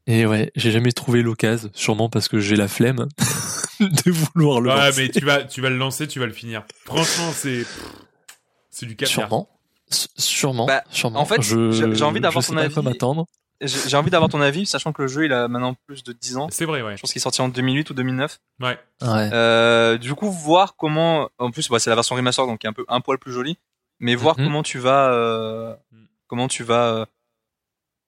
Et 0.08 0.26
ouais, 0.26 0.52
j'ai 0.56 0.72
jamais 0.72 0.94
trouvé 0.94 1.22
l'occasion, 1.22 1.70
sûrement 1.74 2.08
parce 2.10 2.28
que 2.30 2.40
j'ai 2.40 2.56
la 2.56 2.68
flemme 2.70 3.08
de 3.82 4.12
vouloir 4.12 4.62
le 4.62 4.70
Ouais, 4.70 4.86
lancer. 4.88 5.02
mais 5.04 5.10
tu 5.10 5.26
vas, 5.26 5.44
tu 5.44 5.60
vas 5.62 5.70
le 5.70 5.78
lancer, 5.78 6.08
tu 6.08 6.20
vas 6.20 6.26
le 6.28 6.32
finir. 6.34 6.64
Franchement, 6.86 7.32
c'est, 7.34 7.66
c'est 8.70 8.86
du 8.86 8.96
caviar. 8.96 9.28
Sûrement. 9.28 9.50
S- 9.92 10.08
Sûrement, 10.16 10.66
Bah, 10.68 10.84
sûrement. 10.90 11.20
en 11.20 11.26
fait, 11.26 11.42
j'ai- 11.42 12.04
envie 12.04 12.22
d'avoir 12.22 12.42
je 12.42 12.48
sais 12.48 12.54
ton 12.54 12.56
pas 12.60 12.64
avis. 12.64 12.82
m'attendre. 12.82 13.26
J'ai 13.62 13.96
envie 13.98 14.10
d'avoir 14.10 14.30
ton 14.30 14.42
avis, 14.42 14.66
sachant 14.66 14.92
que 14.92 15.04
le 15.04 15.08
jeu, 15.08 15.26
il 15.26 15.34
a 15.34 15.48
maintenant 15.48 15.76
plus 15.86 16.04
de 16.04 16.14
10 16.14 16.38
ans. 16.38 16.48
C'est 16.52 16.66
vrai, 16.66 16.82
ouais. 16.82 16.98
Je 16.98 17.02
pense 17.02 17.12
qu'il 17.12 17.20
est 17.20 17.24
sorti 17.24 17.42
en 17.42 17.48
2008 17.50 17.90
ou 17.92 17.94
2009. 17.94 18.40
Ouais. 18.60 18.80
Ouais. 19.02 19.30
Euh, 19.34 19.98
du 19.98 20.16
coup, 20.16 20.32
voir 20.32 20.76
comment, 20.76 21.30
en 21.38 21.52
plus, 21.52 21.70
bah, 21.70 21.80
c'est 21.80 21.90
la 21.92 21.96
version 21.96 22.16
remaster, 22.16 22.48
donc 22.48 22.60
qui 22.60 22.68
est 22.68 22.70
un 22.70 22.74
peu 22.74 22.86
un 22.88 23.02
poil 23.02 23.20
plus 23.20 23.32
jolie, 23.32 23.58
mais 24.00 24.16
voir 24.16 24.38
Mhm. 24.40 24.46
comment 24.46 24.64
tu 24.64 24.80
vas, 24.80 25.12
euh, 25.14 25.76
comment 26.28 26.48
tu 26.48 26.64
vas, 26.64 26.88
euh, 26.94 27.06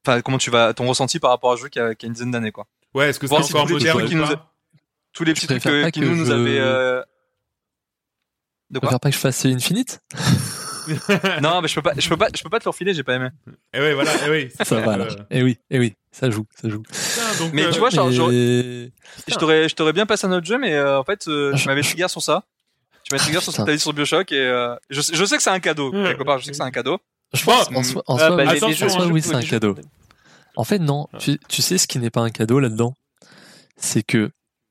enfin, 0.05 0.21
comment 0.21 0.39
tu 0.39 0.49
vas, 0.49 0.73
ton 0.73 0.87
ressenti 0.87 1.19
par 1.19 1.29
rapport 1.29 1.51
à 1.51 1.53
un 1.53 1.57
jeu 1.57 1.69
qui 1.69 1.79
a, 1.79 1.93
qui 1.93 2.05
a 2.05 2.07
une 2.07 2.13
dizaine 2.13 2.31
d'années, 2.31 2.51
quoi. 2.51 2.65
Ouais, 2.95 3.09
est-ce 3.09 3.19
que 3.19 3.27
c'est 3.27 3.33
encore 3.33 3.67
tous 3.67 3.77
les 3.77 3.93
moderne 3.93 4.05
qui 4.07 4.15
nous 4.15 4.25
Tous 5.13 5.23
les 5.23 5.33
petits 5.33 5.45
trucs 5.47 5.61
qui 5.61 5.99
que 5.99 6.05
nous, 6.05 6.15
nous 6.15 6.31
avaient, 6.31 6.59
euh... 6.59 7.01
de 8.71 8.79
Tu 8.79 8.87
quoi 8.87 8.97
pas 8.97 9.09
que 9.09 9.15
je 9.15 9.19
fasse 9.21 9.45
Infinite 9.45 10.01
Non, 11.41 11.61
mais 11.61 11.67
je 11.67 11.75
peux 11.75 11.81
pas, 11.81 11.93
je 11.97 12.07
peux 12.09 12.17
pas, 12.17 12.27
je 12.35 12.41
peux 12.43 12.49
pas 12.49 12.59
te 12.59 12.65
le 12.65 12.69
refiler, 12.69 12.93
j'ai 12.93 13.03
pas 13.03 13.15
aimé. 13.15 13.29
Eh 13.73 13.79
ouais, 13.79 13.93
voilà, 13.93 14.11
eh 14.25 14.29
oui. 14.29 14.49
Ça 14.63 14.79
va 14.79 14.87
euh, 14.91 14.93
alors. 14.93 15.07
Eh 15.31 15.43
oui, 15.43 15.57
eh 15.69 15.79
oui, 15.79 15.93
ça 16.11 16.29
joue, 16.29 16.45
ça 16.61 16.69
joue. 16.69 16.81
putain, 16.83 17.43
donc, 17.43 17.53
Mais 17.53 17.63
euh, 17.63 17.71
tu 17.71 17.79
vois, 17.79 17.89
Et- 17.89 18.91
je 19.27 19.35
t'aurais, 19.35 19.69
je 19.69 19.75
t'aurais 19.75 19.93
bien 19.93 20.05
passé 20.05 20.27
un 20.27 20.31
autre 20.31 20.45
jeu, 20.45 20.57
mais 20.57 20.73
euh, 20.73 20.99
en 20.99 21.03
fait, 21.03 21.27
euh, 21.27 21.51
tu 21.53 21.59
Je- 21.59 21.67
m'avais 21.67 21.81
trigger 21.81 22.07
sur 22.07 22.21
ça. 22.21 22.43
Tu 23.03 23.13
m'as 23.13 23.19
trigger 23.19 23.41
sur 23.41 23.51
ce 23.51 23.57
que 23.57 23.63
t'as 23.63 23.73
dit 23.73 23.79
sur 23.79 23.93
Bioshock 23.93 24.31
et 24.31 24.39
euh, 24.39 24.75
je, 24.89 25.01
sais- 25.01 25.13
je 25.15 25.25
sais 25.25 25.35
que 25.37 25.43
c'est 25.43 25.49
un 25.49 25.59
cadeau 25.59 25.91
quelque 25.91 26.23
part. 26.23 26.39
Je 26.39 26.45
sais 26.45 26.51
que 26.51 26.57
c'est 26.57 26.63
un 26.63 26.71
cadeau. 26.71 26.99
Je 27.33 27.43
pense 27.43 27.67
en 27.75 27.83
soi, 27.83 28.03
en 28.07 28.15
Ah, 28.17 28.27
soi, 28.27 28.37
bah, 28.37 28.43
oui, 28.53 28.63
en 28.63 28.71
soi, 28.73 28.87
hein, 29.03 29.09
oui, 29.11 29.21
c'est 29.21 29.33
un 29.35 29.41
jeux- 29.41 29.49
cadeau. 29.49 29.75
En 30.55 30.63
fait, 30.63 30.79
non. 30.79 31.07
Tu, 31.19 31.39
tu 31.49 31.61
sais 31.61 31.77
ce 31.77 31.87
qui 31.87 31.97
n'est 31.99 32.11
pas 32.11 32.21
un 32.21 32.29
cadeau 32.29 32.59
là-dedans, 32.59 32.93
c'est 33.75 34.03
que, 34.03 34.29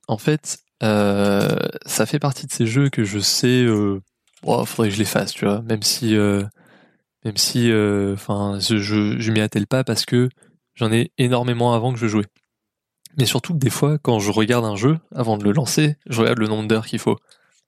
en 0.08 0.16
fait, 0.16 0.58
euh, 0.82 1.56
ça 1.86 2.06
fait 2.06 2.18
partie 2.20 2.46
de 2.46 2.52
ces 2.52 2.66
jeux 2.66 2.88
que 2.88 3.04
je 3.04 3.18
sais. 3.18 3.64
Euh, 3.64 4.00
oh, 4.44 4.64
faudrait 4.64 4.88
que 4.88 4.94
je 4.94 4.98
les 4.98 5.04
fasse, 5.06 5.32
tu 5.32 5.44
vois. 5.44 5.62
Même 5.62 5.82
si, 5.82 6.16
euh, 6.16 6.42
même 7.24 7.36
si, 7.36 7.70
euh, 7.70 8.14
enfin, 8.14 8.58
je, 8.60 8.76
je, 8.78 9.18
je 9.18 9.32
m'y 9.32 9.40
attelle 9.40 9.66
pas 9.66 9.84
parce 9.84 10.04
que 10.04 10.28
j'en 10.74 10.92
ai 10.92 11.12
énormément 11.18 11.74
avant 11.74 11.92
que 11.92 11.98
je 11.98 12.06
jouais. 12.08 12.26
Mais 13.18 13.26
surtout 13.26 13.52
que 13.52 13.58
des 13.58 13.70
fois, 13.70 13.98
quand 13.98 14.18
je 14.20 14.30
regarde 14.30 14.64
un 14.64 14.76
jeu, 14.76 14.98
avant 15.14 15.36
de 15.36 15.44
le 15.44 15.52
lancer, 15.52 15.96
je 16.08 16.20
regarde 16.20 16.38
le 16.38 16.48
nombre 16.48 16.66
d'heures 16.66 16.86
qu'il 16.86 16.98
faut. 16.98 17.18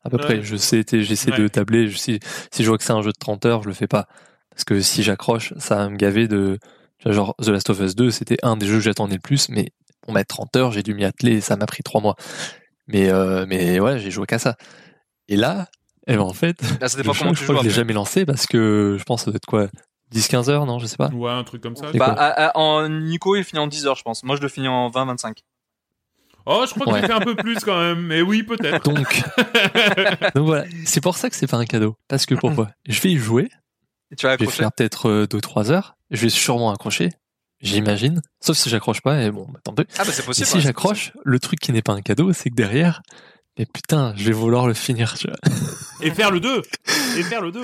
À 0.02 0.10
peu 0.10 0.16
Ouais. 0.16 0.22
près, 0.22 0.42
je 0.42 0.56
sais, 0.56 0.84
j'essaie 0.90 1.30
de 1.32 1.48
tabler. 1.48 1.88
Je, 1.88 1.96
si, 1.96 2.18
si 2.50 2.62
je 2.62 2.68
vois 2.68 2.76
que 2.78 2.84
c'est 2.84 2.92
un 2.92 3.02
jeu 3.02 3.10
de 3.12 3.18
30 3.18 3.46
heures, 3.46 3.62
je 3.62 3.68
le 3.68 3.74
fais 3.74 3.86
pas. 3.86 4.06
Parce 4.50 4.64
que 4.64 4.80
si 4.80 5.02
j'accroche, 5.02 5.54
ça 5.58 5.76
va 5.76 5.88
me 5.88 5.96
gaver 5.96 6.28
de, 6.28 6.58
genre, 7.06 7.34
The 7.42 7.48
Last 7.48 7.70
of 7.70 7.80
Us 7.80 7.94
2, 7.96 8.10
c'était 8.10 8.36
un 8.42 8.56
des 8.56 8.66
jeux 8.66 8.76
que 8.76 8.84
j'attendais 8.84 9.14
le 9.14 9.20
plus, 9.20 9.48
mais 9.48 9.70
pour 10.02 10.12
mettre 10.12 10.34
30 10.34 10.56
heures, 10.56 10.72
j'ai 10.72 10.82
dû 10.82 10.94
m'y 10.94 11.04
atteler 11.04 11.36
et 11.36 11.40
ça 11.40 11.56
m'a 11.56 11.66
pris 11.66 11.82
3 11.82 12.00
mois. 12.02 12.16
Mais, 12.86 13.10
euh, 13.10 13.46
mais 13.48 13.80
ouais, 13.80 13.98
j'ai 13.98 14.10
joué 14.10 14.26
qu'à 14.26 14.38
ça. 14.38 14.56
Et 15.28 15.36
là, 15.36 15.68
eh 16.06 16.14
ben, 16.16 16.22
en 16.22 16.32
fait, 16.32 16.60
Là, 16.80 16.88
ça 16.88 16.96
le 16.98 17.02
dépend 17.02 17.12
jeu, 17.14 17.20
comment 17.20 17.34
je 17.34 17.42
crois 17.44 17.54
joues. 17.56 17.62
que 17.62 17.68
je 17.68 17.68
l'ai 17.68 17.70
après. 17.70 17.70
jamais 17.74 17.92
lancé 17.94 18.24
parce 18.26 18.46
que 18.46 18.96
je 18.98 19.04
pense 19.04 19.20
que 19.22 19.24
ça 19.26 19.30
doit 19.30 19.36
être 19.36 19.46
quoi, 19.46 19.68
10-15 20.12 20.48
heures, 20.50 20.66
non, 20.66 20.78
je 20.78 20.86
sais 20.86 20.96
pas. 20.96 21.08
Ouais, 21.08 21.30
un 21.30 21.44
truc 21.44 21.62
comme 21.62 21.76
ça. 21.76 21.90
Et 21.92 21.98
Bah, 21.98 22.10
quoi 22.12 22.14
à- 22.22 22.48
à- 22.48 22.56
en 22.58 22.88
Nico, 22.88 23.36
il 23.36 23.44
finit 23.44 23.60
en 23.60 23.66
10 23.66 23.86
heures, 23.86 23.96
je 23.96 24.02
pense. 24.02 24.22
Moi, 24.22 24.36
je 24.36 24.42
le 24.42 24.48
finis 24.48 24.68
en 24.68 24.88
20-25. 24.90 25.42
Oh, 26.46 26.64
je 26.68 26.74
crois 26.74 26.84
que 26.86 26.90
Ouais. 26.92 27.00
j'ai 27.00 27.06
fait 27.06 27.12
un 27.14 27.20
peu 27.20 27.34
plus 27.34 27.58
quand 27.60 27.80
même. 27.80 28.00
Mais 28.00 28.20
oui, 28.20 28.42
peut-être. 28.42 28.84
Donc, 28.84 29.22
donc 30.34 30.46
voilà, 30.46 30.64
c'est 30.84 31.00
pour 31.00 31.16
ça 31.16 31.30
que 31.30 31.36
c'est 31.36 31.46
pas 31.46 31.56
un 31.56 31.64
cadeau. 31.64 31.96
Parce 32.08 32.26
que 32.26 32.34
pourquoi? 32.34 32.70
Je 32.86 33.00
vais 33.00 33.12
y 33.12 33.16
jouer, 33.16 33.48
Et 34.10 34.16
tu 34.16 34.26
vas 34.26 34.32
je 34.34 34.38
vais 34.38 34.44
accrocher? 34.44 34.58
faire 34.58 34.72
peut-être 34.72 35.26
2-3 35.26 35.70
heures, 35.70 35.96
je 36.10 36.20
vais 36.20 36.28
sûrement 36.28 36.70
accrocher, 36.70 37.08
j'imagine. 37.60 38.20
Sauf 38.40 38.58
si 38.58 38.68
j'accroche 38.68 39.00
pas, 39.00 39.22
et 39.22 39.30
bon, 39.30 39.46
bah, 39.50 39.60
tant 39.64 39.72
pis. 39.74 39.84
Ah, 39.98 40.04
bah, 40.04 40.10
c'est 40.12 40.22
Et 40.22 40.26
possible. 40.26 40.46
si 40.46 40.52
c'est 40.52 40.60
j'accroche, 40.60 41.12
le 41.24 41.38
truc 41.40 41.58
qui 41.60 41.72
n'est 41.72 41.80
pas 41.82 41.94
un 41.94 42.02
cadeau, 42.02 42.32
c'est 42.34 42.50
que 42.50 42.54
derrière, 42.54 43.00
mais 43.58 43.66
putain, 43.66 44.12
je 44.16 44.24
vais 44.24 44.32
vouloir 44.32 44.66
le 44.66 44.74
finir, 44.74 45.14
tu 45.14 45.28
vois. 45.28 45.36
Et 46.02 46.10
faire 46.10 46.30
le 46.30 46.40
2. 46.40 46.62
Et 47.18 47.22
faire 47.22 47.40
le 47.42 47.52
2. 47.52 47.62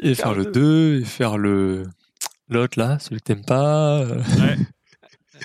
Et 0.00 0.14
faire 0.14 0.34
le 0.34 0.46
2, 0.46 1.00
et 1.00 1.04
faire 1.04 1.38
le, 1.38 1.84
l'autre 2.48 2.78
là, 2.78 2.98
celui 2.98 3.18
que 3.20 3.24
t'aimes 3.24 3.44
pas. 3.44 4.04
Ouais. 4.04 4.56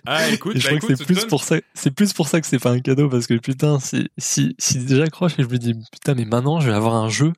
Ah, 0.06 0.30
écoute, 0.32 0.56
Et 0.56 0.60
je 0.60 0.70
bah, 0.70 0.78
crois 0.78 0.90
que 0.90 0.96
c'est 0.96 1.06
plus 1.06 1.16
donne- 1.16 1.28
pour 1.28 1.44
ça, 1.44 1.58
c'est 1.74 1.92
plus 1.92 2.14
pour 2.14 2.28
ça 2.28 2.40
que 2.40 2.48
c'est 2.48 2.60
pas 2.60 2.72
un 2.72 2.80
cadeau 2.80 3.10
parce 3.10 3.26
que 3.28 3.34
putain, 3.36 3.80
si 3.80 4.10
si 4.18 4.56
si 4.60 4.88
j'accroche 4.88 5.34
et 5.40 5.44
je 5.44 5.48
me 5.48 5.58
dis 5.58 5.74
putain 5.92 6.14
mais 6.14 6.26
maintenant 6.26 6.60
je 6.60 6.70
vais 6.70 6.76
avoir 6.76 6.96
un 6.96 7.10
jeu 7.10 7.34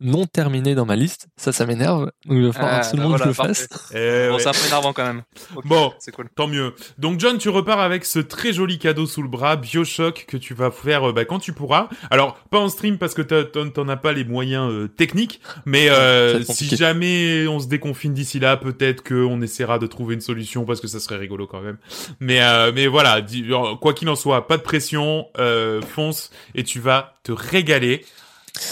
non 0.00 0.26
terminé 0.26 0.74
dans 0.74 0.86
ma 0.86 0.96
liste, 0.96 1.28
ça 1.36 1.52
ça 1.52 1.66
m'énerve. 1.66 2.06
Donc 2.26 2.38
il 2.38 2.46
va 2.46 2.52
falloir 2.52 2.72
Ah, 2.74 2.78
absolument 2.78 3.10
bah 3.10 3.16
que 3.18 3.22
je 3.24 3.28
le 3.28 3.34
fasse. 3.34 3.68
Eh 3.94 4.28
Bon, 4.28 4.34
ouais. 4.36 4.40
c'est 4.40 4.48
un 4.48 4.52
peu 4.52 4.66
énervant 4.66 4.92
quand 4.92 5.04
même. 5.06 5.22
Bon. 5.64 5.92
c'est 5.98 6.12
cool. 6.12 6.28
Tant 6.34 6.46
mieux. 6.46 6.74
Donc 6.98 7.20
John, 7.20 7.38
tu 7.38 7.48
repars 7.48 7.80
avec 7.80 8.04
ce 8.04 8.18
très 8.18 8.52
joli 8.52 8.78
cadeau 8.78 9.06
sous 9.06 9.22
le 9.22 9.28
bras, 9.28 9.56
Bioshock, 9.56 10.24
que 10.26 10.36
tu 10.36 10.54
vas 10.54 10.70
faire 10.70 11.10
euh, 11.10 11.12
bah, 11.12 11.24
quand 11.24 11.38
tu 11.38 11.52
pourras. 11.52 11.88
Alors, 12.10 12.36
pas 12.50 12.58
en 12.58 12.68
stream 12.68 12.98
parce 12.98 13.14
que 13.14 13.22
t'as- 13.22 13.44
t'en 13.44 13.88
as 13.88 13.96
pas 13.96 14.12
les 14.12 14.24
moyens 14.24 14.70
euh, 14.72 14.88
techniques, 14.88 15.40
mais 15.66 15.88
euh, 15.90 16.42
si 16.42 16.74
jamais 16.76 17.46
on 17.46 17.60
se 17.60 17.68
déconfine 17.68 18.14
d'ici 18.14 18.38
là, 18.40 18.56
peut-être 18.56 19.02
qu'on 19.02 19.42
essaiera 19.42 19.78
de 19.78 19.86
trouver 19.86 20.14
une 20.14 20.20
solution 20.20 20.64
parce 20.64 20.80
que 20.80 20.86
ça 20.88 21.00
serait 21.00 21.16
rigolo 21.18 21.46
quand 21.46 21.60
même. 21.60 21.76
Mais 22.20 22.40
euh, 22.42 22.72
mais 22.74 22.86
voilà, 22.86 23.18
euh, 23.18 23.76
quoi 23.76 23.92
qu'il 23.94 24.08
en 24.08 24.16
soit, 24.16 24.46
pas 24.46 24.56
de 24.56 24.62
pression, 24.62 25.26
euh, 25.38 25.80
fonce 25.82 26.30
et 26.54 26.64
tu 26.64 26.80
vas 26.80 27.14
te 27.22 27.32
régaler. 27.32 28.04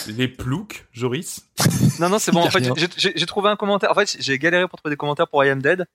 Les 0.07 0.29
ploucs, 0.29 0.87
Joris. 0.93 1.47
Non, 2.01 2.09
non, 2.09 2.19
c'est 2.19 2.33
bon. 2.33 2.41
En 2.43 2.51
fait, 2.51 2.65
j'ai- 2.97 3.27
trouvé 3.27 3.49
un 3.51 3.57
commentaire. 3.57 3.91
En 3.91 3.95
fait, 3.95 4.17
j'ai 4.21 4.39
galéré 4.39 4.67
pour 4.69 4.79
trouver 4.79 4.93
des 4.95 4.97
commentaires 4.99 5.29
pour 5.29 5.45
I 5.45 5.51
Am 5.51 5.61
Dead. 5.63 5.87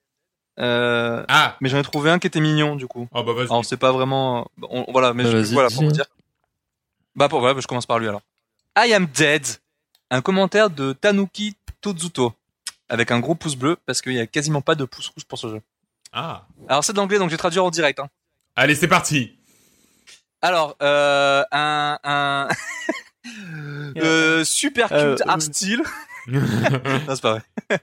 Euh, 0.60 1.24
Ah, 1.28 1.56
mais 1.60 1.68
j'en 1.68 1.78
ai 1.78 1.82
trouvé 1.82 2.10
un 2.10 2.18
qui 2.18 2.26
était 2.26 2.40
mignon, 2.40 2.76
du 2.76 2.86
coup. 2.86 3.08
oh 3.12 3.22
bah 3.24 3.32
vas-y. 3.32 3.46
Alors, 3.46 3.64
c'est 3.64 3.76
pas 3.76 3.92
vraiment. 3.92 4.48
on- 4.62 4.86
voilà, 4.92 5.12
mais 5.12 5.24
Bah, 5.24 5.30
je, 5.30 5.36
vas-y, 5.38 5.52
voilà, 5.52 5.68
pour 5.68 5.80
dis. 5.80 5.86
vous 5.86 5.92
dire. 5.92 6.06
Bah, 7.16 7.28
pour, 7.28 7.40
voilà, 7.40 7.54
bah, 7.54 7.60
je 7.60 7.66
commence 7.66 7.86
par 7.86 7.98
lui 7.98 8.08
alors. 8.08 8.22
I 8.78 8.92
Am 8.94 9.06
Dead. 9.06 9.46
Un 10.10 10.20
commentaire 10.20 10.70
de 10.70 10.92
Tanuki 10.92 11.56
Tozuto. 11.80 12.32
Avec 12.88 13.10
un 13.10 13.18
gros 13.20 13.34
pouce 13.34 13.56
bleu, 13.56 13.76
parce 13.86 14.02
qu'il 14.02 14.12
y 14.12 14.20
a 14.20 14.26
quasiment 14.26 14.60
pas 14.60 14.74
de 14.74 14.84
pouce 14.84 15.08
rouge 15.08 15.24
pour 15.24 15.38
ce 15.38 15.48
jeu. 15.48 15.60
Ah. 16.12 16.46
Alors, 16.68 16.84
c'est 16.84 16.92
de 16.92 16.98
l'anglais, 16.98 17.18
donc 17.18 17.28
je 17.30 17.34
vais 17.34 17.38
traduire 17.38 17.64
en 17.64 17.70
direct. 17.70 17.98
Hein. 17.98 18.08
Allez, 18.56 18.74
c'est 18.74 18.86
parti. 18.88 19.36
Alors, 20.42 20.76
euh, 20.82 21.42
un, 21.50 21.98
un 22.04 22.48
euh, 23.96 24.44
super 24.44 24.88
cute 24.88 24.96
Euh, 24.98 25.16
art 25.26 25.36
euh. 25.36 25.40
style. 25.40 25.82
non, 26.26 26.40
c'est 27.08 27.20
pas 27.20 27.32
vrai. 27.32 27.78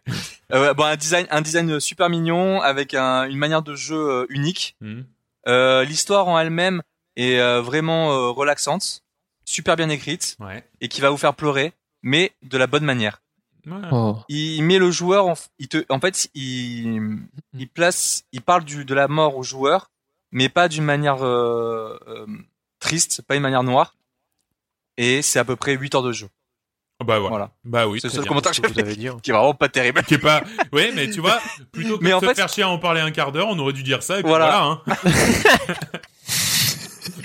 Euh, 0.52 0.74
bon, 0.74 0.84
un 0.86 0.96
design, 0.96 1.28
un 1.30 1.42
design 1.42 1.80
super 1.80 2.10
mignon 2.10 2.62
avec 2.62 2.94
un- 2.94 3.26
une 3.30 3.38
manière 3.38 3.62
de 3.62 3.76
jeu 3.76 3.96
euh, 3.98 4.26
unique. 4.30 4.76
Hmm. 4.82 5.02
Euh, 5.48 5.84
L'histoire 5.84 6.28
en 6.28 6.40
elle-même 6.40 6.82
est 7.16 7.40
euh, 7.40 7.62
vraiment 7.62 8.12
euh, 8.14 8.30
relaxante, 8.30 9.04
super 9.46 9.76
bien 9.76 9.90
écrite 9.90 10.38
Ouais. 10.40 10.64
et 10.82 10.88
qui 10.88 11.02
va 11.02 11.10
vous 11.10 11.18
faire 11.18 11.36
pleurer, 11.36 11.74
mais 12.04 12.32
de 12.44 12.58
la 12.58 12.68
bonne 12.68 12.84
manière. 12.86 13.22
Ouais. 13.68 13.78
Oh. 13.92 14.18
Il 14.28 14.64
met 14.64 14.80
le 14.80 14.90
joueur, 14.90 15.28
en, 15.28 15.34
il 15.60 15.68
te, 15.68 15.86
en 15.90 16.00
fait, 16.00 16.30
il, 16.34 17.20
il 17.54 17.68
place, 17.70 18.24
il 18.32 18.42
parle 18.42 18.64
du, 18.64 18.86
de 18.86 18.94
la 18.96 19.08
mort 19.08 19.38
au 19.38 19.44
joueur, 19.44 19.92
mais 20.32 20.50
pas 20.50 20.68
d'une 20.68 20.84
manière 20.86 21.24
euh, 21.24 21.96
euh, 22.08 22.26
triste, 22.80 23.22
pas 23.22 23.36
une 23.36 23.44
manière 23.44 23.62
noire. 23.64 23.96
Et 24.98 25.22
c'est 25.22 25.40
à 25.40 25.46
peu 25.46 25.56
près 25.56 25.74
8 25.76 25.96
heures 25.96 26.04
de 26.04 26.12
jeu. 26.12 26.28
Bah 27.04 27.18
voilà. 27.18 27.30
Voilà. 27.30 27.52
Bah 27.64 27.88
oui. 27.88 28.00
C'est 28.00 28.10
le 28.10 28.14
seul 28.14 28.26
commentaire 28.28 28.52
que 28.52 28.62
que 28.62 28.80
avez 28.80 28.96
dit. 28.96 29.08
hein. 29.08 29.18
qui 29.24 29.32
est 29.32 29.34
vraiment 29.34 29.56
pas 29.56 29.70
terrible. 29.70 30.04
qui 30.04 30.14
est 30.16 30.18
pas 30.20 30.44
ouais 30.72 30.92
mais 30.94 31.10
tu 31.10 31.20
vois 31.20 31.40
plutôt 31.72 31.98
que 31.98 32.04
Mais 32.04 32.12
de 32.12 32.16
en 32.16 32.20
se 32.20 32.26
fait- 32.28 32.36
faire 32.36 32.50
chier 32.50 32.62
à 32.64 32.70
en 32.70 32.78
parler 32.78 33.02
un 33.02 33.10
quart 33.10 33.32
d'heure 33.32 33.48
on 33.50 33.58
aurait 33.58 33.74
dû 33.74 33.82
dire 33.82 34.04
ça 34.04 34.20
et 34.20 34.22
puis 34.22 34.30
Voilà. 34.30 34.46
voilà, 34.86 35.04
hein. 35.04 35.12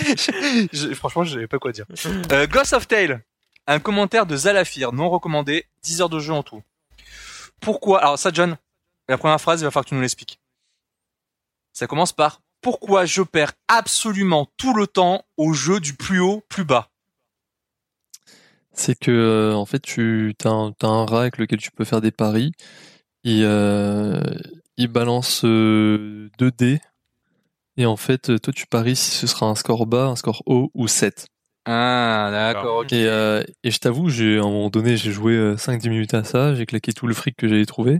Je- 0.72 0.94
franchement, 0.94 1.24
je 1.24 1.34
savais 1.34 1.46
pas 1.46 1.58
quoi 1.58 1.72
dire. 1.72 1.84
Euh, 2.32 2.46
Ghost 2.46 2.72
of 2.72 2.86
Tale. 2.88 3.22
Un 3.66 3.80
commentaire 3.80 4.26
de 4.26 4.36
Zalafir, 4.36 4.92
non 4.92 5.10
recommandé, 5.10 5.66
10 5.82 6.00
heures 6.02 6.08
de 6.08 6.20
jeu 6.20 6.32
en 6.32 6.42
tout. 6.44 6.62
Pourquoi 7.60 8.00
Alors 8.00 8.18
ça, 8.18 8.30
John, 8.32 8.56
la 9.08 9.18
première 9.18 9.40
phrase, 9.40 9.60
il 9.60 9.64
va 9.64 9.70
falloir 9.70 9.84
que 9.84 9.88
tu 9.90 9.94
nous 9.96 10.00
l'expliques. 10.00 10.38
Ça 11.72 11.86
commence 11.86 12.12
par 12.12 12.40
Pourquoi 12.60 13.04
je 13.06 13.22
perds 13.22 13.52
absolument 13.68 14.48
tout 14.56 14.72
le 14.74 14.86
temps 14.86 15.24
au 15.36 15.52
jeu 15.52 15.80
du 15.80 15.94
plus 15.94 16.20
haut, 16.20 16.44
plus 16.48 16.64
bas? 16.64 16.88
C'est 18.76 18.98
que 18.98 19.10
euh, 19.10 19.54
en 19.54 19.64
fait 19.66 19.80
tu 19.80 20.34
as 20.44 20.48
un, 20.48 20.72
t'as 20.78 20.86
un 20.88 21.04
rat 21.06 21.22
avec 21.22 21.38
lequel 21.38 21.58
tu 21.58 21.70
peux 21.70 21.84
faire 21.84 22.00
des 22.00 22.10
paris. 22.12 22.52
Il, 23.24 23.42
euh, 23.44 24.20
il 24.76 24.88
balance 24.88 25.42
euh, 25.44 26.28
2 26.38 26.50
dés 26.52 26.80
et 27.78 27.86
en 27.86 27.96
fait 27.96 28.40
toi 28.40 28.52
tu 28.54 28.66
paries 28.66 28.94
si 28.96 29.10
ce 29.10 29.26
sera 29.26 29.46
un 29.46 29.54
score 29.54 29.86
bas, 29.86 30.04
un 30.06 30.16
score 30.16 30.42
haut 30.46 30.70
ou 30.74 30.86
7. 30.88 31.26
Ah, 31.68 32.28
d'accord, 32.30 32.78
ok. 32.82 32.92
Et, 32.92 33.06
euh, 33.08 33.42
et 33.64 33.72
je 33.72 33.78
t'avoue, 33.80 34.08
j'ai 34.08 34.36
à 34.38 34.42
un 34.42 34.44
moment 34.44 34.70
donné, 34.70 34.96
j'ai 34.96 35.10
joué 35.10 35.32
euh, 35.32 35.56
5-10 35.56 35.88
minutes 35.88 36.14
à 36.14 36.22
ça, 36.22 36.54
j'ai 36.54 36.64
claqué 36.64 36.92
tout 36.92 37.08
le 37.08 37.14
fric 37.14 37.34
que 37.36 37.48
j'avais 37.48 37.64
trouvé. 37.66 37.98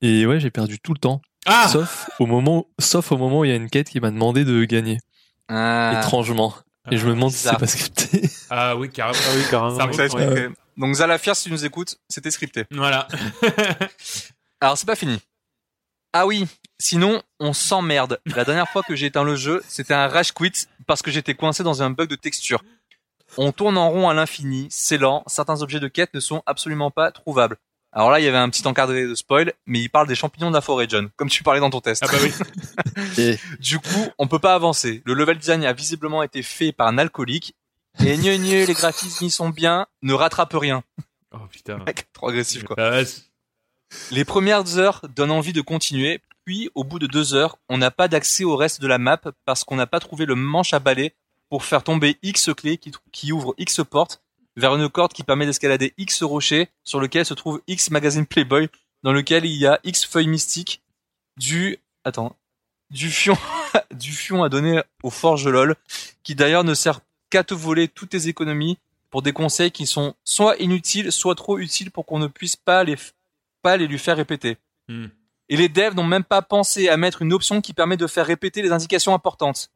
Et 0.00 0.26
ouais, 0.26 0.40
j'ai 0.40 0.50
perdu 0.50 0.80
tout 0.80 0.92
le 0.92 0.98
temps. 0.98 1.20
ah 1.46 1.68
Sauf 1.68 2.10
au 2.18 2.26
moment, 2.26 2.66
sauf 2.80 3.12
au 3.12 3.18
moment 3.18 3.40
où 3.40 3.44
il 3.44 3.50
y 3.50 3.52
a 3.52 3.56
une 3.56 3.70
quête 3.70 3.88
qui 3.88 4.00
m'a 4.00 4.10
demandé 4.10 4.44
de 4.44 4.64
gagner. 4.64 4.98
Ah, 5.48 6.00
Étrangement. 6.00 6.54
Et 6.90 6.96
je 6.96 7.06
me 7.06 7.12
demande 7.12 7.30
si 7.30 7.36
c'est 7.38 7.56
pas 7.56 7.68
scripté. 7.68 8.28
ah 8.54 8.76
oui 8.76 8.90
carrément 8.90 9.18
Ah 9.26 9.32
oui, 9.36 9.42
carrément. 9.50 9.76
Ça 9.78 9.84
donc, 9.84 9.94
ça 9.94 9.98
Ouais. 10.00 10.04
expliquerait. 10.06 10.50
Donc 10.76 10.94
Zalafir, 10.94 11.34
si 11.36 11.44
tu 11.44 11.50
nous 11.50 11.64
écoutes, 11.64 11.96
c'était 12.08 12.30
scripté. 12.30 12.64
voilà 12.70 13.06
Alors 14.60 14.78
c'est 14.78 14.86
pas 14.86 14.96
fini. 14.96 15.18
Ah 16.12 16.26
oui, 16.26 16.46
sinon 16.78 17.22
on 17.40 17.52
s'emmerde. 17.52 18.20
La 18.26 18.44
dernière 18.44 18.68
fois 18.68 18.82
que 18.82 18.94
j'ai 18.94 19.06
éteint 19.06 19.24
le 19.24 19.34
jeu, 19.36 19.62
c'était 19.68 19.94
un 19.94 20.08
rage 20.08 20.32
quit 20.32 20.52
parce 20.86 21.02
que 21.02 21.10
j'étais 21.10 21.34
coincé 21.34 21.62
dans 21.62 21.82
un 21.82 21.90
bug 21.90 22.08
de 22.08 22.16
texture. 22.16 22.62
On 23.38 23.50
tourne 23.52 23.78
en 23.78 23.88
rond 23.90 24.08
à 24.10 24.14
l'infini, 24.14 24.66
c'est 24.70 24.98
lent, 24.98 25.24
certains 25.26 25.62
objets 25.62 25.80
de 25.80 25.88
quête 25.88 26.12
ne 26.12 26.20
sont 26.20 26.42
absolument 26.44 26.90
pas 26.90 27.10
trouvables. 27.12 27.56
Alors 27.94 28.10
là, 28.10 28.20
il 28.20 28.24
y 28.24 28.28
avait 28.28 28.38
un 28.38 28.48
petit 28.50 28.66
encadré 28.66 29.06
de 29.06 29.14
spoil, 29.14 29.52
mais 29.66 29.80
il 29.80 29.88
parle 29.90 30.06
des 30.06 30.14
champignons 30.14 30.48
de 30.50 30.54
la 30.54 30.60
forêt, 30.62 30.86
John, 30.88 31.10
comme 31.16 31.28
tu 31.28 31.42
parlais 31.42 31.60
dans 31.60 31.68
ton 31.70 31.80
test. 31.80 32.02
ah 32.06 32.10
bah 32.10 32.18
oui 32.22 32.32
Et 33.18 33.38
Du 33.60 33.78
coup, 33.78 34.06
on 34.18 34.28
peut 34.28 34.38
pas 34.38 34.54
avancer. 34.54 35.02
Le 35.04 35.12
level 35.14 35.38
design 35.38 35.64
a 35.64 35.72
visiblement 35.74 36.22
été 36.22 36.42
fait 36.42 36.72
par 36.72 36.88
un 36.88 36.96
alcoolique. 36.98 37.54
Et 38.00 38.16
les 38.16 38.74
graphismes 38.74 39.24
y 39.24 39.30
sont 39.30 39.50
bien, 39.50 39.86
ne 40.02 40.12
rattrape 40.14 40.54
rien. 40.54 40.82
oh 41.32 41.38
putain 41.50 41.84
trop 42.12 42.28
agressif 42.28 42.64
quoi. 42.64 42.76
Ah, 42.78 43.02
Les 44.10 44.24
premières 44.24 44.78
heures 44.78 45.02
donnent 45.14 45.30
envie 45.30 45.52
de 45.52 45.60
continuer, 45.60 46.20
puis 46.44 46.70
au 46.74 46.84
bout 46.84 46.98
de 46.98 47.06
deux 47.06 47.34
heures, 47.34 47.58
on 47.68 47.78
n'a 47.78 47.90
pas 47.90 48.08
d'accès 48.08 48.44
au 48.44 48.56
reste 48.56 48.80
de 48.80 48.86
la 48.86 48.98
map 48.98 49.20
parce 49.44 49.64
qu'on 49.64 49.76
n'a 49.76 49.86
pas 49.86 50.00
trouvé 50.00 50.26
le 50.26 50.34
manche 50.34 50.74
à 50.74 50.78
balai 50.78 51.14
pour 51.48 51.64
faire 51.64 51.84
tomber 51.84 52.18
X 52.22 52.50
clés 52.56 52.78
qui, 52.78 52.92
qui 53.12 53.32
ouvre 53.32 53.54
X 53.58 53.80
portes 53.88 54.22
vers 54.56 54.74
une 54.74 54.88
corde 54.88 55.12
qui 55.12 55.22
permet 55.22 55.46
d'escalader 55.46 55.94
X 55.98 56.22
rochers 56.22 56.68
sur 56.84 57.00
lequel 57.00 57.24
se 57.24 57.34
trouve 57.34 57.62
X 57.66 57.90
magazine 57.90 58.26
Playboy 58.26 58.68
dans 59.02 59.12
lequel 59.12 59.44
il 59.44 59.56
y 59.56 59.66
a 59.66 59.78
X 59.84 60.06
feuilles 60.06 60.28
mystiques 60.28 60.82
du 61.36 61.78
attends 62.04 62.36
du 62.90 63.10
fion 63.10 63.36
du 63.92 64.12
fion 64.12 64.42
à 64.42 64.48
donner 64.48 64.82
aux 65.02 65.10
forges 65.10 65.48
lol 65.48 65.76
qui 66.22 66.34
d'ailleurs 66.34 66.64
ne 66.64 66.74
sert 66.74 67.00
qu'à 67.32 67.42
te 67.44 67.54
voler 67.54 67.88
toutes 67.88 68.10
tes 68.10 68.28
économies 68.28 68.78
pour 69.10 69.22
des 69.22 69.32
conseils 69.32 69.70
qui 69.70 69.86
sont 69.86 70.14
soit 70.22 70.56
inutiles 70.58 71.10
soit 71.12 71.34
trop 71.34 71.58
utiles 71.58 71.90
pour 71.90 72.04
qu'on 72.06 72.18
ne 72.18 72.26
puisse 72.26 72.56
pas 72.56 72.84
les 72.84 72.96
f- 72.96 73.12
pas 73.62 73.76
les 73.78 73.86
lui 73.86 73.98
faire 73.98 74.16
répéter. 74.16 74.58
Hmm. 74.88 75.06
Et 75.48 75.56
les 75.56 75.68
devs 75.70 75.94
n'ont 75.94 76.04
même 76.04 76.24
pas 76.24 76.42
pensé 76.42 76.88
à 76.88 76.96
mettre 76.96 77.22
une 77.22 77.32
option 77.32 77.60
qui 77.62 77.72
permet 77.72 77.96
de 77.96 78.06
faire 78.06 78.26
répéter 78.26 78.60
les 78.62 78.70
indications 78.72 79.14
importantes. 79.14 79.70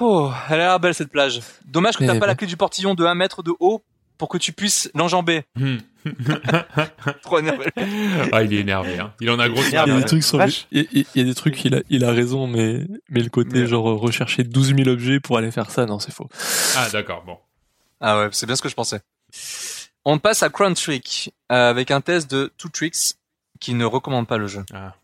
Oh, 0.00 0.32
elle 0.48 0.54
a 0.60 0.68
l'air 0.68 0.80
belle 0.80 0.94
cette 0.94 1.10
plage. 1.10 1.40
Dommage 1.66 1.96
que 1.96 2.04
t'as 2.04 2.18
pas 2.18 2.26
la 2.26 2.34
clé 2.34 2.46
du 2.46 2.56
portillon 2.56 2.94
de 2.94 3.04
1 3.04 3.14
mètre 3.14 3.42
de 3.42 3.52
haut 3.60 3.82
pour 4.18 4.28
que 4.28 4.38
tu 4.38 4.52
puisses 4.52 4.90
l'enjamber. 4.94 5.42
Hmm. 5.56 5.76
Trop 7.22 7.38
énervé. 7.38 7.66
ah 8.32 8.42
il 8.42 8.52
est 8.52 8.58
énervé 8.60 8.98
hein. 8.98 9.14
il 9.20 9.30
en 9.30 9.38
a 9.38 9.48
gros 9.48 9.62
il 9.62 9.72
y 9.72 9.76
a 9.76 9.86
des 9.86 10.04
trucs 10.04 10.22
sur 10.22 10.36
le- 10.38 10.44
il 10.70 10.82
y 10.82 10.84
a- 10.84 10.86
il 10.92 11.06
y 11.14 11.20
a 11.20 11.24
des 11.24 11.34
trucs, 11.34 11.64
il 11.64 11.74
a, 11.76 11.80
il 11.88 12.04
a 12.04 12.10
raison, 12.10 12.46
mais, 12.46 12.86
mais 13.08 13.20
le 13.20 13.30
côté 13.30 13.60
Mais- 13.62 13.66
genre 13.66 13.84
rechercher 13.98 14.44
12 14.44 14.74
000 14.76 14.88
objets 14.88 15.18
pour 15.20 15.38
aller 15.38 15.50
faire 15.50 15.70
ça, 15.70 15.86
non, 15.86 15.98
c'est 15.98 16.12
faux. 16.12 16.28
ah 16.76 16.88
d'accord 16.92 17.22
bon 17.24 17.38
Ah 18.00 18.18
ouais, 18.18 18.28
c'est 18.32 18.44
bien 18.46 18.54
ce 18.56 18.60
que 18.62 18.68
je 18.68 18.74
pensais. 18.74 19.00
On 20.04 20.18
passe 20.18 20.42
à 20.42 20.50
Crown 20.50 20.74
Trick 20.74 21.32
euh, 21.50 21.70
avec 21.70 21.90
un 21.90 22.02
test 22.02 22.30
de 22.30 22.52
Two 22.58 22.68
Tricks 22.68 23.14
qui 23.58 23.72
ne 23.72 23.84
recommande 23.86 24.26
pas 24.26 24.36
le 24.38 24.46
jeu. 24.46 24.64
ah. 24.74 24.94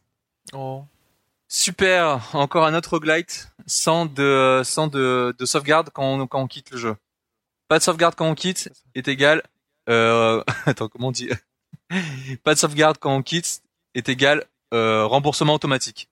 Oh. 0.53 0.85
Super, 1.49 2.21
encore 2.35 2.65
un 2.67 2.75
autre 2.75 2.91
roguelite 2.91 3.49
sans 3.67 4.07
de 4.07 4.61
sans 4.65 4.87
de, 4.87 5.35
de 5.39 5.45
sauvegarde 5.47 5.91
quand 5.93 6.05
on, 6.05 6.27
quand 6.27 6.41
on 6.43 6.47
quitte 6.47 6.71
le 6.71 6.77
jeu. 6.79 6.95
Pas 7.71 7.79
de 7.79 7.85
sauvegarde 7.85 8.17
quand 8.17 8.29
on 8.29 8.35
quitte 8.35 8.69
est 8.97 9.07
égal 9.07 9.45
euh, 9.89 10.43
attends 10.67 10.89
comment 10.89 11.09
on 11.09 11.13
dit? 11.13 11.31
Pas 12.43 12.55
de 12.55 12.59
sauvegarde 12.59 12.99
quand 12.99 13.15
on 13.15 13.23
quitte 13.23 13.63
est 13.95 14.09
égal 14.09 14.45
euh, 14.75 15.07
remboursement 15.07 15.55
automatique. 15.55 16.09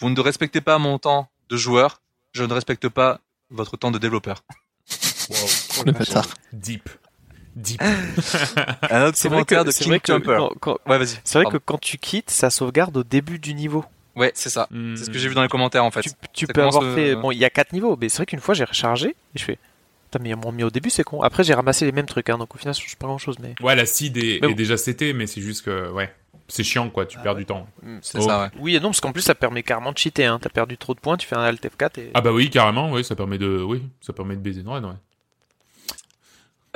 Vous 0.00 0.10
ne 0.10 0.20
respectez 0.20 0.60
pas 0.60 0.76
mon 0.78 0.98
temps 0.98 1.30
de 1.48 1.56
joueur, 1.56 2.02
je 2.32 2.44
ne 2.44 2.52
respecte 2.52 2.90
pas 2.90 3.20
votre 3.48 3.78
temps 3.78 3.90
de 3.90 3.96
développeur. 3.98 4.44
Le 5.86 5.92
bâtard. 5.92 6.26
deep 6.52 6.90
deep 7.56 7.80
Un 8.90 9.06
autre 9.06 9.16
C'est 9.16 9.28
vrai 9.28 9.44
commentaire 9.46 9.62
que, 9.62 9.66
de 9.68 9.70
c'est 9.70 9.84
King 9.84 9.92
vrai 9.92 10.00
que 10.00 10.12
Jumper. 10.12 10.38
Ouais, 10.86 10.98
vas-y. 10.98 11.18
c'est 11.24 11.38
vrai 11.38 11.44
Pardon. 11.44 11.50
que 11.58 11.64
quand 11.64 11.78
tu 11.78 11.96
quittes, 11.96 12.30
ça 12.30 12.50
sauvegarde 12.50 12.94
au 12.98 13.02
début 13.04 13.38
du 13.38 13.54
niveau. 13.54 13.82
Ouais, 14.14 14.30
c'est 14.34 14.50
ça. 14.50 14.68
C'est 14.70 15.04
ce 15.04 15.10
que 15.10 15.18
j'ai 15.18 15.28
vu 15.30 15.34
dans 15.34 15.42
les 15.42 15.48
commentaires 15.48 15.84
en 15.84 15.90
fait. 15.90 16.04
Tu, 16.34 16.46
peux 16.46 16.62
avoir 16.62 16.82
fait. 16.94 17.14
euh, 17.14 17.16
Bon, 17.16 17.30
il 17.30 17.38
y 17.38 17.46
a 17.46 17.50
quatre 17.50 17.72
niveaux, 17.72 17.96
mais 17.98 18.10
c'est 18.10 18.18
vrai 18.18 18.26
qu'une 18.26 18.40
fois 18.40 18.52
j'ai 18.54 18.64
rechargé 18.64 19.08
et 19.34 19.38
je 19.38 19.44
fais. 19.44 19.58
Putain, 20.10 20.22
mais 20.24 20.30
ils 20.30 20.36
m'ont 20.36 20.50
mis 20.52 20.64
au 20.64 20.70
début, 20.70 20.90
c'est 20.90 21.04
con. 21.04 21.22
Après, 21.22 21.44
j'ai 21.44 21.54
ramassé 21.54 21.84
les 21.84 21.92
mêmes 21.92 22.06
trucs, 22.06 22.28
hein, 22.30 22.38
donc 22.38 22.52
au 22.54 22.58
final, 22.58 22.74
ça 22.74 22.80
change 22.80 22.96
pas 22.96 23.06
grand 23.06 23.18
chose. 23.18 23.38
Mais... 23.38 23.54
Ouais, 23.60 23.76
la 23.76 23.86
seed 23.86 24.16
est, 24.16 24.42
est 24.44 24.54
déjà 24.54 24.74
CT, 24.76 25.12
mais 25.14 25.26
c'est 25.28 25.40
juste 25.40 25.64
que, 25.64 25.88
ouais, 25.92 26.12
c'est 26.48 26.64
chiant, 26.64 26.90
quoi, 26.90 27.06
tu 27.06 27.16
Ah 27.20 27.22
perds 27.22 27.34
ouais. 27.34 27.38
du 27.40 27.46
temps. 27.46 27.68
C'est 28.02 28.18
Oh. 28.18 28.22
ça, 28.22 28.42
ouais. 28.42 28.48
Oui 28.58 28.74
et 28.74 28.80
non, 28.80 28.88
parce 28.88 29.00
qu'en 29.00 29.12
plus, 29.12 29.22
ça 29.22 29.36
permet 29.36 29.62
carrément 29.62 29.92
de 29.92 29.98
cheater. 29.98 30.26
Hein. 30.26 30.40
T'as 30.42 30.48
perdu 30.48 30.76
trop 30.76 30.94
de 30.94 31.00
points, 31.00 31.16
tu 31.16 31.28
fais 31.28 31.36
un 31.36 31.42
Alt 31.42 31.64
F4 31.64 32.00
et. 32.00 32.10
Ah 32.14 32.20
bah 32.22 32.32
oui, 32.32 32.50
carrément, 32.50 32.90
oui, 32.90 33.04
ça 33.04 33.14
permet 33.14 33.38
de, 33.38 33.62
oui, 33.62 33.84
ça 34.00 34.12
permet 34.12 34.34
de 34.34 34.40
baiser 34.40 34.62
une 34.62 34.68
reine, 34.68 34.84
ouais. 34.84 34.92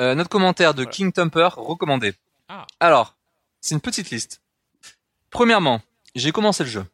Euh, 0.00 0.14
notre 0.14 0.30
commentaire 0.30 0.74
de 0.74 0.82
Voilà. 0.82 0.90
King 0.92 1.12
Thumper 1.12 1.48
recommandé. 1.56 2.14
Ah. 2.48 2.66
Alors, 2.80 3.16
c'est 3.60 3.74
une 3.74 3.80
petite 3.80 4.10
liste. 4.10 4.40
Premièrement, 5.30 5.80
j'ai 6.14 6.30
commencé 6.32 6.62
le 6.64 6.70
jeu. 6.70 6.84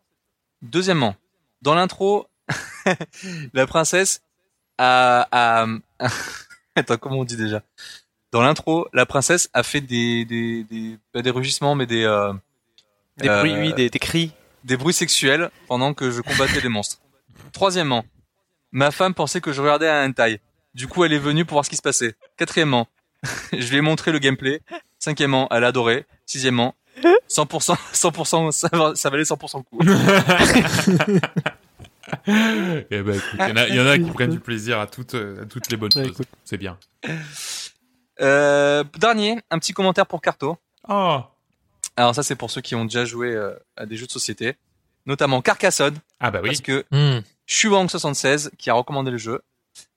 Deuxièmement, 0.62 1.16
dans 1.62 1.74
l'intro, 1.74 2.26
la 3.54 3.66
princesse 3.66 4.22
Attends, 6.76 6.96
comment 6.98 7.18
on 7.18 7.24
dit 7.24 7.36
déjà? 7.36 7.62
Dans 8.32 8.42
l'intro, 8.42 8.86
la 8.92 9.06
princesse 9.06 9.50
a 9.52 9.62
fait 9.62 9.80
des 9.80 10.24
des 10.24 10.64
des, 10.64 10.98
pas 11.12 11.20
des 11.22 11.30
rugissements, 11.30 11.74
mais 11.74 11.86
des 11.86 12.04
euh, 12.04 12.32
Des 13.18 13.28
euh, 13.28 13.38
bruits, 13.40 13.54
oui, 13.58 13.74
des, 13.74 13.90
des 13.90 13.98
cris. 13.98 14.32
des 14.64 14.76
bruits 14.76 14.94
sexuels 14.94 15.50
pendant 15.66 15.94
que 15.94 16.10
je 16.10 16.20
combattais 16.20 16.60
des 16.60 16.68
monstres. 16.68 16.98
Troisièmement, 17.52 18.04
ma 18.72 18.90
femme 18.92 19.14
pensait 19.14 19.40
que 19.40 19.52
je 19.52 19.60
regardais 19.60 19.88
un 19.88 20.08
hentai. 20.08 20.40
Du 20.74 20.86
coup, 20.86 21.04
elle 21.04 21.12
est 21.12 21.18
venue 21.18 21.44
pour 21.44 21.56
voir 21.56 21.64
ce 21.64 21.70
qui 21.70 21.76
se 21.76 21.82
passait. 21.82 22.14
Quatrièmement, 22.36 22.86
je 23.52 23.68
lui 23.68 23.78
ai 23.78 23.80
montré 23.80 24.12
le 24.12 24.18
gameplay. 24.20 24.60
Cinquièmement, 25.00 25.48
elle 25.50 25.64
a 25.64 25.68
adoré. 25.68 26.06
Sixièmement, 26.26 26.76
100%, 27.28 27.76
100%, 27.92 28.50
ça, 28.52 28.68
va- 28.72 28.94
ça 28.94 29.10
valait 29.10 29.24
100% 29.24 29.58
le 29.58 29.62
coup. 29.64 29.78
Eh 32.90 33.02
ben, 33.02 33.20
il 33.34 33.48
y 33.48 33.52
en 33.52 33.56
a, 33.56 33.68
il 33.68 33.74
y 33.74 33.80
en 33.80 33.86
a 33.86 33.98
qui 33.98 34.10
prennent 34.10 34.30
du 34.30 34.40
plaisir 34.40 34.78
à 34.80 34.86
toutes, 34.86 35.14
à 35.14 35.44
toutes 35.48 35.70
les 35.70 35.76
bonnes 35.76 35.90
Ouais, 35.96 36.06
choses. 36.08 36.20
C'est 36.44 36.56
bien. 36.58 36.78
Euh, 38.20 38.84
dernier, 38.98 39.38
un 39.50 39.58
petit 39.58 39.72
commentaire 39.72 40.06
pour 40.06 40.20
Carto. 40.20 40.58
Oh. 40.88 41.20
Alors 41.96 42.14
ça, 42.14 42.22
c'est 42.22 42.36
pour 42.36 42.50
ceux 42.50 42.60
qui 42.60 42.74
ont 42.74 42.84
déjà 42.84 43.04
joué 43.04 43.28
euh, 43.34 43.54
à 43.76 43.86
des 43.86 43.96
jeux 43.96 44.06
de 44.06 44.12
société, 44.12 44.56
notamment 45.06 45.40
Carcassonne, 45.42 45.96
Ah 46.20 46.30
bah 46.30 46.40
oui. 46.42 46.48
parce 46.50 46.60
que 46.60 46.84
Hmm. 46.90 47.20
Shuang76, 47.48 48.50
qui 48.58 48.70
a 48.70 48.74
recommandé 48.74 49.10
le 49.10 49.18
jeu, 49.18 49.40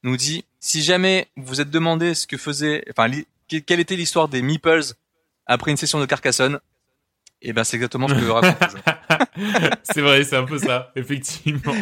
nous 0.04 0.18
dit 0.18 0.44
si 0.60 0.82
jamais 0.82 1.28
vous 1.36 1.44
vous 1.46 1.62
êtes 1.62 1.70
demandé 1.70 2.14
ce 2.16 2.26
que 2.28 2.38
faisait, 2.38 2.84
enfin, 2.90 3.12
quelle 3.48 3.80
était 3.80 3.96
l'histoire 3.96 4.28
des 4.28 4.42
meeples 4.42 4.82
après 5.46 5.72
une 5.72 5.78
session 5.78 6.00
de 6.00 6.06
Carcassonne, 6.06 6.60
et 7.44 7.54
ben 7.54 7.64
c'est 7.64 7.76
exactement 7.78 8.08
ce 8.08 8.14
que 8.16 8.30
raconte 8.30 8.56
le 8.62 8.68
jeu. 9.64 9.70
c'est 9.84 10.02
vrai, 10.02 10.24
c'est 10.24 10.36
un 10.38 10.44
peu 10.44 10.58
ça, 10.58 10.92
effectivement. 10.96 11.74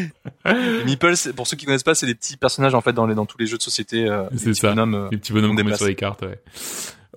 Les 0.46 0.84
meeples, 0.86 1.14
pour 1.36 1.48
ceux 1.48 1.56
qui 1.56 1.66
connaissent 1.66 1.84
pas, 1.84 1.96
c'est 1.96 2.06
des 2.08 2.16
petits 2.16 2.36
personnages 2.38 2.74
en 2.74 2.82
fait 2.82 2.94
dans 2.94 3.06
les 3.08 3.16
dans 3.16 3.26
tous 3.26 3.38
les 3.38 3.46
jeux 3.46 3.58
de 3.58 3.64
société, 3.64 4.08
euh, 4.08 4.24
C'est 4.36 4.46
petits 4.50 4.56
ça. 4.62 4.70
bonhommes, 4.70 4.96
euh. 4.96 5.08
Les 5.12 5.18
petits 5.18 5.34
bonhommes 5.34 5.52
On 5.52 5.56
qu'on 5.56 5.64
met 5.64 5.78
sur 5.78 5.86
les 5.86 5.96
cartes, 5.96 6.24
ouais. 6.24 6.40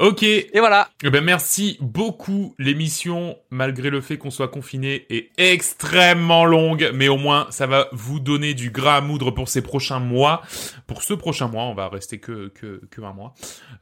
Ok. 0.01 0.25
Et 0.25 0.51
voilà. 0.55 0.89
Eh 1.05 1.11
ben 1.11 1.23
merci 1.23 1.77
beaucoup. 1.81 2.55
L'émission, 2.59 3.37
malgré 3.51 3.91
le 3.91 4.01
fait 4.01 4.19
qu'on 4.19 4.31
soit 4.31 4.49
confiné, 4.49 5.07
est 5.09 5.31
extrêmement 5.37 6.45
longue, 6.45 6.91
mais 6.95 7.09
au 7.09 7.17
moins 7.17 7.47
ça 7.51 7.67
va 7.67 7.89
vous 7.93 8.19
donner 8.19 8.55
du 8.55 8.71
gras 8.71 8.97
à 8.97 9.01
moudre 9.01 9.31
pour 9.31 9.49
ces 9.49 9.63
prochains 9.63 10.01
mois. 10.01 10.43
Pour 10.89 11.03
ce 11.03 11.15
prochain 11.15 11.47
mois, 11.47 11.65
on 11.65 11.75
va 11.75 11.89
rester 11.89 12.19
que 12.19 12.49
que, 12.49 12.81
que 12.91 13.01
un 13.03 13.13
mois 13.13 13.35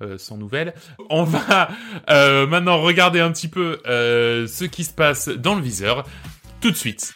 euh, 0.03 0.19
sans 0.19 0.37
nouvelles. 0.37 0.75
On 1.09 1.25
va 1.25 1.71
euh, 2.11 2.47
maintenant 2.47 2.81
regarder 2.81 3.21
un 3.21 3.33
petit 3.33 3.49
peu 3.49 3.81
euh, 3.87 4.47
ce 4.47 4.65
qui 4.65 4.85
se 4.85 4.93
passe 4.93 5.29
dans 5.29 5.55
le 5.55 5.63
viseur 5.63 6.05
tout 6.61 6.71
de 6.71 6.77
suite. 6.77 7.15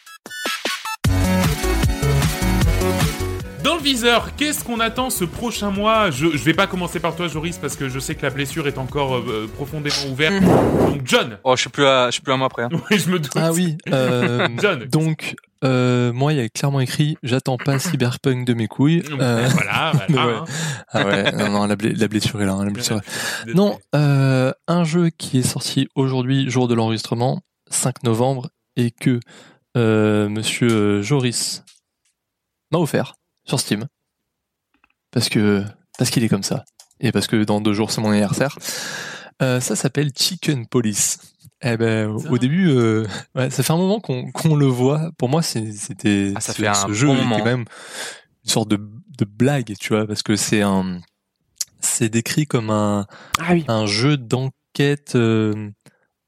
Dans 3.67 3.75
le 3.75 3.83
viseur, 3.83 4.37
qu'est-ce 4.37 4.63
qu'on 4.63 4.79
attend 4.79 5.11
ce 5.11 5.25
prochain 5.25 5.73
mois? 5.73 6.13
Je, 6.13 6.29
je 6.37 6.45
vais 6.45 6.55
pas 6.55 6.69
commencer 6.69 7.01
par 7.01 7.17
toi, 7.17 7.27
Joris, 7.27 7.59
parce 7.59 7.75
que 7.75 7.89
je 7.89 7.99
sais 7.99 8.15
que 8.15 8.23
la 8.23 8.31
blessure 8.31 8.69
est 8.69 8.79
encore 8.79 9.17
euh, 9.17 9.51
profondément 9.53 9.97
ouverte. 10.09 10.41
Donc, 10.45 11.01
John. 11.05 11.39
Oh, 11.43 11.57
je 11.57 11.63
suis 11.63 11.71
plus 11.71 11.85
à, 11.85 12.07
je 12.07 12.13
suis 12.13 12.23
plus 12.23 12.33
à 12.33 12.37
moi 12.37 12.47
après. 12.47 12.63
hein. 12.63 12.69
Oui, 12.91 12.99
je 13.01 13.11
me 13.11 13.19
doute. 13.19 13.33
Ah 13.35 13.53
oui. 13.53 13.77
euh, 13.93 14.47
John. 14.63 14.85
donc, 14.85 15.35
euh, 15.65 16.13
moi, 16.13 16.33
il 16.33 16.39
y 16.39 16.43
a 16.43 16.49
clairement 16.49 16.79
écrit 16.79 17.17
j'attends 17.25 17.57
pas 17.57 17.81
Cyberpunk 17.81 18.47
de 18.47 18.55
mes 18.55 18.69
couilles. 18.69 19.03
Euh, 19.21 19.49
Voilà, 19.53 19.93
voilà. 20.11 20.27
ouais. 20.27 20.35
hein. 20.37 20.45
ah 20.93 21.05
ouais, 21.05 21.33
non, 21.33 21.49
non, 21.51 21.67
la, 21.67 21.75
bla- 21.75 21.91
la 21.93 22.07
blessure 22.07 22.41
est 22.41 22.47
là. 22.47 22.53
hein, 22.53 22.65
la 22.67 22.71
blessure 22.71 22.99
est-. 22.99 23.53
Non, 23.55 23.81
euh, 23.97 24.53
un 24.69 24.85
jeu 24.85 25.11
qui 25.11 25.39
est 25.41 25.43
sorti 25.43 25.89
aujourd'hui, 25.97 26.49
jour 26.49 26.69
de 26.69 26.75
l'enregistrement, 26.75 27.41
5 27.71 28.05
novembre, 28.05 28.49
et 28.77 28.93
que 28.93 29.19
euh, 29.77 30.29
Monsieur 30.29 30.71
euh, 30.71 31.03
Joris 31.03 31.65
m'a 32.71 32.79
offert 32.79 33.15
sur 33.47 33.61
Steam, 33.61 33.87
parce 35.11 35.29
que 35.29 35.65
parce 35.99 36.11
qu'il 36.11 36.25
est 36.25 36.29
comme 36.29 36.43
ça, 36.43 36.65
et 37.01 37.13
parce 37.13 37.27
que 37.27 37.43
dans 37.45 37.61
deux 37.61 37.73
jours 37.73 37.91
c'est 37.91 38.01
mon 38.01 38.11
anniversaire. 38.11 38.57
Euh, 39.43 39.61
ça 39.61 39.77
s'appelle 39.77 40.13
Chicken 40.17 40.67
Police. 40.67 41.19
Eh 41.63 41.77
ben, 41.77 42.09
au- 42.11 42.39
début, 42.39 42.69
euh, 42.71 43.07
ouais, 43.35 43.51
ça 43.51 43.63
fait 43.63 43.73
un 43.73 43.77
moment 43.79 43.99
qu'on 44.01 44.31
qu'on 44.31 44.55
le 44.57 44.67
voit. 44.67 45.11
Pour 45.19 45.29
moi, 45.29 45.43
c'est- 45.43 45.73
c'était 45.73 46.33
Ah, 46.35 46.41
ça 46.41 46.53
fait 46.55 46.67
un 46.67 46.75
ce 46.75 46.93
jeu 46.93 47.07
bon 47.07 47.17
était 47.17 47.25
quand 47.39 47.45
même 47.45 47.65
une 48.45 48.51
sorte 48.51 48.69
de, 48.69 48.77
de 48.77 49.25
blague, 49.25 49.75
tu 49.79 49.95
vois, 49.95 50.07
parce 50.07 50.23
que 50.23 50.37
c'est 50.37 50.63
un 50.63 51.01
c'est 51.81 52.09
décrit 52.09 52.47
comme 52.47 52.71
un 52.71 53.07
Ah 53.39 53.53
oui. 53.53 53.65
un 53.69 53.87
jeu 53.87 54.17
d'enquête 54.17 55.15
euh, 55.17 55.71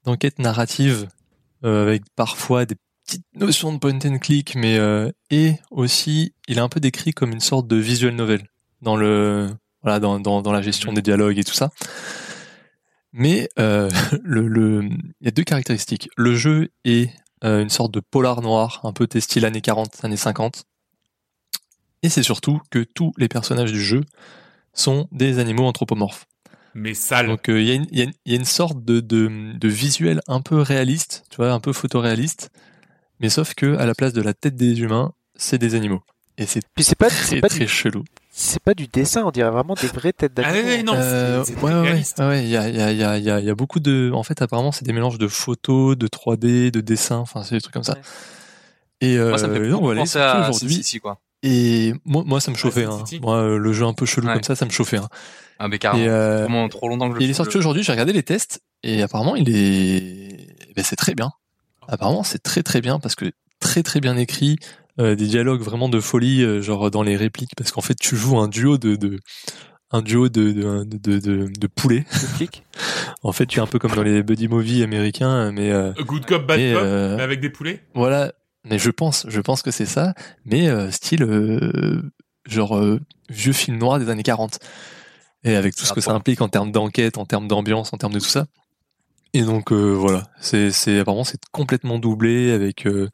d'enquête 0.05 0.39
narrative 0.39 1.07
euh, 1.63 1.83
avec 1.83 2.03
parfois 2.15 2.65
des 2.65 2.75
petites 3.09 3.25
notions 3.33 3.73
de 3.73 3.79
point 3.79 3.97
and 4.05 4.19
click 4.19 4.55
mais 4.55 4.77
euh, 4.77 5.11
et 5.31 5.55
aussi 5.71 6.33
il 6.47 6.57
est 6.57 6.61
un 6.61 6.69
peu 6.69 6.79
décrit 6.79 7.11
comme 7.11 7.31
une 7.31 7.39
sorte 7.39 7.67
de 7.67 7.75
visual 7.75 8.13
novel 8.13 8.43
dans 8.83 8.95
le 8.95 9.49
voilà 9.81 9.99
dans 9.99 10.19
dans, 10.19 10.43
dans 10.43 10.51
la 10.51 10.61
gestion 10.61 10.93
des 10.93 11.01
dialogues 11.01 11.39
et 11.39 11.43
tout 11.43 11.53
ça. 11.53 11.71
Mais 13.11 13.49
euh, 13.57 13.89
le 14.23 14.47
le 14.47 14.83
il 14.83 15.25
y 15.25 15.27
a 15.27 15.31
deux 15.31 15.43
caractéristiques. 15.43 16.09
Le 16.17 16.35
jeu 16.35 16.69
est 16.85 17.09
euh, 17.43 17.63
une 17.63 17.69
sorte 17.69 17.91
de 17.91 17.99
polar 17.99 18.41
noir 18.41 18.81
un 18.83 18.93
peu 18.93 19.07
tes 19.07 19.21
style 19.21 19.45
années 19.45 19.61
40 19.61 20.05
années 20.05 20.17
50 20.17 20.65
et 22.03 22.09
c'est 22.09 22.23
surtout 22.23 22.61
que 22.69 22.83
tous 22.83 23.11
les 23.17 23.27
personnages 23.27 23.71
du 23.71 23.83
jeu 23.83 24.01
sont 24.73 25.07
des 25.11 25.39
animaux 25.39 25.65
anthropomorphes. 25.65 26.25
Mais 26.75 26.93
sale. 26.93 27.25
donc 27.25 27.49
euh, 27.49 27.59
il 27.59 27.87
y, 27.91 28.11
y 28.25 28.33
a 28.33 28.35
une 28.35 28.45
sorte 28.45 28.85
de, 28.85 28.99
de, 28.99 29.57
de 29.57 29.67
visuel 29.67 30.21
un 30.27 30.41
peu 30.41 30.61
réaliste, 30.61 31.25
tu 31.31 31.37
vois, 31.37 31.51
un 31.51 31.59
peu 31.59 31.73
photoréaliste, 31.73 32.51
mais 33.19 33.29
sauf 33.29 33.53
que 33.53 33.77
à 33.77 33.85
la 33.85 33.93
place 33.95 34.13
de 34.13 34.21
la 34.21 34.33
tête 34.33 34.55
des 34.55 34.79
humains, 34.81 35.13
c'est 35.35 35.57
des 35.57 35.75
animaux. 35.75 36.01
Et 36.37 36.45
c'est 36.45 36.61
Puis 36.75 36.83
c'est 36.83 36.95
pas, 36.97 37.09
très 37.09 37.23
c'est 37.25 37.41
pas, 37.41 37.49
très 37.49 37.59
du, 37.59 37.67
chelou. 37.67 38.03
c'est 38.31 38.61
pas 38.63 38.73
du 38.73 38.87
dessin, 38.87 39.23
on 39.25 39.31
dirait 39.31 39.49
vraiment 39.51 39.73
des 39.73 39.87
vraies 39.87 40.13
têtes 40.13 40.31
Ah 40.37 40.43
d'animaux. 40.43 40.67
ouais, 40.67 40.75
ouais, 40.77 40.83
non, 40.83 40.93
Euh, 40.95 41.43
c'est 41.43 41.55
ouais, 41.57 41.73
ouais, 41.73 41.81
ouais, 41.81 42.25
ouais, 42.25 42.43
il 42.45 42.49
y 42.49 42.55
a, 42.55 42.69
il 42.69 42.75
y, 42.77 42.81
a, 42.81 42.91
il 42.93 42.97
y, 42.97 43.03
a, 43.03 43.17
il 43.17 43.23
y 43.25 43.29
a- 43.29 43.39
il 43.41 43.45
y 43.45 43.49
a 43.49 43.55
beaucoup 43.55 43.81
de... 43.81 44.09
En 44.13 44.23
fait, 44.23 44.41
apparemment, 44.41 44.71
c'est 44.71 44.85
des 44.85 44.93
mélanges 44.93 45.17
de 45.17 45.27
photos, 45.27 45.97
de 45.97 46.07
3D, 46.07 46.71
de 46.71 46.79
dessins, 46.79 47.17
enfin, 47.17 47.43
c'est 47.43 47.55
des 47.55 47.61
trucs 47.61 47.73
comme 47.73 47.83
ça. 47.83 47.93
Ouais. 47.95 48.01
Et 49.01 49.17
euh, 49.17 49.29
Moi, 49.29 49.37
ça 49.37 49.47
me 49.47 49.53
fait 49.55 49.69
beaucoup 49.69 49.83
voilà, 49.83 50.03
aujourd'hui. 50.49 50.81
Quoi. 51.01 51.19
Et 51.43 51.93
moi, 52.05 52.23
moi, 52.25 52.39
ça 52.41 52.51
me 52.51 52.55
chauffait. 52.57 52.85
Hein. 52.85 53.03
Moi, 53.21 53.35
euh, 53.37 53.57
le 53.57 53.71
jeu 53.73 53.85
un 53.85 53.93
peu 53.93 54.05
chelou 54.05 54.27
Ouais. 54.27 54.33
comme 54.33 54.43
ça, 54.43 54.55
ça 54.55 54.65
me 54.65 54.71
chauffait. 54.71 54.97
Hein. 54.97 55.07
Ah, 55.57 55.67
mais 55.67 55.77
carrément. 55.77 56.03
Et, 56.03 56.07
euh, 56.07 56.67
trop 56.69 56.87
longtemps 56.87 57.09
que 57.09 57.15
je 57.15 57.19
Et 57.21 57.23
il 57.23 57.27
est 57.27 57.29
le- 57.29 57.33
sorti 57.33 57.57
aujourd'hui, 57.57 57.83
j'ai 57.83 57.91
regardé 57.91 58.13
les 58.13 58.23
tests, 58.23 58.61
et 58.83 59.01
apparemment 59.01 59.35
il 59.35 59.49
est, 59.49 60.47
ben, 60.75 60.83
c'est 60.85 60.95
très 60.95 61.15
bien. 61.15 61.31
Apparemment 61.89 62.23
c'est 62.23 62.39
très 62.43 62.63
très 62.63 62.81
bien 62.81 62.99
parce 62.99 63.15
que 63.15 63.31
très 63.59 63.83
très 63.83 63.99
bien 63.99 64.15
écrit, 64.17 64.57
euh, 64.99 65.15
des 65.15 65.27
dialogues 65.27 65.61
vraiment 65.61 65.89
de 65.89 65.99
folie, 65.99 66.43
euh, 66.43 66.61
genre 66.61 66.89
dans 66.91 67.03
les 67.03 67.17
répliques, 67.17 67.51
parce 67.57 67.71
qu'en 67.71 67.81
fait 67.81 67.95
tu 67.99 68.15
joues 68.15 68.37
un 68.39 68.47
duo 68.47 68.77
de, 68.77 68.95
de 68.95 69.19
un 69.91 70.01
duo 70.01 70.29
de 70.29 70.51
de, 70.51 70.83
de, 70.85 71.19
de, 71.19 71.47
de 71.47 71.67
poulets. 71.67 72.05
Le 72.11 72.27
flic. 72.27 72.63
En 73.23 73.33
fait 73.33 73.45
tu 73.47 73.59
es 73.59 73.61
un 73.61 73.67
peu 73.67 73.79
comme 73.79 73.91
dans 73.95 74.03
les 74.03 74.23
buddy 74.23 74.47
movies 74.47 74.81
américains, 74.83 75.51
mais 75.51 75.71
euh, 75.71 75.91
Good 76.05 76.25
cop, 76.25 76.45
bad 76.47 76.57
cop, 76.57 76.81
euh, 76.83 77.17
mais 77.17 77.23
avec 77.23 77.41
des 77.41 77.49
poulets. 77.49 77.83
voilà. 77.93 78.31
Mais 78.69 78.77
je 78.77 78.91
pense, 78.91 79.25
je 79.29 79.39
pense 79.41 79.61
que 79.61 79.71
c'est 79.71 79.85
ça, 79.85 80.13
mais 80.45 80.67
euh, 80.69 80.91
style 80.91 81.23
euh, 81.23 82.01
genre 82.45 82.77
euh, 82.77 82.99
vieux 83.29 83.53
film 83.53 83.77
noir 83.77 83.99
des 83.99 84.09
années 84.09 84.23
40. 84.23 84.59
Et 85.45 85.55
avec 85.55 85.75
tout 85.75 85.85
ce 85.85 85.93
que 85.93 86.01
ça 86.01 86.11
implique 86.11 86.41
en 86.41 86.49
termes 86.49 86.71
d'enquête, 86.71 87.17
en 87.17 87.25
termes 87.25 87.47
d'ambiance, 87.47 87.93
en 87.93 87.97
termes 87.97 88.11
de 88.13 88.19
tout 88.19 88.25
ça. 88.27 88.45
Et 89.33 89.41
donc 89.43 89.71
euh, 89.71 89.93
voilà, 89.93 90.23
c'est 90.39 90.71
c'est 90.71 90.99
apparemment 90.99 91.23
c'est 91.23 91.39
complètement 91.51 91.99
doublé 91.99 92.51
avec 92.51 92.85
euh, 92.87 93.09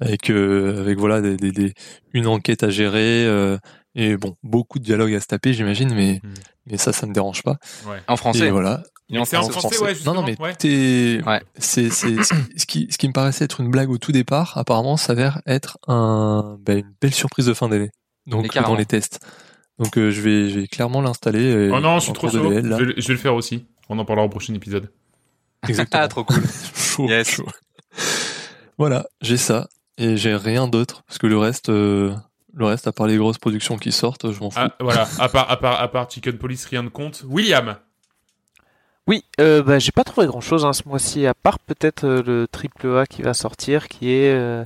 avec 0.00 0.28
euh, 0.30 0.80
avec 0.80 0.98
voilà 0.98 1.20
des, 1.20 1.36
des, 1.36 1.52
des- 1.52 1.74
une 2.12 2.26
enquête 2.26 2.62
à 2.64 2.70
gérer 2.70 3.24
euh, 3.26 3.56
et 3.94 4.16
bon 4.16 4.36
beaucoup 4.42 4.78
de 4.80 4.84
dialogues 4.84 5.14
à 5.14 5.20
se 5.20 5.26
taper 5.26 5.52
j'imagine, 5.52 5.94
mais 5.94 6.20
Hmm. 6.22 6.34
mais 6.66 6.76
ça 6.78 6.92
ça 6.92 7.06
me 7.06 7.12
dérange 7.12 7.42
pas. 7.42 7.58
Ouais. 7.88 7.98
En 8.08 8.16
français. 8.16 8.48
Et 8.48 8.50
voilà. 8.50 8.82
Il 9.08 9.16
est 9.16 9.18
en 9.20 9.24
français. 9.26 9.50
français, 9.52 9.78
ouais, 9.82 9.92
Non, 10.06 10.14
non, 10.14 10.22
mais 10.22 10.40
ouais. 10.40 10.54
c'est, 10.58 11.20
c'est, 11.58 11.90
ce 11.90 12.64
qui- 12.66 12.86
ce 12.90 12.96
qui, 12.96 13.08
me 13.08 13.12
paraissait 13.12 13.44
être 13.44 13.60
une 13.60 13.70
blague 13.70 13.90
au 13.90 13.98
tout 13.98 14.10
départ, 14.12 14.56
apparemment, 14.56 14.96
s'avère 14.96 15.42
être 15.44 15.76
un, 15.86 16.56
ben, 16.62 16.78
une 16.78 16.94
belle 16.98 17.12
surprise 17.12 17.44
de 17.44 17.52
fin 17.52 17.68
d'année. 17.68 17.90
Donc, 18.26 18.54
dans 18.54 18.74
les 18.74 18.86
tests. 18.86 19.20
Donc, 19.78 19.98
euh, 19.98 20.10
je 20.10 20.20
vais, 20.22 20.48
je 20.48 20.60
vais 20.60 20.66
clairement 20.66 21.02
l'installer. 21.02 21.44
euh, 21.44 21.72
Oh 21.74 21.80
non, 21.80 21.98
je 21.98 22.04
suis 22.04 22.12
trop 22.14 22.30
chaud. 22.30 22.48
VL, 22.48 22.66
là. 22.66 22.78
Je 22.78 22.84
vais, 22.84 22.92
le- 22.94 23.00
je 23.02 23.06
vais 23.08 23.14
le 23.14 23.18
faire 23.20 23.34
aussi. 23.34 23.66
On 23.90 23.98
en 23.98 24.04
parlera 24.06 24.24
au 24.24 24.30
prochain 24.30 24.54
épisode. 24.54 24.90
Exactement. 25.68 26.02
Ah, 26.02 26.08
trop 26.08 26.24
cool. 26.24 26.42
chaud, 26.74 27.08
Yes. 27.08 27.28
chaud. 27.30 27.46
Voilà, 28.78 29.06
j'ai 29.20 29.36
ça. 29.36 29.68
Et 29.98 30.16
j'ai 30.16 30.34
rien 30.34 30.66
d'autre. 30.68 31.02
Parce 31.06 31.18
que 31.18 31.26
le 31.26 31.38
reste, 31.38 31.68
euh, 31.68 32.14
Le 32.54 32.66
reste, 32.66 32.86
à 32.86 32.92
part 32.92 33.06
les 33.06 33.16
grosses 33.16 33.38
productions 33.38 33.78
qui 33.78 33.92
sortent, 33.92 34.30
je 34.32 34.38
m'en 34.40 34.50
fous. 34.50 34.58
Ah, 34.60 34.74
voilà, 34.80 35.08
à 35.18 35.28
part, 35.28 35.50
à, 35.50 35.56
part, 35.58 35.80
à 35.80 35.88
part 35.88 36.10
Chicken 36.10 36.36
Police, 36.36 36.66
rien 36.66 36.82
de 36.82 36.88
compte. 36.90 37.22
William 37.26 37.76
Oui, 39.06 39.24
euh, 39.40 39.62
bah, 39.62 39.78
j'ai 39.78 39.90
pas 39.92 40.04
trouvé 40.04 40.26
grand 40.26 40.40
chose 40.42 40.66
ce 40.72 40.86
mois-ci, 40.88 41.26
à 41.26 41.32
part 41.34 41.58
peut-être 41.58 42.04
euh, 42.04 42.22
le 42.24 42.46
triple 42.46 42.98
A 42.98 43.06
qui 43.06 43.22
va 43.22 43.32
sortir, 43.34 43.88
qui 43.88 44.10
est 44.12 44.32
euh, 44.34 44.64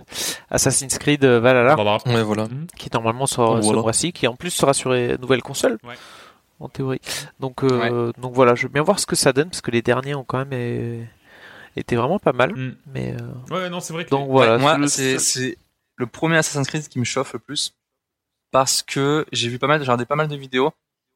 Assassin's 0.50 0.98
Creed 0.98 1.24
Valhalla, 1.24 1.74
Voilà. 1.76 1.98
Ouais, 2.06 2.22
voilà. 2.24 2.48
qui 2.76 2.90
normalement 2.92 3.26
sort 3.26 3.58
Voilà. 3.60 3.78
ce 3.78 3.82
mois-ci, 3.82 4.12
qui 4.12 4.26
en 4.26 4.34
plus 4.34 4.50
sera 4.50 4.74
sur 4.74 4.90
les 4.92 5.16
nouvelles 5.18 5.42
consoles, 5.42 5.78
Ouais. 5.84 5.94
En 6.60 6.68
théorie. 6.68 7.00
Donc, 7.40 7.62
euh, 7.64 8.12
donc 8.18 8.32
voilà, 8.34 8.54
je 8.54 8.62
veux 8.64 8.72
bien 8.72 8.82
voir 8.82 8.98
ce 8.98 9.06
que 9.06 9.16
ça 9.16 9.32
donne, 9.32 9.50
parce 9.50 9.60
que 9.60 9.70
les 9.70 9.82
derniers 9.82 10.14
ont 10.14 10.24
quand 10.24 10.38
même 10.38 10.50
euh, 10.52 11.04
été 11.76 11.96
vraiment 11.96 12.18
pas 12.18 12.32
mal. 12.32 12.52
Mm. 12.54 12.76
Mais 12.94 13.14
euh, 13.14 13.54
Ouais, 13.54 13.68
non, 13.70 13.80
c'est 13.80 13.92
vrai 13.92 14.04
que. 14.04 14.10
donc 14.10 14.28
voilà. 14.30 14.56
Ouais, 14.56 14.78
moi, 14.78 14.88
c'est 14.88 15.18
c'est 15.18 15.58
le 15.96 16.06
premier 16.06 16.36
Assassin's 16.36 16.66
Creed 16.66 16.88
qui 16.88 16.98
me 16.98 17.04
chauffe 17.04 17.32
le 17.32 17.38
plus 17.38 17.74
parce 18.50 18.82
que 18.82 19.26
j'ai 19.32 19.48
vu 19.48 19.58
pas 19.58 19.66
mal, 19.66 19.78
j'ai 19.80 19.84
regardé 19.84 20.04
pas 20.06 20.16
mal 20.16 20.28
de 20.28 20.36
vidéos 20.36 20.72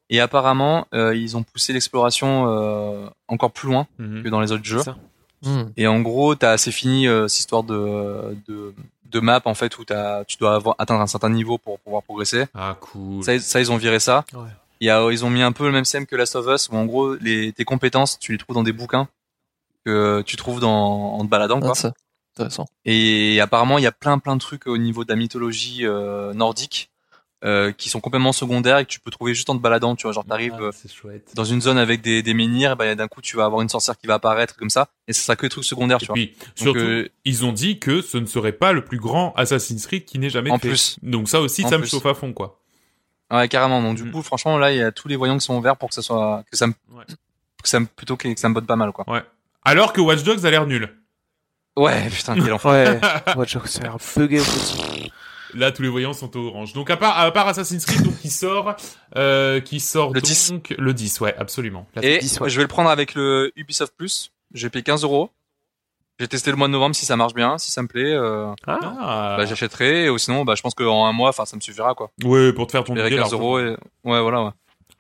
et 0.09 0.21
apparemment 0.21 0.87
euh, 0.95 1.15
ils 1.15 1.37
ont 1.37 1.43
poussé 1.43 1.73
l'exploration 1.73 2.47
euh, 2.49 3.07
encore 3.29 3.53
plus 3.53 3.69
loin 3.69 3.87
Mhm. 3.99 4.23
que 4.23 4.29
dans 4.29 4.41
les 4.41 4.53
autres 4.53 4.65
jeux. 4.65 4.79
c'est 4.79 4.85
ça. 4.87 4.97
Hmm. 5.43 5.71
Et 5.79 5.87
en 5.87 6.01
gros, 6.01 6.35
t'as 6.35 6.51
assez 6.51 6.71
fini 6.73 7.09
euh, 7.09 7.27
cette 7.29 7.41
histoire 7.41 7.63
de, 7.63 8.37
de 8.47 8.75
de 9.07 9.21
map 9.21 9.41
en 9.47 9.55
fait 9.55 9.79
où 9.79 9.85
t'as 9.87 10.23
tu 10.25 10.37
dois 10.37 10.55
avoir 10.55 10.75
atteindre 10.79 11.01
un 11.01 11.07
certain 11.07 11.31
niveau 11.31 11.57
pour 11.57 11.79
pouvoir 11.81 12.03
progresser. 12.03 12.45
Ah, 12.55 12.77
cool. 12.81 13.25
Ça, 13.25 13.39
ça 13.39 13.59
ils 13.61 13.73
ont 13.73 13.77
viré 13.79 14.01
ça. 14.01 14.25
Ouais. 14.35 14.49
Il 14.81 14.87
y 14.87 14.91
a, 14.91 15.11
ils 15.11 15.25
ont 15.25 15.31
mis 15.31 15.43
un 15.43 15.53
peu 15.53 15.67
le 15.67 15.73
même 15.73 15.85
système 15.85 16.07
que 16.07 16.17
Last 16.17 16.37
of 16.37 16.47
Us 16.49 16.69
où 16.71 16.77
en 16.77 16.87
gros 16.87 17.15
les 17.17 17.53
tes 17.53 17.65
compétences 17.65 18.19
tu 18.19 18.33
les 18.33 18.39
trouves 18.39 18.55
dans 18.55 18.63
des 18.63 18.73
bouquins 18.73 19.09
que 19.85 20.23
tu 20.27 20.37
trouves 20.37 20.61
dans 20.61 21.15
en 21.15 21.25
te 21.25 21.29
baladant 21.31 21.61
quoi. 21.61 21.71
Ah, 21.73 21.75
ça, 21.75 21.93
intéressant. 22.37 22.67
Et 22.85 23.41
apparemment, 23.41 23.79
il 23.79 23.85
y 23.85 23.87
a 23.87 23.93
plein 23.93 24.19
plein 24.19 24.37
de 24.37 24.41
trucs 24.41 24.67
au 24.67 24.79
niveau 24.79 25.05
de 25.05 25.09
la 25.11 25.17
mythologie 25.17 25.81
euh, 25.87 26.33
nordique 26.35 26.91
euh, 27.43 27.73
qui 27.73 27.89
sont 27.89 28.01
complètement 28.01 28.33
secondaires 28.33 28.77
et 28.79 28.85
que 28.85 28.91
tu 28.91 29.01
peux 29.01 29.11
trouver 29.11 29.33
juste 29.33 29.49
en 29.49 29.57
te 29.57 29.63
baladant. 29.63 29.97
Tu 29.97 30.03
vois, 30.03 30.13
genre 30.13 30.27
t'arrives 30.27 30.53
Ah, 30.59 30.71
euh, 31.07 31.19
dans 31.35 31.45
une 31.45 31.63
zone 31.63 31.79
avec 31.79 32.03
des, 32.03 32.23
des 32.23 32.35
menhirs, 32.35 32.77
bah, 32.77 32.95
d'un 32.95 33.09
coup 33.09 33.23
tu 33.23 33.37
vas 33.39 33.47
avoir 33.47 33.63
une 33.63 33.71
sorcière 33.71 33.97
qui 33.97 34.07
va 34.07 34.15
apparaître 34.15 34.57
comme 34.57 34.69
ça, 34.71 34.89
et 35.09 35.15
ce 35.15 35.23
sera 35.23 35.37
que 35.37 35.47
des 35.47 35.51
trucs 35.51 35.65
secondaires, 35.65 35.97
tu 35.99 36.05
Et 36.05 36.07
vois. 36.09 36.15
puis, 36.15 36.37
surtout, 36.55 36.79
euh, 36.79 37.09
ils 37.25 37.47
ont 37.47 37.53
dit 37.53 37.79
que 37.79 38.03
ce 38.03 38.19
ne 38.19 38.27
serait 38.27 38.53
pas 38.53 38.73
le 38.73 38.85
plus 38.85 38.99
grand 38.99 39.33
Assassin's 39.37 39.87
Creed 39.87 40.05
qui 40.05 40.19
n'ait 40.19 40.29
jamais 40.31 40.51
En 40.51 40.59
fait. 40.59 40.69
plus. 40.69 40.99
Donc 41.03 41.31
ça 41.31 41.41
aussi, 41.41 41.65
En 41.65 41.69
ça 41.71 41.79
me 41.79 41.87
chauffe 41.87 42.05
à 42.07 42.13
fond, 42.15 42.35
quoi. 42.35 42.60
Ouais, 43.31 43.49
carrément. 43.49 43.81
Donc 43.83 43.97
du 43.97 44.05
Mm. 44.05 44.11
coup, 44.13 44.23
franchement, 44.23 44.59
là, 44.59 44.73
il 44.73 44.79
y 44.79 44.83
a 44.83 44.91
tous 44.93 45.09
les 45.09 45.17
voyants 45.17 45.39
qui 45.39 45.45
sont 45.45 45.57
ouverts 45.57 45.77
pour 45.77 45.89
que 45.89 45.95
ça 45.95 46.03
soit, 46.03 46.43
que 46.51 46.57
ça 46.57 46.67
me, 46.67 46.75
Ouais. 46.93 47.05
que 47.63 47.69
ça 47.69 47.79
me, 47.81 47.87
plutôt 47.87 48.17
que, 48.17 48.29
que 48.33 48.41
ça 48.41 48.49
me 48.49 48.55
botte 48.55 48.67
pas 48.67 48.77
mal, 48.77 48.93
quoi. 48.93 49.05
Ouais. 49.09 49.23
Alors 49.65 49.93
que 49.93 50.01
Watch 50.01 50.23
Dogs 50.23 50.45
a 50.47 50.51
l'air 50.51 50.67
nul. 50.67 50.89
Ouais, 51.77 52.09
putain, 52.11 52.35
quel 52.35 52.53
enfer. 52.53 53.01
Ouais, 53.27 53.35
Watch 53.37 53.55
Dogs, 53.55 53.67
ça 53.67 53.81
a 53.81 53.83
l'air 53.85 53.97
bugué. 54.17 54.41
Là, 55.55 55.73
tous 55.73 55.83
les 55.83 55.89
voyants 55.89 56.13
sont 56.13 56.37
au 56.37 56.47
orange. 56.47 56.73
Donc, 56.75 56.91
à 56.91 56.97
part, 56.97 57.19
à 57.19 57.31
part 57.33 57.49
Assassin's 57.49 57.85
Creed, 57.85 58.03
donc, 58.05 58.17
qui 58.21 58.31
sort, 58.31 58.77
euh, 59.17 59.61
qui 59.61 59.81
sort 59.81 60.13
Le 60.13 60.21
donc, 60.21 60.25
10. 60.25 60.53
le 60.79 60.95
10, 60.95 61.21
ouais, 61.21 61.35
absolument. 61.37 61.87
Là, 61.97 62.03
Et 62.05 62.19
10, 62.19 62.39
ouais. 62.41 62.49
je 62.51 62.57
vais 62.57 62.63
le 62.63 62.69
prendre 62.69 62.89
avec 62.89 63.15
le 63.15 63.51
Ubisoft 63.57 63.93
Plus. 63.97 64.31
J'ai 64.55 64.71
payé 64.71 64.83
15 64.85 65.03
euros. 65.03 65.31
J'ai 66.21 66.29
testé 66.29 66.51
le 66.51 66.57
mois 66.59 66.69
de 66.69 66.73
novembre 66.73 66.95
si 66.95 67.07
ça 67.07 67.17
marche 67.17 67.33
bien, 67.35 67.57
si 67.59 67.71
ça 67.71 67.81
me 67.83 67.89
plaît, 67.89 68.13
euh, 68.13 68.53
Ah, 68.67 68.79
Ah. 68.83 69.35
bah, 69.39 69.47
j'achèterai. 69.47 70.11
Ou 70.11 70.19
sinon, 70.19 70.45
bah, 70.45 70.55
je 70.55 70.61
pense 70.63 70.75
qu'en 70.75 71.07
un 71.07 71.13
mois, 71.13 71.31
enfin, 71.31 71.47
ça 71.47 71.57
me 71.57 71.61
suffira, 71.63 71.95
quoi. 71.95 72.11
ouais, 72.25 72.53
pour 72.53 72.67
te 72.67 72.73
faire 72.73 72.85
ton 72.85 72.93
idée. 72.95 73.09
15 73.09 73.19
largement. 73.19 73.39
euros 73.41 73.59
et, 73.59 73.71
ouais, 74.05 74.21
voilà, 74.21 74.45
ouais. 74.45 74.51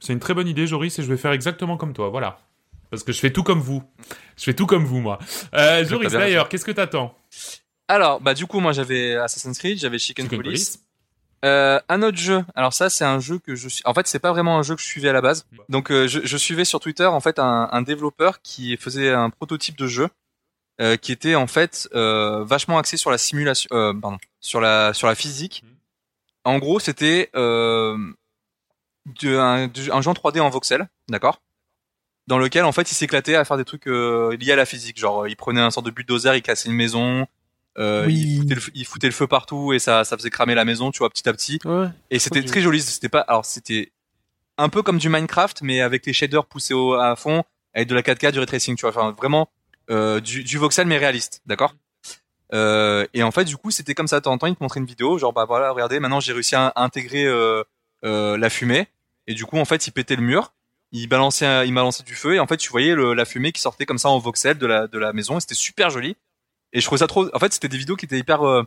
C'est 0.00 0.14
une 0.14 0.18
très 0.20 0.32
bonne 0.32 0.48
idée, 0.48 0.66
Joris, 0.66 0.98
et 0.98 1.02
je 1.02 1.08
vais 1.08 1.18
faire 1.18 1.32
exactement 1.32 1.76
comme 1.76 1.92
toi, 1.92 2.08
voilà. 2.08 2.38
Parce 2.90 3.04
que 3.04 3.12
je 3.12 3.20
fais 3.20 3.30
tout 3.30 3.42
comme 3.42 3.60
vous. 3.60 3.82
Je 4.38 4.44
fais 4.44 4.54
tout 4.54 4.66
comme 4.66 4.84
vous, 4.84 5.00
moi. 5.00 5.18
Euh, 5.54 5.84
Joris, 5.84 6.10
d'ailleurs, 6.10 6.48
qu'est-ce 6.48 6.64
que 6.64 6.72
t'attends? 6.72 7.14
Alors, 7.86 8.20
bah, 8.20 8.32
du 8.34 8.46
coup, 8.46 8.60
moi, 8.60 8.72
j'avais 8.72 9.14
Assassin's 9.16 9.58
Creed, 9.58 9.78
j'avais 9.78 9.98
Chicken, 9.98 10.24
Chicken 10.24 10.42
Police. 10.42 10.76
Police. 10.78 10.84
Euh, 11.44 11.80
un 11.88 12.02
autre 12.02 12.18
jeu. 12.18 12.44
Alors 12.54 12.72
ça, 12.74 12.90
c'est 12.90 13.04
un 13.04 13.18
jeu 13.18 13.38
que 13.38 13.54
je 13.54 13.68
suis. 13.68 13.82
En 13.86 13.94
fait, 13.94 14.06
c'est 14.06 14.18
pas 14.18 14.30
vraiment 14.30 14.58
un 14.58 14.62
jeu 14.62 14.74
que 14.74 14.80
je 14.82 14.86
suivais 14.86 15.08
à 15.08 15.12
la 15.14 15.20
base. 15.22 15.46
Bah. 15.52 15.64
Donc, 15.70 15.90
euh, 15.90 16.06
je, 16.06 16.20
je 16.22 16.36
suivais 16.36 16.66
sur 16.66 16.80
Twitter 16.80 17.06
en 17.06 17.20
fait 17.20 17.38
un, 17.38 17.68
un 17.72 17.80
développeur 17.82 18.42
qui 18.42 18.76
faisait 18.76 19.10
un 19.10 19.30
prototype 19.30 19.78
de 19.78 19.86
jeu 19.86 20.08
euh, 20.80 20.96
qui 20.96 21.12
était 21.12 21.34
en 21.34 21.46
fait 21.46 21.88
euh, 21.94 22.42
vachement 22.44 22.78
axé 22.78 22.96
sur 22.96 23.10
la 23.10 23.18
simulation, 23.18 23.68
euh, 23.72 23.92
pardon, 23.92 24.18
sur 24.40 24.60
la 24.60 24.92
sur 24.94 25.06
la 25.06 25.14
physique. 25.14 25.62
Mhm. 25.64 25.70
En 26.44 26.58
gros, 26.58 26.80
c'était 26.80 27.30
euh, 27.36 27.96
un, 29.24 29.68
un 29.68 29.72
jeu 30.02 30.10
en 30.10 30.14
3D 30.14 30.40
en 30.40 30.50
voxel, 30.50 30.88
d'accord? 31.08 31.40
Dans 32.26 32.38
lequel 32.38 32.64
en 32.64 32.72
fait 32.72 32.90
il 32.90 32.94
s'éclatait 32.94 33.34
à 33.34 33.44
faire 33.44 33.56
des 33.56 33.64
trucs 33.64 33.86
euh, 33.88 34.36
liés 34.36 34.52
à 34.52 34.56
la 34.56 34.66
physique 34.66 34.98
genre 35.00 35.26
il 35.26 35.34
prenait 35.36 35.60
un 35.60 35.70
sort 35.70 35.82
de 35.82 35.90
bulldozer 35.90 36.36
il 36.36 36.42
cassait 36.42 36.68
une 36.68 36.76
maison 36.76 37.26
euh, 37.78 38.06
Oui. 38.06 38.14
il, 38.14 38.38
foutait 38.40 38.54
le, 38.54 38.60
feu- 38.60 38.70
il 38.74 38.86
foutait 38.86 39.06
le 39.08 39.12
feu 39.12 39.26
partout 39.26 39.72
et 39.72 39.78
ça 39.80 40.04
ça 40.04 40.16
faisait 40.16 40.30
cramer 40.30 40.54
la 40.54 40.64
maison 40.64 40.92
tu 40.92 40.98
vois 40.98 41.10
petit 41.10 41.28
à 41.28 41.32
petit 41.32 41.58
ouais. 41.64 41.88
et 42.10 42.20
c'était 42.20 42.44
très 42.44 42.60
joli 42.60 42.80
c'était 42.82 43.08
pas 43.08 43.20
alors 43.22 43.44
c'était 43.44 43.90
un 44.58 44.68
peu 44.68 44.82
comme 44.82 44.98
du 44.98 45.08
Minecraft 45.08 45.62
mais 45.62 45.80
avec 45.80 46.06
les 46.06 46.12
shaders 46.12 46.46
poussés 46.46 46.74
au, 46.74 46.92
à 46.94 47.16
fond 47.16 47.42
avec 47.74 47.88
de 47.88 47.94
la 47.96 48.02
4K 48.02 48.30
du 48.30 48.38
ray 48.38 48.46
tracing 48.46 48.76
tu 48.76 48.82
vois 48.82 48.90
enfin 48.90 49.10
vraiment 49.12 49.48
euh, 49.90 50.20
du, 50.20 50.44
du 50.44 50.58
voxel 50.58 50.86
mais 50.86 50.98
réaliste 50.98 51.42
d'accord? 51.46 51.74
Euh, 52.52 53.06
et 53.14 53.22
en 53.22 53.30
fait 53.30 53.44
du 53.44 53.56
coup 53.56 53.70
c'était 53.70 53.94
comme 53.94 54.08
ça. 54.08 54.18
De 54.20 54.24
temps 54.24 54.32
en 54.32 54.38
temps 54.38 54.46
il 54.46 54.56
te 54.56 54.62
montrait 54.62 54.80
une 54.80 54.86
vidéo 54.86 55.18
genre 55.18 55.32
bah 55.32 55.44
voilà 55.44 55.70
regardez 55.70 56.00
maintenant 56.00 56.18
j'ai 56.20 56.32
réussi 56.32 56.56
à, 56.56 56.66
à 56.68 56.82
intégrer 56.82 57.24
euh, 57.26 57.62
euh, 58.04 58.36
la 58.36 58.50
fumée. 58.50 58.88
Et 59.26 59.34
du 59.34 59.44
coup 59.46 59.58
en 59.58 59.64
fait 59.64 59.86
il 59.86 59.92
pétait 59.92 60.16
le 60.16 60.22
mur. 60.22 60.52
Il 60.92 61.06
balançait 61.08 61.46
un- 61.46 61.64
il 61.64 61.72
balançait 61.72 62.02
du 62.02 62.14
feu. 62.16 62.34
Et 62.34 62.40
en 62.40 62.46
fait 62.48 62.56
tu 62.56 62.70
voyais 62.70 62.94
le- 62.94 63.14
la 63.14 63.24
fumée 63.24 63.52
qui 63.52 63.60
sortait 63.60 63.86
comme 63.86 63.98
ça 63.98 64.08
en 64.08 64.18
voxel 64.18 64.58
de 64.58 64.66
la 64.66 64.88
de 64.88 64.98
la 64.98 65.12
maison. 65.12 65.38
Et 65.38 65.40
c'était 65.40 65.54
super 65.54 65.90
joli. 65.90 66.16
Et 66.72 66.80
je 66.80 66.86
trouvais 66.86 66.98
ça 66.98 67.06
trop 67.06 67.28
en 67.34 67.38
fait 67.38 67.52
c'était 67.52 67.68
des 67.68 67.78
vidéos 67.78 67.96
qui 67.96 68.04
étaient 68.06 68.18
hyper 68.18 68.42
euh, 68.46 68.64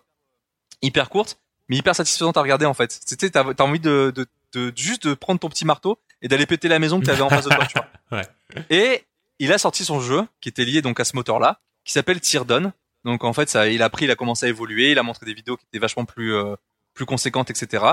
hyper 0.82 1.10
courtes 1.10 1.40
mais 1.70 1.78
hyper 1.78 1.96
satisfaisantes 1.96 2.38
à 2.38 2.42
regarder 2.42 2.66
en 2.66 2.74
fait. 2.74 2.98
C'était 3.06 3.30
t'as 3.30 3.54
t'as 3.54 3.64
envie 3.66 3.80
de, 3.80 4.14
de 4.16 4.26
de 4.54 4.72
juste 4.78 5.08
de 5.08 5.14
prendre 5.14 5.40
ton 5.42 5.50
petit 5.50 5.66
marteau 5.66 5.98
et 6.22 6.28
d'aller 6.30 6.46
péter 6.46 6.68
la 6.70 6.80
maison 6.80 7.00
que 7.02 7.06
t'avais 7.06 7.22
en 7.22 7.30
face 7.30 7.46
de 7.46 7.50
toi 7.54 7.66
tu 7.66 7.74
vois. 7.78 7.88
Ouais. 8.12 8.28
et 8.70 9.04
il 9.40 9.52
a 9.52 9.58
sorti 9.58 9.84
son 9.86 10.00
jeu 10.00 10.26
qui 10.42 10.50
était 10.50 10.66
lié 10.66 10.82
donc 10.82 11.00
à 11.00 11.06
ce 11.06 11.16
moteur 11.16 11.40
là 11.40 11.60
qui 11.86 11.94
s'appelle 11.94 12.20
Teardown 12.22 12.72
donc 13.04 13.24
en 13.24 13.34
fait 13.34 13.50
ça 13.50 13.68
il 13.68 13.82
a 13.82 13.90
pris 13.90 14.06
il 14.06 14.12
a 14.12 14.16
commencé 14.16 14.46
à 14.46 14.50
évoluer 14.50 14.92
il 14.92 15.00
a 15.00 15.04
montré 15.04 15.26
des 15.26 15.34
vidéos 15.34 15.58
qui 15.58 15.66
étaient 15.66 15.80
vachement 15.80 16.06
plus 16.06 16.34
euh, 16.34 16.56
plus 16.94 17.06
conséquentes 17.06 17.50
etc 17.50 17.84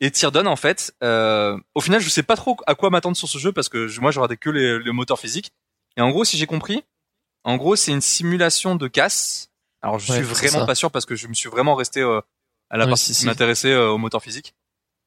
et 0.00 0.10
Teardown 0.10 0.46
en 0.46 0.56
fait 0.56 0.94
euh, 1.02 1.58
au 1.74 1.80
final 1.80 2.00
je 2.00 2.08
sais 2.08 2.22
pas 2.22 2.36
trop 2.36 2.56
à 2.66 2.74
quoi 2.74 2.90
m'attendre 2.90 3.16
sur 3.16 3.28
ce 3.28 3.38
jeu 3.38 3.52
parce 3.52 3.68
que 3.68 3.86
je- 3.86 4.00
moi 4.00 4.10
je 4.10 4.18
regardais 4.18 4.36
que 4.38 4.50
les, 4.50 4.78
le 4.78 4.92
moteur 4.92 5.18
physique 5.18 5.52
et 5.96 6.00
en 6.00 6.10
gros 6.10 6.24
si 6.24 6.36
j'ai 6.38 6.46
compris 6.46 6.82
en 7.44 7.56
gros 7.56 7.76
c'est 7.76 7.92
une 7.92 8.00
simulation 8.00 8.74
de 8.74 8.88
casse. 8.88 9.50
Alors 9.80 9.98
je 10.00 10.10
Ouais, 10.12 10.18
suis 10.18 10.24
vraiment 10.26 10.66
pas 10.66 10.74
sûr 10.74 10.90
parce 10.90 11.06
que 11.06 11.14
je 11.14 11.28
me 11.28 11.34
suis 11.34 11.48
vraiment 11.48 11.74
resté 11.76 12.00
euh, 12.00 12.20
à 12.68 12.76
la 12.76 12.86
partie 12.86 13.04
si, 13.04 13.12
qui 13.12 13.18
si. 13.20 13.26
m'intéressait 13.26 13.72
euh, 13.72 13.90
au 13.90 13.96
moteur 13.98 14.22
physique. 14.22 14.54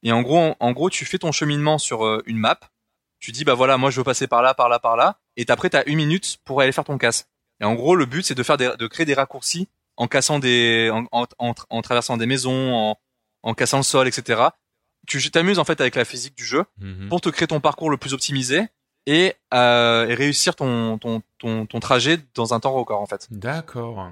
Et 0.01 0.11
en 0.13 0.21
gros 0.21 0.37
en, 0.39 0.55
en 0.59 0.71
gros 0.71 0.89
tu 0.89 1.05
fais 1.05 1.19
ton 1.19 1.31
cheminement 1.33 1.77
sur 1.77 2.05
euh, 2.05 2.23
une 2.25 2.37
map 2.37 2.57
tu 3.21 3.31
dis 3.31 3.45
bah 3.45 3.53
voilà 3.53 3.77
moi 3.77 3.89
je 3.91 3.97
veux 3.97 4.03
passer 4.03 4.27
par 4.27 4.41
là 4.41 4.53
par 4.53 4.67
là 4.67 4.79
par 4.79 4.97
là 4.97 5.19
et 5.37 5.45
après 5.47 5.69
t'as 5.69 5.83
une 5.85 5.95
minute 5.95 6.39
pour 6.43 6.59
aller 6.59 6.73
faire 6.73 6.83
ton 6.83 6.97
casse 6.97 7.27
et 7.61 7.63
en 7.65 7.75
gros 7.75 7.95
le 7.95 8.05
but 8.05 8.23
c'est 8.25 8.35
de 8.35 8.43
faire 8.43 8.57
des, 8.57 8.69
de 8.77 8.87
créer 8.87 9.05
des 9.05 9.13
raccourcis 9.13 9.69
en 9.95 10.07
cassant 10.07 10.39
des 10.39 10.89
en, 10.91 11.05
en, 11.13 11.25
en, 11.39 11.53
en 11.69 11.81
traversant 11.81 12.17
des 12.17 12.25
maisons 12.25 12.73
en, 12.73 12.97
en 13.43 13.53
cassant 13.53 13.77
le 13.77 13.83
sol 13.83 14.07
etc 14.09 14.41
tu 15.07 15.31
t'amuses 15.31 15.57
en 15.59 15.63
fait 15.63 15.79
avec 15.81 15.95
la 15.95 16.03
physique 16.05 16.35
du 16.35 16.45
jeu 16.45 16.65
Mhm. 16.79 17.07
pour 17.09 17.21
te 17.21 17.29
créer 17.29 17.47
ton 17.47 17.59
parcours 17.61 17.89
le 17.89 17.97
plus 17.97 18.13
optimisé 18.13 18.67
et, 19.07 19.33
euh, 19.53 20.07
et 20.07 20.13
réussir 20.13 20.55
ton, 20.55 20.97
ton, 20.99 21.23
ton, 21.39 21.65
ton 21.65 21.79
trajet 21.79 22.19
dans 22.35 22.53
un 22.53 22.59
temps 22.59 22.71
record 22.71 23.01
en 23.01 23.07
fait. 23.07 23.27
D'accord. 23.31 24.11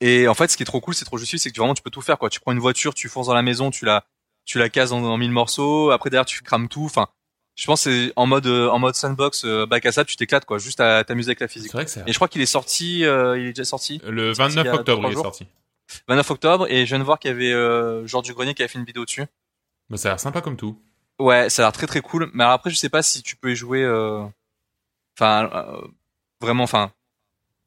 Et 0.00 0.26
en 0.26 0.32
fait, 0.34 0.50
ce 0.50 0.56
qui 0.56 0.62
est 0.62 0.66
trop 0.66 0.80
cool, 0.80 0.94
c'est 0.94 1.04
trop 1.04 1.18
juste, 1.18 1.36
c'est 1.36 1.50
que 1.50 1.54
tu, 1.54 1.60
vraiment 1.60 1.74
tu 1.74 1.82
peux 1.82 1.90
tout 1.90 2.00
faire 2.00 2.16
quoi. 2.18 2.30
Tu 2.30 2.40
prends 2.40 2.52
une 2.52 2.58
voiture, 2.58 2.94
tu 2.94 3.10
fonces 3.10 3.26
dans 3.26 3.34
la 3.34 3.42
maison, 3.42 3.70
tu 3.70 3.84
la 3.84 4.04
tu 4.46 4.58
la 4.58 4.70
cases 4.70 4.90
en, 4.90 5.04
en 5.04 5.18
mille 5.18 5.30
morceaux. 5.30 5.90
Après 5.90 6.08
derrière, 6.08 6.24
tu 6.24 6.40
crames 6.42 6.68
tout. 6.68 6.84
Enfin, 6.86 7.08
je 7.54 7.66
pense 7.66 7.84
que 7.84 7.90
c'est 8.06 8.12
en 8.16 8.26
mode 8.26 8.46
euh, 8.46 8.68
en 8.70 8.78
mode 8.78 8.94
sandbox, 8.94 9.44
euh, 9.44 9.66
bac 9.66 9.84
à 9.86 9.92
sable, 9.92 10.08
tu 10.08 10.16
t'éclates 10.16 10.44
quoi, 10.44 10.58
juste 10.58 10.80
à 10.80 11.04
t'amuser 11.04 11.28
avec 11.30 11.40
la 11.40 11.48
C'est 11.48 11.52
physique. 11.54 11.72
vrai 11.72 11.84
que 11.84 11.90
c'est... 11.90 12.02
Et 12.06 12.12
je 12.12 12.16
crois 12.18 12.28
qu'il 12.28 12.40
est 12.40 12.46
sorti, 12.46 13.04
euh, 13.04 13.38
il 13.38 13.46
est 13.46 13.52
déjà 13.52 13.64
sorti. 13.64 14.00
Le 14.06 14.34
sorti 14.34 14.54
il 14.54 14.60
y 14.60 14.62
29 14.62 14.74
a 14.74 14.80
octobre, 14.80 15.02
il 15.08 15.12
est 15.12 15.22
sorti. 15.22 15.46
29 16.08 16.30
octobre. 16.30 16.66
Et 16.70 16.86
je 16.86 16.90
viens 16.90 16.98
de 16.98 17.04
voir 17.04 17.18
qu'il 17.18 17.30
y 17.30 17.34
avait 17.34 17.52
euh, 17.52 18.06
Georges 18.06 18.24
Dugrenier 18.26 18.54
qui 18.54 18.62
avait 18.62 18.68
fait 18.72 18.78
une 18.78 18.84
vidéo 18.86 19.04
dessus. 19.04 19.26
Bah, 19.90 19.96
ça 19.98 20.08
a 20.08 20.12
l'air 20.12 20.20
sympa 20.20 20.40
comme 20.40 20.56
tout. 20.56 20.78
Ouais, 21.18 21.50
ça 21.50 21.62
a 21.62 21.66
l'air 21.66 21.72
très 21.72 21.86
très 21.86 22.00
cool. 22.00 22.30
Mais 22.32 22.42
alors 22.44 22.54
après, 22.54 22.70
je 22.70 22.76
sais 22.76 22.88
pas 22.88 23.02
si 23.02 23.22
tu 23.22 23.36
peux 23.36 23.52
y 23.52 23.56
jouer. 23.56 23.84
Enfin, 25.18 25.50
euh, 25.52 25.86
vraiment, 26.40 26.64
enfin, 26.64 26.90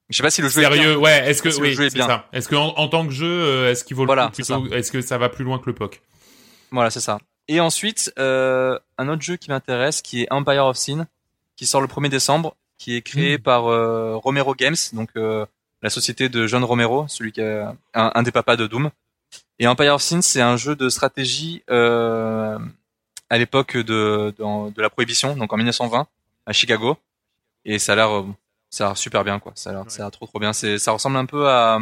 je 0.09 0.17
sais 0.17 0.23
pas 0.23 0.31
si 0.31 0.41
le 0.41 0.49
jeu 0.49 0.63
est 0.63 0.69
bien. 0.69 0.75
Sérieux, 0.77 0.97
ouais, 0.97 1.29
est-ce 1.29 1.43
que, 1.43 1.49
le 1.49 1.57
oui, 1.57 1.73
jeu 1.73 1.85
est 1.85 1.93
bien. 1.93 2.07
ça. 2.07 2.27
Est-ce 2.33 2.47
que 2.49 2.55
en, 2.55 2.69
en 2.77 2.87
tant 2.87 3.05
que 3.05 3.13
jeu, 3.13 3.67
est-ce 3.67 3.83
qu'il 3.83 3.95
vaut 3.95 4.03
le 4.03 4.07
Voilà, 4.07 4.27
coup 4.27 4.33
c'est 4.41 4.53
plutôt, 4.53 4.73
est-ce 4.75 4.91
que 4.91 5.01
ça 5.01 5.17
va 5.19 5.29
plus 5.29 5.43
loin 5.43 5.59
que 5.59 5.67
le 5.67 5.75
POC? 5.75 6.01
Voilà, 6.71 6.89
c'est 6.89 6.99
ça. 6.99 7.19
Et 7.47 7.59
ensuite, 7.59 8.11
euh, 8.17 8.79
un 8.97 9.07
autre 9.07 9.21
jeu 9.21 9.35
qui 9.35 9.49
m'intéresse, 9.49 10.01
qui 10.01 10.23
est 10.23 10.27
Empire 10.31 10.65
of 10.65 10.77
Sin, 10.77 11.07
qui 11.55 11.65
sort 11.65 11.81
le 11.81 11.87
1er 11.87 12.09
décembre, 12.09 12.55
qui 12.77 12.95
est 12.95 13.01
créé 13.01 13.37
Mm. 13.37 13.41
par 13.41 13.67
euh, 13.67 14.15
Romero 14.17 14.55
Games, 14.55 14.75
donc 14.93 15.09
euh, 15.15 15.45
la 15.81 15.89
société 15.89 16.27
de 16.29 16.47
John 16.47 16.63
Romero, 16.63 17.07
celui 17.07 17.31
qui 17.31 17.41
est 17.41 17.61
un, 17.61 17.75
un 17.93 18.23
des 18.23 18.31
papas 18.31 18.55
de 18.57 18.67
Doom. 18.67 18.89
Et 19.59 19.67
Empire 19.67 19.95
of 19.95 20.01
Sin, 20.01 20.21
c'est 20.21 20.41
un 20.41 20.57
jeu 20.57 20.75
de 20.75 20.89
stratégie 20.89 21.63
euh, 21.69 22.57
à 23.29 23.37
l'époque 23.37 23.77
de, 23.77 24.33
de, 24.37 24.71
de 24.71 24.81
la 24.81 24.89
prohibition, 24.89 25.35
donc 25.35 25.53
en 25.53 25.57
1920, 25.57 26.07
à 26.45 26.53
Chicago. 26.53 26.97
Et 27.63 27.79
ça 27.79 27.93
a 27.93 27.95
l'air, 27.95 28.11
euh, 28.17 28.25
ça 28.69 28.85
a 28.85 28.87
l'air 28.89 28.97
super 28.97 29.23
bien, 29.23 29.39
quoi. 29.39 29.53
Ça 29.55 29.69
a 29.69 29.73
l'air, 29.73 29.85
ça 29.87 30.01
a 30.01 30.05
l'air 30.05 30.11
trop 30.11 30.25
trop 30.25 30.39
bien. 30.39 30.51
C'est, 30.53 30.77
ça 30.77 30.91
ressemble 30.91 31.17
un 31.17 31.25
peu 31.25 31.47
à 31.47 31.79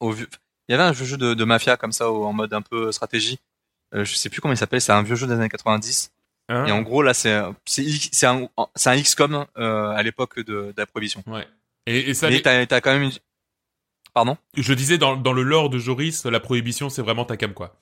au 0.00 0.14
Il 0.14 0.26
y 0.70 0.74
avait 0.74 0.82
un 0.84 0.92
jeu 0.92 1.16
de, 1.16 1.34
de 1.34 1.44
mafia 1.44 1.76
comme 1.76 1.92
ça, 1.92 2.10
en 2.10 2.32
mode 2.32 2.54
un 2.54 2.62
peu 2.62 2.90
stratégie, 2.92 3.38
je 3.92 4.14
sais 4.14 4.28
plus 4.28 4.40
comment 4.40 4.54
il 4.54 4.56
s'appelle. 4.56 4.80
C'est 4.80 4.92
un 4.92 5.02
vieux 5.02 5.16
jeu 5.16 5.26
des 5.26 5.34
années 5.34 5.48
90. 5.48 6.12
Hein 6.48 6.66
Et 6.66 6.72
en 6.72 6.82
gros, 6.82 7.02
là, 7.02 7.14
c'est 7.14 7.32
un 7.32 7.54
un 8.26 9.00
XCOM 9.02 9.46
euh, 9.58 9.90
à 9.90 10.02
l'époque 10.02 10.38
de, 10.38 10.42
de 10.44 10.74
la 10.76 10.86
prohibition. 10.86 11.22
Ouais. 11.26 11.46
Et, 11.86 12.10
et 12.10 12.14
ça, 12.14 12.28
Mais 12.28 12.40
t'as 12.40 12.80
quand 12.80 12.92
même 12.92 13.02
une... 13.04 13.12
Pardon? 14.12 14.36
Je 14.56 14.74
disais 14.74 14.98
dans, 14.98 15.16
dans 15.16 15.32
le 15.32 15.42
lore 15.42 15.70
de 15.70 15.78
Joris, 15.78 16.24
la 16.24 16.40
prohibition, 16.40 16.88
c'est 16.88 17.02
vraiment 17.02 17.24
ta 17.24 17.36
cam, 17.36 17.54
quoi. 17.54 17.76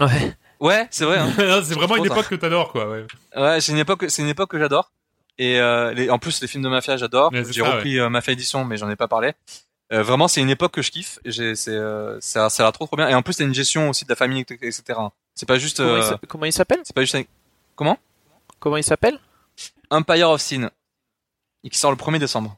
Ouais. 0.00 0.34
Ouais, 0.60 0.86
c'est 0.90 1.04
vrai. 1.04 1.18
Hein. 1.18 1.30
c'est 1.64 1.74
vraiment 1.74 1.96
une 1.96 2.06
ça. 2.06 2.14
époque 2.14 2.28
que 2.28 2.34
t'adores, 2.34 2.72
quoi. 2.72 2.88
Ouais. 2.88 3.06
Ouais, 3.36 3.60
c'est 3.60 3.72
une 3.72 3.78
époque, 3.78 4.06
c'est 4.08 4.22
une 4.22 4.28
époque 4.28 4.50
que 4.50 4.58
j'adore. 4.58 4.92
Et 5.38 5.58
euh, 5.58 5.92
les, 5.92 6.10
en 6.10 6.18
plus, 6.18 6.40
les 6.42 6.48
films 6.48 6.62
de 6.62 6.68
mafia, 6.68 6.96
j'adore. 6.96 7.30
J'ai 7.50 7.62
repris 7.62 7.98
euh, 7.98 8.08
Mafia 8.08 8.32
Edition, 8.32 8.64
mais 8.64 8.76
j'en 8.76 8.88
ai 8.90 8.96
pas 8.96 9.08
parlé. 9.08 9.32
Euh, 9.92 10.02
vraiment, 10.02 10.28
c'est 10.28 10.40
une 10.40 10.50
époque 10.50 10.72
que 10.72 10.82
je 10.82 10.90
kiffe. 10.90 11.18
C'est, 11.24 11.68
euh, 11.68 12.18
ça, 12.20 12.48
ça 12.50 12.62
a 12.62 12.66
l'air 12.66 12.72
trop 12.72 12.86
trop 12.86 12.96
bien. 12.96 13.08
Et 13.08 13.14
en 13.14 13.22
plus, 13.22 13.36
t'as 13.36 13.44
une 13.44 13.54
gestion 13.54 13.90
aussi 13.90 14.04
de 14.04 14.10
la 14.10 14.16
famille, 14.16 14.40
etc. 14.42 14.82
C'est 15.40 15.46
pas 15.46 15.58
juste, 15.58 15.78
Comment, 15.78 15.96
il 15.96 16.02
euh, 16.44 16.48
il 16.48 16.52
s'appelle? 16.52 16.80
c'est 16.84 16.94
pas 16.94 17.00
juste 17.00 17.14
un- 17.14 17.22
comment? 17.74 17.96
Comment 18.58 18.76
il 18.76 18.84
s'appelle? 18.84 19.18
Empire 19.90 20.28
of 20.28 20.40
Sin, 20.42 20.70
et 21.64 21.70
qui 21.70 21.78
sort 21.78 21.90
le 21.90 21.96
1er 21.96 22.18
décembre. 22.18 22.56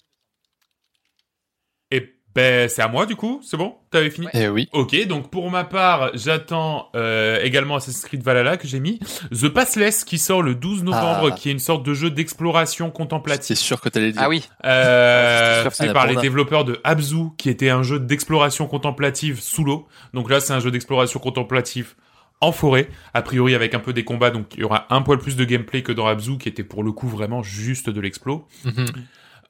Et 1.93 2.13
ben, 2.35 2.69
c'est 2.69 2.83
à 2.83 2.89
moi, 2.89 3.07
du 3.07 3.15
coup. 3.15 3.41
C'est 3.45 3.57
bon? 3.57 3.77
T'avais 3.93 4.11
fini? 4.11 4.27
Eh 4.33 4.49
oui. 4.49 4.69
Ok, 4.73 4.97
donc 5.07 5.31
pour 5.31 5.49
ma 5.49 5.63
part, 5.63 6.11
j'attends 6.15 6.89
euh, 6.97 7.39
également 7.45 7.77
Assassin's 7.77 8.05
Creed 8.05 8.25
Valhalla 8.25 8.57
que 8.57 8.67
j'ai 8.67 8.81
mis. 8.81 8.99
The 9.31 9.49
Passless 9.49 10.03
qui 10.03 10.19
sort 10.19 10.43
le 10.43 10.57
12 10.57 10.83
novembre, 10.83 11.31
Ah. 11.33 11.37
qui 11.37 11.51
est 11.51 11.53
une 11.53 11.61
sorte 11.61 11.85
de 11.87 11.95
jeu 11.95 12.11
d'exploration 12.11 12.87
C'est 12.87 12.93
contemplative. 12.97 13.57
sûr 13.57 13.81
que 13.81 13.89
t'allais 13.91 14.11
dire. 14.11 14.23
Ah 14.25 14.29
oui. 14.29 14.43
Euh, 14.65 15.71
ça 15.71 15.93
par 15.93 16.09
les 16.09 16.17
développeurs 16.17 16.65
de 16.65 16.81
Abzu, 16.83 17.27
qui 17.39 17.49
était 17.49 17.71
un 17.71 17.85
jeu 17.85 18.01
d'exploration 18.01 18.67
contemplative 18.67 19.41
sous 19.41 19.63
l'eau. 19.63 19.87
Donc 20.15 20.29
là, 20.29 20.41
c'est 20.41 20.53
un 20.53 20.61
jeu 20.61 20.73
d'exploration 20.73 21.21
contemplative 21.21 21.95
en 22.43 22.53
forêt, 22.53 22.89
a 23.15 23.23
priori 23.23 23.55
avec 23.55 23.75
un 23.75 23.79
peu 23.79 23.93
des 23.95 24.05
combats, 24.05 24.31
donc 24.31 24.49
il 24.55 24.61
y 24.61 24.65
aura 24.65 24.87
un 24.91 25.01
poil 25.03 25.19
plus 25.19 25.37
de 25.37 25.45
gameplay 25.45 25.83
que 25.83 25.93
dans 25.93 26.07
Abzu, 26.07 26.37
qui 26.39 26.49
était 26.49 26.65
pour 26.65 26.83
le 26.85 26.93
coup 26.93 27.09
vraiment 27.09 27.43
juste 27.43 27.89
de 27.89 28.01
l'explo. 28.01 28.47
Mhm. 28.65 28.87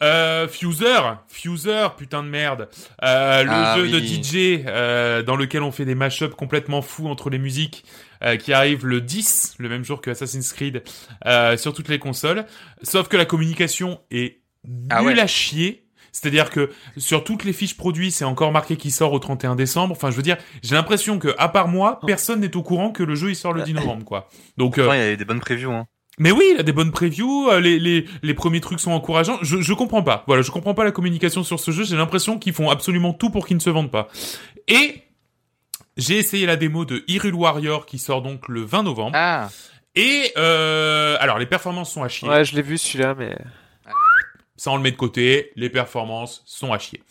Euh, 0.03 0.49
Fuser, 0.49 0.99
Fuser, 1.29 1.87
putain 1.97 2.23
de 2.25 2.29
merde. 2.29 2.69
Euh, 3.05 3.45
le 3.45 3.51
Ah 3.53 3.75
jeu 3.77 3.83
oui. 3.85 3.93
de 3.93 3.99
DJ 4.01 4.65
euh, 4.67 5.23
dans 5.23 5.37
lequel 5.37 5.63
on 5.63 5.71
fait 5.71 5.85
des 5.85 5.95
mashups 5.95 6.35
complètement 6.35 6.83
fous 6.83 7.07
entre 7.07 7.31
les 7.31 7.39
musiques, 7.39 7.85
euh, 8.25 8.37
qui 8.37 8.53
arrive 8.53 8.85
le 8.85 9.01
10, 9.01 9.55
le 9.59 9.69
même 9.69 9.85
jour 9.85 10.01
que 10.01 10.11
Assassin's 10.11 10.53
Creed, 10.53 10.83
euh, 11.27 11.57
sur 11.57 11.73
toutes 11.73 11.89
les 11.89 12.01
consoles. 12.01 12.47
Sauf 12.83 13.07
que 13.07 13.17
la 13.17 13.25
communication 13.27 14.01
est 14.11 14.41
nulle 14.67 14.87
Ah 14.91 15.05
ouais. 15.05 15.19
à 15.21 15.27
chier. 15.29 15.82
C'est-à-dire 16.13 16.51
que 16.51 16.71
sur 16.99 17.25
toutes 17.25 17.45
les 17.45 17.53
fiches 17.53 17.77
produits, 17.77 18.11
c'est 18.11 18.25
encore 18.25 18.53
marqué 18.53 18.77
qu'il 18.77 18.93
sort 18.93 19.13
au 19.13 19.19
31 19.19 19.57
décembre. 19.57 19.93
Enfin, 19.97 20.11
je 20.11 20.17
veux 20.17 20.23
dire, 20.23 20.37
j'ai 20.63 20.75
l'impression 20.75 21.19
que 21.19 21.35
à 21.39 21.49
part 21.49 21.69
moi, 21.69 22.01
personne 22.07 22.41
n'est 22.41 22.55
au 22.57 22.63
courant 22.63 22.91
que 22.91 23.03
le 23.03 23.15
jeu 23.15 23.31
il 23.31 23.37
sort 23.37 23.53
le 23.53 23.63
10 23.63 23.75
novembre, 23.75 24.05
quoi. 24.05 24.29
Donc, 24.59 24.79
euh, 24.79 24.89
il 24.93 24.99
y 24.99 25.13
a 25.13 25.17
des 25.17 25.25
bonnes 25.25 25.41
previews. 25.41 25.73
Hein. 25.73 25.87
mais 26.19 26.31
oui, 26.31 26.45
il 26.53 26.61
a 26.61 26.63
des 26.63 26.73
bonnes 26.73 26.93
previews, 26.93 27.51
les, 27.59 27.79
les, 27.79 28.05
les 28.23 28.35
premiers 28.35 28.61
trucs 28.61 28.81
sont 28.81 28.93
encourageants. 28.93 29.39
Je, 29.43 29.61
je 29.61 29.73
comprends 29.73 30.03
pas. 30.03 30.25
Voilà, 30.27 30.43
je 30.43 30.51
comprends 30.51 30.75
pas 30.75 30.85
la 30.85 30.93
communication 30.93 31.43
sur 31.45 31.59
ce 31.59 31.71
jeu. 31.71 31.85
J'ai 31.85 31.97
l'impression 31.97 32.39
qu'ils 32.39 32.53
font 32.53 32.69
absolument 32.69 33.15
tout 33.15 33.31
pour 33.31 33.47
qu'il 33.47 33.57
ne 33.57 33.63
se 33.63 33.71
vende 33.71 33.91
pas. 33.91 34.09
Et 34.69 35.03
j'ai 35.97 36.19
essayé 36.19 36.47
la 36.47 36.57
démo 36.57 36.85
de 36.85 37.05
Hyrule 37.09 37.35
Warrior 37.35 37.87
qui 37.87 37.99
sort 37.99 38.23
donc 38.23 38.49
le 38.49 38.63
20 38.63 38.83
novembre. 38.83 39.13
Ah. 39.15 39.49
Et 39.95 40.33
euh, 40.39 41.17
alors 41.21 41.39
les 41.39 41.47
performances 41.47 41.93
sont 41.93 42.03
à 42.03 42.09
chier. 42.09 42.29
Ouais, 42.29 42.45
je 42.45 42.55
l'ai 42.55 42.63
vu 42.63 42.79
celui-là, 42.79 43.15
mais 43.19 43.37
Ça 44.57 44.71
on 44.71 44.77
le 44.77 44.83
met 44.83 44.91
de 44.91 44.97
côté. 44.97 45.53
Les 45.57 45.71
performances 45.71 46.43
sont 46.47 46.73
à 46.73 46.79
chier. 46.79 47.03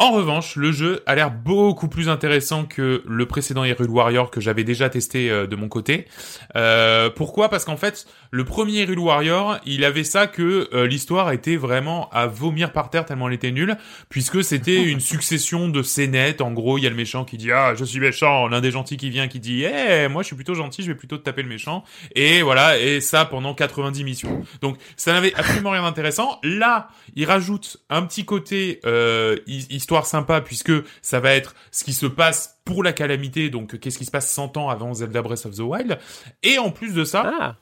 En 0.00 0.10
revanche, 0.10 0.56
le 0.56 0.72
jeu 0.72 1.02
a 1.06 1.14
l'air 1.14 1.30
beaucoup 1.30 1.86
plus 1.86 2.08
intéressant 2.08 2.64
que 2.64 3.02
le 3.06 3.26
précédent 3.26 3.62
Hyrule 3.64 3.88
Warrior 3.90 4.28
que 4.32 4.40
j'avais 4.40 4.64
déjà 4.64 4.88
testé 4.90 5.30
euh, 5.30 5.46
de 5.46 5.54
mon 5.54 5.68
côté. 5.68 6.08
Euh, 6.56 7.10
pourquoi? 7.10 7.48
Parce 7.48 7.64
qu'en 7.64 7.76
fait, 7.76 8.04
le 8.32 8.44
premier 8.44 8.80
Hyrule 8.82 8.98
Warrior, 8.98 9.58
il 9.64 9.84
avait 9.84 10.02
ça 10.02 10.26
que 10.26 10.68
euh, 10.74 10.88
l'histoire 10.88 11.30
était 11.30 11.54
vraiment 11.54 12.10
à 12.10 12.26
vomir 12.26 12.72
par 12.72 12.90
terre 12.90 13.04
tellement 13.06 13.28
elle 13.28 13.34
était 13.34 13.52
nulle, 13.52 13.76
puisque 14.08 14.42
c'était 14.42 14.82
une 14.90 14.98
succession 14.98 15.68
de 15.68 15.80
scénettes. 15.84 16.40
En 16.40 16.50
gros, 16.50 16.76
il 16.76 16.82
y 16.82 16.86
a 16.88 16.90
le 16.90 16.96
méchant 16.96 17.24
qui 17.24 17.36
dit 17.36 17.52
ah 17.52 17.74
je 17.76 17.84
suis 17.84 18.00
méchant, 18.00 18.48
l'un 18.48 18.60
des 18.60 18.72
gentils 18.72 18.96
qui 18.96 19.10
vient 19.10 19.28
qui 19.28 19.38
dit 19.38 19.64
eh 19.64 20.08
moi 20.08 20.22
je 20.22 20.26
suis 20.26 20.36
plutôt 20.36 20.54
gentil, 20.54 20.82
je 20.82 20.88
vais 20.88 20.98
plutôt 20.98 21.18
te 21.18 21.22
taper 21.22 21.42
le 21.44 21.48
méchant. 21.48 21.84
Et 22.16 22.42
voilà, 22.42 22.80
et 22.80 23.00
ça 23.00 23.24
pendant 23.26 23.54
90 23.54 24.02
missions. 24.02 24.42
Donc 24.60 24.76
ça 24.96 25.12
n'avait 25.12 25.32
absolument 25.36 25.70
rien 25.70 25.82
d'intéressant. 25.82 26.40
Là, 26.42 26.88
il 27.14 27.26
rajoute 27.26 27.76
un 27.90 28.02
petit 28.02 28.24
côté 28.24 28.80
euh, 28.84 29.36
hi- 29.46 29.66
histoire 29.84 30.06
sympa 30.06 30.40
puisque 30.40 30.72
ça 31.02 31.20
va 31.20 31.34
être 31.34 31.54
ce 31.70 31.84
qui 31.84 31.92
se 31.92 32.06
passe 32.06 32.58
pour 32.64 32.82
la 32.82 32.94
calamité. 32.94 33.50
Donc 33.50 33.78
qu'est-ce 33.78 33.98
qui 33.98 34.06
se 34.06 34.10
passe 34.10 34.30
100 34.30 34.56
ans 34.56 34.70
avant 34.70 34.94
Zelda 34.94 35.20
Breath 35.20 35.44
of 35.44 35.54
the 35.54 35.60
Wild. 35.60 35.98
Et 36.42 36.58
en 36.58 36.70
plus 36.70 36.94
de 36.94 37.04
ça, 37.04 37.30
ah, 37.38 37.56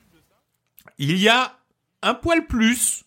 il 0.98 1.18
y 1.18 1.28
a 1.28 1.58
un 2.02 2.14
poil 2.14 2.46
plus. 2.46 3.02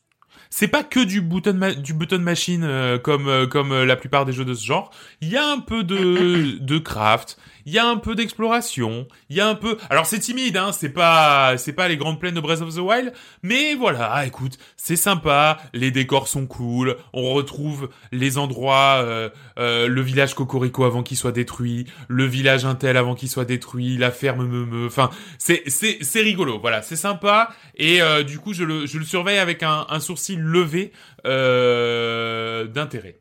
C'est 0.50 0.68
pas 0.68 0.84
que 0.84 1.00
du 1.00 1.22
button 1.22 1.60
du 1.78 1.94
button 1.94 2.20
machine 2.20 2.64
euh, 2.66 2.98
comme 2.98 3.28
euh, 3.28 3.48
comme 3.48 3.72
euh, 3.72 3.86
la 3.86 3.96
plupart 3.96 4.26
des 4.26 4.34
jeux 4.34 4.46
de 4.46 4.54
ce 4.54 4.66
genre. 4.66 4.92
Il 5.22 5.30
y 5.30 5.38
a 5.38 5.46
un 5.50 5.60
peu 5.60 5.84
de 5.86 6.58
de 6.60 6.78
craft, 6.78 7.38
il 7.66 7.74
y 7.74 7.80
a 7.80 7.86
un 7.88 7.98
peu 7.98 8.16
d'exploration, 8.16 9.08
il 9.30 9.36
y 9.36 9.42
a 9.42 9.48
un 9.48 9.56
peu. 9.56 9.78
Alors 9.90 10.06
c'est 10.06 10.20
timide, 10.20 10.58
hein, 10.58 10.72
c'est 10.72 10.90
pas 10.90 11.58
c'est 11.58 11.74
pas 11.74 11.88
les 11.88 11.98
grandes 11.98 12.20
plaines 12.20 12.36
de 12.36 12.40
Breath 12.40 12.62
of 12.62 12.76
the 12.76 12.80
Wild, 12.80 13.14
mais 13.44 13.74
voilà, 13.76 14.26
écoute, 14.26 14.58
c'est 14.78 14.96
sympa, 14.96 15.58
les 15.74 15.92
décors 15.92 16.28
sont 16.28 16.48
cool, 16.48 16.98
on 17.14 17.34
retrouve 17.34 17.90
les 18.12 18.38
endroits, 18.38 19.02
euh, 19.04 19.30
euh, 19.58 19.88
le 19.88 20.02
village 20.02 20.34
Cocorico 20.36 20.84
avant 20.84 21.04
qu'il 21.04 21.18
soit 21.18 21.32
détruit, 21.32 21.86
le 22.08 22.26
village 22.26 22.66
Intel 22.66 22.98
avant 22.98 23.16
qu'il 23.16 23.30
soit 23.30 23.46
détruit, 23.46 23.98
la 23.98 24.12
ferme 24.12 24.46
Meumeu, 24.46 24.88
enfin 24.88 25.10
c'est 25.38 25.64
c'est 25.68 25.98
c'est 26.02 26.22
rigolo, 26.22 26.60
voilà, 26.60 26.82
c'est 26.82 26.96
sympa 26.96 27.50
et 27.76 28.02
euh, 28.02 28.24
du 28.24 28.40
coup 28.40 28.54
je 28.54 28.64
le 28.64 28.86
je 28.86 29.00
le 29.00 29.06
surveille 29.06 29.40
avec 29.40 29.64
un, 29.64 29.86
un 29.90 30.00
sourcil 30.00 30.40
levé 30.40 30.92
euh, 31.26 32.66
d'intérêt. 32.68 33.20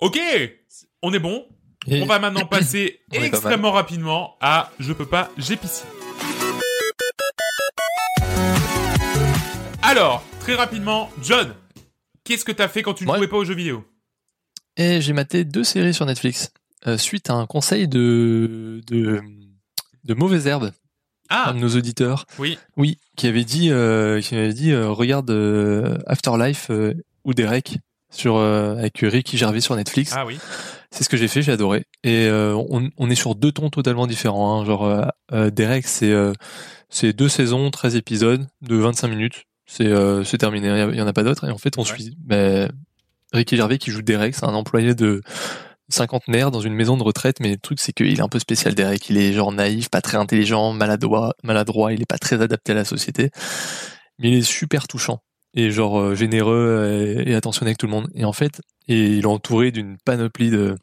Ok, 0.00 0.18
on 1.02 1.14
est 1.14 1.18
bon? 1.18 1.46
Et- 1.86 2.02
On 2.02 2.06
va 2.06 2.18
maintenant 2.18 2.46
passer 2.46 3.00
pas 3.10 3.18
extrêmement 3.24 3.72
rapidement 3.72 4.36
à 4.40 4.70
je 4.78 4.92
peux 4.92 5.06
pas, 5.06 5.30
j'ai 5.38 5.56
piscine. 5.56 5.86
Alors, 9.82 10.24
très 10.40 10.54
rapidement, 10.54 11.10
John, 11.22 11.54
qu'est-ce 12.24 12.44
que 12.44 12.52
t'as 12.52 12.68
fait 12.68 12.82
quand 12.82 12.94
tu 12.94 13.04
ne 13.04 13.10
Ouais. 13.10 13.18
jouais 13.18 13.28
pas 13.28 13.36
aux 13.36 13.44
jeux 13.44 13.54
vidéo? 13.54 13.84
Et 14.76 15.00
j'ai 15.00 15.12
maté 15.12 15.44
deux 15.44 15.62
séries 15.64 15.94
sur 15.94 16.06
Netflix 16.06 16.50
euh, 16.86 16.98
suite 16.98 17.30
à 17.30 17.34
un 17.34 17.46
conseil 17.46 17.86
de 17.86 18.80
de, 18.86 19.20
de 20.04 20.14
mauvaise 20.14 20.46
herbe, 20.46 20.72
Ah, 21.28 21.50
un 21.50 21.54
de 21.54 21.58
nos 21.60 21.76
auditeurs, 21.76 22.26
oui. 22.38 22.58
oui, 22.76 22.98
qui 23.16 23.26
avait 23.26 23.44
dit 23.44 23.70
euh, 23.70 24.20
qui 24.20 24.34
avait 24.34 24.52
dit 24.52 24.72
euh, 24.72 24.88
regarde 24.90 25.30
Afterlife 26.06 26.70
ou 27.24 27.34
Derek 27.34 27.78
sur 28.10 28.38
avec 28.38 28.98
Ricky 29.02 29.36
Gervais 29.36 29.60
sur 29.60 29.76
Netflix. 29.76 30.12
Ah 30.16 30.24
oui. 30.26 30.38
C'est 30.94 31.02
ce 31.02 31.08
que 31.08 31.16
j'ai 31.16 31.26
fait, 31.26 31.42
j'ai 31.42 31.50
adoré. 31.50 31.86
Et 32.04 32.26
euh, 32.26 32.54
on, 32.70 32.88
on 32.96 33.10
est 33.10 33.16
sur 33.16 33.34
deux 33.34 33.50
tons 33.50 33.68
totalement 33.68 34.06
différents. 34.06 34.60
Hein. 34.60 34.64
Genre 34.64 34.84
euh, 34.84 35.02
euh, 35.32 35.50
Derek, 35.50 35.88
c'est 35.88 36.14
c'est 36.88 37.12
deux 37.12 37.28
saisons, 37.28 37.68
13 37.72 37.96
épisodes 37.96 38.46
de 38.62 38.76
25 38.76 39.08
minutes. 39.08 39.42
C'est 39.66 39.92
c'est 40.24 40.38
terminé, 40.38 40.68
il 40.92 40.96
y 40.96 41.02
en 41.02 41.06
a 41.08 41.12
pas 41.12 41.24
d'autres. 41.24 41.48
Et 41.48 41.50
en 41.50 41.58
fait, 41.58 41.78
on 41.78 41.82
Ouais. 41.82 41.88
suit 41.88 42.14
ben, 42.18 42.70
Ricky 43.32 43.56
Gervais 43.56 43.78
qui 43.78 43.90
joue 43.90 44.02
Derek, 44.02 44.36
c'est 44.36 44.44
un 44.44 44.54
employé 44.54 44.94
de 44.94 45.20
cinquantenaire 45.88 46.52
dans 46.52 46.60
une 46.60 46.74
maison 46.74 46.96
de 46.96 47.02
retraite. 47.02 47.40
Mais 47.40 47.50
le 47.50 47.56
truc, 47.56 47.80
c'est 47.80 47.92
qu'il 47.92 48.06
est 48.16 48.20
un 48.22 48.28
peu 48.28 48.38
spécial, 48.38 48.76
Derek. 48.76 49.10
Il 49.10 49.16
est 49.18 49.32
genre 49.32 49.50
naïf, 49.50 49.90
pas 49.90 50.00
très 50.00 50.16
intelligent, 50.16 50.72
maladroit, 50.72 51.34
maladroit. 51.42 51.92
Il 51.92 52.02
est 52.02 52.06
pas 52.08 52.18
très 52.18 52.40
adapté 52.40 52.70
à 52.70 52.76
la 52.76 52.84
société. 52.84 53.30
Mais 54.20 54.28
il 54.30 54.34
est 54.38 54.42
super 54.42 54.86
touchant 54.86 55.22
et 55.54 55.70
genre 55.70 55.98
euh, 55.98 56.14
généreux 56.14 57.22
et, 57.26 57.34
attentionné 57.34 57.70
avec 57.70 57.78
tout 57.78 57.86
le 57.86 57.92
monde. 57.92 58.08
Et 58.14 58.24
en 58.24 58.32
fait, 58.32 58.60
et 58.88 59.06
il 59.06 59.22
est 59.22 59.26
entouré 59.26 59.70
d'une 59.70 59.96
panoplie 60.04 60.50
de, 60.50 60.76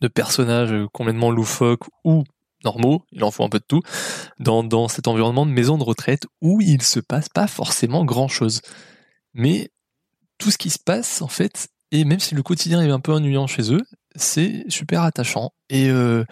de 0.00 0.08
personnages 0.08 0.74
complètement 0.92 1.30
loufoques 1.30 1.84
ou 2.04 2.24
normaux, 2.64 3.04
il 3.12 3.24
en 3.24 3.30
faut 3.30 3.44
un 3.44 3.48
peu 3.48 3.58
de 3.58 3.64
tout, 3.66 3.82
dans, 4.38 4.62
dans 4.62 4.88
cet 4.88 5.08
environnement 5.08 5.46
de 5.46 5.50
maison 5.50 5.78
de 5.78 5.84
retraite 5.84 6.26
où 6.40 6.60
il 6.60 6.82
se 6.82 7.00
passe 7.00 7.28
pas 7.28 7.46
forcément 7.46 8.04
grand 8.04 8.28
chose. 8.28 8.60
Mais 9.34 9.70
tout 10.38 10.50
ce 10.50 10.58
qui 10.58 10.70
se 10.70 10.78
passe, 10.78 11.22
en 11.22 11.28
fait, 11.28 11.68
et 11.90 12.04
même 12.04 12.20
si 12.20 12.34
le 12.34 12.42
quotidien 12.42 12.82
est 12.82 12.90
un 12.90 13.00
peu 13.00 13.12
ennuyant 13.12 13.46
chez 13.46 13.72
eux, 13.72 13.82
c'est 14.16 14.64
super 14.68 15.02
attachant. 15.02 15.50
Et, 15.68 15.90
euh, 15.90 16.24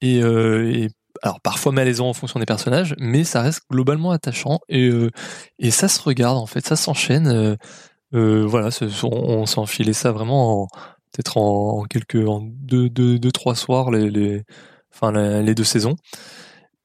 et, 0.00 0.22
euh, 0.22 0.72
et 0.72 0.90
alors 1.22 1.40
parfois 1.40 1.72
malaisant 1.72 2.08
en 2.08 2.12
fonction 2.14 2.40
des 2.40 2.46
personnages, 2.46 2.94
mais 2.98 3.24
ça 3.24 3.42
reste 3.42 3.62
globalement 3.70 4.10
attachant 4.12 4.60
et, 4.68 4.88
euh, 4.88 5.10
et 5.58 5.70
ça 5.70 5.88
se 5.88 6.00
regarde 6.02 6.38
en 6.38 6.46
fait, 6.46 6.66
ça 6.66 6.76
s'enchaîne. 6.76 7.28
euh, 7.28 7.56
euh, 8.14 8.44
voilà, 8.46 8.70
on, 9.04 9.08
on 9.08 9.46
s'est 9.46 9.58
enfilé 9.58 9.92
ça 9.92 10.12
vraiment 10.12 10.62
en- 10.64 10.68
peut-être 11.12 11.38
en, 11.38 11.84
quelques 11.84 12.26
en 12.28 12.40
deux, 12.42 12.88
deux, 12.90 13.18
trois 13.32 13.54
soirs 13.56 13.90
les, 13.90 14.10
les 14.10 14.44
enfin 14.94 15.12
les 15.42 15.54
deux 15.54 15.64
saisons. 15.64 15.96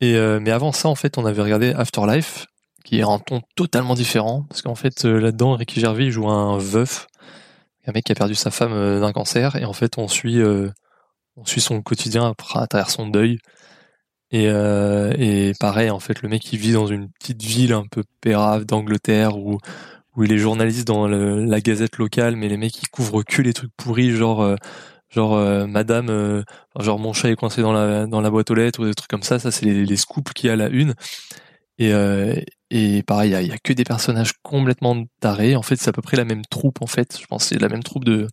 Et 0.02 0.14
mais 0.42 0.52
avant 0.52 0.72
ça 0.72 0.90
en 0.90 0.96
fait, 0.96 1.18
on 1.18 1.26
avait 1.26 1.42
regardé 1.42 1.74
Afterlife 1.74 2.48
qui 2.86 3.00
est 3.00 3.04
un 3.04 3.20
ton 3.20 3.42
totalement 3.56 3.94
différent 3.96 4.46
parce 4.50 4.62
qu'en 4.64 4.76
fait 4.76 5.04
là-dedans 5.06 5.56
Ricky 5.56 5.80
Gervais 5.80 6.10
joue 6.12 6.28
un 6.30 6.58
veuf, 6.58 7.08
un 7.88 7.92
mec 7.94 8.06
qui 8.06 8.12
a 8.12 8.16
perdu 8.16 8.36
sa 8.36 8.52
femme 8.52 8.74
d'un 9.00 9.12
cancer 9.14 9.56
et 9.58 9.66
en 9.66 9.74
fait 9.74 9.98
on 9.98 10.08
suit 10.08 10.40
on 11.38 11.46
suit 11.46 11.62
son 11.62 11.82
quotidien 11.82 12.34
à 12.56 12.68
travers 12.68 12.90
son 12.90 13.08
deuil 13.08 13.40
Et, 14.32 14.48
euh, 14.48 15.14
et 15.18 15.54
pareil, 15.60 15.90
en 15.90 16.00
fait, 16.00 16.22
le 16.22 16.30
mec 16.30 16.52
il 16.54 16.60
vit 16.60 16.72
dans 16.74 16.88
une 16.88 17.10
petite 17.10 17.42
ville 17.44 17.74
un 17.74 17.86
peu 17.86 18.04
pérave 18.22 18.66
d'Angleterre 18.66 19.38
où 19.38 19.58
où 20.18 20.24
il 20.26 20.34
est 20.34 20.38
journaliste 20.38 20.86
dans 20.88 21.08
le- 21.08 21.46
la 21.46 21.62
gazette 21.62 21.98
locale, 21.98 22.36
mais 22.36 22.50
les 22.50 22.58
mecs 22.58 22.82
ils 22.84 22.90
couvrent 22.90 23.24
que 23.24 23.42
les 23.42 23.54
trucs 23.54 23.72
pourris, 23.78 24.12
genre 24.12 24.42
euh, 24.42 24.56
genre 25.10 25.36
euh, 25.36 25.68
Madame, 25.68 26.44
genre 26.80 27.00
mon 27.00 27.14
chat 27.14 27.30
est 27.30 27.36
coincé 27.36 27.62
dans 27.62 27.72
la 27.74 28.08
dans 28.08 28.20
la 28.22 28.30
boîte 28.30 28.52
aux 28.52 28.56
lettres 28.56 28.82
ou 28.82 28.86
des 28.86 28.94
trucs 28.94 29.10
comme 29.10 29.24
ça. 29.24 29.40
Ça 29.40 29.52
c'est 29.52 29.66
les, 29.66 29.86
les 29.86 29.96
scoops 29.98 30.34
qu'il 30.34 30.48
y 30.48 30.50
a 30.50 30.54
à 30.54 30.56
la 30.58 30.68
une. 30.70 30.96
Et 31.80 31.92
et 32.70 33.04
pareil, 33.04 33.32
il 33.32 33.34
y 33.34 33.36
a, 33.36 33.42
il 33.42 33.48
y 33.50 33.52
a 33.52 33.58
que 33.58 33.74
des 33.74 33.84
personnages 33.84 34.34
complètement 34.44 35.04
tarés. 35.20 35.56
En 35.56 35.62
fait, 35.62 35.76
c'est 35.78 35.90
à 35.90 35.94
peu 35.94 36.02
près 36.02 36.16
la 36.16 36.26
même 36.26 36.44
troupe. 36.46 36.82
En 36.82 36.88
fait, 36.88 37.18
je 37.20 37.26
pense 37.26 37.46
c'est 37.46 37.60
la 37.60 37.70
même 37.70 37.84
troupe 37.84 38.06
de 38.06 38.28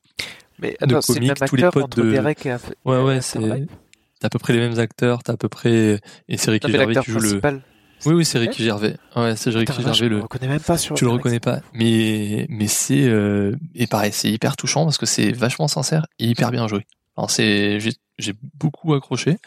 Mais 0.61 0.77
de 0.81 0.95
attends, 0.97 1.01
comiques, 1.15 1.33
tous 1.47 1.57
les 1.57 1.63
potes 1.71 1.97
de- 1.97 2.11
Derek 2.11 2.47
et, 2.47 2.57
Ouais, 2.85 3.03
ouais, 3.03 3.21
c'est 3.21 3.39
t'as 4.21 4.27
à 4.27 4.31
peu 4.31 4.39
près 4.39 4.53
les 4.53 4.61
mêmes 4.61 4.79
acteurs, 4.79 5.23
t'as 5.23 5.35
à 5.35 5.37
peu 5.37 5.49
près 5.49 6.01
et 6.29 6.37
c'est 6.37 6.51
Ricky 6.51 6.71
Gervais 6.71 6.95
qui 6.95 7.11
joue 7.11 7.19
le. 7.19 7.41
principal. 7.41 7.63
Oui, 8.07 8.15
oui, 8.15 8.25
c'est 8.25 8.39
Ricky 8.39 8.63
Gervais. 8.65 8.97
Ouais, 9.17 9.35
c'est 9.37 9.51
Ricky 9.51 9.73
Gervais 9.73 9.95
je 9.95 10.05
le. 10.05 10.17
le 10.17 10.23
reconnais 10.23 10.49
même 10.49 10.61
pas 10.61 10.79
sur. 10.79 10.95
Tu 10.95 11.05
le 11.05 11.11
reconnais 11.11 11.41
pas, 11.41 11.61
mais 11.75 12.47
mais 12.49 12.69
c'est 12.69 13.07
euh, 13.07 13.57
et 13.75 13.87
pareil, 13.87 14.13
c'est 14.13 14.31
hyper 14.31 14.57
touchant 14.57 14.85
parce 14.85 14.99
que 14.99 15.07
c'est 15.07 15.33
vachement 15.33 15.69
sincère 15.69 16.07
et 16.19 16.27
hyper 16.27 16.51
bien 16.51 16.69
joué. 16.69 16.87
Alors 17.17 17.31
c'est 17.31 17.81
j'ai 17.81 17.93
j'ai 18.19 18.35
beaucoup 18.59 18.95
accroché 18.95 19.39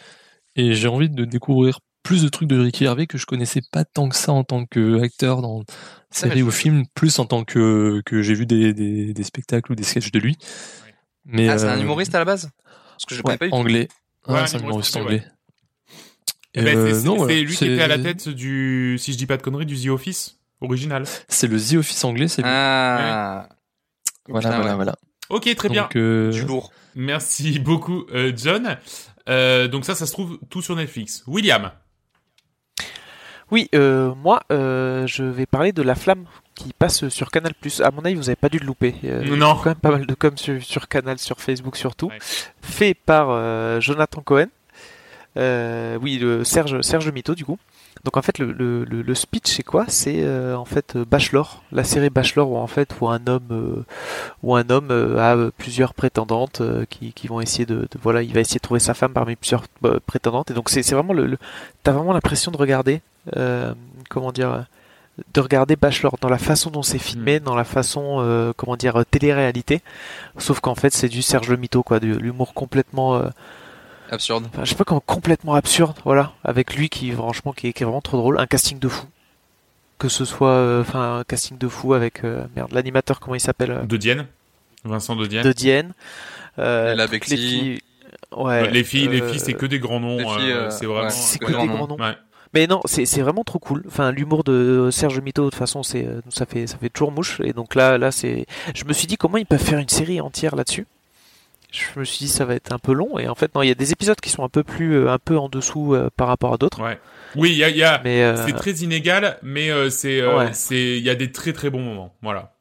et 0.55 0.73
j'ai 0.73 0.87
envie 0.87 1.09
de 1.09 1.23
découvrir 1.23 1.79
plus 2.03 2.23
de 2.23 2.29
trucs 2.29 2.49
de 2.49 2.59
Ricky 2.59 2.83
Gervais 2.83 3.07
que 3.07 3.17
je 3.17 3.25
connaissais 3.25 3.61
pas 3.71 3.85
tant 3.85 4.09
que 4.09 4.15
ça 4.15 4.33
en 4.33 4.43
tant 4.43 4.65
qu'acteur 4.65 5.41
dans 5.41 5.63
série 6.09 6.41
ou 6.41 6.51
film, 6.51 6.83
plus 6.93 7.19
en 7.19 7.25
tant 7.25 7.43
que 7.45 8.01
que 8.05 8.21
j'ai 8.21 8.33
vu 8.33 8.45
des, 8.45 8.73
des 8.73 9.13
des 9.13 9.23
spectacles 9.23 9.71
ou 9.71 9.75
des 9.75 9.83
sketchs 9.83 10.11
de 10.11 10.19
lui. 10.19 10.35
Mais 11.25 11.47
Ah, 11.47 11.57
c'est 11.57 11.67
un 11.67 11.77
euh, 11.77 11.81
humoriste 11.81 12.15
à 12.15 12.19
la 12.19 12.25
base? 12.25 12.49
Parce 12.91 13.05
que 13.05 13.15
je 13.15 13.21
ouais, 13.21 13.37
connais 13.37 13.51
pas 13.51 13.55
anglais. 13.55 13.87
Ouais, 14.27 14.33
Ouais, 14.35 14.39
un 14.41 14.45
c'est 14.47 14.57
un 14.57 14.59
humoriste 14.61 14.95
anglais. 14.97 15.23
Eh 16.53 16.61
ben, 16.63 16.77
Euh, 16.77 16.93
c'est 16.93 17.07
voilà, 17.07 17.33
lui 17.41 17.55
qui 17.55 17.65
était 17.65 17.81
à 17.81 17.87
la 17.87 17.97
tête 17.97 18.27
du, 18.29 18.97
si 18.99 19.13
je 19.13 19.17
dis 19.17 19.25
pas 19.25 19.37
de 19.37 19.41
conneries, 19.41 19.65
du 19.65 19.77
The 19.81 19.87
Office 19.89 20.37
original. 20.59 21.05
C'est 21.27 21.47
le 21.47 21.59
The 21.59 21.75
Office 21.75 22.03
anglais, 22.03 22.27
c'est 22.27 22.41
lui. 22.41 22.49
Ah. 22.51 23.47
voilà, 24.27 24.49
Putain, 24.49 24.55
voilà, 24.57 24.71
ouais. 24.71 24.75
voilà. 24.75 24.95
Ok, 25.29 25.55
très 25.55 25.69
bien. 25.69 25.87
Euh, 25.95 26.31
Du 26.31 26.43
lourd. 26.45 26.71
Merci 26.95 27.57
beaucoup, 27.61 28.05
euh, 28.13 28.33
John. 28.35 28.77
Euh, 29.29 29.67
donc 29.67 29.85
ça, 29.85 29.95
ça 29.95 30.05
se 30.05 30.11
trouve 30.11 30.39
tout 30.49 30.61
sur 30.61 30.75
Netflix. 30.75 31.23
William. 31.25 31.71
Oui, 33.49 33.69
euh, 33.75 34.13
moi, 34.15 34.41
euh, 34.51 35.05
je 35.07 35.23
vais 35.23 35.45
parler 35.45 35.71
de 35.73 35.81
La 35.81 35.95
Flamme 35.95 36.25
qui 36.55 36.73
passe 36.73 37.07
sur 37.09 37.31
Canal+. 37.31 37.53
À 37.83 37.91
mon 37.91 38.01
avis, 38.05 38.15
vous 38.15 38.29
avez 38.29 38.35
pas 38.35 38.49
dû 38.49 38.59
le 38.59 38.65
louper. 38.65 38.95
Euh, 39.05 39.21
il 39.23 39.29
y 39.29 39.33
a 39.33 39.35
Non. 39.37 39.55
quand 39.55 39.65
même 39.67 39.75
pas 39.75 39.91
mal 39.91 40.05
de 40.05 40.13
com 40.13 40.37
sur, 40.37 40.61
sur 40.61 40.87
Canal, 40.87 41.17
sur 41.19 41.39
Facebook 41.41 41.75
surtout. 41.77 42.07
Ouais. 42.07 42.17
Fait 42.61 42.93
par 42.93 43.27
euh, 43.29 43.79
Jonathan 43.79 44.21
Cohen. 44.21 44.47
Euh, 45.37 45.97
oui, 46.01 46.17
le 46.17 46.43
Serge, 46.43 46.81
Serge 46.81 47.09
Mito 47.11 47.35
du 47.35 47.45
coup. 47.45 47.57
Donc 48.03 48.17
en 48.17 48.21
fait, 48.21 48.39
le, 48.39 48.51
le, 48.51 48.83
le- 48.83 49.01
le 49.03 49.15
speech 49.15 49.45
c'est 49.47 49.63
quoi? 49.63 49.85
C'est 49.87 50.23
euh, 50.23 50.55
en 50.57 50.65
fait 50.65 50.97
Bachelor, 50.97 51.61
la 51.71 51.83
série 51.83 52.09
Bachelor 52.09 52.49
où 52.51 52.57
en 52.57 52.65
fait 52.67 52.95
où 52.99 53.07
un 53.07 53.21
homme 53.27 53.85
où 54.41 54.55
un 54.55 54.69
homme 54.71 54.89
a 55.19 55.37
plusieurs 55.55 55.93
prétendantes 55.93 56.61
qui, 56.89 57.13
qui 57.13 57.27
vont 57.27 57.41
essayer 57.41 57.65
de, 57.65 57.81
de- 57.81 57.87
voilà, 58.01 58.23
il 58.23 58.33
va 58.33 58.39
essayer 58.39 58.57
de 58.57 58.63
trouver 58.63 58.79
sa 58.79 58.93
femme 58.95 59.13
parmi 59.13 59.35
plusieurs 59.35 59.63
prétendantes 60.07 60.49
et 60.49 60.53
donc 60.55 60.69
c'est 60.69 60.81
c'est 60.83 60.95
vraiment 60.95 61.13
le, 61.13 61.27
le 61.27 61.37
t'as 61.83 61.91
vraiment 61.91 62.13
l'impression 62.13 62.51
de 62.51 62.57
regarder 62.57 63.01
comment 64.09 64.31
dire 64.31 64.65
de 65.33 65.39
regarder 65.41 65.75
Bachelor 65.75 66.17
dans 66.21 66.29
la 66.29 66.37
façon 66.37 66.69
dont 66.69 66.83
c'est 66.83 66.99
filmé, 66.99 67.39
dans 67.39 67.55
la 67.55 67.63
façon 67.63 68.17
euh, 68.19 68.53
comment 68.55 68.75
dire 68.75 68.99
euh, 68.99 69.03
télé-réalité. 69.09 69.81
Sauf 70.37 70.59
qu'en 70.59 70.75
fait 70.75 70.93
c'est 70.93 71.09
du 71.09 71.21
Serge 71.21 71.49
Le 71.49 71.57
Mito 71.57 71.83
quoi, 71.83 71.99
de 71.99 72.15
l'humour 72.15 72.53
complètement 72.53 73.15
euh, 73.15 73.29
Absurde. 74.11 74.45
Enfin, 74.53 74.65
je 74.65 74.69
sais 74.71 74.75
pas 74.75 74.83
comment 74.83 74.99
complètement 74.99 75.53
absurde, 75.55 75.97
voilà, 76.03 76.33
avec 76.43 76.75
lui 76.75 76.89
qui 76.89 77.11
franchement 77.11 77.53
qui 77.53 77.67
est, 77.67 77.73
qui 77.73 77.83
est 77.83 77.85
vraiment 77.85 78.01
trop 78.01 78.17
drôle, 78.17 78.39
un 78.39 78.45
casting 78.45 78.77
de 78.77 78.89
fou. 78.89 79.07
Que 79.97 80.09
ce 80.09 80.25
soit, 80.25 80.49
euh, 80.49 80.81
enfin, 80.81 81.19
un 81.19 81.23
casting 81.23 81.57
de 81.57 81.67
fou 81.69 81.93
avec 81.93 82.25
euh, 82.25 82.43
merde, 82.55 82.73
l'animateur 82.73 83.21
comment 83.21 83.35
il 83.35 83.39
s'appelle, 83.39 83.71
euh, 83.71 83.83
De 83.83 83.95
Dienne. 83.95 84.27
Vincent 84.83 85.15
de 85.15 85.27
Dienne. 85.27 85.43
de 85.43 85.53
Dienne. 85.53 85.93
Euh, 86.59 86.93
les 86.93 87.19
filles, 87.19 87.79
ouais. 88.35 88.69
les 88.69 88.83
filles, 88.83 89.07
les 89.07 89.21
euh, 89.21 89.29
filles, 89.29 89.39
c'est 89.39 89.53
que 89.53 89.65
des 89.65 89.79
grands 89.79 90.01
noms. 90.01 90.17
c'est 90.71 90.85
vraiment. 90.85 91.09
c'est 91.09 91.39
que 91.39 91.45
que 91.45 91.51
des 91.51 91.67
grands 91.67 91.87
noms. 91.87 91.97
Ouais. 91.97 92.17
Mais 92.53 92.67
non, 92.67 92.81
c'est 92.85 93.05
c'est 93.05 93.21
vraiment 93.21 93.43
trop 93.43 93.59
cool. 93.59 93.83
Enfin, 93.87 94.11
l'humour 94.11 94.43
de 94.43 94.89
Serge 94.91 95.19
Mito, 95.21 95.45
de 95.45 95.49
toute 95.49 95.57
façon, 95.59 95.83
c'est 95.83 96.05
euh, 96.05 96.19
ça 96.29 96.45
fait 96.45 96.67
ça 96.67 96.77
fait 96.77 96.89
toujours 96.89 97.11
mouche. 97.11 97.39
Et 97.43 97.53
donc 97.53 97.75
là, 97.75 97.97
là, 97.97 98.11
c'est. 98.11 98.45
Je 98.75 98.83
me 98.85 98.91
suis 98.93 99.07
dit 99.07 99.15
comment 99.17 99.37
ils 99.37 99.45
peuvent 99.45 99.63
faire 99.63 99.79
une 99.79 99.87
série 99.89 100.19
entière 100.19 100.55
là-dessus. 100.55 100.85
Je 101.71 101.97
me 101.97 102.03
suis 102.03 102.25
dit 102.25 102.27
ça 102.27 102.43
va 102.43 102.53
être 102.55 102.73
un 102.73 102.79
peu 102.79 102.91
long. 102.91 103.17
Et 103.17 103.29
en 103.29 103.35
fait, 103.35 103.55
non, 103.55 103.61
il 103.61 103.69
y 103.69 103.71
a 103.71 103.75
des 103.75 103.93
épisodes 103.93 104.19
qui 104.19 104.29
sont 104.29 104.43
un 104.43 104.49
peu 104.49 104.63
plus, 104.63 104.95
euh, 104.95 105.09
un 105.11 105.19
peu 105.19 105.37
en 105.37 105.47
dessous 105.47 105.95
euh, 105.95 106.09
par 106.17 106.27
rapport 106.27 106.53
à 106.53 106.57
d'autres. 106.57 106.83
Ouais. 106.83 106.99
Oui, 107.37 107.51
il 107.51 107.57
y 107.57 107.63
a, 107.63 107.69
y 107.69 107.81
a- 107.83 108.01
euh, 108.05 108.43
c'est 108.45 108.51
très 108.53 108.71
inégal, 108.83 109.37
mais 109.41 109.71
euh, 109.71 109.89
c'est, 109.89 110.19
euh, 110.19 110.37
Ouais. 110.37 110.49
c'est, 110.51 110.97
il 110.97 111.03
y 111.03 111.09
a 111.09 111.15
des 111.15 111.31
très 111.31 111.53
très 111.53 111.69
bons 111.69 111.79
moments. 111.81 112.13
Voilà. 112.21 112.51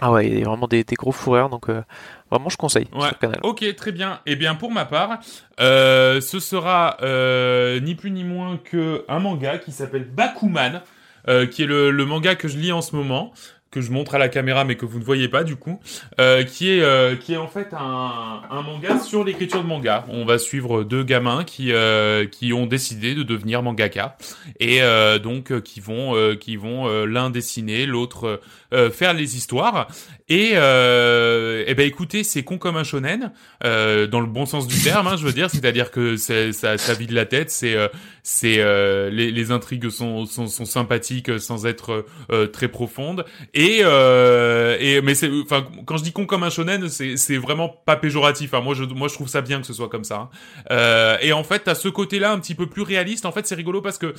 Ah 0.00 0.12
ouais, 0.12 0.26
il 0.26 0.38
y 0.38 0.42
a 0.42 0.44
vraiment 0.44 0.66
des, 0.68 0.84
des 0.84 0.94
gros 0.96 1.12
fourreurs. 1.12 1.48
Donc 1.48 1.68
euh, 1.68 1.82
vraiment, 2.30 2.48
je 2.48 2.56
conseille 2.56 2.86
Ouais. 2.94 3.08
sur 3.08 3.18
Canal. 3.18 3.40
Ok, 3.42 3.64
très 3.76 3.92
bien. 3.92 4.20
Eh 4.26 4.36
bien, 4.36 4.54
pour 4.54 4.70
ma 4.70 4.84
part, 4.84 5.18
euh, 5.60 6.20
ce 6.20 6.40
sera 6.40 6.96
euh, 7.02 7.80
ni 7.80 7.94
plus 7.94 8.10
ni 8.10 8.24
moins 8.24 8.58
que 8.62 9.04
un 9.08 9.18
manga 9.18 9.58
qui 9.58 9.72
s'appelle 9.72 10.04
Bakuman, 10.04 10.82
euh, 11.28 11.46
qui 11.46 11.62
est 11.62 11.66
le, 11.66 11.90
le 11.90 12.04
manga 12.04 12.34
que 12.34 12.48
je 12.48 12.56
lis 12.58 12.72
en 12.72 12.80
ce 12.82 12.96
moment, 12.96 13.32
que 13.70 13.80
je 13.80 13.92
montre 13.92 14.16
à 14.16 14.18
la 14.18 14.28
caméra 14.28 14.64
mais 14.64 14.74
que 14.74 14.84
vous 14.84 14.98
ne 14.98 15.04
voyez 15.04 15.28
pas 15.28 15.44
du 15.44 15.54
coup, 15.54 15.78
euh, 16.20 16.42
qui 16.42 16.70
est 16.72 16.82
euh, 16.82 17.14
qui 17.14 17.34
est 17.34 17.36
en 17.36 17.46
fait 17.46 17.68
un, 17.72 18.40
un 18.50 18.62
manga 18.62 18.98
sur 18.98 19.22
l'écriture 19.22 19.62
de 19.62 19.66
manga. 19.68 20.04
On 20.08 20.24
va 20.24 20.38
suivre 20.38 20.82
deux 20.82 21.04
gamins 21.04 21.44
qui 21.44 21.72
euh, 21.72 22.26
qui 22.26 22.52
ont 22.52 22.66
décidé 22.66 23.14
de 23.14 23.22
devenir 23.22 23.62
mangaka 23.62 24.16
et 24.58 24.82
euh, 24.82 25.20
donc 25.20 25.60
qui 25.62 25.78
vont 25.78 26.16
euh, 26.16 26.34
qui 26.34 26.56
vont 26.56 26.88
l'un 27.04 27.30
dessiner, 27.30 27.86
l'autre 27.86 28.40
euh, 28.72 28.90
faire 28.90 29.14
les 29.14 29.36
histoires. 29.36 29.88
Et 30.28 30.52
euh, 30.54 31.64
eh 31.66 31.74
ben 31.74 31.86
écoutez, 31.86 32.22
c'est 32.22 32.44
con 32.44 32.56
comme 32.56 32.76
un 32.76 32.84
shonen 32.84 33.32
euh, 33.64 34.06
dans 34.06 34.20
le 34.20 34.26
bon 34.26 34.46
sens 34.46 34.68
du 34.68 34.80
terme, 34.80 35.08
hein, 35.08 35.16
je 35.16 35.24
veux 35.24 35.32
dire, 35.32 35.50
c'est-à-dire 35.50 35.90
que 35.90 36.16
ça, 36.16 36.52
ça 36.52 36.94
vide 36.94 37.10
la 37.10 37.26
tête, 37.26 37.50
c'est, 37.50 37.74
euh, 37.74 37.88
c'est 38.22 38.58
euh, 38.58 39.10
les, 39.10 39.32
les 39.32 39.50
intrigues 39.50 39.88
sont, 39.90 40.26
sont, 40.26 40.46
sont 40.46 40.66
sympathiques 40.66 41.40
sans 41.40 41.66
être 41.66 42.04
euh, 42.30 42.46
très 42.46 42.68
profondes. 42.68 43.24
Et, 43.54 43.78
et 43.80 45.00
mais 45.02 45.14
c'est, 45.16 45.30
enfin, 45.42 45.66
quand 45.84 45.96
je 45.96 46.04
dis 46.04 46.12
con 46.12 46.26
comme 46.26 46.44
un 46.44 46.50
shonen, 46.50 46.88
c'est, 46.88 47.16
c'est 47.16 47.38
vraiment 47.38 47.68
pas 47.68 47.96
péjoratif. 47.96 48.54
Hein. 48.54 48.60
Moi, 48.60 48.74
je, 48.74 48.84
moi, 48.84 49.08
je 49.08 49.14
trouve 49.14 49.28
ça 49.28 49.40
bien 49.40 49.60
que 49.60 49.66
ce 49.66 49.72
soit 49.72 49.88
comme 49.88 50.04
ça. 50.04 50.30
hein. 50.70 51.18
Et 51.22 51.32
en 51.32 51.42
fait, 51.42 51.66
à 51.66 51.74
ce 51.74 51.88
côté-là, 51.88 52.30
un 52.30 52.38
petit 52.38 52.54
peu 52.54 52.66
plus 52.68 52.82
réaliste. 52.82 53.26
En 53.26 53.32
fait, 53.32 53.48
c'est 53.48 53.56
rigolo 53.56 53.82
parce 53.82 53.98
que, 53.98 54.14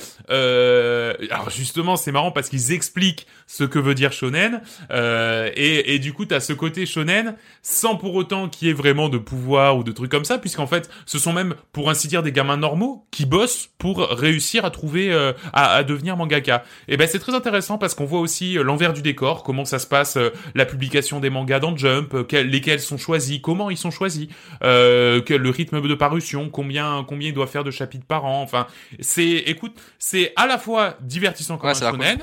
alors 1.30 1.48
justement, 1.48 1.96
c'est 1.96 2.12
marrant 2.12 2.32
parce 2.32 2.50
qu'ils 2.50 2.72
expliquent 2.72 3.26
ce 3.46 3.64
que 3.64 3.78
veut 3.78 3.94
dire 3.94 4.12
shonen. 4.12 4.41
Euh, 4.90 5.50
et, 5.54 5.94
et 5.94 5.98
du 5.98 6.12
coup, 6.12 6.24
t'as 6.24 6.40
ce 6.40 6.52
côté 6.52 6.86
shonen 6.86 7.36
sans 7.62 7.96
pour 7.96 8.14
autant 8.14 8.48
qu'il 8.48 8.68
y 8.68 8.70
ait 8.70 8.74
vraiment 8.74 9.08
de 9.08 9.18
pouvoir 9.18 9.76
ou 9.76 9.84
de 9.84 9.92
trucs 9.92 10.10
comme 10.10 10.24
ça, 10.24 10.38
puisqu'en 10.38 10.66
fait, 10.66 10.90
ce 11.06 11.18
sont 11.18 11.32
même, 11.32 11.54
pour 11.72 11.90
ainsi 11.90 12.08
dire, 12.08 12.22
des 12.22 12.32
gamins 12.32 12.56
normaux 12.56 13.06
qui 13.10 13.26
bossent 13.26 13.70
pour 13.78 14.00
réussir 14.00 14.64
à 14.64 14.70
trouver, 14.70 15.12
euh, 15.12 15.32
à, 15.52 15.74
à 15.74 15.82
devenir 15.84 16.16
mangaka. 16.16 16.64
Et 16.88 16.96
ben, 16.96 17.08
c'est 17.08 17.18
très 17.18 17.34
intéressant 17.34 17.78
parce 17.78 17.94
qu'on 17.94 18.04
voit 18.04 18.20
aussi 18.20 18.58
euh, 18.58 18.62
l'envers 18.62 18.92
du 18.92 19.02
décor, 19.02 19.42
comment 19.42 19.64
ça 19.64 19.78
se 19.78 19.86
passe, 19.86 20.16
euh, 20.16 20.30
la 20.54 20.66
publication 20.66 21.20
des 21.20 21.30
mangas 21.30 21.60
dans 21.60 21.76
Jump, 21.76 22.26
quels- 22.26 22.48
lesquels 22.48 22.80
sont 22.80 22.98
choisis, 22.98 23.40
comment 23.42 23.70
ils 23.70 23.76
sont 23.76 23.90
choisis, 23.90 24.28
le 24.62 25.48
rythme 25.50 25.80
de 25.80 25.94
parution, 25.94 26.48
combien, 26.50 27.04
combien 27.08 27.28
il 27.28 27.34
doit 27.34 27.46
faire 27.46 27.64
de 27.64 27.70
chapitres 27.70 28.06
par 28.06 28.24
an. 28.24 28.42
Enfin, 28.42 28.66
c'est, 29.00 29.24
écoute, 29.46 29.74
c'est 29.98 30.32
à 30.36 30.46
la 30.46 30.58
fois 30.58 30.96
divertissant 31.00 31.56
comme 31.58 31.70
Ouais, 31.70 31.76
un 31.82 31.90
shonen 31.90 32.18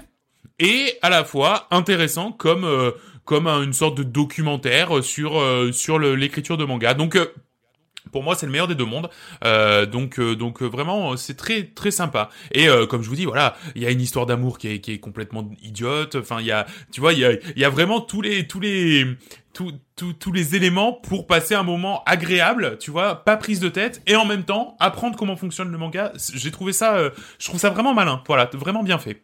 et 0.60 0.94
à 1.02 1.10
la 1.10 1.24
fois 1.24 1.68
intéressant 1.72 2.32
comme 2.32 2.64
euh, 2.66 2.92
comme 3.26 3.48
un- 3.48 3.64
une 3.64 3.74
sorte 3.74 3.96
de 3.98 4.04
documentaire 4.04 5.04
sur 5.04 5.40
euh, 5.40 5.72
sur 5.72 6.00
l'écriture 6.00 6.58
de 6.58 6.66
manga. 6.66 6.94
Donc 6.94 7.16
euh, 7.16 7.28
pour 8.12 8.24
moi, 8.24 8.34
c'est 8.34 8.48
le 8.48 8.52
meilleur 8.52 8.68
des 8.68 8.74
deux 8.76 8.86
mondes. 8.86 9.10
Euh, 9.44 9.86
donc, 9.86 10.20
euh, 10.20 10.36
donc 10.36 10.64
euh, 10.64 10.66
vraiment, 10.66 11.12
euh, 11.12 11.16
c'est 11.16 11.36
très 11.36 11.66
très 11.66 11.92
sympa. 11.92 12.30
Et 12.52 12.68
euh, 12.68 12.88
comme 12.88 13.04
je 13.04 13.10
vous 13.10 13.16
dis, 13.16 13.26
voilà, 13.26 13.56
il 13.76 13.84
y 13.84 13.86
a 13.86 13.92
une 13.92 14.02
histoire 14.02 14.26
d'amour 14.26 14.58
qui 14.58 14.68
est, 14.70 14.80
qui 14.80 14.94
est 14.94 15.00
complètement 15.00 15.48
idiote. 15.62 16.16
Enfin, 16.16 16.38
il 16.40 16.48
y 16.48 16.52
a, 16.52 16.66
tu 16.92 17.02
vois, 17.02 17.14
il 17.14 17.20
y 17.20 17.26
a, 17.26 17.34
il 17.34 17.60
y 17.62 17.66
a 17.66 17.70
vraiment 17.70 18.02
tous 18.02 18.22
les 18.22 18.48
tous 18.48 18.60
les 18.62 19.06
tous, 19.54 19.74
tous, 19.96 20.14
tous 20.14 20.32
les 20.32 20.56
éléments 20.56 20.94
pour 20.94 21.28
passer 21.28 21.54
un 21.54 21.62
moment 21.64 22.02
agréable, 22.06 22.78
tu 22.80 22.90
vois, 22.90 23.16
pas 23.26 23.38
prise 23.38 23.60
de 23.60 23.70
tête, 23.70 24.02
et 24.08 24.16
en 24.16 24.26
même 24.26 24.44
temps 24.44 24.76
apprendre 24.80 25.16
comment 25.16 25.36
fonctionne 25.36 25.70
le 25.72 25.78
manga. 25.78 26.12
J'ai 26.34 26.52
trouvé 26.52 26.74
ça, 26.74 26.96
euh, 26.98 27.10
je 27.38 27.46
trouve 27.48 27.60
ça 27.60 27.70
vraiment 27.70 27.94
malin. 27.94 28.24
Voilà, 28.26 28.50
vraiment 28.54 28.82
bien 28.82 28.98
fait. 28.98 29.22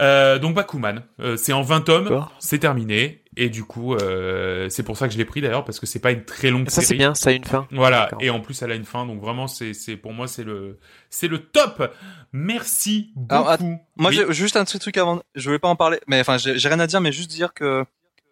Euh, 0.00 0.38
donc 0.38 0.54
Bakuman, 0.54 1.02
euh, 1.20 1.36
c'est 1.38 1.52
en 1.54 1.62
20 1.62 1.80
tomes, 1.82 2.26
c'est 2.38 2.58
terminé, 2.58 3.22
et 3.38 3.48
du 3.48 3.64
coup, 3.64 3.94
euh, 3.94 4.68
c'est 4.68 4.82
pour 4.82 4.96
ça 4.98 5.06
que 5.08 5.12
je 5.14 5.18
l'ai 5.18 5.24
pris 5.24 5.40
d'ailleurs 5.40 5.64
parce 5.64 5.80
que 5.80 5.86
c'est 5.86 6.00
pas 6.00 6.10
une 6.10 6.24
très 6.24 6.50
longue 6.50 6.68
Ça 6.68 6.76
série. 6.76 6.86
c'est 6.86 6.94
bien, 6.96 7.14
ça 7.14 7.30
a 7.30 7.32
une 7.32 7.44
fin. 7.44 7.66
Voilà, 7.70 8.10
et 8.20 8.28
en 8.28 8.40
plus 8.40 8.60
elle 8.60 8.72
a 8.72 8.74
une 8.74 8.84
fin, 8.84 9.06
donc 9.06 9.20
vraiment 9.22 9.46
c'est 9.46 9.72
c'est 9.72 9.96
pour 9.96 10.12
moi 10.12 10.28
c'est 10.28 10.44
le 10.44 10.78
c'est 11.08 11.28
le 11.28 11.38
top. 11.38 11.90
Merci 12.32 13.10
beaucoup. 13.16 13.34
Alors, 13.34 13.48
att- 13.50 13.60
Moi, 13.96 14.10
Oui. 14.10 14.16
j'ai 14.16 14.32
juste 14.34 14.56
un 14.56 14.64
petit 14.64 14.78
truc 14.78 14.96
avant. 14.98 15.22
Je 15.34 15.48
voulais 15.48 15.58
pas 15.58 15.68
en 15.68 15.76
parler, 15.76 15.98
mais 16.06 16.20
enfin, 16.20 16.36
j'ai 16.38 16.68
rien 16.68 16.80
à 16.80 16.86
dire, 16.86 17.00
mais 17.00 17.12
juste 17.12 17.30
dire 17.30 17.54
que 17.54 17.64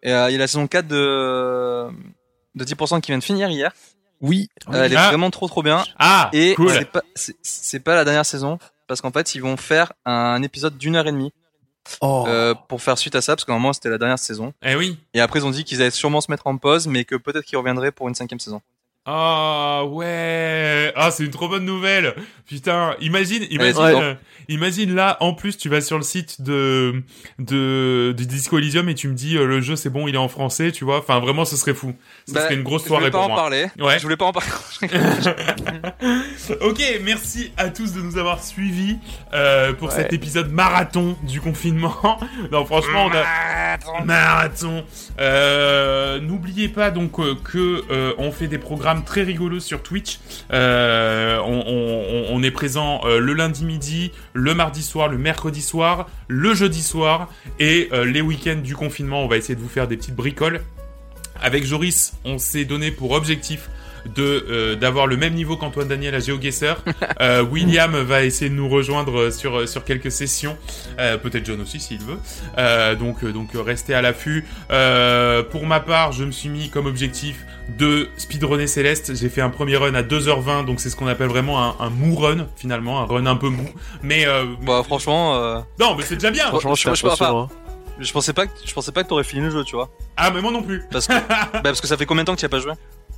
euh, 0.05 0.27
il 0.29 0.31
y 0.31 0.35
a 0.35 0.37
la 0.37 0.47
saison 0.47 0.67
4 0.67 0.87
de 0.87 1.87
de 2.55 2.63
10% 2.63 3.01
qui 3.01 3.11
vient 3.11 3.17
de 3.17 3.23
finir 3.23 3.49
hier. 3.49 3.71
Oui. 4.21 4.49
Euh, 4.71 4.83
elle 4.83 4.93
est 4.93 4.97
Ah. 4.97 5.09
vraiment 5.09 5.29
trop 5.31 5.47
trop 5.47 5.63
bien. 5.63 5.83
Ah, 5.97 6.29
Et 6.31 6.53
cool. 6.55 6.69
c'est 6.71 6.89
pas 6.91 7.01
c'est- 7.15 7.35
c'est 7.41 7.79
pas 7.79 7.95
la 7.95 8.05
dernière 8.05 8.25
saison 8.25 8.59
parce 8.87 9.01
qu'en 9.01 9.11
fait 9.11 9.33
ils 9.35 9.41
vont 9.41 9.57
faire 9.57 9.91
un 10.05 10.41
épisode 10.43 10.77
d'une 10.77 10.95
heure 10.95 11.07
et 11.07 11.11
demie 11.11 11.33
Oh. 12.01 12.25
euh, 12.27 12.53
pour 12.67 12.81
faire 12.81 12.97
suite 12.97 13.15
à 13.15 13.21
ça 13.21 13.35
parce 13.35 13.45
qu'à 13.45 13.51
un 13.51 13.55
moment 13.55 13.71
c'était 13.73 13.89
la 13.89 13.97
dernière 13.97 14.17
saison 14.19 14.53
Eh 14.63 14.75
oui. 14.75 14.97
et 15.13 15.21
après 15.21 15.39
ils 15.39 15.45
ont 15.45 15.51
dit 15.51 15.63
qu'ils 15.63 15.81
allaient 15.81 15.91
sûrement 15.91 16.19
se 16.21 16.31
mettre 16.31 16.47
en 16.47 16.57
pause 16.57 16.87
mais 16.87 17.05
que 17.05 17.15
peut-être 17.15 17.45
qu'ils 17.45 17.57
reviendraient 17.59 17.91
pour 17.91 18.07
une 18.07 18.15
cinquième 18.15 18.39
saison. 18.39 18.61
Ah 19.07 19.83
ouais. 19.85 20.91
Ah, 20.95 21.11
c'est 21.11 21.23
une 21.25 21.29
trop 21.31 21.47
bonne 21.47 21.63
nouvelle. 21.65 22.15
Putain, 22.47 22.95
imagine, 23.01 23.45
imagine, 23.51 23.79
Ouais. 23.81 24.01
euh, 24.01 24.13
imagine 24.49 24.95
là. 24.95 25.17
En 25.19 25.33
plus, 25.33 25.57
tu 25.57 25.69
vas 25.69 25.81
sur 25.81 25.97
le 25.97 26.03
site 26.03 26.41
de 26.41 27.03
de 27.37 28.13
du 28.17 28.25
Disco 28.25 28.57
Elysium 28.57 28.89
et 28.89 28.95
tu 28.95 29.07
me 29.07 29.13
dis 29.13 29.37
euh, 29.37 29.45
le 29.45 29.61
jeu 29.61 29.75
c'est 29.75 29.89
bon, 29.91 30.07
il 30.07 30.15
est 30.15 30.19
en 30.19 30.27
français, 30.27 30.71
tu 30.71 30.85
vois. 30.85 30.99
Enfin, 30.99 31.19
vraiment, 31.19 31.45
ce 31.45 31.55
serait 31.55 31.73
fou. 31.75 31.93
Ce 32.27 32.33
Bah, 32.33 32.41
serait 32.41 32.55
une 32.55 32.63
grosse 32.63 32.83
Je 32.83 32.87
voulais 32.89 33.09
soirée 33.09 33.11
pas 33.11 33.17
pour 33.19 33.25
en 33.25 33.29
moi. 33.29 33.37
parler. 33.37 33.67
Je 33.77 34.01
voulais 34.01 34.17
pas 34.17 34.25
en 34.25 34.31
parler. 34.33 34.49
Ok, 36.61 36.81
merci 37.03 37.51
à 37.57 37.69
tous 37.69 37.93
de 37.93 38.01
nous 38.01 38.17
avoir 38.17 38.43
suivis 38.43 38.97
euh, 39.33 39.73
pour 39.73 39.89
Ouais. 39.89 39.95
cet 39.95 40.13
épisode 40.13 40.51
marathon 40.51 41.15
du 41.23 41.41
confinement. 41.41 41.95
non, 42.51 42.65
franchement, 42.65 43.07
on 43.07 43.11
a 43.15 44.03
marathon. 44.03 44.83
N'oubliez 46.21 46.69
pas 46.69 46.89
donc 46.91 47.13
que 47.43 47.83
on 48.17 48.31
fait 48.31 48.47
des 48.47 48.57
programmes 48.59 48.94
très 49.03 49.23
rigolos 49.23 49.59
sur 49.59 49.81
Twitch. 49.83 50.19
Euh, 50.53 51.37
on, 51.45 51.63
on- 51.67 52.35
on 52.35 52.43
est 52.43 52.51
présent 52.51 53.01
euh, 53.05 53.19
le 53.19 53.33
lundi 53.33 53.63
midi, 53.65 54.11
le 54.33 54.53
mardi 54.53 54.83
soir, 54.83 55.07
le 55.07 55.17
mercredi 55.17 55.61
soir, 55.61 56.07
le 56.27 56.53
jeudi 56.53 56.81
soir 56.83 57.29
et 57.59 57.89
euh, 57.93 58.05
les 58.05 58.21
week-ends 58.21 58.61
du 58.63 58.75
confinement. 58.75 59.23
On 59.23 59.27
va 59.27 59.37
essayer 59.37 59.55
de 59.55 59.61
vous 59.61 59.69
faire 59.69 59.87
des 59.87 59.97
petites 59.97 60.15
bricoles. 60.15 60.61
Avec 61.41 61.65
Joris, 61.65 62.13
on 62.23 62.37
s'est 62.37 62.63
donné 62.65 62.91
pour 62.91 63.11
objectif 63.11 63.69
de 64.15 64.45
euh, 64.49 64.75
d'avoir 64.75 65.07
le 65.07 65.17
même 65.17 65.33
niveau 65.33 65.57
qu'Antoine 65.57 65.87
Daniel 65.87 66.13
à 66.15 66.19
GeoGuessr. 66.19 66.75
Euh, 67.21 67.43
William 67.43 67.95
va 67.95 68.23
essayer 68.23 68.49
de 68.49 68.55
nous 68.55 68.67
rejoindre 68.69 69.31
sur 69.31 69.67
sur 69.67 69.83
quelques 69.83 70.11
sessions, 70.11 70.57
Euh, 70.99 71.17
peut-être 71.17 71.45
John 71.45 71.59
aussi 71.61 71.79
s'il 71.79 71.99
veut. 71.99 72.17
Donc 72.97 73.23
donc 73.25 73.49
restez 73.55 73.93
à 73.93 74.01
l'affût. 74.01 74.45
Pour 75.51 75.65
ma 75.65 75.79
part, 75.79 76.11
je 76.11 76.23
me 76.23 76.31
suis 76.31 76.49
mis 76.49 76.69
comme 76.69 76.85
objectif 76.85 77.45
de 77.77 78.09
speedrunner 78.17 78.67
Céleste. 78.67 79.15
J'ai 79.15 79.29
fait 79.29 79.41
un 79.41 79.49
premier 79.49 79.77
run 79.77 79.93
à 79.95 80.03
2h20, 80.03 80.65
donc 80.65 80.79
c'est 80.79 80.89
ce 80.89 80.95
qu'on 80.95 81.07
appelle 81.07 81.27
vraiment 81.29 81.63
un, 81.63 81.75
un 81.79 81.89
mou 81.89 82.15
run 82.15 82.47
finalement, 82.55 83.01
un 83.01 83.05
run 83.05 83.25
un 83.25 83.35
peu 83.35 83.49
mou. 83.49 83.67
Mais 84.03 84.25
euh, 84.27 84.45
Bah 84.61 84.81
franchement, 84.83 85.35
euh, 85.35 85.59
non, 85.79 85.95
mais 85.95 86.03
c'est 86.03 86.15
déjà 86.15 86.31
bien. 86.31 86.47
Franchement, 86.47 86.75
je- 86.75 86.81
je 86.81 86.85
pas, 86.85 86.91
impressionnant. 86.91 87.49
je 87.99 88.11
pensais 88.11 88.33
pas 88.33 88.45
que 88.47 88.51
je 88.63 88.73
pensais 88.73 88.91
pas 88.91 89.03
que 89.03 89.09
t'aurais 89.09 89.23
fini 89.23 89.41
le 89.43 89.49
jeu, 89.51 89.63
tu 89.63 89.75
vois. 89.75 89.89
Ah 90.17 90.31
mais 90.31 90.41
moi 90.41 90.51
non 90.51 90.61
plus. 90.61 90.83
Parce 90.91 91.07
que 91.07 91.13
bah, 91.53 91.61
parce 91.63 91.81
que 91.81 91.87
ça 91.87 91.97
fait 91.97 92.05
combien 92.05 92.23
de 92.23 92.27
temps 92.27 92.35
que 92.35 92.39
tu 92.39 92.45
as 92.45 92.49
pas 92.49 92.59
joué? 92.59 92.73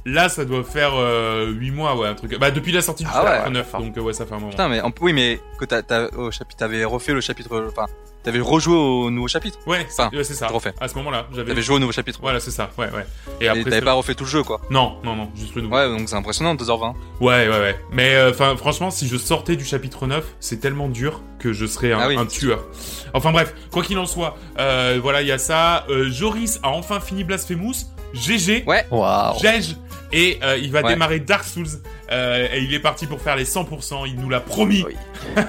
Là, 0.06 0.30
ça 0.30 0.46
doit 0.46 0.64
faire 0.64 0.92
euh, 0.96 1.48
8 1.52 1.72
mois, 1.72 1.98
ouais, 1.98 2.08
un 2.08 2.14
truc. 2.16 2.38
Bah 2.40 2.50
depuis 2.52 2.72
la 2.72 2.82
sortie 2.82 3.04
du 3.04 3.10
Ah 3.14 3.24
ouais. 3.24 3.30
chapitre 3.30 3.50
9, 3.52 3.72
donc 3.80 3.98
euh, 3.98 4.02
ouais, 4.02 4.14
ça 4.14 4.26
fait 4.26 4.34
un 4.34 4.38
moment. 4.40 4.52
Putain 4.52 4.70
mais 4.70 4.80
en- 4.82 4.92
oui 5.02 5.12
mais 5.14 5.40
que 5.60 5.66
t'as 5.66 5.82
t'as 5.84 6.08
au 6.16 6.32
chapitre 6.32 6.60
t'avais 6.60 6.86
refait 6.86 7.14
le 7.14 7.20
chapitre 7.22 7.66
enfin 7.68 7.86
t'avais 8.24 8.40
rejoué 8.40 8.76
au 8.76 9.10
nouveau 9.10 9.28
chapitre. 9.28 9.58
Ouais, 9.68 9.86
c'est 9.90 10.02
Enfin, 10.02 10.16
ouais, 10.16 10.24
c'est 10.24 10.34
ça. 10.34 10.48
refait. 10.48 10.74
À 10.82 10.88
ce 10.90 10.96
moment-là, 10.96 11.28
j'avais. 11.34 11.50
T'avais 11.50 11.62
joué 11.62 11.76
au 11.76 11.80
nouveau 11.80 11.92
chapitre. 11.94 12.20
Voilà, 12.22 12.40
c'est 12.42 12.52
ça. 12.52 12.70
Ouais, 12.78 12.90
ouais. 12.92 13.06
Et 13.42 13.46
Et 13.46 13.48
après, 13.48 13.64
t'avais 13.66 13.82
pas 13.82 13.94
refait 13.94 14.16
tout 14.16 14.24
le 14.26 14.30
jeu 14.30 14.44
quoi. 14.44 14.60
non, 14.70 14.98
non, 15.04 15.16
non, 15.16 15.30
juste 15.36 15.56
le 15.56 15.62
nouveau. 15.62 15.76
Ouais 15.76 15.88
donc 15.90 16.08
c'est 16.10 16.16
impressionnant 16.16 16.56
2h20. 16.56 16.94
Ouais, 17.22 17.48
ouais, 17.48 17.50
ouais. 17.50 17.80
Mais 17.92 18.16
euh, 18.16 18.32
enfin, 18.32 18.56
franchement, 18.58 18.92
si 18.92 19.08
je 19.08 19.18
sortais 19.18 19.56
du 19.58 19.66
chapitre 19.66 20.08
9, 20.08 20.24
c'est 20.40 20.60
tellement 20.60 20.88
dur 20.90 21.22
que 21.40 21.52
je 21.54 21.66
serais 21.66 21.92
un, 21.94 22.00
Ah 22.00 22.08
oui. 22.08 22.18
un 22.18 22.26
tueur. 22.26 22.66
Enfin 23.14 23.32
bref, 23.32 23.54
quoi 23.72 23.84
qu'il 23.84 23.98
en 23.98 24.06
soit, 24.06 24.36
euh, 24.60 25.00
voilà, 25.02 25.22
il 25.22 25.28
y 25.28 25.32
a 25.32 25.38
ça. 25.38 25.86
Euh, 25.90 26.10
Joris 26.10 26.60
a 26.64 26.70
enfin 26.70 27.00
fini 27.02 27.24
Blasphemous. 27.24 27.74
GG. 28.14 28.64
Ouais. 28.66 28.86
Waouh. 28.90 29.38
GG. 29.40 29.76
Et 30.12 30.40
euh, 30.44 30.58
il 30.58 30.72
va 30.72 30.82
Ouais. 30.82 30.90
démarrer 30.94 31.20
Dark 31.20 31.44
Souls. 31.44 31.68
Euh, 32.12 32.48
et 32.54 32.62
il 32.62 32.74
est 32.74 32.80
parti 32.80 33.06
pour 33.06 33.22
faire 33.22 33.36
les 33.36 33.46
100%. 33.46 34.06
Il 34.08 34.16
nous 34.20 34.30
l'a 34.30 34.40
promis. 34.40 34.84
Oui. 34.88 34.96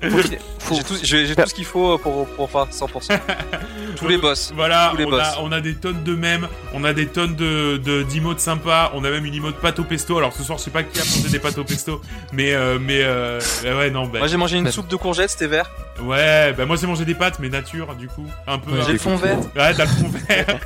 Faut 0.00 0.22
qu'il- 0.22 0.38
faut- 0.84 0.94
J'ai 1.02 1.34
tout 1.34 1.42
ce 1.48 1.54
qu'il 1.54 1.64
faut 1.64 1.96
pour 1.98 2.26
pour 2.26 2.50
faire 2.50 2.66
100%. 2.72 3.18
Tous 3.96 4.08
les 4.08 4.18
boss. 4.18 4.52
Voilà, 4.54 4.88
Tous 4.90 4.96
les 4.98 5.04
on 5.06 5.10
boss. 5.10 5.20
a, 5.22 5.36
on 5.40 5.52
a 5.52 5.60
des 5.60 5.74
tonnes 5.74 6.02
de 6.04 6.14
mèmes, 6.14 6.48
on 6.74 6.82
a 6.84 6.92
des 6.92 7.06
tonnes 7.06 7.34
de 7.36 7.76
de- 7.78 8.02
d'emotes 8.02 8.40
sympas, 8.40 8.90
on 8.94 9.04
a 9.04 9.10
même 9.10 9.24
une 9.24 9.34
emote 9.34 9.56
pâte 9.60 9.78
au 9.78 9.84
pesto. 9.84 10.18
Alors 10.18 10.32
ce 10.32 10.42
soir, 10.42 10.58
je 10.58 10.64
sais 10.64 10.70
pas 10.70 10.82
qui 10.82 10.98
a 11.00 11.04
mangé 11.04 11.28
des 11.30 11.38
pâtes 11.38 11.56
au 11.58 11.64
pesto, 11.64 12.02
mais 12.32 12.52
euh, 12.52 12.78
mais 12.80 13.00
euh, 13.02 13.40
ouais 13.64 13.90
non, 13.90 14.06
bah, 14.06 14.18
Moi 14.18 14.26
j'ai 14.28 14.36
mangé 14.36 14.58
une 14.58 14.64
Ben. 14.64 14.72
soupe 14.72 14.88
de 14.88 14.96
courgettes, 14.96 15.30
c'était 15.30 15.46
vert. 15.46 15.70
ouais, 16.02 16.52
bah 16.52 16.66
moi 16.66 16.76
j'ai 16.76 16.86
mangé 16.88 17.04
des 17.04 17.14
pâtes, 17.14 17.38
mais 17.38 17.48
nature 17.48 17.94
du 17.94 18.08
coup, 18.08 18.26
un 18.46 18.58
peu. 18.58 18.72
Ouais, 18.72 18.82
J'ai 18.86 18.92
le 18.94 18.98
fond 18.98 19.16
vert. 19.16 19.38
Ouais, 19.54 19.72
t'as 19.74 19.84
le 19.84 19.90
fond 19.90 20.10
vert. 20.28 20.58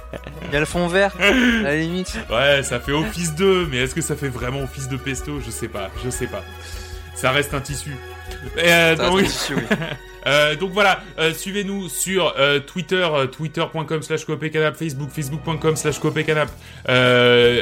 Il 0.48 0.54
y 0.54 0.56
a 0.56 0.60
le 0.60 0.66
fond 0.66 0.88
vert 0.88 1.12
à 1.20 1.30
la 1.62 1.76
limite. 1.76 2.18
Ouais, 2.30 2.62
ça 2.62 2.80
fait 2.80 2.92
office 2.92 3.34
de, 3.36 3.66
mais 3.70 3.76
est-ce 3.78 3.94
que 3.94 4.00
ça 4.02 4.16
fait 4.16 4.28
vraiment 4.28 4.62
office 4.62 4.88
de 4.88 4.96
pesto? 4.96 5.29
Je 5.44 5.50
sais 5.50 5.68
pas, 5.68 5.90
je 6.04 6.10
sais 6.10 6.26
pas. 6.26 6.42
Ça 7.14 7.30
reste 7.30 7.54
un 7.54 7.60
tissu. 7.60 7.90
Euh, 8.58 8.96
Ça 8.96 9.04
donc, 9.08 9.18
reste 9.18 9.28
un 9.28 9.54
tissu, 9.54 9.54
oui. 9.56 9.76
Euh, 10.26 10.56
donc 10.56 10.72
voilà, 10.72 11.00
euh, 11.18 11.32
suivez-nous 11.32 11.88
sur 11.88 12.34
euh, 12.38 12.60
Twitter, 12.60 13.06
twitter.com 13.32 14.02
slash 14.02 14.24
coopécanap, 14.24 14.76
Facebook, 14.76 15.10
facebook.com 15.10 15.76
slash 15.76 15.98
coopécanap, 15.98 16.50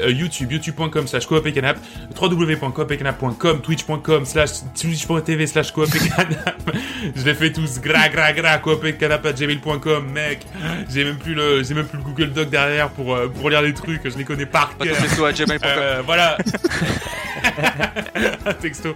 YouTube, 0.09 0.53
youtube.com 0.53 1.07
slash 1.07 1.27
coopécanap, 1.27 1.79
www.coopécanap.com, 2.21 3.61
twitch.com 3.61 4.25
slash 4.25 4.51
twitch.tv 4.75 5.47
slash 5.47 5.73
coopécanap. 5.73 6.69
Je 7.17 7.25
les 7.25 7.35
fais 7.35 7.53
tous, 7.53 7.81
gra 7.81 8.09
gra 8.09 8.33
gra, 8.33 8.59
coopécanap 8.59 9.25
à 9.25 9.33
gmail.com, 9.33 10.11
mec. 10.13 10.41
J'ai 10.93 11.05
même 11.05 11.19
plus 11.19 11.35
le, 11.35 11.63
j'ai 11.63 11.75
même 11.75 11.87
plus 11.87 11.99
le 11.99 12.05
Google 12.05 12.33
Doc 12.33 12.51
derrière 12.51 12.91
pour, 12.91 13.17
pour 13.35 13.51
lire 13.51 13.63
les 13.63 13.75
trucs, 13.75 14.09
je 14.09 14.17
les 14.17 14.25
connais 14.25 14.47
par 14.47 14.77
cœur. 14.79 14.97
voilà. 16.05 16.39
Texto. 18.61 18.95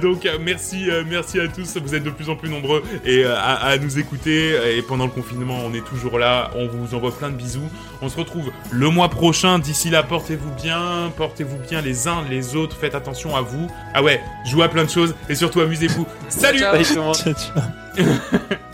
Donc 0.00 0.28
merci, 0.40 0.88
merci 1.08 1.40
à 1.40 1.48
tous. 1.48 1.76
Vous 1.76 1.94
êtes 1.94 2.04
de 2.04 2.10
plus 2.10 2.27
en 2.28 2.36
plus 2.36 2.48
nombreux 2.48 2.82
et 3.04 3.24
euh, 3.24 3.34
à, 3.36 3.54
à 3.66 3.76
nous 3.78 3.98
écouter. 3.98 4.54
Et 4.76 4.82
pendant 4.82 5.04
le 5.04 5.10
confinement, 5.10 5.58
on 5.64 5.72
est 5.74 5.84
toujours 5.84 6.18
là. 6.18 6.50
On 6.56 6.66
vous 6.66 6.94
envoie 6.94 7.16
plein 7.16 7.30
de 7.30 7.36
bisous. 7.36 7.68
On 8.02 8.08
se 8.08 8.16
retrouve 8.16 8.50
le 8.70 8.88
mois 8.90 9.08
prochain. 9.08 9.58
D'ici 9.58 9.90
là, 9.90 10.02
portez-vous 10.02 10.50
bien, 10.62 11.12
portez-vous 11.16 11.58
bien 11.68 11.80
les 11.80 12.08
uns 12.08 12.24
les 12.30 12.56
autres. 12.56 12.76
Faites 12.76 12.94
attention 12.94 13.36
à 13.36 13.40
vous. 13.40 13.68
Ah 13.94 14.02
ouais, 14.02 14.20
jouez 14.44 14.64
à 14.64 14.68
plein 14.68 14.84
de 14.84 14.90
choses 14.90 15.14
et 15.28 15.34
surtout 15.34 15.60
amusez-vous. 15.60 16.06
Salut. 16.28 16.60
Ciao. 16.60 16.74
Allez, 16.74 16.84
tout 16.84 16.94
le 16.94 17.00
monde. 17.00 17.14
Ciao, 17.16 17.34
ciao. 17.34 17.62